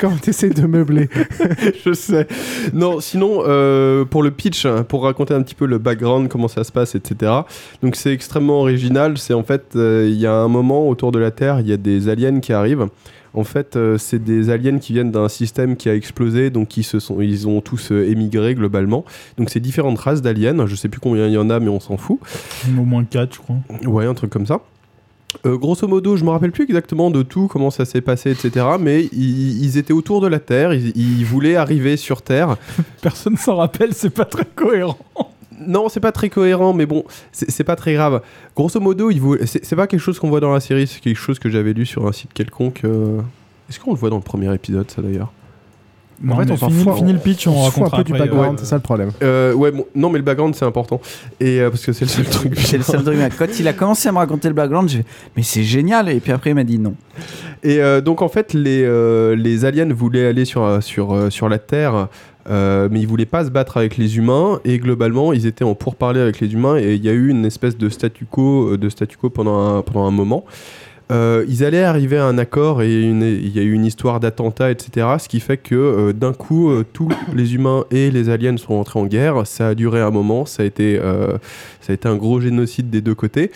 Comment 0.00 0.16
t'essaies 0.16 0.50
de 0.50 0.66
meubler 0.66 1.08
je 1.84 1.92
sais. 1.92 2.26
Non, 2.72 3.00
sinon, 3.00 3.42
euh, 3.46 4.04
pour 4.04 4.22
le 4.22 4.30
pitch, 4.30 4.66
hein, 4.66 4.84
pour 4.84 5.04
raconter 5.04 5.34
un 5.34 5.42
petit 5.42 5.54
peu 5.54 5.66
le 5.66 5.78
background, 5.78 6.28
comment 6.28 6.48
ça 6.48 6.64
se 6.64 6.72
passe, 6.72 6.94
etc. 6.94 7.32
Donc 7.82 7.96
c'est 7.96 8.12
extrêmement 8.12 8.60
original. 8.60 9.18
C'est 9.18 9.34
en 9.34 9.42
fait, 9.42 9.74
euh, 9.76 10.08
il 10.08 10.18
y 10.18 10.26
a 10.26 10.34
un 10.34 10.48
moment 10.48 10.88
autour 10.88 11.12
de 11.12 11.18
la 11.18 11.30
Terre, 11.30 11.60
il 11.60 11.68
y 11.68 11.72
a 11.72 11.76
des 11.76 12.08
aliens 12.08 12.40
qui 12.40 12.52
arrivent. 12.52 12.88
En 13.34 13.44
fait, 13.44 13.76
euh, 13.76 13.96
c'est 13.96 14.22
des 14.22 14.50
aliens 14.50 14.78
qui 14.78 14.92
viennent 14.92 15.10
d'un 15.10 15.28
système 15.28 15.76
qui 15.76 15.88
a 15.88 15.94
explosé, 15.94 16.50
donc 16.50 16.68
qui 16.68 16.82
se 16.82 16.98
sont, 16.98 17.20
ils 17.20 17.48
ont 17.48 17.60
tous 17.60 17.90
euh, 17.90 18.08
émigré 18.08 18.54
globalement. 18.54 19.04
Donc 19.38 19.50
c'est 19.50 19.60
différentes 19.60 19.98
races 19.98 20.20
d'aliens. 20.20 20.66
Je 20.66 20.74
sais 20.74 20.88
plus 20.88 21.00
combien 21.00 21.26
il 21.26 21.32
y 21.32 21.38
en 21.38 21.48
a, 21.48 21.58
mais 21.58 21.68
on 21.68 21.80
s'en 21.80 21.96
fout. 21.96 22.18
Au 22.78 22.84
moins 22.84 23.04
4, 23.04 23.34
je 23.34 23.38
crois. 23.38 23.56
Ouais, 23.86 24.06
un 24.06 24.14
truc 24.14 24.30
comme 24.30 24.46
ça. 24.46 24.60
Euh, 25.46 25.56
grosso 25.56 25.86
modo, 25.88 26.16
je 26.16 26.24
me 26.24 26.30
rappelle 26.30 26.52
plus 26.52 26.64
exactement 26.64 27.10
de 27.10 27.22
tout, 27.22 27.48
comment 27.48 27.70
ça 27.70 27.84
s'est 27.84 28.00
passé, 28.00 28.30
etc. 28.30 28.66
Mais 28.78 29.08
ils, 29.12 29.64
ils 29.64 29.78
étaient 29.78 29.92
autour 29.92 30.20
de 30.20 30.26
la 30.26 30.38
Terre, 30.40 30.72
ils, 30.74 30.92
ils 30.96 31.24
voulaient 31.24 31.56
arriver 31.56 31.96
sur 31.96 32.22
Terre. 32.22 32.56
Personne 33.02 33.36
s'en 33.36 33.56
rappelle, 33.56 33.94
c'est 33.94 34.10
pas 34.10 34.24
très 34.24 34.44
cohérent. 34.44 34.98
Non, 35.66 35.88
c'est 35.88 36.00
pas 36.00 36.12
très 36.12 36.28
cohérent, 36.28 36.72
mais 36.72 36.86
bon, 36.86 37.04
c'est 37.30 37.64
pas 37.64 37.76
très 37.76 37.94
grave. 37.94 38.22
Grosso 38.56 38.80
modo, 38.80 39.10
c'est 39.46 39.76
pas 39.76 39.86
quelque 39.86 40.00
chose 40.00 40.18
qu'on 40.18 40.28
voit 40.28 40.40
dans 40.40 40.52
la 40.52 40.60
série, 40.60 40.86
c'est 40.86 41.00
quelque 41.00 41.18
chose 41.18 41.38
que 41.38 41.48
j'avais 41.50 41.72
lu 41.72 41.86
sur 41.86 42.06
un 42.06 42.12
site 42.12 42.32
quelconque. 42.32 42.80
euh. 42.84 43.20
Est-ce 43.68 43.78
qu'on 43.78 43.92
le 43.92 43.98
voit 43.98 44.10
dans 44.10 44.16
le 44.16 44.22
premier 44.22 44.52
épisode, 44.52 44.90
ça 44.90 45.00
d'ailleurs? 45.02 45.32
Non, 46.22 46.34
en 46.34 46.36
fait, 46.38 46.50
on 46.50 46.56
s'en 46.56 46.68
fini, 46.68 46.84
fout. 46.84 46.94
fini 46.96 47.12
le 47.12 47.18
pitch, 47.18 47.46
on, 47.46 47.52
on 47.52 47.66
se 47.66 47.70
fout 47.72 47.84
un 47.92 47.96
peu 47.96 48.04
du 48.04 48.12
background, 48.12 48.58
c'est 48.58 48.66
ça 48.66 48.76
le 48.76 48.82
problème. 48.82 49.10
Euh, 49.22 49.52
ouais, 49.54 49.72
bon, 49.72 49.86
non, 49.94 50.08
mais 50.10 50.18
le 50.18 50.24
background 50.24 50.54
c'est 50.54 50.64
important. 50.64 51.00
Et 51.40 51.60
euh, 51.60 51.70
parce 51.70 51.84
que 51.84 51.92
c'est 51.92 52.04
le 52.04 52.10
seul 52.10 52.26
truc. 52.26 52.58
c'est 52.58 52.76
le 52.76 52.82
seul 52.82 53.02
truc. 53.02 53.18
Quand 53.38 53.58
il 53.58 53.68
a 53.68 53.72
commencé 53.72 54.08
à 54.08 54.12
me 54.12 54.18
raconter 54.18 54.48
le 54.48 54.54
background, 54.54 54.88
j'ai 54.88 54.98
fait 54.98 55.06
mais 55.36 55.42
c'est 55.42 55.62
génial 55.64 56.08
et 56.08 56.20
puis 56.20 56.32
après 56.32 56.50
il 56.50 56.54
m'a 56.54 56.64
dit 56.64 56.78
non. 56.78 56.94
Et 57.62 57.80
euh, 57.80 58.00
donc 58.00 58.22
en 58.22 58.28
fait, 58.28 58.54
les, 58.54 58.82
euh, 58.84 59.36
les 59.36 59.64
aliens 59.64 59.92
voulaient 59.92 60.26
aller 60.26 60.44
sur, 60.44 60.82
sur, 60.82 61.30
sur 61.30 61.48
la 61.48 61.58
Terre, 61.58 62.08
euh, 62.50 62.88
mais 62.90 63.00
ils 63.00 63.06
voulaient 63.06 63.24
pas 63.24 63.44
se 63.44 63.50
battre 63.50 63.76
avec 63.76 63.96
les 63.96 64.16
humains. 64.16 64.60
Et 64.64 64.78
globalement, 64.78 65.32
ils 65.32 65.46
étaient 65.46 65.64
en 65.64 65.74
pourparlers 65.74 66.20
avec 66.20 66.40
les 66.40 66.52
humains. 66.52 66.76
Et 66.76 66.94
il 66.94 67.04
y 67.04 67.08
a 67.08 67.12
eu 67.12 67.28
une 67.28 67.44
espèce 67.44 67.76
de 67.76 67.88
statu 67.88 68.26
quo, 68.26 68.76
de 68.76 68.88
statu 68.88 69.16
quo 69.16 69.30
pendant, 69.30 69.76
un, 69.76 69.82
pendant 69.82 70.06
un 70.06 70.10
moment. 70.10 70.44
Euh, 71.12 71.44
ils 71.46 71.62
allaient 71.62 71.82
arriver 71.82 72.16
à 72.16 72.24
un 72.24 72.38
accord 72.38 72.82
et 72.82 73.02
il 73.02 73.54
y 73.54 73.58
a 73.58 73.62
eu 73.62 73.72
une 73.72 73.84
histoire 73.84 74.18
d'attentat, 74.18 74.70
etc. 74.70 75.06
Ce 75.18 75.28
qui 75.28 75.40
fait 75.40 75.58
que 75.58 75.74
euh, 75.74 76.12
d'un 76.12 76.32
coup, 76.32 76.70
euh, 76.70 76.84
tous 76.90 77.08
les 77.34 77.54
humains 77.54 77.84
et 77.90 78.10
les 78.10 78.30
aliens 78.30 78.56
sont 78.56 78.74
entrés 78.74 78.98
en 78.98 79.06
guerre. 79.06 79.46
Ça 79.46 79.68
a 79.68 79.74
duré 79.74 80.00
un 80.00 80.10
moment, 80.10 80.46
ça 80.46 80.62
a 80.62 80.66
été, 80.66 80.98
ça 81.80 81.92
a 81.92 81.94
été 81.94 82.08
un 82.08 82.16
gros 82.16 82.40
génocide 82.40 82.90
des 82.90 83.00
deux 83.00 83.14
côtés. 83.14 83.50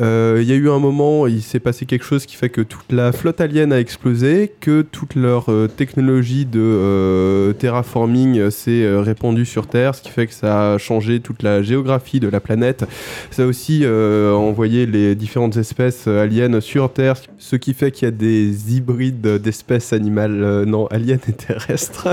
Euh, 0.00 0.38
Il 0.42 0.48
y 0.48 0.52
a 0.52 0.56
eu 0.56 0.70
un 0.70 0.78
moment, 0.78 1.26
il 1.26 1.42
s'est 1.42 1.60
passé 1.60 1.86
quelque 1.86 2.04
chose 2.04 2.26
qui 2.26 2.36
fait 2.36 2.48
que 2.48 2.60
toute 2.60 2.90
la 2.92 3.12
flotte 3.12 3.40
alien 3.40 3.72
a 3.72 3.80
explosé, 3.80 4.52
que 4.60 4.82
toute 4.82 5.14
leur 5.14 5.50
euh, 5.50 5.68
technologie 5.68 6.46
de 6.46 6.60
euh, 6.60 7.52
terraforming 7.52 8.50
s'est 8.50 8.86
répandue 8.98 9.46
sur 9.46 9.66
Terre, 9.66 9.94
ce 9.94 10.02
qui 10.02 10.10
fait 10.10 10.26
que 10.26 10.34
ça 10.34 10.74
a 10.74 10.78
changé 10.78 11.20
toute 11.20 11.42
la 11.42 11.62
géographie 11.62 12.20
de 12.20 12.28
la 12.28 12.40
planète. 12.40 12.84
Ça 13.30 13.42
a 13.42 13.46
aussi 13.46 13.84
envoyé 13.86 14.86
les 14.86 15.14
différentes 15.14 15.56
espèces 15.56 16.06
aliens 16.06 16.60
sur 16.60 16.92
Terre, 16.92 17.16
ce 17.38 17.56
qui 17.56 17.74
fait 17.74 17.90
qu'il 17.90 18.06
y 18.06 18.08
a 18.08 18.12
des 18.12 18.76
hybrides 18.76 19.38
d'espèces 19.38 19.92
animales, 19.92 20.64
non, 20.66 20.86
aliens 20.90 21.18
et 21.28 21.32
terrestres. 21.32 22.08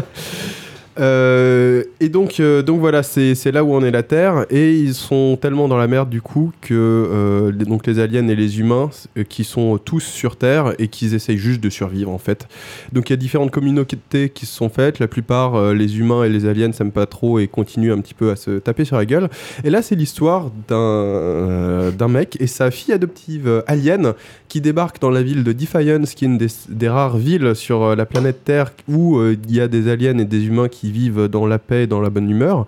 Euh, 0.99 1.83
et 2.01 2.09
donc, 2.09 2.39
euh, 2.39 2.61
donc 2.61 2.79
voilà, 2.79 3.03
c'est 3.03 3.51
là 3.51 3.63
où 3.63 3.73
on 3.73 3.81
est 3.83 3.91
la 3.91 4.03
Terre, 4.03 4.45
et 4.49 4.73
ils 4.77 4.93
sont 4.93 5.37
tellement 5.41 5.67
dans 5.67 5.77
la 5.77 5.87
merde 5.87 6.09
du 6.09 6.21
coup 6.21 6.51
que 6.61 6.73
euh, 6.73 7.51
les- 7.57 7.65
donc 7.65 7.87
les 7.87 7.99
aliens 7.99 8.27
et 8.27 8.35
les 8.35 8.59
humains 8.59 8.89
qui 9.29 9.43
sont 9.43 9.77
tous 9.77 10.01
sur 10.03 10.35
Terre 10.35 10.73
et 10.77 10.87
qu'ils 10.89 11.13
essayent 11.13 11.37
juste 11.37 11.61
de 11.61 11.69
survivre 11.69 12.11
en 12.11 12.17
fait. 12.17 12.47
Donc 12.91 13.09
il 13.09 13.13
y 13.13 13.15
a 13.15 13.17
différentes 13.17 13.51
communautés 13.51 14.29
qui 14.29 14.45
se 14.45 14.53
sont 14.55 14.69
faites. 14.69 14.99
La 14.99 15.07
plupart, 15.07 15.73
les 15.73 15.99
humains 15.99 16.23
et 16.23 16.29
les 16.29 16.45
aliens 16.45 16.71
s'aiment 16.73 16.91
pas 16.91 17.05
trop 17.05 17.39
et 17.39 17.47
continuent 17.47 17.93
un 17.93 18.01
petit 18.01 18.13
peu 18.13 18.31
à 18.31 18.35
se 18.35 18.59
taper 18.59 18.83
sur 18.85 18.97
la 18.97 19.05
gueule. 19.05 19.29
Et 19.63 19.69
là, 19.69 19.81
c'est 19.81 19.95
l'histoire 19.95 20.51
d'un 20.67 21.91
d'un 21.91 22.07
mec 22.07 22.37
et 22.39 22.47
sa 22.47 22.71
fille 22.71 22.93
adoptive 22.93 23.63
alien 23.67 24.13
qui 24.47 24.61
débarque 24.61 24.99
dans 24.99 25.09
la 25.11 25.21
ville 25.23 25.43
de 25.43 25.53
Defiance, 25.53 26.13
qui 26.15 26.25
est 26.25 26.27
une 26.27 26.37
des, 26.37 26.47
des 26.69 26.89
rares 26.89 27.17
villes 27.17 27.55
sur 27.55 27.95
la 27.95 28.05
planète 28.05 28.43
Terre 28.43 28.71
où 28.87 29.21
il 29.23 29.51
y 29.53 29.61
a 29.61 29.67
des 29.67 29.89
aliens 29.89 30.17
et 30.17 30.25
des 30.25 30.45
humains 30.47 30.67
qui 30.67 30.88
vivent 30.91 31.27
dans 31.27 31.45
la 31.45 31.59
paix 31.59 31.83
et 31.83 31.87
dans 31.87 32.01
la 32.01 32.09
bonne 32.09 32.29
humeur. 32.29 32.65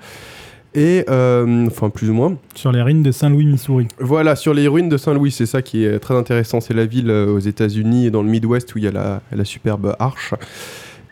Et, 0.74 1.04
euh, 1.10 1.68
enfin, 1.68 1.90
plus 1.90 2.10
ou 2.10 2.14
moins. 2.14 2.38
Sur 2.56 2.72
les 2.72 2.82
ruines 2.82 3.04
de 3.04 3.12
Saint-Louis, 3.12 3.46
Missouri. 3.46 3.88
Voilà, 4.00 4.38
sur 4.38 4.54
les 4.54 4.70
ruines 4.70 4.88
de 4.88 4.96
Saint-Louis, 4.96 5.32
c'est 5.32 5.46
ça 5.46 5.62
qui 5.62 5.84
est 5.84 6.00
très 6.00 6.16
intéressant. 6.16 6.62
C'est 6.62 6.74
la 6.74 6.86
ville 6.86 7.10
euh, 7.10 7.28
aux 7.34 7.40
États-Unis 7.40 8.06
et 8.06 8.10
dans 8.12 8.22
le 8.24 8.30
Midwest 8.30 8.74
où 8.74 8.78
il 8.78 8.86
y 8.86 8.88
a 8.88 8.92
la, 8.92 9.22
la 9.34 9.44
superbe 9.44 9.96
arche. 10.00 10.34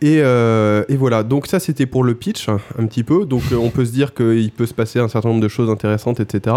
Et, 0.01 0.21
euh, 0.21 0.85
et 0.87 0.95
voilà, 0.95 1.23
donc 1.23 1.45
ça 1.45 1.59
c'était 1.59 1.85
pour 1.85 2.05
le 2.05 2.13
pitch 2.13 2.47
un 2.47 2.85
petit 2.85 3.03
peu. 3.03 3.25
Donc 3.25 3.41
euh, 3.51 3.57
on 3.57 3.69
peut 3.69 3.83
se 3.83 3.91
dire 3.91 4.13
qu'il 4.13 4.49
peut 4.51 4.65
se 4.65 4.73
passer 4.73 4.99
un 4.99 5.09
certain 5.09 5.27
nombre 5.27 5.41
de 5.41 5.49
choses 5.49 5.69
intéressantes, 5.69 6.21
etc. 6.21 6.55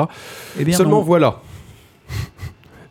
Eh 0.61 0.65
bien, 0.65 0.77
Seulement 0.77 0.99
non. 0.99 1.03
voilà. 1.03 1.41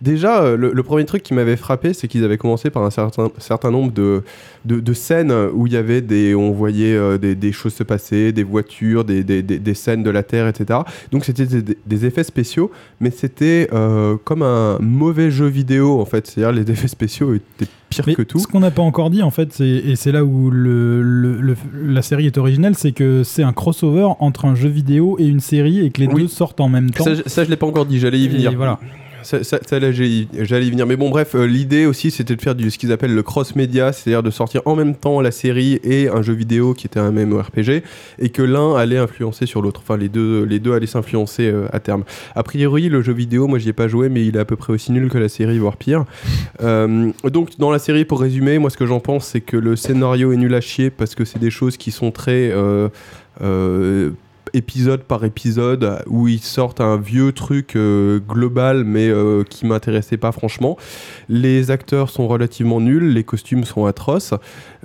Déjà, 0.02 0.42
euh, 0.42 0.58
le, 0.58 0.72
le 0.74 0.84
premier 0.84 1.06
truc 1.06 1.22
qui 1.22 1.34
m'avait 1.34 1.56
frappé, 1.58 1.94
c'est 1.94 2.08
qu'ils 2.08 2.24
avaient 2.24 2.38
commencé 2.38 2.70
par 2.72 2.84
un 2.84 2.90
certain, 2.90 3.30
certain 3.38 3.70
nombre 3.70 3.92
de, 3.92 4.24
de, 4.66 4.80
de 4.80 4.94
scènes 4.94 5.32
où 5.54 5.68
il 5.68 5.74
y 5.74 5.78
avait 5.78 6.02
des, 6.02 6.34
on 6.34 6.52
voyait 6.52 6.96
euh, 6.96 7.18
des, 7.20 7.36
des 7.36 7.52
choses 7.52 7.74
se 7.74 7.84
passer, 7.84 8.32
des 8.32 8.44
voitures, 8.44 9.06
des, 9.06 9.24
des, 9.24 9.44
des- 9.44 9.60
des 9.60 9.74
scènes 9.76 10.02
de 10.02 10.10
la 10.10 10.24
Terre, 10.24 10.48
etc. 10.48 10.80
Donc 11.12 11.24
c'était 11.26 11.46
des, 11.46 11.78
des 11.86 12.06
effets 12.06 12.24
spéciaux, 12.24 12.72
mais 13.00 13.12
c'était 13.12 13.70
euh, 13.74 14.18
comme 14.24 14.42
un 14.42 14.78
mauvais 14.80 15.30
jeu 15.30 15.46
vidéo 15.46 16.00
en 16.02 16.06
fait. 16.06 16.26
C'est-à-dire 16.26 16.52
les 16.52 16.72
effets 16.72 16.88
spéciaux 16.88 17.34
étaient 17.36 17.68
pires 17.90 18.06
Mais 18.08 18.16
que 18.16 18.22
tout. 18.24 18.40
Ce 18.40 18.48
qu'on 18.48 18.62
n'a 18.62 18.72
pas 18.72 18.82
encore 18.82 19.10
dit, 19.12 19.22
en 19.22 19.30
fait, 19.32 19.60
et 19.62 19.96
c'est 19.96 20.12
là 20.12 20.24
où 20.26 20.50
le, 20.50 21.02
le- 21.04 21.40
le- 21.42 21.56
la 21.86 22.02
série 22.02 22.26
est 22.26 22.38
originelle, 22.40 22.74
c'est 22.76 22.92
que 22.94 23.22
c'est 23.24 23.44
un 23.44 23.54
crossover 23.54 24.08
entre 24.20 24.46
un 24.46 24.56
jeu 24.56 24.70
vidéo 24.70 25.18
et 25.20 25.26
une 25.28 25.42
série 25.42 25.86
et 25.86 25.92
que 25.92 26.02
les 26.02 26.08
deux 26.08 26.28
sortent 26.28 26.60
en 26.62 26.70
même 26.70 26.90
temps. 26.90 27.04
Ça, 27.04 27.14
je- 27.14 27.22
ça, 27.28 27.44
je 27.44 27.50
l'ai 27.52 27.56
pas 27.58 27.68
encore 27.68 27.86
dit, 27.86 28.00
j'allais 28.00 28.20
y 28.20 28.26
Et 28.26 28.30
venir. 28.30 28.54
voilà. 28.56 28.80
Ça, 29.24 29.80
là, 29.80 29.92
j'allais 29.92 30.66
y 30.66 30.72
venir. 30.72 30.86
Mais 30.86 30.96
bon, 30.96 31.10
bref, 31.10 31.36
euh, 31.36 31.46
l'idée 31.46 31.86
aussi, 31.86 32.12
c'était 32.12 32.36
de 32.36 32.42
faire 32.42 32.56
du, 32.56 32.72
ce 32.72 32.78
qu'ils 32.78 32.92
appellent 32.92 33.14
le 33.14 33.24
cross-média, 33.24 33.94
c'est-à-dire 33.94 34.24
de 34.24 34.32
sortir 34.32 34.62
en 34.66 34.76
même 34.76 34.96
temps 34.96 35.22
la 35.22 35.32
série 35.32 35.80
et 35.84 36.10
un 36.10 36.22
jeu 36.22 36.34
vidéo 36.34 36.74
qui 36.74 36.88
était 36.88 37.00
un 37.00 37.12
MMORPG, 37.12 37.84
et 38.20 38.30
que 38.30 38.42
l'un 38.42 38.76
allait 38.76 38.98
influencer 38.98 39.46
sur 39.46 39.62
l'autre. 39.62 39.82
Enfin, 39.84 39.98
les 39.98 40.10
deux, 40.10 40.44
les 40.44 40.60
deux 40.60 40.74
allaient 40.74 40.88
s'influencer 40.88 41.48
euh, 41.48 41.68
à 41.72 41.80
terme. 41.80 42.04
A 42.36 42.44
priori, 42.44 42.90
le 42.90 43.02
jeu 43.02 43.14
vidéo, 43.14 43.48
moi, 43.48 43.60
j'y 43.60 43.70
ai 43.70 43.74
pas 43.74 43.88
joué, 43.88 44.10
mais 44.10 44.26
il 44.26 44.36
est 44.36 44.40
à 44.40 44.46
peu 44.46 44.56
près 44.56 44.74
aussi 44.74 44.92
nul 44.92 45.10
que 45.10 45.18
la 45.18 45.30
série, 45.30 45.60
voire 45.60 45.78
pire. 45.78 46.06
Euh, 46.62 47.12
donc, 47.24 47.58
dans 47.58 47.72
la 47.72 47.80
série, 47.80 48.06
pour 48.06 48.20
résumer, 48.20 48.60
moi, 48.60 48.70
ce 48.70 48.78
que 48.78 48.86
j'en 48.86 49.00
pense, 49.00 49.26
c'est 49.26 49.42
que 49.42 49.58
le 49.58 49.76
scénario 49.76 50.32
est 50.32 50.38
nul 50.38 50.54
à 50.54 50.62
chier 50.62 50.90
parce 50.90 51.16
que 51.16 51.26
c'est 51.26 51.40
des 51.40 51.50
choses 51.50 51.76
qui 51.76 51.92
sont 51.92 52.12
très. 52.12 52.54
Épisode 54.54 55.04
par 55.04 55.24
épisode 55.24 56.04
où 56.08 56.28
ils 56.28 56.42
sortent 56.42 56.82
un 56.82 56.98
vieux 56.98 57.32
truc 57.32 57.76
euh, 57.76 58.20
global 58.20 58.84
mais 58.84 59.10
euh, 59.10 59.44
qui 59.44 59.66
m'intéressait 59.66 60.18
pas 60.18 60.32
franchement. 60.32 60.78
Les 61.30 61.72
acteurs 61.72 62.10
sont 62.10 62.28
relativement 62.28 62.80
nuls, 62.82 63.14
les 63.14 63.24
costumes 63.24 63.64
sont 63.64 63.86
atroces. 63.86 64.34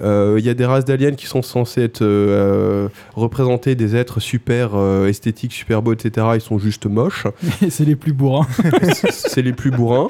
Euh, 0.02 0.36
Il 0.38 0.44
y 0.44 0.48
a 0.50 0.54
des 0.54 0.64
races 0.64 0.84
d'aliens 0.84 1.12
qui 1.12 1.26
sont 1.26 1.42
censées 1.42 1.82
être 1.82 2.02
euh, 2.02 2.88
représenter 3.14 3.74
des 3.74 3.96
êtres 3.96 4.20
super 4.20 4.70
euh, 4.74 5.08
esthétiques, 5.08 5.52
super 5.52 5.82
beaux, 5.82 5.92
etc. 5.92 6.26
Ils 6.34 6.40
sont 6.40 6.58
juste 6.58 6.86
moches. 6.86 7.26
Et 7.62 7.70
c'est 7.70 7.84
les 7.84 7.96
plus 7.96 8.12
bourrins. 8.12 8.46
c'est 9.10 9.42
les 9.42 9.52
plus 9.52 9.70
bourrins. 9.70 10.08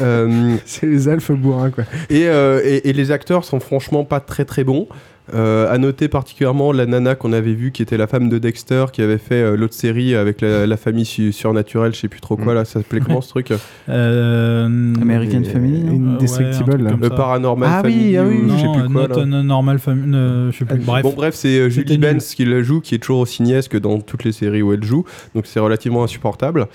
Euh, 0.00 0.56
c'est 0.64 0.86
les 0.86 1.08
elfes 1.08 1.32
bourrins 1.32 1.70
quoi. 1.70 1.84
Et, 2.08 2.28
euh, 2.28 2.60
et, 2.64 2.88
et 2.88 2.92
les 2.92 3.10
acteurs 3.10 3.44
sont 3.44 3.60
franchement 3.60 4.04
pas 4.04 4.20
très 4.20 4.44
très 4.44 4.64
bons. 4.64 4.88
Euh, 5.32 5.72
à 5.72 5.78
noter 5.78 6.08
particulièrement 6.08 6.72
la 6.72 6.86
nana 6.86 7.14
qu'on 7.14 7.32
avait 7.32 7.52
vue 7.54 7.70
qui 7.70 7.82
était 7.82 7.96
la 7.96 8.06
femme 8.08 8.28
de 8.28 8.38
Dexter 8.38 8.86
qui 8.92 9.00
avait 9.00 9.18
fait 9.18 9.36
euh, 9.42 9.56
l'autre 9.56 9.74
série 9.74 10.16
avec 10.16 10.40
la, 10.40 10.66
la 10.66 10.76
famille 10.76 11.04
su- 11.04 11.30
surnaturelle, 11.32 11.94
je 11.94 12.00
sais 12.00 12.08
plus 12.08 12.20
trop 12.20 12.36
quoi 12.36 12.52
là, 12.52 12.64
ça 12.64 12.80
s'appelait 12.80 13.00
comment 13.00 13.20
ce 13.20 13.28
truc? 13.28 13.52
Euh, 13.88 14.66
American 15.00 15.42
Family, 15.44 15.82
non? 15.84 16.14
Indestructible, 16.14 16.82
ouais, 16.82 16.90
comme 16.90 17.00
Le. 17.00 17.10
Paranormal 17.10 17.68
Ah 17.72 17.82
oui, 17.84 17.92
Family 17.92 18.16
ah 18.16 18.24
oui. 18.26 18.36
ou 18.44 18.48
je 18.50 18.56
sais 18.56 18.64
Non, 18.64 18.72
plus 18.74 18.88
quoi 18.92 19.08
not 19.08 19.14
là. 19.26 19.38
a 19.38 19.42
normal 19.42 19.78
family, 19.78 20.12
je 20.52 20.56
sais 20.58 20.64
plus. 20.64 20.78
Bref. 20.78 21.02
Bon 21.02 21.12
bref, 21.12 21.34
c'est 21.34 21.58
euh, 21.60 21.68
Julie. 21.68 21.98
Benz 21.98 22.34
qui 22.34 22.44
la 22.44 22.62
joue, 22.62 22.80
qui 22.80 22.94
est 22.94 22.98
toujours 22.98 23.20
aussi 23.20 23.42
niaise 23.42 23.68
que 23.68 23.78
dans 23.78 24.00
toutes 24.00 24.24
les 24.24 24.32
séries 24.32 24.62
où 24.62 24.72
elle 24.72 24.82
joue, 24.84 25.04
donc 25.34 25.46
c'est 25.46 25.60
relativement 25.60 26.02
insupportable. 26.02 26.66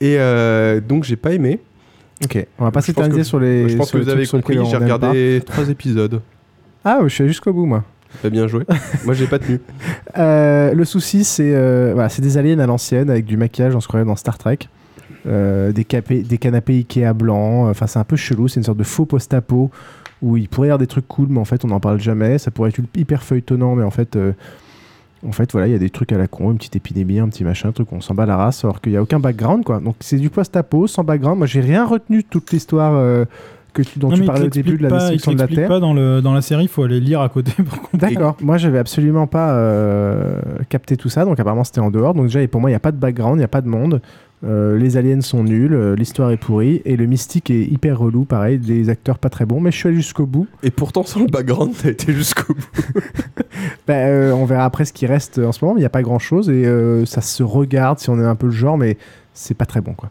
Et 0.00 0.16
euh, 0.18 0.80
donc 0.80 1.04
j'ai 1.04 1.16
pas 1.16 1.32
aimé. 1.32 1.60
Ok, 2.24 2.46
on 2.58 2.64
va 2.64 2.70
pas 2.70 2.82
s'éterniser 2.82 3.24
sur 3.24 3.40
les. 3.40 3.68
Je 3.68 3.76
pense 3.76 3.88
sur 3.88 3.98
que 3.98 4.04
vous 4.04 4.10
avez 4.10 4.26
compris, 4.26 4.58
j'ai 4.70 4.76
regardé 4.76 5.42
trois 5.44 5.68
épisodes. 5.68 6.20
Ah, 6.84 7.00
je 7.02 7.08
suis 7.08 7.22
allé 7.22 7.30
jusqu'au 7.30 7.52
bout 7.52 7.66
moi. 7.66 7.82
Bien 8.24 8.46
joué. 8.46 8.64
Moi 9.04 9.14
j'ai 9.14 9.26
pas 9.26 9.38
tenu. 9.38 9.60
Euh, 10.18 10.72
le 10.72 10.86
souci, 10.86 11.24
c'est 11.24 11.54
euh, 11.54 11.90
voilà, 11.92 12.08
c'est 12.08 12.22
des 12.22 12.38
aliens 12.38 12.58
à 12.58 12.66
l'ancienne 12.66 13.10
avec 13.10 13.26
du 13.26 13.36
maquillage, 13.36 13.74
on 13.74 13.80
se 13.80 13.86
croirait 13.86 14.06
dans 14.06 14.16
Star 14.16 14.38
Trek. 14.38 14.60
Euh, 15.26 15.72
des, 15.72 15.84
des 15.84 16.38
canapés 16.38 16.72
Ikea 16.72 17.12
blancs. 17.12 17.68
Enfin, 17.68 17.86
c'est 17.86 17.98
un 17.98 18.04
peu 18.04 18.16
chelou. 18.16 18.48
C'est 18.48 18.60
une 18.60 18.64
sorte 18.64 18.78
de 18.78 18.84
faux 18.84 19.04
post-apo 19.04 19.70
où 20.22 20.38
il 20.38 20.48
pourrait 20.48 20.68
y 20.68 20.70
avoir 20.70 20.78
des 20.78 20.86
trucs 20.86 21.06
cool, 21.06 21.26
mais 21.28 21.38
en 21.38 21.44
fait, 21.44 21.66
on 21.66 21.68
n'en 21.68 21.80
parle 21.80 22.00
jamais. 22.00 22.38
Ça 22.38 22.50
pourrait 22.50 22.70
être 22.70 22.80
hyper 22.94 23.22
feuilletonnant, 23.22 23.74
mais 23.74 23.84
en 23.84 23.90
fait, 23.90 24.16
en 25.26 25.32
fait, 25.32 25.52
voilà, 25.52 25.66
il 25.66 25.72
y 25.72 25.76
a 25.76 25.78
des 25.78 25.90
trucs 25.90 26.12
à 26.12 26.18
la 26.18 26.28
con, 26.28 26.52
une 26.52 26.56
petite 26.56 26.76
épidémie, 26.76 27.18
un 27.18 27.28
petit 27.28 27.44
machin, 27.44 27.68
un 27.68 27.72
truc, 27.72 27.92
on 27.92 28.00
s'en 28.00 28.14
bat 28.14 28.24
la 28.24 28.38
race, 28.38 28.64
alors 28.64 28.80
qu'il 28.80 28.92
n'y 28.92 28.98
a 28.98 29.02
aucun 29.02 29.20
background, 29.20 29.64
quoi. 29.64 29.80
Donc, 29.80 29.96
c'est 30.00 30.16
du 30.16 30.30
post-apo, 30.30 30.86
sans 30.86 31.04
background. 31.04 31.36
Moi, 31.36 31.46
j'ai 31.46 31.60
rien 31.60 31.84
retenu 31.84 32.22
de 32.22 32.26
toute 32.28 32.52
l'histoire 32.52 33.26
que 33.76 33.82
tu, 33.82 33.98
dont 33.98 34.10
Non, 34.10 34.16
tu 34.16 34.24
parlais 34.24 34.46
au 34.46 34.50
début 34.50 34.76
de 34.76 34.82
la 34.82 34.88
pas, 34.88 34.98
destruction 34.98 35.32
de 35.32 35.38
la 35.38 35.48
Terre. 35.48 35.68
pas 35.68 35.80
dans, 35.80 35.94
le, 35.94 36.20
dans 36.20 36.32
la 36.32 36.42
série, 36.42 36.64
il 36.64 36.68
faut 36.68 36.82
aller 36.82 37.00
lire 37.00 37.20
à 37.20 37.28
côté 37.28 37.52
pour 37.62 37.80
comprendre. 37.82 38.14
D'accord. 38.14 38.36
Moi, 38.40 38.56
j'avais 38.58 38.78
absolument 38.78 39.26
pas 39.26 39.54
euh, 39.54 40.40
capté 40.68 40.96
tout 40.96 41.08
ça, 41.08 41.24
donc 41.24 41.38
apparemment 41.38 41.64
c'était 41.64 41.80
en 41.80 41.90
dehors. 41.90 42.14
Donc 42.14 42.26
déjà, 42.26 42.42
et 42.42 42.48
pour 42.48 42.60
moi, 42.60 42.70
il 42.70 42.72
n'y 42.72 42.76
a 42.76 42.80
pas 42.80 42.92
de 42.92 42.98
background, 42.98 43.36
il 43.36 43.38
n'y 43.38 43.44
a 43.44 43.48
pas 43.48 43.60
de 43.60 43.68
monde. 43.68 44.00
Euh, 44.44 44.76
les 44.76 44.96
aliens 44.98 45.22
sont 45.22 45.42
nuls, 45.42 45.72
euh, 45.72 45.96
l'histoire 45.96 46.30
est 46.30 46.36
pourrie, 46.36 46.82
et 46.84 46.96
le 46.96 47.06
mystique 47.06 47.50
est 47.50 47.64
hyper 47.64 47.98
relou, 47.98 48.24
pareil, 48.24 48.58
des 48.58 48.90
acteurs 48.90 49.18
pas 49.18 49.30
très 49.30 49.46
bons, 49.46 49.60
mais 49.60 49.70
je 49.70 49.76
suis 49.78 49.88
allé 49.88 49.96
jusqu'au 49.96 50.26
bout. 50.26 50.46
Et 50.62 50.70
pourtant 50.70 51.04
sans 51.04 51.20
le 51.20 51.26
background, 51.26 51.72
t'as 51.82 51.90
été 51.90 52.12
jusqu'au 52.12 52.54
bout. 52.54 53.00
Bah, 53.86 53.94
euh, 53.94 54.32
on 54.32 54.44
verra 54.44 54.64
après 54.64 54.84
ce 54.84 54.92
qui 54.92 55.06
reste 55.06 55.38
en 55.38 55.52
ce 55.52 55.64
moment, 55.64 55.74
mais 55.74 55.80
il 55.80 55.82
n'y 55.82 55.86
a 55.86 55.90
pas 55.90 56.02
grand 56.02 56.18
chose, 56.18 56.50
et 56.50 56.66
euh, 56.66 57.06
ça 57.06 57.20
se 57.22 57.42
regarde 57.42 57.98
si 57.98 58.10
on 58.10 58.20
est 58.20 58.24
un 58.24 58.34
peu 58.34 58.46
le 58.46 58.52
genre, 58.52 58.76
mais 58.76 58.98
c'est 59.32 59.54
pas 59.54 59.64
très 59.64 59.80
bon, 59.80 59.94
quoi. 59.94 60.10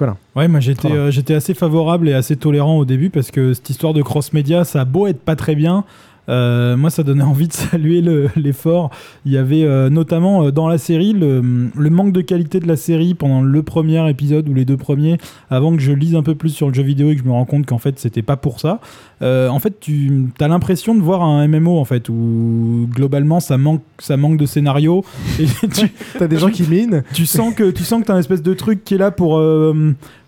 Colin. 0.00 0.16
Ouais, 0.34 0.48
moi 0.48 0.60
j'étais 0.60 0.90
euh, 0.90 1.10
j'étais 1.10 1.34
assez 1.34 1.52
favorable 1.52 2.08
et 2.08 2.14
assez 2.14 2.34
tolérant 2.34 2.78
au 2.78 2.86
début 2.86 3.10
parce 3.10 3.30
que 3.30 3.52
cette 3.52 3.68
histoire 3.68 3.92
de 3.92 4.00
cross-média, 4.00 4.64
ça 4.64 4.80
a 4.80 4.84
beau 4.86 5.06
être 5.06 5.20
pas 5.20 5.36
très 5.36 5.54
bien. 5.54 5.84
Euh, 6.28 6.76
moi, 6.76 6.90
ça 6.90 7.02
donnait 7.02 7.24
envie 7.34 7.48
de 7.48 7.52
saluer 7.52 8.02
le- 8.02 8.28
l'effort. 8.36 8.90
Il 9.24 9.32
y 9.32 9.36
avait 9.36 9.64
euh, 9.64 9.90
notamment 9.90 10.44
euh, 10.44 10.50
dans 10.52 10.68
la 10.68 10.78
série 10.78 11.12
le, 11.12 11.42
le 11.76 11.90
manque 11.90 12.12
de 12.12 12.20
qualité 12.20 12.60
de 12.60 12.68
la 12.68 12.76
série 12.76 13.14
pendant 13.14 13.42
le 13.42 13.62
premier 13.62 14.08
épisode 14.10 14.48
ou 14.48 14.54
les 14.54 14.64
deux 14.64 14.76
premiers, 14.76 15.18
avant 15.50 15.74
que 15.74 15.82
je 15.82 15.92
lise 15.92 16.14
un 16.14 16.22
peu 16.22 16.34
plus 16.34 16.50
sur 16.50 16.68
le 16.68 16.74
jeu 16.74 16.82
vidéo 16.82 17.10
et 17.10 17.14
que 17.16 17.22
je 17.22 17.26
me 17.26 17.32
rends 17.32 17.44
compte 17.46 17.66
qu'en 17.66 17.78
fait 17.78 17.98
c'était 17.98 18.22
pas 18.22 18.36
pour 18.36 18.60
ça. 18.60 18.80
En 19.22 19.58
fait, 19.58 19.78
tu 19.80 20.28
as 20.40 20.48
l'impression 20.48 20.94
de 20.94 21.00
voir 21.00 21.22
un 21.22 21.46
MMO 21.46 21.78
en 21.78 21.84
fait 21.84 22.08
où 22.08 22.88
globalement 22.90 23.38
ça 23.40 23.58
manque, 23.58 23.82
ça 23.98 24.16
manque 24.16 24.38
de 24.38 24.46
scénario. 24.46 25.04
Et 25.38 25.44
tu, 25.74 25.92
T'as 26.18 26.26
des 26.26 26.38
gens 26.38 26.50
qui 26.50 26.62
minent. 26.62 27.02
tu 27.12 27.26
sens 27.26 27.54
que 27.54 27.70
tu 27.70 27.84
sens 27.84 28.00
que 28.00 28.06
t'as 28.06 28.14
un 28.14 28.18
espèce 28.18 28.42
de 28.42 28.54
truc 28.54 28.82
qui 28.84 28.94
est 28.94 28.98
là 28.98 29.10
pour 29.10 29.38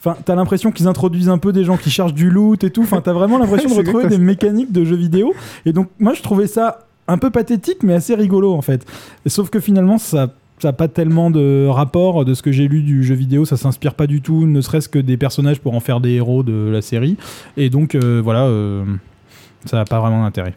enfin 0.05 0.17
t'as 0.25 0.35
l'impression 0.35 0.73
qu'ils 0.73 0.89
introduisent 0.89 1.29
un 1.29 1.39
peu 1.39 1.53
des 1.53 1.65
gens 1.65 1.77
qui 1.77 1.91
cherchent 1.91 2.15
du 2.15 2.31
loot 2.31 2.65
et 2.65 2.71
tout 2.71 2.83
enfin 2.83 3.01
t'as 3.01 3.13
vraiment 3.13 3.39
l'impression 3.39 3.69
de 3.69 3.75
retrouver 3.79 4.09
des 4.09 4.19
mécaniques 4.19 4.73
de 4.73 4.85
jeux 4.85 4.97
vidéo 4.97 5.35
et 5.65 5.73
donc 5.73 5.89
moi 5.99 6.15
je 6.15 6.23
trouvais 6.23 6.47
ça 6.47 6.87
un 7.09 7.19
peu 7.19 7.31
pathétique 7.31 7.83
mais 7.83 7.95
assez 7.95 8.15
rigolo 8.15 8.53
en 8.53 8.63
fait 8.63 8.85
et 9.25 9.29
sauf 9.29 9.51
que 9.51 9.61
finalement 9.61 9.99
ça 9.99 10.29
ça 10.63 10.69
n'a 10.69 10.73
pas 10.73 10.87
tellement 10.87 11.33
de 11.33 11.67
rapport 11.67 12.25
de 12.25 12.35
ce 12.35 12.43
que 12.43 12.53
j'ai 12.53 12.69
lu 12.69 12.85
du 12.85 13.03
jeu 13.03 13.17
vidéo, 13.17 13.45
ça 13.45 13.57
s'inspire 13.57 13.95
pas 13.95 14.07
du 14.07 14.23
tout, 14.23 14.47
ne 14.47 14.61
serait-ce 14.61 14.89
que 14.89 15.01
des 15.01 15.17
personnages 15.17 15.61
pour 15.61 15.75
en 15.75 15.81
faire 15.81 16.01
des 16.01 16.13
héros 16.13 16.45
de 16.45 16.71
la 16.71 16.81
série. 16.83 17.17
Et 17.57 17.69
donc 17.69 17.97
euh, 17.97 18.21
voilà, 18.23 18.45
euh, 18.45 18.85
ça 19.65 19.77
n'a 19.77 19.85
pas 19.85 19.99
vraiment 19.99 20.23
d'intérêt. 20.23 20.55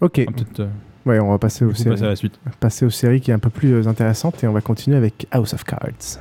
Ok. 0.00 0.24
On 0.28 0.62
euh, 0.62 0.68
Ouais, 1.06 1.18
on 1.18 1.30
va 1.30 1.38
passer 1.38 1.64
aux 1.64 1.70
passer 1.70 1.88
à 1.88 2.08
la 2.08 2.16
suite. 2.16 2.38
Passer 2.60 2.86
aux 2.86 2.90
séries 2.90 3.20
qui 3.20 3.32
est 3.32 3.34
un 3.34 3.40
peu 3.40 3.50
plus 3.50 3.88
intéressante 3.88 4.42
et 4.44 4.46
on 4.46 4.52
va 4.52 4.60
continuer 4.60 4.96
avec 4.96 5.26
House 5.32 5.54
of 5.54 5.64
Cards. 5.64 6.20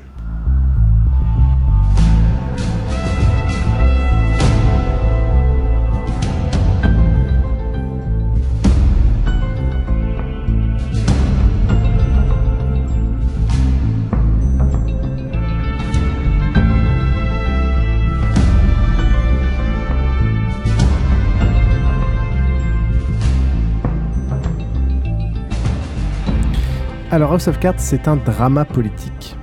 Alors 27.15 27.31
House 27.31 27.47
of 27.47 27.59
Cards, 27.59 27.75
c'est 27.77 28.09
un 28.09 28.17
drama 28.17 28.65
politique 28.65 29.37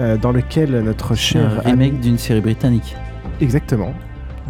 euh, 0.00 0.18
dans 0.18 0.32
lequel 0.32 0.82
notre 0.82 1.12
Un 1.12 1.14
cher 1.14 1.62
remake 1.64 1.98
d'une 1.98 2.18
série 2.18 2.42
britannique. 2.42 2.94
Exactement, 3.40 3.94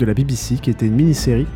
de 0.01 0.05
la 0.05 0.15
BBC, 0.15 0.57
qui 0.57 0.69
était 0.71 0.87
une 0.87 0.97
mini-série, 0.97 1.47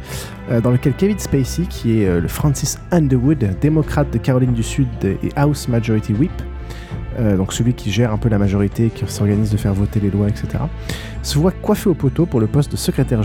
euh, 0.53 0.61
dans 0.61 0.71
lequel 0.71 0.93
Kevin 0.93 1.19
Spacey, 1.19 1.65
qui 1.69 2.01
est 2.01 2.07
euh, 2.07 2.21
le 2.21 2.29
Francis 2.29 2.79
Underwood, 2.93 3.59
démocrate 3.61 4.13
de 4.13 4.19
Caroline 4.19 4.53
du 4.53 4.63
Sud 4.63 4.87
et 5.05 5.31
House 5.35 5.67
Majority 5.67 6.13
Whip, 6.13 6.31
donc 7.37 7.53
celui 7.53 7.75
qui 7.75 7.91
gère 7.91 8.13
un 8.13 8.17
peu 8.17 8.29
la 8.29 8.39
majorité, 8.39 8.91
qui 8.95 9.05
s'organise 9.09 9.51
de 9.51 9.57
faire 9.57 9.75
voter 9.75 9.99
les 9.99 10.09
lois, 10.09 10.29
etc., 10.29 10.63
se 11.25 11.37
voit 11.37 11.51
coiffé 11.51 11.91
au 11.91 11.95
poteau 11.95 12.27
pour 12.27 12.39
le 12.39 12.47
poste 12.47 12.71
de 12.71 12.77
secrétaire 12.77 13.23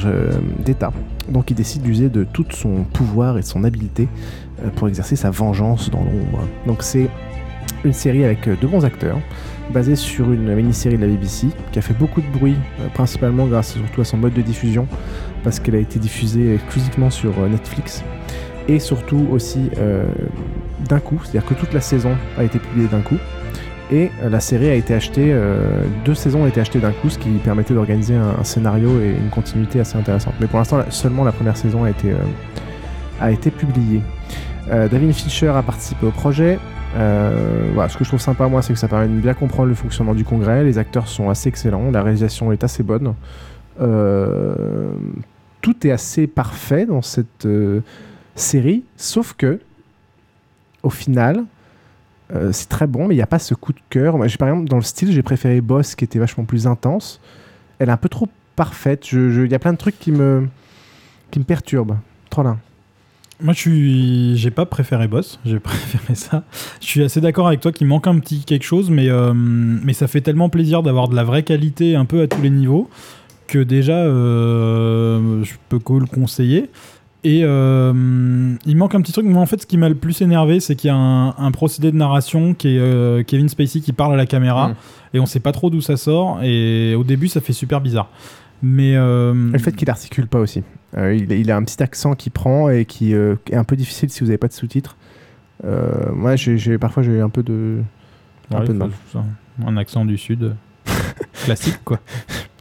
d'État. 0.58 0.92
Donc 1.30 1.52
il 1.52 1.54
décide 1.54 1.84
d'user 1.84 2.10
de 2.10 2.24
tout 2.24 2.48
son 2.50 2.86
pouvoir 2.86 3.38
et 3.38 3.42
de 3.42 3.46
son 3.46 3.64
habileté 3.64 4.08
pour 4.78 4.88
exercer 4.88 5.16
sa 5.16 5.30
vengeance 5.30 5.92
dans 5.92 6.00
l'ombre. 6.00 6.48
Donc 6.66 6.82
c'est 6.82 7.08
une 7.84 7.94
série 7.94 8.24
avec 8.24 8.48
euh, 8.48 8.56
de 8.60 8.68
bons 8.68 8.86
acteurs, 8.86 9.20
basée 9.72 9.96
sur 9.96 10.32
une 10.32 10.54
mini-série 10.56 10.98
de 10.98 11.02
la 11.02 11.08
BBC, 11.08 11.48
qui 11.72 11.80
a 11.80 11.82
fait 11.82 11.94
beaucoup 11.94 12.22
de 12.22 12.28
bruit, 12.28 12.56
euh, 12.80 12.88
principalement 12.94 13.46
grâce 13.46 13.74
surtout 13.74 14.02
à 14.02 14.06
son 14.06 14.18
mode 14.18 14.34
de 14.34 14.42
diffusion, 14.42 14.88
parce 15.44 15.60
qu'elle 15.60 15.76
a 15.76 15.80
été 15.80 16.00
diffusée 16.00 16.56
exclusivement 16.56 17.10
sur 17.10 17.32
euh, 17.40 17.50
Netflix, 17.50 18.04
et 18.68 18.80
surtout 18.80 19.28
aussi 19.30 19.70
d'un 20.88 21.00
coup, 21.00 21.20
c'est-à-dire 21.22 21.46
que 21.46 21.54
toute 21.54 21.74
la 21.74 21.82
saison 21.82 22.12
a 22.38 22.46
été 22.46 22.60
publiée 22.60 22.88
d'un 22.88 23.02
coup, 23.02 23.18
et 23.92 24.10
la 24.26 24.40
série 24.40 24.70
a 24.70 24.74
été 24.74 24.94
achetée, 24.94 25.38
deux 26.06 26.16
saisons 26.16 26.44
ont 26.44 26.48
été 26.48 26.62
achetées 26.62 26.80
d'un 26.80 26.94
coup, 26.94 27.10
ce 27.10 27.20
qui 27.20 27.28
permettait 27.44 27.74
d'organiser 27.74 28.16
un, 28.16 28.42
scénario 28.46 29.02
et 29.02 29.10
une 29.10 29.30
continuité 29.30 29.82
assez 29.82 29.98
intéressante. 29.98 30.36
Mais 30.40 30.48
pour 30.48 30.60
l'instant, 30.60 30.80
seulement 30.92 31.26
la 31.26 31.34
première 31.34 31.58
saison 31.58 31.84
a 31.84 31.90
été, 31.90 32.14
a 33.20 33.32
été 33.32 33.52
publiée. 33.52 34.02
David 34.70 35.12
Fincher 35.12 35.50
a 35.50 35.62
participé 35.62 36.06
au 36.06 36.12
projet. 36.12 36.58
Euh, 36.96 37.72
voilà, 37.74 37.90
ce 37.90 37.98
que 37.98 38.04
je 38.04 38.10
trouve 38.10 38.22
sympa, 38.22 38.48
moi, 38.48 38.62
c'est 38.62 38.74
que 38.74 38.80
ça 38.80 38.88
permet 38.88 39.08
de 39.08 39.20
bien 39.20 39.34
comprendre 39.34 39.70
le 39.70 39.76
fonctionnement 39.76 40.14
du 40.14 40.24
congrès. 40.24 40.64
Les 40.64 40.78
acteurs 40.78 41.08
sont 41.08 41.30
assez 41.30 41.50
excellents, 41.50 41.92
la 41.92 42.02
réalisation 42.04 42.52
est 42.52 42.64
assez 42.64 42.84
bonne. 42.84 43.16
Euh, 43.82 44.94
tout 45.62 45.88
est 45.88 45.92
assez 45.92 46.28
parfait 46.28 46.86
dans 46.86 47.02
cette 47.02 47.46
euh, 47.46 47.82
série, 48.36 48.84
sauf 48.98 49.34
que, 49.34 49.60
au 50.84 50.90
final, 50.90 51.46
c'est 52.52 52.68
très 52.68 52.88
bon, 52.88 53.08
mais 53.08 53.14
il 53.14 53.18
n'y 53.18 53.24
a 53.24 53.28
pas 53.28 53.38
ce 53.38 53.54
coup 53.54 53.74
de 53.74 53.80
cœur. 53.92 54.18
Par 54.40 54.48
exemple, 54.48 54.68
dans 54.68 54.78
le 54.78 54.82
style, 54.82 55.12
j'ai 55.12 55.22
préféré 55.22 55.62
Boss, 55.62 55.94
qui 55.94 56.04
était 56.04 56.18
vachement 56.18 56.46
plus 56.46 56.66
intense. 56.66 57.22
Elle 57.78 57.90
est 57.90 57.92
un 57.92 57.98
peu 57.98 58.10
trop 58.10 58.28
parfaite. 58.56 59.12
Il 59.12 59.52
y 59.52 59.54
a 59.54 59.60
plein 59.60 59.74
de 59.74 59.78
trucs 59.78 60.00
qui 60.00 60.12
me, 60.12 60.48
qui 61.30 61.38
me 61.38 61.44
perturbent. 61.44 62.00
Trop 62.32 62.42
là. 62.42 62.58
Moi, 63.42 63.54
je 63.54 63.60
suis, 63.60 64.38
j'ai 64.38 64.52
pas 64.52 64.66
préféré 64.66 65.08
Boss, 65.08 65.40
j'ai 65.46 65.60
préféré 65.60 66.16
ça. 66.16 66.44
Je 66.82 66.88
suis 66.88 67.04
assez 67.04 67.22
d'accord 67.22 67.48
avec 67.48 67.60
toi 67.60 67.72
qu'il 67.72 67.88
manque 67.88 68.08
un 68.08 68.20
petit 68.20 68.44
quelque 68.46 68.64
chose, 68.64 68.90
mais 68.90 69.10
euh, 69.10 69.34
mais 69.34 69.94
ça 69.94 70.08
fait 70.08 70.22
tellement 70.22 70.50
plaisir 70.50 70.84
d'avoir 70.84 71.08
de 71.08 71.16
la 71.16 71.24
vraie 71.24 71.44
qualité 71.44 71.96
un 71.96 72.06
peu 72.06 72.22
à 72.22 72.28
tous 72.28 72.42
les 72.42 72.50
niveaux 72.50 72.90
que 73.48 73.60
déjà 73.60 73.98
euh, 73.98 75.44
je 75.44 75.54
peux 75.70 75.80
que 75.80 75.94
le 75.94 76.06
conseiller. 76.06 76.70
Et 77.26 77.42
euh, 77.44 78.54
il 78.66 78.76
manque 78.76 78.96
un 78.96 79.02
petit 79.02 79.14
truc. 79.14 79.26
Moi, 79.26 79.42
en 79.42 79.46
fait, 79.46 79.62
ce 79.62 79.66
qui 79.66 79.78
m'a 79.78 79.88
le 79.88 79.96
plus 79.96 80.22
énervé, 80.22 80.60
c'est 80.60 80.76
qu'il 80.76 80.90
y 80.90 80.92
a 80.92 80.96
un, 80.96 81.30
un 81.38 81.52
procédé 81.52 81.90
de 81.90 81.96
narration 81.96 82.54
qui 82.54 82.76
est 82.76 82.80
euh, 82.80 83.24
Kevin 83.24 83.48
Spacey 83.48 83.80
qui 83.80 83.94
parle 83.94 84.14
à 84.14 84.18
la 84.18 84.26
caméra 84.26 84.70
Mm. 84.70 84.76
et 85.14 85.20
on 85.22 85.26
sait 85.26 85.40
pas 85.40 85.54
trop 85.54 85.70
d'où 85.70 85.80
ça 85.80 85.96
sort. 85.96 86.44
Et 86.44 86.96
au 86.96 87.04
début, 87.06 87.30
ça 87.30 87.40
fait 87.40 87.54
super 87.54 87.80
bizarre. 87.80 88.10
Mais 88.66 88.96
euh, 88.96 89.34
le 89.52 89.60
fait 89.60 89.74
qu'il 89.74 89.90
articule 89.90 90.28
pas 90.28 90.40
aussi. 90.40 90.64
Euh, 90.98 91.14
il, 91.14 91.30
il 91.32 91.52
a 91.52 91.58
un 91.58 91.64
petit 91.64 91.84
accent 91.84 92.14
qui 92.16 92.30
prend 92.30 92.70
et 92.70 92.86
qui 92.86 93.14
euh, 93.14 93.36
est 93.52 93.56
un 93.56 93.64
peu 93.66 93.76
difficile 93.76 94.10
si 94.10 94.22
vous 94.22 94.28
n'avez 94.28 94.38
pas 94.38 94.48
de 94.48 94.54
sous-titres. 94.54 94.96
Euh, 95.66 96.12
moi, 96.14 96.36
j'ai- 96.38 96.78
parfois, 96.78 97.04
j'ai 97.04 97.20
un 97.20 97.30
peu 97.30 97.44
de, 97.44 97.80
un 98.52 98.60
Ouais, 98.60 98.66
peu 98.66 98.74
de 98.74 98.78
mal. 98.78 98.92
un 99.66 99.78
accent 99.78 100.06
du 100.06 100.18
sud 100.18 100.56
classique, 101.46 101.80
quoi. 101.84 102.00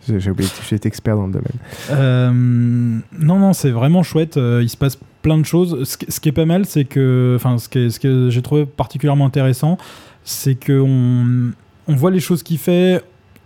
J'ai, 0.09 0.31
oublié, 0.31 0.51
je 0.61 0.67
suis 0.67 0.81
expert 0.85 1.17
dans 1.17 1.29
le 1.29 1.33
domaine. 1.33 3.03
Non, 3.19 3.39
non, 3.39 3.53
c'est 3.53 3.71
vraiment 3.71 4.03
chouette. 4.03 4.37
il 4.37 4.69
se 4.69 4.77
passe 4.77 4.99
plein 5.23 5.39
de 5.39 5.45
choses. 5.47 5.85
Ce, 5.89 5.97
qui- 5.97 6.11
ce 6.11 6.19
qui 6.19 6.29
est 6.29 6.33
pas 6.33 6.47
mal, 6.47 6.67
c'est 6.67 6.85
que, 6.85 7.35
enfin, 7.37 7.59
ce, 7.59 7.69
qui 7.69 7.79
est- 7.79 7.91
ce 7.91 8.01
que 8.01 8.29
j'ai 8.31 8.43
trouvé 8.43 8.67
particulièrement 8.67 9.27
intéressant, 9.27 9.79
c'est 10.25 10.57
que 10.57 10.81
on, 10.81 11.53
on 11.87 11.95
voit 11.95 12.11
les 12.11 12.19
choses 12.21 12.43
qu'il 12.43 12.59
fait. 12.59 13.03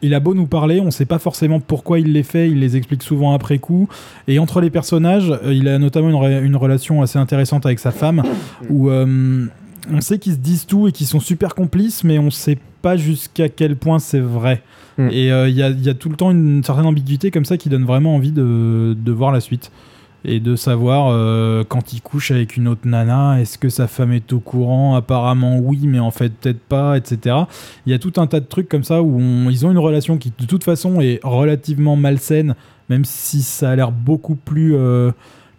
Il 0.06 0.14
a 0.14 0.20
beau 0.20 0.34
nous 0.34 0.46
parler, 0.46 0.80
on 0.80 0.90
sait 0.90 1.04
pas 1.04 1.18
forcément 1.18 1.60
pourquoi 1.60 1.98
il 1.98 2.12
les 2.12 2.22
fait. 2.22 2.48
Il 2.48 2.60
les 2.60 2.76
explique 2.76 3.02
souvent 3.02 3.32
après 3.32 3.58
coup. 3.58 3.88
Et 4.28 4.38
entre 4.38 4.60
les 4.60 4.70
personnages, 4.70 5.30
euh, 5.30 5.52
il 5.52 5.68
a 5.68 5.78
notamment 5.78 6.08
une, 6.10 6.14
re- 6.16 6.42
une 6.42 6.56
relation 6.56 7.02
assez 7.02 7.18
intéressante 7.18 7.66
avec 7.66 7.78
sa 7.78 7.90
femme, 7.90 8.22
où 8.70 8.88
euh, 8.88 9.46
on 9.92 10.00
sait 10.00 10.18
qu'ils 10.18 10.34
se 10.34 10.38
disent 10.38 10.66
tout 10.66 10.88
et 10.88 10.92
qu'ils 10.92 11.06
sont 11.06 11.20
super 11.20 11.54
complices, 11.54 12.04
mais 12.04 12.18
on 12.18 12.30
sait 12.30 12.58
pas 12.82 12.96
jusqu'à 12.96 13.48
quel 13.48 13.76
point 13.76 13.98
c'est 13.98 14.20
vrai. 14.20 14.62
Mm. 14.96 15.08
Et 15.10 15.32
euh, 15.32 15.48
il 15.48 15.56
y, 15.56 15.62
a, 15.62 15.70
il 15.70 15.84
y 15.84 15.88
a 15.88 15.94
tout 15.94 16.08
le 16.08 16.16
temps 16.16 16.30
une 16.30 16.62
certaine 16.64 16.86
ambiguïté 16.86 17.30
comme 17.30 17.44
ça 17.44 17.56
qui 17.56 17.68
donne 17.68 17.84
vraiment 17.84 18.14
envie 18.14 18.32
de, 18.32 18.96
de 18.98 19.12
voir 19.12 19.32
la 19.32 19.40
suite. 19.40 19.70
Et 20.24 20.40
de 20.40 20.56
savoir 20.56 21.08
euh, 21.10 21.62
quand 21.68 21.92
il 21.92 22.00
couche 22.00 22.32
avec 22.32 22.56
une 22.56 22.66
autre 22.66 22.80
nana, 22.84 23.40
est-ce 23.40 23.58
que 23.58 23.68
sa 23.68 23.86
femme 23.86 24.12
est 24.12 24.32
au 24.32 24.40
courant? 24.40 24.96
Apparemment 24.96 25.58
oui, 25.58 25.80
mais 25.84 26.00
en 26.00 26.10
fait 26.10 26.32
peut-être 26.32 26.60
pas, 26.60 26.96
etc. 26.96 27.36
Il 27.86 27.92
y 27.92 27.94
a 27.94 27.98
tout 27.98 28.14
un 28.16 28.26
tas 28.26 28.40
de 28.40 28.46
trucs 28.46 28.68
comme 28.68 28.82
ça 28.82 29.02
où 29.02 29.20
ils 29.50 29.66
ont 29.66 29.70
une 29.70 29.78
relation 29.78 30.18
qui 30.18 30.32
de 30.36 30.46
toute 30.46 30.64
façon 30.64 31.00
est 31.00 31.20
relativement 31.22 31.94
malsaine, 31.94 32.56
même 32.88 33.04
si 33.04 33.42
ça 33.42 33.70
a 33.70 33.76
l'air 33.76 33.92
beaucoup 33.92 34.34
plus 34.34 34.74
euh, 34.74 35.12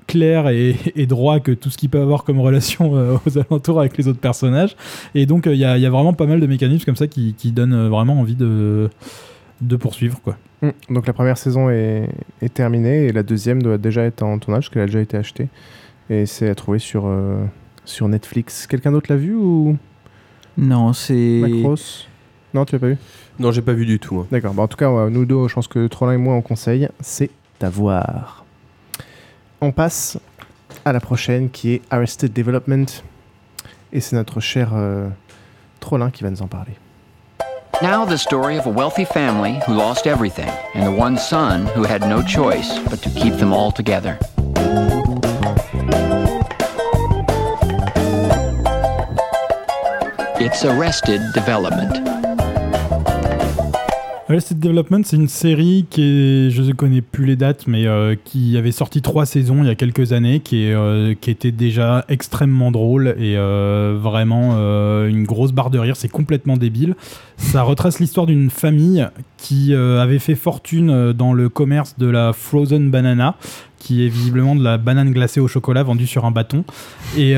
clair 0.06 0.50
et, 0.50 1.06
droit 1.06 1.40
que 1.40 1.52
tout 1.52 1.70
ce 1.70 1.78
qu'il 1.78 1.90
peut 1.90 2.02
avoir 2.02 2.24
comme 2.26 2.42
relation 2.42 2.98
euh, 2.98 3.18
aux 3.26 3.38
alentours 3.38 3.80
avec 3.80 3.98
les 3.98 4.10
autres 4.10 4.20
personnages. 4.20 4.76
Et 5.16 5.26
donc 5.26 5.46
il 5.46 5.58
y, 5.58 5.66
a, 5.66 5.90
vraiment 5.90 6.14
pas 6.14 6.26
mal 6.26 6.42
de 6.42 6.48
mécanismes 6.48 6.84
comme 6.84 6.96
ça 6.98 7.08
qui, 7.08 7.36
qui 7.38 7.54
donnent 7.54 7.88
vraiment 7.88 8.20
envie 8.20 8.36
de, 8.36 8.90
de 9.62 9.76
poursuivre. 9.78 10.20
quoi. 10.22 10.38
Mm. 10.62 10.70
Donc 10.90 11.08
la 11.08 11.14
première 11.14 11.38
saison 11.38 11.70
est, 11.70 12.10
est 12.42 12.54
terminée 12.54 13.06
et 13.06 13.12
la 13.12 13.24
deuxième 13.24 13.62
doit 13.62 13.78
déjà 13.78 14.04
être 14.04 14.24
en 14.24 14.40
tournage 14.40 14.66
parce 14.66 14.74
qu'elle 14.74 14.84
a 14.84 14.86
déjà 14.88 15.02
été 15.02 15.18
achetée. 15.18 15.48
Et 16.10 16.26
c'est 16.26 16.50
à 16.50 16.56
trouver 16.56 16.80
sur, 16.80 17.04
euh, 17.06 17.44
sur 17.86 18.08
Netflix. 18.08 18.66
Quelqu'un 18.68 18.92
d'autre 18.92 19.12
l'a 19.12 19.18
vu 19.18 19.36
ou? 19.36 19.78
Non, 20.58 20.94
c'est. 20.94 21.42
Macross? 21.42 22.08
Non, 22.54 22.66
tu 22.66 22.74
l'as 22.74 22.80
pas 22.80 22.88
vu? 22.88 22.98
Non, 23.40 23.52
j'ai 23.52 23.62
pas 23.62 23.74
vu 23.74 23.86
du 23.86 24.00
tout. 24.00 24.20
hein. 24.20 24.28
D'accord. 24.32 24.54
Bah, 24.54 24.64
en 24.64 24.68
tout 24.68 24.78
cas, 24.78 24.90
ouais, 24.90 25.10
nous 25.10 25.26
deux, 25.26 25.48
je 25.48 25.54
pense 25.54 25.68
que 25.68 25.86
Trollin 25.88 26.14
et 26.14 26.18
moi, 26.18 26.34
on 26.34 26.42
conseille. 26.42 26.90
C'est 27.02 27.30
à 27.62 27.70
voir. 27.70 28.46
On 29.62 29.72
passe 29.72 30.18
à 30.86 30.94
la 30.94 31.00
prochaine 31.00 31.50
qui 31.50 31.74
est 31.74 31.82
Arrested 31.92 32.32
Development. 32.34 32.86
Et 33.94 34.00
c'est 34.00 34.16
notre 34.16 34.40
cher 34.40 34.72
euh, 34.74 35.10
Trollin 35.80 36.10
qui 36.10 36.24
va 36.24 36.30
nous 36.32 36.42
en 36.42 36.48
parler. 36.48 36.72
Now, 37.80 38.06
the 38.06 38.18
story 38.18 38.58
of 38.58 38.66
a 38.66 38.72
wealthy 38.72 39.06
family 39.06 39.62
who 39.68 39.76
lost 39.76 40.08
everything, 40.08 40.50
and 40.74 40.84
the 40.84 40.92
one 40.92 41.16
son 41.16 41.68
who 41.68 41.84
had 41.84 42.02
no 42.02 42.24
choice 42.24 42.80
but 42.90 43.04
to 43.04 43.10
keep 43.12 43.36
them 43.36 43.54
all 43.54 43.72
together. 43.72 44.18
It's 50.40 50.66
Arrested 50.66 51.22
Development. 51.36 52.17
Arrested 54.30 54.60
Development, 54.60 55.02
c'est 55.06 55.16
une 55.16 55.30
série 55.30 55.86
qui 55.90 56.02
est, 56.02 56.50
je 56.50 56.62
ne 56.62 56.74
connais 56.74 57.00
plus 57.00 57.26
les 57.26 57.38
dates, 57.38 57.66
mais 57.66 57.88
euh, 57.88 58.16
qui 58.26 58.58
avait 58.58 58.74
sorti 58.74 59.02
trois 59.02 59.26
saisons 59.26 59.64
il 59.64 59.68
y 59.68 59.70
a 59.70 59.76
quelques 59.76 60.12
années, 60.12 60.42
qui, 60.42 60.70
euh, 60.74 61.16
était 61.26 61.54
déjà 61.54 62.04
extrêmement 62.10 62.72
drôle 62.72 63.16
et 63.18 63.38
euh, 63.38 63.98
vraiment 63.98 64.58
une 65.08 65.24
grosse 65.24 65.54
barre 65.54 65.70
de 65.70 65.80
rire. 65.80 65.96
C'est 65.96 66.10
complètement 66.10 66.58
débile. 66.58 66.96
Ça 67.38 67.62
retrace 67.62 68.00
l'histoire 68.00 68.26
d'une 68.26 68.50
famille 68.50 69.08
qui 69.38 69.74
avait 69.74 70.20
fait 70.20 70.36
fortune 70.36 71.14
dans 71.14 71.34
le 71.34 71.48
commerce 71.48 71.98
de 71.98 72.08
la 72.08 72.34
frozen 72.34 72.90
banana, 72.90 73.36
qui 73.78 74.06
est 74.06 74.10
visiblement 74.10 74.56
de 74.56 74.64
la 74.64 74.78
banane 74.78 75.12
glacée 75.12 75.40
au 75.40 75.48
chocolat 75.48 75.84
vendue 75.84 76.08
sur 76.08 76.26
un 76.26 76.32
bâton 76.32 76.66
et, 77.18 77.36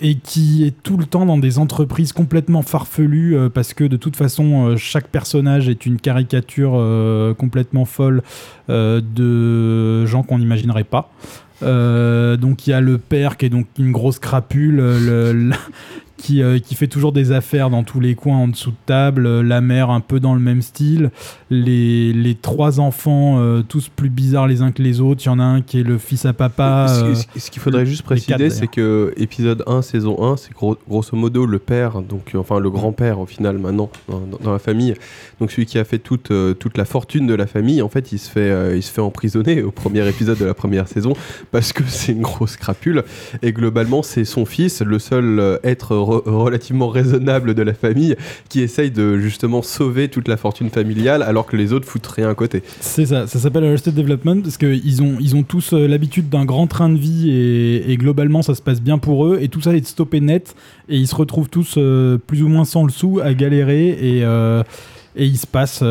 et 0.00 0.16
qui 0.16 0.64
est 0.64 0.74
tout 0.82 0.96
le 0.96 1.04
temps 1.04 1.24
dans 1.26 1.38
des 1.38 1.58
entreprises 1.58 2.12
complètement 2.12 2.62
farfelues 2.62 3.36
euh, 3.36 3.48
parce 3.48 3.74
que 3.74 3.84
de 3.84 3.96
toute 3.96 4.16
façon 4.16 4.68
euh, 4.70 4.76
chaque 4.76 5.08
personnage 5.08 5.68
est 5.68 5.86
une 5.86 5.98
caricature 5.98 6.72
euh, 6.74 7.32
complètement 7.34 7.84
folle 7.84 8.22
de 8.68 10.04
gens 10.06 10.22
qu'on 10.22 10.38
n'imaginerait 10.38 10.84
pas. 10.84 11.10
Donc 11.62 12.66
il 12.66 12.70
y 12.70 12.72
a 12.72 12.80
le 12.80 12.98
père 12.98 13.36
qui 13.36 13.46
est 13.46 13.50
donc 13.50 13.66
une 13.78 13.92
grosse 13.92 14.18
crapule, 14.18 14.76
le- 14.76 15.32
le- 15.32 15.50
qui, 16.16 16.42
euh, 16.42 16.58
qui 16.58 16.74
fait 16.74 16.86
toujours 16.86 17.12
des 17.12 17.32
affaires 17.32 17.70
dans 17.70 17.82
tous 17.82 17.98
les 18.00 18.14
coins 18.14 18.36
en 18.36 18.48
dessous 18.48 18.70
de 18.70 18.76
table, 18.86 19.26
euh, 19.26 19.42
la 19.42 19.60
mère 19.60 19.90
un 19.90 20.00
peu 20.00 20.20
dans 20.20 20.34
le 20.34 20.40
même 20.40 20.62
style, 20.62 21.10
les, 21.50 22.12
les 22.12 22.34
trois 22.34 22.80
enfants 22.80 23.38
euh, 23.40 23.62
tous 23.62 23.88
plus 23.88 24.10
bizarres 24.10 24.46
les 24.46 24.62
uns 24.62 24.70
que 24.72 24.82
les 24.82 25.00
autres, 25.00 25.22
il 25.24 25.26
y 25.26 25.30
en 25.30 25.38
a 25.40 25.44
un 25.44 25.60
qui 25.60 25.80
est 25.80 25.82
le 25.82 25.98
fils 25.98 26.24
à 26.24 26.32
papa. 26.32 26.86
Ce- 26.88 27.50
qu'il 27.50 27.60
faudrait 27.60 27.84
juste 27.86 28.02
préciser, 28.02 28.32
c'est 28.50 28.66
que 28.68 29.12
épisode 29.16 29.62
1, 29.66 29.82
saison 29.82 30.22
1, 30.22 30.36
c'est 30.36 30.52
gros- 30.52 30.78
grosso 30.88 31.16
modo 31.16 31.46
le 31.46 31.58
père, 31.58 32.00
donc 32.00 32.32
enfin 32.36 32.58
le 32.60 32.70
grand-père 32.70 33.18
au 33.18 33.26
final 33.26 33.58
maintenant 33.58 33.90
dans, 34.08 34.20
dans- 34.20 34.38
dans 34.38 34.52
la 34.52 34.58
famille, 34.58 34.94
donc 35.40 35.50
celui 35.50 35.66
qui 35.66 35.78
a 35.78 35.84
fait 35.84 35.98
toute, 35.98 36.32
toute 36.58 36.78
la 36.78 36.84
fortune 36.84 37.26
de 37.26 37.34
la 37.34 37.46
famille, 37.46 37.82
en 37.82 37.88
fait 37.88 38.12
il 38.12 38.18
se 38.18 38.30
fait, 38.30 38.76
il 38.76 38.82
se 38.82 38.90
fait 38.92 39.00
emprisonner 39.00 39.62
au 39.62 39.70
premier 39.70 40.08
épisode 40.08 40.38
de 40.38 40.44
la 40.44 40.54
première 40.54 40.88
saison 40.88 41.12
parce 41.50 41.72
que 41.72 41.82
c'est 41.86 42.12
une 42.12 42.22
grosse 42.22 42.56
crapule 42.56 43.02
et 43.42 43.52
globalement 43.52 44.02
c'est 44.02 44.24
son 44.24 44.44
fils, 44.46 44.80
le 44.80 44.98
seul 44.98 45.58
être 45.64 45.94
re- 46.04 46.22
relativement 46.26 46.88
raisonnable 46.88 47.54
de 47.54 47.62
la 47.62 47.74
famille 47.74 48.16
qui 48.48 48.60
essaye 48.60 48.90
de 48.90 49.18
justement 49.18 49.62
sauver 49.62 50.08
toute 50.08 50.28
la 50.28 50.36
fortune 50.36 50.70
familiale 50.70 51.22
alors 51.22 51.46
que 51.46 51.56
les 51.56 51.72
autres 51.72 51.86
foutent 51.86 52.06
rien 52.06 52.28
à 52.28 52.34
côté. 52.34 52.62
C'est 52.80 53.06
ça, 53.06 53.26
ça 53.26 53.38
s'appelle 53.38 53.64
Arrested 53.64 53.94
Development 53.94 54.42
parce 54.42 54.56
qu'ils 54.56 55.02
ont, 55.02 55.16
ils 55.20 55.36
ont 55.36 55.42
tous 55.42 55.72
euh, 55.72 55.86
l'habitude 55.86 56.28
d'un 56.28 56.44
grand 56.44 56.66
train 56.66 56.88
de 56.88 56.98
vie 56.98 57.30
et, 57.30 57.96
globalement 57.96 58.42
ça 58.42 58.54
se 58.54 58.62
passe 58.62 58.82
bien 58.82 58.98
pour 58.98 59.24
eux 59.26 59.38
et 59.40 59.48
tout 59.48 59.60
ça 59.60 59.74
est 59.74 59.86
stoppé 59.86 60.20
net 60.20 60.54
et 60.88 60.96
ils 60.96 61.06
se 61.06 61.14
retrouvent 61.14 61.48
tous 61.48 61.76
euh, 61.76 62.18
plus 62.18 62.42
ou 62.42 62.48
moins 62.48 62.64
sans 62.64 62.84
le 62.84 62.90
sou 62.90 63.20
à 63.22 63.32
galérer 63.34 63.90
et, 63.90 64.24
euh, 64.24 64.62
et 65.16 65.26
il 65.26 65.38
se 65.38 65.46
passe 65.46 65.82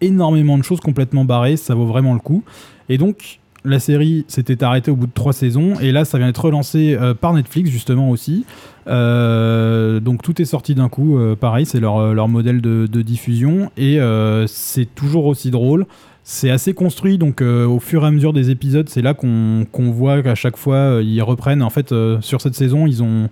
énormément 0.00 0.58
de 0.58 0.62
choses 0.62 0.80
complètement 0.80 1.24
barrées, 1.24 1.56
ça 1.56 1.74
vaut 1.74 1.86
vraiment 1.86 2.14
le 2.14 2.20
coup. 2.20 2.42
Et 2.88 2.98
donc 2.98 3.39
la 3.64 3.78
série 3.78 4.24
s'était 4.28 4.62
arrêtée 4.64 4.90
au 4.90 4.96
bout 4.96 5.06
de 5.06 5.12
trois 5.12 5.32
saisons 5.32 5.78
et 5.80 5.92
là 5.92 6.04
ça 6.04 6.18
vient 6.18 6.26
d'être 6.26 6.44
relancé 6.44 6.96
euh, 6.98 7.14
par 7.14 7.34
Netflix 7.34 7.70
justement 7.70 8.10
aussi. 8.10 8.44
Euh, 8.86 10.00
donc 10.00 10.22
tout 10.22 10.40
est 10.40 10.46
sorti 10.46 10.74
d'un 10.74 10.88
coup, 10.88 11.18
euh, 11.18 11.36
pareil, 11.36 11.66
c'est 11.66 11.80
leur, 11.80 12.14
leur 12.14 12.28
modèle 12.28 12.60
de, 12.60 12.86
diffusion 13.02 13.70
et 13.76 13.98
c'est 14.46 14.94
toujours 14.94 15.26
aussi 15.26 15.50
drôle. 15.50 15.86
C'est 16.22 16.50
assez 16.50 16.74
construit, 16.74 17.18
donc 17.18 17.40
au 17.40 17.80
fur 17.80 18.04
et 18.04 18.06
à 18.06 18.10
mesure 18.10 18.32
des 18.32 18.50
épisodes, 18.50 18.88
c'est 18.88 19.02
là 19.02 19.14
qu'on 19.14 19.66
qu'on 19.72 19.90
voit 19.90 20.22
qu'à 20.22 20.34
chaque 20.34 20.56
fois 20.56 21.00
ils 21.02 21.22
reprennent. 21.22 21.62
En 21.62 21.70
fait, 21.70 21.94
sur 22.20 22.40
cette 22.40 22.54
saison, 22.54 22.86
ils 22.86 23.02
ont 23.02 23.28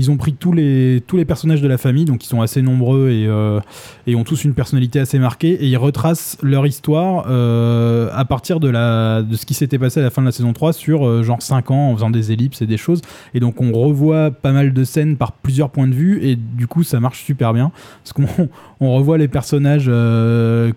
ils 0.00 0.10
ont 0.10 0.16
pris 0.16 0.32
tous 0.32 0.52
les, 0.52 1.02
tous 1.06 1.18
les 1.18 1.26
personnages 1.26 1.60
de 1.60 1.68
la 1.68 1.76
famille, 1.76 2.06
donc 2.06 2.24
ils 2.24 2.26
sont 2.26 2.40
assez 2.40 2.62
nombreux 2.62 3.10
et, 3.10 3.26
euh, 3.26 3.60
et 4.06 4.14
ont 4.14 4.24
tous 4.24 4.44
une 4.44 4.54
personnalité 4.54 4.98
assez 4.98 5.18
marquée, 5.18 5.50
et 5.50 5.66
ils 5.66 5.76
retracent 5.76 6.38
leur 6.42 6.66
histoire 6.66 7.26
euh, 7.28 8.08
à 8.14 8.24
partir 8.24 8.60
de, 8.60 8.68
la, 8.70 9.20
de 9.20 9.36
ce 9.36 9.44
qui 9.44 9.52
s'était 9.52 9.78
passé 9.78 10.00
à 10.00 10.02
la 10.02 10.08
fin 10.08 10.22
de 10.22 10.26
la 10.26 10.32
saison 10.32 10.54
3 10.54 10.72
sur 10.72 11.06
euh, 11.06 11.22
genre 11.22 11.42
5 11.42 11.70
ans 11.70 11.90
en 11.90 11.94
faisant 11.96 12.08
des 12.08 12.32
ellipses 12.32 12.62
et 12.62 12.66
des 12.66 12.78
choses. 12.78 13.02
Et 13.34 13.40
donc 13.40 13.60
on 13.60 13.72
revoit 13.72 14.30
pas 14.30 14.52
mal 14.52 14.72
de 14.72 14.84
scènes 14.84 15.18
par 15.18 15.32
plusieurs 15.32 15.68
points 15.68 15.88
de 15.88 15.94
vue, 15.94 16.24
et 16.24 16.36
du 16.36 16.66
coup 16.66 16.82
ça 16.82 16.98
marche 16.98 17.22
super 17.22 17.52
bien, 17.52 17.70
parce 18.02 18.14
qu'on 18.14 18.48
on 18.80 18.94
revoit 18.94 19.18
les 19.18 19.28
personnages 19.28 19.90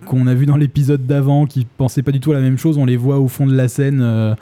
qu'on 0.05 0.27
a 0.27 0.33
vus 0.33 0.45
dans 0.45 0.57
l'épisode 0.57 1.05
d'avant, 1.05 1.45
qui 1.45 1.65
pensaient 1.77 2.03
pas 2.03 2.11
du 2.11 2.19
tout 2.19 2.33
à 2.33 2.35
la 2.35 2.41
même 2.41 2.57
chose, 2.57 2.77
on 2.77 2.85
les 2.85 2.97
voit 2.97 3.19
au 3.19 3.29
fond 3.29 3.47
de 3.47 3.55
la 3.55 3.69
scène. 3.69 4.35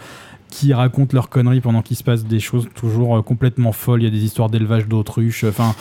Euh, 0.52 0.57
qui 0.57 0.73
racontent 0.73 1.14
leurs 1.14 1.30
conneries 1.30 1.61
pendant 1.61 1.82
qu'il 1.82 1.98
se 1.98 2.03
passe 2.03 2.26
des 2.26 2.40
choses 2.40 2.68
toujours 2.76 3.18
euh, 3.18 3.22
complètement 3.22 3.72
folles. 3.72 4.02
Il 4.02 4.06
y 4.06 4.07
a 4.07 4.11
des 4.11 4.23
histoires 4.23 4.49
d'élevage 4.49 4.88
d'autruches. 4.88 5.44
Enfin, 5.44 5.73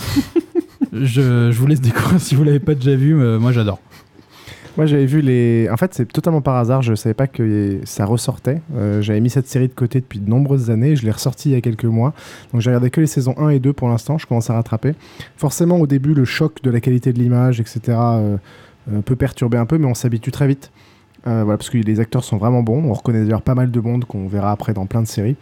je, 0.92 1.50
je 1.50 1.58
vous 1.58 1.66
laisse 1.66 1.80
découvrir 1.80 2.20
si 2.20 2.34
vous 2.34 2.44
l'avez 2.44 2.60
pas 2.60 2.74
déjà 2.74 2.94
vu. 2.94 3.14
mais 3.14 3.38
moi, 3.38 3.52
j'adore. 3.52 3.80
Moi, 4.76 4.86
j'avais 4.86 5.06
vu 5.06 5.20
les. 5.20 5.68
En 5.70 5.76
fait, 5.76 5.92
c'est 5.94 6.06
totalement 6.06 6.40
par 6.40 6.56
hasard. 6.56 6.82
Je 6.82 6.94
savais 6.94 7.14
pas 7.14 7.26
que 7.26 7.80
ça 7.84 8.04
ressortait. 8.04 8.62
Euh, 8.74 9.02
j'avais 9.02 9.20
mis 9.20 9.30
cette 9.30 9.48
série 9.48 9.68
de 9.68 9.74
côté 9.74 10.00
depuis 10.00 10.20
de 10.20 10.30
nombreuses 10.30 10.70
années. 10.70 10.96
Je 10.96 11.04
l'ai 11.04 11.10
ressorti 11.10 11.50
il 11.50 11.52
y 11.52 11.56
a 11.56 11.60
quelques 11.60 11.84
mois. 11.84 12.14
Donc, 12.52 12.60
j'ai 12.60 12.70
regardé 12.70 12.90
que 12.90 13.00
les 13.00 13.06
saisons 13.06 13.34
1 13.36 13.50
et 13.50 13.58
2 13.58 13.72
pour 13.72 13.88
l'instant. 13.88 14.18
Je 14.18 14.26
commence 14.26 14.48
à 14.48 14.54
rattraper. 14.54 14.94
Forcément, 15.36 15.78
au 15.78 15.86
début, 15.86 16.14
le 16.14 16.24
choc 16.24 16.62
de 16.62 16.70
la 16.70 16.80
qualité 16.80 17.12
de 17.12 17.18
l'image, 17.18 17.60
etc., 17.60 17.80
euh, 17.88 18.36
euh, 18.90 19.02
peut 19.02 19.16
perturber 19.16 19.58
un 19.58 19.66
peu, 19.66 19.76
mais 19.76 19.86
on 19.86 19.94
s'habitue 19.94 20.30
très 20.30 20.46
vite. 20.46 20.70
Euh, 21.26 21.44
voilà, 21.44 21.58
parce 21.58 21.70
que 21.70 21.78
les 21.78 22.00
acteurs 22.00 22.24
sont 22.24 22.36
vraiment 22.36 22.62
bons. 22.62 22.82
On 22.84 22.92
reconnaît 22.92 23.22
d'ailleurs 23.22 23.42
pas 23.42 23.54
mal 23.54 23.70
de 23.70 23.80
monde 23.80 24.04
qu'on 24.04 24.26
verra 24.26 24.52
après 24.52 24.72
dans 24.72 24.86
plein 24.86 25.02
de 25.02 25.06
séries. 25.06 25.36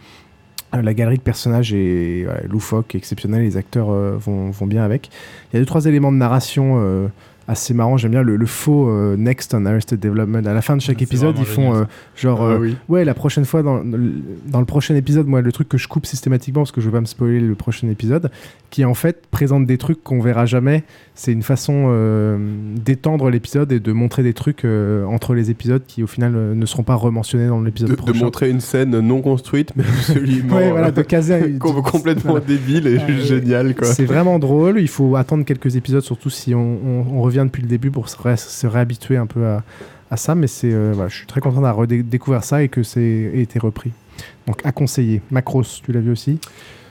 Euh, 0.75 0.81
la 0.81 0.93
galerie 0.93 1.17
de 1.17 1.23
personnages 1.23 1.73
est 1.73 2.25
loufoque, 2.47 2.95
exceptionnelle. 2.95 3.43
Les 3.43 3.57
acteurs 3.57 3.89
euh, 3.89 4.17
vont, 4.17 4.51
vont 4.51 4.67
bien 4.67 4.83
avec. 4.83 5.09
Il 5.51 5.55
y 5.55 5.57
a 5.57 5.59
deux 5.61 5.65
trois 5.65 5.85
éléments 5.85 6.11
de 6.11 6.17
narration 6.17 7.09
assez 7.49 7.73
marrants. 7.73 7.97
J'aime 7.97 8.11
bien 8.11 8.21
le, 8.21 8.35
le 8.35 8.45
faux 8.45 8.89
euh, 8.89 9.15
Next 9.17 9.53
on 9.53 9.65
Arrested 9.65 9.99
Development. 9.99 10.45
À 10.45 10.53
la 10.53 10.61
fin 10.61 10.77
de 10.77 10.81
chaque 10.81 11.01
épisode, 11.01 11.35
ils 11.39 11.45
font 11.45 11.73
euh, 11.75 11.83
genre 12.15 12.41
Ah 12.43 12.51
euh, 12.53 12.59
oui. 12.59 12.75
ouais 12.87 13.03
la 13.03 13.13
prochaine 13.13 13.45
fois 13.45 13.63
dans, 13.63 13.83
dans 13.83 14.59
le 14.59 14.65
prochain 14.65 14.95
épisode, 14.95 15.27
moi 15.27 15.41
le 15.41 15.51
truc 15.51 15.67
que 15.67 15.77
je 15.77 15.87
coupe 15.87 16.05
systématiquement 16.05 16.61
parce 16.61 16.71
que 16.71 16.79
je 16.81 16.85
veux 16.85 16.91
pas 16.93 17.01
me 17.01 17.05
spoiler 17.05 17.39
le 17.39 17.55
prochain 17.55 17.89
épisode, 17.89 18.29
qui 18.69 18.85
en 18.85 18.93
fait 18.93 19.23
présente 19.31 19.65
des 19.65 19.77
trucs 19.77 20.03
qu'on 20.03 20.19
verra 20.21 20.45
jamais. 20.45 20.83
C'est 21.15 21.33
une 21.33 21.43
façon 21.43 21.87
euh, 21.89 22.37
d'étendre 22.75 23.29
l'épisode 23.29 23.71
et 23.71 23.79
de 23.79 23.91
montrer 23.91 24.23
des 24.23 24.33
trucs 24.33 24.63
euh, 24.63 25.03
entre 25.05 25.33
les 25.33 25.49
épisodes 25.51 25.81
qui 25.87 26.01
au 26.03 26.07
final 26.07 26.31
ne 26.55 26.65
seront 26.65 26.83
pas 26.83 26.95
rementionnés 26.95 27.47
dans 27.47 27.61
l'épisode 27.61 27.89
De, 27.89 27.95
de 27.95 27.99
prochain. 28.01 28.23
montrer 28.25 28.49
une 28.49 28.61
scène 28.61 28.97
non 28.99 29.21
construite, 29.21 29.73
mais 29.75 29.83
absolument 29.83 30.55
Ouais, 30.55 30.71
voilà, 30.71 30.91
de 30.91 31.01
caser- 31.01 31.57
com- 31.57 31.81
complètement 31.81 32.31
voilà. 32.33 32.45
débile 32.45 32.87
et 32.87 32.99
juste 32.99 33.27
génial. 33.27 33.75
Quoi. 33.75 33.87
C'est 33.87 34.05
vraiment 34.05 34.39
drôle. 34.39 34.79
Il 34.79 34.87
faut 34.87 35.15
attendre 35.15 35.43
quelques 35.43 35.75
épisodes, 35.75 36.03
surtout 36.03 36.29
si 36.29 36.53
on, 36.55 36.77
on- 36.85 37.05
on 37.17 37.21
revient 37.21 37.38
depuis 37.45 37.61
le 37.61 37.67
début 37.67 37.91
pour 37.91 38.09
se, 38.09 38.17
ré- 38.17 38.37
se 38.37 38.67
réhabituer 38.67 39.17
un 39.17 39.25
peu 39.25 39.45
à, 39.45 40.17
ça. 40.17 40.35
Mais 40.35 40.47
c'est, 40.47 40.73
euh, 40.73 41.07
je 41.07 41.15
suis 41.15 41.27
très 41.27 41.41
content 41.41 41.61
d'avoir 41.61 41.87
découvert 41.87 42.43
ça 42.43 42.63
et 42.63 42.69
que 42.69 42.83
c'est 42.83 43.31
été 43.33 43.59
repris. 43.59 43.91
Donc 44.47 44.61
à 44.65 44.71
conseiller. 44.71 45.21
Macros, 45.31 45.63
tu 45.83 45.91
l'as 45.91 46.01
vu 46.01 46.11
aussi? 46.11 46.39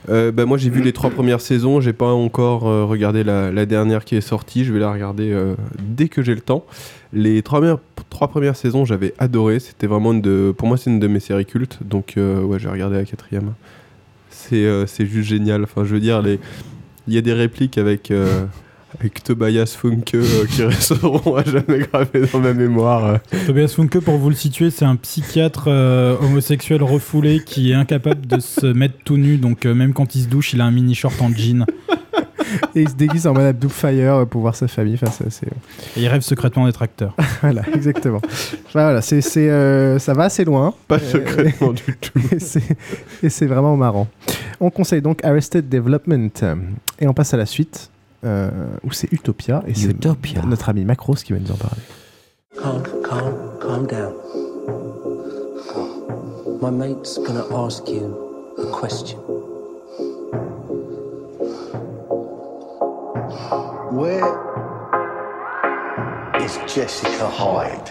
Euh, 0.07 0.31
bah, 0.31 0.45
moi 0.45 0.57
j'ai 0.57 0.69
vu 0.69 0.81
les 0.81 0.93
trois 0.93 1.09
premières 1.09 1.41
saisons, 1.41 1.81
j'ai 1.81 1.91
pas 1.91 2.11
encore 2.11 2.67
euh, 2.67 2.85
regardé 2.85 3.23
la, 3.23 3.65
dernière 3.65 4.05
qui 4.05 4.15
est 4.15 4.21
sortie, 4.21 4.63
je 4.63 4.71
vais 4.71 4.79
la 4.79 4.91
regarder 4.91 5.37
dès 5.77 6.07
que 6.07 6.21
j'ai 6.21 6.33
le 6.33 6.41
temps. 6.41 6.65
Les 7.11 7.43
trois 7.43 7.61
premières, 8.29 8.55
saisons 8.55 8.85
j'avais 8.85 9.13
adoré, 9.19 9.59
c'était 9.59 9.87
vraiment 9.87 10.13
une 10.13 10.21
de, 10.21 10.53
pour 10.57 10.67
moi 10.67 10.77
c'est 10.77 10.89
une 10.89 10.99
de 10.99 11.07
mes 11.07 11.19
séries 11.19 11.45
cultes, 11.45 11.79
donc 11.83 12.13
ouais 12.17 12.59
j'ai 12.59 12.69
regardé 12.69 12.95
la 12.95 13.03
quatrième. 13.03 13.53
C'est 14.29 15.05
juste 15.05 15.29
génial, 15.29 15.63
enfin 15.63 15.83
je 15.83 15.93
veux 15.93 15.99
dire, 15.99 16.23
il 16.25 17.13
y 17.13 17.17
a 17.17 17.21
des 17.21 17.33
répliques 17.33 17.77
avec, 17.77 18.11
avec 18.97 19.23
Tobias 19.23 19.75
Funke 19.79 20.15
euh, 20.15 20.45
qui 20.49 20.63
resteront 20.65 21.35
à 21.35 21.43
jamais 21.43 21.79
gravées 21.79 22.25
dans 22.31 22.39
ma 22.39 22.53
mémoire. 22.53 23.05
euh. 23.05 23.17
Tobias 23.45 23.67
Funke, 23.75 23.99
pour 23.99 24.17
vous 24.17 24.29
le 24.29 24.35
situer, 24.35 24.71
c'est 24.71 24.85
un 24.85 24.95
psychiatre 24.95 25.65
euh, 25.67 26.15
homosexuel 26.21 26.81
refoulé 26.83 27.41
qui 27.45 27.71
est 27.71 27.75
incapable 27.75 28.25
de 28.25 28.39
se 28.39 28.65
mettre 28.65 28.95
tout 29.03 29.17
nu. 29.17 29.37
Donc, 29.37 29.65
euh, 29.65 29.73
même 29.75 29.93
quand 29.93 30.15
il 30.15 30.23
se 30.23 30.27
douche, 30.27 30.53
il 30.53 30.61
a 30.61 30.65
un 30.65 30.71
mini 30.71 30.95
short 30.95 31.21
en 31.21 31.29
jean. 31.31 31.65
Et 32.73 32.81
il 32.81 32.89
se 32.89 32.95
déguise 32.95 33.27
en 33.27 33.33
Madame 33.33 33.53
Doubtfire 33.57 34.25
pour 34.27 34.41
voir 34.41 34.55
sa 34.55 34.67
famille. 34.67 34.95
Enfin, 34.99 35.11
c'est- 35.11 35.29
c'est- 35.29 35.45
Et 35.95 36.01
il 36.03 36.07
rêve 36.07 36.21
secrètement 36.21 36.65
d'être 36.65 36.81
acteur. 36.81 37.15
voilà, 37.41 37.61
exactement. 37.75 38.21
Enfin, 38.23 38.83
voilà, 38.85 39.01
c'est, 39.01 39.21
c'est, 39.21 39.49
euh, 39.51 39.99
ça 39.99 40.13
va 40.13 40.23
assez 40.23 40.45
loin. 40.45 40.73
Pas 40.87 40.95
Euh, 40.95 41.11
secrètement 41.11 41.73
du 41.73 41.95
tout. 42.01 42.19
et, 42.31 42.39
c'est, 42.39 42.63
et 43.21 43.29
c'est 43.29 43.45
vraiment 43.45 43.77
marrant. 43.77 44.07
On 44.59 44.71
conseille 44.71 45.01
donc 45.03 45.23
Arrested 45.23 45.69
Development. 45.69 46.31
Et 46.99 47.07
on 47.07 47.13
passe 47.13 47.35
à 47.35 47.37
la 47.37 47.45
suite, 47.45 47.91
euh, 48.25 48.49
où 48.83 48.91
c'est 48.91 49.11
Utopia. 49.11 49.63
Et 49.67 49.73
c'est 49.73 49.95
notre 50.45 50.69
ami 50.69 50.85
Macros 50.85 51.15
qui 51.15 51.33
va 51.33 51.39
nous 51.39 51.51
en 51.51 51.55
parler. 51.55 51.81
Calm, 52.61 52.83
calm, 53.03 53.33
calm 53.61 53.87
down. 53.87 54.13
My 56.61 56.71
mate's 56.71 57.17
gonna 57.17 57.45
ask 57.55 57.87
you 57.87 58.13
a 58.57 58.65
question. 58.79 59.19
Where 63.91 64.27
is 66.43 66.59
Jessica 66.67 67.29
Hyde? 67.29 67.89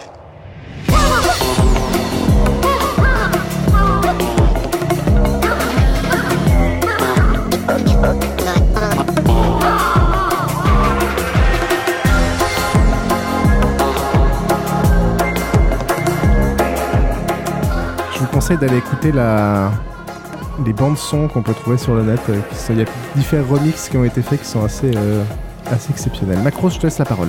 Conseille 18.49 18.67
d'aller 18.67 18.79
écouter 18.79 19.11
la... 19.11 19.69
les 20.65 20.73
bandes 20.73 20.97
son 20.97 21.27
qu'on 21.27 21.43
peut 21.43 21.53
trouver 21.53 21.77
sur 21.77 21.93
le 21.93 22.01
net. 22.01 22.19
euh, 22.29 22.39
Il 22.69 22.79
y 22.79 22.81
a 22.81 22.85
différents 23.15 23.55
remixes 23.55 23.89
qui 23.89 23.97
ont 23.97 24.03
été 24.03 24.23
faits 24.23 24.41
qui 24.41 24.47
sont 24.47 24.63
assez, 24.63 24.91
euh, 24.95 25.23
assez 25.69 25.91
exceptionnels. 25.91 26.39
Macros, 26.39 26.71
je 26.71 26.79
te 26.79 26.87
laisse 26.87 26.97
la 26.97 27.05
parole. 27.05 27.27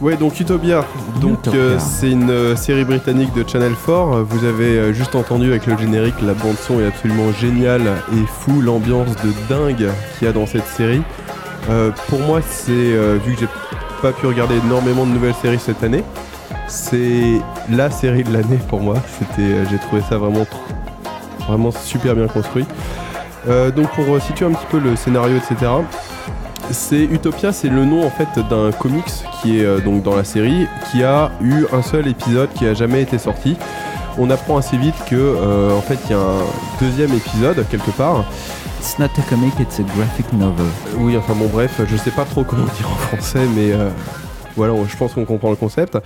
Ouais, 0.00 0.16
donc 0.16 0.40
Utopia. 0.40 0.84
Donc 1.20 1.46
euh, 1.48 1.78
c'est 1.78 2.10
une 2.10 2.30
euh, 2.30 2.56
série 2.56 2.84
britannique 2.84 3.34
de 3.34 3.44
Channel 3.46 3.72
4. 3.74 4.22
Vous 4.22 4.44
avez 4.46 4.78
euh, 4.78 4.92
juste 4.94 5.14
entendu 5.14 5.48
avec 5.50 5.66
le 5.66 5.76
générique, 5.76 6.14
la 6.22 6.32
bande 6.32 6.56
son 6.56 6.80
est 6.80 6.86
absolument 6.86 7.32
géniale 7.32 7.82
et 8.12 8.26
fou, 8.26 8.62
l'ambiance 8.62 9.08
de 9.16 9.32
dingue 9.50 9.90
qu'il 10.18 10.26
y 10.26 10.30
a 10.30 10.32
dans 10.32 10.46
cette 10.46 10.66
série. 10.66 11.02
Euh, 11.68 11.90
pour 12.08 12.20
moi, 12.20 12.40
c'est 12.42 12.70
euh, 12.72 13.18
vu 13.22 13.34
que 13.34 13.40
j'ai 13.40 13.48
pas 14.00 14.12
pu 14.12 14.26
regarder 14.26 14.54
énormément 14.64 15.04
de 15.04 15.10
nouvelles 15.10 15.34
séries 15.42 15.58
cette 15.58 15.82
année, 15.82 16.04
c'est 16.68 17.40
la 17.70 17.90
série 17.90 18.24
de 18.24 18.32
l'année 18.32 18.58
pour 18.68 18.80
moi. 18.80 18.96
C'était, 19.18 19.52
euh, 19.52 19.64
j'ai 19.70 19.78
trouvé 19.78 20.02
ça 20.08 20.18
vraiment, 20.18 21.70
super 21.70 22.14
bien 22.14 22.26
construit. 22.26 22.66
Euh, 23.48 23.70
donc 23.70 23.88
pour 23.90 24.14
euh, 24.14 24.20
situer 24.20 24.46
un 24.46 24.52
petit 24.52 24.66
peu 24.70 24.78
le 24.78 24.96
scénario, 24.96 25.36
etc. 25.36 25.70
C'est 26.72 27.04
Utopia, 27.04 27.52
c'est 27.52 27.68
le 27.68 27.84
nom 27.84 28.04
en 28.04 28.10
fait 28.10 28.28
d'un 28.50 28.72
comics 28.72 29.04
qui 29.40 29.60
est 29.60 29.64
euh, 29.64 29.78
donc 29.80 30.02
dans 30.02 30.16
la 30.16 30.24
série, 30.24 30.66
qui 30.90 31.04
a 31.04 31.30
eu 31.40 31.64
un 31.72 31.82
seul 31.82 32.08
épisode 32.08 32.48
qui 32.54 32.66
a 32.66 32.74
jamais 32.74 33.02
été 33.02 33.18
sorti. 33.18 33.56
On 34.18 34.30
apprend 34.30 34.56
assez 34.56 34.76
vite 34.76 34.96
que 35.08 35.14
euh, 35.14 35.76
en 35.76 35.80
fait 35.80 35.98
il 36.06 36.10
y 36.10 36.14
a 36.14 36.18
un 36.18 36.42
deuxième 36.80 37.12
épisode 37.14 37.64
quelque 37.70 37.90
part. 37.92 38.24
It's 38.80 38.98
not 38.98 39.06
a 39.18 39.22
comic, 39.28 39.52
it's 39.60 39.78
a 39.78 39.82
graphic 39.82 40.32
novel. 40.32 40.66
Oui, 40.98 41.16
enfin 41.16 41.34
bon 41.34 41.46
bref, 41.46 41.80
je 41.88 41.96
sais 41.96 42.10
pas 42.10 42.24
trop 42.24 42.42
comment 42.42 42.64
dire 42.64 42.88
en 42.90 42.96
français, 42.96 43.46
mais 43.54 43.72
euh, 43.72 43.88
voilà, 44.56 44.74
je 44.88 44.96
pense 44.96 45.12
qu'on 45.14 45.24
comprend 45.24 45.50
le 45.50 45.56
concept. 45.56 45.98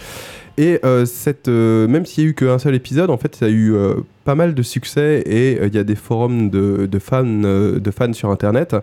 Et 0.59 0.79
euh, 0.85 1.07
cette, 1.07 1.49
euh, 1.49 1.87
même 1.89 2.05
s'il 2.05 2.25
y 2.25 2.27
a 2.27 2.31
eu 2.31 2.35
qu'un 2.35 2.59
seul 2.59 2.75
épisode, 2.75 3.09
en 3.11 3.17
fait, 3.17 3.35
ça 3.35 3.47
a 3.47 3.49
eu 3.49 3.73
euh, 3.75 3.95
pas 4.25 4.35
mal 4.35 4.55
de 4.55 4.63
succès 4.63 5.23
et 5.25 5.59
il 5.65 5.75
y 5.75 5.79
a 5.79 5.85
des 5.85 5.95
forums 5.95 6.51
de, 6.51 6.87
de 6.87 6.99
fans, 6.99 7.25
de 7.25 7.91
fans 7.91 8.13
sur 8.13 8.31
Internet. 8.31 8.77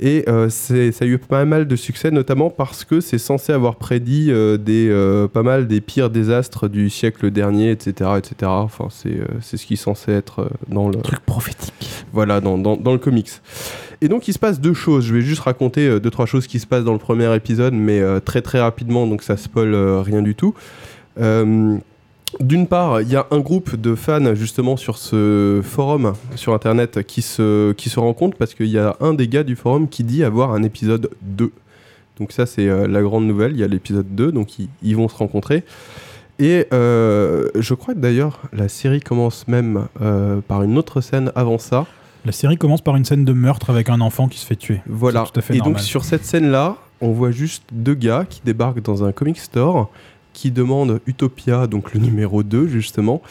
Et 0.00 0.24
c'est- 0.48 0.92
ça 0.92 1.04
a 1.04 1.08
eu 1.08 1.18
pas 1.18 1.44
mal 1.44 1.66
de 1.66 1.74
succès, 1.74 2.12
notamment 2.12 2.50
parce 2.50 2.84
que 2.84 3.00
c'est 3.00 3.18
censé 3.18 3.52
avoir 3.52 3.74
prédit 3.76 4.26
des, 4.60 5.26
pas 5.32 5.42
mal 5.42 5.66
des 5.66 5.80
pires 5.80 6.08
désastres 6.08 6.68
du 6.68 6.88
siècle 6.88 7.32
dernier, 7.32 7.72
etc. 7.72 8.10
etc. 8.16 8.34
Enfin, 8.44 8.86
c'est 8.90 9.18
c'est 9.40 9.56
ce 9.56 9.66
qui 9.66 9.74
est 9.74 9.76
censé 9.76 10.12
être 10.12 10.50
dans 10.68 10.88
le... 10.88 10.98
Truc 11.02 11.18
prophétique. 11.26 12.04
Voilà, 12.12 12.40
dans, 12.40 12.58
dans, 12.58 12.76
dans 12.76 12.92
le 12.92 12.98
comics. 12.98 13.30
Et 14.00 14.08
donc 14.08 14.28
il 14.28 14.32
se 14.32 14.38
passe 14.38 14.60
deux 14.60 14.74
choses. 14.74 15.04
Je 15.06 15.14
vais 15.14 15.20
juste 15.20 15.42
raconter 15.42 15.88
euh, 15.88 16.00
deux, 16.00 16.10
trois 16.10 16.26
choses 16.26 16.46
qui 16.46 16.60
se 16.60 16.66
passent 16.66 16.84
dans 16.84 16.92
le 16.92 16.98
premier 16.98 17.34
épisode, 17.34 17.74
mais 17.74 18.00
euh, 18.00 18.20
très 18.20 18.42
très 18.42 18.60
rapidement, 18.60 19.06
donc 19.06 19.22
ça 19.22 19.36
spoil 19.36 19.74
euh, 19.74 20.00
rien 20.00 20.22
du 20.22 20.34
tout. 20.34 20.54
D'une 22.40 22.66
part, 22.68 23.00
il 23.00 23.10
y 23.10 23.16
a 23.16 23.26
un 23.30 23.40
groupe 23.40 23.74
de 23.74 23.94
fans 23.94 24.34
justement 24.34 24.76
sur 24.76 24.98
ce 24.98 25.62
forum 25.64 26.12
sur 26.36 26.52
internet 26.52 27.02
qui 27.02 27.22
se, 27.22 27.72
qui 27.72 27.88
se 27.88 27.98
parce 28.36 28.54
qu'il 28.54 28.66
y 28.66 28.78
a 28.78 28.96
un 29.00 29.14
des 29.14 29.28
gars 29.28 29.44
du 29.44 29.56
forum 29.56 29.88
qui 29.88 30.04
dit 30.04 30.22
avoir 30.22 30.52
un 30.52 30.62
épisode 30.62 31.10
2. 31.22 31.50
Donc 32.20 32.32
ça 32.32 32.44
c'est 32.44 32.66
la 32.66 33.00
grande 33.00 33.26
nouvelle, 33.26 33.52
il 33.52 33.58
y 33.58 33.64
a 33.64 33.66
l'épisode 33.66 34.14
2, 34.14 34.30
donc 34.30 34.58
ils, 34.58 34.94
vont 34.94 35.08
se 35.08 35.16
rencontrer. 35.16 35.64
Et 36.38 36.66
je 36.70 37.74
crois 37.74 37.94
que 37.94 37.98
d'ailleurs 37.98 38.42
la 38.52 38.68
série 38.68 39.00
commence 39.00 39.48
même 39.48 39.86
par 40.46 40.62
une 40.62 40.76
autre 40.76 41.00
scène 41.00 41.32
avant 41.34 41.58
ça. 41.58 41.86
La 42.24 42.32
série 42.32 42.56
commence 42.58 42.82
par 42.82 42.96
une 42.96 43.04
scène 43.04 43.24
de 43.24 43.32
meurtre 43.32 43.70
avec 43.70 43.88
un 43.88 44.00
enfant 44.00 44.28
qui 44.28 44.38
se 44.38 44.46
fait 44.46 44.56
tuer. 44.56 44.80
Voilà. 44.86 45.24
C'est 45.26 45.32
tout 45.32 45.38
à 45.38 45.42
fait 45.42 45.54
Et 45.54 45.58
normal. 45.58 45.74
donc 45.76 45.82
sur 45.82 46.04
cette 46.04 46.24
scène-là, 46.24 46.76
on 47.00 47.12
voit 47.12 47.30
juste 47.30 47.62
deux 47.72 47.94
gars 47.94 48.26
qui 48.28 48.40
débarquent 48.44 48.82
dans 48.82 49.04
un 49.04 49.12
comic 49.12 49.38
store, 49.38 49.90
qui 50.32 50.50
demandent 50.50 51.00
Utopia, 51.06 51.66
donc 51.66 51.94
le 51.94 52.00
numéro 52.00 52.42
2 52.42 52.68
justement. 52.68 53.22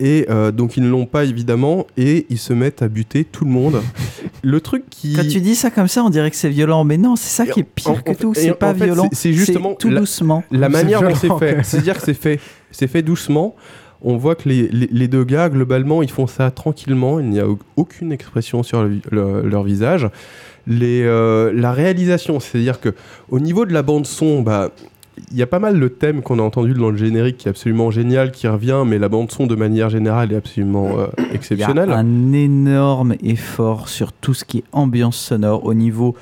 Et 0.00 0.26
euh, 0.30 0.52
donc 0.52 0.76
ils 0.76 0.82
ne 0.84 0.88
l'ont 0.88 1.06
pas 1.06 1.24
évidemment, 1.24 1.86
et 1.96 2.26
ils 2.30 2.38
se 2.38 2.52
mettent 2.52 2.82
à 2.82 2.88
buter 2.88 3.24
tout 3.24 3.44
le 3.44 3.50
monde. 3.50 3.82
le 4.44 4.60
truc 4.60 4.84
qui... 4.88 5.14
Quand 5.14 5.26
tu 5.26 5.40
dis 5.40 5.56
ça 5.56 5.70
comme 5.72 5.88
ça, 5.88 6.04
on 6.04 6.10
dirait 6.10 6.30
que 6.30 6.36
c'est 6.36 6.50
violent, 6.50 6.84
mais 6.84 6.96
non, 6.98 7.16
c'est 7.16 7.30
ça 7.30 7.44
qui 7.50 7.60
est 7.60 7.64
pire 7.64 7.90
En- 7.90 7.94
que 7.96 8.10
en 8.12 8.14
tout. 8.14 8.32
C'est 8.34 8.52
en 8.52 8.54
pas 8.54 8.72
fait, 8.74 8.84
violent. 8.84 9.08
c'est- 9.10 9.16
C'est 9.16 9.32
justement 9.32 9.74
tout 9.74 9.88
la- 9.90 9.98
doucement. 10.00 10.44
La 10.52 10.68
manière 10.68 11.02
dont 11.02 11.14
c'est 11.16 11.36
fait. 11.40 11.64
C'est-à-dire 11.64 11.96
que 11.98 12.04
c'est 12.04 12.14
fait, 12.14 12.38
c'est 12.70 12.86
fait 12.86 13.02
doucement. 13.02 13.56
On 14.02 14.16
voit 14.16 14.34
que 14.36 14.48
les, 14.48 14.68
les- 14.68 14.88
les 14.90 15.08
deux 15.08 15.24
gars, 15.24 15.48
globalement, 15.48 16.02
ils 16.02 16.10
font 16.10 16.26
ça 16.26 16.50
tranquillement. 16.50 17.18
Il 17.20 17.30
n'y 17.30 17.40
a 17.40 17.48
au- 17.48 17.58
aucune 17.76 18.12
expression 18.12 18.62
sur 18.62 18.84
le- 18.84 19.00
le- 19.10 19.42
leur 19.48 19.62
visage. 19.64 20.08
Les, 20.66 21.02
euh, 21.04 21.50
la 21.54 21.72
réalisation, 21.72 22.40
c'est-à-dire 22.40 22.80
que 22.80 22.94
au 23.30 23.40
niveau 23.40 23.64
de 23.66 23.72
la 23.72 23.82
bande 23.82 24.06
son, 24.06 24.42
bah, 24.42 24.70
il 25.32 25.36
y 25.36 25.42
a 25.42 25.46
pas 25.48 25.58
mal 25.58 25.76
le 25.78 25.90
thème 25.90 26.22
qu'on 26.22 26.38
a 26.38 26.42
entendu 26.42 26.74
dans 26.74 26.90
le 26.90 26.96
générique 26.96 27.38
qui 27.38 27.48
est 27.48 27.50
absolument 27.50 27.90
génial, 27.90 28.30
qui 28.30 28.46
revient, 28.46 28.84
mais 28.86 28.98
la 28.98 29.08
bande 29.08 29.32
son 29.32 29.46
de 29.48 29.54
manière 29.56 29.90
générale 29.90 30.32
est 30.32 30.36
absolument 30.36 30.98
euh, 30.98 31.06
Il 31.18 31.24
y 31.24 31.30
a 31.30 31.34
exceptionnelle. 31.34 31.90
un 31.90 32.32
énorme 32.32 33.14
effort 33.24 33.88
sur 33.88 34.12
tout 34.12 34.34
ce 34.34 34.44
qui 34.44 34.58
est 34.58 34.64
ambiance 34.72 35.16
sonore 35.16 35.64
au 35.64 35.74
niveau 35.74 36.14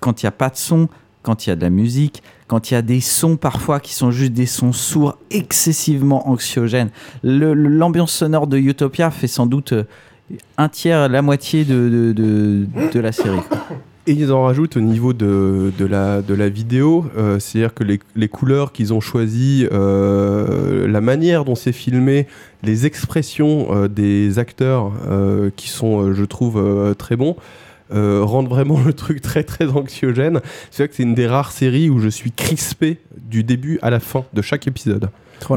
quand 0.00 0.22
il 0.22 0.26
n'y 0.26 0.28
a 0.28 0.32
pas 0.32 0.48
de 0.50 0.56
son, 0.56 0.88
quand 1.22 1.46
il 1.46 1.50
y 1.50 1.52
a 1.52 1.56
de 1.56 1.62
la 1.62 1.70
musique, 1.70 2.22
quand 2.46 2.70
il 2.70 2.74
y 2.74 2.76
a 2.76 2.82
des 2.82 3.00
sons 3.00 3.36
parfois 3.36 3.80
qui 3.80 3.94
sont 3.94 4.10
juste 4.10 4.32
des 4.32 4.46
sons 4.46 4.72
sourds 4.72 5.18
excessivement 5.30 6.28
anxiogènes. 6.28 6.90
L'ambiance 7.22 8.12
sonore 8.12 8.46
de 8.46 8.58
Utopia 8.58 9.10
fait 9.10 9.26
sans 9.26 9.46
doute 9.46 9.72
euh, 9.72 9.84
un 10.58 10.68
tiers, 10.68 11.08
la 11.08 11.22
moitié 11.22 11.64
de, 11.64 12.12
de, 12.14 13.00
la 13.00 13.12
série. 13.12 13.40
Et 14.06 14.12
ils 14.12 14.32
en 14.32 14.42
rajoutent 14.44 14.76
au 14.76 14.80
niveau 14.80 15.12
de, 15.12 15.72
de, 15.78 15.84
la, 15.86 16.22
de 16.22 16.34
la 16.34 16.48
vidéo, 16.48 17.06
euh, 17.16 17.38
c'est-à-dire 17.38 17.72
que 17.72 17.84
les, 17.84 18.00
les 18.16 18.28
couleurs 18.28 18.72
qu'ils 18.72 18.92
ont 18.92 19.00
choisies, 19.00 19.66
euh, 19.72 20.86
la 20.86 21.00
manière 21.00 21.44
dont 21.44 21.54
c'est 21.54 21.72
filmé, 21.72 22.26
les 22.62 22.86
expressions 22.86 23.86
des 23.88 24.38
acteurs 24.38 24.92
qui 25.56 25.68
sont, 25.68 26.14
je 26.14 26.24
trouve, 26.24 26.94
très 26.96 27.16
bons, 27.16 27.36
euh, 27.92 28.22
rendent 28.24 28.48
vraiment 28.48 28.80
le 28.82 28.92
truc 28.92 29.20
très 29.20 29.44
très 29.44 29.66
anxiogène. 29.68 30.40
C'est 30.70 30.84
vrai 30.84 30.88
que 30.88 30.94
c'est 30.94 31.02
une 31.02 31.14
des 31.14 31.26
rares 31.26 31.52
séries 31.52 31.90
où 31.90 32.00
je 32.00 32.08
suis 32.08 32.32
crispé 32.32 32.98
du 33.16 33.44
début 33.44 33.78
à 33.82 33.90
la 33.90 34.00
fin 34.00 34.24
de 34.32 34.42
chaque 34.42 34.66
épisode. 34.66 35.10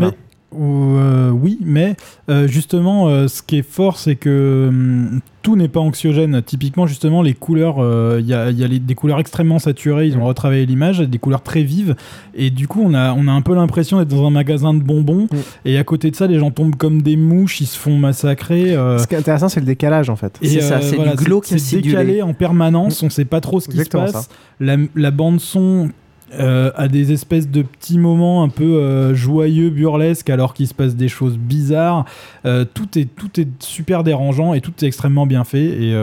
Mais- 0.08 0.18
euh, 0.56 1.30
oui, 1.30 1.58
mais 1.62 1.96
euh, 2.30 2.48
justement, 2.48 3.08
euh, 3.10 3.28
ce 3.28 3.42
qui 3.42 3.58
est 3.58 3.70
fort, 3.70 3.98
c'est 3.98 4.16
que 4.16 4.68
hum, 4.70 5.20
tout 5.42 5.56
n'est 5.56 5.68
pas 5.68 5.80
anxiogène. 5.80 6.42
Typiquement, 6.42 6.88
justement, 6.88 7.22
les 7.22 7.34
couleurs, 7.34 7.78
il 8.20 8.26
y 8.26 8.34
a, 8.34 8.50
il 8.52 8.60
y 8.60 8.64
a 8.66 8.68
les- 8.68 8.80
des 8.80 8.96
couleurs 8.96 9.20
extrêmement 9.20 9.60
saturées, 9.60 10.08
ils 10.08 10.18
ont 10.18 10.26
retravaillé 10.26 10.66
l'image, 10.66 11.00
des 11.00 11.20
couleurs 11.20 11.42
très 11.42 11.64
vives, 11.64 11.96
et 12.36 12.50
du 12.50 12.68
coup, 12.68 12.82
on 12.84 12.94
a, 12.94 13.14
on 13.14 13.28
a 13.28 13.32
un 13.32 13.42
peu 13.42 13.56
l'impression 13.56 13.98
d'être 14.00 14.10
dans 14.10 14.26
un 14.28 14.30
magasin 14.30 14.74
de 14.74 14.82
bonbons, 14.84 15.28
et 15.64 15.78
à 15.78 15.84
côté 15.86 16.12
de 16.12 16.16
ça, 16.18 16.28
les 16.28 16.38
gens 16.40 16.52
tombent 16.52 16.76
comme 16.76 17.02
des 17.02 17.16
mouches, 17.16 17.62
ils 17.62 17.66
se 17.66 17.78
font 17.78 17.98
massacrer. 17.98 18.72
Ce 18.74 19.08
qui 19.08 19.16
est 19.16 19.20
intéressant, 19.20 19.48
c'est 19.48 19.62
le 19.62 19.66
décalage 19.66 20.10
en 20.10 20.16
fait. 20.18 20.38
et, 20.42 20.48
euh, 20.62 20.80
voilà, 20.98 21.12
c'est- 21.46 21.60
C'est 21.60 21.82
décalé 21.82 22.22
en 22.22 22.34
permanence, 22.34 23.02
on 23.04 23.10
sait 23.10 23.24
pas 23.26 23.40
trop 23.40 23.60
ce 23.62 23.68
qui 23.70 23.76
Exactement 23.78 24.08
se 24.08 24.14
passe. 24.14 24.24
ça. 24.26 24.32
La, 24.60 24.76
la 24.96 25.12
bande 25.12 25.40
son 25.40 25.90
euh, 26.34 26.72
a 26.76 26.88
des 26.88 27.14
espèces 27.14 27.48
de 27.50 27.62
petits 27.62 27.98
moments 27.98 28.44
un 28.44 28.50
peu 28.50 28.64
euh, 28.64 29.14
joyeux, 29.16 29.70
burlesques, 29.70 30.30
alors 30.30 30.54
qu'il 30.54 30.68
se 30.68 30.74
passe 30.74 30.96
des 30.96 31.08
choses 31.08 31.38
bizarres. 31.38 32.06
Euh, 32.46 32.66
tout, 32.72 33.00
est, 33.00 33.06
tout 33.16 33.40
est 33.40 33.48
super 33.60 34.04
dérangeant 34.04 34.54
et 34.54 34.62
tout 34.62 34.74
est 34.82 34.88
extrêmement 34.88 35.26
bien 35.26 35.44
fait. 35.44 35.64
Et 35.66 35.94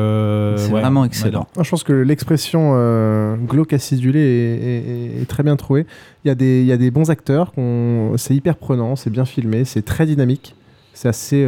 ouais, 0.73 0.83
on 1.11 1.13
adore. 1.29 1.47
Moi, 1.57 1.65
je 1.65 1.71
pense 1.71 1.83
que 1.85 1.93
l'expression 1.93 2.73
euh, 2.75 3.37
glauque 3.37 3.73
acidulé 3.75 4.21
est, 4.21 5.19
est- 5.19 5.23
est 5.23 5.27
très 5.27 5.43
bien 5.43 5.57
trouvée. 5.57 5.87
Il 6.25 6.29
y, 6.29 6.31
a 6.31 6.35
des, 6.35 6.61
il 6.63 6.67
y 6.67 6.73
a 6.73 6.79
des 6.79 6.91
bons 6.91 7.11
acteurs, 7.11 7.53
c'est 8.17 8.35
hyper 8.35 8.57
prenant, 8.57 8.97
c'est 8.97 9.11
bien 9.11 9.27
filmé, 9.27 9.65
c'est 9.67 9.83
très 9.83 10.07
dynamique. 10.07 10.55
C'est 10.95 11.09
assez. 11.09 11.45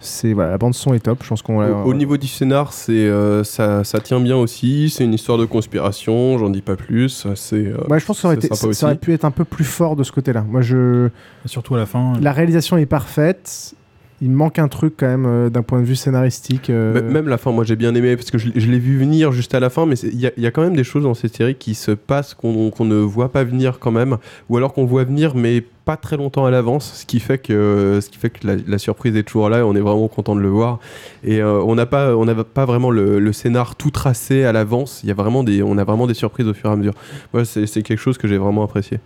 Euh, 0.00 0.02
c'est 0.02 0.32
voilà, 0.32 0.50
la 0.52 0.58
bande 0.58 0.74
son 0.74 0.94
est 0.94 1.00
top. 1.00 1.18
Je 1.22 1.28
pense 1.28 1.42
qu'on. 1.42 1.60
Au, 1.62 1.84
au 1.90 1.94
niveau 1.94 2.16
du 2.16 2.26
scénar, 2.26 2.72
c'est 2.72 2.92
euh, 2.92 3.44
ça, 3.44 3.84
ça 3.84 4.00
tient 4.00 4.20
bien 4.20 4.36
aussi. 4.36 4.90
C'est 4.90 5.04
une 5.04 5.14
histoire 5.14 5.38
de 5.38 5.44
conspiration, 5.44 6.38
j'en 6.38 6.50
dis 6.50 6.62
pas 6.62 6.76
plus. 6.76 7.26
C'est. 7.34 7.56
euh, 7.56 7.76
Ouais, 7.88 8.00
je 8.00 8.06
pense 8.06 8.16
que 8.16 8.22
ça 8.22 8.28
aurait, 8.28 8.36
été- 8.36 8.48
ça 8.74 8.94
pu 8.96 9.12
être 9.12 9.24
un 9.24 9.30
peu 9.30 9.44
plus 9.44 9.64
fort 9.64 9.96
de 9.96 10.02
ce 10.04 10.12
côté-là. 10.12 10.44
Moi, 10.48 10.60
je. 10.62 11.08
Surtout 11.46 11.74
à 11.74 11.78
la 11.78 11.86
fin. 11.86 12.14
La 12.20 12.32
réalisation 12.32 12.76
est 12.76 12.86
parfaite. 12.86 13.74
Il 14.22 14.30
manque 14.30 14.58
un 14.58 14.68
truc 14.68 14.94
quand 14.98 15.06
même 15.06 15.24
euh, 15.26 15.48
d'un 15.48 15.62
point 15.62 15.80
de 15.80 15.84
vue 15.86 15.96
scénaristique. 15.96 16.68
euh, 16.68 17.00
Même 17.10 17.26
la 17.28 17.38
fin, 17.38 17.52
moi 17.52 17.64
j'ai 17.64 17.76
bien 17.76 17.94
aimé 17.94 18.16
parce 18.16 18.30
que 18.30 18.36
je, 18.36 18.48
l'ai- 18.50 18.60
je 18.60 18.70
l'ai 18.70 18.78
vu 18.78 18.98
venir 18.98 19.32
juste 19.32 19.54
à 19.54 19.60
la 19.60 19.70
fin, 19.70 19.86
mais 19.86 19.94
il 19.96 20.20
y, 20.20 20.26
a- 20.26 20.32
il 20.36 20.42
y 20.42 20.46
a 20.46 20.50
quand 20.50 20.60
même 20.60 20.76
des 20.76 20.84
choses 20.84 21.04
dans 21.04 21.14
cette 21.14 21.34
série 21.34 21.54
qui 21.54 21.74
se 21.74 21.90
passent 21.92 22.34
qu'on 22.34 22.70
ne 22.80 22.96
voit 22.96 23.32
pas 23.32 23.44
venir 23.44 23.78
quand 23.78 23.90
même, 23.92 24.18
ou 24.50 24.58
alors 24.58 24.74
qu'on 24.74 24.84
voit 24.84 25.04
venir 25.04 25.34
mais 25.34 25.64
pas 25.86 25.96
très 25.96 26.18
longtemps 26.18 26.44
à 26.44 26.50
l'avance, 26.50 26.92
ce 27.00 27.06
qui 27.06 27.18
fait 27.18 27.38
que, 27.38 27.98
ce 28.02 28.10
qui 28.10 28.18
fait 28.18 28.28
que 28.28 28.46
la, 28.46 28.56
la 28.66 28.76
surprise 28.78 29.16
est 29.16 29.22
toujours 29.22 29.48
là 29.48 29.60
et 29.60 29.62
on 29.62 29.74
est 29.74 29.80
vraiment 29.80 30.06
content 30.08 30.36
de 30.36 30.40
le 30.42 30.48
voir. 30.48 30.80
Et 31.24 31.40
euh, 31.40 31.58
on 31.62 31.74
n'a 31.74 31.86
pas, 31.86 32.14
on 32.14 32.26
pas 32.44 32.66
vraiment 32.66 32.90
le, 32.90 33.20
le 33.20 33.32
scénar 33.32 33.74
tout 33.74 33.90
tracé 33.90 34.44
à 34.44 34.52
l'avance. 34.52 35.00
Il 35.02 35.08
y 35.08 35.12
a 35.12 35.14
vraiment 35.14 35.42
des, 35.44 35.62
on 35.62 35.78
a 35.78 35.84
vraiment 35.84 36.06
des 36.06 36.14
surprises 36.14 36.46
au 36.46 36.52
fur 36.54 36.68
et 36.68 36.72
à 36.74 36.76
mesure. 36.76 36.94
Moi, 37.32 37.46
c'est 37.46 37.66
c'est 37.66 37.82
quelque 37.82 37.98
chose 37.98 38.18
que 38.18 38.28
j'ai 38.28 38.36
vraiment 38.36 38.62
apprécié. 38.64 38.98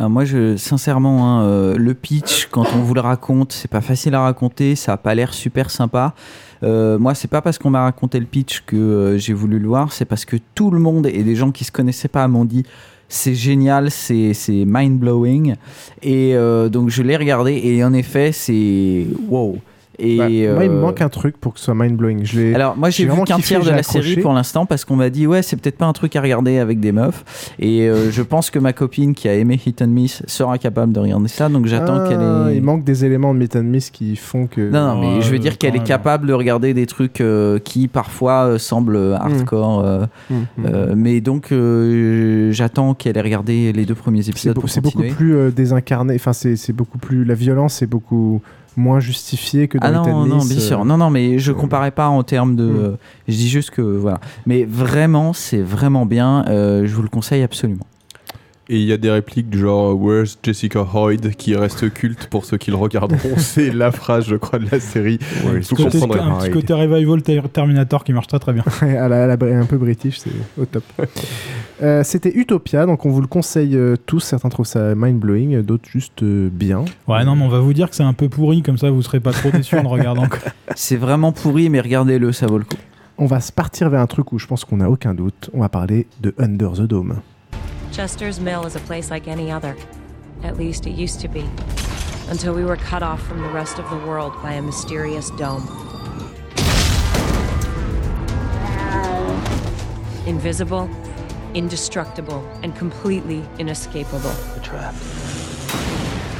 Alors 0.00 0.08
moi, 0.08 0.24
je, 0.24 0.56
sincèrement, 0.56 1.28
hein, 1.28 1.42
euh, 1.42 1.76
le 1.76 1.92
pitch, 1.92 2.48
quand 2.50 2.64
on 2.74 2.78
vous 2.78 2.94
le 2.94 3.02
raconte, 3.02 3.52
c'est 3.52 3.70
pas 3.70 3.82
facile 3.82 4.14
à 4.14 4.22
raconter, 4.22 4.74
ça 4.74 4.94
a 4.94 4.96
pas 4.96 5.14
l'air 5.14 5.34
super 5.34 5.70
sympa. 5.70 6.14
Euh, 6.62 6.98
moi, 6.98 7.14
c'est 7.14 7.28
pas 7.28 7.42
parce 7.42 7.58
qu'on 7.58 7.68
m'a 7.68 7.82
raconté 7.82 8.18
le 8.18 8.24
pitch 8.24 8.62
que 8.64 8.76
euh, 8.76 9.18
j'ai 9.18 9.34
voulu 9.34 9.58
le 9.58 9.68
voir, 9.68 9.92
c'est 9.92 10.06
parce 10.06 10.24
que 10.24 10.38
tout 10.54 10.70
le 10.70 10.78
monde 10.78 11.06
et 11.06 11.22
des 11.22 11.36
gens 11.36 11.50
qui 11.50 11.64
se 11.64 11.70
connaissaient 11.70 12.08
pas 12.08 12.26
m'ont 12.28 12.46
dit 12.46 12.64
c'est 13.10 13.34
génial, 13.34 13.90
c'est 13.90 14.32
mind 14.48 14.98
blowing. 14.98 15.56
Et 16.02 16.34
donc 16.70 16.88
je 16.88 17.02
l'ai 17.02 17.16
regardé 17.16 17.60
et 17.62 17.84
en 17.84 17.92
effet, 17.92 18.32
c'est 18.32 19.06
wow. 19.28 19.58
Et 20.02 20.16
Bah, 20.16 20.28
Moi, 20.54 20.64
il 20.64 20.70
me 20.70 20.76
euh, 20.76 20.80
manque 20.80 21.00
un 21.00 21.08
truc 21.08 21.36
pour 21.38 21.52
que 21.54 21.58
ce 21.58 21.66
soit 21.66 21.74
mind-blowing. 21.74 22.20
Je 22.24 22.40
l'ai- 22.40 22.54
Alors 22.54 22.76
moi 22.76 22.90
j'ai 22.90 23.04
vu 23.06 23.12
qu'un 23.24 23.38
tiers 23.38 23.60
de 23.62 23.68
la 23.70 23.76
accroché. 23.76 24.02
série 24.02 24.20
pour 24.22 24.32
l'instant 24.32 24.66
parce 24.66 24.84
qu'on 24.84 24.96
m'a 24.96 25.10
dit 25.10 25.26
ouais 25.26 25.42
c'est 25.42 25.56
peut-être 25.56 25.76
pas 25.78 25.86
un 25.86 25.92
truc 25.92 26.16
à 26.16 26.20
regarder 26.20 26.58
avec 26.58 26.80
des 26.80 26.92
meufs 26.92 27.52
et 27.58 27.82
euh, 27.88 28.10
je 28.10 28.22
pense 28.22 28.50
que 28.50 28.58
ma 28.58 28.72
copine 28.72 29.14
qui 29.14 29.28
a 29.28 29.34
aimé 29.34 29.60
Hit 29.64 29.82
and 29.82 29.88
Miss 29.88 30.22
sera 30.26 30.58
capable 30.58 30.92
de 30.92 31.00
regarder 31.00 31.28
ça 31.28 31.48
donc 31.48 31.66
j'attends 31.66 31.98
Ah, 32.04 32.08
qu'elle 32.08 32.20
ait... 32.54 32.56
Il 32.56 32.62
manque 32.62 32.84
des 32.84 33.04
éléments 33.04 33.34
de 33.34 33.38
Meet 33.38 33.56
and 33.56 33.62
Miss 33.64 33.90
qui 33.90 34.16
font 34.16 34.46
que. 34.46 34.60
Non, 34.70 34.94
non, 34.94 35.00
mais 35.00 35.22
je 35.22 35.30
veux 35.30 35.38
dire 35.38 35.58
qu'elle 35.58 35.76
est 35.76 35.84
capable 35.84 36.26
de 36.26 36.32
regarder 36.32 36.74
des 36.74 36.86
trucs 36.86 37.20
euh, 37.20 37.58
qui 37.58 37.86
parfois 37.88 38.46
euh, 38.46 38.58
semblent 38.58 39.14
hardcore. 39.18 39.80
euh, 39.84 40.06
Mm, 40.30 40.34
mm. 40.34 40.66
euh, 40.66 40.94
mais 40.96 41.20
donc, 41.20 41.52
j'attends 42.52 42.94
qu'elle 42.94 43.16
ait 43.16 43.20
regardé 43.22 43.72
les 43.72 43.84
deux 43.84 43.94
premiers 43.94 44.28
épisodes 44.28 44.58
c'est 44.66 44.80
beaucoup 44.80 45.02
plus 45.02 45.50
désincarné. 45.52 46.14
Enfin, 46.14 46.32
c'est 46.32 46.72
beaucoup 46.72 46.98
plus. 46.98 47.24
La 47.24 47.34
violence 47.34 47.82
est 47.82 47.86
beaucoup 47.86 48.40
moins 48.76 49.00
justifiée 49.00 49.68
que 49.68 49.78
dans 49.78 49.86
Ah 49.86 49.90
non, 49.92 50.26
non, 50.26 50.44
bien 50.44 50.56
euh, 50.56 50.60
sûr. 50.60 50.84
Non, 50.84 50.96
non, 50.96 51.10
mais 51.10 51.38
je 51.38 51.52
comparais 51.52 51.90
pas 51.90 52.08
en 52.08 52.22
termes 52.22 52.56
de. 52.56 52.64
Mm. 52.64 52.96
Je 53.28 53.34
dis 53.34 53.48
juste 53.48 53.70
que 53.70 53.82
voilà. 53.82 54.20
Mais 54.46 54.64
vraiment, 54.64 55.32
c'est 55.32 55.62
vraiment 55.62 56.06
bien. 56.06 56.44
euh, 56.48 56.86
je 56.86 56.94
vous 56.94 57.02
le 57.02 57.08
conseille 57.08 57.42
absolument. 57.42 57.86
Et 58.72 58.76
il 58.78 58.84
y 58.86 58.92
a 58.92 58.96
des 58.96 59.10
répliques 59.10 59.50
du 59.50 59.58
genre 59.58 60.00
Where's 60.00 60.38
Jessica 60.44 60.86
Hoyd 60.94 61.34
qui 61.34 61.56
reste 61.56 61.92
culte 61.92 62.28
pour 62.28 62.44
ceux 62.44 62.56
qui 62.56 62.70
le 62.70 62.76
regarderont. 62.76 63.18
C'est 63.36 63.72
la 63.72 63.90
phrase, 63.90 64.26
je 64.28 64.36
crois, 64.36 64.60
de 64.60 64.66
la 64.70 64.78
série. 64.78 65.18
Vous 65.42 65.74
Côté- 65.74 65.98
comprendrez. 65.98 66.20
un 66.20 66.38
petit 66.38 66.50
côté 66.52 66.72
revival 66.74 67.20
ter- 67.22 67.48
Terminator 67.48 68.04
qui 68.04 68.12
marche 68.12 68.28
très 68.28 68.38
très 68.38 68.52
bien. 68.52 68.62
à 68.82 69.08
la, 69.08 69.24
à 69.24 69.26
la 69.26 69.46
un 69.58 69.64
peu 69.64 69.76
british, 69.76 70.18
c'est 70.20 70.30
au 70.56 70.66
top. 70.66 70.84
Euh, 71.82 72.02
C'était 72.04 72.30
Utopia, 72.34 72.84
donc 72.84 73.06
on 73.06 73.10
vous 73.10 73.20
le 73.22 73.26
conseille 73.26 73.74
euh, 73.76 73.96
tous. 74.06 74.20
Certains 74.20 74.50
trouvent 74.50 74.66
ça 74.66 74.94
mind-blowing, 74.94 75.62
d'autres 75.62 75.88
juste 75.88 76.22
euh, 76.22 76.50
bien. 76.52 76.84
Ouais, 77.08 77.24
non, 77.24 77.36
mais 77.36 77.44
on 77.44 77.48
va 77.48 77.60
vous 77.60 77.72
dire 77.72 77.88
que 77.88 77.96
c'est 77.96 78.02
un 78.02 78.12
peu 78.12 78.28
pourri, 78.28 78.62
comme 78.62 78.76
ça 78.76 78.90
vous 78.90 79.02
serez 79.02 79.20
pas 79.20 79.32
trop 79.32 79.50
déçus 79.50 79.76
en 79.78 79.82
le 79.82 79.88
regardant. 79.88 80.28
quoi. 80.28 80.38
C'est 80.76 80.96
vraiment 80.96 81.32
pourri, 81.32 81.70
mais 81.70 81.80
regardez-le, 81.80 82.32
ça 82.32 82.46
vaut 82.46 82.58
le 82.58 82.64
coup. 82.64 82.76
On 83.18 83.26
va 83.26 83.40
se 83.40 83.50
partir 83.52 83.88
vers 83.90 84.00
un 84.00 84.06
truc 84.06 84.32
où 84.32 84.38
je 84.38 84.46
pense 84.46 84.64
qu'on 84.64 84.78
n'a 84.78 84.90
aucun 84.90 85.14
doute. 85.14 85.50
On 85.52 85.60
va 85.60 85.68
parler 85.68 86.06
de 86.20 86.34
Under 86.38 86.72
the 86.72 86.82
Dome. 86.82 87.20
Chester's 87.92 88.40
Mill 88.40 88.66
is 88.66 88.76
a 88.76 88.80
place 88.86 89.10
like 89.10 89.26
any 89.28 89.50
other. 89.52 89.74
At 90.44 90.58
least 90.58 90.86
it 90.86 90.98
used 90.98 91.20
to 91.22 91.28
be. 91.28 91.44
Until 92.30 92.54
we 92.54 92.62
were 92.64 92.76
cut 92.76 93.02
off 93.02 93.20
from 93.20 93.38
the 93.38 93.52
rest 93.52 93.78
of 93.78 93.84
the 93.90 94.06
world 94.08 94.32
by 94.42 94.52
a 94.52 94.62
mysterious 94.62 95.30
dome. 95.38 95.62
Invisible, 100.26 100.88
indestructible, 101.54 102.42
and 102.62 102.74
completely 102.76 103.42
inescapable. 103.58 104.32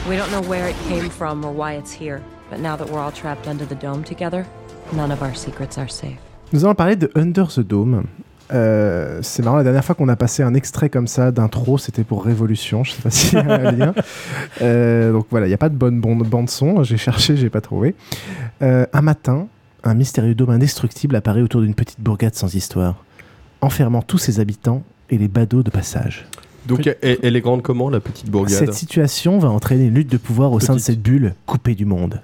We 0.09 0.17
don't 0.17 0.31
know 0.31 0.43
where 0.43 0.69
it 0.69 0.77
came 0.89 1.11
from 1.11 1.45
or 1.45 1.53
why 1.53 1.75
it's 1.75 1.93
here, 1.93 2.23
but 2.51 2.61
now 2.61 2.77
that 2.77 2.89
we're 2.89 3.01
all 3.01 3.13
trapped 3.13 3.47
under 3.47 3.65
the 3.65 3.75
dome 3.77 4.03
together, 4.05 4.47
none 4.93 5.13
of 5.13 5.23
our 5.23 5.35
secrets 5.35 5.79
are 5.79 5.89
safe. 5.89 6.19
Nous 6.53 6.65
allons 6.65 6.75
parler 6.75 6.97
de 6.97 7.11
Under 7.15 7.47
the 7.47 7.61
Dome. 7.61 8.05
Euh, 8.53 9.21
c'est 9.23 9.45
marrant, 9.45 9.57
la 9.57 9.63
dernière 9.63 9.85
fois 9.85 9.95
qu'on 9.95 10.09
a 10.09 10.17
passé 10.17 10.43
un 10.43 10.55
extrait 10.55 10.89
comme 10.89 11.07
ça 11.07 11.31
d'intro, 11.31 11.79
c'était 11.79 12.03
pour 12.03 12.25
Révolution. 12.25 12.83
Je 12.83 12.93
sais 12.93 13.03
pas 13.03 13.11
s'il 13.11 13.39
y 13.39 13.43
a 13.43 13.69
un 13.69 13.73
lien. 13.73 13.95
Euh, 14.63 15.13
donc 15.13 15.27
voilà, 15.31 15.47
il 15.47 15.49
n'y 15.49 15.55
a 15.55 15.59
pas 15.59 15.69
de 15.69 15.77
bonne 15.77 16.01
bande, 16.01 16.27
bande 16.27 16.51
son. 16.51 16.83
J'ai 16.83 16.97
cherché, 16.97 17.37
j'ai 17.37 17.49
pas 17.49 17.61
trouvé. 17.61 17.95
Euh, 18.63 18.85
un 18.93 19.01
matin, 19.01 19.47
un 19.85 19.95
mystérieux 19.95 20.35
dôme 20.35 20.51
indestructible 20.51 21.17
apparaît 21.17 21.41
autour 21.41 21.63
d'une 21.63 21.75
petite 21.75 22.01
bourgade 22.01 22.35
sans 22.35 22.55
histoire, 22.55 22.97
enfermant 23.61 24.03
tous 24.03 24.19
ses 24.19 24.41
habitants 24.41 24.83
et 25.11 25.19
les 25.19 25.29
badauds 25.29 25.63
de 25.63 25.71
passage. 25.71 26.27
Donc 26.67 26.87
elle, 27.03 27.19
elle 27.23 27.37
est 27.37 27.41
grande 27.41 27.63
comment, 27.63 27.91
la 27.91 28.01
petite 28.01 28.31
bourgade 28.31 28.59
Cette 28.59 28.75
situation 28.75 29.39
va 29.39 29.51
entraîner 29.51 29.87
une 29.87 29.95
lutte 29.95 30.11
de 30.11 30.19
pouvoir 30.19 30.53
au 30.53 30.61
sein 30.61 30.75
de 30.75 30.81
cette 30.81 31.01
bulle 31.01 31.35
coupée 31.47 31.75
du 31.75 31.85
monde. 31.85 32.21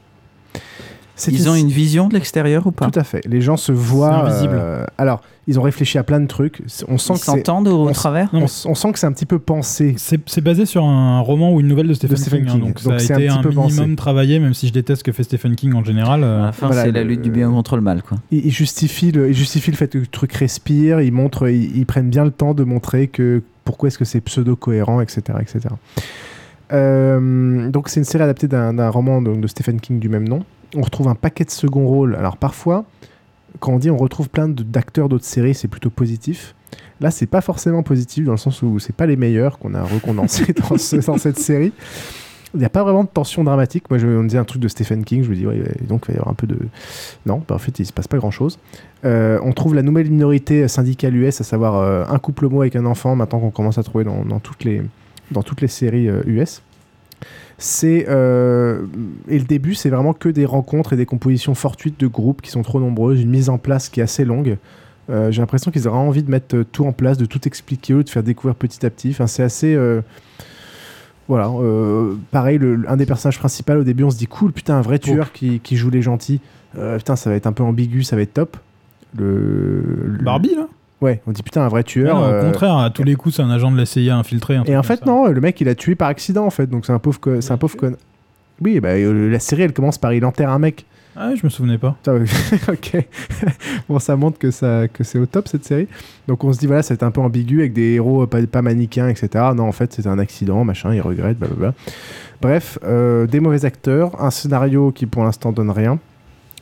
C'est 1.19 1.33
Ils 1.33 1.49
ont 1.49 1.55
une 1.55 1.69
vision 1.71 2.09
de 2.09 2.15
l'extérieur 2.15 2.67
ou 2.67 2.73
pas 2.73 2.91
Tout 2.91 2.99
à 3.01 3.03
fait. 3.05 3.23
Les 3.27 3.41
gens 3.41 3.57
se 3.57 3.73
voient. 3.73 4.25
C'est 4.27 4.33
invisible. 4.33 4.53
euh, 4.55 4.85
alors, 4.99 5.23
ils 5.49 5.59
ont 5.59 5.63
réfléchi 5.63 5.97
à 5.97 6.03
plein 6.03 6.21
de 6.21 6.27
trucs. 6.27 6.61
On 6.89 6.99
sent 6.99 7.15
Ils 7.15 7.19
que 7.19 7.25
c'est- 7.25 7.25
s'entendent 7.25 7.69
au 7.69 7.89
on- 7.89 7.93
travers 7.93 8.29
on, 8.35 8.43
on 8.45 8.75
sent 8.75 8.93
que 8.93 8.99
c'est 8.99 9.07
un 9.07 9.13
petit 9.13 9.25
peu 9.25 9.39
pensé. 9.39 9.95
C'est 9.97 10.21
c'est 10.27 10.43
basé 10.43 10.67
sur 10.67 10.85
un 10.85 11.21
roman 11.21 11.55
ou 11.55 11.61
une 11.61 11.69
nouvelle 11.69 11.89
de 11.89 11.95
Stephen, 11.95 12.19
Stephen 12.19 12.41
King, 12.41 12.49
hein, 12.49 12.53
King. 12.53 12.61
donc, 12.61 12.83
Donc 12.83 12.93
ça 12.93 12.95
a 12.97 12.99
c'est 12.99 13.15
un 13.15 13.19
été 13.19 13.29
petit 13.29 13.39
un, 13.39 13.43
peu 13.43 13.49
minimum 13.49 13.85
pensé. 13.85 13.97
travaillé, 13.97 14.39
même 14.41 14.53
si 14.53 14.69
je 14.69 14.73
déteste 14.75 14.99
ce 15.01 15.05
que 15.05 15.13
fait 15.13 15.23
Stephen 15.23 15.57
King 15.57 15.73
en 15.73 15.83
général. 15.83 16.23
euh, 16.23 16.43
À 16.43 16.47
la 16.47 16.53
fin, 16.53 16.67
Voilà, 16.67 16.83
c'est 16.85 16.93
la 16.93 17.03
lutte 17.03 17.23
du 17.23 17.31
bien 17.31 17.49
contre 17.51 17.77
le 17.77 17.83
mal, 17.83 18.03
quoi. 18.03 18.19
Ils, 18.31 18.45
ils 18.47 18.53
justifient 18.53 19.13
le, 19.13 19.31
ils 19.31 19.35
justifient 19.35 19.71
le 19.71 19.77
fait 19.79 19.89
que 19.89 19.99
le 19.99 20.07
truc 20.07 20.35
respire. 20.35 21.01
Ils 21.01 21.13
montrent, 21.13 21.49
ils, 21.49 21.75
ils 21.79 21.87
prennent 21.87 22.11
bien 22.11 22.25
le 22.25 22.31
temps 22.31 22.53
de 22.53 22.63
montrer 22.65 23.09
que 23.09 23.43
pourquoi 23.65 23.87
est-ce 23.89 23.97
que 23.99 24.05
c'est 24.05 24.21
pseudo 24.21 24.55
cohérent, 24.55 25.01
etc., 25.01 25.23
etc. 25.41 25.61
Euh, 26.73 27.71
donc 27.71 27.89
c'est 27.89 28.01
une 28.01 28.05
série 28.05 28.25
adaptée 28.25 28.49
d'un 28.49 28.75
d'un 28.75 28.89
roman 28.91 29.23
de, 29.23 29.35
de 29.37 29.47
Stephen 29.47 29.81
King 29.81 29.99
du 30.01 30.09
même 30.09 30.29
nom. 30.29 30.43
On 30.75 30.81
retrouve 30.83 31.09
un 31.09 31.15
paquet 31.15 31.45
de 31.45 31.51
second 31.51 31.87
rôles. 31.87 32.17
Alors 32.17 32.37
parfois, 32.37 32.85
quand 33.61 33.73
on 33.73 33.79
dit 33.79 33.91
on 33.91 33.97
retrouve 33.97 34.29
plein 34.29 34.49
d'acteurs 34.49 35.09
d'autres 35.09 35.25
séries, 35.25 35.55
c'est 35.55 35.69
plutôt 35.69 35.91
positif. 35.91 36.55
Là, 37.01 37.11
c'est 37.11 37.27
pas 37.27 37.41
forcément 37.43 37.83
positif 37.83 38.25
dans 38.25 38.33
le 38.33 38.39
sens 38.39 38.63
où 38.63 38.79
c'est 38.79 38.95
pas 38.97 39.07
les 39.07 39.17
meilleurs 39.17 39.59
qu'on 39.59 39.75
a 39.75 39.83
recondensés 39.83 40.53
dans, 40.71 40.77
ce- 40.79 40.97
dans 41.07 41.19
cette 41.19 41.39
série. 41.39 41.73
Il 42.55 42.61
n'y 42.61 42.65
a 42.65 42.71
pas 42.71 42.83
vraiment 42.85 43.05
de 43.05 43.09
tension 43.09 43.45
dramatique. 43.45 43.91
Moi, 43.91 43.99
je, 43.99 44.07
on 44.07 44.23
me 44.23 44.29
disait 44.29 44.39
un 44.39 44.45
truc 44.45 44.63
de 44.63 44.69
Stephen 44.69 45.05
King, 45.05 45.23
je 45.23 45.29
me 45.31 45.35
dis, 45.35 45.47
ouais, 45.47 45.63
donc 45.87 46.05
il 46.07 46.13
va 46.13 46.15
y 46.15 46.17
avoir 46.17 46.31
un 46.31 46.35
peu 46.35 46.47
de. 46.47 46.57
Non, 47.27 47.43
bah, 47.47 47.55
en 47.57 47.59
fait, 47.59 47.79
il 47.81 47.85
se 47.87 47.93
passe 47.93 48.09
pas 48.09 48.17
grand 48.17 48.31
chose. 48.31 48.59
on 49.05 49.53
trouve 49.55 49.75
la 49.75 49.83
nouvelle 49.83 50.11
minorité 50.11 50.67
syndicale 50.69 51.15
US, 51.17 51.41
à 51.41 51.45
savoir 51.45 51.77
euh, 51.77 52.05
un 52.09 52.19
couple 52.19 52.47
homo 52.47 52.63
avec 52.63 52.75
un 52.77 52.87
enfant, 52.87 53.15
maintenant 53.15 53.41
qu'on 53.41 53.51
commence 53.51 53.77
à 53.79 53.83
trouver 53.83 54.05
dans, 54.05 54.25
dans 54.25 54.41
toutes, 54.41 54.65
les, 54.65 54.81
dans 55.33 55.43
toutes 55.43 55.61
les 55.61 55.69
séries 55.69 56.09
euh, 56.09 56.23
US. 56.27 56.63
C'est 57.59 58.05
euh, 58.09 58.83
et 59.29 59.39
le 59.39 59.45
début, 59.45 59.75
c'est 59.75 59.89
vraiment 59.89 60.13
que 60.13 60.29
des 60.29 60.45
rencontres 60.45 60.93
et 60.93 60.97
des 60.97 61.07
compositions 61.07 61.55
fortuites 61.55 61.99
de 61.99 62.07
groupes 62.07 62.43
qui 62.43 62.51
sont 62.51 62.63
trop 62.63 62.81
nombreuses, 62.81 63.23
une 63.23 63.31
mise 63.31 63.49
en 63.49 63.57
place 63.59 63.89
qui 63.89 64.01
est 64.01 64.03
assez 64.03 64.25
longue. 64.27 64.59
Euh, 65.09 65.31
J'ai 65.31 65.41
l'impression 65.41 65.71
qu'ils 65.71 65.89
auraient 65.89 65.97
envie 65.99 66.23
de 66.23 66.31
mettre 66.31 66.55
euh, 66.57 66.65
tout 66.71 66.85
en 66.85 66.93
place, 66.93 67.17
de 67.17 67.25
tout 67.27 67.47
expliquer, 67.49 67.95
de 67.95 68.09
faire 68.11 68.23
découvrir 68.23 68.57
petit 68.57 68.85
à 68.85 68.91
petit. 68.91 69.11
Enfin, 69.11 69.27
c'est 69.27 69.43
assez. 69.43 69.75
euh, 69.75 70.03
voilà, 71.29 71.51
pareil, 72.31 72.59
le- 72.59 72.85
un 72.89 72.97
des 72.97 73.07
personnages 73.07 73.39
principaux, 73.39 73.73
au 73.73 73.83
début, 73.85 74.05
on 74.05 74.11
se 74.11 74.19
dit 74.19 74.29
cool, 74.29 74.53
putain, 74.53 74.77
un 74.77 74.81
vrai 74.83 74.99
tueur 75.01 75.33
qui, 75.33 75.59
qui 75.61 75.77
joue 75.77 75.91
les 75.91 76.03
gentils. 76.03 76.41
Putain, 76.99 77.17
ça 77.17 77.31
va 77.31 77.37
être 77.37 77.47
un 77.47 77.53
peu 77.53 77.63
ambigu, 77.65 78.03
ça 78.05 78.15
va 78.17 78.23
être 78.23 78.35
top. 78.35 78.57
Le, 79.19 79.81
le- 80.05 80.23
Barbie, 80.23 80.55
là? 80.55 80.69
Ouais, 81.03 81.21
on 81.27 81.33
dit 81.33 81.43
putain, 81.43 81.63
un 81.63 81.69
vrai 81.69 81.85
tueur. 81.85 82.19
Non, 82.19 82.25
euh, 82.25 82.41
Au 82.41 82.45
contraire, 82.47 82.77
à 82.79 82.91
tous 82.91 83.05
les 83.05 83.17
coups, 83.17 83.37
c'est 83.37 83.43
un 83.43 83.51
agent 83.51 83.71
de 83.71 83.77
la 83.77 83.85
CIA 83.85 84.17
infiltré. 84.17 84.59
Et 84.67 84.77
en 84.77 84.83
fait, 84.83 85.05
non, 85.05 85.27
le 85.27 85.41
mec, 85.41 85.61
il 85.61 85.69
a 85.69 85.75
tué 85.75 85.95
par 85.95 86.09
accident, 86.09 86.47
en 86.47 86.51
fait, 86.51 86.69
donc 86.69 86.87
c'est 86.87 86.93
un 86.93 86.99
pauvre, 86.99 87.19
c'est 87.41 87.53
un 87.53 87.59
pauvre 87.59 87.77
con. 87.77 87.97
Oui, 88.63 88.81
bah, 88.81 88.91
euh, 88.91 89.31
la 89.31 89.39
série, 89.39 89.63
elle 89.63 89.75
commence 89.75 89.99
par 89.99 90.15
il 90.15 90.25
enterre 90.25 90.51
un 90.51 90.59
mec. 90.59 90.87
Ah, 91.19 91.29
ouais, 91.29 91.37
je 91.37 91.45
me 91.45 91.51
souvenais 91.51 91.79
pas. 91.79 91.97
Ok. 92.69 93.07
bon, 93.89 93.99
ça 93.99 94.17
montre 94.17 94.39
que, 94.39 94.51
ça, 94.51 94.87
que 94.89 95.03
c'est 95.03 95.19
au 95.19 95.25
top 95.25 95.49
cette 95.49 95.65
série. 95.65 95.89
Donc 96.29 96.45
on 96.45 96.53
se 96.53 96.59
dit, 96.59 96.67
voilà, 96.67 96.83
c'est 96.83 97.03
un 97.03 97.11
peu 97.11 97.23
ambigu 97.23 97.61
avec 97.61 97.73
des 97.73 97.95
héros 97.95 98.25
euh, 98.25 98.27
pas, 98.27 98.47
pas 98.47 98.63
manichéens, 98.63 99.09
etc. 99.09 99.29
Non, 99.55 99.65
en 99.65 99.73
fait, 99.73 99.95
c'est 99.95 100.07
un 100.07 100.19
accident, 100.19 100.65
machin, 100.65 100.93
il 100.95 101.01
regrette, 101.01 101.39
blablabla. 101.39 101.73
Bref, 102.43 102.79
euh, 102.85 103.27
des 103.27 103.41
mauvais 103.41 103.65
acteurs, 103.65 104.23
un 104.23 104.31
scénario 104.31 104.93
qui 104.93 105.07
pour 105.07 105.25
l'instant 105.25 105.53
donne 105.53 105.71
rien, 105.71 105.99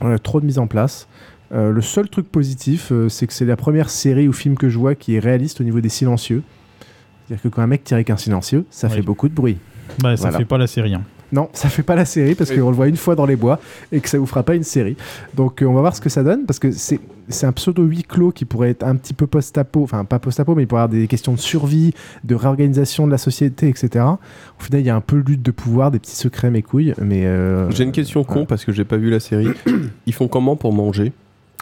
euh, 0.02 0.18
trop 0.18 0.40
de 0.40 0.46
mise 0.46 0.60
en 0.60 0.68
place. 0.68 1.08
Euh, 1.54 1.70
le 1.70 1.80
seul 1.82 2.08
truc 2.08 2.28
positif, 2.30 2.88
euh, 2.90 3.08
c'est 3.08 3.26
que 3.26 3.32
c'est 3.32 3.44
la 3.44 3.56
première 3.56 3.88
série 3.90 4.26
ou 4.28 4.32
film 4.32 4.56
que 4.56 4.68
je 4.68 4.78
vois 4.78 4.94
qui 4.94 5.14
est 5.14 5.20
réaliste 5.20 5.60
au 5.60 5.64
niveau 5.64 5.80
des 5.80 5.88
silencieux. 5.88 6.42
C'est-à-dire 7.26 7.42
que 7.42 7.48
quand 7.48 7.62
un 7.62 7.66
mec 7.66 7.84
tire 7.84 7.94
avec 7.96 8.10
un 8.10 8.16
silencieux, 8.16 8.64
ça 8.70 8.88
Oui. 8.88 8.94
fait 8.94 9.02
beaucoup 9.02 9.28
de 9.28 9.34
bruit. 9.34 9.58
Bah, 10.00 10.16
ça 10.16 10.22
Voilà. 10.22 10.38
fait 10.38 10.44
pas 10.44 10.58
la 10.58 10.66
série. 10.66 10.94
hein. 10.94 11.02
Non, 11.32 11.48
ça 11.52 11.68
fait 11.68 11.82
pas 11.82 11.96
la 11.96 12.04
série 12.04 12.34
parce 12.34 12.50
Oui. 12.50 12.58
qu'on 12.58 12.70
le 12.70 12.76
voit 12.76 12.86
une 12.86 12.96
fois 12.96 13.16
dans 13.16 13.26
les 13.26 13.34
bois 13.34 13.58
et 13.90 14.00
que 14.00 14.08
ça 14.08 14.18
vous 14.18 14.26
fera 14.26 14.42
pas 14.44 14.54
une 14.54 14.62
série. 14.62 14.96
Donc 15.34 15.62
euh, 15.62 15.66
on 15.66 15.72
va 15.74 15.80
voir 15.80 15.96
ce 15.96 16.00
que 16.00 16.08
ça 16.08 16.22
donne 16.22 16.44
parce 16.46 16.58
que 16.58 16.70
c'est 16.70 17.00
c'est 17.28 17.46
un 17.46 17.52
pseudo 17.52 17.82
huis 17.84 18.02
clos 18.02 18.30
qui 18.32 18.44
pourrait 18.44 18.68
être 18.70 18.84
un 18.84 18.94
petit 18.96 19.14
peu 19.14 19.26
post-apo, 19.26 19.82
enfin 19.82 20.04
pas 20.04 20.18
post-apo, 20.18 20.54
mais 20.54 20.64
il 20.64 20.66
pourrait 20.66 20.82
avoir 20.82 20.94
des 21.00 21.06
questions 21.08 21.32
de 21.32 21.38
survie, 21.38 21.94
de 22.22 22.34
réorganisation 22.34 23.06
de 23.06 23.10
la 23.10 23.16
société, 23.18 23.66
etc. 23.68 24.04
Au 24.04 24.62
final, 24.62 24.82
il 24.82 24.86
y 24.86 24.90
a 24.90 24.94
un 24.94 25.00
peu 25.00 25.16
lutte 25.16 25.40
de 25.42 25.50
pouvoir, 25.50 25.90
des 25.90 25.98
petits 25.98 26.14
secrets 26.16 26.50
mes 26.50 26.60
couilles, 26.62 26.94
mais 27.00 27.24
euh, 27.24 27.70
J'ai 27.70 27.84
une 27.84 27.92
question 27.92 28.22
con 28.24 28.44
parce 28.44 28.64
que 28.66 28.72
j'ai 28.72 28.84
pas 28.84 28.98
vu 28.98 29.08
la 29.10 29.20
série. 29.20 29.48
Ils 30.06 30.12
font 30.12 30.28
comment 30.28 30.54
pour 30.56 30.72
manger? 30.74 31.12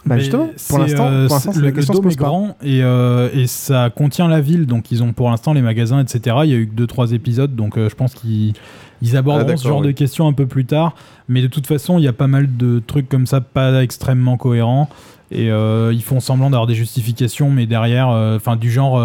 Bah 0.05 0.17
justement, 0.17 0.49
c'est, 0.57 0.69
pour 0.69 0.79
l'instant, 0.79 1.07
euh, 1.09 1.27
le, 1.55 1.69
le 1.69 1.85
dôme 1.85 2.09
est 2.09 2.15
grand 2.17 2.57
et, 2.61 2.83
euh, 2.83 3.29
et 3.33 3.47
ça 3.47 3.89
contient 3.89 4.27
la 4.27 4.41
ville, 4.41 4.65
donc 4.65 4.91
ils 4.91 5.01
ont 5.01 5.13
pour 5.13 5.29
l'instant 5.29 5.53
les 5.53 5.61
magasins, 5.61 5.99
etc. 5.99 6.37
Il 6.43 6.49
y 6.49 6.53
a 6.53 6.57
eu 6.57 6.67
que 6.67 6.83
2-3 6.83 7.13
épisodes, 7.13 7.55
donc 7.55 7.77
euh, 7.77 7.89
je 7.89 7.95
pense 7.95 8.13
qu'ils 8.13 8.53
ils 9.01 9.17
aborderont 9.17 9.51
Ah, 9.53 9.57
ce 9.57 9.67
genre 9.67 9.81
de 9.81 9.91
questions 9.91 10.27
un 10.27 10.33
peu 10.33 10.45
plus 10.45 10.65
tard. 10.65 10.95
Mais 11.29 11.41
de 11.41 11.47
toute 11.47 11.67
façon, 11.67 11.99
il 11.99 12.03
y 12.03 12.07
a 12.07 12.13
pas 12.13 12.27
mal 12.27 12.57
de 12.57 12.81
trucs 12.85 13.07
comme 13.07 13.27
ça, 13.27 13.41
pas 13.41 13.81
extrêmement 13.83 14.37
cohérents. 14.37 14.89
Et 15.31 15.49
euh, 15.51 15.91
ils 15.93 16.03
font 16.03 16.19
semblant 16.19 16.49
d'avoir 16.49 16.67
des 16.67 16.75
justifications, 16.75 17.49
mais 17.49 17.65
derrière, 17.65 18.09
euh, 18.09 18.37
enfin 18.37 18.55
du 18.55 18.71
genre. 18.71 19.01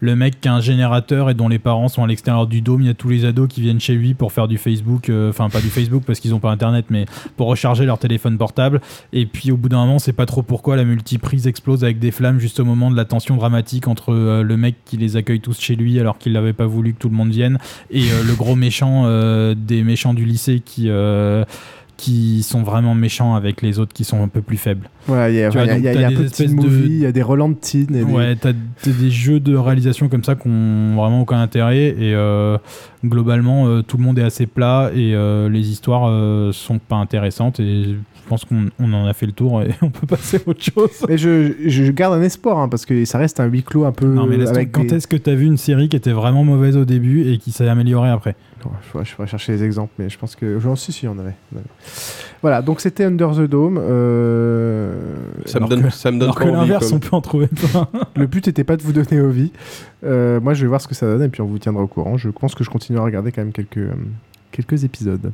Le 0.00 0.16
mec 0.16 0.40
qui 0.40 0.48
a 0.48 0.54
un 0.54 0.60
générateur 0.60 1.30
et 1.30 1.34
dont 1.34 1.48
les 1.48 1.58
parents 1.58 1.88
sont 1.88 2.04
à 2.04 2.06
l'extérieur 2.06 2.46
du 2.46 2.60
dôme, 2.60 2.82
il 2.82 2.86
y 2.86 2.90
a 2.90 2.94
tous 2.94 3.08
les 3.08 3.24
ados 3.24 3.48
qui 3.48 3.60
viennent 3.60 3.80
chez 3.80 3.94
lui 3.94 4.14
pour 4.14 4.32
faire 4.32 4.48
du 4.48 4.58
Facebook, 4.58 5.08
euh, 5.08 5.30
enfin 5.30 5.48
pas 5.48 5.60
du 5.60 5.68
Facebook 5.68 6.02
parce 6.06 6.20
qu'ils 6.20 6.34
ont 6.34 6.40
pas 6.40 6.50
internet, 6.50 6.86
mais 6.90 7.06
pour 7.36 7.48
recharger 7.48 7.84
leur 7.84 7.98
téléphone 7.98 8.38
portable. 8.38 8.80
Et 9.12 9.26
puis 9.26 9.50
au 9.50 9.56
bout 9.56 9.68
d'un 9.68 9.78
moment, 9.78 9.98
c'est 9.98 10.12
pas 10.12 10.26
trop 10.26 10.42
pourquoi 10.42 10.76
la 10.76 10.84
multiprise 10.84 11.46
explose 11.46 11.84
avec 11.84 11.98
des 11.98 12.10
flammes 12.10 12.38
juste 12.38 12.60
au 12.60 12.64
moment 12.64 12.90
de 12.90 12.96
la 12.96 13.04
tension 13.04 13.36
dramatique 13.36 13.88
entre 13.88 14.12
euh, 14.12 14.42
le 14.42 14.56
mec 14.56 14.76
qui 14.84 14.96
les 14.96 15.16
accueille 15.16 15.40
tous 15.40 15.58
chez 15.58 15.76
lui 15.76 15.98
alors 15.98 16.18
qu'il 16.18 16.32
n'avait 16.32 16.52
pas 16.52 16.66
voulu 16.66 16.94
que 16.94 16.98
tout 16.98 17.08
le 17.08 17.16
monde 17.16 17.30
vienne 17.30 17.58
et 17.90 18.02
euh, 18.02 18.22
le 18.24 18.34
gros 18.34 18.56
méchant 18.56 18.88
des 19.54 19.82
méchants 19.82 20.14
du 20.14 20.24
lycée 20.24 20.60
qui 20.64 20.88
qui 21.98 22.42
sont 22.42 22.62
vraiment 22.62 22.94
méchants 22.94 23.34
avec 23.34 23.60
les 23.60 23.78
autres 23.78 23.92
qui 23.92 24.04
sont 24.04 24.22
un 24.22 24.28
peu 24.28 24.40
plus 24.40 24.56
faibles. 24.56 24.88
Ouais, 25.08 25.34
il 25.34 25.36
y 25.38 25.42
a, 25.42 25.50
vois, 25.50 25.64
y 25.64 25.70
a- 25.70 25.78
y 25.78 25.88
a- 25.88 25.92
y 25.92 26.04
a 26.04 26.08
des 26.08 26.14
un 26.14 26.16
peu 26.16 26.24
de 26.24 26.86
il 26.86 26.98
y 27.00 27.06
a 27.06 27.12
des 27.12 27.22
relents 27.22 27.48
de 27.50 27.54
teen. 27.56 27.94
et 27.94 28.02
Ouais, 28.04 28.36
t'as 28.36 28.52
t'as 28.82 28.90
des 28.92 29.10
jeux 29.10 29.40
de 29.40 29.54
réalisation 29.56 30.08
comme 30.08 30.22
ça 30.24 30.34
qui 30.36 30.46
ont 30.48 30.94
vraiment 30.94 31.20
aucun 31.22 31.40
intérêt 31.42 31.88
et 31.88 32.14
euh, 32.14 32.56
globalement 33.04 33.66
euh, 33.66 33.82
tout 33.82 33.96
le 33.96 34.04
monde 34.04 34.18
est 34.18 34.22
assez 34.22 34.46
plat 34.46 34.90
et 34.94 35.14
euh, 35.14 35.48
les 35.48 35.68
histoires 35.70 36.08
sont 36.54 36.78
pas 36.78 36.96
intéressantes 36.96 37.60
et 37.60 37.96
pense 38.28 38.44
qu'on 38.44 38.66
on 38.78 38.92
en 38.92 39.06
a 39.06 39.12
fait 39.14 39.26
le 39.26 39.32
tour 39.32 39.62
et 39.62 39.70
on 39.82 39.90
peut 39.90 40.06
passer 40.06 40.36
à 40.38 40.48
autre 40.48 40.62
chose. 40.62 40.90
Mais 41.08 41.18
je, 41.18 41.52
je 41.66 41.90
garde 41.90 42.14
un 42.14 42.22
espoir 42.22 42.58
hein, 42.58 42.68
parce 42.68 42.84
que 42.86 43.04
ça 43.04 43.18
reste 43.18 43.40
un 43.40 43.46
huis 43.46 43.62
clos 43.62 43.84
un 43.84 43.92
peu. 43.92 44.06
Non 44.06 44.26
mais 44.26 44.36
laisse 44.36 44.50
avec 44.50 44.72
tomber. 44.72 44.86
quand 44.86 44.90
des- 44.90 44.96
est-ce 44.98 45.06
que 45.08 45.16
t'as 45.16 45.34
vu 45.34 45.46
une 45.46 45.56
série 45.56 45.88
qui 45.88 45.96
était 45.96 46.12
vraiment 46.12 46.44
mauvaise 46.44 46.76
au 46.76 46.84
début 46.84 47.28
et 47.30 47.38
qui 47.38 47.50
s'est 47.52 47.68
améliorée 47.68 48.10
après? 48.10 48.36
Je, 48.60 48.90
pourrais, 48.90 49.04
je 49.04 49.14
pourrais 49.14 49.28
chercher 49.28 49.52
les 49.52 49.62
exemples, 49.64 49.92
mais 49.98 50.08
je 50.10 50.18
pense 50.18 50.34
que. 50.34 50.58
J'en 50.58 50.74
si, 50.76 50.90
si, 50.92 51.06
on 51.06 51.12
avait. 51.18 51.34
on 51.54 51.58
avait. 51.58 51.66
Voilà, 52.42 52.60
donc 52.60 52.80
c'était 52.80 53.04
Under 53.04 53.30
the 53.30 53.42
Dome. 53.48 53.78
euh, 53.80 54.92
Ça 55.46 55.60
me 55.60 55.68
donne- 55.68 55.82
que- 55.84 55.90
ça 55.90 56.10
me 56.10 56.18
donne 56.18 56.28
Alors 56.30 56.34
pas 56.38 56.44
que 56.44 56.48
envie, 56.50 56.56
l'inverse, 56.58 56.88
comme- 56.88 56.96
on 56.96 57.00
peut 57.00 57.16
en 57.16 57.20
trouver 57.20 57.46
plein. 57.46 57.88
Le 58.16 58.26
but 58.26 58.46
n'était 58.46 58.64
pas 58.64 58.76
de 58.76 58.82
vous 58.82 58.92
donner 58.92 59.20
envie. 59.20 59.52
Euh, 60.04 60.40
moi, 60.40 60.54
je 60.54 60.62
vais 60.62 60.66
voir 60.68 60.80
ce 60.80 60.88
que 60.88 60.94
ça 60.94 61.06
donne 61.06 61.22
et 61.22 61.28
puis 61.28 61.40
on 61.40 61.46
vous 61.46 61.58
tiendra 61.58 61.82
au 61.82 61.86
courant. 61.86 62.16
Je 62.16 62.28
pense 62.30 62.54
que 62.54 62.64
je 62.64 62.70
continuerai 62.70 63.02
à 63.02 63.06
regarder 63.06 63.32
quand 63.32 63.42
même 63.42 63.52
quelques, 63.52 63.78
euh, 63.78 63.92
quelques 64.50 64.84
épisodes. 64.84 65.32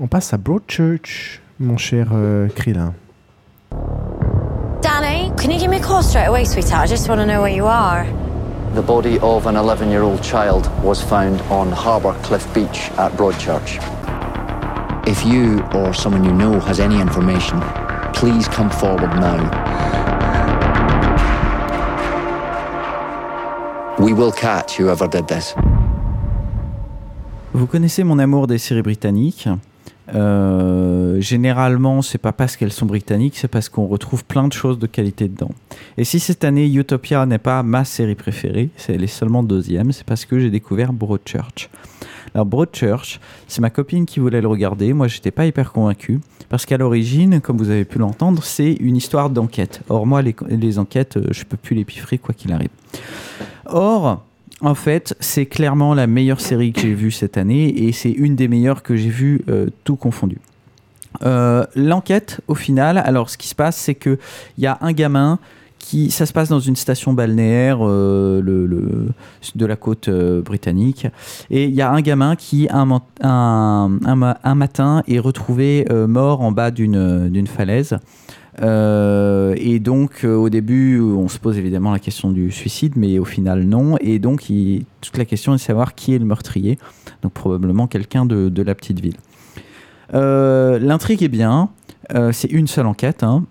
On 0.00 0.06
passe 0.06 0.32
à 0.34 0.38
Broadchurch, 0.38 1.40
mon 1.58 1.76
cher 1.76 2.08
euh, 2.12 2.48
Krillin. 2.48 2.94
Danny, 4.82 5.32
can 5.36 5.50
you 5.50 5.58
give 5.58 5.70
me 5.70 5.78
a 5.78 5.82
call 5.82 6.02
straight 6.02 6.26
away, 6.26 6.44
sweetheart? 6.44 6.84
I 6.84 6.86
just 6.86 7.08
want 7.08 7.20
to 7.20 7.26
know 7.26 7.40
where 7.40 7.54
you 7.54 7.66
are. 7.66 8.06
The 8.74 8.82
body 8.82 9.18
of 9.20 9.46
an 9.46 9.56
11 9.56 9.90
year 9.90 10.02
old 10.02 10.22
child 10.22 10.68
was 10.82 11.00
found 11.00 11.40
on 11.42 11.70
Harbour 11.70 12.12
Cliff 12.22 12.46
Beach 12.52 12.90
at 12.98 13.12
Broadchurch. 13.12 13.78
If 15.06 15.24
you 15.24 15.62
or 15.74 15.94
someone 15.94 16.24
you 16.24 16.32
know 16.32 16.58
has 16.60 16.80
any 16.80 17.00
information, 17.00 17.60
please 18.14 18.48
come 18.48 18.70
forward 18.70 19.14
now. 19.20 19.50
We 23.98 24.12
will 24.12 24.32
catch 24.32 24.76
whoever 24.76 25.06
did 25.06 25.28
this. 25.28 25.54
Vous 27.52 27.68
connaissez 27.68 28.02
mon 28.02 28.18
amour 28.18 28.48
des 28.48 28.58
séries 28.58 28.82
britanniques. 28.82 29.48
Euh, 30.12 31.20
généralement, 31.20 32.02
c'est 32.02 32.18
pas 32.18 32.32
parce 32.32 32.56
qu'elles 32.56 32.72
sont 32.72 32.86
britanniques, 32.86 33.36
c'est 33.36 33.48
parce 33.48 33.68
qu'on 33.68 33.86
retrouve 33.86 34.24
plein 34.24 34.48
de 34.48 34.52
choses 34.52 34.78
de 34.78 34.86
qualité 34.86 35.28
dedans. 35.28 35.50
Et 35.96 36.04
si 36.04 36.20
cette 36.20 36.44
année 36.44 36.66
Utopia 36.66 37.24
n'est 37.26 37.38
pas 37.38 37.62
ma 37.62 37.84
série 37.84 38.14
préférée, 38.14 38.70
c'est 38.76 38.94
elle 38.94 39.04
est 39.04 39.06
seulement 39.06 39.42
deuxième, 39.42 39.92
c'est 39.92 40.04
parce 40.04 40.24
que 40.24 40.38
j'ai 40.38 40.50
découvert 40.50 40.92
Broadchurch. 40.92 41.70
Alors 42.34 42.46
Broadchurch, 42.46 43.20
c'est 43.46 43.60
ma 43.60 43.70
copine 43.70 44.06
qui 44.06 44.20
voulait 44.20 44.40
le 44.40 44.48
regarder. 44.48 44.92
Moi, 44.92 45.06
j'étais 45.06 45.30
pas 45.30 45.46
hyper 45.46 45.72
convaincu 45.72 46.20
parce 46.48 46.66
qu'à 46.66 46.76
l'origine, 46.76 47.40
comme 47.40 47.56
vous 47.56 47.70
avez 47.70 47.84
pu 47.84 47.98
l'entendre, 47.98 48.42
c'est 48.42 48.72
une 48.72 48.96
histoire 48.96 49.30
d'enquête. 49.30 49.82
Or 49.88 50.06
moi, 50.06 50.20
les, 50.22 50.78
enquêtes, 50.78 51.16
euh, 51.16 51.28
je 51.30 51.44
peux 51.44 51.56
plus 51.56 51.76
les 51.76 51.84
piffrer 51.84 52.18
quoi 52.18 52.34
qu'il 52.34 52.52
arrive. 52.52 52.70
Or, 53.66 54.24
en 54.64 54.74
fait, 54.74 55.14
c'est 55.20 55.46
clairement 55.46 55.94
la 55.94 56.06
meilleure 56.06 56.40
série 56.40 56.72
que 56.72 56.80
j'ai 56.80 56.94
vue 56.94 57.10
cette 57.10 57.36
année 57.36 57.68
et 57.84 57.92
c'est 57.92 58.10
une 58.10 58.34
des 58.34 58.48
meilleures 58.48 58.82
que 58.82 58.96
j'ai 58.96 59.10
vues 59.10 59.42
euh, 59.48 59.68
tout 59.84 59.96
confondu. 59.96 60.38
Euh, 61.22 61.64
L'enquête, 61.76 62.40
au 62.48 62.54
final, 62.54 62.98
alors 62.98 63.28
ce 63.30 63.36
qui 63.36 63.46
se 63.46 63.54
passe, 63.54 63.76
c'est 63.76 63.94
que 63.94 64.18
il 64.56 64.64
y 64.64 64.66
a 64.66 64.78
un 64.80 64.92
gamin 64.92 65.38
qui, 65.78 66.10
ça 66.10 66.24
se 66.24 66.32
passe 66.32 66.48
dans 66.48 66.60
une 66.60 66.76
station 66.76 67.12
balnéaire 67.12 67.78
euh, 67.82 68.40
de 68.42 69.66
la 69.66 69.76
côte 69.76 70.08
britannique, 70.08 71.06
et 71.50 71.64
il 71.64 71.74
y 71.74 71.82
a 71.82 71.90
un 71.90 72.00
gamin 72.00 72.34
qui 72.34 72.66
un, 72.70 72.86
matin 74.54 75.02
est 75.06 75.18
retrouvé 75.18 75.86
mort 76.08 76.40
en 76.40 76.52
bas 76.52 76.70
d'une 76.70 77.46
falaise. 77.46 77.98
Euh, 78.62 79.54
et 79.58 79.78
donc, 79.80 80.24
euh, 80.24 80.34
au 80.34 80.48
début, 80.48 81.00
on 81.00 81.28
se 81.28 81.38
pose 81.38 81.58
évidemment 81.58 81.92
la 81.92 81.98
question 81.98 82.30
du 82.30 82.50
suicide, 82.50 82.92
mais 82.96 83.18
au 83.18 83.24
final, 83.24 83.64
non. 83.64 83.96
Et 84.00 84.18
donc, 84.18 84.44
toute 85.00 85.16
la 85.18 85.24
question 85.24 85.52
est 85.52 85.56
de 85.56 85.60
savoir 85.60 85.94
qui 85.94 86.14
est 86.14 86.18
le 86.18 86.24
meurtrier. 86.24 86.78
Donc, 87.22 87.32
probablement 87.32 87.86
quelqu'un 87.86 88.26
de, 88.26 88.48
de 88.48 88.62
la 88.62 88.74
petite 88.74 89.00
ville. 89.00 89.16
Euh, 90.14 90.78
L'intrigue 90.78 91.22
est 91.22 91.28
bien. 91.28 91.70
C'est 92.32 92.52
une 92.52 92.66
seule 92.66 92.86
enquête. 92.86 93.22
hein. 93.22 93.44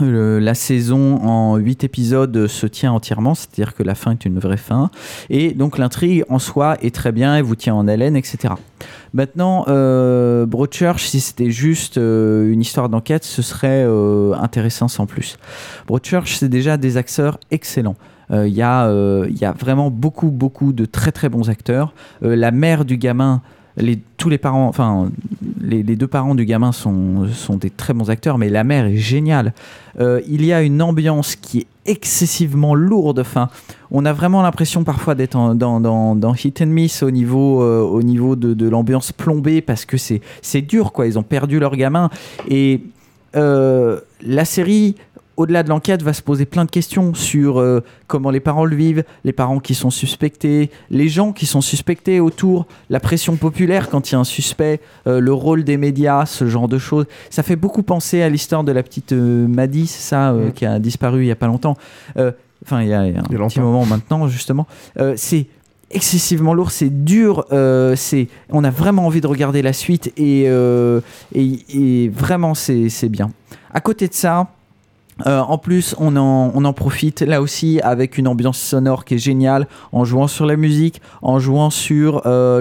La 0.00 0.54
saison 0.54 1.16
en 1.24 1.56
8 1.56 1.82
épisodes 1.82 2.46
se 2.46 2.66
tient 2.66 2.92
entièrement, 2.92 3.34
c'est-à-dire 3.34 3.74
que 3.74 3.82
la 3.82 3.96
fin 3.96 4.12
est 4.12 4.24
une 4.24 4.38
vraie 4.38 4.56
fin. 4.56 4.90
Et 5.28 5.52
donc 5.54 5.76
l'intrigue 5.76 6.24
en 6.28 6.38
soi 6.38 6.76
est 6.82 6.94
très 6.94 7.10
bien, 7.10 7.36
elle 7.36 7.42
vous 7.42 7.56
tient 7.56 7.74
en 7.74 7.88
haleine, 7.88 8.14
etc. 8.14 8.54
Maintenant, 9.12 9.64
euh, 9.68 10.46
Broadchurch, 10.46 11.04
si 11.06 11.18
c'était 11.20 11.50
juste 11.50 11.98
euh, 11.98 12.52
une 12.52 12.60
histoire 12.60 12.88
d'enquête, 12.88 13.24
ce 13.24 13.42
serait 13.42 13.84
euh, 13.84 14.34
intéressant 14.34 14.86
sans 14.86 15.06
plus. 15.06 15.36
Broadchurch, 15.86 16.36
c'est 16.36 16.48
déjà 16.48 16.76
des 16.76 16.96
acteurs 16.96 17.40
excellents. 17.50 17.96
Euh, 18.30 18.46
Il 18.46 18.54
y, 18.54 18.62
a, 18.62 19.52
vraiment 19.52 19.90
beaucoup, 19.90 20.30
beaucoup 20.30 20.72
de 20.72 20.84
très, 20.84 21.12
très 21.12 21.28
bons 21.28 21.48
acteurs. 21.50 21.92
La 22.20 22.50
mère 22.50 22.84
du 22.84 22.98
gamin, 22.98 23.42
les, 23.78 23.98
tous 24.16 24.28
les 24.28 24.38
parents, 24.38 24.68
enfin, 24.68 25.10
les, 25.60 25.82
deux 25.82 26.06
parents 26.06 26.34
du 26.34 26.44
gamin 26.44 26.72
sont, 26.72 27.28
sont 27.32 27.56
des 27.56 27.70
très 27.70 27.94
bons 27.94 28.10
acteurs, 28.10 28.38
mais 28.38 28.48
la 28.48 28.64
mère 28.64 28.86
est 28.86 28.96
géniale. 28.96 29.52
Euh, 30.00 30.20
il 30.28 30.44
y 30.44 30.52
a 30.52 30.62
une 30.62 30.82
ambiance 30.82 31.36
qui 31.36 31.60
est 31.60 31.66
excessivement 31.86 32.74
lourde. 32.74 33.20
Enfin, 33.20 33.48
on 33.90 34.04
a 34.04 34.12
vraiment 34.12 34.42
l'impression 34.42 34.84
parfois 34.84 35.14
d'être 35.14 35.54
dans, 35.54 35.80
dans, 35.80 36.34
hit 36.34 36.60
and 36.60 36.66
miss 36.66 37.02
au 37.02 37.10
niveau, 37.10 37.62
euh, 37.62 37.80
au 37.80 38.02
niveau 38.02 38.36
de, 38.36 38.54
de 38.54 38.68
l'ambiance 38.68 39.12
plombée 39.12 39.60
parce 39.60 39.84
que 39.84 39.96
c'est 39.96 40.20
c'est 40.42 40.62
dur, 40.62 40.92
quoi. 40.92 41.06
Ils 41.06 41.18
ont 41.18 41.22
perdu 41.22 41.58
leur 41.58 41.76
gamin. 41.76 42.10
Et 42.48 42.82
euh, 43.36 44.00
la 44.22 44.44
série, 44.44 44.96
au-delà 45.38 45.62
de 45.62 45.70
l'enquête, 45.70 46.02
va 46.02 46.12
se 46.12 46.20
poser 46.20 46.44
plein 46.44 46.66
de 46.66 46.70
questions 46.70 47.14
sur 47.14 47.58
euh, 47.58 47.82
comment 48.06 48.30
les 48.30 48.40
parents 48.40 48.66
le 48.66 48.76
vivent, 48.76 49.04
les 49.24 49.32
parents 49.32 49.60
qui 49.60 49.74
sont 49.74 49.90
suspectés, 49.90 50.70
les 50.90 51.08
gens 51.08 51.32
qui 51.32 51.46
sont 51.46 51.62
suspectés 51.62 52.20
autour, 52.20 52.66
la 52.90 53.00
pression 53.00 53.36
populaire 53.36 53.88
quand 53.88 54.10
il 54.10 54.12
y 54.12 54.16
a 54.16 54.18
un 54.18 54.24
suspect, 54.24 54.80
euh, 55.06 55.20
le 55.20 55.32
rôle 55.32 55.64
des 55.64 55.76
médias, 55.76 56.26
ce 56.26 56.46
genre 56.46 56.68
de 56.68 56.78
choses. 56.78 57.06
Ça 57.30 57.42
fait 57.42 57.56
beaucoup 57.56 57.82
penser 57.82 58.20
à 58.20 58.28
l'histoire 58.28 58.64
de 58.64 58.72
la 58.72 58.82
petite 58.82 59.12
euh, 59.12 59.48
Maddy, 59.48 59.86
c'est 59.86 60.02
ça, 60.02 60.32
euh, 60.32 60.50
qui 60.50 60.66
a 60.66 60.78
disparu 60.78 61.22
il 61.22 61.28
y 61.28 61.32
a 61.32 61.36
pas 61.36 61.46
longtemps. 61.46 61.76
Enfin, 62.64 62.82
il 62.82 62.88
y 62.88 62.92
a, 62.92 63.06
il 63.06 63.14
y 63.14 63.16
a 63.16 63.20
un 63.20 63.46
petit 63.46 63.60
moment 63.60 63.86
maintenant, 63.86 64.28
justement. 64.28 64.66
C'est 65.16 65.46
excessivement 65.90 66.54
lourd, 66.54 66.70
c'est 66.70 67.04
dur, 67.04 67.46
euh, 67.52 67.96
c'est, 67.96 68.28
on 68.50 68.64
a 68.64 68.70
vraiment 68.70 69.06
envie 69.06 69.20
de 69.20 69.26
regarder 69.26 69.62
la 69.62 69.72
suite 69.72 70.12
et, 70.16 70.44
euh, 70.46 71.00
et, 71.34 71.60
et 71.70 72.08
vraiment 72.08 72.54
c'est 72.54 72.88
c'est 72.88 73.08
bien. 73.08 73.30
À 73.72 73.80
côté 73.80 74.08
de 74.08 74.14
ça, 74.14 74.48
euh, 75.26 75.40
en 75.40 75.58
plus, 75.58 75.94
on 75.98 76.16
en, 76.16 76.72
profite 76.72 77.22
là 77.22 77.42
aussi 77.42 77.80
avec 77.82 78.18
une 78.18 78.28
ambiance 78.28 78.58
sonore 78.58 79.04
qui 79.04 79.14
est 79.14 79.18
géniale, 79.18 79.66
en 79.92 80.04
jouant 80.04 80.28
sur 80.28 80.46
la 80.46 80.56
musique, 80.56 81.00
en 81.22 81.38
jouant 81.38 81.70
sur 81.70 82.22
euh, 82.26 82.60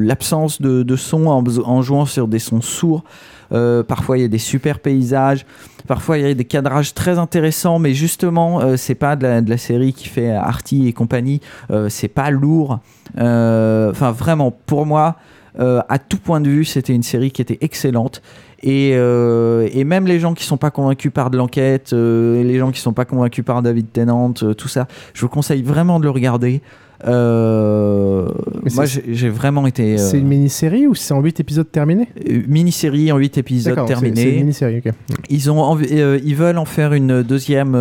l'absence 0.00 0.60
de, 0.60 0.96
son, 0.96 1.26
en, 1.26 1.82
jouant 1.82 2.06
sur 2.06 2.26
des 2.26 2.38
sons 2.38 2.60
sourds. 2.60 3.04
Euh, 3.52 3.82
parfois, 3.82 4.18
il 4.18 4.22
y 4.22 4.24
a 4.24 4.28
des 4.28 4.38
super 4.38 4.80
paysages. 4.80 5.46
Parfois, 5.86 6.18
il 6.18 6.26
y 6.26 6.30
a 6.30 6.34
des 6.34 6.44
cadrages 6.44 6.92
très 6.94 7.18
intéressants, 7.18 7.78
mais 7.78 7.94
justement, 7.94 8.76
c'est 8.76 8.94
pas 8.94 9.16
de 9.16 9.48
la, 9.48 9.56
série 9.56 9.92
qui 9.92 10.08
fait 10.08 10.30
Artie 10.30 10.88
et 10.88 10.92
compagnie. 10.92 11.40
C'est 11.88 12.08
pas 12.08 12.30
lourd. 12.30 12.80
Enfin, 13.16 14.10
vraiment, 14.10 14.50
pour 14.50 14.84
moi, 14.84 15.16
à 15.58 15.98
tout 15.98 16.18
point 16.18 16.40
de 16.40 16.50
vue, 16.50 16.64
c'était 16.66 16.92
une 16.92 17.02
série 17.02 17.30
qui 17.30 17.40
était 17.40 17.58
excellente. 17.62 18.20
Et, 18.62 18.92
euh, 18.94 19.68
et 19.72 19.84
même 19.84 20.06
les 20.06 20.18
gens 20.18 20.34
qui 20.34 20.44
sont 20.44 20.56
pas 20.56 20.70
convaincus 20.70 21.12
par 21.12 21.30
de 21.30 21.36
l'enquête, 21.36 21.92
euh, 21.92 22.42
les 22.42 22.58
gens 22.58 22.72
qui 22.72 22.80
sont 22.80 22.92
pas 22.92 23.04
convaincus 23.04 23.44
par 23.44 23.62
David 23.62 23.92
Tennant, 23.92 24.34
euh, 24.42 24.54
tout 24.54 24.68
ça, 24.68 24.88
je 25.14 25.20
vous 25.20 25.28
conseille 25.28 25.62
vraiment 25.62 26.00
de 26.00 26.04
le 26.04 26.10
regarder. 26.10 26.60
Euh, 27.06 28.26
moi, 28.74 28.84
j'ai 28.86 29.28
vraiment 29.28 29.66
été. 29.66 29.94
euh, 29.94 29.98
C'est 29.98 30.18
une 30.18 30.26
mini-série 30.26 30.86
ou 30.86 30.94
c'est 30.94 31.14
en 31.14 31.20
8 31.20 31.40
épisodes 31.40 31.70
terminés? 31.70 32.08
Euh, 32.28 32.42
mini-série 32.48 33.12
en 33.12 33.18
8 33.18 33.38
épisodes 33.38 33.86
terminés. 33.86 34.16
c'est 34.20 34.30
une 34.32 34.36
mini-série, 34.40 34.82
ok. 34.84 34.92
Ils, 35.30 35.50
ont 35.50 35.60
envi- 35.62 35.88
ils 36.24 36.34
veulent 36.34 36.58
en 36.58 36.64
faire 36.64 36.92
une 36.92 37.22
deuxième 37.22 37.74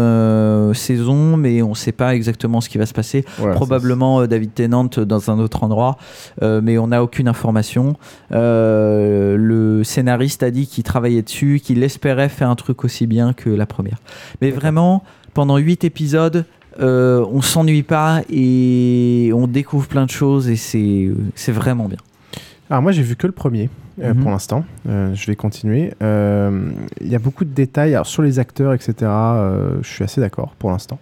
saison, 0.73 1.38
mais 1.38 1.61
on 1.61 1.69
ne 1.69 1.76
sait 1.76 1.91
pas 1.91 2.15
exactement 2.15 2.61
ce 2.61 2.69
qui 2.69 2.77
va 2.77 2.85
se 2.85 2.94
passer. 2.94 3.26
Voilà, 3.38 3.56
Probablement 3.56 4.26
David 4.27 4.53
Tennant 4.53 4.85
dans 4.85 5.31
un 5.31 5.39
autre 5.39 5.64
endroit, 5.64 5.98
mais 6.41 6.77
on 6.77 6.88
n'a 6.88 7.03
aucune 7.03 7.27
information. 7.27 7.95
Le 8.31 9.81
scénariste 9.84 10.44
a 10.44 10.52
dit 10.52 10.68
qu'il 10.68 10.84
travaillait 10.84 11.22
dessus, 11.22 11.60
qu'il 11.64 11.81
espérait 11.84 12.30
faire 12.30 12.49
un 12.49 12.56
truc 12.56 12.84
aussi 12.84 13.07
bien 13.07 13.34
que 13.34 13.49
la 13.49 13.65
première. 13.65 13.98
Mais 14.41 14.52
vraiment, 14.52 15.03
pendant 15.34 15.57
8 15.57 15.84
épisodes, 15.84 16.45
euh, 16.80 17.26
on 17.32 17.41
s'ennuie 17.41 17.84
pas 17.84 18.22
et 18.30 19.32
on 19.34 19.48
découvre 19.48 19.88
plein 19.88 20.06
de 20.06 20.12
choses 20.12 20.49
et 20.49 20.56
c'est 20.56 21.10
c'est 21.36 21.52
vraiment 21.52 21.88
bien. 21.88 21.98
Alors 22.70 22.82
moi 22.84 22.91
j'ai 22.91 23.02
vu 23.04 23.16
que 23.16 23.28
le 23.28 23.34
premier 23.34 23.70
euh, 24.02 24.14
Mhm. 24.14 24.22
pour 24.22 24.32
l'instant. 24.32 24.64
Euh, 24.88 25.14
je 25.16 25.26
vais 25.26 25.36
continuer. 25.36 25.94
Euh, 26.04 26.70
Il 27.02 27.08
y 27.08 27.16
a 27.16 27.20
beaucoup 27.20 27.45
de 27.45 27.49
détails 27.54 27.94
Alors, 27.95 28.06
sur 28.06 28.22
les 28.22 28.38
acteurs, 28.40 28.74
etc. 28.74 28.94
je 29.02 29.88
suis 29.88 30.04
assez 30.04 30.22
d'accord 30.22 30.54
pour 30.60 30.70
l'instant. 30.70 30.99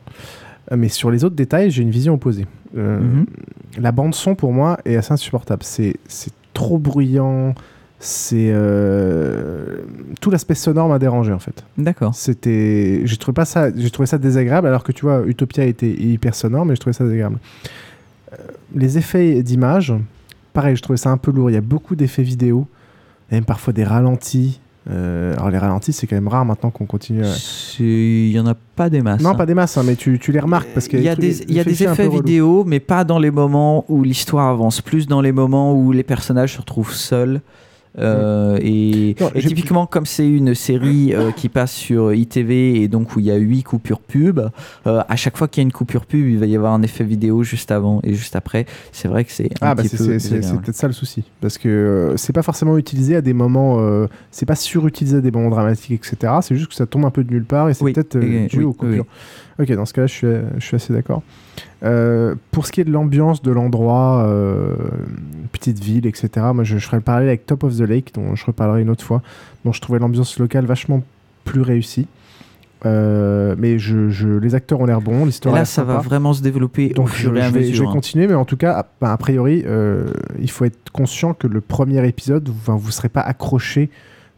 Mais 0.75 0.89
sur 0.89 1.11
les 1.11 1.23
autres 1.23 1.35
détails, 1.35 1.69
j'ai 1.71 1.83
une 1.83 1.91
vision 1.91 2.13
opposée. 2.13 2.45
Mhm. 2.73 3.25
La 3.77 3.91
bande 3.91 4.15
son 4.15 4.35
pour 4.35 4.53
moi 4.53 4.77
est 4.85 4.95
assez 4.95 5.11
insupportable. 5.13 5.63
C'est 5.63 5.95
c'est 6.07 6.31
trop 6.53 6.77
bruyant. 6.77 7.53
C'est 8.05 8.51
euh, 8.51 9.77
tout 10.21 10.29
l'aspect 10.29 10.55
sonore 10.55 10.87
m'a 10.87 10.99
dérangé 10.99 11.33
en 11.33 11.39
fait. 11.39 11.63
D'accord. 11.77 12.13
C'était, 12.15 13.01
j'ai 13.03 13.17
trouvé 13.17 13.33
pas 13.33 13.45
ça, 13.45 13.69
j'ai 13.75 13.89
trouvé 13.89 14.05
ça 14.05 14.17
désagréable 14.17 14.67
alors 14.67 14.83
que 14.83 14.91
tu 14.91 15.01
vois, 15.05 15.23
Utopia 15.25 15.65
était 15.65 15.89
hyper 15.89 16.35
sonore, 16.35 16.65
mais 16.65 16.75
je 16.75 16.79
trouvais 16.79 16.93
ça 16.93 17.03
désagréable. 17.03 17.37
Euh, 18.33 18.35
les 18.75 18.97
effets 18.97 19.41
d'image, 19.43 19.93
pareil, 20.53 20.75
je 20.75 20.81
trouvais 20.81 20.97
ça 20.97 21.09
un 21.09 21.17
peu 21.17 21.31
lourd. 21.31 21.49
Il 21.49 21.53
y 21.53 21.57
a 21.57 21.61
beaucoup 21.61 21.95
d'effets 21.95 22.23
vidéo, 22.23 22.67
et 23.31 23.35
même 23.35 23.45
parfois 23.45 23.73
des 23.73 23.83
ralentis. 23.83 24.59
Euh, 24.87 25.33
alors 25.33 25.49
les 25.49 25.57
ralentis, 25.57 25.93
c'est 25.93 26.05
quand 26.05 26.15
même 26.15 26.27
rare 26.27 26.45
maintenant 26.45 26.69
qu'on 26.69 26.85
continue. 26.85 27.23
à- 27.25 27.33
Il 27.79 28.29
y 28.29 28.39
en 28.39 28.45
a 28.45 28.53
pas 28.75 28.89
des 28.91 29.01
masses. 29.01 29.21
Non, 29.21 29.31
hein. 29.31 29.35
pas 29.35 29.47
des 29.47 29.55
masses, 29.55 29.77
hein, 29.77 29.83
mais 29.83 29.95
tu, 29.95 30.19
tu 30.19 30.31
les 30.31 30.39
remarques 30.39 30.69
parce 30.75 30.87
qu'il 30.87 31.01
y 31.01 31.09
a 31.09 31.15
des, 31.15 31.41
il 31.43 31.55
y 31.55 31.59
a 31.59 31.63
des 31.63 31.83
effets 31.83 32.07
vidéo, 32.07 32.63
mais 32.67 32.79
pas 32.79 33.03
dans 33.03 33.17
les 33.17 33.31
moments 33.31 33.83
où 33.89 34.03
l'histoire 34.03 34.47
avance, 34.47 34.81
plus 34.81 35.07
dans 35.07 35.21
les 35.21 35.31
moments 35.31 35.73
où 35.73 35.91
les 35.91 36.03
personnages 36.03 36.53
se 36.53 36.59
retrouvent 36.59 36.93
seuls. 36.93 37.41
Euh, 37.97 38.57
et, 38.61 39.15
Non, 39.21 39.29
et 39.33 39.41
j'ai- 39.41 39.47
typiquement, 39.49 39.85
comme 39.85 40.05
c'est 40.05 40.27
une 40.27 40.53
série 40.55 41.13
euh, 41.13 41.31
qui 41.31 41.49
passe 41.49 41.71
sur 41.71 42.13
ITV 42.13 42.81
et 42.81 42.87
donc 42.87 43.15
où 43.15 43.19
il 43.19 43.25
y 43.25 43.31
a 43.31 43.35
huit 43.37 43.63
coupures 43.63 43.99
pub, 43.99 44.39
euh, 44.87 45.01
à 45.07 45.15
chaque 45.15 45.37
fois 45.37 45.47
qu'il 45.47 45.61
y 45.61 45.63
a 45.63 45.67
une 45.67 45.71
coupure 45.71 46.05
pub, 46.05 46.27
il 46.27 46.37
va 46.37 46.45
y 46.45 46.55
avoir 46.55 46.73
un 46.73 46.81
effet 46.81 47.03
vidéo 47.03 47.43
juste 47.43 47.71
avant 47.71 48.01
et 48.03 48.13
juste 48.13 48.35
après. 48.35 48.65
C'est 48.91 49.07
vrai 49.07 49.23
que 49.23 49.31
c'est 49.31 49.45
un 49.61 49.67
Ah 49.69 49.75
bah 49.75 49.83
petit 49.83 49.95
peu 49.95 50.19
c'est- 50.19 50.39
peut-être 50.41 50.75
ça 50.75 50.87
le 50.87 50.93
souci. 50.93 51.23
Parce 51.41 51.57
que 51.57 52.13
c'est 52.17 52.33
pas 52.33 52.43
forcément 52.43 52.77
utilisé 52.77 53.15
à 53.15 53.21
des 53.21 53.33
moments 53.33 53.79
c'est 54.31 54.45
pas 54.45 54.55
surutilisé 54.55 55.17
à 55.17 55.21
des 55.21 55.31
moments 55.31 55.49
dramatiques 55.49 55.91
etc 55.93 56.33
c'est 56.41 56.55
juste 56.55 56.69
que 56.69 56.75
ça 56.75 56.85
tombe 56.85 57.05
un 57.05 57.09
peu 57.11 57.23
de 57.23 57.31
nulle 57.31 57.45
part 57.45 57.69
et 57.69 57.73
c'est 57.73 57.83
peut-être 57.85 58.17
dû 58.19 58.47
oui, 58.57 58.63
aux 58.63 58.69
oui, 58.69 58.75
coupures 58.75 59.05
ok 59.59 59.71
dans 59.73 59.85
ce 59.85 59.93
cas 59.93 60.01
là 60.01 60.07
je 60.07 60.13
suis, 60.13 60.27
je 60.57 60.65
suis 60.65 60.75
assez 60.75 60.93
d'accord 60.93 61.21
Euh, 61.83 62.35
pour 62.51 62.65
ce 62.65 62.71
qui 62.71 62.81
est 62.81 62.85
de 62.85 62.91
l'ambiance 62.91 63.41
de 63.41 63.51
l'endroit 63.51 64.23
euh, 64.25 64.75
petite 65.51 65.83
ville 65.83 66.07
etc 66.07 66.27
moi 66.53 66.63
je, 66.63 66.77
je 66.77 66.85
ferai 66.85 66.97
le 66.97 67.03
parallèle 67.03 67.27
avec 67.29 67.45
Top 67.45 67.63
of 67.63 67.75
the 67.77 67.81
Lake 67.81 68.13
dont 68.15 68.33
je 68.35 68.45
reparlerai 68.45 68.81
une 68.81 68.89
autre 68.89 69.03
fois 69.03 69.21
dont 69.65 69.71
je 69.73 69.81
trouvais 69.81 69.99
l'ambiance 69.99 70.39
locale 70.39 70.65
vachement 70.65 71.03
plus 71.43 71.61
réussie 71.61 72.07
Euh, 72.85 73.55
mais 73.57 73.79
je, 73.79 74.09
je- 74.09 74.27
les 74.37 74.53
acteurs 74.53 74.79
ont 74.79 74.85
l'air 74.85 75.01
bons, 75.01 75.25
l'histoire 75.25 75.55
là, 75.55 75.65
ça 75.65 75.83
va 75.83 75.97
vraiment 75.99 76.33
se 76.33 76.43
développer 76.43 76.91
au 76.91 76.93
Donc 76.93 77.09
fur 77.09 77.31
je, 77.33 77.37
et 77.39 77.41
à 77.41 77.47
je 77.47 77.53
vais, 77.53 77.59
mesure. 77.61 77.75
je 77.75 77.81
vais 77.81 77.87
hein. 77.87 77.91
continuer, 77.93 78.27
mais 78.27 78.35
en 78.35 78.45
tout 78.45 78.57
cas, 78.57 78.73
a, 78.73 78.85
bah, 79.01 79.11
a 79.11 79.17
priori, 79.17 79.63
il 80.39 80.49
faut 80.51 80.65
être 80.65 80.91
conscient 80.91 81.33
que 81.33 81.47
le 81.47 81.61
premier 81.61 82.07
épisode, 82.07 82.47
vous 82.49 82.77
ne 82.87 82.91
serez 82.91 83.09
pas 83.09 83.21
accroché 83.21 83.89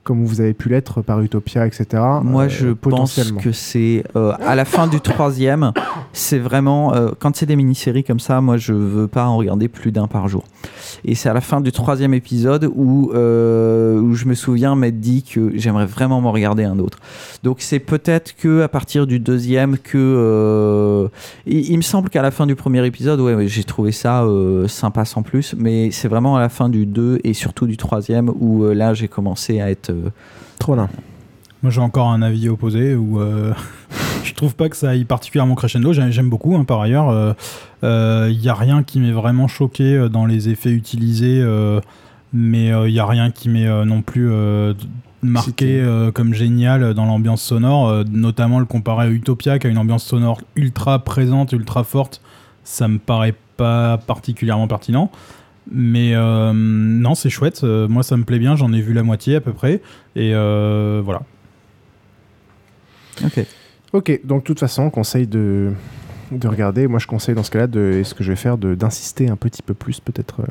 comme 0.08 0.24
vous 0.24 0.40
avez 0.40 0.54
pu 0.54 0.70
l'être 0.70 1.02
par 1.02 1.20
Utopia, 1.20 1.68
etc. 1.68 2.02
Moi, 2.24 2.44
euh, 2.44 2.50
je 2.50 2.70
pense 2.70 3.20
que 3.44 3.52
c'est 3.52 4.06
euh, 4.16 4.32
à 4.40 4.56
la 4.56 4.64
fin 4.64 4.88
du 4.88 5.02
troisième. 5.02 5.74
C'est 6.14 6.40
vraiment 6.40 6.94
euh, 6.94 7.10
quand 7.20 7.36
c'est 7.36 7.46
des 7.46 7.58
mini-séries 7.58 8.06
comme 8.06 8.22
ça. 8.22 8.40
Moi, 8.40 8.56
je 8.56 8.72
veux 8.72 9.10
pas 9.10 9.26
en 9.26 9.36
regarder 9.36 9.68
plus 9.68 9.92
d'un 9.92 10.08
par 10.08 10.30
jour. 10.30 10.46
Et 11.04 11.14
c'est 11.14 11.28
à 11.28 11.34
la 11.34 11.42
fin 11.42 11.60
du 11.60 11.74
troisième 11.74 12.14
épisode 12.14 12.72
où 12.74 13.12
où 13.12 14.16
je 14.16 14.26
me 14.26 14.34
souviens 14.34 14.76
m'être 14.78 15.02
dit 15.02 15.24
que 15.24 15.52
j'aimerais 15.56 15.86
vraiment 15.86 16.22
m'en 16.22 16.32
regarder 16.32 16.64
un 16.64 16.80
autre. 16.80 17.00
Donc 17.44 17.58
c'est 17.60 17.80
peut-être 17.80 18.36
que 18.36 18.62
à 18.62 18.70
partir 18.70 19.08
du 19.08 19.20
deuxième 19.20 19.78
que 19.78 21.10
il, 21.46 21.72
il 21.72 21.78
me 21.78 21.82
semble 21.82 22.10
qu'à 22.10 22.22
la 22.22 22.32
fin 22.32 22.46
du 22.48 22.56
premier 22.56 22.86
épisode, 22.86 23.20
ouais, 23.20 23.36
ouais, 23.36 23.48
j'ai 23.48 23.66
trouvé 23.66 23.92
ça 23.92 24.26
sympa 24.68 25.04
sans 25.04 25.22
plus. 25.22 25.54
Mais 25.58 25.92
c'est 25.92 26.08
vraiment 26.08 26.38
à 26.38 26.40
la 26.40 26.50
fin 26.50 26.70
du 26.70 26.86
2 26.86 27.20
et 27.26 27.34
surtout 27.34 27.68
du 27.68 27.76
troisième 27.76 28.30
où 28.40 28.64
là 28.68 28.94
j'ai 28.94 29.10
commencé 29.10 29.60
à 29.60 29.70
être 29.70 29.92
trop 30.60 30.76
là. 30.76 30.88
Moi, 31.64 31.72
j'ai 31.72 31.82
encore 31.82 32.10
un 32.10 32.22
avis 32.22 32.50
opposé 32.50 32.96
où 32.96 33.20
euh, 33.20 33.54
je 34.24 34.34
trouve 34.34 34.56
pas 34.56 34.70
que 34.70 34.76
ça 34.76 34.90
aille 34.90 35.06
particulièrement 35.06 35.56
crescendo. 35.56 35.92
J'aime 35.94 36.30
beaucoup, 36.30 36.56
hein, 36.56 36.64
par 36.64 36.82
ailleurs. 36.82 37.36
Il 37.84 38.38
n'y 38.40 38.50
a 38.50 38.54
rien 38.54 38.84
qui 38.84 39.00
m'ait 39.00 39.12
vraiment 39.12 39.48
choqué 39.48 39.96
euh, 39.96 40.10
dans 40.10 40.26
les 40.26 40.50
effets 40.50 40.72
utilisés, 40.72 41.42
euh, 41.42 41.82
mais 42.34 42.68
il 42.68 42.94
n'y 42.94 43.00
a 43.00 43.06
rien 43.06 43.32
qui 43.32 43.50
m'ait 43.50 43.68
euh, 43.68 43.86
non 43.86 44.02
plus 44.02 44.30
euh, 44.32 44.74
marqué 45.22 45.80
euh, 45.82 46.12
comme 46.12 46.34
génial 46.34 46.94
dans 46.94 47.06
l'ambiance 47.06 47.42
sonore, 47.42 47.90
euh, 47.90 48.04
notamment 48.10 48.60
le 48.60 48.66
comparer 48.66 49.08
à 49.08 49.10
Utopia 49.10 49.60
qui 49.60 49.68
a 49.68 49.70
une 49.70 49.78
ambiance 49.78 50.06
sonore 50.06 50.42
ultra 50.56 51.00
présente, 51.00 51.52
ultra 51.54 51.84
forte. 51.84 52.22
Ça 52.64 52.88
me 52.88 53.00
paraît 53.00 53.36
pas 53.58 53.98
particulièrement 53.98 54.68
pertinent. 54.68 55.12
Mais 55.72 56.14
euh, 56.16 56.52
non, 56.54 57.14
c'est 57.16 57.30
chouette. 57.30 57.62
Euh, 57.64 57.88
moi, 57.88 58.04
ça 58.04 58.16
me 58.18 58.24
plaît 58.24 58.40
bien. 58.40 58.56
J'en 58.56 58.72
ai 58.74 58.82
vu 58.82 58.94
la 58.94 59.04
moitié 59.04 59.36
à 59.36 59.42
peu 59.42 59.52
près. 59.54 59.82
Et 60.16 60.32
euh, 60.34 61.02
voilà. 61.04 61.22
Ok. 63.26 63.46
Ok, 63.94 64.20
donc 64.24 64.42
de 64.42 64.46
toute 64.46 64.60
façon, 64.60 64.84
on 64.84 64.90
conseille 64.90 65.28
de, 65.28 65.72
de 66.32 66.48
regarder. 66.48 66.88
Moi, 66.88 67.00
je 67.00 67.08
conseille 67.08 67.36
dans 67.36 67.44
ce 67.44 67.52
cas-là, 67.52 67.68
de, 67.68 67.94
et 68.00 68.04
ce 68.04 68.14
que 68.14 68.24
je 68.24 68.32
vais 68.32 68.36
faire, 68.36 68.58
de- 68.58 68.76
d'insister 68.76 69.30
un 69.30 69.36
petit 69.38 69.62
peu 69.62 69.74
plus, 69.74 70.00
peut-être. 70.00 70.42
euh, 70.42 70.46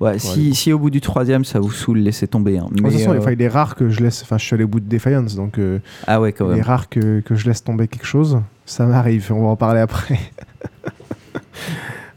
Ouais, 0.00 0.18
si, 0.18 0.54
si 0.54 0.72
au 0.72 0.78
bout 0.78 0.88
du 0.88 1.02
troisième 1.02 1.44
ça 1.44 1.60
vous 1.60 1.70
saoule, 1.70 1.98
laissez 1.98 2.26
tomber. 2.26 2.56
hein. 2.56 2.68
De 2.70 2.76
toute 2.76 2.90
façon, 2.90 3.12
euh, 3.28 3.32
il 3.34 3.42
est 3.42 3.48
rare 3.48 3.74
que 3.76 3.90
je 3.90 4.00
laisse. 4.00 4.22
Enfin, 4.22 4.38
je 4.38 4.44
suis 4.46 4.54
allé 4.54 4.64
au 4.64 4.68
bout 4.68 4.80
de 4.80 4.88
Defiance, 4.88 5.34
donc. 5.36 5.58
euh, 5.58 5.78
Ah 6.06 6.22
ouais, 6.22 6.32
quand 6.32 6.50
Il 6.50 6.56
est 6.58 6.62
rare 6.62 6.88
que, 6.88 7.20
que 7.20 7.34
je 7.34 7.46
laisse 7.46 7.62
tomber 7.62 7.86
quelque 7.86 8.06
chose. 8.06 8.40
Ça 8.64 8.86
m'arrive, 8.86 9.30
on 9.30 9.42
va 9.42 9.48
en 9.48 9.56
parler 9.56 9.80
après. 9.80 10.18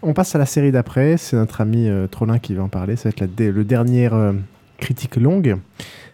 on 0.03 0.13
passe 0.13 0.35
à 0.35 0.37
la 0.37 0.45
série 0.45 0.71
d'après. 0.71 1.17
C'est 1.17 1.35
notre 1.35 1.61
ami 1.61 1.87
euh, 1.89 2.07
Trollin 2.07 2.39
qui 2.39 2.53
va 2.53 2.63
en 2.63 2.69
parler. 2.69 2.95
Ça 2.95 3.03
va 3.03 3.09
être 3.09 3.21
la 3.21 3.27
dé- 3.27 3.51
le 3.51 3.63
dernier 3.63 4.09
euh, 4.11 4.33
critique 4.77 5.15
longue. 5.15 5.57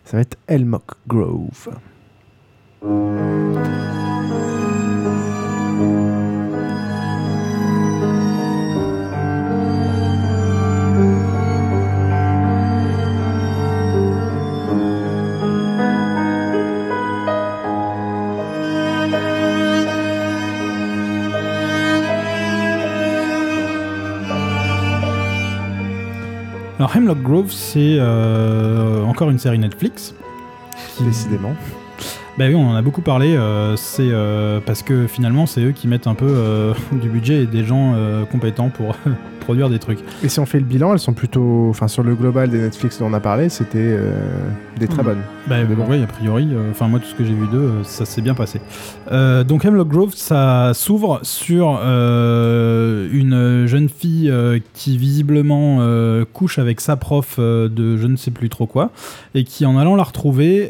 Ça 0.06 0.18
va 0.18 0.22
être 0.22 0.38
Elmock 0.48 0.84
Grove. 1.08 1.70
Alors, 26.80 26.96
Hemlock 26.96 27.22
Grove, 27.22 27.52
c'est 27.52 27.98
euh, 28.00 29.04
encore 29.04 29.30
une 29.30 29.38
série 29.38 29.60
Netflix. 29.60 30.16
Décidément. 31.02 31.54
Bah 32.40 32.46
oui, 32.48 32.56
on 32.56 32.70
en 32.70 32.76
a 32.76 32.82
beaucoup 32.82 33.02
parlé. 33.02 33.36
euh, 33.36 33.76
c'est 33.76 34.08
euh, 34.10 34.62
parce 34.66 34.82
que 34.82 35.08
finalement, 35.08 35.46
c'est 35.46 35.60
eux 35.60 35.74
qui 35.74 35.90
mettent 35.90 36.08
un 36.08 36.16
peu 36.16 36.26
euh, 36.26 36.74
du 36.94 37.10
budget 37.10 37.44
et 37.44 37.46
des 37.48 37.66
gens 37.66 37.94
compétents 38.32 38.70
pour 38.70 38.96
produire 39.42 39.70
des 39.70 39.80
trucs. 39.80 40.00
Et 40.24 40.30
si 40.30 40.40
on 40.40 40.46
fait 40.46 40.60
le 40.60 40.64
bilan, 40.64 40.94
elles 40.94 41.00
sont 41.00 41.12
plutôt. 41.12 41.68
Enfin, 41.70 41.90
sur 41.90 42.02
le 42.02 42.16
global 42.16 42.50
des 42.50 42.60
Netflix 42.60 43.00
dont 43.00 43.08
on 43.08 43.14
a 43.14 43.20
parlé, 43.20 43.50
c'était 43.50 43.98
des 44.80 44.88
très 44.88 45.02
Hmm. 45.02 45.06
bonnes. 45.06 45.22
Bah, 45.48 45.56
oui, 45.90 46.02
a 46.02 46.08
priori, 46.08 46.48
enfin 46.70 46.88
moi 46.88 47.00
tout 47.00 47.08
ce 47.08 47.16
que 47.16 47.26
j'ai 47.26 47.34
vu 47.34 47.48
d'eux, 47.48 47.72
ça 47.84 48.06
s'est 48.06 48.22
bien 48.22 48.36
passé. 48.36 48.62
Donc 49.12 49.66
Hemlock 49.66 49.88
Grove, 49.90 50.14
ça 50.16 50.72
s'ouvre 50.74 51.20
sur 51.24 51.72
une 51.82 53.66
jeune 53.66 53.90
fille 53.90 54.32
qui 54.74 54.98
visiblement 54.98 55.80
couche 56.34 56.60
avec 56.60 56.80
sa 56.80 56.96
prof 56.96 57.40
de 57.40 57.98
je 57.98 58.08
ne 58.08 58.16
sais 58.16 58.32
plus 58.32 58.50
trop 58.50 58.68
quoi, 58.68 58.92
et 59.34 59.44
qui 59.44 59.66
en 59.66 59.78
allant 59.78 59.96
la 59.96 60.04
retrouver 60.04 60.70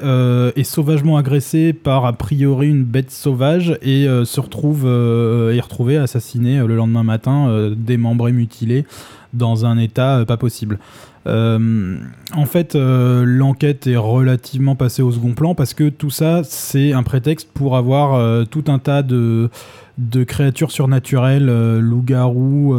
est 0.56 0.64
sauvagement 0.64 1.18
agressée 1.18 1.59
par 1.74 2.06
a 2.06 2.14
priori 2.14 2.70
une 2.70 2.84
bête 2.84 3.12
sauvage 3.12 3.78
et 3.82 4.08
euh, 4.08 4.26
se 4.26 4.40
retrouve 4.40 4.84
euh, 4.86 5.56
est 5.56 5.60
retrouvée 5.60 5.98
assassinée 5.98 6.60
euh, 6.60 6.68
le 6.68 6.76
lendemain 6.76 7.04
matin, 7.04 7.48
euh, 7.50 7.76
démembrée, 7.78 8.32
mutilée 8.32 8.86
dans 9.34 9.66
un 9.66 9.78
état 9.78 10.26
pas 10.28 10.38
possible. 10.38 10.80
En 11.28 12.46
fait, 12.48 12.74
l'enquête 12.74 13.86
est 13.86 13.98
relativement 13.98 14.74
passée 14.74 15.04
au 15.04 15.12
second 15.12 15.34
plan 15.34 15.54
parce 15.54 15.76
que 15.76 15.90
tout 15.90 16.10
ça, 16.10 16.42
c'est 16.44 16.94
un 16.94 17.04
prétexte 17.04 17.48
pour 17.54 17.78
avoir 17.78 18.48
tout 18.48 18.64
un 18.66 18.80
tas 18.80 19.04
de, 19.04 19.52
de 20.00 20.24
créatures 20.24 20.72
surnaturelles, 20.72 21.46
loups-garous, 21.78 22.76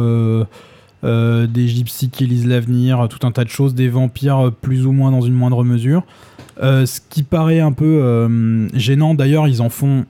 des 1.03 1.67
gypsies 1.69 2.09
qui 2.09 2.25
lisent 2.25 2.47
l'avenir, 2.47 3.07
tout 3.09 3.25
un 3.25 3.31
tas 3.31 3.45
de 3.45 3.49
choses, 3.49 3.73
des 3.73 3.87
vampires 3.87 4.51
plus 4.59 4.85
ou 4.85 4.91
moins 4.91 5.11
dans 5.11 5.21
une 5.21 5.35
moindre 5.35 5.63
mesure. 5.63 6.03
Euh, 6.61 6.85
ce 6.85 6.99
qui 7.09 7.23
paraît 7.23 7.59
un 7.59 7.71
peu 7.71 7.85
euh, 7.85 8.67
gênant, 8.77 9.13
d'ailleurs, 9.13 9.47
ils 9.47 9.61
en 9.61 9.69
font 9.69 10.05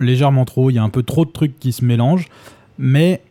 légèrement 0.00 0.44
trop, 0.44 0.70
il 0.70 0.74
y 0.74 0.78
a 0.78 0.82
un 0.82 0.88
peu 0.90 1.02
trop 1.02 1.24
de 1.24 1.30
trucs 1.30 1.58
qui 1.58 1.72
se 1.72 1.84
mélangent, 1.84 2.28
mais 2.78 3.22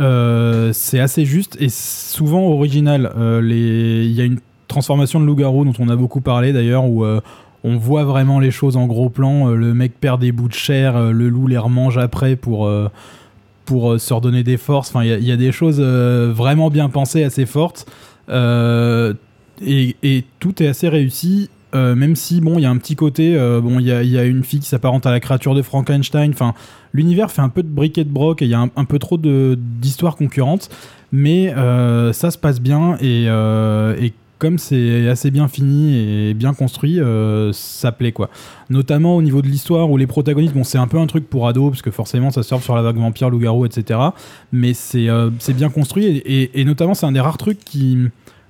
euh, 0.00 0.72
c'est 0.72 1.00
assez 1.00 1.24
juste 1.24 1.56
et 1.60 1.68
souvent 1.70 2.42
original. 2.42 3.10
Il 3.42 4.12
y 4.12 4.20
a 4.20 4.24
une 4.24 4.38
transformation 4.68 5.18
de 5.18 5.24
loup-garou 5.24 5.64
dont 5.64 5.72
on 5.78 5.88
a 5.88 5.96
beaucoup 5.96 6.20
parlé 6.20 6.52
d'ailleurs, 6.52 6.84
où 6.84 7.04
on 7.64 7.76
voit 7.78 8.04
vraiment 8.04 8.38
les 8.38 8.50
choses 8.50 8.76
en 8.76 8.86
gros 8.86 9.08
plan. 9.08 9.48
Le 9.48 9.74
mec 9.74 9.98
perd 9.98 10.20
des 10.20 10.30
bouts 10.30 10.48
de 10.48 10.52
chair, 10.54 11.10
le 11.12 11.28
loup 11.28 11.46
les 11.48 11.58
remange 11.58 11.98
après 11.98 12.36
pour, 12.36 12.70
pour 13.64 13.98
se 13.98 14.14
redonner 14.14 14.44
des 14.44 14.58
forces. 14.58 14.90
Enfin, 14.90 15.04
il 15.04 15.24
y 15.24 15.32
a- 15.32 15.36
des 15.36 15.52
choses 15.52 15.80
vraiment 15.80 16.70
bien 16.70 16.90
pensées, 16.90 17.24
assez 17.24 17.46
fortes. 17.46 17.86
Et 18.30 20.24
tout 20.38 20.62
est 20.62 20.68
assez 20.68 20.88
réussi. 20.88 21.48
Euh, 21.74 21.94
même 21.94 22.16
si 22.16 22.40
bon, 22.40 22.58
il 22.58 22.62
y 22.62 22.66
a 22.66 22.70
un 22.70 22.76
petit 22.78 22.96
côté, 22.96 23.36
euh, 23.36 23.60
bon, 23.60 23.78
il 23.78 23.86
y 23.86 24.18
a, 24.18 24.24
une 24.24 24.44
fille 24.44 24.60
qui 24.60 24.68
s'apparente 24.68 25.06
à 25.06 25.10
la 25.10 25.20
créature 25.20 25.54
de 25.54 25.62
Frankenstein. 25.62 26.30
Enfin, 26.32 26.54
l'univers 26.92 27.30
fait 27.30 27.42
un 27.42 27.48
peu 27.48 27.62
de 27.62 27.68
briquet 27.68 28.04
de 28.04 28.10
broc 28.10 28.42
et 28.42 28.46
il 28.46 28.50
y 28.50 28.54
a 28.54 28.60
un, 28.74 28.84
peu 28.84 28.98
trop 28.98 29.18
d'histoires 29.18 30.16
concurrentes, 30.16 30.70
mais 31.12 31.52
euh, 31.54 32.12
ça 32.12 32.30
se 32.30 32.38
passe 32.38 32.60
bien 32.60 32.96
et, 33.00 33.28
comme 34.38 34.58
c'est 34.58 35.08
assez 35.08 35.32
bien 35.32 35.48
fini 35.48 35.96
et 36.28 36.32
bien 36.32 36.54
construit, 36.54 37.00
ça 37.52 37.90
plaît 37.90 38.12
quoi. 38.12 38.30
Notamment 38.70 39.16
au 39.16 39.22
niveau 39.22 39.42
de 39.42 39.48
l'histoire 39.48 39.90
où 39.90 39.96
les 39.96 40.06
protagonistes, 40.06 40.54
bon, 40.54 40.64
c'est 40.64 40.78
un 40.78 40.86
peu 40.86 40.98
un 40.98 41.06
truc 41.06 41.28
pour 41.28 41.48
ados 41.48 41.70
parce 41.70 41.82
que 41.82 41.90
forcément 41.90 42.30
ça 42.30 42.44
surfe 42.44 42.62
sur 42.62 42.76
la 42.76 42.82
vague 42.82 42.98
vampire, 42.98 43.30
loup-garou, 43.30 43.66
etc. 43.66 43.98
Mais 44.52 44.74
c'est 44.74 45.08
bien 45.54 45.70
construit 45.70 46.22
et 46.24 46.64
notamment 46.64 46.94
c'est 46.94 47.06
un 47.06 47.12
des 47.12 47.20
rares 47.20 47.38
trucs 47.38 47.58
qui 47.58 47.98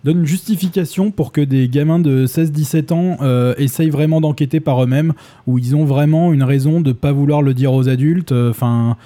donne 0.05 0.21
une 0.21 0.27
justification 0.27 1.11
pour 1.11 1.33
que 1.33 1.41
des 1.41 1.69
gamins 1.69 1.99
de 1.99 2.27
16-17 2.27 2.93
ans 2.93 3.17
euh, 3.21 3.55
essayent 3.59 3.91
vraiment 3.91 4.21
d'enquêter 4.21 4.61
par 4.61 4.83
eux-mêmes, 4.83 5.13
où 5.47 5.59
ils 5.59 5.75
ont 5.77 5.85
vraiment 5.85 6.33
une 6.33 6.43
raison 6.43 6.81
de 6.81 6.93
pas 6.93 7.13
vouloir 7.13 7.43
le 7.43 7.55
dire 7.55 7.73
aux 7.73 7.89
adultes. 7.89 8.33
Enfin, 8.33 8.97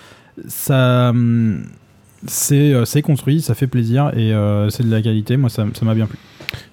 ça, 0.48 1.10
hum, 1.10 1.62
c'est 2.26 2.72
euh, 2.72 2.84
c'est 2.84 3.02
construit, 3.02 3.40
ça 3.40 3.54
fait 3.54 3.66
plaisir 3.66 4.12
et 4.16 4.32
euh, 4.32 4.70
c'est 4.70 4.84
de 4.84 4.90
la 4.90 5.02
qualité. 5.02 5.36
Moi, 5.36 5.50
ça 5.50 5.64
m'a 5.82 5.94
bien 5.94 6.06
plu. 6.06 6.18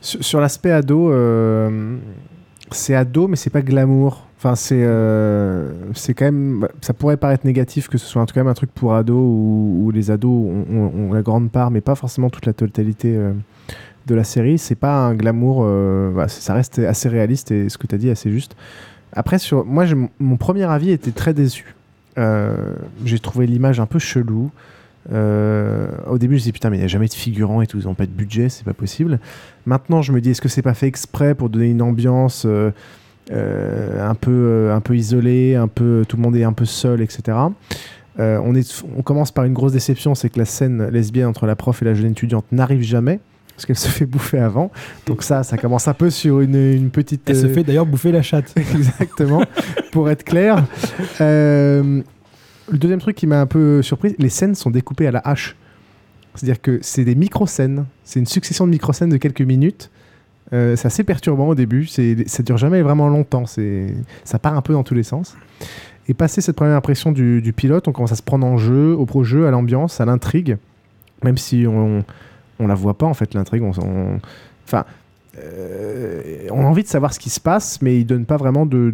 Sur, 0.01 0.41
l'aspect 0.41 0.71
ado, 0.71 1.11
euh, 1.11 1.97
c'est 2.71 2.95
ado, 2.95 3.27
mais 3.27 3.35
c'est 3.35 3.49
pas 3.49 3.61
glamour. 3.61 4.25
Enfin, 4.37 4.55
c'est 4.55 4.81
euh, 4.81 5.69
c'est 5.93 6.13
quand 6.13 6.25
même. 6.25 6.67
Ça 6.81 6.93
pourrait 6.93 7.17
paraître 7.17 7.45
négatif 7.45 7.87
que 7.89 7.97
ce 7.97 8.05
soit 8.05 8.21
un- 8.21 8.25
quand 8.25 8.37
même 8.37 8.47
un 8.47 8.53
truc 8.53 8.71
pour 8.73 8.93
ados 8.93 9.17
où, 9.17 9.91
les 9.93 10.11
ados 10.11 10.31
ont, 10.31 11.11
la 11.13 11.21
grande 11.21 11.51
part, 11.51 11.71
mais 11.71 11.81
pas 11.81 11.95
forcément 11.95 12.29
toute 12.29 12.45
la 12.45 12.53
totalité 12.53 13.15
euh, 13.15 13.33
de 14.07 14.15
la 14.15 14.23
série. 14.23 14.57
C'est 14.57 14.76
pas 14.76 15.07
un 15.07 15.15
glamour. 15.15 15.63
euh, 15.63 16.27
ça 16.27 16.53
reste 16.53 16.80
assez 16.80 17.09
réaliste 17.09 17.51
et 17.51 17.69
ce 17.69 17.77
que 17.77 17.88
tu 17.88 17.95
as 17.95 17.97
dit 17.97 18.09
assez 18.09 18.31
juste. 18.31 18.55
Après, 19.13 19.39
sur 19.39 19.65
moi, 19.65 19.85
mon 20.19 20.38
premier 20.38 20.65
avis 20.65 20.91
était 20.91 21.11
très 21.11 21.34
déçu. 21.34 21.76
Euh, 22.17 22.73
j'ai 23.05 23.19
trouvé 23.19 23.47
l'image 23.47 23.80
un 23.80 23.85
peu 23.85 23.99
chelou. 23.99 24.51
Euh, 25.11 25.88
au 26.07 26.17
début, 26.17 26.38
je 26.38 26.41
me 26.41 26.45
dis 26.45 26.51
putain, 26.51 26.69
mais 26.69 26.77
il 26.77 26.80
n'y 26.81 26.85
a 26.85 26.89
jamais 26.89 27.07
de 27.07 27.13
figurants 27.13 27.61
et 27.61 27.67
tout, 27.67 27.80
ils 27.80 27.85
n'ont 27.85 27.95
pas 27.95 28.05
de 28.05 28.11
budget, 28.11 28.49
c'est 28.49 28.65
pas 28.65 28.73
possible. 28.73 29.19
Maintenant, 29.65 30.01
je 30.01 30.11
me 30.11 30.21
dis, 30.21 30.31
est-ce 30.31 30.41
que 30.41 30.49
c'est 30.49 30.61
pas 30.61 30.73
fait 30.73 30.88
exprès 30.88 31.34
pour 31.34 31.49
donner 31.49 31.69
une 31.69 31.81
ambiance 31.81 32.45
un, 32.45 34.15
peu, 34.15 34.71
un 34.71 34.81
peu 34.81 34.95
isolée, 34.95 35.55
un 35.55 35.67
peu, 35.67 36.03
tout 36.07 36.17
le 36.17 36.21
monde 36.21 36.35
est 36.35 36.43
un 36.43 36.53
peu 36.53 36.65
seul, 36.65 37.01
etc. 37.01 37.38
On, 38.19 38.53
est, 38.53 38.84
on 38.97 39.01
commence 39.01 39.31
par 39.31 39.45
une 39.45 39.53
grosse 39.53 39.71
déception, 39.71 40.13
c'est 40.13 40.30
que 40.30 40.38
la 40.38 40.45
scène 40.45 40.88
lesbienne 40.89 41.27
entre 41.27 41.47
la 41.47 41.55
prof 41.55 41.81
et 41.81 41.85
la 41.85 41.93
jeune 41.95 42.11
étudiante 42.11 42.45
n'arrive 42.51 42.81
jamais. 42.81 43.19
Parce 43.60 43.65
qu'elle 43.65 43.76
se 43.76 43.90
fait 43.90 44.06
bouffer 44.06 44.38
avant. 44.40 44.72
Donc 45.06 45.22
ça, 45.22 45.44
ça 45.44 45.57
commence 45.57 45.90
un 45.90 45.94
peu 45.94 46.10
sur 46.10 46.40
une, 46.40 46.56
une 46.56 46.90
petite... 46.91 47.30
Elle 47.30 47.36
se 47.36 47.45
euh, 47.45 47.53
fait 47.53 47.65
d'ailleurs 47.65 47.86
bouffer 47.86 48.14
la 48.14 48.22
chatte. 48.22 48.53
Exactement, 48.56 49.44
pour 49.91 50.10
être 50.10 50.23
clair. 50.23 50.64
Euh, 51.19 52.02
le 52.72 52.77
deuxième 52.77 53.02
truc 53.02 53.18
qui 53.18 53.27
m'a 53.27 53.41
un 53.41 53.48
peu 53.48 53.81
surpris, 53.81 54.15
les 54.18 54.30
scènes 54.30 54.56
sont 54.56 54.69
découpées 54.69 55.07
à 55.07 55.11
la 55.11 55.19
hache. 55.19 55.57
C'est-à-dire 56.36 56.61
que 56.61 56.80
c'est 56.81 57.03
des 57.03 57.15
micro-scènes, 57.15 57.84
c'est 58.06 58.22
une 58.22 58.27
succession 58.27 58.65
de 58.65 58.72
micro-scènes 58.72 59.10
de 59.10 59.18
quelques 59.18 59.41
minutes. 59.41 59.90
Euh, 60.53 60.77
c'est 60.77 60.86
assez 60.86 61.03
perturbant 61.03 61.49
au 61.49 61.56
début, 61.56 61.86
ça 61.86 62.44
dure 62.44 62.57
jamais 62.57 62.81
vraiment 62.81 63.10
longtemps, 63.10 63.44
ça 63.45 64.40
part 64.40 64.56
un 64.56 64.61
peu 64.61 64.72
dans 64.72 64.84
tous 64.84 64.95
les 64.95 65.03
sens. 65.03 65.36
Et 66.07 66.14
passé 66.14 66.40
cette 66.40 66.56
première 66.56 66.77
impression 66.77 67.11
du, 67.11 67.41
du 67.41 67.52
pilote, 67.52 67.90
on 67.90 67.91
commence 67.91 68.14
à 68.14 68.15
se 68.15 68.23
prendre 68.23 68.48
en 68.48 68.56
jeu, 68.56 68.94
au 68.94 69.06
pro-jeu, 69.06 69.48
à 69.48 69.52
l'ambiance, 69.52 69.99
à 69.99 70.06
l'intrigue, 70.06 70.56
même 71.26 71.38
si 71.38 71.65
on, 71.68 71.98
on 71.98 72.03
la 72.68 72.76
voit 72.76 72.98
pas 72.98 73.06
en 73.06 73.14
fait 73.14 73.34
l'intrigue. 73.34 73.64
On, 73.64 73.72
on- 73.81 74.19
enfin, 74.65 74.86
euh, 75.38 76.48
on 76.52 76.61
a 76.61 76.65
envie 76.65 76.84
de 76.84 76.88
savoir 76.88 77.14
ce 77.14 77.19
qui 77.19 77.30
se 77.30 77.40
passe, 77.40 77.81
mais 77.81 77.99
il 77.99 78.06
donne 78.06 78.26
pas 78.26 78.38
vraiment 78.38 78.65
de, 78.65 78.94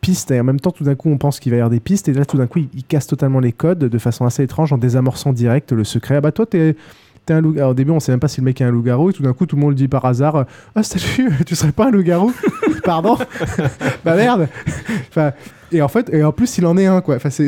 pistes. 0.00 0.30
Et 0.30 0.40
en 0.40 0.44
même 0.44 0.60
temps, 0.60 0.70
tout 0.72 0.84
d'un 0.84 0.94
coup, 0.94 1.10
on 1.10 1.18
pense 1.18 1.38
qu'il 1.40 1.50
va 1.50 1.56
y 1.56 1.60
avoir 1.60 1.70
des 1.70 1.80
pistes, 1.80 2.08
et 2.08 2.12
là, 2.12 2.24
tout 2.24 2.36
d'un 2.36 2.46
coup, 2.46 2.60
il, 2.74 2.84
casse 2.84 3.06
totalement 3.06 3.40
les 3.40 3.52
codes 3.52 3.78
de 3.78 3.98
façon 3.98 4.24
assez 4.24 4.42
étrange 4.42 4.72
en 4.72 4.78
désamorçant 4.78 5.32
direct 5.32 5.72
le 5.72 5.84
secret. 5.84 6.16
Ah 6.16 6.20
bah 6.20 6.32
toi, 6.32 6.46
t'es 6.46 6.74
un 7.28 7.40
loup 7.40 7.54
Au 7.60 7.74
début, 7.74 7.92
on 7.92 8.00
sait 8.00 8.10
même 8.10 8.18
pas 8.18 8.26
si 8.26 8.40
le 8.40 8.44
mec 8.46 8.60
est 8.60 8.64
un 8.64 8.72
loup-garou, 8.72 9.10
et 9.10 9.12
tout 9.12 9.22
d'un 9.22 9.32
coup, 9.32 9.46
tout 9.46 9.54
le 9.54 9.60
monde 9.60 9.70
le 9.70 9.76
dit 9.76 9.86
par 9.88 10.04
hasard 10.04 10.46
Ah, 10.74 10.82
salut, 10.82 11.30
tu 11.46 11.54
serais 11.54 11.72
pas 11.72 11.86
un 11.86 11.90
loup-garou? 11.90 12.32
Pardon 12.84 13.16
Bah 14.04 14.16
merde 14.16 14.48
Enfin, 15.08 15.32
et 15.70 15.82
en 15.82 15.88
fait, 15.88 16.12
et 16.12 16.24
en 16.24 16.32
plus, 16.32 16.58
il 16.58 16.66
en 16.66 16.76
est 16.76 16.86
un, 16.86 17.00
quoi. 17.00 17.16
Enfin, 17.16 17.30
c'est- 17.30 17.46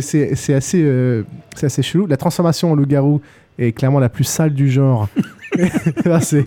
assez, 0.54 0.82
euh, 0.84 1.24
c'est 1.56 1.66
assez 1.66 1.82
chelou. 1.82 2.06
La 2.06 2.16
transformation 2.16 2.70
en 2.70 2.74
loup-garou 2.76 3.20
est 3.58 3.72
clairement 3.72 4.00
la 4.00 4.08
plus 4.08 4.24
sale 4.24 4.52
du 4.54 4.70
genre. 4.70 5.08
C'est. 6.20 6.46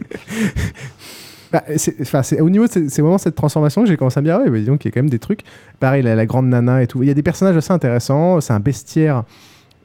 Bah, 1.52 1.64
c'est- 1.77 1.95
enfin, 2.02 2.23
c'est 2.23 2.41
au 2.41 2.49
niveau 2.49 2.65
de 2.68 2.72
ces- 2.72 2.90
c'est 2.90 3.02
vraiment 3.02 3.18
cette 3.19 3.36
transformation 3.36 3.84
que 3.84 3.88
j'ai 3.88 3.95
commencé 3.98 4.18
à 4.18 4.22
me 4.22 4.27
dire, 4.27 4.38
ouais, 4.40 4.49
bah, 4.49 4.57
dis 4.57 4.65
donc, 4.65 4.84
il 4.84 4.88
y 4.88 4.90
a 4.90 4.91
quand 4.91 4.99
même 5.02 5.10
des 5.10 5.19
trucs. 5.19 5.41
Pareil, 5.80 6.02
la, 6.02 6.15
la 6.15 6.26
grande 6.26 6.48
nana 6.48 6.82
et 6.82 6.88
tout. 6.88 7.02
Il 7.03 7.07
y 7.07 7.11
a 7.11 7.14
des 7.14 7.23
personnages 7.23 7.56
assez 7.56 7.72
intéressants. 7.72 8.41
C'est 8.41 8.52
un 8.52 8.60
bestiaire 8.60 9.23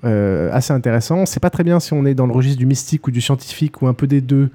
euh, 0.05 0.49
assez 0.53 0.73
intéressant. 0.73 1.27
Sait 1.27 1.39
pas 1.39 1.51
très 1.51 1.63
bien 1.63 1.79
si 1.79 1.93
on 1.93 2.07
est 2.07 2.15
dans 2.15 2.27
le 2.27 2.33
registre 2.33 2.59
du 2.59 2.67
mystique 2.67 3.07
ou 3.07 3.11
du 3.11 3.21
scientifique 3.21 3.83
ou 3.83 3.87
un 3.87 3.95
peu 3.95 4.07
des 4.07 4.21
deux. 4.23 4.49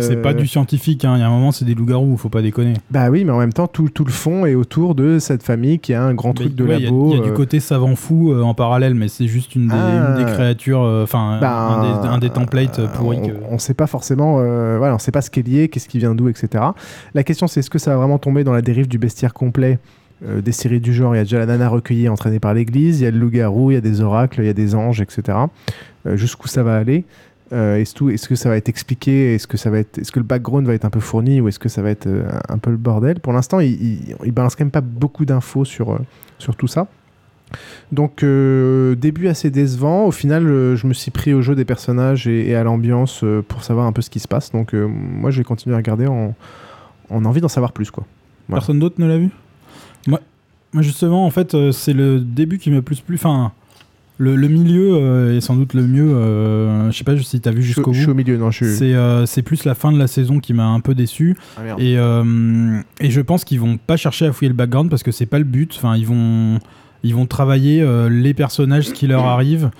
C'est 0.00 0.16
Euh, 0.16 0.22
pas 0.22 0.34
du 0.34 0.46
scientifique, 0.48 1.04
hein. 1.04 1.12
il 1.16 1.20
y 1.20 1.22
a 1.22 1.26
un 1.28 1.30
moment, 1.30 1.52
c'est 1.52 1.64
des 1.64 1.74
loups-garous, 1.74 2.16
faut 2.16 2.28
pas 2.28 2.42
déconner. 2.42 2.72
Bah 2.90 3.10
oui, 3.10 3.24
mais 3.24 3.30
en 3.30 3.38
même 3.38 3.52
temps, 3.52 3.68
tout, 3.68 3.88
tout 3.90 4.04
le 4.04 4.10
fond 4.10 4.44
est 4.44 4.56
autour 4.56 4.96
de 4.96 5.20
cette 5.20 5.44
famille 5.44 5.78
qui 5.78 5.94
a 5.94 6.02
un 6.02 6.14
grand 6.14 6.32
truc 6.34 6.54
de 6.56 6.64
Ouais, 6.64 6.76
Il 6.78 6.82
y 6.82 6.84
labo. 6.86 7.10
il 7.12 7.16
y, 7.16 7.20
a 7.20 7.22
du 7.22 7.30
euh, 7.30 7.32
côté 7.32 7.60
savant 7.60 7.94
fou 7.94 8.32
euh, 8.32 8.42
en 8.42 8.54
parallèle, 8.54 8.94
mais 8.94 9.06
c'est 9.06 9.28
juste 9.28 9.54
une 9.54 9.68
des, 9.68 9.74
Ah. 9.76 10.16
une 10.18 10.24
des 10.24 10.32
créatures, 10.32 10.82
euh, 10.82 11.04
enfin 11.04 11.38
Ben, 11.40 11.48
un, 11.48 12.02
des, 12.02 12.08
un 12.08 12.18
des 12.18 12.30
templates 12.30 12.80
euh, 12.80 12.88
pourris. 12.88 13.18
on, 13.22 13.26
que- 13.28 13.32
on 13.50 13.58
sait 13.58 13.74
pas 13.74 13.86
forcément, 13.86 14.40
euh, 14.40 14.78
voilà, 14.78 14.96
on 14.96 14.98
sait 14.98 15.12
pas 15.12 15.22
ce 15.22 15.30
qui 15.30 15.40
est 15.40 15.46
lié, 15.46 15.68
qu'est-ce 15.68 15.88
qui 15.88 15.98
vient 15.98 16.14
d'où, 16.16 16.28
etc. 16.28 16.64
La 17.14 17.22
question 17.22 17.46
c'est 17.46 17.60
est-ce 17.60 17.70
que 17.70 17.78
ça 17.78 17.92
va 17.92 17.98
vraiment 17.98 18.18
tomber 18.18 18.42
dans 18.42 18.52
la 18.52 18.62
dérive 18.62 18.88
du 18.88 18.98
bestiaire 18.98 19.32
complet 19.32 19.78
euh, 20.26 20.40
des 20.40 20.52
séries 20.52 20.80
du 20.80 20.92
genre? 20.92 21.14
Il 21.14 21.18
y 21.18 21.20
a 21.20 21.24
déjà 21.24 21.38
la 21.38 21.46
nana 21.46 21.68
recueillie 21.68 22.08
entraînée 22.08 22.40
par 22.40 22.52
l'église, 22.54 23.00
il 23.00 23.04
y 23.04 23.06
a 23.06 23.12
le 23.12 23.18
loup-garou, 23.18 23.70
il 23.70 23.74
y 23.74 23.76
a 23.76 23.80
des 23.80 24.00
oracles, 24.00 24.40
il 24.40 24.46
y 24.46 24.50
a 24.50 24.54
des 24.54 24.74
anges, 24.74 25.00
etc. 25.00 25.38
Euh, 26.06 26.16
Jusqu'où 26.16 26.48
ça 26.48 26.64
va 26.64 26.76
aller? 26.76 27.04
Euh, 27.54 27.76
est-ce, 27.76 28.28
que 28.28 28.34
ça 28.34 28.48
va 28.48 28.56
être 28.56 28.68
expliqué? 28.68 29.34
Est-ce 29.34 29.46
que 29.46 30.18
le 30.18 30.24
background 30.24 30.66
va 30.66 30.74
être 30.74 30.84
un 30.84 30.90
peu 30.90 31.00
fourni 31.00 31.40
ou 31.40 31.48
est-ce 31.48 31.60
que 31.60 31.68
ça 31.68 31.82
va 31.82 31.90
être 31.90 32.08
euh, 32.08 32.28
un 32.48 32.58
peu 32.58 32.70
le 32.70 32.76
bordel? 32.76 33.20
Pour 33.20 33.32
l'instant, 33.32 33.60
il, 33.60 34.16
il, 34.24 34.32
balance 34.32 34.56
quand 34.56 34.64
même 34.64 34.72
pas 34.72 34.80
beaucoup 34.80 35.24
d'infos 35.24 35.64
sur, 35.64 35.92
euh, 35.92 35.98
tout 36.58 36.66
ça. 36.66 36.88
Donc 37.92 38.24
début 38.24 39.28
assez 39.28 39.50
décevant. 39.50 40.06
Au 40.06 40.10
final, 40.10 40.44
je 40.74 40.86
me 40.88 40.92
suis 40.92 41.12
pris 41.12 41.32
au 41.32 41.42
jeu 41.42 41.54
des 41.54 41.64
personnages 41.64 42.26
et, 42.26 42.56
à 42.56 42.64
l'ambiance 42.64 43.24
pour 43.46 43.62
savoir 43.62 43.86
un 43.86 43.92
peu 43.92 44.02
ce 44.02 44.10
qui 44.10 44.18
se 44.18 44.26
passe. 44.26 44.50
Donc 44.50 44.72
moi, 44.72 45.30
je 45.30 45.38
vais 45.38 45.44
continuer 45.44 45.74
à 45.74 45.76
regarder 45.76 46.08
en, 46.08 46.34
en 47.10 47.24
envie 47.24 47.40
d'en 47.40 47.48
savoir 47.48 47.72
plus, 47.72 47.92
quoi. 47.92 48.04
Personne 48.48 48.80
d'autre 48.80 48.96
ne 48.98 49.06
l'a 49.06 49.18
vu? 49.18 49.30
Moi, 50.08 50.18
justement, 50.82 51.24
en 51.24 51.30
fait, 51.30 51.56
c'est 51.70 51.92
le 51.92 52.18
début 52.18 52.58
qui 52.58 52.72
m'a 52.72 52.82
plus 52.82 53.00
plu. 53.00 53.14
Enfin, 53.14 53.52
le, 54.18 54.36
le 54.36 54.48
milieu 54.48 54.94
euh, 54.94 55.36
est 55.36 55.40
sans 55.40 55.56
doute 55.56 55.74
le 55.74 55.86
mieux. 55.86 56.14
euh, 56.14 56.90
je 56.90 56.96
sais 56.98 57.04
pas 57.04 57.16
si 57.18 57.40
t'as 57.40 57.50
vu 57.50 57.62
jusqu'au 57.62 57.90
bout. 57.90 57.94
je 57.94 58.02
suis 58.02 58.10
au 58.10 58.14
milieu, 58.14 58.36
non, 58.36 58.50
je 58.50 58.64
suis- 58.64 58.76
C'est 58.76 58.94
euh, 58.94 59.26
c'est 59.26 59.42
plus 59.42 59.64
la 59.64 59.74
fin 59.74 59.90
de 59.92 59.98
la 59.98 60.06
saison 60.06 60.38
qui 60.38 60.52
m'a 60.54 60.66
un 60.66 60.80
peu 60.80 60.94
déçu. 60.94 61.36
Ah, 61.56 61.62
merde. 61.62 61.80
et, 61.80 61.96
euh, 61.98 62.80
et 63.00 63.10
je 63.10 63.20
pense 63.20 63.44
qu'ils 63.44 63.60
vont 63.60 63.76
pas 63.76 63.96
chercher 63.96 64.26
à 64.26 64.32
fouiller 64.32 64.50
le 64.50 64.54
background 64.54 64.88
parce 64.90 65.02
que 65.02 65.10
c'est 65.12 65.26
pas 65.26 65.38
le 65.38 65.44
but. 65.44 65.74
Enfin, 65.76 65.96
ils 65.96 66.06
vont, 66.06 66.58
ils 67.02 67.14
vont 67.14 67.26
travailler 67.26 67.82
euh, 67.82 68.08
les 68.08 68.34
personnages, 68.34 68.88
ce 68.88 68.92
qui 68.94 69.06
leur 69.08 69.24
arrive. 69.24 69.70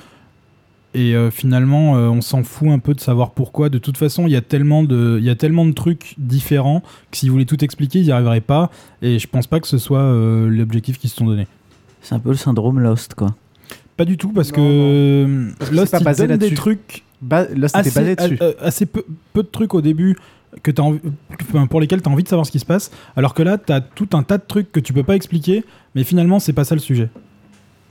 Et 0.97 1.16
euh, 1.16 1.31
finalement, 1.32 1.97
euh, 1.97 2.09
on 2.09 2.20
s'en 2.20 2.44
fout 2.44 2.69
un 2.69 2.78
peu 2.78 2.94
de 2.94 3.01
savoir 3.01 3.32
pourquoi. 3.32 3.69
De 3.69 3.78
toute 3.78 3.97
façon, 3.97 4.27
il 4.28 4.32
y 4.32 4.36
a 4.36 4.40
tellement 4.40 4.85
de, 4.85 5.16
il 5.19 5.24
y 5.24 5.31
a 5.31 5.35
tellement 5.35 5.65
de 5.66 5.73
trucs 5.73 6.15
différents 6.19 6.82
que 7.11 7.16
s'ils 7.16 7.32
voulaient 7.32 7.47
tout 7.47 7.65
expliquer, 7.65 7.98
ils 7.98 8.04
n'y 8.06 8.13
arriveraient 8.13 8.40
pas. 8.40 8.71
Et 9.03 9.19
je 9.19 9.27
pense 9.27 9.48
pas 9.48 9.59
que 9.59 9.66
ce 9.66 9.79
soit 9.79 9.98
euh, 10.03 10.48
l'objectif 10.48 10.98
qu'ils 10.98 11.11
se 11.11 11.16
sont 11.16 11.27
donné. 11.27 11.48
C'est 12.01 12.14
un 12.14 12.21
peu 12.21 12.29
le 12.30 12.37
syndrome 12.37 12.79
Lost, 12.79 13.14
quoi. 13.14 13.35
Pas 13.97 14.05
du 14.05 14.16
tout, 14.16 14.31
parce 14.32 14.51
que 14.51 14.61
euh, 14.61 15.51
Parce 15.59 15.71
que 15.71 15.77
Lost, 15.77 15.93
pas 15.93 15.98
il 16.01 16.05
basé 16.05 16.27
donne 16.27 16.39
des 16.39 16.55
trucs. 16.55 17.05
Ba- 17.23 17.47
Lost 17.55 17.77
était 17.77 17.89
assez, 17.89 18.01
basé 18.01 18.16
dessus. 18.16 18.39
euh, 18.43 18.53
assez 18.61 18.87
peu, 18.87 19.05
peu 19.32 19.43
de 19.43 19.48
trucs 19.48 19.73
au 19.74 19.81
début 19.81 20.16
que 20.63 20.71
as 20.77 20.81
envie, 20.85 21.01
pour 21.71 21.81
lesquels 21.81 22.03
tu 22.03 22.09
as 22.09 22.13
envie 22.13 22.23
de 22.23 22.29
savoir 22.29 22.47
ce 22.47 22.53
qui 22.53 22.59
se 22.61 22.64
passe, 22.66 22.90
alors 23.16 23.35
que 23.35 23.43
là, 23.43 23.59
tu 23.59 23.73
as 23.73 23.81
tout 23.81 24.09
un 24.13 24.23
tas 24.23 24.39
de 24.39 24.45
trucs 24.47 24.71
que 24.73 24.81
tu 24.81 24.93
peux 24.93 25.03
pas 25.03 25.16
expliquer, 25.16 25.64
mais 25.95 26.05
finalement, 26.05 26.39
c'est 26.39 26.53
pas 26.53 26.64
ça 26.64 26.74
le 26.74 26.81
sujet. 26.81 27.09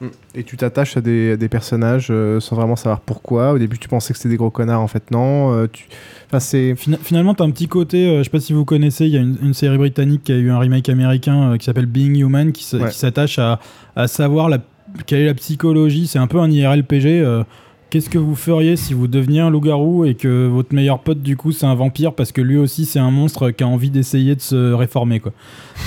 Mm. 0.02 0.08
Et 0.36 0.44
tu 0.44 0.56
t'attaches 0.58 0.96
à 0.98 1.02
des, 1.02 1.32
à 1.34 1.38
des 1.38 1.50
personnages 1.50 2.08
euh, 2.10 2.40
sans 2.40 2.56
vraiment 2.56 2.76
savoir 2.76 3.00
pourquoi. 3.02 3.54
Au 3.54 3.58
début, 3.60 3.78
tu 3.78 3.88
pensais 3.90 4.14
que 4.14 4.18
c'était 4.20 4.30
des 4.30 4.38
gros 4.38 4.50
connards, 4.50 4.82
en 4.82 4.88
fait, 4.88 5.12
non. 5.12 5.54
Euh, 5.54 5.68
tu... 5.72 5.88
enfin, 6.28 6.40
c'est... 6.40 6.76
Fina- 6.76 6.98
finalement, 7.02 7.34
tu 7.36 7.44
as 7.44 7.46
un 7.46 7.52
petit 7.52 7.68
côté, 7.68 8.08
euh, 8.08 8.18
je 8.20 8.24
sais 8.24 8.30
pas 8.30 8.40
si 8.40 8.54
vous 8.54 8.66
connaissez, 8.66 9.06
il 9.08 9.12
y 9.14 9.18
a 9.18 9.22
une, 9.22 9.38
une 9.42 9.54
série 9.54 9.78
britannique 9.78 10.24
qui 10.24 10.32
a 10.32 10.38
eu 10.38 10.50
un 10.50 10.60
remake 10.60 10.88
américain 10.90 11.52
euh, 11.54 11.58
qui 11.58 11.66
s'appelle 11.66 11.86
Being 11.86 12.16
Human, 12.18 12.52
qui 12.54 12.76
Ouais. 12.78 12.92
s'attache 12.92 13.40
à, 13.40 13.60
à 13.96 14.08
savoir 14.08 14.48
la, 14.50 14.60
quelle 15.06 15.22
est 15.22 15.26
la 15.26 15.34
psychologie? 15.34 16.08
C'est 16.08 16.20
un 16.20 16.28
peu 16.28 16.40
un 16.40 16.50
IRLPG. 16.50 17.22
euh, 17.22 17.44
Qu'est-ce 17.90 18.10
que 18.10 18.18
vous 18.18 18.36
feriez 18.36 18.76
si 18.76 18.96
vous 18.96 19.08
deveniez 19.08 19.42
un 19.42 19.52
loup-garou 19.52 20.04
et 20.06 20.16
que 20.16 20.48
votre 20.48 20.74
meilleur 20.74 20.98
pote, 21.00 21.22
du 21.22 21.38
coup, 21.38 21.52
c'est 21.52 21.68
un 21.68 21.76
vampire 21.76 22.14
parce 22.14 22.32
que 22.32 22.42
lui 22.42 22.58
aussi, 22.58 22.86
c'est 22.86 22.98
un 22.98 23.12
monstre 23.12 23.52
qui 23.52 23.64
a 23.64 23.68
envie 23.68 23.92
d'essayer 23.92 24.34
de 24.36 24.42
se 24.42 24.74
réformer, 24.74 25.20
quoi. 25.20 25.32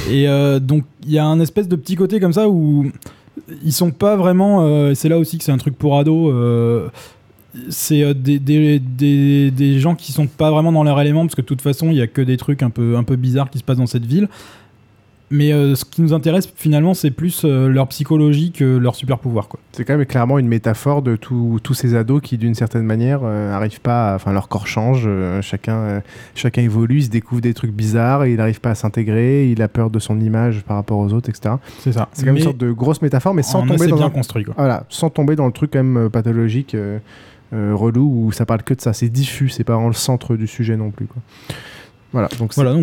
Et 0.08 0.28
euh, 0.28 0.60
donc, 0.60 0.84
il 1.04 1.10
y 1.10 1.18
a 1.18 1.24
un 1.26 1.40
espèce 1.40 1.66
de 1.66 1.74
petit 1.74 1.96
côté 1.96 2.20
comme 2.20 2.32
ça 2.32 2.48
où 2.48 2.86
ils 3.64 3.72
sont 3.72 3.90
pas 3.90 4.14
vraiment. 4.16 4.60
euh, 4.62 4.94
c'est 4.94 5.08
là 5.08 5.18
aussi 5.18 5.36
que 5.38 5.42
c'est 5.44 5.50
un 5.50 5.58
truc 5.58 5.76
pour 5.76 5.98
ados. 5.98 6.32
c'est 7.70 8.14
des, 8.14 8.38
des, 8.38 8.78
des, 8.78 9.50
des 9.50 9.80
gens 9.80 9.94
qui 9.94 10.12
sont 10.12 10.26
pas 10.26 10.50
vraiment 10.50 10.70
dans 10.72 10.84
leur 10.84 11.00
élément 11.00 11.22
parce 11.22 11.34
que 11.34 11.40
de 11.40 11.46
toute 11.46 11.62
façon 11.62 11.90
il 11.90 11.96
y 11.96 12.02
a 12.02 12.06
que 12.06 12.20
des 12.20 12.36
trucs 12.36 12.62
un 12.62 12.70
peu, 12.70 12.96
un 12.96 13.02
peu 13.02 13.16
bizarres 13.16 13.50
qui 13.50 13.58
se 13.58 13.64
passent 13.64 13.78
dans 13.78 13.86
cette 13.86 14.04
ville 14.06 14.28
Mais 15.28 15.52
euh, 15.52 15.74
ce 15.74 15.84
qui 15.84 16.02
nous 16.02 16.12
intéresse 16.12 16.48
finalement, 16.54 16.94
c'est 16.94 17.10
plus 17.10 17.42
euh, 17.44 17.68
leur 17.68 17.88
psychologie 17.88 18.52
que 18.52 18.64
leur 18.76 18.94
super 18.94 19.18
pouvoir. 19.18 19.48
C'est 19.72 19.84
quand 19.84 19.96
même 19.96 20.06
clairement 20.06 20.38
une 20.38 20.46
métaphore 20.46 21.02
de 21.02 21.16
tous 21.16 21.74
ces 21.74 21.96
ados 21.96 22.22
qui, 22.22 22.38
d'une 22.38 22.54
certaine 22.54 22.84
manière, 22.84 23.20
euh, 23.24 23.52
arrivent 23.52 23.80
pas. 23.80 24.14
Enfin, 24.14 24.32
leur 24.32 24.46
corps 24.48 24.68
change, 24.68 25.02
euh, 25.06 25.42
chacun, 25.42 25.74
euh, 25.76 26.00
chacun 26.36 26.62
évolue, 26.62 26.98
il 26.98 27.04
se 27.04 27.10
découvre 27.10 27.40
des 27.40 27.54
trucs 27.54 27.72
bizarres, 27.72 28.22
et 28.24 28.30
il 28.30 28.36
n'arrive 28.36 28.60
pas 28.60 28.70
à 28.70 28.74
s'intégrer, 28.76 29.50
il 29.50 29.60
a 29.62 29.68
peur 29.68 29.90
de 29.90 29.98
son 29.98 30.20
image 30.20 30.62
par 30.62 30.76
rapport 30.76 30.98
aux 30.98 31.12
autres, 31.12 31.28
etc. 31.28 31.56
C'est 31.80 31.92
ça. 31.92 32.08
C'est 32.12 32.22
quand 32.22 32.26
même 32.28 32.36
une 32.36 32.42
sorte 32.44 32.58
de 32.58 32.70
grosse 32.70 33.02
métaphore, 33.02 33.34
mais 33.34 33.42
sans 33.42 33.62
en 33.62 33.66
tomber 33.66 33.88
dans 33.88 33.96
bien 33.96 34.06
un- 34.06 34.10
construit, 34.10 34.44
quoi. 34.44 34.54
Voilà, 34.56 34.84
sans 34.90 35.10
tomber 35.10 35.34
dans 35.34 35.46
le 35.46 35.52
truc 35.52 35.72
quand 35.72 35.82
même 35.82 35.96
euh, 36.06 36.08
pathologique. 36.08 36.74
euh, 36.76 36.98
euh, 37.52 37.74
relou 37.76 38.24
où 38.26 38.32
ça 38.32 38.44
parle 38.44 38.64
que 38.64 38.74
de 38.74 38.80
ça, 38.80 38.92
c'est 38.92 39.08
diffus, 39.08 39.50
c'est 39.50 39.62
pas 39.62 39.74
vraiment 39.74 39.86
le 39.86 39.94
centre 39.94 40.34
du 40.34 40.48
sujet 40.48 40.76
non 40.76 40.90
plus. 40.90 41.06
Quoi. 41.06 41.22
Voilà, 42.12 42.28
donc 42.38 42.54
Voilà, 42.54 42.76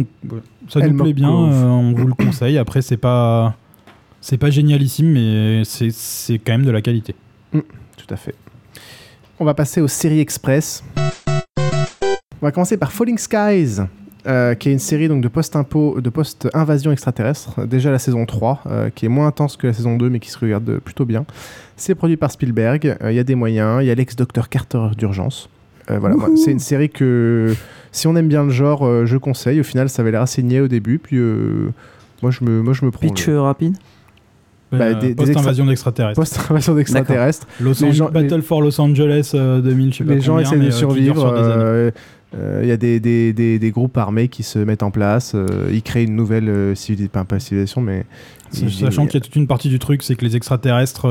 ça 0.70 0.80
Elle 0.82 0.92
nous 0.92 1.04
plaît 1.04 1.14
bien, 1.14 1.32
euh, 1.32 1.66
on 1.66 1.94
vous 1.94 2.08
le 2.08 2.14
conseille. 2.14 2.58
Après, 2.58 2.82
c'est 2.82 2.98
pas 2.98 3.56
c'est 4.22 4.38
pas 4.38 4.50
génialissime, 4.50 5.12
mais 5.12 5.64
c'est 5.66 6.40
quand 6.40 6.54
même 6.54 6.66
de 6.66 6.72
la 6.72 6.82
qualité. 6.82 7.16
Mm, 7.52 7.60
tout 7.98 8.14
à 8.14 8.16
fait. 8.16 8.36
On 9.40 9.46
va 9.46 9.54
passer 9.54 9.82
aux 9.82 9.88
séries 9.88 10.20
express. 10.20 10.84
On 12.42 12.46
va 12.46 12.52
commencer 12.52 12.78
par 12.78 12.92
Falling 12.92 13.18
Skies, 13.18 13.82
euh, 14.28 14.56
qui 14.56 14.70
est 14.70 14.72
une 14.72 14.80
série 14.80 15.08
donc, 15.08 15.22
de 15.22 15.28
post-impôt, 15.28 16.00
de 16.00 16.10
post-invasion 16.10 16.92
extraterrestre. 16.92 17.66
Déjà 17.66 17.92
la 17.92 18.00
saison 18.00 18.26
3, 18.26 18.62
euh, 18.66 18.90
qui 18.90 19.06
est 19.06 19.10
moins 19.10 19.28
intense 19.28 19.58
que 19.58 19.68
la 19.68 19.74
saison 19.74 19.98
2, 19.98 20.10
mais 20.10 20.20
qui 20.20 20.30
se 20.30 20.40
regarde 20.40 20.80
plutôt 20.80 21.06
bien. 21.06 21.26
C'est 21.76 21.96
produit 21.96 22.18
par 22.18 22.32
Spielberg. 22.32 22.98
Il 23.04 23.14
y 23.14 23.20
a 23.20 23.24
des 23.24 23.36
moyens. 23.36 23.82
Il 23.82 23.88
y 23.88 23.92
a 23.92 23.96
l'ex-docteur 23.96 24.50
Carter 24.50 24.90
d'urgence. 24.98 25.50
Euh, 25.92 26.00
voilà, 26.00 26.16
c'est 26.36 26.52
une 26.52 26.60
série 26.60 26.90
que, 26.90 27.54
si 27.92 28.08
on 28.08 28.16
aime 28.16 28.28
bien 28.30 28.44
le 28.44 28.50
genre, 28.52 28.86
euh, 28.86 29.06
je 29.06 29.18
conseille. 29.18 29.60
Au 29.60 29.64
final, 29.64 29.90
ça 29.90 30.02
avait 30.02 30.12
l'air 30.12 30.22
assez 30.22 30.42
niais 30.44 30.62
au 30.62 30.68
début, 30.68 30.98
puis 31.00 31.18
euh, 31.18 31.70
moi, 32.22 32.32
je 32.32 32.44
me, 32.44 32.62
moi, 32.62 32.74
je 32.74 32.86
me 32.86 32.92
prends. 32.92 33.02
Pitch 33.08 33.28
rapide 33.30 33.76
Bah, 34.72 34.78
Euh, 34.86 34.94
des- 35.00 35.14
Post-invasion 35.14 35.66
extra- 35.66 35.92
d'extraterrestres. 35.92 36.20
Post-invasion 36.20 36.76
d'extraterrestres. 36.76 37.48
Les 37.60 38.00
Battle 38.12 38.42
for 38.42 38.62
Los 38.62 38.80
Angeles 38.82 39.32
euh, 39.36 39.62
2000, 39.62 39.94
je 39.94 39.98
sais 40.00 40.04
pas 40.04 40.14
les 40.16 40.22
gens 40.22 40.40
essaient 40.40 40.58
de 40.58 40.72
survivre. 40.72 41.92
Il 42.62 42.68
y 42.68 42.72
a 42.72 42.78
des, 42.78 43.00
des, 43.00 43.32
des, 43.34 43.60
des 43.60 43.72
groupes 43.72 43.96
armés 43.98 44.28
qui 44.28 44.42
se 44.42 44.58
mettent 44.58 44.82
en 44.82 44.90
place. 44.90 45.34
euh, 45.36 45.70
ils 45.72 45.84
créent 45.84 46.06
une 46.06 46.16
nouvelle 46.16 46.50
euh, 46.50 46.74
civilisation, 46.76 47.12
pas, 47.12 47.24
pas 47.26 47.40
civilisation, 47.40 47.82
mais. 47.82 48.06
Sachant 48.52 49.06
qu'il 49.06 49.16
y 49.16 49.18
a 49.18 49.22
toute 49.22 49.36
une 49.36 49.46
partie 49.48 49.70
du 49.70 49.78
truc, 49.80 50.02
c'est 50.02 50.16
que 50.16 50.26
les 50.26 50.36
extraterrestres 50.36 51.06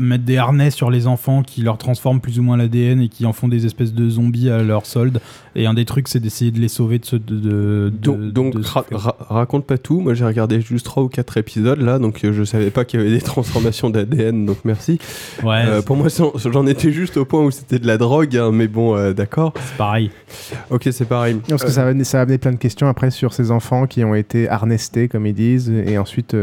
mettent 0.00 0.24
des 0.24 0.36
harnais 0.36 0.70
sur 0.70 0.90
les 0.90 1.06
enfants 1.06 1.42
qui 1.42 1.62
leur 1.62 1.78
transforment 1.78 2.20
plus 2.20 2.38
ou 2.38 2.42
moins 2.42 2.56
l'ADN 2.56 3.00
et 3.02 3.08
qui 3.08 3.26
en 3.26 3.32
font 3.32 3.48
des 3.48 3.66
espèces 3.66 3.92
de 3.92 4.08
zombies 4.08 4.50
à 4.50 4.62
leur 4.62 4.86
solde. 4.86 5.20
Et 5.54 5.66
un 5.66 5.74
des 5.74 5.84
trucs, 5.84 6.08
c'est 6.08 6.20
d'essayer 6.20 6.50
de 6.50 6.60
les 6.60 6.68
sauver 6.68 6.98
de 6.98 7.04
ce. 7.04 7.16
De, 7.16 7.34
de- 7.38 7.92
Donc, 8.00 8.20
de- 8.20 8.30
donc 8.30 8.54
de- 8.56 8.64
ra- 8.64 8.84
ra- 8.92 9.16
raconte 9.28 9.66
pas 9.66 9.78
tout. 9.78 10.00
Moi, 10.00 10.14
j'ai 10.14 10.24
regardé 10.24 10.60
juste 10.60 10.84
3 10.86 11.02
ou 11.02 11.08
4 11.08 11.36
épisodes 11.36 11.80
là, 11.80 11.98
donc 11.98 12.24
euh, 12.24 12.32
je 12.32 12.44
savais 12.44 12.70
pas 12.70 12.84
qu'il 12.84 13.00
y 13.00 13.02
avait 13.02 13.12
des 13.12 13.20
transformations 13.22 13.90
d'ADN, 13.90 14.46
donc 14.46 14.58
merci. 14.64 14.98
Ouais, 15.42 15.64
Euh, 15.66 15.82
pour 15.82 15.96
moi, 15.96 16.08
j'en 16.36 16.66
étais 16.66 16.92
juste 16.92 17.16
au 17.16 17.24
point 17.24 17.42
où 17.44 17.50
c'était 17.50 17.78
de 17.78 17.86
la 17.86 17.98
drogue, 17.98 18.36
hein, 18.36 18.50
mais 18.52 18.68
bon, 18.68 18.96
euh, 18.96 19.12
d'accord. 19.12 19.52
C'est 19.56 19.76
pareil. 19.76 20.10
Ok, 20.70 20.88
c'est 20.92 21.08
pareil. 21.08 21.36
Parce 21.48 21.64
que 21.64 21.70
ça 21.70 21.82
a, 21.84 21.88
amené, 21.88 22.04
ça 22.04 22.18
a 22.20 22.22
amené 22.22 22.38
plein 22.38 22.52
de 22.52 22.56
questions 22.56 22.86
après 22.88 23.10
sur 23.10 23.32
ces 23.32 23.50
enfants 23.50 23.86
qui 23.86 24.04
ont 24.04 24.14
été 24.14 24.48
harnestés, 24.48 25.08
comme 25.08 25.26
ils 25.26 25.34
disent, 25.34 25.70
et 25.70 25.98
ensuite 25.98 26.36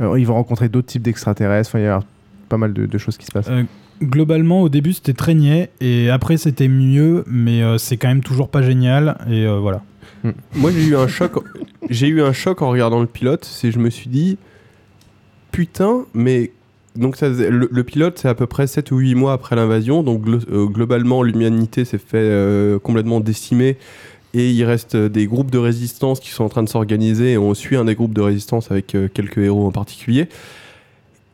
ils 0.00 0.26
vont 0.26 0.34
rencontrer 0.34 0.68
d'autres 0.68 0.86
types 0.88 1.02
d'extraterrestres. 1.02 1.70
Enfin, 1.70 1.78
il 1.80 1.84
y 1.84 1.88
a 1.88 2.00
pas 2.48 2.56
mal 2.58 2.72
de, 2.72 2.86
de 2.86 2.98
choses 2.98 3.16
qui 3.16 3.26
se 3.26 3.32
passent. 3.32 3.48
Euh, 3.50 3.62
globalement, 4.02 4.62
au 4.62 4.68
début, 4.68 4.92
c'était 4.92 5.12
très 5.12 5.34
niais 5.34 5.70
et 5.80 6.10
après, 6.10 6.36
c'était 6.36 6.68
mieux, 6.68 7.24
mais 7.26 7.62
euh, 7.62 7.78
c'est 7.78 7.96
quand 7.96 8.08
même 8.08 8.22
toujours 8.22 8.48
pas 8.48 8.62
génial. 8.62 9.16
Et 9.30 9.46
euh, 9.46 9.58
voilà. 9.58 9.82
Moi, 10.54 10.70
j'ai 10.72 10.84
eu 10.86 10.96
un 10.96 11.06
choc. 11.08 11.32
J'ai 11.90 12.08
eu 12.08 12.22
un 12.22 12.32
choc 12.32 12.62
en 12.62 12.70
regardant 12.70 13.00
le 13.00 13.06
pilote. 13.06 13.44
C'est 13.44 13.70
je 13.70 13.78
me 13.78 13.90
suis 13.90 14.08
dit, 14.08 14.38
putain, 15.52 16.04
mais 16.14 16.52
donc 16.96 17.16
ça, 17.16 17.28
le, 17.28 17.68
le 17.70 17.84
pilote, 17.84 18.18
c'est 18.18 18.28
à 18.28 18.34
peu 18.34 18.46
près 18.46 18.66
7 18.66 18.90
ou 18.92 18.98
8 18.98 19.14
mois 19.14 19.32
après 19.32 19.56
l'invasion. 19.56 20.02
Donc 20.02 20.24
glo- 20.26 20.44
euh, 20.50 20.66
globalement, 20.66 21.22
l'humanité 21.22 21.84
s'est 21.84 21.98
fait 21.98 22.16
euh, 22.18 22.78
complètement 22.78 23.20
décimer. 23.20 23.76
Et 24.36 24.50
il 24.50 24.64
reste 24.64 24.96
des 24.96 25.26
groupes 25.26 25.50
de 25.52 25.58
résistance 25.58 26.18
qui 26.18 26.30
sont 26.30 26.42
en 26.44 26.48
train 26.48 26.62
de 26.64 26.68
s'organiser. 26.68 27.32
Et 27.32 27.38
on 27.38 27.54
suit 27.54 27.76
un 27.76 27.84
des 27.84 27.94
groupes 27.94 28.14
de 28.14 28.20
résistance 28.20 28.70
avec 28.70 28.94
euh, 28.94 29.08
quelques 29.12 29.38
héros 29.38 29.66
en 29.66 29.70
particulier. 29.72 30.28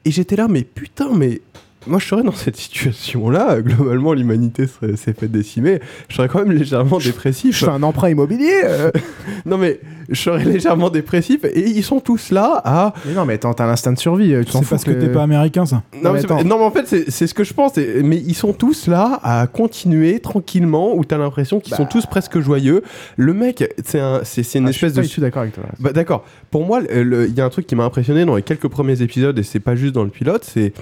Et 0.04 0.10
j'étais 0.10 0.36
là, 0.36 0.48
mais 0.48 0.62
putain, 0.62 1.10
mais 1.12 1.40
moi 1.86 1.98
je 1.98 2.06
serais 2.06 2.22
dans 2.22 2.32
cette 2.32 2.56
situation-là. 2.56 3.60
Globalement, 3.62 4.12
l'humanité 4.12 4.66
serait- 4.66 4.96
s'est 4.96 5.12
fait 5.12 5.28
décimer. 5.28 5.80
Je 6.08 6.16
serais 6.16 6.28
quand 6.28 6.40
même 6.40 6.52
légèrement 6.52 6.98
dépressif. 6.98 7.56
Je 7.58 7.64
fais 7.64 7.70
un 7.70 7.82
emprunt 7.82 8.10
immobilier. 8.10 8.60
euh. 8.64 8.90
non, 9.46 9.56
mais 9.58 9.80
je 10.08 10.20
serais 10.20 10.44
légèrement 10.44 10.90
dépressif. 10.90 11.44
Et 11.44 11.68
ils 11.68 11.82
sont 11.82 12.00
tous 12.00 12.30
là 12.30 12.60
à. 12.64 12.92
Mais 13.06 13.14
non, 13.14 13.24
mais 13.24 13.34
attends, 13.34 13.54
t'as 13.54 13.66
l'instinct 13.66 13.92
de 13.92 13.98
survie. 13.98 14.34
euh, 14.34 14.44
Tu 14.44 14.52
t'en 14.52 14.62
fous 14.62 14.70
parce 14.70 14.84
que 14.84 14.90
t'es 14.90 15.08
pas 15.08 15.22
américain, 15.22 15.64
ça. 15.66 15.82
Non, 16.02 16.12
mais 16.12 16.20
mais, 16.28 16.44
non, 16.44 16.58
mais 16.58 16.64
en 16.64 16.70
fait, 16.70 16.86
c'est 16.86 17.10
c'est 17.10 17.26
ce 17.26 17.34
que 17.34 17.44
je 17.44 17.54
pense. 17.54 17.78
et- 17.78 18.02
Mais 18.02 18.16
ils 18.18 18.34
sont 18.34 18.52
tous 18.52 18.86
là 18.86 19.18
à 19.22 19.46
continuer 19.46 20.20
tranquillement, 20.20 20.94
où 20.96 21.04
t'as 21.04 21.18
l'impression 21.18 21.60
qu'ils 21.60 21.74
sont 21.76 21.86
tous 21.86 22.06
presque 22.06 22.38
joyeux. 22.40 22.82
Le 23.16 23.32
mec, 23.34 23.64
c'est 23.84 24.00
un, 24.00 24.20
c'est 24.24 24.42
c'est 24.42 24.58
une 24.58 24.68
Ah, 24.68 24.72
je 24.72 24.76
suis 24.76 24.86
espèce 24.86 24.96
pas 24.96 25.02
de. 25.02 25.06
du 25.08 25.14
tout 25.14 25.20
d'accord 25.20 25.42
avec 25.42 25.54
toi. 25.54 25.64
Bah, 25.78 25.92
D'accord. 25.92 26.24
Pour 26.50 26.64
moi, 26.66 26.80
il 26.92 27.34
y 27.36 27.40
a 27.40 27.44
un 27.44 27.50
truc 27.50 27.66
qui 27.66 27.74
m'a 27.76 27.84
impressionné 27.84 28.24
dans 28.24 28.36
les 28.36 28.42
quelques 28.42 28.68
premiers 28.68 29.00
épisodes, 29.02 29.38
et 29.38 29.42
c'est 29.42 29.60
pas 29.60 29.76
juste 29.76 29.94
dans 29.94 30.04
le 30.04 30.10
pilote, 30.10 30.44
c'est 30.44 30.72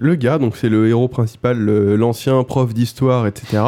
le 0.00 0.14
gars, 0.14 0.38
donc 0.38 0.56
c'est 0.56 0.68
le 0.68 0.88
héros 0.88 1.08
principal, 1.08 1.58
l'ancien 1.58 2.42
prof 2.42 2.72
d'histoire, 2.74 3.26
etc. 3.26 3.62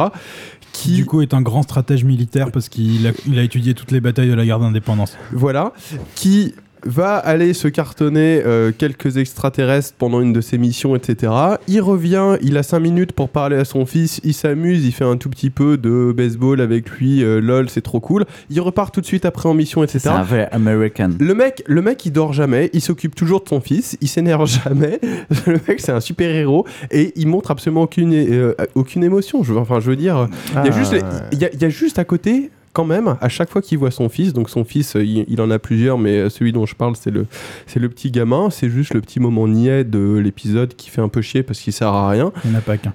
Qui, 0.71 0.95
Du 0.95 1.05
coup, 1.05 1.21
est 1.21 1.35
un 1.35 1.41
grand 1.41 1.61
stratège 1.61 2.03
militaire 2.03 2.51
parce 2.51 2.67
qu'il 2.67 3.05
a, 3.07 3.11
a 3.39 3.43
étudié 3.43 3.75
toutes 3.75 3.91
les 3.91 4.01
batailles 4.01 4.29
de 4.29 4.33
la 4.33 4.43
guerre 4.43 4.59
d'indépendance. 4.59 5.15
voilà, 5.31 5.73
qui 6.15 6.55
va 6.85 7.15
aller 7.17 7.53
se 7.53 7.67
cartonner 7.67 8.41
euh, 8.45 8.71
quelques 8.77 9.17
extraterrestres 9.17 9.93
pendant 9.97 10.21
une 10.21 10.33
de 10.33 10.41
ses 10.41 10.57
missions, 10.57 10.95
etc. 10.95 11.31
Il 11.67 11.81
revient, 11.81 12.37
il 12.41 12.57
a 12.57 12.63
5 12.63 12.79
minutes 12.79 13.11
pour 13.13 13.29
parler 13.29 13.57
à 13.57 13.65
son 13.65 13.85
fils, 13.85 14.19
il 14.23 14.33
s'amuse, 14.33 14.85
il 14.85 14.91
fait 14.91 15.03
un 15.05 15.17
tout 15.17 15.29
petit 15.29 15.49
peu 15.49 15.77
de 15.77 16.13
baseball 16.15 16.61
avec 16.61 16.89
lui, 16.89 17.23
euh, 17.23 17.39
lol, 17.39 17.69
c'est 17.69 17.81
trop 17.81 17.99
cool. 17.99 18.25
Il 18.49 18.59
repart 18.61 18.93
tout 18.93 19.01
de 19.01 19.05
suite 19.05 19.25
après 19.25 19.49
en 19.49 19.53
mission, 19.53 19.83
etc. 19.83 19.99
C'est 20.03 20.09
un 20.09 20.23
vrai 20.23 20.49
American. 20.51 21.11
Le 21.19 21.33
mec, 21.33 21.63
le 21.67 21.81
mec, 21.81 22.05
il 22.05 22.11
dort 22.11 22.33
jamais, 22.33 22.69
il 22.73 22.81
s'occupe 22.81 23.15
toujours 23.15 23.43
de 23.43 23.49
son 23.49 23.61
fils, 23.61 23.97
il 24.01 24.07
s'énerve 24.07 24.45
jamais. 24.63 24.99
Le 25.47 25.59
mec, 25.67 25.79
c'est 25.79 25.91
un 25.91 25.99
super 26.01 26.33
héros 26.35 26.65
et 26.91 27.13
il 27.15 27.27
montre 27.27 27.51
absolument 27.51 27.83
aucune, 27.83 28.13
euh, 28.13 28.53
aucune 28.75 29.03
émotion. 29.03 29.43
Je, 29.43 29.53
veux- 29.53 29.59
enfin, 29.59 29.79
je 29.79 29.89
veux 29.89 29.95
dire, 29.95 30.27
il 30.49 30.53
y 30.55 30.57
a 30.57 30.61
Ah, 30.61 31.35
y 31.35 31.45
a, 31.45 31.49
y 31.53 31.65
a 31.65 31.69
juste 31.69 31.99
à 31.99 32.03
côté. 32.05 32.51
Quand 32.73 32.85
même, 32.85 33.17
à 33.21 33.29
chaque 33.29 33.49
fois 33.49 33.61
qu'il 33.61 33.77
voit 33.77 33.91
son 33.91 34.09
fils, 34.09 34.33
donc 34.33 34.49
son 34.49 34.65
fils, 34.65 34.95
euh, 34.95 35.03
il, 35.05 35.25
il 35.27 35.39
en 35.41 35.51
a 35.51 35.59
plusieurs, 35.59 35.99
mais 35.99 36.17
euh, 36.17 36.29
celui 36.29 36.51
dont 36.51 36.65
je 36.65 36.75
parle, 36.75 36.95
c'est 36.95 37.11
le, 37.11 37.27
c'est 37.67 37.79
le 37.79 37.87
petit 37.87 38.09
gamin. 38.09 38.49
C'est 38.49 38.69
juste 38.69 38.95
le 38.95 39.01
petit 39.01 39.19
moment 39.19 39.47
niais 39.47 39.83
de 39.83 40.15
l'épisode 40.17 40.75
qui 40.75 40.89
fait 40.89 41.01
un 41.01 41.09
peu 41.09 41.21
chier 41.21 41.43
parce 41.43 41.59
qu'il 41.59 41.71
sert 41.71 41.89
à 41.89 42.09
rien. 42.09 42.31
Il 42.43 42.49
n'y 42.49 42.55
en 42.55 42.59
a 42.59 42.61
pas 42.61 42.77
qu'un. 42.77 42.93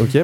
Ok. 0.00 0.18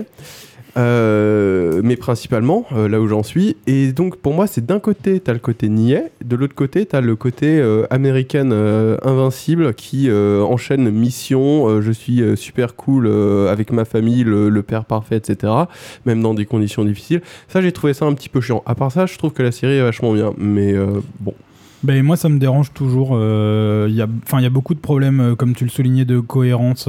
Euh, 0.76 1.80
mais 1.84 1.96
principalement, 1.96 2.66
euh, 2.72 2.88
là 2.88 3.00
où 3.00 3.06
j'en 3.06 3.22
suis. 3.22 3.56
Et 3.66 3.92
donc, 3.92 4.16
pour 4.16 4.34
moi, 4.34 4.46
c'est 4.46 4.66
d'un 4.66 4.80
côté, 4.80 5.20
t'as 5.20 5.32
le 5.32 5.38
côté 5.38 5.68
niais, 5.68 6.10
de 6.24 6.36
l'autre 6.36 6.54
côté, 6.54 6.84
t'as 6.86 7.00
le 7.00 7.14
côté 7.16 7.58
euh, 7.60 7.86
américaine 7.90 8.50
euh, 8.52 8.96
invincible 9.02 9.74
qui 9.74 10.10
enchaîne 10.10 10.90
mission. 10.90 11.80
je 11.80 11.92
suis 11.92 12.22
super 12.36 12.74
cool 12.76 13.08
avec 13.48 13.72
ma 13.72 13.84
famille, 13.84 14.24
le, 14.24 14.62
père 14.62 14.84
parfait, 14.84 15.16
etc. 15.16 15.52
Même 16.06 16.22
dans 16.22 16.34
des 16.34 16.46
conditions 16.46 16.84
difficiles. 16.84 17.20
Ça, 17.48 17.60
j'ai 17.60 17.72
trouvé 17.72 17.94
ça 17.94 18.06
un 18.06 18.14
petit 18.14 18.28
peu 18.28 18.40
chiant. 18.40 18.62
À 18.66 18.74
part 18.74 18.90
ça, 18.92 19.06
je 19.06 19.16
trouve 19.18 19.32
que 19.32 19.42
la 19.42 19.52
série 19.52 19.74
est 19.74 19.82
vachement 19.82 20.12
bien. 20.12 20.32
Mais 20.38 20.74
bon. 21.20 21.34
Ben, 21.82 22.02
moi, 22.02 22.16
ça 22.16 22.28
me 22.28 22.38
dérange 22.38 22.72
toujours. 22.72 23.10
Il 23.12 23.94
y, 23.94 24.02
a- 24.02 24.40
y 24.40 24.46
a 24.46 24.50
beaucoup 24.50 24.74
de 24.74 24.80
problèmes, 24.80 25.34
comme 25.36 25.54
tu 25.54 25.64
le 25.64 25.70
soulignais, 25.70 26.04
de 26.04 26.20
cohérence. 26.20 26.88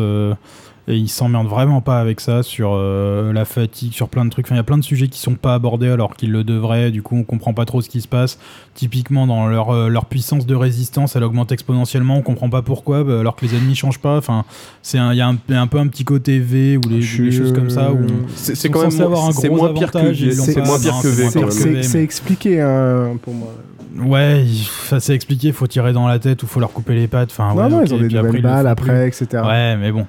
Euh, 0.87 0.91
et 0.93 0.97
ils 0.97 1.07
s'emmerdent 1.09 1.47
vraiment 1.47 1.81
pas 1.81 1.99
avec 1.99 2.19
ça, 2.19 2.43
sur 2.43 2.71
euh, 2.73 3.33
la 3.33 3.45
fatigue, 3.45 3.93
sur 3.93 4.07
plein 4.09 4.25
de 4.25 4.29
trucs. 4.29 4.45
Enfin, 4.47 4.55
il 4.55 4.57
y 4.57 4.61
a 4.61 4.63
plein 4.63 4.77
de 4.77 4.83
sujets 4.83 5.07
qui 5.07 5.19
sont 5.19 5.35
pas 5.35 5.53
abordés 5.55 5.89
alors 5.89 6.15
qu'ils 6.15 6.31
le 6.31 6.43
devraient. 6.43 6.91
Du 6.91 7.01
coup, 7.01 7.15
on 7.15 7.23
comprend 7.23 7.53
pas 7.53 7.65
trop 7.65 7.81
ce 7.81 7.89
qui 7.89 8.01
se 8.01 8.07
passe. 8.07 8.37
Typiquement, 8.73 9.27
dans 9.27 9.47
leur, 9.47 9.69
euh, 9.71 9.89
leur 9.89 10.05
puissance 10.05 10.45
de 10.45 10.55
résistance, 10.55 11.15
elle 11.15 11.23
augmente 11.23 11.51
exponentiellement. 11.51 12.17
On 12.17 12.21
comprend 12.21 12.49
pas 12.49 12.61
pourquoi, 12.61 13.03
bah, 13.03 13.19
alors 13.19 13.35
que 13.35 13.45
les 13.45 13.55
ennemis 13.55 13.75
changent 13.75 13.99
pas. 13.99 14.17
Enfin, 14.17 14.45
c'est 14.81 14.97
un- 14.97 15.11
il 15.13 15.17
y 15.17 15.21
a 15.21 15.27
un, 15.27 15.37
un 15.49 15.67
peu 15.67 15.77
un 15.79 15.87
petit 15.87 16.03
côté 16.05 16.39
V 16.39 16.77
ou 16.77 16.81
les, 16.89 16.99
des 16.99 17.31
choses 17.31 17.53
comme 17.53 17.69
ça. 17.69 17.91
Où 17.91 17.97
on- 17.97 18.27
C'est- 18.35 18.69
quand 18.69 18.81
même 18.81 18.91
c'est 18.91 19.47
gros 19.47 19.55
moins 19.57 19.73
pire 19.73 19.91
que 19.91 20.13
C'est 20.13 20.61
moins 20.65 20.79
pire 20.79 20.99
que 21.01 21.07
V, 21.07 21.83
C'est 21.83 22.01
expliqué 22.03 22.61
hein, 22.61 23.17
pour 23.21 23.33
moi. 23.33 23.49
Ouais, 23.97 24.43
enfin, 24.61 24.99
c'est 24.99 25.15
expliqué, 25.15 25.53
faut 25.53 25.67
tirer 25.67 25.93
dans 25.93 26.05
la 26.07 26.19
tête 26.19 26.43
ou 26.43 26.47
faut 26.47 26.59
leur 26.59 26.73
couper 26.73 26.95
les 26.95 27.07
pattes. 27.07 27.29
Enfin, 27.31 27.53
Non, 27.55 27.63
ouais, 27.63 27.69
non, 27.69 27.81
ils 27.85 27.93
ont 27.93 27.97
des 27.97 28.09
nouvelles 28.09 28.41
balles 28.41 28.67
après, 28.67 29.07
etc. 29.07 29.27
Ouais, 29.45 29.77
mais 29.77 29.91
bon. 29.91 30.05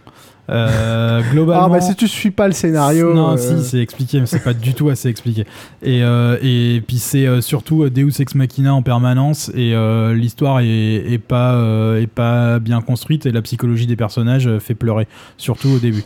Euh, 0.48 1.20
globalement. 1.32 1.64
Ah, 1.64 1.68
bah 1.68 1.80
si 1.80 1.94
tu 1.96 2.06
suis 2.06 2.30
pas 2.30 2.46
le 2.46 2.52
scénario. 2.52 3.12
Non, 3.14 3.32
euh, 3.32 3.36
si, 3.36 3.64
c'est 3.68 3.80
expliqué, 3.80 4.20
mais 4.20 4.26
c'est 4.26 4.42
pas 4.44 4.54
du 4.54 4.74
tout 4.74 4.88
assez 4.88 5.08
expliqué. 5.08 5.44
Et, 5.82 6.02
euh, 6.02 6.36
et 6.42 6.82
puis 6.86 6.98
c'est 6.98 7.26
euh, 7.26 7.40
surtout 7.40 7.88
Deus 7.90 8.20
Ex 8.20 8.34
Machina 8.34 8.74
en 8.74 8.82
permanence, 8.82 9.50
et 9.54 9.74
euh, 9.74 10.14
l'histoire 10.14 10.60
est, 10.60 10.66
est 11.12 11.18
pas, 11.18 11.54
euh, 11.54 12.00
est 12.00 12.06
pas 12.06 12.58
bien 12.58 12.80
construite, 12.80 13.26
et 13.26 13.32
la 13.32 13.42
psychologie 13.42 13.86
des 13.86 13.96
personnages 13.96 14.48
fait 14.58 14.74
pleurer, 14.74 15.08
surtout 15.36 15.68
au 15.70 15.78
début. 15.78 16.04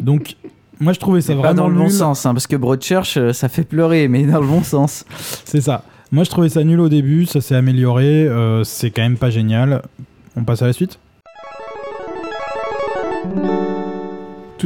Donc, 0.00 0.36
moi 0.80 0.92
je 0.92 0.98
trouvais 0.98 1.20
ça 1.20 1.34
Mais 1.34 1.42
pas 1.42 1.48
vraiment 1.52 1.62
dans 1.62 1.68
le 1.68 1.76
bon 1.76 1.84
nul. 1.84 1.92
sens, 1.92 2.26
hein, 2.26 2.32
parce 2.34 2.46
que 2.46 2.56
Broadchurch, 2.56 3.16
euh, 3.16 3.32
ça 3.32 3.48
fait 3.48 3.64
pleurer, 3.64 4.08
mais 4.08 4.24
dans 4.24 4.40
le 4.40 4.46
bon 4.46 4.62
sens. 4.62 5.04
C'est 5.44 5.60
ça. 5.60 5.84
Moi, 6.12 6.22
je 6.24 6.30
trouvais 6.30 6.48
ça 6.48 6.62
nul 6.62 6.78
au 6.80 6.88
début, 6.88 7.26
ça 7.26 7.40
s'est 7.40 7.56
amélioré, 7.56 8.26
euh, 8.28 8.62
c'est 8.64 8.90
quand 8.90 9.02
même 9.02 9.16
pas 9.16 9.30
génial. 9.30 9.82
On 10.36 10.44
passe 10.44 10.62
à 10.62 10.66
la 10.66 10.72
suite? 10.72 10.98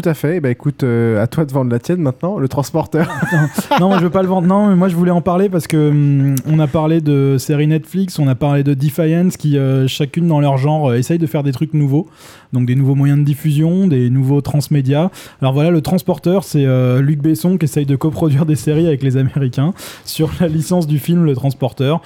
Tout 0.00 0.08
à 0.08 0.14
fait. 0.14 0.38
Bah 0.38 0.50
écoute, 0.50 0.84
euh, 0.84 1.20
à 1.20 1.26
toi 1.26 1.44
de 1.44 1.50
vendre 1.50 1.72
la 1.72 1.80
tienne 1.80 2.00
maintenant, 2.00 2.38
le 2.38 2.46
transporteur. 2.46 3.08
non, 3.80 3.88
moi, 3.88 3.98
je 3.98 4.04
veux 4.04 4.10
pas 4.10 4.22
le 4.22 4.28
vendre. 4.28 4.46
Non, 4.46 4.68
mais 4.68 4.76
moi 4.76 4.86
je 4.88 4.94
voulais 4.94 5.10
en 5.10 5.22
parler 5.22 5.48
parce 5.48 5.66
que 5.66 5.90
hum, 5.90 6.36
on 6.46 6.60
a 6.60 6.68
parlé 6.68 7.00
de 7.00 7.34
séries 7.36 7.66
Netflix, 7.66 8.20
on 8.20 8.28
a 8.28 8.36
parlé 8.36 8.62
de 8.62 8.74
Defiance 8.74 9.36
qui 9.36 9.58
euh, 9.58 9.88
chacune 9.88 10.28
dans 10.28 10.38
leur 10.38 10.56
genre 10.56 10.90
euh, 10.90 10.98
essaye 10.98 11.18
de 11.18 11.26
faire 11.26 11.42
des 11.42 11.50
trucs 11.50 11.74
nouveaux, 11.74 12.06
donc 12.52 12.64
des 12.64 12.76
nouveaux 12.76 12.94
moyens 12.94 13.18
de 13.18 13.24
diffusion, 13.24 13.88
des 13.88 14.08
nouveaux 14.08 14.40
transmédias. 14.40 15.10
Alors 15.42 15.52
voilà, 15.52 15.72
le 15.72 15.80
transporteur, 15.80 16.44
c'est 16.44 16.64
Luc 17.00 17.20
Besson 17.20 17.58
qui 17.58 17.64
essaye 17.64 17.86
de 17.86 17.96
coproduire 17.96 18.46
des 18.46 18.54
séries 18.54 18.86
avec 18.86 19.02
les 19.02 19.16
Américains 19.16 19.74
sur 20.04 20.30
la 20.38 20.46
licence 20.46 20.86
du 20.86 21.00
film 21.00 21.24
Le 21.24 21.34
Transporteur. 21.34 22.02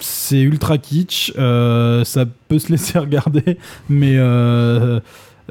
C'est 0.00 0.40
ultra 0.40 0.76
kitsch, 0.76 1.32
ça 1.34 2.24
peut 2.48 2.58
se 2.58 2.70
laisser 2.70 2.98
regarder, 2.98 3.56
mais 3.88 4.18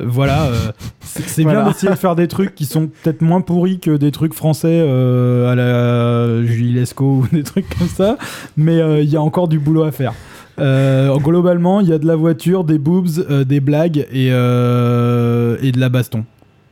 voilà, 0.03 0.45
euh, 0.45 0.71
c'est 1.01 1.41
Voilà. 1.43 1.61
bien 1.63 1.71
d'essayer 1.71 1.91
de 1.91 1.97
faire 1.97 2.15
des 2.15 2.27
trucs 2.27 2.53
qui 2.55 2.65
sont 2.65 2.87
peut-être 2.87 3.21
moins 3.21 3.41
pourris 3.41 3.79
que 3.79 3.97
des 3.97 4.11
trucs 4.11 4.33
français 4.33 4.67
euh, 4.81 5.51
à 5.51 5.55
la 5.55 6.45
Julie 6.45 6.73
Lescaut 6.73 7.23
ou 7.23 7.27
des 7.35 7.43
trucs 7.43 7.67
comme 7.77 7.87
ça, 7.87 8.17
mais 8.57 8.79
euh, 8.79 9.01
il 9.01 9.09
y 9.09 9.15
a 9.15 9.21
encore 9.21 9.47
du 9.47 9.59
boulot 9.59 9.83
à 9.83 9.91
faire. 9.91 10.13
Euh, 10.59 11.15
globalement, 11.17 11.81
il 11.81 11.87
y 11.89 11.93
a 11.93 11.99
de 11.99 12.07
la 12.07 12.15
voiture, 12.15 12.63
des 12.63 12.79
boobs, 12.79 13.07
euh, 13.29 13.43
des 13.43 13.59
blagues 13.59 14.07
et, 14.11 14.29
euh, 14.31 15.57
et 15.61 15.71
de 15.71 15.79
la 15.79 15.89
baston. 15.89 16.25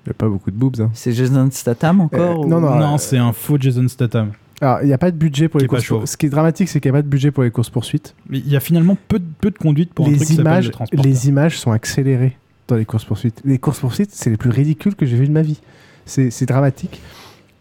Il 0.06 0.10
n'y 0.10 0.12
a 0.12 0.14
pas 0.16 0.28
beaucoup 0.28 0.52
de 0.52 0.56
boobs. 0.56 0.82
hein. 0.82 0.90
C'est 0.94 1.12
Jason 1.12 1.50
Statham 1.52 2.02
encore 2.02 2.40
ou- 2.42 2.48
non, 2.48 2.60
non, 2.62 2.76
Non, 2.76 2.94
euh, 2.96 2.98
c'est 2.98 3.18
un 3.18 3.32
faux 3.34 3.58
Jason 3.60 3.88
Statham. 3.88 4.32
Alors, 4.62 4.80
il 4.82 4.88
n'y 4.88 4.94
a 4.94 4.98
pas 4.98 5.12
de 5.12 5.18
budget 5.18 5.50
pour 5.50 5.60
les 5.60 5.68
courses. 5.68 5.84
chauve. 5.84 6.06
Ce 6.06 6.16
qui 6.16 6.28
est 6.28 6.30
dramatique, 6.30 6.70
c'est 6.70 6.80
qu'il 6.80 6.90
n'y 6.92 6.98
a 6.98 7.00
pas 7.00 7.04
de 7.04 7.08
budget 7.10 7.30
pour 7.32 7.44
les 7.44 7.52
courses 7.52 7.70
poursuites. 7.70 8.16
Mais 8.30 8.40
il 8.40 8.48
y 8.50 8.56
a 8.56 8.60
finalement 8.60 8.98
peu 9.08 9.20
de, 9.20 9.26
peu 9.42 9.52
de 9.52 9.58
conduite 9.58 9.94
pour 9.94 10.06
un 10.06 10.10
truc 10.10 10.20
Les 10.22 10.26
qui 10.26 10.34
s'appelle 10.36 10.44
images, 10.64 10.72
le 10.94 11.02
les 11.04 11.28
images 11.28 11.60
sont 11.60 11.72
accélérées 11.72 12.38
dans 12.68 12.76
les 12.76 12.86
courses 12.86 13.06
poursuites. 13.06 13.42
Les 13.46 13.58
courses 13.58 13.80
poursuites, 13.80 14.12
c'est 14.12 14.30
les 14.30 14.38
plus 14.38 14.50
ridicules 14.50 14.96
que 14.96 15.06
j'ai 15.06 15.18
vues 15.18 15.28
de 15.28 15.34
ma 15.34 15.42
vie. 15.42 15.60
C'est 16.06 16.46
dramatique. 16.46 17.02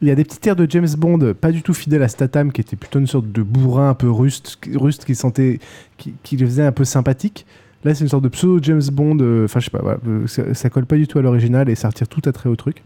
Il 0.02 0.08
y 0.08 0.10
a 0.10 0.14
des 0.14 0.24
petits 0.24 0.46
airs 0.48 0.56
de 0.56 0.66
James 0.68 0.88
Bond, 0.98 1.32
pas 1.40 1.50
du 1.50 1.62
tout 1.62 1.72
fidèles 1.72 2.02
à 2.02 2.08
Statham, 2.08 2.52
qui 2.52 2.60
était 2.60 2.76
plutôt 2.76 2.98
une 2.98 3.06
sorte 3.06 3.30
de 3.32 3.42
bourrin 3.42 3.90
un 3.90 3.94
peu 3.94 4.10
ruste, 4.10 4.58
ruste 4.74 5.04
qui 5.06 5.14
sentait, 5.14 5.60
qui, 5.96 6.12
qui 6.22 6.36
le 6.36 6.44
faisait 6.46 6.64
un 6.64 6.72
peu 6.72 6.84
sympathique. 6.84 7.46
Là, 7.84 7.94
c'est 7.94 8.02
une 8.04 8.08
sorte 8.08 8.24
de 8.24 8.28
pseudo 8.30 8.58
James 8.62 8.82
Bond. 8.92 9.18
euh, 9.20 9.44
Enfin, 9.44 9.60
je 9.60 9.66
sais 9.66 9.70
pas, 9.70 9.80
voilà, 9.82 9.98
euh, 10.08 10.26
ça, 10.26 10.54
ça 10.54 10.70
colle 10.70 10.86
pas 10.86 10.96
du 10.96 11.06
tout 11.06 11.18
à 11.18 11.22
l'original 11.22 11.68
et 11.68 11.74
ça 11.74 11.88
retire 11.88 12.08
tout 12.08 12.22
attrait 12.24 12.48
au 12.48 12.56
truc. 12.56 12.82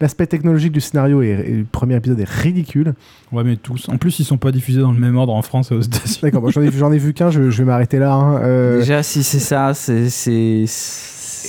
L'aspect 0.00 0.26
technologique 0.26 0.72
du 0.72 0.80
scénario 0.80 1.22
et, 1.22 1.28
et 1.28 1.52
le 1.58 1.64
premier 1.64 1.96
épisode 1.96 2.18
est 2.20 2.28
ridicule. 2.28 2.94
Ouais, 3.32 3.42
mais 3.44 3.56
tous. 3.56 3.88
En 3.88 3.96
plus, 3.96 4.18
ils 4.18 4.24
sont 4.24 4.38
pas 4.38 4.50
diffusés 4.52 4.80
dans 4.80 4.90
le 4.92 4.98
même 4.98 5.16
ordre 5.16 5.32
en 5.32 5.42
France 5.42 5.70
et 5.70 5.74
aux 5.76 5.80
États-Unis. 5.80 6.18
D'accord, 6.22 6.42
bon, 6.42 6.50
j'en 6.50 6.62
ai, 6.62 6.70
j'en 6.72 6.90
ai 6.92 6.98
vu 6.98 7.14
qu'un, 7.14 7.30
je, 7.30 7.50
je 7.50 7.58
vais 7.62 7.64
m'arrêter 7.66 7.98
là. 8.00 8.12
hein. 8.12 8.40
Euh, 8.42 8.78
Déjà, 8.80 9.02
si 9.04 9.22
c'est 9.22 9.38
ça, 9.38 9.72
c'est. 9.74 10.64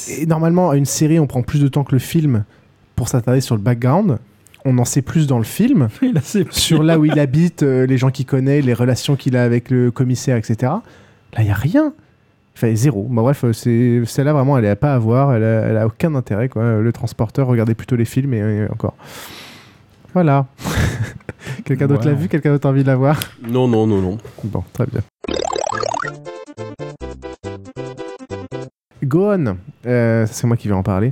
Et 0.09 0.25
normalement, 0.25 0.69
à 0.69 0.77
une 0.77 0.85
série, 0.85 1.19
on 1.19 1.27
prend 1.27 1.41
plus 1.41 1.59
de 1.61 1.67
temps 1.67 1.83
que 1.83 1.93
le 1.93 1.99
film 1.99 2.43
pour 2.95 3.07
s'attarder 3.09 3.41
sur 3.41 3.55
le 3.55 3.61
background. 3.61 4.17
On 4.63 4.77
en 4.77 4.85
sait 4.85 5.01
plus 5.01 5.25
dans 5.27 5.37
le 5.39 5.43
film, 5.43 5.89
Il 6.01 6.17
a 6.17 6.21
ses- 6.21 6.45
sur 6.51 6.83
là 6.83 6.99
où 6.99 7.05
il 7.05 7.17
habite, 7.19 7.63
euh, 7.63 7.85
les 7.87 7.97
gens 7.97 8.11
qu'il 8.11 8.25
connaît, 8.27 8.61
les 8.61 8.73
relations 8.75 9.15
qu'il 9.15 9.35
a 9.35 9.43
avec 9.43 9.69
le 9.71 9.89
commissaire, 9.91 10.37
etc. 10.37 10.55
Là, 10.61 11.39
il 11.39 11.45
n'y 11.45 11.51
a 11.51 11.55
rien. 11.55 11.93
Enfin, 12.55 12.75
zéro. 12.75 13.07
Bon, 13.09 13.23
bref, 13.23 13.43
euh, 13.43 13.53
c'est 13.53 14.03
celle-là, 14.05 14.33
vraiment, 14.33 14.57
elle 14.57 14.65
n'est 14.65 14.75
pas 14.75 14.93
à 14.93 14.99
voir. 14.99 15.33
Elle 15.33 15.43
a, 15.43 15.61
elle 15.67 15.77
a 15.77 15.87
aucun 15.87 16.13
intérêt. 16.15 16.47
Quoi. 16.49 16.79
Le 16.79 16.91
transporteur, 16.93 17.47
regardez 17.47 17.73
plutôt 17.73 17.95
les 17.95 18.05
films 18.05 18.33
et, 18.35 18.37
et 18.39 18.67
encore. 18.71 18.93
Voilà. 20.13 20.45
Quelqu'un 21.65 21.87
d'autre 21.87 22.05
l'a 22.05 22.13
vu? 22.13 22.27
Quelqu'un 22.27 22.51
d'autre 22.51 22.67
a 22.67 22.69
envie 22.71 22.83
de 22.83 22.87
la 22.87 22.97
voir? 22.97 23.19
Non, 23.47 23.67
non, 23.67 23.87
non, 23.87 24.01
non. 24.01 24.17
Bon, 24.43 24.63
très 24.73 24.85
bien. 24.85 25.01
Go 29.11 29.29
On, 29.29 29.57
euh, 29.87 30.25
c'est 30.31 30.47
moi 30.47 30.55
qui 30.55 30.69
vais 30.69 30.73
en 30.73 30.83
parler, 30.83 31.11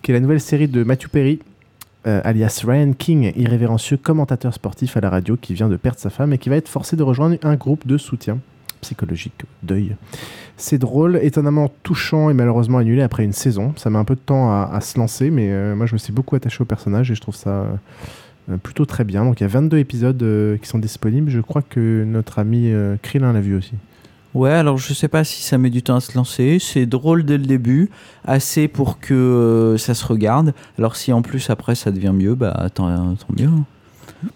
qui 0.00 0.10
est 0.10 0.14
la 0.14 0.20
nouvelle 0.20 0.40
série 0.40 0.68
de 0.68 0.84
Matthew 0.84 1.08
Perry, 1.08 1.38
euh, 2.06 2.22
alias 2.24 2.62
Ryan 2.66 2.94
King, 2.94 3.30
irrévérencieux 3.36 3.98
commentateur 3.98 4.54
sportif 4.54 4.96
à 4.96 5.02
la 5.02 5.10
radio 5.10 5.36
qui 5.36 5.52
vient 5.52 5.68
de 5.68 5.76
perdre 5.76 5.98
sa 5.98 6.08
femme 6.08 6.32
et 6.32 6.38
qui 6.38 6.48
va 6.48 6.56
être 6.56 6.70
forcé 6.70 6.96
de 6.96 7.02
rejoindre 7.02 7.36
un 7.42 7.56
groupe 7.56 7.86
de 7.86 7.98
soutien 7.98 8.38
psychologique, 8.80 9.44
deuil. 9.62 9.96
C'est 10.56 10.78
drôle, 10.78 11.18
étonnamment 11.20 11.70
touchant 11.82 12.30
et 12.30 12.32
malheureusement 12.32 12.78
annulé 12.78 13.02
après 13.02 13.22
une 13.24 13.34
saison. 13.34 13.74
Ça 13.76 13.90
met 13.90 13.98
un 13.98 14.04
peu 14.04 14.14
de 14.14 14.20
temps 14.20 14.50
à, 14.50 14.80
se 14.80 14.98
lancer, 14.98 15.30
mais 15.30 15.50
euh, 15.50 15.76
moi 15.76 15.84
je 15.84 15.92
me 15.92 15.98
suis 15.98 16.14
beaucoup 16.14 16.36
attaché 16.36 16.62
au 16.62 16.64
personnage 16.64 17.10
et 17.10 17.14
je 17.14 17.20
trouve 17.20 17.36
ça 17.36 17.66
plutôt 18.62 18.86
très 18.86 19.04
bien. 19.04 19.26
Donc 19.26 19.40
il 19.40 19.42
y 19.42 19.44
a 19.44 19.48
22 19.48 19.76
épisodes 19.76 20.58
qui 20.62 20.66
sont 20.66 20.78
disponibles. 20.78 21.30
Je 21.30 21.42
crois 21.42 21.60
que 21.60 22.02
notre 22.04 22.38
ami 22.38 22.72
Krillin 23.02 23.34
l'a 23.34 23.42
vu 23.42 23.56
aussi. 23.56 23.74
Ouais, 24.36 24.50
alors 24.50 24.76
je 24.76 24.92
sais 24.92 25.08
pas 25.08 25.24
si 25.24 25.42
ça 25.42 25.56
met 25.56 25.70
du 25.70 25.82
temps 25.82 25.96
à 25.96 26.00
se 26.00 26.14
lancer. 26.14 26.58
C'est 26.60 26.84
drôle 26.84 27.24
dès 27.24 27.38
le 27.38 27.46
début, 27.46 27.88
assez 28.26 28.68
pour 28.68 29.00
que 29.00 29.14
euh, 29.14 29.78
ça 29.78 29.94
se 29.94 30.04
regarde. 30.04 30.52
Alors 30.78 30.96
si 30.96 31.10
en 31.10 31.22
plus 31.22 31.48
après 31.48 31.74
ça 31.74 31.90
devient 31.90 32.12
mieux, 32.12 32.34
bah 32.34 32.68
tant, 32.74 33.14
tant 33.14 33.34
mieux. 33.34 33.48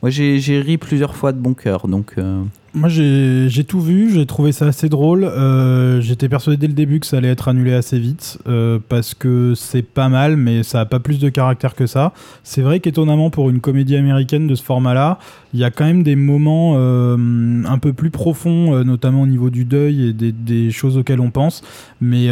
Moi 0.03 0.11
j'ai 0.11 0.61
ri 0.61 0.79
plusieurs 0.79 1.15
fois 1.17 1.33
de 1.33 1.39
bon 1.39 1.55
cœur, 1.55 1.89
donc. 1.89 2.13
euh, 2.19 2.43
Moi, 2.75 2.89
j'ai 2.89 3.65
tout 3.65 3.81
vu, 3.81 4.13
j'ai 4.13 4.27
trouvé 4.27 4.53
ça 4.53 4.67
assez 4.67 4.89
drôle. 4.89 5.25
Euh, 5.25 6.01
J'étais 6.01 6.29
persuadé 6.29 6.57
dès 6.59 6.67
le 6.69 6.73
début 6.75 7.01
que 7.01 7.07
ça 7.07 7.17
allait 7.17 7.29
être 7.29 7.49
annulé 7.49 7.73
assez 7.73 7.99
vite, 7.99 8.39
euh, 8.47 8.79
parce 8.89 9.15
que 9.15 9.55
c'est 9.57 9.83
pas 9.83 10.09
mal, 10.09 10.37
mais 10.37 10.63
ça 10.63 10.81
a 10.81 10.85
pas 10.85 11.01
plus 11.01 11.19
de 11.19 11.29
caractère 11.29 11.75
que 11.75 11.87
ça. 11.87 12.13
C'est 12.45 12.63
vrai 12.63 12.81
qu'étonnamment, 12.81 13.31
pour 13.31 13.51
une 13.51 13.61
comédie 13.61 13.97
américaine 13.97 14.47
de 14.47 14.55
ce 14.55 14.63
format-là, 14.63 15.19
il 15.55 15.61
y 15.61 15.65
a 15.65 15.71
quand 15.71 15.85
même 15.85 16.03
des 16.03 16.17
moments 16.17 16.77
un 16.77 17.79
peu 17.79 17.93
plus 17.93 18.11
profonds, 18.11 18.85
notamment 18.85 19.23
au 19.23 19.27
niveau 19.27 19.51
du 19.51 19.65
deuil 19.65 20.09
et 20.09 20.13
des, 20.13 20.31
des 20.33 20.71
choses 20.71 20.97
auxquelles 20.97 21.21
on 21.21 21.31
pense, 21.31 21.63
mais 22.01 22.29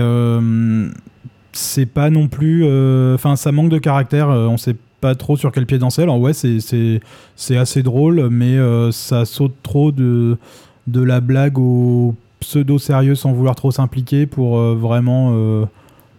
c'est 1.52 1.86
pas 1.86 2.10
non 2.10 2.28
plus. 2.28 2.65
Enfin, 3.15 3.35
ça 3.36 3.51
manque 3.52 3.70
de 3.70 3.78
caractère, 3.78 4.28
on 4.28 4.57
sait 4.57 4.77
trop 5.15 5.36
sur 5.36 5.52
quel 5.52 5.67
pied 5.67 5.78
danser. 5.78 6.02
Alors 6.02 6.20
ouais, 6.20 6.33
c'est- 6.33 6.60
assez 7.57 7.83
drôle, 7.83 8.28
mais 8.31 8.57
euh, 8.59 8.91
ça 8.93 9.25
saute 9.25 9.55
trop 9.62 9.93
de, 9.93 10.36
de 10.86 11.01
la 11.02 11.20
blague 11.20 11.59
au 11.59 12.15
pseudo 12.41 12.78
sérieux 12.78 13.15
sans 13.15 13.33
vouloir 13.33 13.55
trop 13.55 13.70
s'impliquer 13.70 14.27
pour 14.27 14.59
euh, 14.59 14.75
vraiment. 14.75 15.33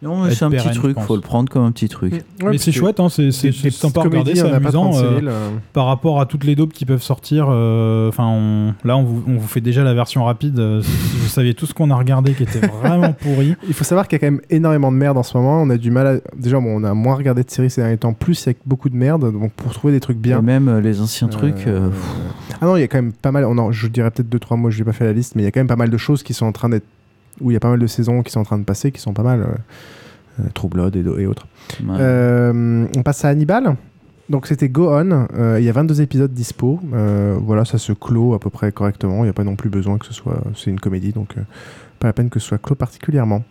Non, 0.02 0.24
mais 0.24 0.30
être 0.32 0.38
c'est 0.38 0.46
un 0.46 0.50
petit 0.50 0.58
pérenne, 0.64 0.74
truc, 0.78 0.96
pense. 0.96 1.06
faut 1.06 1.16
le 1.16 1.22
prendre 1.22 1.50
comme 1.50 1.64
un 1.66 1.72
petit 1.72 1.90
truc. 1.90 2.24
mais 2.44 2.58
c'est 2.58 2.72
chouette, 2.72 3.00
hein, 3.00 3.10
c'est 3.10 3.32
sympa 3.32 4.02
à 4.02 4.04
regarder, 4.04 4.34
c'est 4.36 4.50
amusant. 4.50 4.92
36 4.92 5.00
000, 5.00 5.12
euh, 5.14 5.20
euh. 5.30 5.50
par 5.74 5.88
rapport 5.88 6.22
à 6.22 6.26
toutes 6.26 6.46
les 6.46 6.56
daubes 6.56 6.72
qui 6.72 6.86
peuvent 6.86 7.02
sortir, 7.02 7.48
euh, 7.50 8.08
enfin, 8.10 8.26
on- 8.28 8.74
là, 8.88 8.96
on 8.98 9.04
vous, 9.04 9.24
on 9.28 9.38
vous 9.38 9.48
fait 9.48 9.62
déjà 9.62 9.84
la 9.84 9.94
version 9.94 10.24
rapide. 10.24 10.58
euh, 10.60 10.82
si 10.82 10.90
vous 11.22 11.28
saviez 11.28 11.54
tout 11.54 11.66
ce 11.66 11.74
qu'on 11.74 11.90
a 11.92 11.96
regardé 11.96 12.34
qui 12.34 12.44
était 12.44 12.66
vraiment 12.66 13.12
pourri. 13.14 13.56
Il 13.68 13.74
faut 13.74 13.84
savoir 13.84 14.08
qu'il 14.08 14.16
y 14.16 14.20
a 14.24 14.28
quand 14.28 14.32
même 14.32 14.42
énormément 14.50 14.92
de 14.92 14.98
merde 14.98 15.18
en 15.18 15.24
ce 15.24 15.36
moment. 15.38 15.62
On 15.62 15.70
a 15.70 15.78
du 15.78 15.92
mal 15.92 16.08
à... 16.08 16.16
Déjà, 16.38 16.60
bon, 16.60 16.80
on 16.82 16.84
a 16.86 16.94
moins 16.94 17.16
regardé 17.16 17.44
de 17.44 17.50
séries 17.50 17.70
ces 17.70 17.82
derniers 17.82 17.98
temps, 17.98 18.14
plus 18.14 18.48
avec 18.48 18.60
beaucoup 18.66 18.90
de 18.90 18.96
merde. 18.96 19.32
Donc 19.34 19.52
pour 19.54 19.74
trouver 19.74 19.94
des 19.94 20.00
trucs 20.00 20.18
bien. 20.18 20.40
Et 20.40 20.42
même 20.42 20.80
les 20.80 21.02
anciens 21.02 21.28
trucs. 21.28 21.68
euh, 21.68 21.90
Ah 22.62 22.66
non, 22.66 22.78
il 22.78 22.82
y 22.82 22.84
a 22.84 22.88
quand 22.88 22.98
même 23.00 23.12
pas 23.12 23.32
mal. 23.32 23.44
On 23.46 23.58
en- 23.58 23.72
je 23.72 23.88
dirais 23.88 24.12
peut-être 24.12 24.30
2-3 24.30 24.56
mois, 24.58 24.70
je 24.72 24.80
n'ai 24.80 24.86
pas 24.86 24.94
fait 24.94 25.06
la 25.06 25.14
liste, 25.14 25.36
mais 25.36 25.42
il 25.42 25.46
y 25.46 25.48
a 25.48 25.52
quand 25.52 25.60
même 25.60 25.68
pas 25.68 25.76
mal 25.76 25.90
de 25.90 25.98
choses 25.98 26.24
qui 26.24 26.34
sont 26.34 26.46
en 26.46 26.52
train 26.54 26.70
d'être. 26.70 26.86
Où 27.42 27.52
il 27.52 27.54
y 27.54 27.58
a 27.58 27.60
pas 27.60 27.70
mal 27.70 27.80
de 27.80 27.88
saisons 27.88 28.24
qui 28.24 28.32
sont 28.32 28.40
en 28.40 28.46
train 28.46 28.58
de 28.58 28.64
passer, 28.64 28.92
qui 28.92 29.02
sont 29.02 29.14
pas 29.14 29.24
mal. 29.24 29.42
Euh, 29.42 29.48
euh, 30.40 30.44
True 30.54 30.70
Blood 30.70 30.96
et, 30.96 31.00
et 31.00 31.26
autres. 31.26 31.48
Ouais. 31.84 31.96
Euh, 32.00 32.86
on 32.96 33.04
passe 33.04 33.26
à 33.26 33.30
Hannibal. 33.30 33.76
Donc 34.30 34.46
c'était 34.46 34.70
Go 34.70 34.90
On. 34.92 35.28
Euh, 35.34 35.58
il 35.60 35.66
y 35.66 35.70
a 35.70 35.72
22 35.72 36.02
épisodes 36.02 36.32
dispo. 36.32 36.80
Voilà, 37.42 37.66
ça 37.66 37.78
se 37.78 37.94
clôt 37.94 38.34
à 38.34 38.40
peu 38.40 38.50
près 38.50 38.72
correctement. 38.72 39.20
Il 39.20 39.24
n'y 39.24 39.30
a 39.30 39.34
pas 39.34 39.44
non 39.44 39.56
plus 39.56 39.70
besoin 39.70 39.98
que 39.98 40.06
ce 40.06 40.14
soit. 40.14 40.42
C'est 40.56 40.70
une 40.70 40.80
comédie, 40.80 41.12
donc 41.12 41.36
pas 42.00 42.08
la 42.08 42.14
peine 42.14 42.30
que 42.30 42.40
ce 42.40 42.48
soit 42.48 42.60
clos 42.60 42.76
particulièrement. 42.76 43.44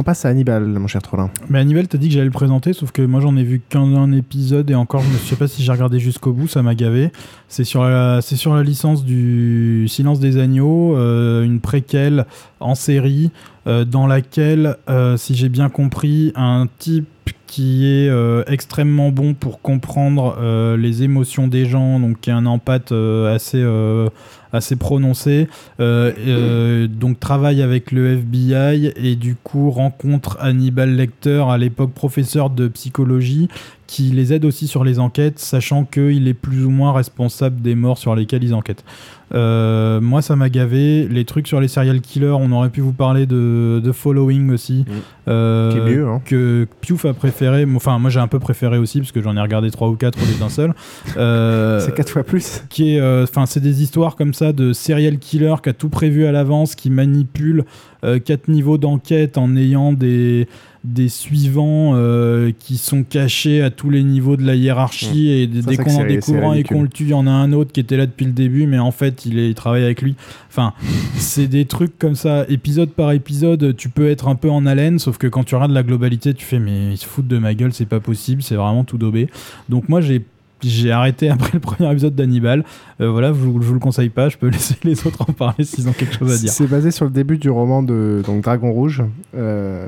On 0.00 0.02
passe 0.02 0.24
à 0.24 0.30
Hannibal, 0.30 0.64
mon 0.64 0.86
cher 0.86 1.02
Trollin. 1.02 1.28
Mais 1.50 1.58
Hannibal, 1.58 1.86
t'as 1.86 1.98
dit 1.98 2.08
que 2.08 2.14
j'allais 2.14 2.24
le 2.24 2.30
présenter, 2.30 2.72
sauf 2.72 2.90
que 2.90 3.02
moi 3.02 3.20
j'en 3.20 3.36
ai 3.36 3.42
vu 3.42 3.60
qu'un 3.60 4.12
épisode 4.12 4.70
et 4.70 4.74
encore, 4.74 5.02
je 5.02 5.12
ne 5.12 5.18
sais 5.18 5.36
pas 5.36 5.46
si 5.46 5.62
j'ai 5.62 5.70
regardé 5.70 5.98
jusqu'au 5.98 6.32
bout, 6.32 6.48
ça 6.48 6.62
m'a 6.62 6.74
gavé. 6.74 7.12
C'est 7.48 7.64
sur 7.64 7.84
la, 7.84 8.22
licence 8.64 9.04
du 9.04 9.84
Silence 9.88 10.18
des 10.18 10.38
agneaux, 10.38 10.96
euh, 10.96 11.44
une 11.44 11.60
préquelle 11.60 12.24
en 12.60 12.74
série 12.74 13.30
euh, 13.66 13.84
dans 13.84 14.06
laquelle, 14.06 14.78
euh, 14.88 15.18
si 15.18 15.34
j'ai 15.34 15.50
bien 15.50 15.68
compris, 15.68 16.32
un 16.34 16.66
type 16.78 17.06
qui 17.50 17.84
est 17.84 18.08
euh, 18.08 18.44
extrêmement 18.46 19.10
bon 19.10 19.34
pour 19.34 19.60
comprendre 19.60 20.36
euh, 20.38 20.76
les 20.76 21.02
émotions 21.02 21.48
des 21.48 21.66
gens, 21.66 21.98
donc 21.98 22.20
qui 22.20 22.30
a 22.30 22.36
un 22.36 22.46
empathe 22.46 22.92
euh, 22.92 23.34
assez, 23.34 23.60
euh, 23.60 24.08
assez 24.52 24.76
prononcé. 24.76 25.48
Donc 25.80 27.18
travaille 27.18 27.60
avec 27.60 27.90
le 27.90 28.18
FBI 28.18 28.92
et 28.94 29.16
du 29.16 29.34
coup 29.34 29.72
rencontre 29.72 30.36
Hannibal 30.40 30.94
Lecter, 30.94 31.44
à 31.48 31.58
l'époque 31.58 31.92
professeur 31.92 32.50
de 32.50 32.68
psychologie, 32.68 33.48
qui 33.88 34.04
les 34.04 34.32
aide 34.32 34.44
aussi 34.44 34.68
sur 34.68 34.84
les 34.84 35.00
enquêtes, 35.00 35.40
sachant 35.40 35.84
qu'il 35.84 36.28
est 36.28 36.34
plus 36.34 36.64
ou 36.64 36.70
moins 36.70 36.92
responsable 36.92 37.60
des 37.60 37.74
morts 37.74 37.98
sur 37.98 38.14
lesquelles 38.14 38.44
ils 38.44 38.54
enquêtent. 38.54 38.84
Euh, 39.32 40.00
moi, 40.00 40.22
ça 40.22 40.36
m'a 40.36 40.48
gavé. 40.48 41.06
Les 41.08 41.24
trucs 41.24 41.46
sur 41.46 41.60
les 41.60 41.68
serial 41.68 42.00
killers, 42.00 42.36
on 42.38 42.50
aurait 42.52 42.70
pu 42.70 42.80
vous 42.80 42.92
parler 42.92 43.26
de, 43.26 43.80
de 43.82 43.92
Following 43.92 44.50
aussi. 44.50 44.84
euh, 45.28 45.70
Qui 45.72 45.78
est 45.78 45.94
mieux, 45.96 46.06
hein. 46.08 46.20
Que 46.24 46.66
Piouf 46.80 47.04
a 47.04 47.12
préféré. 47.14 47.66
Enfin, 47.76 47.98
moi, 47.98 48.10
j'ai 48.10 48.20
un 48.20 48.26
peu 48.28 48.38
préféré 48.38 48.78
aussi, 48.78 48.98
parce 49.00 49.12
que 49.12 49.22
j'en 49.22 49.36
ai 49.36 49.40
regardé 49.40 49.70
3 49.70 49.88
ou 49.88 49.96
4 49.96 50.18
au 50.20 50.26
lieu 50.26 50.38
d'un 50.38 50.48
seul. 50.48 50.74
Euh, 51.16 51.80
C'est 51.84 51.94
quatre 51.94 52.10
fois 52.10 52.24
plus. 52.24 52.64
Qui 52.68 52.96
est, 52.96 53.00
euh, 53.00 53.24
enfin, 53.24 53.46
c'est 53.46 53.60
des 53.60 53.82
histoires 53.82 54.16
comme 54.16 54.34
ça 54.34 54.52
de 54.52 54.72
serial 54.72 55.18
killer 55.18 55.54
qui 55.62 55.68
a 55.68 55.72
tout 55.72 55.88
prévu 55.88 56.26
à 56.26 56.32
l'avance, 56.32 56.74
qui 56.74 56.90
manipule 56.90 57.64
euh, 58.04 58.18
quatre 58.18 58.48
niveaux 58.48 58.78
d'enquête 58.78 59.38
en 59.38 59.56
ayant 59.56 59.92
des 59.92 60.48
des 60.82 61.08
suivants 61.10 61.92
euh, 61.94 62.52
qui 62.58 62.78
sont 62.78 63.02
cachés 63.02 63.60
à 63.60 63.70
tous 63.70 63.90
les 63.90 64.02
niveaux 64.02 64.36
de 64.36 64.44
la 64.46 64.54
hiérarchie 64.54 65.10
Mmh. 65.10 65.42
et 65.42 65.46
dès 65.46 65.76
c'est 65.76 65.82
qu'on 65.84 65.94
en 65.96 66.06
découvre 66.06 66.44
un 66.50 66.54
et 66.54 66.62
qu'on 66.62 66.82
le 66.82 66.88
tue, 66.88 67.02
il 67.04 67.10
y 67.10 67.14
en 67.14 67.26
a 67.26 67.30
un 67.30 67.52
autre 67.52 67.70
qui 67.72 67.80
était 67.80 67.98
là 67.98 68.06
depuis 68.06 68.24
le 68.24 68.32
début, 68.32 68.66
mais 68.66 68.78
en 68.78 68.90
fait 68.90 69.26
il, 69.26 69.38
est, 69.38 69.48
il 69.50 69.54
travaille 69.54 69.84
avec 69.84 70.00
lui. 70.00 70.14
Enfin, 70.48 70.72
c'est 71.16 71.46
des 71.48 71.66
trucs 71.66 71.98
comme 71.98 72.14
ça, 72.14 72.46
épisode 72.48 72.90
par 72.90 73.12
épisode, 73.12 73.76
tu 73.76 73.88
peux 73.90 74.08
être 74.08 74.26
un 74.28 74.36
peu 74.36 74.48
en 74.50 74.64
haleine, 74.64 74.98
sauf 74.98 75.18
que 75.18 75.26
quand 75.26 75.44
tu 75.44 75.54
regardes 75.54 75.72
la 75.72 75.82
globalité, 75.82 76.32
tu 76.32 76.44
fais 76.46 76.58
mais 76.58 76.92
ils 76.92 76.96
se 76.96 77.06
foutent 77.06 77.28
de 77.28 77.38
ma 77.38 77.52
gueule, 77.54 77.72
c'est 77.74 77.84
pas 77.86 78.00
possible, 78.00 78.42
c'est 78.42 78.56
vraiment 78.56 78.84
tout 78.84 78.96
daubé. 78.98 79.28
Donc 79.68 79.88
moi 79.88 80.00
j'ai 80.00 80.24
j'ai 80.62 80.90
arrêté 80.92 81.30
après 81.30 81.50
le 81.54 81.60
premier 81.60 81.90
épisode 81.90 82.14
d'Hannibal. 82.14 82.64
Euh, 83.00 83.10
voilà, 83.10 83.28
je, 83.28 83.32
vous- 83.38 83.62
je 83.62 83.66
vous 83.66 83.72
le 83.74 83.80
conseille 83.80 84.10
pas. 84.10 84.28
Je 84.28 84.36
peux 84.36 84.48
laisser 84.50 84.74
les 84.84 85.06
autres 85.06 85.22
en 85.22 85.32
parler 85.32 85.64
s'ils 85.64 85.88
ont 85.88 85.92
quelque 85.94 86.14
chose 86.14 86.32
à 86.32 86.36
dire. 86.38 86.50
C'est 86.52 86.66
basé 86.66 86.90
sur 86.90 87.06
le 87.06 87.10
début 87.10 87.38
du 87.38 87.48
roman 87.48 87.82
de 87.82 88.22
donc, 88.26 88.42
Dragon 88.44 88.70
Rouge. 88.70 89.02
Euh, 89.34 89.86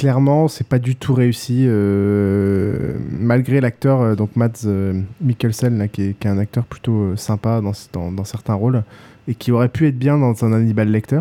clairement, 0.00 0.48
c'est 0.48 0.66
pas 0.66 0.78
du 0.78 0.96
tout 0.96 1.12
réussi. 1.12 1.66
euh, 1.66 2.96
malgré 3.10 3.60
l'acteur, 3.60 4.00
euh, 4.00 4.14
donc 4.14 4.34
Mads 4.34 4.64
euh, 4.64 4.98
Mikkelsen, 5.20 5.90
qui, 5.90 6.02
est, 6.04 6.26
un 6.26 6.38
acteur 6.38 6.64
plutôt 6.64 7.14
sympa 7.16 7.60
dans, 7.60 8.24
certains 8.24 8.54
rôles 8.54 8.82
et 9.28 9.34
qui 9.34 9.52
aurait 9.52 9.68
pu 9.68 9.86
être 9.86 9.98
bien 9.98 10.16
dans 10.16 10.42
un 10.42 10.54
Hannibal 10.54 10.88
Lecter. 10.88 11.20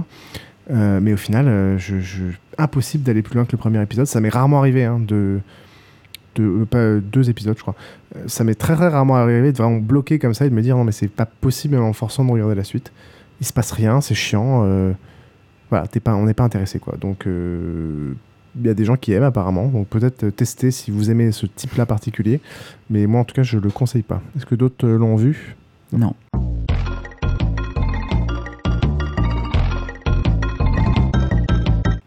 Mais 0.69 1.11
au 1.11 1.17
final, 1.17 1.77
impossible 2.57 3.03
d'aller 3.03 3.21
plus 3.21 3.35
loin 3.35 3.43
que 3.43 3.51
le 3.51 3.57
premier 3.57 3.81
épisode. 3.81 4.05
Ça 4.05 4.21
m'est 4.21 4.29
rarement 4.29 4.59
arrivé 4.59 4.85
hein, 4.85 4.99
de, 4.99 5.41
pas 6.69 6.99
deux 6.99 7.29
épisodes, 7.29 7.57
je 7.57 7.61
crois. 7.61 7.75
Ça 8.27 8.45
m'est 8.45 8.55
très, 8.55 8.75
très 8.75 8.87
rarement 8.87 9.17
arrivé 9.17 9.51
de 9.51 9.57
vraiment 9.57 9.79
bloquer 9.79 10.19
comme 10.19 10.33
ça 10.33 10.45
et 10.45 10.49
de 10.49 10.55
me 10.55 10.61
dire 10.61 10.77
non 10.77 10.83
mais 10.83 10.91
c'est 10.91 11.07
pas 11.09 11.25
possible 11.25 11.75
en 11.75 11.91
forçant 11.91 12.23
de 12.23 12.31
regarder 12.31 12.55
la 12.55 12.63
suite. 12.63 12.93
Il 13.41 13.47
se 13.47 13.51
passe 13.51 13.71
rien, 13.71 13.99
c'est 13.99 14.15
chiant. 14.15 14.61
voilà, 15.69 15.85
on 16.05 16.25
n'est 16.25 16.33
pas 16.35 16.43
intéressé 16.43 16.79
quoi. 16.79 16.95
Donc 17.01 17.25
il 18.59 18.65
y 18.65 18.69
a 18.69 18.73
des 18.73 18.85
gens 18.85 18.95
qui 18.95 19.11
aiment 19.13 19.23
apparemment, 19.23 19.67
donc 19.67 19.87
peut-être 19.87 20.23
euh, 20.25 20.31
tester 20.31 20.71
si 20.71 20.91
vous 20.91 21.09
aimez 21.11 21.31
ce 21.31 21.45
type-là 21.45 21.85
particulier. 21.85 22.39
Mais 22.89 23.05
moi 23.07 23.21
en 23.21 23.23
tout 23.23 23.35
cas 23.35 23.43
je 23.43 23.57
le 23.57 23.69
conseille 23.69 24.03
pas. 24.03 24.21
Est-ce 24.35 24.45
que 24.45 24.55
d'autres 24.55 24.85
euh, 24.87 24.97
l'ont 24.97 25.15
vu? 25.15 25.55
Non. 25.93 26.13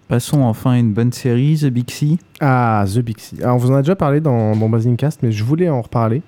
Passons 0.08 0.42
enfin 0.42 0.72
à 0.72 0.78
une 0.78 0.92
bonne 0.92 1.12
série, 1.12 1.56
The 1.58 1.66
Big 1.66 1.90
C. 1.90 2.18
Ah, 2.40 2.84
The 2.86 2.98
Big 2.98 3.18
C. 3.18 3.36
Alors, 3.42 3.56
on 3.56 3.58
vous 3.58 3.70
en 3.70 3.74
a 3.76 3.80
déjà 3.82 3.96
parlé 3.96 4.20
dans, 4.20 4.54
dans 4.54 4.68
Basingcast, 4.68 5.20
mais 5.22 5.32
je 5.32 5.42
voulais 5.42 5.68
en 5.70 5.80
reparler. 5.80 6.20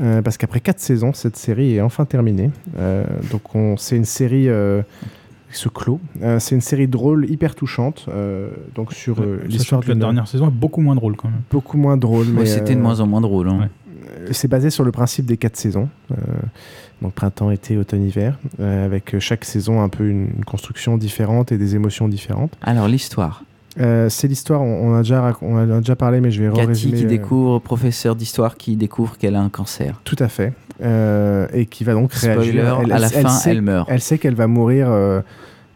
euh, 0.00 0.20
parce 0.22 0.36
qu'après 0.36 0.60
4 0.60 0.78
saisons, 0.78 1.12
cette 1.14 1.36
série 1.36 1.74
est 1.76 1.80
enfin 1.80 2.04
terminée. 2.04 2.50
Euh, 2.78 3.04
donc, 3.32 3.54
on- 3.54 3.76
c'est 3.78 3.96
une 3.96 4.04
série 4.04 4.48
euh, 4.48 4.82
se 5.56 5.68
clôt. 5.68 6.00
Euh, 6.22 6.38
c'est 6.38 6.54
une 6.54 6.60
série 6.60 6.88
drôle, 6.88 7.28
hyper 7.30 7.54
touchante. 7.54 8.06
euh, 8.08 8.50
donc, 8.74 8.92
sur 8.92 9.20
euh, 9.20 9.40
l'histoire 9.48 9.80
que 9.80 9.88
la 9.88 9.94
dernière 9.94 10.28
saison 10.28 10.48
est 10.48 10.52
beaucoup 10.52 10.80
moins 10.80 10.94
drôle 10.94 11.16
quand 11.16 11.28
même. 11.28 11.40
Beaucoup 11.50 11.76
moins 11.78 11.96
drôle. 11.96 12.26
Ouais, 12.36 12.46
C'était 12.46 12.74
de 12.74 12.80
euh, 12.80 12.82
moins 12.82 13.00
en 13.00 13.06
moins 13.06 13.20
drôle. 13.20 13.48
hein. 13.48 13.68
euh, 14.18 14.28
C'est 14.32 14.48
basé 14.48 14.70
sur 14.70 14.84
le 14.84 14.92
principe 14.92 15.26
des 15.26 15.36
4 15.36 15.56
saisons. 15.56 15.88
euh, 16.12 16.16
donc, 17.02 17.12
printemps, 17.12 17.50
été, 17.50 17.76
automne, 17.76 18.04
hiver. 18.04 18.38
euh, 18.60 18.84
avec 18.84 19.18
chaque 19.18 19.44
saison 19.44 19.82
un 19.82 19.88
peu 19.88 20.08
une, 20.08 20.28
une 20.36 20.44
construction 20.44 20.96
différente 20.96 21.52
et 21.52 21.58
des 21.58 21.74
émotions 21.74 22.08
différentes. 22.08 22.56
Alors, 22.62 22.88
l'histoire. 22.88 23.42
Euh, 23.78 24.08
c'est 24.08 24.26
l'histoire, 24.28 24.62
on, 24.62 24.90
on 24.90 24.94
a 24.94 24.98
déjà, 25.02 25.20
rac- 25.20 25.36
on 25.42 25.54
en 25.56 25.70
a 25.70 25.78
déjà 25.78 25.96
parlé, 25.96 26.20
mais 26.20 26.30
je 26.30 26.42
vais 26.42 26.50
Cathy 26.50 26.66
résumer. 26.66 26.96
qui 26.98 27.04
euh, 27.04 27.08
découvre, 27.08 27.58
professeur 27.58 28.16
d'histoire 28.16 28.56
qui 28.56 28.76
découvre 28.76 29.18
qu'elle 29.18 29.36
a 29.36 29.40
un 29.40 29.48
cancer. 29.50 30.00
Tout 30.04 30.16
à 30.18 30.28
fait. 30.28 30.52
Euh, 30.82 31.46
et 31.52 31.66
qui 31.66 31.84
va 31.84 31.92
donc 31.94 32.12
Spoiler, 32.12 32.62
réagir. 32.62 32.94
à 32.94 32.98
la 32.98 33.08
fin, 33.08 33.28
sait, 33.28 33.50
elle 33.50 33.62
meurt. 33.62 33.88
Elle 33.90 34.00
sait 34.00 34.18
qu'elle 34.18 34.34
va 34.34 34.46
mourir. 34.46 34.88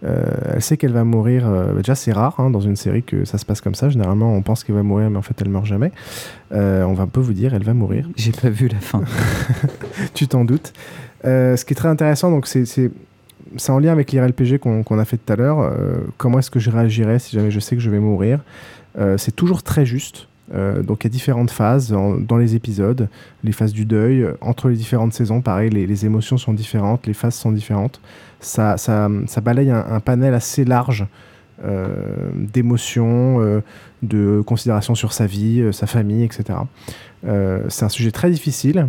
elle 0.02 0.62
sait 0.62 0.76
qu'elle 0.76 0.92
va 0.92 1.04
mourir. 1.04 1.46
déjà, 1.76 1.94
c'est 1.94 2.12
rare 2.12 2.34
hein, 2.38 2.50
dans 2.50 2.60
une 2.60 2.76
série 2.76 3.02
que 3.02 3.24
ça 3.24 3.36
se 3.38 3.44
passe 3.44 3.60
comme 3.60 3.74
ça. 3.74 3.88
Généralement, 3.90 4.34
on 4.34 4.42
pense 4.42 4.64
qu'elle 4.64 4.76
va 4.76 4.82
mourir, 4.82 5.10
mais 5.10 5.18
en 5.18 5.22
fait, 5.22 5.34
elle 5.42 5.48
meurt 5.50 5.66
jamais. 5.66 5.92
On 6.52 6.92
va 6.94 7.02
un 7.02 7.06
peu 7.08 7.20
vous 7.20 7.34
dire, 7.34 7.54
elle 7.54 7.64
va 7.64 7.74
mourir. 7.74 8.08
J'ai 8.16 8.32
pas 8.32 8.48
vu 8.50 8.68
la 8.68 8.78
fin. 8.80 9.02
tu 10.14 10.26
t'en 10.26 10.44
doutes. 10.44 10.72
Ce 11.24 11.62
qui 11.64 11.72
est 11.74 11.76
très 11.76 11.88
intéressant, 11.88 12.30
donc 12.30 12.46
c'est 12.46 12.90
c'est 13.56 13.72
en 13.72 13.78
lien 13.78 13.92
avec 13.92 14.12
l'IRLPG 14.12 14.58
qu'on 14.58 14.98
a 14.98 15.04
fait 15.04 15.16
tout 15.16 15.32
à 15.32 15.36
l'heure. 15.36 15.60
Euh, 15.60 15.98
comment 16.16 16.38
est-ce 16.38 16.50
que 16.50 16.60
je 16.60 16.70
réagirais 16.70 17.18
si 17.18 17.36
jamais 17.36 17.50
je 17.50 17.60
sais 17.60 17.76
que 17.76 17.82
je 17.82 17.90
vais 17.90 17.98
mourir 17.98 18.40
Euh, 18.98 19.16
C'est 19.18 19.34
toujours 19.34 19.62
très 19.62 19.86
juste. 19.86 20.28
Euh, 20.52 20.82
donc 20.82 21.04
il 21.04 21.06
y 21.06 21.10
a 21.10 21.10
différentes 21.10 21.52
phases 21.52 21.90
dans 21.92 22.36
les 22.36 22.56
épisodes, 22.56 23.08
les 23.44 23.52
phases 23.52 23.72
du 23.72 23.84
deuil, 23.84 24.26
entre 24.40 24.68
les 24.68 24.74
différentes 24.74 25.12
saisons, 25.12 25.40
pareil, 25.40 25.70
les, 25.70 26.06
émotions 26.06 26.38
sont 26.38 26.52
différentes, 26.52 27.06
les 27.06 27.14
phases 27.14 27.34
sont 27.34 27.52
différentes. 27.52 28.00
Ça, 28.40 28.76
ça, 28.76 29.08
ça 29.26 29.40
balaye 29.40 29.70
un, 29.70 30.00
panel 30.00 30.34
assez 30.34 30.64
large 30.64 31.06
d'émotions, 32.34 33.62
de 34.02 34.42
considérations 34.44 34.94
sur 34.94 35.12
sa 35.12 35.26
vie, 35.26 35.68
sa 35.72 35.86
famille, 35.86 36.24
etc. 36.24 36.58
C'est 37.68 37.84
un 37.84 37.88
sujet 37.90 38.10
très 38.10 38.30
difficile 38.30 38.88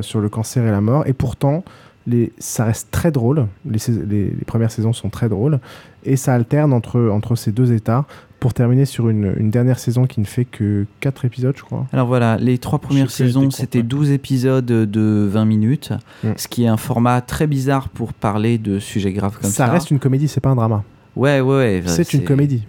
sur 0.00 0.20
le 0.20 0.28
cancer 0.30 0.64
et 0.64 0.70
la 0.70 0.80
mort, 0.80 1.06
et 1.06 1.12
pourtant, 1.12 1.62
les, 2.06 2.32
ça 2.38 2.64
reste 2.64 2.88
très 2.90 3.10
drôle. 3.10 3.46
Les, 3.68 3.78
les- 4.08 4.24
les 4.30 4.44
premières 4.46 4.70
saisons 4.70 4.92
sont 4.92 5.08
très 5.10 5.28
drôles, 5.28 5.60
et 6.04 6.16
ça 6.16 6.34
alterne 6.34 6.72
entre, 6.72 7.00
entre 7.10 7.36
ces 7.36 7.52
deux 7.52 7.72
états 7.72 8.04
pour 8.40 8.54
terminer 8.54 8.86
sur 8.86 9.08
une, 9.08 9.32
une 9.36 9.50
dernière 9.50 9.78
saison 9.78 10.04
qui 10.06 10.18
ne 10.20 10.24
fait 10.24 10.44
que 10.44 10.84
4 10.98 11.24
épisodes, 11.26 11.54
je 11.56 11.62
crois. 11.62 11.86
Alors 11.92 12.08
voilà, 12.08 12.36
les 12.38 12.58
trois 12.58 12.80
premières 12.80 13.10
saisons, 13.12 13.50
c'était 13.52 13.84
12 13.84 14.10
épisodes 14.10 14.64
de 14.66 15.28
20 15.30 15.44
minutes, 15.44 15.92
Mm. 16.24 16.30
ce 16.36 16.48
qui 16.48 16.64
est 16.64 16.68
un 16.68 16.76
format 16.76 17.20
très 17.20 17.46
bizarre 17.46 17.88
pour 17.88 18.12
parler 18.12 18.58
de 18.58 18.80
sujets 18.80 19.12
graves 19.12 19.38
comme 19.40 19.50
ça. 19.50 19.66
ça 19.66 19.72
reste 19.72 19.90
une 19.92 20.00
comédie, 20.00 20.26
c'est 20.26 20.40
pas 20.40 20.50
un 20.50 20.56
drama. 20.56 20.82
Ouais, 21.14 21.40
ouais, 21.40 21.54
ouais. 21.56 21.82
C'est 21.86 22.12
une 22.14 22.24
comédie. 22.24 22.64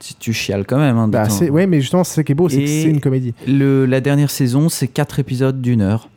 Tu, 0.00 0.14
tu 0.14 0.32
chiales 0.32 0.64
quand 0.64 0.78
même. 0.78 0.96
Hein, 0.96 1.08
Bah, 1.08 1.26
ouais, 1.50 1.66
mais 1.66 1.80
justement, 1.80 2.04
c'est 2.04 2.14
ça 2.14 2.22
qui 2.24 2.32
est 2.32 2.34
beau, 2.34 2.48
c'est 2.48 2.60
que 2.60 2.66
c'est 2.66 2.84
une 2.84 3.00
comédie. 3.00 3.34
Le, 3.48 3.84
la 3.84 4.00
dernière 4.00 4.30
saison, 4.30 4.68
c'est 4.68 4.86
4 4.88 5.18
épisodes 5.18 5.60
d'une 5.60 5.80
heure. 5.80 6.08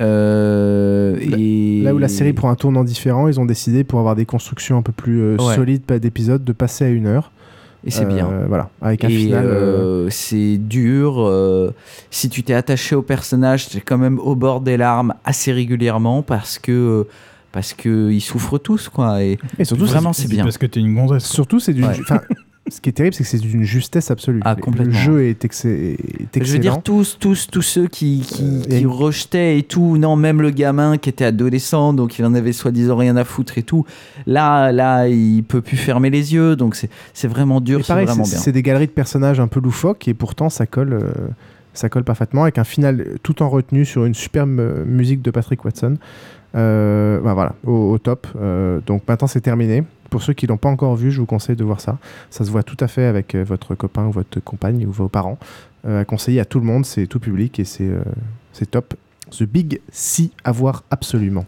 Euh, 0.00 1.16
et... 1.20 1.80
Mm. 1.80 1.84
Là 1.84 1.94
où 1.94 1.98
la 1.98 2.08
série 2.08 2.32
prend 2.32 2.50
un 2.50 2.54
tournant 2.54 2.84
différent, 2.84 3.28
ils 3.28 3.40
ont 3.40 3.44
décidé 3.44 3.82
pour 3.84 3.98
avoir 3.98 4.14
des 4.16 4.26
constructions 4.26 4.76
un 4.78 4.82
peu 4.82 4.92
plus 4.92 5.20
euh, 5.20 5.36
Ouais. 5.38 5.54
solides 5.56 5.82
pas 5.82 5.98
d'épisodes 5.98 6.44
de 6.44 6.52
passer 6.52 6.84
à 6.84 6.88
une 6.88 7.06
heure. 7.06 7.30
Et 7.86 7.90
c'est 7.90 8.04
Euh, 8.04 8.14
bien. 8.14 8.30
Voilà, 8.48 8.70
avec 8.80 9.04
un 9.04 9.08
Et, 9.08 9.16
final. 9.16 9.44
euh, 9.44 9.50
euh, 10.06 10.08
c'est 10.10 10.56
dur. 10.56 11.16
euh, 11.20 11.74
si 12.10 12.28
tu 12.30 12.42
t'es 12.42 12.54
attaché 12.54 12.94
au 12.94 13.02
personnage, 13.02 13.68
tu 13.68 13.76
es 13.78 13.80
quand 13.80 13.98
même 13.98 14.18
au 14.20 14.34
bord 14.36 14.60
des 14.62 14.76
larmes 14.78 15.14
assez 15.24 15.52
régulièrement 15.52 16.22
parce 16.22 16.58
que 16.58 17.06
parce 17.52 17.72
que 17.74 18.10
ils 18.10 18.22
souffrent 18.22 18.58
tous 18.58 18.88
quoi. 18.88 19.22
Et, 19.22 19.38
Et 19.58 19.64
surtout, 19.64 19.84
vraiment 19.86 20.12
c'est 20.14 20.28
bien. 20.28 20.44
Parce 20.44 20.56
que 20.58 20.66
t'es 20.66 20.80
une 20.80 20.94
gonzesse. 20.94 21.24
Surtout, 21.26 21.60
c'est. 21.60 21.74
Ouais. 21.74 21.94
ce 22.70 22.80
qui 22.80 22.88
est 22.88 22.92
terrible, 22.92 23.14
c'est 23.14 23.24
que 23.24 23.28
c'est 23.28 23.38
d'une 23.38 23.62
justesse 23.64 24.10
absolue. 24.10 24.40
Ah, 24.44 24.54
Le- 24.56 24.62
complètement. 24.62 24.92
Le 24.94 24.98
jeu 24.98 25.22
est, 25.24 25.44
ex- 25.44 25.64
est 25.66 25.98
excellent. 26.34 26.44
Je 26.46 26.52
veux 26.52 26.58
dire, 26.58 26.82
tous, 26.82 27.18
tous, 27.20 27.46
tous 27.50 27.60
ceux 27.62 27.88
qui, 27.88 28.20
qui, 28.26 28.62
Euh, 28.70 28.78
qui 28.78 28.86
rejetaient 28.86 29.58
et 29.58 29.62
tout, 29.64 29.98
non, 29.98 30.16
même 30.16 30.40
le 30.40 30.50
gamin 30.50 30.96
qui 30.96 31.10
était 31.10 31.26
adolescent, 31.26 31.92
donc 31.92 32.18
il 32.18 32.24
en 32.24 32.32
avait 32.34 32.52
soi-disant 32.54 32.96
rien 32.96 33.16
à 33.16 33.24
foutre 33.24 33.58
et 33.58 33.62
tout, 33.62 33.84
là, 34.26 34.72
là, 34.72 35.08
il 35.08 35.44
peut 35.44 35.60
plus 35.60 35.76
fermer 35.76 36.08
les 36.08 36.32
yeux, 36.32 36.56
donc 36.56 36.74
c'est 37.12 37.28
vraiment 37.28 37.60
dur, 37.60 37.84
c'est 37.84 37.92
vraiment 37.92 38.24
c'est 38.24 38.30
bien. 38.30 38.38
c'est 38.40 38.52
des 38.52 38.62
galeries 38.62 38.86
de 38.86 38.92
personnages 38.92 39.40
un 39.40 39.46
peu 39.48 39.60
loufoques 39.60 40.08
et 40.08 40.14
pourtant 40.14 40.48
ça 40.48 40.64
colle, 40.66 40.94
euh, 40.94 41.10
ça 41.74 41.90
colle 41.90 42.04
parfaitement 42.04 42.44
avec 42.44 42.56
un 42.56 42.64
final 42.64 43.04
tout 43.22 43.42
en 43.42 43.50
retenue 43.50 43.84
sur 43.84 44.06
une 44.06 44.14
superbe 44.14 44.58
euh, 44.58 44.84
musique 44.86 45.20
de 45.20 45.30
Patrick 45.30 45.62
Watson. 45.66 45.96
Euh, 46.56 47.20
bah 47.20 47.34
voilà, 47.34 47.56
au, 47.66 47.90
au 47.92 47.98
top. 47.98 48.26
Donc 48.86 49.02
maintenant 49.08 49.26
c'est 49.26 49.40
terminé. 49.40 49.82
Pour 50.14 50.22
ceux 50.22 50.32
qui 50.32 50.46
l'ont 50.46 50.58
pas 50.58 50.68
encore 50.68 50.94
vu, 50.94 51.10
je 51.10 51.18
vous 51.18 51.26
conseille 51.26 51.56
de 51.56 51.64
voir 51.64 51.80
ça. 51.80 51.98
Ça 52.30 52.44
se 52.44 52.50
voit 52.52 52.62
tout 52.62 52.76
à 52.78 52.86
fait 52.86 53.02
avec 53.02 53.34
euh, 53.34 53.42
votre 53.42 53.74
copain 53.74 54.06
ou 54.06 54.12
votre 54.12 54.38
compagne 54.38 54.86
ou 54.86 54.92
vos 54.92 55.08
parents. 55.08 55.40
Euh, 55.88 56.02
à 56.02 56.04
conseiller 56.04 56.38
à 56.38 56.44
tout 56.44 56.60
le 56.60 56.66
monde, 56.66 56.86
c'est 56.86 57.08
tout 57.08 57.18
public 57.18 57.58
et 57.58 57.64
c'est 57.64 57.88
euh, 57.88 58.00
c'est 58.52 58.70
top. 58.70 58.94
The 59.32 59.42
Big 59.42 59.80
Si 59.90 60.30
à 60.44 60.52
voir 60.52 60.84
absolument. 60.92 61.46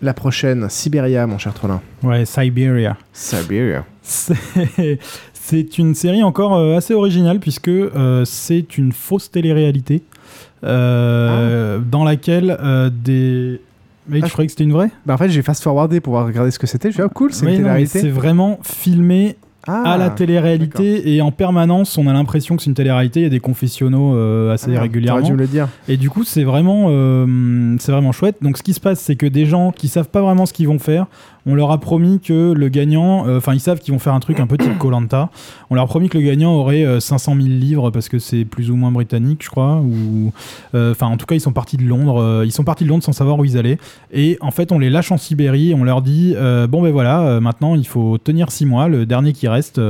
La 0.00 0.14
prochaine, 0.14 0.70
Siberia, 0.70 1.26
mon 1.26 1.36
cher 1.36 1.52
Trollin. 1.52 1.82
Ouais, 2.02 2.24
Siberia. 2.24 2.96
Siberia. 3.12 3.84
C'est 5.50 5.78
une 5.78 5.96
série 5.96 6.22
encore 6.22 6.54
euh, 6.54 6.76
assez 6.76 6.94
originale 6.94 7.40
puisque 7.40 7.66
euh, 7.66 8.24
c'est 8.24 8.78
une 8.78 8.92
fausse 8.92 9.32
télé-réalité 9.32 10.04
euh, 10.62 11.80
dans 11.80 12.04
laquelle 12.04 12.56
des. 13.02 13.60
Mais 14.08 14.20
Ah, 14.22 14.26
tu 14.26 14.30
croyais 14.30 14.46
que 14.46 14.52
c'était 14.52 14.62
une 14.62 14.72
vraie? 14.72 14.92
Bah 15.06 15.14
en 15.14 15.16
fait, 15.16 15.28
j'ai 15.28 15.42
fast-forwardé 15.42 15.98
pour 15.98 16.12
voir 16.12 16.26
regarder 16.26 16.52
ce 16.52 16.60
que 16.60 16.68
c'était. 16.68 16.90
Je 16.90 16.94
suis 16.94 17.02
ah, 17.02 17.08
cool, 17.12 17.32
c'est 17.32 17.46
Oui. 17.46 17.86
C'est 17.88 18.08
vraiment 18.08 18.60
filmé 18.62 19.34
Ah, 19.66 19.94
à 19.94 19.98
la 19.98 20.10
télé-réalité 20.10 21.14
et 21.14 21.20
en 21.20 21.32
permanence, 21.32 21.98
on 21.98 22.06
a 22.06 22.12
l'impression 22.12 22.54
que 22.54 22.62
c'est 22.62 22.70
une 22.70 22.74
télé-réalité. 22.74 23.20
Il 23.20 23.22
y 23.24 23.26
a 23.26 23.30
des 23.30 23.40
confessionnaux 23.40 24.14
euh, 24.14 24.54
assez 24.54 24.74
Ah, 24.76 24.82
régulièrement. 24.82 25.26
dû 25.26 25.32
me 25.32 25.38
le 25.38 25.48
dire. 25.48 25.68
Et 25.88 25.96
du 25.96 26.10
coup, 26.10 26.22
c'est 26.22 26.44
vraiment, 26.44 26.86
euh, 26.90 27.76
c'est 27.80 27.90
vraiment 27.90 28.12
chouette. 28.12 28.36
Donc, 28.40 28.56
ce 28.56 28.62
qui 28.62 28.72
se 28.72 28.80
passe, 28.80 29.00
c'est 29.00 29.16
que 29.16 29.26
des 29.26 29.46
gens 29.46 29.72
qui 29.72 29.88
savent 29.88 30.08
pas 30.08 30.22
vraiment 30.22 30.46
ce 30.46 30.52
qu'ils 30.52 30.68
vont 30.68 30.78
faire, 30.78 31.06
on 31.46 31.54
leur 31.54 31.70
a 31.70 31.78
promis 31.78 32.20
que 32.20 32.52
le 32.52 32.68
gagnant, 32.68 33.26
euh, 33.26 33.38
enfin, 33.38 33.54
ils 33.54 33.60
savent 33.60 33.78
qu'ils 33.80 33.92
vont 33.92 33.98
faire 33.98 34.14
un 34.14 34.20
truc 34.20 34.40
un 34.40 34.46
peu 34.46 34.56
type 34.56 34.78
Colanta. 34.78 35.30
On 35.70 35.74
leur 35.74 35.84
a 35.84 35.86
promis 35.86 36.08
que 36.08 36.18
le 36.18 36.24
gagnant 36.24 36.52
aurait 36.54 36.84
euh, 36.84 37.00
500 37.00 37.34
000 37.36 37.46
livres 37.48 37.90
parce 37.90 38.08
que 38.08 38.18
c'est 38.18 38.44
plus 38.44 38.70
ou 38.70 38.76
moins 38.76 38.90
britannique, 38.90 39.42
je 39.44 39.50
crois. 39.50 39.76
Ou, 39.76 40.32
euh, 40.74 40.92
enfin, 40.92 41.06
en 41.06 41.16
tout 41.16 41.26
cas, 41.26 41.34
ils 41.34 41.40
sont 41.40 41.52
partis 41.52 41.76
de 41.76 41.84
Londres. 41.84 42.20
euh, 42.20 42.44
ils 42.44 42.52
sont 42.52 42.64
partis 42.64 42.84
de 42.84 42.88
Londres 42.88 43.04
sans 43.04 43.12
savoir 43.12 43.38
où 43.38 43.44
ils 43.44 43.56
allaient. 43.56 43.78
Et 44.12 44.38
en 44.40 44.50
fait, 44.50 44.72
on 44.72 44.78
les 44.78 44.90
lâche 44.90 45.12
en 45.12 45.18
Sibérie. 45.18 45.74
On 45.74 45.84
leur 45.84 46.02
dit, 46.02 46.34
euh, 46.36 46.66
bon 46.66 46.82
ben 46.82 46.92
voilà, 46.92 47.20
euh, 47.22 47.40
maintenant, 47.40 47.74
il 47.74 47.86
faut 47.86 48.18
tenir 48.18 48.50
6 48.50 48.66
mois. 48.66 48.88
Le 48.88 49.06
dernier 49.06 49.32
qui 49.32 49.48
reste. 49.48 49.80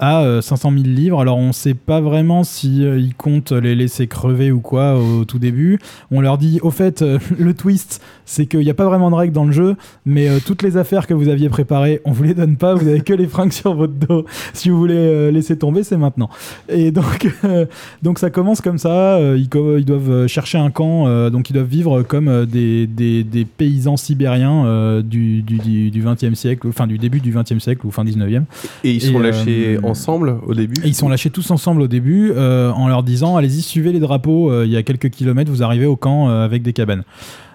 Euh, 0.00 0.04
à 0.04 0.22
euh, 0.22 0.40
500 0.40 0.70
000 0.72 0.82
livres. 0.84 1.20
Alors 1.20 1.38
on 1.38 1.52
sait 1.52 1.74
pas 1.74 2.00
vraiment 2.00 2.44
si 2.44 2.84
euh, 2.84 2.98
ils 2.98 3.14
comptent 3.14 3.52
les 3.52 3.74
laisser 3.74 4.06
crever 4.06 4.50
ou 4.52 4.60
quoi 4.60 4.96
au 4.98 5.24
tout 5.24 5.38
début. 5.38 5.78
On 6.10 6.20
leur 6.20 6.38
dit 6.38 6.60
au 6.62 6.70
fait 6.70 7.02
euh, 7.02 7.18
le 7.38 7.54
twist 7.54 8.00
c'est 8.24 8.46
qu'il 8.46 8.60
n'y 8.60 8.70
a 8.70 8.74
pas 8.74 8.84
vraiment 8.84 9.10
de 9.10 9.16
règles 9.16 9.32
dans 9.32 9.46
le 9.46 9.52
jeu, 9.52 9.74
mais 10.04 10.28
euh, 10.28 10.38
toutes 10.44 10.62
les 10.62 10.76
affaires 10.76 11.06
que 11.06 11.14
vous 11.14 11.28
aviez 11.28 11.48
préparées, 11.48 12.02
on 12.04 12.12
vous 12.12 12.24
les 12.24 12.34
donne 12.34 12.56
pas. 12.56 12.74
Vous 12.74 12.86
avez 12.86 13.00
que 13.00 13.14
les 13.14 13.26
fringues 13.26 13.52
sur 13.52 13.74
votre 13.74 13.94
dos. 13.94 14.24
Si 14.52 14.70
vous 14.70 14.78
voulez 14.78 14.94
euh, 14.96 15.30
laisser 15.30 15.56
tomber, 15.56 15.82
c'est 15.82 15.96
maintenant. 15.96 16.28
Et 16.68 16.90
donc 16.90 17.28
euh, 17.44 17.66
donc 18.02 18.18
ça 18.18 18.30
commence 18.30 18.60
comme 18.60 18.78
ça. 18.78 19.16
euh, 19.16 19.36
ils, 19.38 19.84
doivent 19.84 20.10
euh, 20.10 20.28
chercher 20.28 20.58
un 20.58 20.70
camp, 20.70 21.06
euh, 21.06 21.30
donc 21.30 21.50
ils 21.50 21.52
doivent 21.54 21.66
vivre 21.66 22.02
comme 22.02 22.28
euh, 22.28 22.44
des, 22.46 22.86
des, 22.86 23.24
des 23.24 23.44
paysans 23.44 23.96
sibériens 23.96 24.66
euh, 24.66 25.02
du, 25.02 25.42
du, 25.42 25.58
du, 25.58 25.90
du 25.90 26.02
20e 26.02 26.34
siècle, 26.34 26.66
enfin 26.68 26.86
du 26.86 26.98
début 26.98 27.20
du 27.20 27.32
20e 27.32 27.60
siècle 27.60 27.86
ou 27.86 27.90
fin 27.90 28.04
19e. 28.04 28.42
Et 28.84 28.92
ils 28.92 29.02
sont 29.02 29.18
euh, 29.18 29.22
lâchés 29.22 29.78
ensemble 29.88 30.38
au 30.46 30.54
début. 30.54 30.80
Et 30.84 30.88
ils 30.88 30.94
sont 30.94 31.08
lâchés 31.08 31.30
tous 31.30 31.50
ensemble 31.50 31.82
au 31.82 31.88
début 31.88 32.32
euh, 32.34 32.70
en 32.72 32.88
leur 32.88 33.02
disant 33.02 33.36
allez-y 33.36 33.62
suivez 33.62 33.92
les 33.92 34.00
drapeaux 34.00 34.50
euh, 34.50 34.64
il 34.66 34.72
y 34.72 34.76
a 34.76 34.82
quelques 34.82 35.10
kilomètres 35.10 35.50
vous 35.50 35.62
arrivez 35.62 35.86
au 35.86 35.96
camp 35.96 36.28
euh, 36.28 36.44
avec 36.44 36.62
des 36.62 36.72
cabanes. 36.72 37.04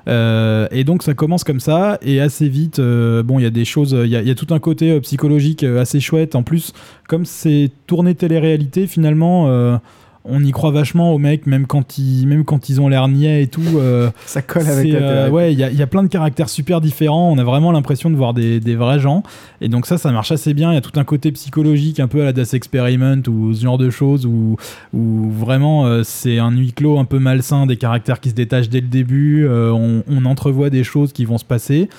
Euh, 0.10 0.68
et 0.72 0.84
donc 0.84 1.02
ça 1.02 1.14
commence 1.14 1.46
comme 1.46 1.62
ça 1.62 1.98
et 2.02 2.20
assez 2.20 2.50
vite 2.50 2.80
euh, 2.80 3.24
bon 3.24 3.40
il 3.40 3.44
y 3.44 3.46
a 3.46 3.50
des 3.50 3.64
choses 3.64 3.96
il 3.98 4.10
y, 4.10 4.28
y 4.28 4.32
a 4.32 4.36
tout 4.36 4.54
un 4.54 4.60
côté 4.60 4.92
euh, 4.92 5.00
psychologique 5.00 5.64
euh, 5.64 5.82
assez 5.82 6.02
chouette. 6.02 6.36
En 6.36 6.44
plus 6.44 6.74
comme 7.08 7.26
c'est 7.26 7.72
tourné 7.88 8.14
télé-réalité 8.14 8.86
finalement 8.88 9.48
euh, 9.48 9.78
on 10.26 10.44
y 10.44 10.52
croit 10.52 10.72
vachement 10.72 11.14
aux 11.14 11.18
mecs 11.18 11.46
même 11.48 11.68
quand 11.68 11.98
ils 11.98 12.26
même 12.28 12.46
quand 12.46 12.70
ils 12.70 12.80
ont 12.80 12.88
l'air 12.88 13.08
niais 13.10 13.44
et 13.44 13.48
tout 13.48 13.62
euh, 13.76 14.10
Ça 14.26 14.42
colle 14.42 14.66
avec 14.68 14.92
la 14.94 15.00
euh, 15.00 15.30
ouais 15.30 15.52
il 15.52 15.60
y, 15.60 15.64
a- 15.66 15.70
y 15.72 15.82
a 15.82 15.88
plein 15.88 16.02
de 16.04 16.08
caractères 16.08 16.48
super 16.50 16.80
différents. 16.80 17.30
On 17.32 17.38
a 17.38 17.44
vraiment 17.44 17.72
l'impression 17.74 18.10
de 18.10 18.16
voir 18.16 18.34
des, 18.34 18.60
des 18.62 18.76
vrais 18.76 19.00
gens. 19.00 19.24
Et 19.60 19.68
donc 19.68 19.86
ça 19.86 19.98
ça 19.98 20.12
marche 20.12 20.32
assez 20.32 20.54
bien. 20.54 20.72
Il 20.72 20.76
y 20.76 20.78
a 20.78 20.82
tout 20.82 20.98
un 21.00 21.04
côté 21.04 21.32
psychologique 21.34 22.00
un 22.00 22.08
peu 22.08 22.22
à 22.22 22.26
la 22.26 22.32
Das 22.34 22.54
Experiment 22.54 23.22
ou 23.28 23.54
ce 23.54 23.62
genre 23.64 23.78
de 23.78 23.90
choses 23.90 24.26
où, 24.26 24.56
où 24.94 25.30
vraiment 25.32 25.86
euh, 25.88 26.04
c'est 26.04 26.40
un 26.40 26.52
huis 26.52 26.72
clos 26.74 26.98
un 27.00 27.06
peu 27.06 27.20
malsain 27.20 27.66
des 27.66 27.76
caractères 27.78 28.20
qui 28.22 28.30
se 28.30 28.36
détachent 28.36 28.70
dès 28.70 28.82
le 28.82 28.88
début 28.88 29.48
on, 29.50 30.04
on 30.10 30.26
entrevoit 30.26 30.70
des 30.70 30.84
choses 30.84 31.12
qui 31.12 31.26
vont 31.26 31.38
se 31.38 31.46
passer. 31.46 31.90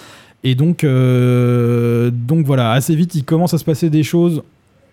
Et 0.47 0.55
donc, 0.55 0.85
donc 0.85 2.47
voilà, 2.47 2.73
assez 2.73 2.95
vite, 2.95 3.15
il 3.15 3.25
commence 3.25 3.55
à 3.55 3.59
se 3.59 3.65
passer 3.65 3.91
des 3.91 4.03
choses. 4.03 4.43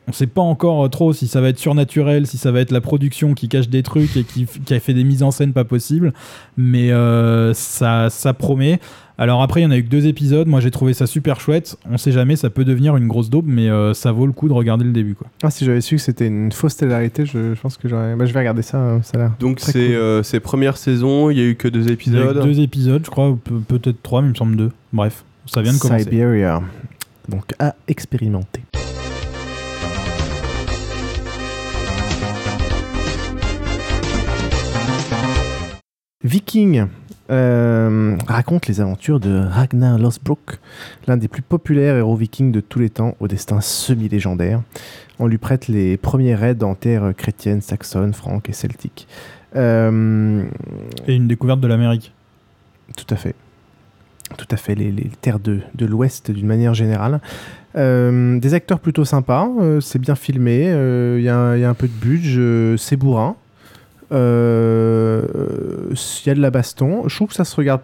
On 0.08 0.14
sait 0.14 0.28
pas 0.28 0.42
encore 0.42 0.90
trop 0.90 1.14
si 1.14 1.28
ça 1.28 1.42
va 1.42 1.50
être 1.50 1.60
surnaturel, 1.60 2.26
si 2.28 2.38
ça 2.38 2.52
va 2.52 2.60
être 2.60 2.72
la 2.72 2.82
production 2.82 3.34
qui 3.34 3.48
cache 3.48 3.70
des 3.70 3.84
trucs 3.84 4.18
et 4.18 4.24
qui, 4.24 4.46
qui 4.46 4.74
a 4.74 4.80
fait 4.80 4.94
des 4.96 5.04
mises 5.04 5.22
en 5.24 5.32
scène 5.32 5.54
pas 5.54 5.64
possibles, 5.64 6.12
mais 6.58 6.92
euh, 6.92 7.54
ça, 7.54 8.10
ça 8.10 8.34
promet. 8.34 8.80
Alors 9.20 9.44
après, 9.44 9.62
il 9.62 9.64
y 9.64 9.68
en 9.68 9.72
a 9.72 9.78
eu 9.78 9.84
que 9.84 9.90
deux 9.90 10.08
épisodes. 10.08 10.48
Moi, 10.48 10.60
j'ai 10.60 10.72
trouvé 10.72 10.96
ça 10.96 11.06
super 11.06 11.40
chouette. 11.40 11.78
On 11.90 11.98
sait 11.98 12.12
jamais, 12.12 12.36
ça 12.36 12.50
peut 12.50 12.66
devenir 12.66 12.98
une 12.98 13.08
grosse 13.08 13.30
daube, 13.30 13.46
mais 13.48 13.70
euh, 13.70 13.94
ça 13.94 14.12
vaut 14.12 14.26
le 14.26 14.32
coup 14.32 14.48
de 14.48 14.54
regarder 14.54 14.84
le 14.84 14.92
début, 14.92 15.14
quoi. 15.14 15.28
Ah, 15.44 15.52
si 15.52 15.64
j'avais 15.64 15.82
su 15.82 15.98
que 15.98 16.02
c'était 16.02 16.26
une 16.28 16.52
fausse 16.52 16.76
télé-réalité, 16.78 17.28
je, 17.28 17.54
je 17.54 17.62
pense 17.62 17.78
que 17.78 17.88
j'aurais. 17.88 18.16
Bah, 18.16 18.26
je 18.26 18.34
vais 18.34 18.40
regarder 18.40 18.64
ça, 18.64 18.78
euh, 18.80 19.00
ça 19.04 19.18
a 19.18 19.22
l'air. 19.22 19.32
Donc 19.40 19.60
c'est 19.60 19.74
cool. 19.74 19.82
euh, 19.96 20.24
c'est 20.24 20.40
première 20.40 20.78
saison, 20.78 21.30
il 21.30 21.38
y 21.38 21.42
a 21.42 21.46
eu 21.46 21.56
que 21.56 21.68
deux 21.68 21.82
Il 21.82 21.86
y 21.86 21.88
a 21.88 21.92
eu 21.92 21.94
épisodes. 21.94 22.44
deux 22.44 22.60
épisodes, 22.60 23.04
je 23.06 23.12
crois, 23.12 23.38
pe- 23.44 23.60
peut-être 23.78 24.02
trois, 24.02 24.22
mais 24.24 24.30
il 24.30 24.32
me 24.32 24.36
semble 24.36 24.56
deux. 24.56 24.72
Bref, 24.92 25.24
ça 25.46 25.62
vient 25.62 25.74
de 25.74 25.78
commencer. 25.78 26.04
Siberia. 26.06 26.64
Donc 27.30 27.54
à 27.60 27.76
expérimenter. 27.88 28.62
Viking 36.24 36.86
euh, 37.30 38.18
raconte 38.28 38.68
les 38.68 38.82
aventures 38.82 39.20
de 39.20 39.38
Ragnar 39.40 39.98
Lothbrok, 39.98 40.60
l'un 41.08 41.18
des 41.18 41.28
plus 41.28 41.42
populaires 41.42 41.96
héros 41.96 42.16
vikings 42.16 42.52
de 42.52 42.60
tous 42.60 42.80
les 42.80 42.90
temps 42.90 43.16
au 43.20 43.28
destin 43.28 43.62
semi-légendaire. 43.62 44.62
On 45.20 45.28
lui 45.28 45.38
prête 45.38 45.68
les 45.68 45.98
premiers 45.98 46.36
raids 46.36 46.64
en 46.64 46.76
terre 46.76 47.14
chrétienne, 47.16 47.62
saxonne, 47.62 48.14
franque 48.14 48.50
et 48.50 48.54
celtique. 48.54 49.08
Euh, 49.56 50.44
Et 51.08 51.16
une 51.16 51.28
découverte 51.28 51.60
de 51.60 51.68
l'Amérique. 51.68 52.14
tout 52.98 53.12
à 53.14 53.16
fait. 53.16 53.36
Tout 54.38 54.48
à 54.50 54.56
fait, 54.58 54.76
les, 54.76 54.92
les 54.92 55.10
terres 55.22 55.40
de, 55.40 55.60
de 55.76 55.86
l'Ouest 55.86 56.32
d'une 56.32 56.48
manière 56.48 56.74
générale. 56.74 57.20
Euh, 57.76 58.40
des 58.40 58.54
acteurs 58.54 58.80
plutôt 58.80 59.04
sympas, 59.06 59.50
c'est 59.82 60.00
bien 60.00 60.16
filmé, 60.16 60.68
il 61.18 61.24
y, 61.24 61.28
a 61.30 61.38
un- 61.38 61.56
il 61.58 61.62
y 61.62 61.66
a 61.66 61.70
un 61.70 61.74
peu 61.74 61.88
de 61.88 61.94
budget, 61.94 62.76
c'est 62.78 62.96
bourrin. 62.96 63.36
Euh, 64.12 65.22
Il 66.26 66.28
y 66.28 66.30
a 66.30 66.36
de 66.36 66.42
la 66.42 66.52
baston. 66.52 67.08
Je 67.08 67.16
trouve 67.16 67.30
que 67.30 67.34
ça 67.36 67.46
se 67.46 67.56
regarde. 67.56 67.82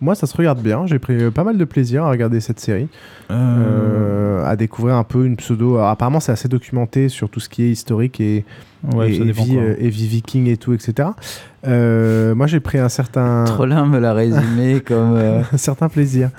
Moi, 0.00 0.14
ça 0.14 0.26
se 0.26 0.36
regarde 0.36 0.60
bien. 0.60 0.86
J'ai 0.86 0.98
pris 0.98 1.14
euh, 1.14 1.30
pas 1.30 1.42
mal 1.42 1.56
de 1.56 1.64
plaisir 1.64 2.04
à 2.04 2.10
regarder 2.10 2.40
cette 2.40 2.60
série. 2.60 2.88
Euh, 3.30 4.44
à 4.44 4.54
découvrir 4.54 4.96
un 4.96 5.04
peu 5.04 5.24
une 5.24 5.36
pseudo. 5.36 5.76
Alors, 5.76 5.88
apparemment, 5.88 6.20
c'est 6.20 6.32
assez 6.32 6.48
documenté 6.48 7.08
sur 7.08 7.30
tout 7.30 7.40
ce 7.40 7.48
qui 7.48 7.62
est 7.62 7.70
historique 7.70 8.20
et, 8.20 8.44
Ouais, 8.94 9.12
et, 9.12 9.32
vie, 9.32 9.56
euh, 9.56 9.74
et 9.78 9.88
vie 9.88 10.06
viking 10.06 10.46
et 10.48 10.58
tout, 10.58 10.72
etc. 10.74 11.08
Euh, 11.66 12.34
moi, 12.34 12.46
j'ai 12.46 12.60
pris 12.60 12.78
un 12.78 12.90
certain. 12.90 13.44
Trollin 13.44 13.86
me 13.86 13.98
l'a 13.98 14.12
résumé 14.12 14.80
comme. 14.86 15.14
euh, 15.16 15.42
un 15.52 15.56
certain 15.56 15.88
plaisir. 15.88 16.30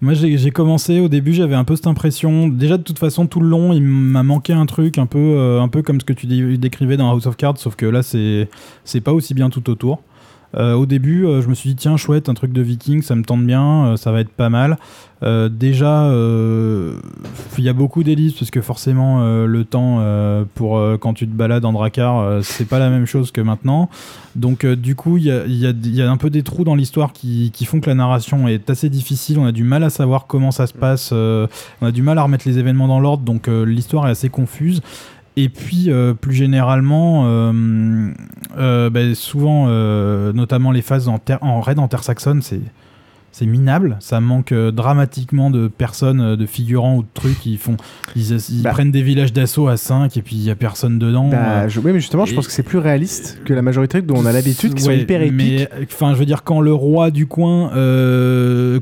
Moi, 0.00 0.14
j'ai 0.14 0.50
commencé 0.52 1.00
au 1.00 1.08
début, 1.08 1.32
j'avais 1.32 1.56
un 1.56 1.64
peu 1.64 1.74
cette 1.74 1.88
impression. 1.88 2.46
Déjà, 2.46 2.76
de 2.78 2.84
toute 2.84 3.00
façon, 3.00 3.26
tout 3.26 3.40
le 3.40 3.48
long, 3.48 3.72
il 3.72 3.82
m'a 3.82 4.22
manqué 4.22 4.52
un 4.52 4.64
truc, 4.64 4.96
un 4.96 5.06
peu, 5.06 5.18
euh, 5.18 5.66
comme 5.82 6.00
ce 6.00 6.04
que 6.04 6.12
tu 6.12 6.26
dé- 6.26 6.56
décrivais 6.56 6.96
dans 6.96 7.10
House 7.10 7.26
of 7.26 7.36
Cards, 7.36 7.58
sauf 7.58 7.74
que 7.74 7.84
là, 7.86 8.02
c'est 8.02 9.00
pas 9.02 9.12
aussi 9.12 9.34
bien 9.34 9.50
tout 9.50 9.68
autour. 9.70 10.00
Euh, 10.56 10.74
au 10.74 10.86
début, 10.86 11.26
euh, 11.26 11.42
je 11.42 11.48
me 11.48 11.54
suis 11.54 11.70
dit, 11.70 11.76
tiens, 11.76 11.96
chouette, 11.98 12.28
un 12.28 12.34
truc 12.34 12.52
de 12.52 12.62
viking, 12.62 13.02
ça 13.02 13.14
me 13.14 13.22
tente 13.22 13.44
bien, 13.44 13.86
euh, 13.86 13.96
ça 13.96 14.12
va 14.12 14.20
être 14.20 14.30
pas 14.30 14.48
mal. 14.48 14.78
Déjà, 15.50 16.08
il 16.12 17.64
y 17.64 17.68
a 17.68 17.72
beaucoup 17.72 18.04
d'hélices, 18.04 18.34
parce 18.34 18.52
que 18.52 18.60
forcément, 18.60 19.20
le 19.46 19.64
temps 19.64 20.00
pour 20.54 20.80
quand 21.00 21.12
tu 21.12 21.26
te 21.26 21.32
balades 21.32 21.64
en 21.64 21.72
Drakkar, 21.72 22.18
euh, 22.20 22.40
c'est 22.42 22.66
pas 22.68 22.78
la 22.78 22.88
même 22.88 23.04
chose 23.04 23.32
que 23.32 23.40
maintenant. 23.40 23.90
Donc, 24.36 24.64
du 24.64 24.94
coup, 24.94 25.16
il 25.16 25.24
y 25.24 25.32
a, 25.32 25.44
y 25.44 25.66
a- 25.66 25.72
y 25.82 26.02
a 26.02 26.08
un 26.08 26.16
peu 26.18 26.30
des 26.30 26.44
trous 26.44 26.62
dans 26.62 26.76
l'histoire 26.76 27.12
qui, 27.12 27.50
qui 27.52 27.64
font 27.64 27.80
que 27.80 27.90
la 27.90 27.96
narration 27.96 28.46
est 28.46 28.70
assez 28.70 28.88
difficile. 28.88 29.40
On 29.40 29.46
a 29.46 29.50
du 29.50 29.64
mal 29.64 29.82
à 29.82 29.90
savoir 29.90 30.28
comment 30.28 30.52
ça 30.52 30.68
se 30.68 30.72
passe, 30.74 31.10
on 31.12 31.48
a 31.86 31.90
du 31.90 32.02
mal 32.02 32.16
à 32.18 32.22
remettre 32.22 32.46
les 32.46 32.58
événements 32.60 32.86
dans 32.86 33.00
l'ordre, 33.00 33.24
donc 33.24 33.48
l'histoire 33.48 34.06
est 34.06 34.12
assez 34.12 34.28
confuse. 34.28 34.82
Et 35.40 35.48
puis, 35.48 35.84
euh, 35.86 36.14
plus 36.14 36.34
généralement, 36.34 37.22
euh, 37.28 38.10
euh, 38.58 38.90
ben, 38.90 39.14
souvent, 39.14 39.68
notamment 40.32 40.72
les 40.72 40.82
phases 40.82 41.06
en, 41.06 41.20
en 41.42 41.60
raid 41.60 41.78
en 41.78 41.86
terre 41.86 42.02
saxonne, 42.02 42.42
c'est 42.42 42.60
c'est 43.38 43.46
minable. 43.46 43.96
Ça 44.00 44.20
manque 44.20 44.52
euh, 44.52 44.70
dramatiquement 44.72 45.50
de 45.50 45.68
personnes, 45.68 46.20
euh, 46.20 46.36
de 46.36 46.44
figurants 46.46 46.96
ou 46.96 47.02
de 47.02 47.08
trucs. 47.14 47.46
Ils 47.46 47.58
font, 47.58 47.76
ils, 48.16 48.32
ils 48.50 48.62
Bah. 48.62 48.70
prennent 48.70 48.90
des 48.90 49.02
villages 49.02 49.32
d'assaut 49.32 49.68
à 49.68 49.76
5 49.76 50.16
et 50.16 50.22
puis 50.22 50.34
il 50.36 50.42
y 50.42 50.50
a 50.50 50.56
personne 50.56 50.98
dedans. 50.98 51.28
Bah, 51.28 51.36
Euh, 51.64 51.68
je- 51.68 51.78
oui, 51.80 51.92
mais 51.92 52.00
justement, 52.00 52.24
je 52.26 52.34
pense 52.34 52.46
que 52.46 52.52
c'est 52.52 52.62
plus 52.62 52.78
réaliste 52.78 53.38
que 53.44 53.54
la 53.54 53.62
majorité 53.62 54.02
dont 54.02 54.16
on 54.16 54.26
a 54.26 54.32
l'habitude, 54.32 54.74
qui 54.74 54.82
sont 54.82 54.90
hyper 54.90 55.22
épiques. 55.22 55.34
Mais 55.36 55.68
enfin, 55.84 56.14
je 56.14 56.18
veux 56.18 56.26
dire, 56.26 56.42
quand 56.44 56.60
le 56.60 56.72
roi 56.74 57.10
du 57.10 57.26
coin 57.26 57.70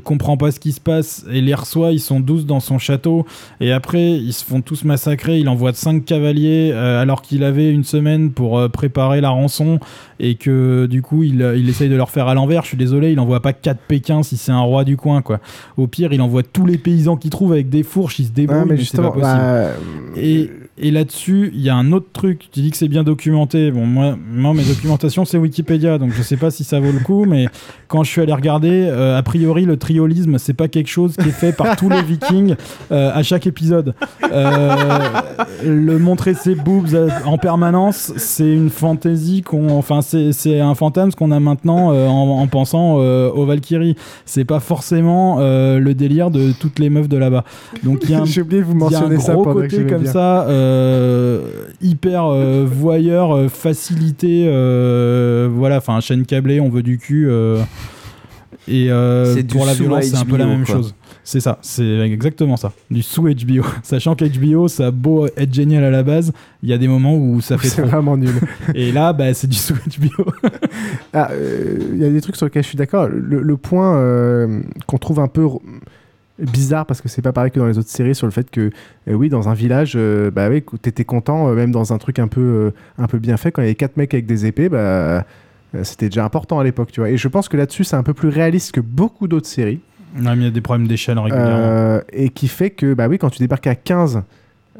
comprend 0.03 0.37
pas 0.37 0.51
ce 0.51 0.59
qui 0.59 0.71
se 0.71 0.79
passe 0.81 1.25
et 1.31 1.41
les 1.41 1.53
reçoit, 1.53 1.91
ils 1.91 1.99
sont 1.99 2.19
12 2.19 2.45
dans 2.45 2.59
son 2.59 2.77
château 2.79 3.25
et 3.59 3.71
après 3.71 4.11
ils 4.13 4.33
se 4.33 4.43
font 4.43 4.61
tous 4.61 4.83
massacrer. 4.83 5.39
Il 5.39 5.49
envoie 5.49 5.73
5 5.73 6.03
cavaliers 6.05 6.71
alors 6.71 7.21
qu'il 7.21 7.43
avait 7.43 7.71
une 7.71 7.83
semaine 7.83 8.31
pour 8.31 8.69
préparer 8.71 9.21
la 9.21 9.29
rançon 9.29 9.79
et 10.19 10.35
que 10.35 10.85
du 10.89 11.01
coup 11.01 11.23
il, 11.23 11.41
il 11.57 11.69
essaye 11.69 11.89
de 11.89 11.95
leur 11.95 12.09
faire 12.09 12.27
à 12.27 12.33
l'envers. 12.33 12.63
Je 12.63 12.69
suis 12.69 12.77
désolé, 12.77 13.11
il 13.11 13.19
envoie 13.19 13.41
pas 13.41 13.53
4 13.53 13.79
Pékins 13.87 14.23
si 14.23 14.37
c'est 14.37 14.51
un 14.51 14.59
roi 14.61 14.83
du 14.83 14.97
coin 14.97 15.21
quoi. 15.21 15.39
Au 15.77 15.87
pire, 15.87 16.13
il 16.13 16.21
envoie 16.21 16.43
tous 16.43 16.65
les 16.65 16.77
paysans 16.77 17.15
qu'il 17.17 17.29
trouve 17.31 17.51
avec 17.53 17.69
des 17.69 17.83
fourches, 17.83 18.19
ils 18.19 18.25
se 18.25 18.31
débrouillent, 18.31 18.59
Ouais, 18.59 18.65
mais 18.69 18.75
mais 18.77 18.83
c'est 18.83 18.97
pas 18.97 19.11
possible. 19.11 19.21
bah, 19.21 19.67
Et, 20.15 20.49
et 20.79 20.91
là-dessus, 20.91 21.51
il 21.53 21.61
y 21.61 21.69
a 21.69 21.75
un 21.75 21.91
autre 21.91 22.07
truc. 22.13 22.49
Tu 22.51 22.61
dis 22.61 22.69
que 22.71 22.77
c'est 22.77 22.87
bien 22.87 23.03
documenté. 23.03 23.71
Bon, 23.71 23.85
moi, 23.85 24.15
moi, 24.31 24.53
mes 24.53 24.63
documentations, 24.63 25.25
c'est 25.25 25.37
Wikipédia, 25.37 25.97
donc 25.97 26.11
je 26.13 26.21
sais 26.21 26.37
pas 26.37 26.51
si 26.51 26.63
ça 26.63 26.79
vaut 26.79 26.91
le 26.91 26.99
coup, 26.99 27.25
mais 27.25 27.47
quand 27.87 28.03
je 28.03 28.11
suis 28.11 28.21
allé 28.21 28.33
regarder, 28.33 28.87
euh, 28.91 29.17
a 29.17 29.23
priori, 29.23 29.65
le 29.65 29.77
triolisme, 29.77 30.37
c'est 30.37 30.53
pas 30.53 30.67
quelque 30.67 30.89
chose 30.89 31.15
qui 31.17 31.29
est 31.29 31.31
fait 31.31 31.51
par 31.51 31.75
tous 31.77 31.89
les 31.89 32.01
Vikings 32.03 32.55
euh, 32.91 33.11
à 33.13 33.23
chaque 33.23 33.47
épisode. 33.47 33.95
Euh, 34.31 34.97
le 35.65 35.97
montrer 35.97 36.33
ses 36.33 36.55
boobs 36.55 36.95
en 37.25 37.37
permanence, 37.37 38.13
c'est 38.17 38.51
une 38.51 38.69
fantaisie 38.69 39.41
qu'on, 39.41 39.71
enfin, 39.77 40.01
c'est 40.31 40.59
un 40.59 40.75
fantasme 40.75 41.11
qu'on 41.11 41.31
a 41.31 41.39
maintenant 41.39 41.91
euh, 41.91 42.07
en, 42.07 42.39
en 42.41 42.47
pensant 42.47 42.97
euh, 42.99 43.29
aux 43.29 43.45
Valkyries. 43.45 43.95
C'est 44.25 44.45
pas 44.45 44.59
forcément 44.59 45.37
euh, 45.39 45.79
le 45.79 45.93
délire 45.93 46.31
de 46.31 46.51
toutes 46.59 46.79
les 46.79 46.89
meufs 46.89 47.09
de 47.09 47.17
là-bas. 47.17 47.43
Donc 47.83 47.99
il 48.03 48.11
y 48.11 48.13
a 48.15 48.21
un, 48.21 48.25
J'ai 48.37 48.41
oublié 48.41 48.61
de 48.61 48.65
vous 48.67 48.73
il 48.73 48.79
y 48.91 48.95
a 48.95 48.99
un 48.99 49.01
mentionner 49.01 49.19
ça 49.19 49.33
que 49.35 49.43
côté 49.53 49.85
comme 49.85 50.05
ça, 50.05 50.47
euh, 50.47 51.41
hyper 51.81 52.25
euh, 52.25 52.65
voyeur, 52.69 53.49
facilité, 53.49 54.45
euh, 54.47 55.49
voilà, 55.51 55.77
enfin 55.77 55.99
chaîne 55.99 56.25
câblée, 56.25 56.59
on 56.59 56.69
veut 56.69 56.83
du 56.83 56.97
cul. 56.97 57.27
euh, 57.29 57.61
et 58.67 58.87
euh, 58.89 59.41
pour 59.49 59.65
la 59.65 59.73
violence, 59.73 60.05
c'est 60.05 60.17
un 60.17 60.25
peu 60.25 60.37
la 60.37 60.45
même 60.45 60.65
quoi. 60.65 60.75
chose. 60.75 60.95
C'est 61.27 61.41
ça, 61.41 61.59
c'est 61.61 61.99
exactement 61.99 62.55
ça. 62.55 62.71
Du 62.89 63.01
sous 63.01 63.23
HBO. 63.23 63.65
Sachant 63.83 64.15
qu'HBO, 64.15 64.69
ça 64.69 64.87
a 64.87 64.91
beau 64.91 65.27
être 65.35 65.53
génial 65.53 65.83
à 65.83 65.89
la 65.91 66.01
base, 66.01 66.31
il 66.63 66.69
y 66.69 66.73
a 66.73 66.77
des 66.77 66.87
moments 66.87 67.17
où 67.17 67.41
ça 67.41 67.57
fait 67.57 67.67
C'est 67.67 67.81
vraiment 67.81 68.15
nul. 68.15 68.31
Et 68.73 68.93
là, 68.93 69.11
bah, 69.11 69.33
c'est 69.33 69.47
du 69.47 69.57
sous 69.57 69.73
HBO. 69.73 70.31
Ah, 71.11 71.27
euh, 71.31 71.79
Il 71.91 71.97
y 71.97 72.05
a 72.05 72.09
des 72.09 72.21
trucs 72.21 72.37
sur 72.37 72.45
lesquels 72.45 72.63
je 72.63 72.69
suis 72.69 72.77
d'accord. 72.77 73.09
Le, 73.09 73.41
le 73.41 73.57
point 73.57 73.97
euh, 73.97 74.61
qu'on 74.85 74.99
trouve 74.99 75.19
un 75.19 75.27
peu 75.27 75.43
bizarre 76.39 76.85
parce 76.85 77.01
que 77.01 77.09
c'est 77.09 77.21
pas 77.21 77.33
pareil 77.33 77.51
que 77.51 77.59
dans 77.59 77.67
les 77.67 77.77
autres 77.77 77.89
séries 77.89 78.15
sur 78.15 78.25
le 78.25 78.31
fait 78.31 78.49
que 78.49 78.71
euh, 79.09 79.13
oui 79.13 79.27
dans 79.27 79.49
un 79.49 79.53
village 79.53 79.95
euh, 79.97 80.31
bah 80.31 80.49
oui 80.49 80.63
t'étais 80.81 81.03
content 81.03 81.49
euh, 81.49 81.55
même 81.55 81.71
dans 81.71 81.93
un 81.93 81.97
truc 81.97 82.19
un 82.19 82.27
peu 82.27 82.71
un 82.99 83.07
peu 83.07 83.17
bien 83.17 83.37
fait 83.37 83.51
quand 83.51 83.63
il 83.63 83.65
y 83.65 83.67
avait 83.69 83.75
quatre 83.75 83.97
mecs 83.97 84.13
avec 84.13 84.27
des 84.27 84.45
épées 84.45 84.69
bah 84.69 85.25
c'était 85.81 86.09
déjà 86.09 86.23
important 86.23 86.59
à 86.59 86.63
l'époque 86.63 86.91
tu 86.91 86.99
vois 86.99 87.09
et 87.09 87.17
je 87.17 87.27
pense 87.27 87.49
que 87.49 87.57
là-dessus 87.57 87.85
c'est 87.85 87.95
un 87.95 88.03
peu 88.03 88.13
plus 88.13 88.29
réaliste 88.29 88.71
que 88.71 88.81
beaucoup 88.81 89.27
d'autres 89.27 89.47
séries 89.47 89.79
Non, 90.17 90.31
mais 90.31 90.37
il 90.37 90.43
y 90.43 90.47
a 90.47 90.51
des 90.51 90.61
problèmes 90.61 90.87
d'échelle 90.87 91.19
régulièrement. 91.19 91.51
euh, 91.55 92.01
et 92.11 92.29
qui 92.29 92.47
fait 92.47 92.69
que, 92.71 92.93
bah 92.93 93.07
oui, 93.07 93.17
quand 93.17 93.29
tu 93.29 93.39
débarques 93.39 93.67
à 93.67 93.75
15, 93.75 94.23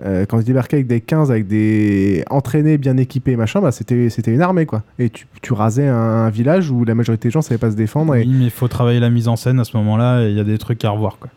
euh, 0.05 0.25
quand 0.27 0.39
tu 0.39 0.43
débarquais 0.45 0.77
avec 0.77 0.87
des 0.87 1.01
15, 1.01 1.31
avec 1.31 1.47
des 1.47 2.23
entraînés, 2.29 2.77
bien 2.77 2.97
équipés, 2.97 3.35
machin, 3.35 3.61
bah 3.61 3.71
c'était, 3.71 4.09
c'était 4.09 4.31
une 4.33 4.41
armée, 4.41 4.65
quoi. 4.65 4.83
Et 4.99 5.09
tu, 5.09 5.25
tu 5.41 5.53
rasais 5.53 5.87
un, 5.87 5.95
un 5.95 6.29
village 6.29 6.69
où 6.71 6.85
la 6.85 6.93
majorité 6.95 7.29
des 7.29 7.31
gens 7.31 7.41
savaient 7.41 7.57
pas 7.57 7.71
se 7.71 7.75
défendre. 7.75 8.15
Et 8.15 8.19
Oui, 8.21 8.35
mais 8.37 8.45
il 8.45 8.51
faut 8.51 8.67
travailler 8.67 8.99
la 8.99 9.09
mise 9.09 9.27
en 9.27 9.35
scène 9.35 9.59
à 9.59 9.63
ce 9.63 9.75
moment-là, 9.77 10.23
et 10.23 10.29
il 10.29 10.37
y 10.37 10.39
a 10.39 10.43
des 10.43 10.57
trucs 10.57 10.83
à 10.85 10.89
revoir. 10.91 11.17
Quoi. 11.19 11.29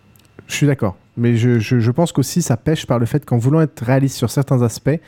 je 0.46 0.54
suis 0.54 0.66
d'accord. 0.66 0.96
Mais 1.16 1.36
je, 1.36 1.58
je, 1.58 1.80
je 1.80 1.90
pense 1.90 2.12
qu'aussi 2.12 2.40
ça 2.40 2.56
pêche 2.56 2.86
par 2.86 2.98
le 2.98 3.04
fait 3.06 3.24
qu'en 3.26 3.36
voulant 3.38 3.60
être 3.60 3.82
réaliste 3.84 4.16
sur 4.16 4.30
certains 4.30 4.62
aspects, 4.62 4.98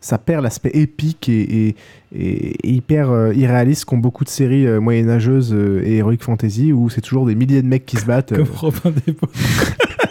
ça 0.00 0.18
perd 0.18 0.42
l'aspect 0.42 0.70
épique 0.74 1.28
et, 1.28 1.40
et- 1.68 1.76
et- 2.14 2.56
et 2.66 2.70
hyper 2.72 3.10
euh, 3.10 3.34
irréaliste 3.34 3.84
qu'ont 3.84 3.98
beaucoup 3.98 4.24
de 4.24 4.28
séries 4.30 4.66
euh, 4.66 4.80
moyenâgeuses 4.80 5.52
euh, 5.54 5.82
et 5.84 5.96
heroic 5.98 6.18
fantasy 6.22 6.72
où 6.72 6.88
c'est 6.88 7.00
toujours 7.02 7.26
des 7.26 7.34
milliers 7.34 7.62
de 7.62 7.66
mecs 7.68 7.84
qui 7.86 7.96
se 7.96 8.06
battent. 8.06 8.34
Comme 8.34 8.46
Robin 8.54 8.92
des 9.06 9.12
Bois. 9.12 9.28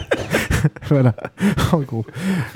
voilà, 0.88 1.14
en 1.72 1.78
gros. 1.80 2.04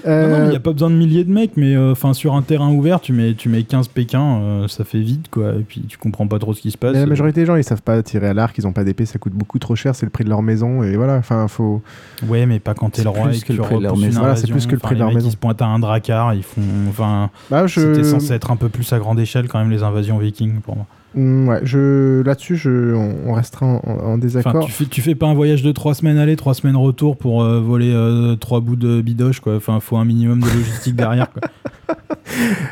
Non, 0.06 0.10
non, 0.12 0.28
mais 0.28 0.36
il 0.36 0.40
Euh, 0.46 0.50
n'y 0.50 0.56
a 0.56 0.60
pas 0.60 0.72
besoin 0.72 0.90
de 0.90 0.94
milliers 0.96 1.24
de 1.24 1.32
mecs, 1.32 1.56
mais 1.56 1.74
euh, 1.76 1.92
enfin 1.92 2.12
sur 2.14 2.34
un 2.34 2.42
terrain 2.42 2.70
ouvert, 2.70 3.00
tu 3.00 3.12
mets, 3.12 3.34
tu 3.34 3.48
mets 3.48 3.62
15 3.62 3.88
Pékins, 3.88 4.40
euh, 4.42 4.68
ça 4.68 4.84
fait 4.84 5.00
vite, 5.00 5.28
quoi. 5.30 5.52
Et 5.54 5.62
puis 5.66 5.82
tu 5.88 5.98
comprends 5.98 6.26
pas 6.26 6.38
trop 6.38 6.52
ce 6.54 6.60
qui 6.60 6.70
se 6.70 6.78
passe. 6.78 6.92
Mais 6.94 7.00
la 7.00 7.06
majorité 7.06 7.40
des 7.40 7.46
gens, 7.46 7.56
ils 7.56 7.64
savent 7.64 7.82
pas 7.82 8.02
tirer 8.02 8.28
à 8.28 8.34
l'arc, 8.34 8.56
ils 8.58 8.66
ont 8.66 8.72
pas 8.72 8.84
d'épée, 8.84 9.06
ça 9.06 9.18
coûte 9.18 9.32
beaucoup 9.34 9.58
trop 9.58 9.74
cher, 9.76 9.94
c'est 9.94 10.06
le 10.06 10.10
prix 10.10 10.24
de 10.24 10.28
leur 10.30 10.42
maison, 10.42 10.82
et 10.82 10.96
voilà, 10.96 11.16
enfin, 11.16 11.46
faut. 11.48 11.82
Ouais, 12.28 12.46
mais 12.46 12.58
pas 12.60 12.74
quand 12.74 12.90
t'es 12.90 13.02
le 13.02 13.08
roi 13.10 13.32
et 13.34 13.38
que 13.40 13.46
que 13.46 13.52
le 13.52 13.58
tu 13.58 13.64
prix 13.64 13.76
de 13.78 13.82
leur 13.82 13.96
maison. 13.96 14.18
Voilà, 14.20 14.36
c'est 14.36 14.42
invasion. 14.48 14.56
plus 14.56 14.66
que 14.66 14.72
le 14.72 14.78
prix 14.78 14.94
de 14.94 15.00
leur 15.00 15.12
maison. 15.12 15.28
Ils 15.28 15.32
se 15.32 15.36
pointent 15.36 15.62
à 15.62 15.66
un 15.66 15.78
dracar, 15.78 16.34
ils 16.34 16.42
font. 16.42 16.60
Enfin, 16.88 17.30
Bah, 17.50 17.66
je- 17.66 17.80
c'était 17.80 18.04
censé 18.04 18.32
être 18.32 18.50
un 18.50 18.56
peu 18.56 18.68
plus 18.68 18.92
à 18.92 18.98
grande 18.98 19.18
échelle 19.20 19.48
quand 19.48 19.58
même 19.58 19.70
les 19.70 19.82
invasions 19.82 20.18
vikings 20.18 20.60
pour 20.60 20.76
moi. 20.76 20.86
Mm, 21.14 21.48
ouais, 21.48 21.60
je... 21.62 22.22
là-dessus, 22.22 22.56
je... 22.56 22.94
on, 22.94 23.30
on 23.30 23.32
restera 23.34 23.66
en, 23.66 24.18
désaccord. 24.18 24.56
Enfin, 24.56 24.66
tu 24.66 24.72
fais, 24.72 24.84
tu 24.86 25.02
fais 25.02 25.14
pas 25.14 25.26
un 25.26 25.34
voyage 25.34 25.62
de 25.62 25.72
3 25.72 25.94
semaines 25.94 26.18
aller, 26.18 26.36
3 26.36 26.54
semaines 26.54 26.76
retour 26.76 27.16
pour 27.16 27.42
euh, 27.42 27.60
voler 27.60 27.94
3 28.40 28.60
bouts 28.60 28.76
de 28.76 29.00
bidoche, 29.00 29.40
quoi. 29.40 29.56
Enfin, 29.56 29.80
faut 29.80 29.96
un 29.96 30.04
minimum 30.04 30.40
de 30.40 30.46
logistique 30.46 30.96
derrière, 30.96 31.30
quoi. 31.30 31.42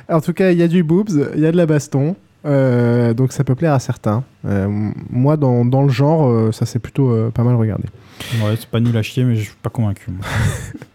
En 0.08 0.20
tout 0.20 0.32
cas, 0.32 0.50
il 0.50 0.58
y 0.58 0.62
a 0.62 0.68
du 0.68 0.82
boobs, 0.82 1.30
il 1.34 1.40
y 1.40 1.46
a 1.46 1.52
de 1.52 1.56
la 1.56 1.66
baston, 1.66 2.16
euh, 2.44 3.14
donc 3.14 3.32
ça 3.32 3.44
peut 3.44 3.54
plaire 3.54 3.72
à 3.72 3.78
certains. 3.78 4.24
Euh, 4.44 4.68
moi, 5.10 5.36
dans, 5.36 5.64
dans 5.64 5.82
le 5.82 5.88
genre, 5.88 6.28
euh, 6.28 6.52
ça 6.52 6.66
s'est 6.66 6.78
plutôt 6.78 7.10
euh, 7.10 7.30
pas 7.30 7.44
mal 7.44 7.54
regardé. 7.54 7.84
Ouais, 8.42 8.54
c'est 8.58 8.68
pas 8.68 8.80
nul 8.80 8.96
à 8.96 9.02
chier, 9.02 9.24
mais 9.24 9.36
je 9.36 9.42
suis 9.42 9.56
pas 9.62 9.70
convaincu. 9.70 10.10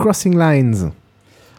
Crossing 0.00 0.38
Lines. 0.38 0.90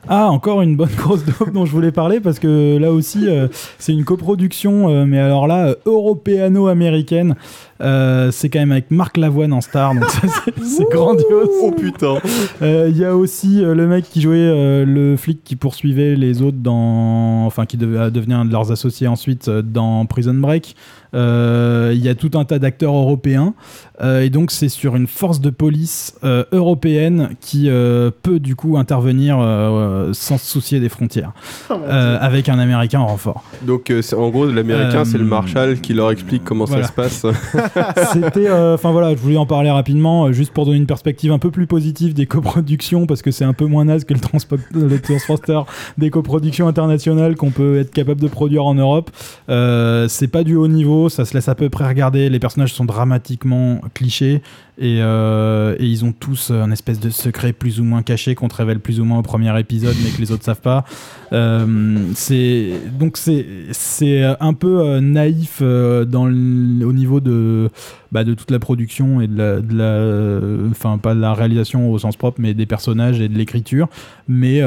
Ah, 0.08 0.30
encore 0.32 0.62
une 0.62 0.78
bonne 0.78 0.90
grosse 0.98 1.26
dope 1.26 1.52
dont 1.52 1.66
je 1.66 1.72
voulais 1.74 1.92
parler 1.92 2.22
parce 2.22 2.40
que 2.40 2.78
là 2.78 2.92
aussi, 2.94 3.28
euh, 3.28 3.50
c'est 3.80 3.92
une 3.92 4.06
coproduction, 4.06 4.88
euh, 4.90 5.06
mais 5.06 5.20
alors 5.20 5.46
là, 5.46 5.68
euh, 5.68 5.76
européano-américaine. 5.86 7.36
Euh, 7.82 8.32
c'est 8.32 8.50
quand 8.50 8.60
même 8.60 8.72
avec 8.72 8.92
Marc 8.92 9.18
Lavoine 9.18 9.52
en 9.54 9.60
star, 9.62 9.94
donc 9.94 10.06
ça, 10.10 10.22
c'est- 10.64 10.90
grandiose. 10.90 11.50
Oh 11.62 11.72
putain. 11.72 12.16
Euh, 12.62 12.88
Il 12.90 12.98
y 12.98 13.04
a 13.06 13.16
aussi 13.16 13.64
euh, 13.64 13.74
le 13.76 13.88
mec 13.88 14.06
qui 14.10 14.22
jouait 14.22 14.36
euh, 14.38 14.86
le 14.86 15.16
flic 15.18 15.44
qui 15.44 15.56
poursuivait 15.58 16.16
les 16.16 16.42
autres 16.42 16.58
dans. 16.60 17.46
Enfin, 17.46 17.66
qui 17.66 17.76
devait 17.78 18.10
devenir 18.12 18.38
un 18.40 18.46
de 18.46 18.52
leurs 18.52 18.72
associés 18.72 19.08
ensuite 19.08 19.48
euh, 19.50 19.62
dans 19.62 20.06
Prison 20.06 20.34
Break. 20.34 20.76
Euh, 21.14 21.92
Il 21.96 22.04
y 22.04 22.10
a 22.10 22.16
tout 22.16 22.32
un 22.36 22.46
tas 22.46 22.60
d'acteurs 22.60 22.94
européens. 22.96 23.54
Euh, 24.02 24.22
et 24.22 24.30
donc, 24.30 24.52
c'est 24.52 24.70
sur 24.70 24.96
une 24.96 25.08
force 25.08 25.42
de 25.42 25.50
police 25.50 26.16
euh, 26.24 26.46
européenne 26.54 27.32
qui 27.42 27.70
euh, 27.70 28.12
peut 28.24 28.40
du 28.40 28.56
coup 28.56 28.78
intervenir 28.78 29.38
euh, 29.42 30.12
sans 30.14 30.38
se 30.38 30.46
soucier 30.46 30.80
des 30.80 30.88
frontières. 30.90 31.32
Euh, 31.72 32.18
avec 32.22 32.48
un 32.50 32.60
américain 32.60 33.00
en 33.00 33.08
renfort. 33.08 33.44
Donc, 33.64 33.90
euh, 33.92 34.02
en 34.18 34.30
gros, 34.30 34.46
l'américain, 34.46 35.00
Euh, 35.02 35.06
c'est 35.06 35.18
le 35.18 35.26
Marshall 35.26 35.80
qui 35.82 35.94
leur 35.94 36.12
explique 36.12 36.44
comment 36.44 36.66
voilà. 36.66 36.84
ça 36.84 36.90
se 36.90 36.94
passe. 36.94 37.26
C'était, 38.14 38.48
euh, 38.48 38.76
enfin 38.76 38.92
voilà, 38.92 39.12
je 39.12 39.20
voulais 39.20 39.38
en 39.38 39.46
parler 39.46 39.70
rapidement, 39.72 40.26
euh, 40.28 40.32
juste 40.32 40.54
pour 40.54 40.66
donner 40.66 40.78
une 40.78 40.86
perspective 40.86 41.32
un 41.32 41.40
peu 41.40 41.52
plus 41.52 41.68
positive 41.68 42.14
des 42.14 42.26
coproductions, 42.26 43.06
parce 43.06 43.22
que 43.22 43.32
c'est 43.32 43.46
un 43.46 43.54
peu 43.54 43.66
moins 43.66 43.86
naze 43.86 44.04
que 44.06 44.14
le, 44.14 44.20
transpo- 44.20 44.58
le 44.74 45.00
transporteur 45.00 45.66
des 45.98 46.10
coproductions 46.10 46.68
internationales 46.68 47.36
qu'on 47.36 47.52
peut 47.52 47.80
être 47.80 47.92
capable 47.92 48.22
de 48.22 48.28
produire 48.28 48.66
en 48.66 48.76
Europe. 48.76 49.10
Euh, 49.50 50.08
c'est 50.08 50.28
pas 50.28 50.44
du 50.44 50.56
haut 50.56 50.68
niveau, 50.68 50.99
ça 51.08 51.24
se 51.24 51.34
laisse 51.34 51.48
à 51.48 51.56
peu 51.56 51.70
près 51.70 51.88
regarder. 51.88 52.30
Les 52.30 52.40
personnages 52.40 52.74
sont 52.74 52.84
dramatiquement 52.84 53.80
clichés 53.94 54.42
et, 54.78 55.00
euh, 55.02 55.76
et 55.78 55.86
ils 55.86 56.04
ont 56.04 56.12
tous 56.12 56.52
un 56.52 56.72
espèce 56.72 57.00
de 57.00 57.10
secret 57.10 57.54
plus 57.54 57.80
ou 57.80 57.84
moins 57.84 58.02
caché 58.02 58.34
qu'on 58.36 58.48
te 58.48 58.56
révèle 58.56 58.80
plus 58.80 59.00
ou 59.00 59.06
moins 59.06 59.20
au 59.20 59.22
premier 59.22 59.58
épisode, 59.60 59.96
mais 60.04 60.10
que 60.10 60.20
les 60.20 60.32
autres 60.32 60.44
savent 60.44 60.62
pas. 60.62 60.86
Euh, 61.32 61.98
c'est 62.16 62.72
donc 62.98 63.18
c'est 63.18 64.24
un 64.40 64.54
peu 64.54 64.80
euh, 64.80 65.00
naïf 65.00 65.62
au 65.62 66.94
niveau 66.94 67.20
de 67.20 67.70
bah, 68.12 68.24
de 68.24 68.34
toute 68.34 68.52
la 68.52 68.60
production 68.60 69.22
et 69.22 69.28
de 69.28 69.38
la 69.38 69.62
de 69.62 70.98
pas 70.98 71.14
de 71.14 71.20
la 71.20 71.34
réalisation 71.34 71.92
au 71.92 72.00
sens 72.00 72.18
propre, 72.18 72.42
mais 72.42 72.54
des 72.54 72.66
personnages 72.66 73.22
et 73.22 73.28
de 73.28 73.38
l'écriture. 73.38 73.88
Mais 74.28 74.62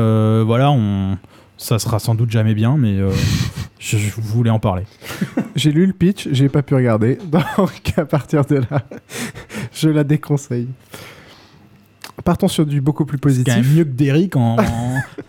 voilà, 0.44 0.70
on 0.70 1.16
ça 1.62 1.78
sera 1.78 1.98
sans 1.98 2.14
doute 2.14 2.30
jamais 2.30 2.54
bien, 2.54 2.76
mais 2.76 2.98
euh, 2.98 3.10
je, 3.78 3.96
je 3.96 4.10
voulais 4.20 4.50
en 4.50 4.58
parler. 4.58 4.82
J'ai 5.56 5.70
lu 5.72 5.86
le 5.86 5.92
pitch, 5.92 6.28
j'ai 6.32 6.48
pas 6.48 6.62
pu 6.62 6.74
regarder, 6.74 7.18
donc 7.30 7.92
à 7.96 8.04
partir 8.06 8.44
de 8.46 8.56
là, 8.70 8.82
je 9.74 9.88
la 9.90 10.02
déconseille. 10.04 10.68
Partons 12.24 12.46
sur 12.48 12.64
du 12.66 12.80
beaucoup 12.80 13.04
plus 13.04 13.16
C'est 13.16 13.20
quand 13.20 13.28
positif. 13.28 13.54
même 13.56 13.74
mieux 13.76 13.84
que 13.84 13.90
Derrick 13.90 14.36
en, 14.36 14.56
en- 14.58 14.60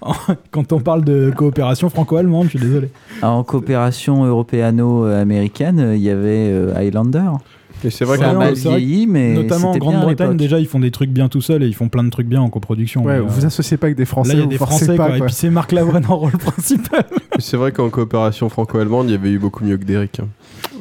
en- 0.02 0.14
quand 0.52 0.72
on 0.74 0.80
parle 0.80 1.04
de 1.04 1.34
coopération 1.36 1.90
franco-allemande, 1.90 2.46
je 2.46 2.50
suis 2.52 2.60
désolé. 2.60 2.90
Alors, 3.22 3.38
en 3.38 3.44
coopération 3.44 4.24
européano-américaine, 4.26 5.94
il 5.96 6.02
y 6.02 6.10
avait 6.10 6.50
euh, 6.52 6.74
Highlander. 6.76 7.32
Et 7.86 7.90
c'est 7.90 8.06
vrai 8.06 8.18
Ça 8.18 8.34
mal 8.34 8.54
que 8.54 8.60
vieilli, 8.60 9.08
mais 9.08 9.34
Notamment 9.34 9.72
en 9.72 9.78
Grande-Bretagne, 9.78 10.38
déjà, 10.38 10.60
ils 10.60 10.68
font 10.68 10.80
des 10.80 10.92
trucs 10.92 11.10
bien 11.10 11.28
tout 11.28 11.42
seuls 11.42 11.64
et 11.64 11.68
ils 11.68 11.76
font 11.76 11.90
plein 11.90 12.04
de 12.04 12.10
trucs 12.10 12.28
bien 12.28 12.42
en 12.42 12.50
coproduction. 12.50 13.04
Ouais, 13.04 13.14
mais, 13.14 13.20
euh, 13.20 13.24
vous 13.28 13.46
associez 13.46 13.78
pas 13.78 13.88
avec 13.88 13.98
des 13.98 14.06
Français, 14.06 14.34
Là, 14.34 14.36
il 14.36 14.40
y 14.40 14.42
a 14.42 14.46
vous 14.46 14.50
des 14.52 14.58
Français, 14.58 14.96
pas. 14.96 15.08
quoi, 15.08 15.18
et 15.18 15.22
puis 15.22 15.34
c'est 15.34 15.50
Marc 15.50 15.72
Lavoine 15.72 16.06
en 16.08 16.16
rôle 16.18 16.32
principal. 16.38 17.06
C'est 17.40 17.58
vrai 17.58 17.72
qu'en 17.72 17.90
coopération 17.90 18.48
franco-allemande, 18.50 19.10
il 19.10 19.12
y 19.14 19.16
avait 19.16 19.32
eu 19.32 19.40
beaucoup 19.40 19.64
mieux 19.66 19.76
que 19.78 19.84
Derrick. 19.86 20.20
hein. 20.20 20.28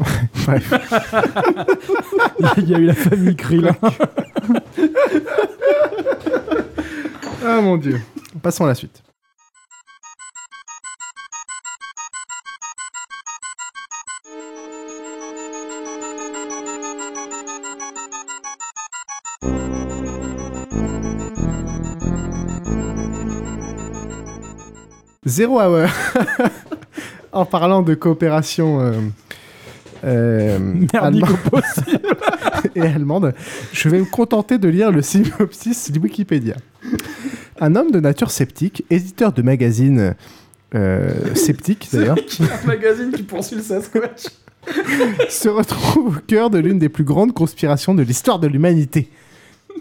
Bref. 0.47 0.73
Il 2.59 2.69
y 2.69 2.75
a 2.75 2.79
eu 2.79 2.85
la 2.85 2.95
famille 2.95 3.37
Krillin. 3.37 3.77
Ah 7.45 7.61
mon 7.61 7.77
dieu. 7.77 8.01
Passons 8.41 8.65
à 8.65 8.69
la 8.69 8.75
suite. 8.75 9.03
Zero 25.27 25.61
Hour. 25.61 25.89
en 27.33 27.45
parlant 27.45 27.83
de 27.83 27.95
coopération 27.95 28.81
euh, 28.81 28.93
euh, 30.05 30.87
allemande 30.93 31.37
et 32.75 32.81
allemande, 32.83 33.35
je 33.73 33.89
vais 33.89 34.01
me 34.01 34.05
contenter 34.05 34.59
de 34.59 34.69
lire 34.69 34.91
le 34.91 35.01
synopsis 35.01 35.91
de 35.91 35.99
Wikipédia. 35.99 36.57
Un 37.61 37.77
homme 37.77 37.91
de 37.91 38.01
nature 38.01 38.31
sceptique, 38.31 38.85
éditeur 38.91 39.33
de 39.33 39.43
magazine 39.43 40.15
euh, 40.75 41.35
sceptique 41.35 41.89
d'ailleurs, 41.93 42.19
un 42.41 42.67
magazine 42.67 43.13
qui 43.13 43.23
poursuit 43.23 43.57
le 43.57 43.63
Sasquatch? 43.63 44.25
se 45.29 45.49
retrouve 45.49 46.19
au 46.19 46.21
cœur 46.21 46.51
de 46.51 46.59
l'une 46.59 46.79
des 46.79 46.89
plus 46.89 47.05
grandes 47.05 47.33
conspirations 47.33 47.95
de 47.95 48.03
l'histoire 48.03 48.39
de 48.39 48.47
l'humanité. 48.47 49.11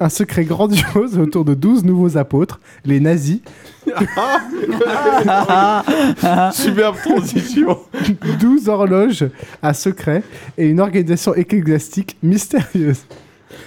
Un 0.02 0.10
secret 0.10 0.46
grandiose 0.46 1.20
autour 1.20 1.46
de 1.46 1.54
12 1.54 1.86
nouveaux 1.86 2.18
apôtres, 2.18 2.60
les 2.86 3.00
nazis. 3.00 3.40
Superbe 6.54 6.96
transition. 7.04 7.78
12 8.40 8.68
horloges 8.68 9.28
à 9.62 9.76
secret 9.76 10.24
et 10.58 10.66
une 10.66 10.80
organisation 10.80 11.36
ecclésiastique 11.36 12.18
mystérieuse. 12.24 13.06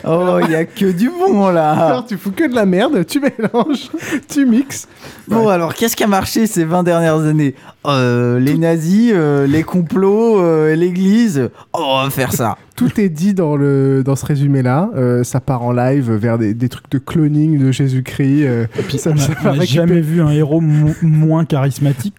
Oh, 0.04 0.40
il 0.42 0.50
y 0.50 0.56
a 0.56 0.64
que 0.64 0.90
du 0.90 1.08
bon 1.08 1.50
là. 1.50 1.70
Alors 1.72 2.04
tu 2.04 2.16
fous 2.16 2.32
que 2.32 2.48
de 2.48 2.54
la 2.54 2.66
merde, 2.66 3.06
tu 3.06 3.20
mélanges, 3.20 3.90
tu 4.28 4.44
mixes. 4.44 4.88
Bon, 5.28 5.46
alors 5.48 5.72
qu'est-ce 5.74 5.94
qui 5.94 6.02
a 6.02 6.08
marché 6.08 6.48
ces 6.48 6.64
20 6.64 6.82
dernières 6.82 7.20
années? 7.20 7.54
Euh, 7.86 8.40
Les 8.40 8.58
nazis, 8.58 9.12
euh, 9.14 9.46
les 9.46 9.62
complots, 9.62 10.40
euh, 10.40 10.74
l'église. 10.74 11.48
Oh, 11.72 11.80
on 11.84 12.02
va 12.02 12.10
faire 12.10 12.32
ça. 12.32 12.56
Tout 12.76 13.00
est 13.00 13.08
dit 13.08 13.34
dans, 13.34 13.56
le, 13.56 14.02
dans 14.04 14.16
ce 14.16 14.26
résumé-là. 14.26 14.90
Euh, 14.96 15.22
ça 15.22 15.40
part 15.40 15.62
en 15.62 15.72
live 15.72 16.10
vers 16.12 16.38
des, 16.38 16.54
des 16.54 16.68
trucs 16.68 16.90
de 16.90 16.98
cloning 16.98 17.58
de 17.58 17.70
Jésus-Christ. 17.70 18.44
euh, 18.46 18.66
ça- 18.98 19.10
On 19.44 19.54
n'a 19.58 19.64
jamais 19.64 20.00
vu 20.00 20.20
un 20.20 20.30
héros 20.30 20.60
mo- 20.60 20.90
moins 21.02 21.44
charismatique. 21.44 22.14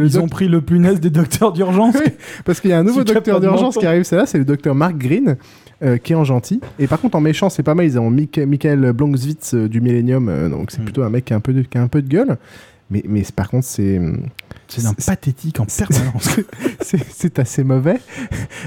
le 0.00 0.06
Ils 0.06 0.12
doc- 0.14 0.22
ont 0.24 0.28
pris 0.28 0.48
le 0.48 0.60
plus 0.60 0.78
naze 0.80 0.98
des 1.00 1.10
docteurs 1.10 1.52
d'urgence. 1.52 1.96
Parce 2.44 2.60
qu'il 2.60 2.70
y 2.70 2.72
a 2.72 2.78
un 2.78 2.84
nouveau 2.88 3.04
docteur 3.14 3.40
d'urgence 3.40 3.76
qui 3.76 3.86
arrive, 3.86 4.02
c'est 4.02 4.16
là, 4.16 4.26
c'est 4.26 4.38
le 4.38 4.44
docteur 4.44 4.74
Mark 4.74 4.96
Green, 4.98 5.36
euh, 5.84 5.98
qui 5.98 6.12
est 6.14 6.16
en 6.16 6.24
gentil. 6.24 6.60
Et 6.80 6.86
par 6.88 7.00
contre, 7.00 7.16
en 7.16 7.20
méchant, 7.20 7.48
c'est 7.48 7.62
pas 7.62 7.74
mal. 7.74 7.86
Ils 7.86 7.98
ont 7.98 8.10
Michael 8.10 8.92
Blomswitz 8.92 9.54
euh, 9.54 9.68
du 9.68 9.80
Millennium, 9.80 10.48
donc 10.50 10.70
c'est 10.72 10.82
plutôt 10.82 11.02
un 11.04 11.10
mec 11.10 11.24
qui 11.26 11.32
a 11.32 11.36
un 11.36 11.40
peu 11.40 11.52
de, 11.52 11.62
qui 11.62 11.78
a 11.78 11.82
un 11.82 11.88
peu 11.88 12.02
de 12.02 12.08
gueule. 12.08 12.36
Mais, 13.06 13.22
par 13.34 13.48
contre, 13.48 13.66
c'est. 13.66 14.00
C'est 14.68 14.82
d'un 14.82 14.94
pathétique 14.94 15.60
en 15.60 15.66
permanence. 15.66 16.36
c'est 16.80 17.04
c'est 17.10 17.38
assez 17.38 17.62
mauvais. 17.62 18.00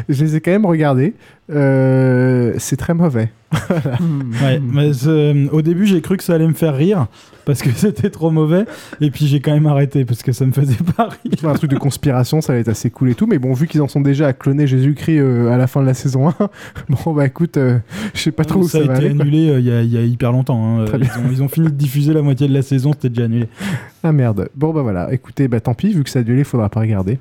Je 0.08 0.24
les 0.24 0.36
ai 0.36 0.42
quand 0.42 0.52
même 0.52 0.66
regardés. 0.66 1.16
Euh, 1.52 2.54
c'est 2.58 2.78
très 2.78 2.94
mauvais. 2.94 3.32
Voilà. 3.68 3.98
Ouais, 4.44 4.60
mais 4.60 4.92
euh, 5.08 5.48
au 5.52 5.62
début, 5.62 5.86
j'ai 5.86 6.02
cru 6.02 6.18
que 6.18 6.24
ça 6.24 6.36
allait 6.36 6.48
me 6.48 6.54
faire 6.54 6.76
rire 6.76 7.08
parce 7.46 7.62
que 7.62 7.70
c'était 7.76 8.10
trop 8.10 8.32
mauvais. 8.32 8.66
Et 9.02 9.12
puis 9.12 9.28
j'ai 9.28 9.40
quand 9.40 9.54
même 9.54 9.68
arrêté 9.68 10.04
parce 10.06 10.24
que 10.24 10.32
ça 10.32 10.46
me 10.46 10.52
faisait 10.52 10.76
pas 10.96 11.10
rire. 11.24 11.50
un 11.50 11.54
truc 11.54 11.72
de 11.72 11.78
conspiration, 11.78 12.42
ça 12.42 12.54
va 12.54 12.60
être 12.60 12.68
assez 12.70 12.90
cool 12.90 13.12
et 13.12 13.16
tout. 13.16 13.28
Mais 13.28 13.40
bon, 13.40 13.54
vu 13.54 13.68
qu'ils 13.68 13.82
en 13.82 13.88
sont 13.88 14.02
déjà 14.02 14.28
à 14.28 14.34
cloner 14.34 14.68
Jésus-Christ 14.68 15.20
euh, 15.20 15.52
à 15.52 15.58
la 15.58 15.68
fin 15.68 15.82
de 15.82 15.86
la 15.86 15.94
saison 15.94 16.30
1, 16.30 16.34
bon, 16.90 17.14
bah 17.14 17.26
écoute, 17.26 17.58
euh, 17.58 17.78
je 18.14 18.20
sais 18.22 18.32
pas 18.32 18.44
trop 18.46 18.60
où 18.62 18.68
ça 18.68 18.80
ça, 18.80 18.84
a 18.84 18.88
va 18.88 18.96
été 18.96 19.06
aller. 19.10 19.22
annulé 19.22 19.50
euh, 19.50 19.60
il 19.60 19.66
y, 19.66 19.72
a- 19.72 19.82
il 19.82 19.92
y 19.92 19.98
a 19.98 20.02
hyper 20.02 20.32
longtemps. 20.32 20.80
hein. 20.80 20.86
Très 20.86 20.98
Ils, 20.98 21.02
bien. 21.04 21.12
ont, 21.20 21.32
ils 21.32 21.44
ont 21.44 21.48
fini 21.48 21.68
de 21.68 21.72
diffuser 21.74 22.14
la 22.14 22.22
moitié 22.22 22.48
de 22.48 22.54
la 22.54 22.62
saison, 22.62 22.92
c'était 22.94 23.10
déjà 23.10 23.26
annulé. 23.26 23.48
Ah 24.04 24.12
merde. 24.12 24.50
Bon 24.56 24.74
bah 24.74 24.82
voilà, 24.82 25.12
écoutez, 25.14 25.48
bah 25.48 25.60
tant 25.60 25.74
pis, 25.74 25.94
vu 25.94 26.04
que 26.04 26.10
ça 26.10 26.20
a 26.20 26.22
annulé, 26.24 26.44
faudra 26.44 26.70
pas 26.70 26.80
regarder. 26.82 27.20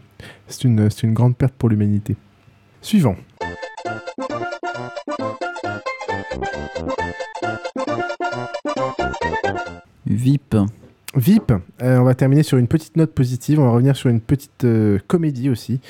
C'est 0.48 0.64
une, 0.64 0.88
c'est 0.90 1.02
une 1.06 1.14
grande 1.14 1.36
perte 1.36 1.54
pour 1.56 1.68
l'humanité. 1.68 2.16
Suivant. 2.82 3.16
VIP. 10.06 10.56
VIP. 11.16 11.52
Euh, 11.82 11.98
on 11.98 12.04
va 12.04 12.14
terminer 12.14 12.42
sur 12.42 12.58
une 12.58 12.66
petite 12.66 12.96
note 12.96 13.12
positive. 13.12 13.60
On 13.60 13.64
va 13.64 13.70
revenir 13.70 13.96
sur 13.96 14.10
une 14.10 14.20
petite 14.20 14.64
euh, 14.64 14.98
comédie 15.06 15.48
aussi, 15.50 15.80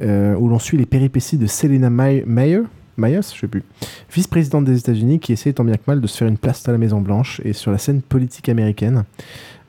euh, 0.00 0.34
où 0.34 0.48
l'on 0.48 0.58
suit 0.58 0.76
les 0.76 0.86
péripéties 0.86 1.38
de 1.38 1.46
Selena 1.46 1.90
May- 1.90 2.24
Mayer. 2.26 2.62
Myers, 2.96 3.22
je 3.34 3.40
sais 3.40 3.48
plus, 3.48 3.64
vice-présidente 4.12 4.64
des 4.66 4.78
États-Unis, 4.78 5.18
qui 5.18 5.32
essaie 5.32 5.52
tant 5.52 5.64
bien 5.64 5.74
que 5.74 5.82
mal 5.88 6.00
de 6.00 6.06
se 6.06 6.16
faire 6.16 6.28
une 6.28 6.38
place 6.38 6.68
à 6.68 6.70
la 6.72 6.78
Maison 6.78 7.00
Blanche 7.00 7.40
et 7.44 7.52
sur 7.52 7.72
la 7.72 7.78
scène 7.78 8.02
politique 8.02 8.48
américaine. 8.48 9.02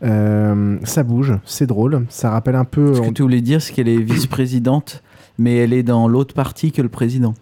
Ça 0.03 1.03
bouge, 1.03 1.33
c'est 1.43 1.65
drôle, 1.65 2.05
ça 2.09 2.29
rappelle 2.29 2.55
un 2.55 2.65
peu. 2.65 2.93
Ce 2.93 3.01
que 3.01 3.09
tu 3.09 3.23
voulais 3.23 3.41
dire, 3.41 3.63
c'est 3.63 3.73
qu'elle 3.73 3.87
est 3.87 3.97
vice-présidente, 3.97 5.01
mais 5.39 5.55
elle 5.57 5.73
est 5.73 5.81
dans 5.81 6.07
l'autre 6.07 6.35
partie 6.35 6.71
que 6.71 6.83
le 6.83 6.89
président. 6.89 7.33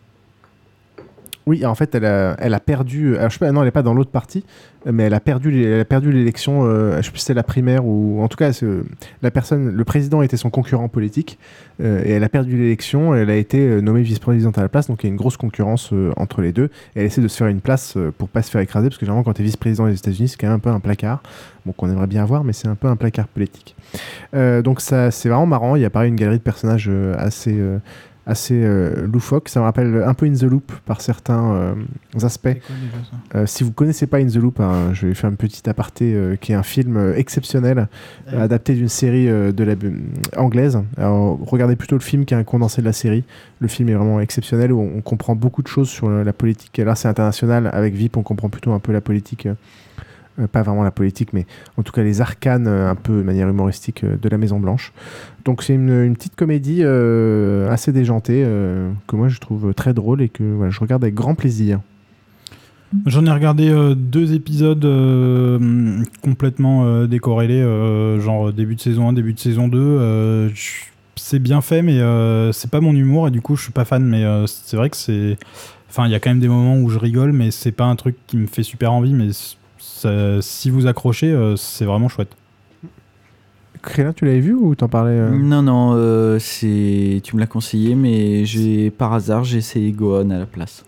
Oui, 1.45 1.65
en 1.65 1.75
fait, 1.75 1.93
elle 1.93 2.05
a, 2.05 2.35
elle 2.39 2.57
perdu. 2.65 3.15
Pas, 3.39 3.51
non, 3.51 3.61
elle 3.61 3.67
n'est 3.67 3.72
pas 3.72 3.83
dans 3.83 3.93
l'autre 3.93 4.11
partie, 4.11 4.45
mais 4.89 5.03
elle 5.03 5.13
a 5.13 5.19
perdu, 5.19 5.65
elle 5.65 5.81
a 5.81 5.85
perdu 5.85 6.11
l'élection. 6.11 6.63
euh, 6.63 6.97
je 6.97 7.01
sais 7.01 7.11
plus 7.11 7.19
si 7.19 7.25
c'était 7.25 7.33
la 7.33 7.43
primaire 7.43 7.85
ou 7.85 8.22
en 8.22 8.30
tout 8.30 8.38
cas, 8.38 8.57
euh, 8.63 8.83
la 9.22 9.30
personne, 9.30 9.69
le 9.69 9.83
président 9.83 10.22
était 10.22 10.38
son 10.38 10.49
concurrent 10.49 10.88
politique 10.88 11.38
euh, 11.81 12.01
et 12.05 12.11
elle 12.11 12.23
a 12.23 12.30
perdu 12.30 12.55
l'élection. 12.57 13.13
Elle 13.13 13.30
a 13.30 13.35
été 13.35 13.59
euh, 13.59 13.81
nommée 13.81 14.03
vice-présidente 14.03 14.57
à 14.57 14.61
la 14.61 14.69
place, 14.69 14.88
donc 14.88 15.03
il 15.03 15.07
y 15.07 15.09
a 15.09 15.11
une 15.11 15.17
grosse 15.17 15.35
concurrence 15.35 15.89
euh, 15.91 16.13
entre 16.15 16.41
les 16.41 16.53
deux. 16.53 16.69
Elle 16.95 17.05
essaie 17.05 17.22
de 17.22 17.27
se 17.27 17.38
faire 17.38 17.47
une 17.47 17.61
place 17.61 17.95
euh, 17.97 18.13
pour 18.17 18.30
pas 18.30 18.41
se 18.41 18.49
faire 18.49 18.61
écraser, 18.61 18.88
parce 18.88 18.97
que 18.97 19.05
généralement, 19.05 19.23
quand 19.23 19.33
tu 19.33 19.41
es 19.41 19.45
vice-président 19.45 19.88
des 19.88 19.95
États-Unis, 19.95 20.30
c'est 20.30 20.38
quand 20.38 20.47
même 20.47 20.55
un 20.55 20.59
peu 20.59 20.69
un 20.69 20.80
placard. 20.80 21.22
Bon, 21.65 21.72
qu'on 21.72 21.89
aimerait 21.89 22.07
bien 22.07 22.23
avoir, 22.23 22.43
mais 22.43 22.51
c'est 22.53 22.67
un 22.67 22.75
peu 22.75 22.88
un 22.88 22.95
placard 22.97 23.27
politique. 23.27 23.75
Euh, 24.33 24.61
donc 24.61 24.81
c'est 24.81 25.09
vraiment 25.25 25.45
marrant. 25.45 25.75
Il 25.75 25.81
y 25.81 25.85
a 25.85 25.89
pareil 25.89 26.09
une 26.09 26.15
galerie 26.15 26.38
de 26.38 26.43
personnages 26.43 26.88
euh, 26.89 27.15
assez. 27.17 27.57
Assez 28.26 28.61
euh, 28.64 29.06
loufoque. 29.06 29.50
Ça 29.50 29.60
me 29.60 29.66
rappelle 29.66 30.03
un 30.06 30.14
peu 30.14 30.26
In 30.26 30.34
the 30.34 30.43
Loop 30.43 30.72
par 30.85 31.02
certains 31.02 31.53
euh, 31.53 31.76
aspects. 32.22 32.58
Euh, 33.35 33.45
si 33.45 33.64
vous 33.64 33.72
connaissez 33.72 34.08
pas 34.08 34.18
In 34.18 34.27
the 34.27 34.35
Loop, 34.35 34.60
hein, 34.60 34.93
je 34.93 35.08
vais 35.08 35.14
faire 35.14 35.30
un 35.30 35.35
petit 35.35 35.69
aparté 35.69 36.16
qui 36.40 36.52
est 36.52 36.56
un 36.56 36.64
film 36.64 37.14
exceptionnel 37.16 37.88
adapté 38.27 38.74
d'une 38.74 38.90
série 38.90 39.26
de 39.27 39.64
la, 39.64 39.76
anglaise. 40.38 40.82
Alors, 40.98 41.40
regardez 41.45 41.76
plutôt 41.76 41.95
le 41.95 42.02
film 42.02 42.26
qui 42.26 42.34
est 42.34 42.38
un 42.38 42.43
condensé 42.43 42.82
de 42.82 42.85
la 42.85 42.93
série. 42.93 43.24
Le 43.60 43.68
film 43.68 43.90
est 43.90 43.93
vraiment 43.93 44.19
exceptionnel 44.19 44.72
où 44.72 44.80
on, 44.80 44.98
on 44.98 45.02
comprend 45.02 45.35
beaucoup 45.35 45.61
de 45.61 45.68
choses 45.68 45.90
sur 45.90 46.10
la 46.10 46.34
politique. 46.34 46.77
Là, 46.77 46.95
c'est 46.95 47.08
international. 47.08 47.69
Avec 47.74 47.93
VIP, 47.93 48.18
on 48.18 48.24
comprend 48.24 48.50
plutôt 48.50 48.74
un 48.74 48.80
peu 48.80 48.92
la 48.92 49.02
politique. 49.02 49.48
Euh, 50.39 50.47
pas 50.47 50.63
vraiment 50.63 50.83
la 50.83 50.91
politique, 50.91 51.33
mais 51.33 51.45
en 51.77 51.83
tout 51.83 51.91
cas 51.91 52.03
les 52.03 52.21
arcanes 52.21 52.67
euh, 52.67 52.89
un 52.89 52.95
peu 52.95 53.17
de 53.17 53.23
manière 53.23 53.47
humoristique 53.47 54.03
euh, 54.03 54.17
de 54.21 54.29
la 54.29 54.37
Maison 54.37 54.59
Blanche. 54.59 54.91
Donc 55.45 55.61
c'est 55.63 55.73
une, 55.75 56.15
petite 56.15 56.35
comédie 56.35 56.83
assez 56.83 57.91
déjantée 57.91 58.43
que 59.07 59.15
moi 59.15 59.27
je 59.27 59.39
trouve 59.39 59.73
très 59.73 59.93
drôle 59.93 60.21
et 60.21 60.29
que 60.29 60.69
je 60.69 60.79
regarde 60.79 61.03
avec 61.03 61.15
grand 61.15 61.35
plaisir. 61.35 61.81
J'en 63.05 63.25
ai 63.25 63.31
regardé 63.31 63.69
deux 63.97 64.33
épisodes 64.33 64.87
complètement 66.21 67.05
décorrélés, 67.07 67.61
genre 68.21 68.53
début 68.53 68.75
de 68.75 68.79
saison 68.79 69.09
1, 69.09 69.13
début 69.13 69.33
de 69.33 69.39
saison 69.39 69.67
2. 69.67 69.77
euh, 69.79 70.49
je- 70.53 70.83
c'est 71.15 71.39
bien 71.39 71.61
fait, 71.61 71.81
mais 71.81 71.99
c'est 72.53 72.71
pas 72.71 72.79
mon 72.81 72.95
humour 72.95 73.27
et 73.27 73.31
du 73.31 73.41
coup 73.41 73.55
je 73.57 73.63
suis 73.63 73.71
pas 73.73 73.85
fan. 73.85 74.03
Mais 74.05 74.23
c'est 74.47 74.77
vrai 74.77 74.89
que 74.89 74.97
c'est. 74.97 75.37
Enfin, 75.89 76.05
il 76.07 76.11
y 76.11 76.15
a 76.15 76.19
quand 76.19 76.29
même 76.31 76.39
des 76.39 76.47
moments 76.47 76.77
où 76.77 76.89
je 76.89 76.97
rigole, 76.97 77.33
mais 77.33 77.51
c'est 77.51 77.71
pas 77.71 77.85
un 77.85 77.95
truc 77.95 78.15
qui 78.27 78.37
me 78.37 78.47
fait 78.47 78.63
super 78.63 78.93
envie. 78.93 79.13
Mais 79.13 79.29
ça- 80.03 80.41
si 80.41 80.69
vous 80.69 80.88
accrochez, 80.88 81.32
euh, 81.32 81.56
c'est 81.56 81.85
vraiment 81.85 82.09
chouette. 82.09 82.35
Créla, 83.82 84.14
tu 84.14 84.23
l'avais 84.25 84.40
vu 84.40 84.53
ou 84.53 84.75
t'en 84.75 84.88
parlais 84.88 85.11
euh 85.11 85.30
Non, 85.32 85.61
non, 85.61 85.91
euh, 85.95 86.38
c'est 86.40 87.19
tu 87.23 87.35
me 87.35 87.40
l'as 87.41 87.48
conseillé, 87.48 87.95
mais 87.95 88.45
j'ai 88.45 88.90
par 88.91 89.11
hasard 89.14 89.43
j'ai 89.43 89.57
essayé 89.57 89.91
Gohan 89.91 90.30
à 90.30 90.38
la 90.40 90.45
place. 90.45 90.85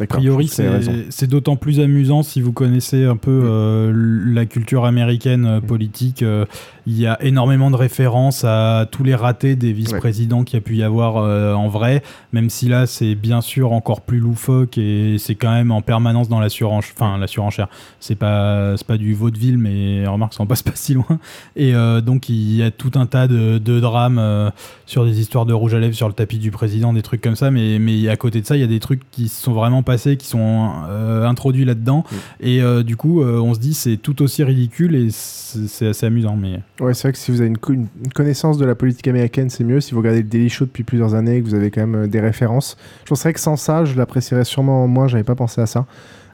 A 0.00 0.06
priori, 0.06 0.48
c'est 0.48 1.26
d'autant 1.26 1.56
plus 1.56 1.80
amusant 1.80 2.22
si 2.22 2.40
vous 2.40 2.52
connaissez 2.52 3.04
un 3.04 3.16
peu 3.16 3.42
euh, 3.44 3.92
la 4.26 4.46
culture 4.46 4.84
américaine 4.84 5.46
euh, 5.46 5.60
politique. 5.60 6.22
euh, 6.22 6.44
Il 6.86 6.98
y 6.98 7.06
a 7.06 7.22
énormément 7.22 7.70
de 7.70 7.76
références 7.76 8.44
à 8.44 8.86
tous 8.90 9.04
les 9.04 9.14
ratés 9.14 9.56
des 9.56 9.72
vice-présidents 9.72 10.44
qu'il 10.44 10.56
y 10.56 10.58
a 10.58 10.60
pu 10.62 10.76
y 10.76 10.82
avoir 10.82 11.16
euh, 11.18 11.52
en 11.54 11.68
vrai, 11.68 12.02
même 12.32 12.48
si 12.50 12.68
là, 12.68 12.86
c'est 12.86 13.14
bien 13.14 13.40
sûr 13.40 13.72
encore 13.72 14.00
plus 14.00 14.18
loufoque 14.18 14.78
et 14.78 15.16
c'est 15.18 15.34
quand 15.34 15.52
même 15.52 15.70
en 15.70 15.82
permanence 15.82 16.28
dans 16.28 16.40
la 16.40 16.48
surenchère. 16.48 16.94
Enfin, 16.96 17.18
la 17.18 17.26
surenchère, 17.26 17.68
c'est 18.00 18.14
pas, 18.14 18.74
pas 18.86 18.96
du 18.96 19.14
vaudeville, 19.14 19.58
mais 19.58 20.06
remarque, 20.06 20.34
ça 20.34 20.42
en 20.42 20.46
passe 20.46 20.62
pas 20.68 20.72
si 20.74 20.94
loin. 20.94 21.18
Et 21.56 21.72
donc, 22.02 22.28
il 22.28 22.54
y 22.56 22.62
a 22.62 22.70
tout 22.70 22.92
un 22.94 23.06
tas 23.06 23.28
de, 23.28 23.58
de 23.58 23.80
drames 23.80 24.50
sur 24.86 25.04
des 25.04 25.20
histoires 25.20 25.44
de 25.44 25.52
rouge 25.52 25.74
à 25.74 25.78
lèvres 25.78 25.94
sur 25.94 26.08
le 26.08 26.14
tapis 26.14 26.38
du 26.38 26.50
président, 26.50 26.92
des 26.92 27.02
trucs 27.02 27.20
comme 27.20 27.36
ça. 27.36 27.50
Mais, 27.50 27.78
mais 27.78 28.08
à 28.08 28.16
côté 28.16 28.40
de 28.40 28.46
ça, 28.46 28.56
il 28.56 28.60
y 28.60 28.64
a 28.64 28.68
des 28.68 28.80
trucs 28.80 29.02
qui 29.10 29.28
sont 29.28 29.52
vraiment 29.52 29.67
passés, 29.82 30.16
qui 30.16 30.26
sont 30.26 30.70
euh, 30.88 31.24
introduits 31.26 31.64
là-dedans. 31.64 32.04
Et 32.40 32.60
euh, 32.62 32.82
du 32.82 32.96
coup, 32.96 33.22
euh, 33.22 33.38
on 33.40 33.54
se 33.54 33.58
dit 33.60 33.74
c'est 33.74 33.96
tout 33.96 34.20
aussi 34.22 34.42
ridicule 34.44 34.94
et 34.94 35.08
c'est 35.10 35.88
assez 35.88 36.06
amusant. 36.06 36.36
Mais 36.36 36.60
Ouais, 36.80 36.94
c'est 36.94 37.08
vrai 37.08 37.12
que 37.12 37.18
si 37.18 37.30
vous 37.30 37.40
avez 37.40 37.48
une, 37.48 37.58
co- 37.58 37.72
une- 37.72 37.86
une 38.04 38.12
connaissance 38.12 38.58
de 38.58 38.64
la 38.64 38.74
politique 38.74 39.08
américaine, 39.08 39.50
c'est 39.50 39.64
mieux. 39.64 39.80
Si 39.80 39.92
vous 39.92 39.98
regardez 39.98 40.22
le 40.22 40.28
Daily 40.28 40.48
Show 40.48 40.64
depuis 40.66 40.82
plusieurs 40.84 41.14
années 41.14 41.36
et 41.36 41.40
que 41.42 41.46
vous 41.46 41.54
avez 41.54 41.70
quand 41.70 41.80
même 41.86 42.04
euh, 42.04 42.06
des 42.06 42.20
références, 42.20 42.76
je 43.04 43.08
penserais 43.10 43.32
que 43.32 43.40
sans 43.40 43.56
ça, 43.56 43.84
je 43.84 43.94
l'apprécierais 43.96 44.44
sûrement 44.44 44.86
moins. 44.88 45.08
J'avais 45.08 45.24
pas 45.24 45.34
pensé 45.34 45.60
à 45.60 45.66
ça. 45.66 45.86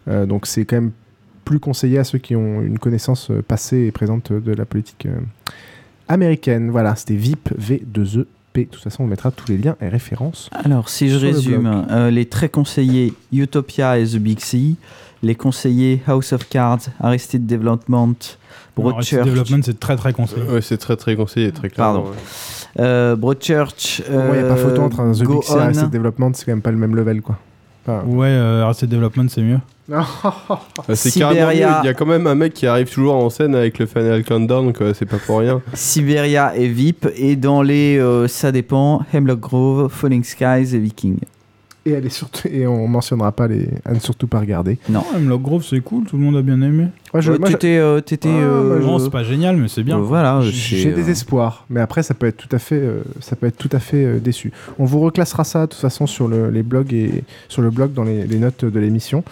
Euh, 0.09 0.27
donc 0.27 0.47
c'est 0.47 0.65
quand 0.65 0.77
même 0.77 0.91
plus 1.45 1.59
conseillé 1.61 1.99
à 1.99 2.05
ceux 2.05 2.19
qui 2.19 2.35
ont 2.37 2.63
une 2.63 2.79
connaissance 2.79 3.31
euh, 3.31 3.43
passée 3.43 3.81
et 3.87 3.91
présente 3.93 4.33
de 4.33 4.53
la 4.53 4.65
politique 4.65 5.07
euh, 5.07 5.19
américaine. 6.09 6.71
Voilà, 6.71 6.95
c'était 6.97 7.15
VIP 7.15 7.51
V2E 7.59 8.25
De 8.63 8.69
toute 8.69 8.83
façon, 8.85 9.03
on 9.03 9.07
mettra 9.09 9.31
tous 9.33 9.49
les 9.51 9.59
liens 9.59 9.77
et 9.81 9.89
références. 9.89 10.49
Alors, 10.53 10.89
si 10.89 11.09
je 11.09 11.19
sur 11.19 11.27
le 11.29 11.35
résume, 11.35 11.61
blog. 11.63 11.85
euh, 11.91 12.11
les 12.11 12.27
très 12.27 12.49
conseillés 12.49 13.13
Utopia 13.33 13.99
et 13.99 14.05
The 14.07 14.17
Big 14.17 14.39
Sea, 14.41 14.77
les 15.25 15.35
conseillers 15.35 16.03
House 16.07 16.33
of 16.33 16.49
Cards, 16.49 16.79
Arrested 17.01 17.47
Development, 17.47 18.15
Alors, 18.79 18.93
Arrested 18.93 19.19
Broadchurch. 19.21 19.27
Development, 19.27 19.63
c'est 19.65 19.81
très 19.81 19.97
très 19.97 20.13
conseillé. 20.13 20.43
Ouais, 20.45 20.61
c'est 20.63 20.77
très 20.79 20.97
très 20.97 21.17
conseillé, 21.17 21.51
très 21.51 21.69
clairement. 21.69 22.03
Pardon. 22.03 22.11
ouais. 22.11 22.17
Euh, 22.81 23.17
Broadchurch. 23.17 24.03
Il 24.09 24.15
n'y 24.15 24.39
a 24.39 24.49
pas 24.49 24.57
photo 24.57 24.83
euh, 24.83 24.85
entre 24.85 25.01
un 25.01 25.13
The 25.13 25.23
Go 25.25 25.35
Big 25.35 25.43
Sea 25.43 25.53
et. 25.53 25.61
Arrested 25.61 25.91
Development, 25.91 26.31
c'est 26.35 26.45
quand 26.45 26.53
même 26.53 26.63
pas 26.63 26.71
le 26.71 26.77
même 26.79 26.95
level, 26.95 27.23
quoi. 27.23 27.39
Enfin, 27.87 28.03
Ouais, 28.07 28.29
euh, 28.29 28.63
Arrested 28.63 28.89
Development, 28.89 29.29
c'est 29.29 29.43
mieux. 29.43 29.59
Bah, 29.87 30.07
c'est 30.95 31.11
carrément. 31.19 31.51
Il 31.51 31.59
y 31.59 31.63
a 31.63 31.95
quand 31.95 32.07
même 32.07 32.27
un 32.27 32.35
mec 32.35 32.55
qui 32.55 32.67
arrive 32.67 32.91
toujours 32.91 33.17
en 33.17 33.29
scène 33.29 33.55
avec 33.55 33.79
le 33.79 33.87
Final 33.87 34.25
Countdown, 34.25 34.73
quoi. 34.73 34.95
C'est 34.95 35.07
pas 35.07 35.19
pour 35.19 35.41
rien. 35.41 35.61
Siberia 35.75 36.57
et 36.57 36.69
VIP. 36.69 37.07
Et 37.17 37.37
dans 37.37 37.63
les 37.63 37.99
euh, 37.99 38.27
Ça 38.27 38.53
dépend, 38.53 39.05
Hemlock 39.13 39.41
Grove, 39.41 39.93
Falling 39.93 40.25
Skies 40.25 40.75
et 40.75 40.79
Viking. 40.79 41.19
Et 41.87 41.91
elle 41.91 42.07
est 42.07 42.11
surtout 42.11 42.49
et 42.49 42.67
on 42.67 42.89
mentionnera 42.89 43.31
pas 43.33 43.47
les 43.47 43.69
à 43.85 43.93
ne 43.93 43.99
surtout 43.99 44.27
pas 44.27 44.41
regarder. 44.41 44.79
Non. 44.89 45.05
Hemlock 45.15 45.43
Grove, 45.43 45.65
c'est 45.69 45.81
cool, 45.81 46.05
tout 46.05 46.17
le 46.17 46.23
monde 46.23 46.37
a 46.37 46.41
bien 46.43 46.61
aimé. 46.63 46.87
Moi, 47.13 47.21
je- 47.21 47.33
Ouais, 47.33 47.39
moi, 47.39 47.49
t'étais, 47.51 47.77
euh, 47.77 48.01
t'étais, 48.01 48.31
Ah, 48.33 48.37
euh, 48.39 48.81
je- 48.81 48.87
Non, 48.87 48.99
c'est 48.99 49.11
pas 49.11 49.23
génial, 49.23 49.57
mais 49.59 49.69
c'est 49.69 49.83
bien. 49.83 49.99
Euh, 49.99 50.01
voilà, 50.01 50.41
J'ai 50.43 50.93
des 50.93 51.11
espoirs, 51.11 51.67
mais 51.69 51.81
après 51.81 52.03
ça 52.03 52.15
peut 52.15 52.27
être 52.27 52.39
tout 52.39 52.49
à 52.53 52.59
fait, 52.59 52.77
euh, 52.81 53.03
ça 53.21 53.37
peut 53.37 53.47
être 53.47 53.59
tout 53.59 53.69
à 53.73 53.79
fait 53.81 54.03
euh, 54.05 54.19
déçu. 54.19 54.51
On 54.79 54.85
vous 54.87 54.99
reclassera 55.01 55.45
ça 55.45 55.67
de 55.67 55.73
toute 55.73 55.81
façon 55.81 56.07
sur 56.07 56.27
le, 56.27 56.49
les 56.51 56.63
blogs 56.63 56.93
et 56.95 57.23
sur 57.49 57.61
le 57.61 57.69
blog 57.71 57.93
dans 57.93 58.05
les, 58.05 58.27
les 58.27 58.39
notes 58.39 58.65
de 58.65 58.81
l'émission. 58.81 59.23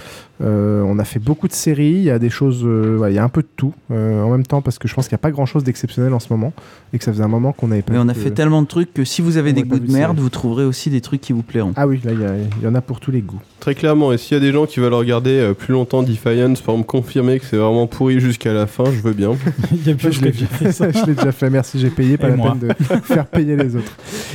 Euh, 0.43 0.83
on 0.85 0.99
a 0.99 1.05
fait 1.05 1.21
beaucoup 1.21 1.47
de 1.47 1.53
séries, 1.53 1.93
il 1.93 2.03
y 2.03 2.11
a 2.11 2.19
des 2.19 2.31
choses, 2.31 2.63
euh, 2.65 2.99
ouais, 2.99 3.13
il 3.13 3.15
y 3.15 3.19
a 3.19 3.25
un 3.25 3.29
peu 3.29 3.43
de 3.43 3.49
tout 3.57 3.73
euh, 3.93 4.23
en 4.23 4.31
même 4.31 4.45
temps 4.45 4.61
parce 4.61 4.79
que 4.79 4.89
je 4.89 4.95
pense 4.95 5.07
qu'il 5.07 5.15
n'y 5.15 5.21
a 5.21 5.23
pas 5.23 5.31
grand 5.31 5.47
chose 5.47 5.63
d'exceptionnel 5.63 6.13
en 6.13 6.19
ce 6.19 6.27
moment 6.33 6.53
et 6.93 6.99
que 6.99 7.05
ça 7.05 7.13
faisait 7.13 7.23
un 7.23 7.29
moment 7.29 7.53
qu'on 7.53 7.69
n'avait 7.69 7.83
pas. 7.83 7.93
Mais 7.93 8.01
on 8.01 8.09
a 8.09 8.15
fait 8.15 8.33
tellement 8.33 8.61
de 8.63 8.67
trucs 8.67 8.93
que 8.93 9.05
si 9.05 9.23
vous 9.23 9.37
avez 9.37 9.51
On 9.51 9.55
des 9.55 9.63
goûts 9.63 9.79
de 9.79 9.87
de 9.87 9.93
merde, 9.93 10.19
vous 10.19 10.31
trouverez 10.31 10.65
aussi 10.65 10.91
des 10.91 11.01
trucs 11.01 11.21
qui 11.21 11.33
vous 11.33 11.43
plairont. 11.45 11.73
Ah 11.77 11.87
oui, 11.87 12.01
là 12.05 12.11
il 12.13 12.21
y 12.21 12.25
a- 12.25 12.35
il 12.59 12.65
y, 12.65 12.67
en 12.67 12.75
a 12.75 12.81
pour 12.81 12.99
tous 12.99 13.13
les 13.13 13.21
goûts. 13.21 13.41
Très 13.61 13.77
clairement, 13.77 14.13
et 14.13 14.19
s'il 14.19 14.37
y 14.37 14.41
a 14.41 14.41
des 14.41 14.51
gens 14.53 14.67
qui 14.67 14.81
veulent 14.81 14.93
regarder 14.95 15.31
euh, 15.39 15.55
plus 15.55 15.73
longtemps 15.73 16.03
Defiance 16.03 16.61
pour 16.61 16.77
me 16.77 16.83
confirmer 16.83 17.39
que 17.39 17.45
c'est 17.47 17.57
vraiment 17.57 17.87
pourri 17.87 18.19
jusqu'à 18.19 18.53
la 18.53 18.67
fin, 18.67 18.87
je 18.87 19.01
veux 19.01 19.13
bien. 19.13 19.31
Il 19.73 19.87
y 19.87 19.93
a 19.93 19.95
plus 19.95 20.11
je 20.13 20.19
que 20.21 20.25
l'ai 20.25 20.33
j'ai 20.33 20.47
fait 20.47 20.73
ça. 20.73 20.91
je 20.91 21.07
l'ai 21.07 21.15
déjà 21.15 21.31
fait, 21.31 21.51
merci, 21.51 21.79
j'ai 21.79 21.91
payé, 21.91 22.17
pas 22.17 22.27
Et 22.27 22.31
la 22.31 22.37
moi. 22.37 22.57
peine 22.61 22.69
de 22.71 23.05
faire 23.05 23.27
payer 23.27 23.55
les 23.55 23.77
autres. 23.77 23.93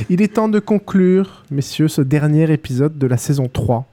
Il 0.08 0.22
est 0.22 0.34
temps 0.34 0.48
de 0.48 0.58
conclure, 0.58 1.44
messieurs, 1.50 1.88
ce 1.88 2.00
dernier 2.00 2.50
épisode 2.50 2.96
de 2.96 3.06
la 3.06 3.18
saison 3.18 3.48
3. 3.52 3.84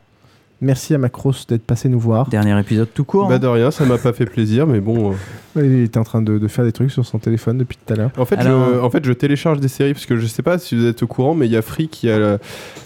Merci 0.62 0.94
à 0.96 0.98
Macros 0.98 1.34
d'être 1.50 1.66
passé 1.66 1.90
nous 1.90 2.00
voir. 2.00 2.30
Dernier 2.30 2.58
épisode 2.60 2.88
tout 2.94 3.04
court. 3.04 3.28
Bah 3.28 3.36
hein. 3.36 3.40
de 3.40 3.48
rien, 3.48 3.72
ça 3.72 3.84
m'a 3.86 3.98
pas 3.98 4.14
fait 4.14 4.26
plaisir, 4.26 4.66
mais 4.66 4.80
bon. 4.80 5.12
euh. 5.12 5.64
Il 5.64 5.84
était 5.84 5.98
en 5.98 6.04
train 6.04 6.22
de, 6.22 6.38
de 6.38 6.48
faire 6.48 6.64
des 6.66 6.72
trucs 6.72 6.92
sur 6.92 7.06
son 7.06 7.20
téléphone 7.20 7.58
depuis 7.58 7.78
tout 7.78 7.94
à 7.94 7.98
l'heure. 7.98 8.12
En 8.18 8.26
fait, 8.26 8.36
Alors- 8.38 8.70
je, 8.74 8.80
en 8.80 8.90
fait, 8.90 9.06
je 9.06 9.12
télécharge 9.14 9.60
des 9.60 9.68
séries 9.68 9.94
parce 9.94 10.06
que 10.06 10.18
je 10.18 10.26
sais 10.28 10.44
pas 10.44 10.58
si 10.58 10.76
vous 10.76 10.86
êtes 10.86 11.04
au 11.04 11.08
courant, 11.08 11.36
mais 11.36 11.46
il 11.46 11.52
y 11.52 11.58
a 11.58 11.62
Free 11.62 11.88
qui 11.90 12.10
a 12.10 12.14
euh, 12.16 12.38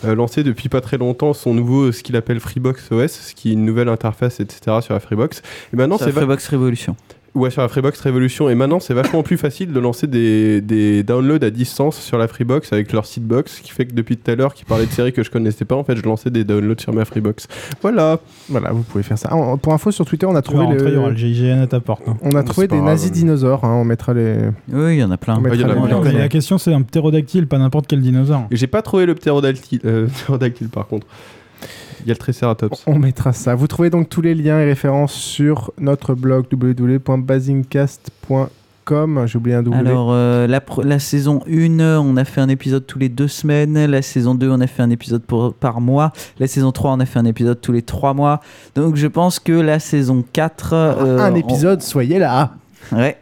lancé 0.03 0.43
depuis 0.43 0.67
pas 0.69 0.81
très 0.81 0.97
longtemps 0.97 1.33
son 1.33 1.53
nouveau, 1.53 1.91
ce 1.91 2.01
qu'il 2.03 2.15
appelle 2.15 2.39
Freebox 2.39 2.91
OS, 2.91 3.11
ce 3.11 3.33
qui 3.35 3.49
est 3.49 3.53
une 3.53 3.65
nouvelle 3.65 3.89
interface, 3.89 4.39
etc. 4.39 4.77
sur 4.81 4.93
la 4.93 4.99
Freebox. 4.99 5.41
Et 5.73 5.75
maintenant, 5.75 5.97
c'est 5.97 6.05
va- 6.05 6.21
Freebox 6.21 6.47
Révolution. 6.47 6.95
Ouais, 7.35 7.49
sur 7.51 7.61
la 7.61 7.67
Freebox 7.67 7.99
Révolution. 8.01 8.49
Et 8.49 8.55
maintenant, 8.55 8.79
c'est 8.79 8.93
vachement 8.93 9.21
plus 9.23 9.37
facile 9.37 9.71
de 9.71 9.79
lancer 9.79 10.07
des, 10.07 10.61
des 10.61 11.03
downloads 11.03 11.43
à 11.45 11.49
distance 11.49 11.97
sur 11.99 12.17
la 12.17 12.27
Freebox 12.27 12.73
avec 12.73 12.91
leur 12.91 13.05
sitebox, 13.05 13.57
ce 13.57 13.61
qui 13.61 13.71
fait 13.71 13.85
que 13.85 13.93
depuis 13.93 14.17
tout 14.17 14.29
à 14.31 14.35
l'heure, 14.35 14.53
qui 14.53 14.65
parlait 14.65 14.85
de 14.85 14.91
séries 14.91 15.13
que 15.13 15.23
je 15.23 15.29
connaissais 15.29 15.65
pas, 15.65 15.75
en 15.75 15.83
fait, 15.83 15.95
je 15.95 16.03
lançais 16.03 16.29
des 16.29 16.43
downloads 16.43 16.79
sur 16.81 16.93
ma 16.93 17.05
Freebox. 17.05 17.47
Voilà. 17.81 18.19
Voilà, 18.49 18.71
vous 18.71 18.81
pouvez 18.83 19.03
faire 19.03 19.17
ça. 19.17 19.29
Ah, 19.31 19.55
pour 19.61 19.73
info, 19.73 19.91
sur 19.91 20.05
Twitter, 20.05 20.25
on 20.25 20.35
a 20.35 20.41
trouvé, 20.41 20.63
rentrer, 20.65 20.87
il 20.89 20.93
y 20.93 20.97
aura 20.97 21.07
le... 21.09 21.13
le 21.13 21.17
GIGN 21.19 21.61
à 21.61 21.67
ta 21.67 21.79
porte. 21.79 22.01
hein. 22.07 22.17
on 22.21 22.31
a 22.31 22.43
trouvé 22.43 22.67
des 22.67 22.75
grave. 22.77 22.87
nazis 22.87 23.11
dinosaures. 23.11 23.63
hein, 23.63 23.73
On 23.75 23.83
mettra 23.85 24.13
les. 24.13 24.35
Oui, 24.71 24.95
il 24.95 24.99
y 24.99 25.03
en 25.03 25.11
a 25.11 25.17
plein. 25.17 25.35
On 25.37 25.41
mettra 25.41 25.55
il 25.55 25.61
y 25.61 25.65
en 25.65 25.69
a 25.69 25.73
les- 25.75 25.81
plein. 25.81 25.89
Non, 25.89 26.01
mais 26.03 26.11
la 26.13 26.29
question, 26.29 26.57
c'est 26.57 26.73
un 26.73 26.81
ptérodactyle, 26.81 27.47
pas 27.47 27.57
n'importe 27.57 27.85
quel 27.87 28.01
dinosaure. 28.01 28.47
Et 28.51 28.55
j'ai 28.55 28.67
pas 28.67 28.81
trouvé 28.81 29.05
le 29.05 29.15
ptérodactyle, 29.15 29.81
euh, 29.85 30.07
ptérodactyle 30.25 30.69
par 30.69 30.87
contre. 30.87 31.05
Il 32.01 32.07
y 32.07 32.11
a 32.11 32.13
le 32.13 32.17
Triceratops. 32.19 32.83
On 32.87 32.97
mettra 32.99 33.33
ça. 33.33 33.55
Vous 33.55 33.67
trouvez 33.67 33.89
donc 33.89 34.09
tous 34.09 34.21
les 34.21 34.33
liens 34.35 34.59
et 34.59 34.65
références 34.65 35.13
sur 35.13 35.71
notre 35.79 36.13
blog 36.15 36.45
www.basingcast.com. 36.51 38.49
J'ai 39.27 39.37
oublié 39.37 39.55
un 39.55 39.61
W. 39.63 39.77
Alors, 39.87 40.09
euh, 40.11 40.47
la, 40.47 40.99
saison 40.99 41.41
1, 41.47 41.79
on 41.99 42.17
a 42.17 42.25
fait 42.25 42.41
un 42.41 42.49
épisode 42.49 42.87
tous 42.87 42.97
les 42.97 43.09
deux 43.09 43.27
semaines. 43.27 43.85
La 43.85 44.01
saison 44.01 44.33
2, 44.33 44.49
on 44.49 44.59
a 44.61 44.67
fait 44.67 44.81
un 44.81 44.89
épisode 44.89 45.21
pour- 45.21 45.53
par 45.53 45.79
mois. 45.79 46.11
La 46.39 46.47
saison 46.47 46.71
3, 46.71 46.93
on 46.93 46.99
a 46.99 47.05
fait 47.05 47.19
un 47.19 47.25
épisode 47.25 47.61
tous 47.61 47.71
les 47.71 47.83
trois 47.83 48.15
mois. 48.15 48.41
Donc, 48.75 48.95
je 48.95 49.05
pense 49.05 49.37
que 49.39 49.51
la 49.51 49.79
saison 49.79 50.23
4. 50.33 50.73
euh, 50.73 51.19
un 51.19 51.33
on- 51.33 51.35
épisode, 51.35 51.81
soyez 51.83 52.17
là. 52.17 52.53
Ouais. 52.91 53.17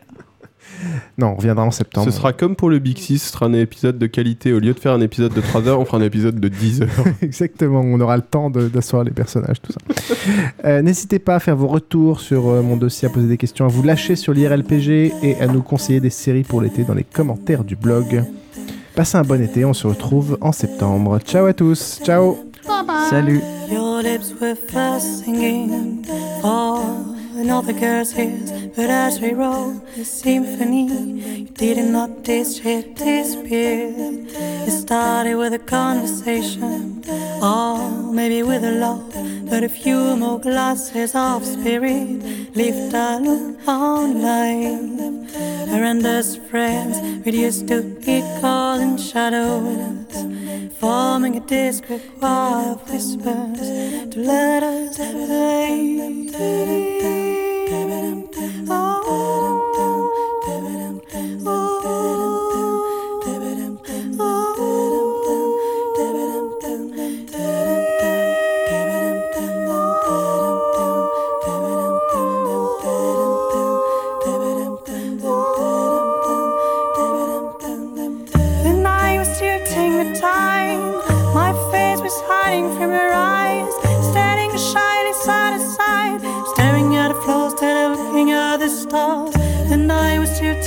Non, 1.17 1.27
on 1.27 1.35
reviendra 1.35 1.63
en 1.65 1.71
septembre. 1.71 2.09
Ce 2.09 2.15
sera 2.15 2.33
comme 2.33 2.55
pour 2.55 2.69
le 2.69 2.79
Big 2.79 2.97
Six, 2.97 3.19
ce 3.19 3.31
sera 3.31 3.45
un 3.47 3.53
épisode 3.53 3.97
de 3.97 4.07
qualité. 4.07 4.53
Au 4.53 4.59
lieu 4.59 4.73
de 4.73 4.79
faire 4.79 4.93
un 4.93 5.01
épisode 5.01 5.33
de 5.33 5.41
3 5.41 5.67
heures, 5.67 5.79
on 5.79 5.85
fera 5.85 5.97
un 5.97 6.01
épisode 6.01 6.39
de 6.39 6.47
10 6.47 6.81
heures. 6.83 6.89
Exactement, 7.21 7.81
on 7.81 7.99
aura 7.99 8.15
le 8.17 8.23
temps 8.23 8.49
d'asseoir 8.49 9.03
les 9.03 9.11
personnages, 9.11 9.61
tout 9.61 9.71
ça. 9.73 9.79
Euh, 10.65 10.81
N'hésitez 10.81 11.19
pas 11.19 11.35
à 11.35 11.39
faire 11.39 11.55
vos 11.55 11.67
retours 11.67 12.19
sur 12.19 12.47
euh, 12.47 12.61
mon 12.61 12.77
dossier, 12.77 13.07
à 13.07 13.11
poser 13.11 13.27
des 13.27 13.37
questions, 13.37 13.65
à 13.65 13.69
vous 13.69 13.83
lâcher 13.83 14.15
sur 14.15 14.33
l'IRLPG 14.33 15.13
et 15.23 15.35
à 15.39 15.47
nous 15.47 15.61
conseiller 15.61 15.99
des 15.99 16.09
séries 16.09 16.43
pour 16.43 16.61
l'été 16.61 16.83
dans 16.83 16.93
les 16.93 17.03
commentaires 17.03 17.63
du 17.63 17.75
blog. 17.75 18.23
Passez 18.95 19.17
un 19.17 19.23
bon 19.23 19.41
été, 19.41 19.65
on 19.65 19.73
se 19.73 19.87
retrouve 19.87 20.37
en 20.41 20.51
septembre. 20.51 21.19
Ciao 21.19 21.45
à 21.45 21.53
tous, 21.53 21.99
ciao 22.03 22.37
Salut 23.09 23.41
Your 23.69 24.01
lips 24.01 24.33
were 24.41 24.55
first 27.37 27.49
all 27.51 27.61
the 27.61 27.73
girl's 27.73 28.17
ears, 28.17 28.51
but 28.75 28.89
as 28.89 29.19
we 29.19 29.33
roll 29.33 29.73
the 29.95 30.03
symphony, 30.03 30.87
you 31.39 31.45
did 31.45 31.77
not 31.91 32.23
distribute 32.23 32.95
this 32.95 33.35
beer. 33.35 33.93
It 34.67 34.71
started 34.71 35.35
with 35.35 35.53
a 35.53 35.59
conversation, 35.59 37.03
or 37.41 38.11
maybe 38.11 38.43
with 38.43 38.63
a 38.63 38.71
love, 38.71 39.13
but 39.49 39.63
a 39.63 39.69
few 39.69 40.15
more 40.15 40.39
glasses 40.39 41.13
of 41.13 41.45
spirit 41.45 42.55
lived 42.55 42.95
on 42.95 44.21
life. 44.21 45.69
Horrendous 45.69 46.37
friends 46.49 46.97
we 47.25 47.31
used 47.33 47.67
to 47.67 47.79
equals 48.01 48.41
calling 48.41 48.97
shadows 48.97 50.27
forming 50.79 51.37
a 51.37 51.39
discreet 51.41 52.01
choir 52.19 52.73
of 52.73 52.89
whispers 52.89 53.59
to 54.11 54.19
let 54.19 54.63
us 54.63 54.97
The 58.69 59.76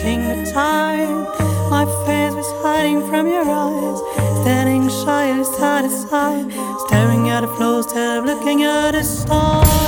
night 0.03 0.19
was 0.19 0.23
tilting 0.23 0.45
the 0.45 0.51
time. 0.53 1.25
My 1.71 1.85
face 2.07 2.35
was 2.35 2.51
hiding 2.63 3.07
from 3.09 3.27
your 3.27 3.45
eyes. 3.49 4.01
Standing 4.43 4.89
shyly 4.89 5.45
side 5.45 5.85
to 5.85 5.91
side. 5.91 6.53
Staring 6.87 7.29
at 7.29 7.41
the 7.43 7.49
floor 7.49 7.79
instead 7.79 8.19
of 8.19 8.25
looking 8.25 8.63
at 8.63 8.93
the 8.93 9.03
stars. 9.03 9.80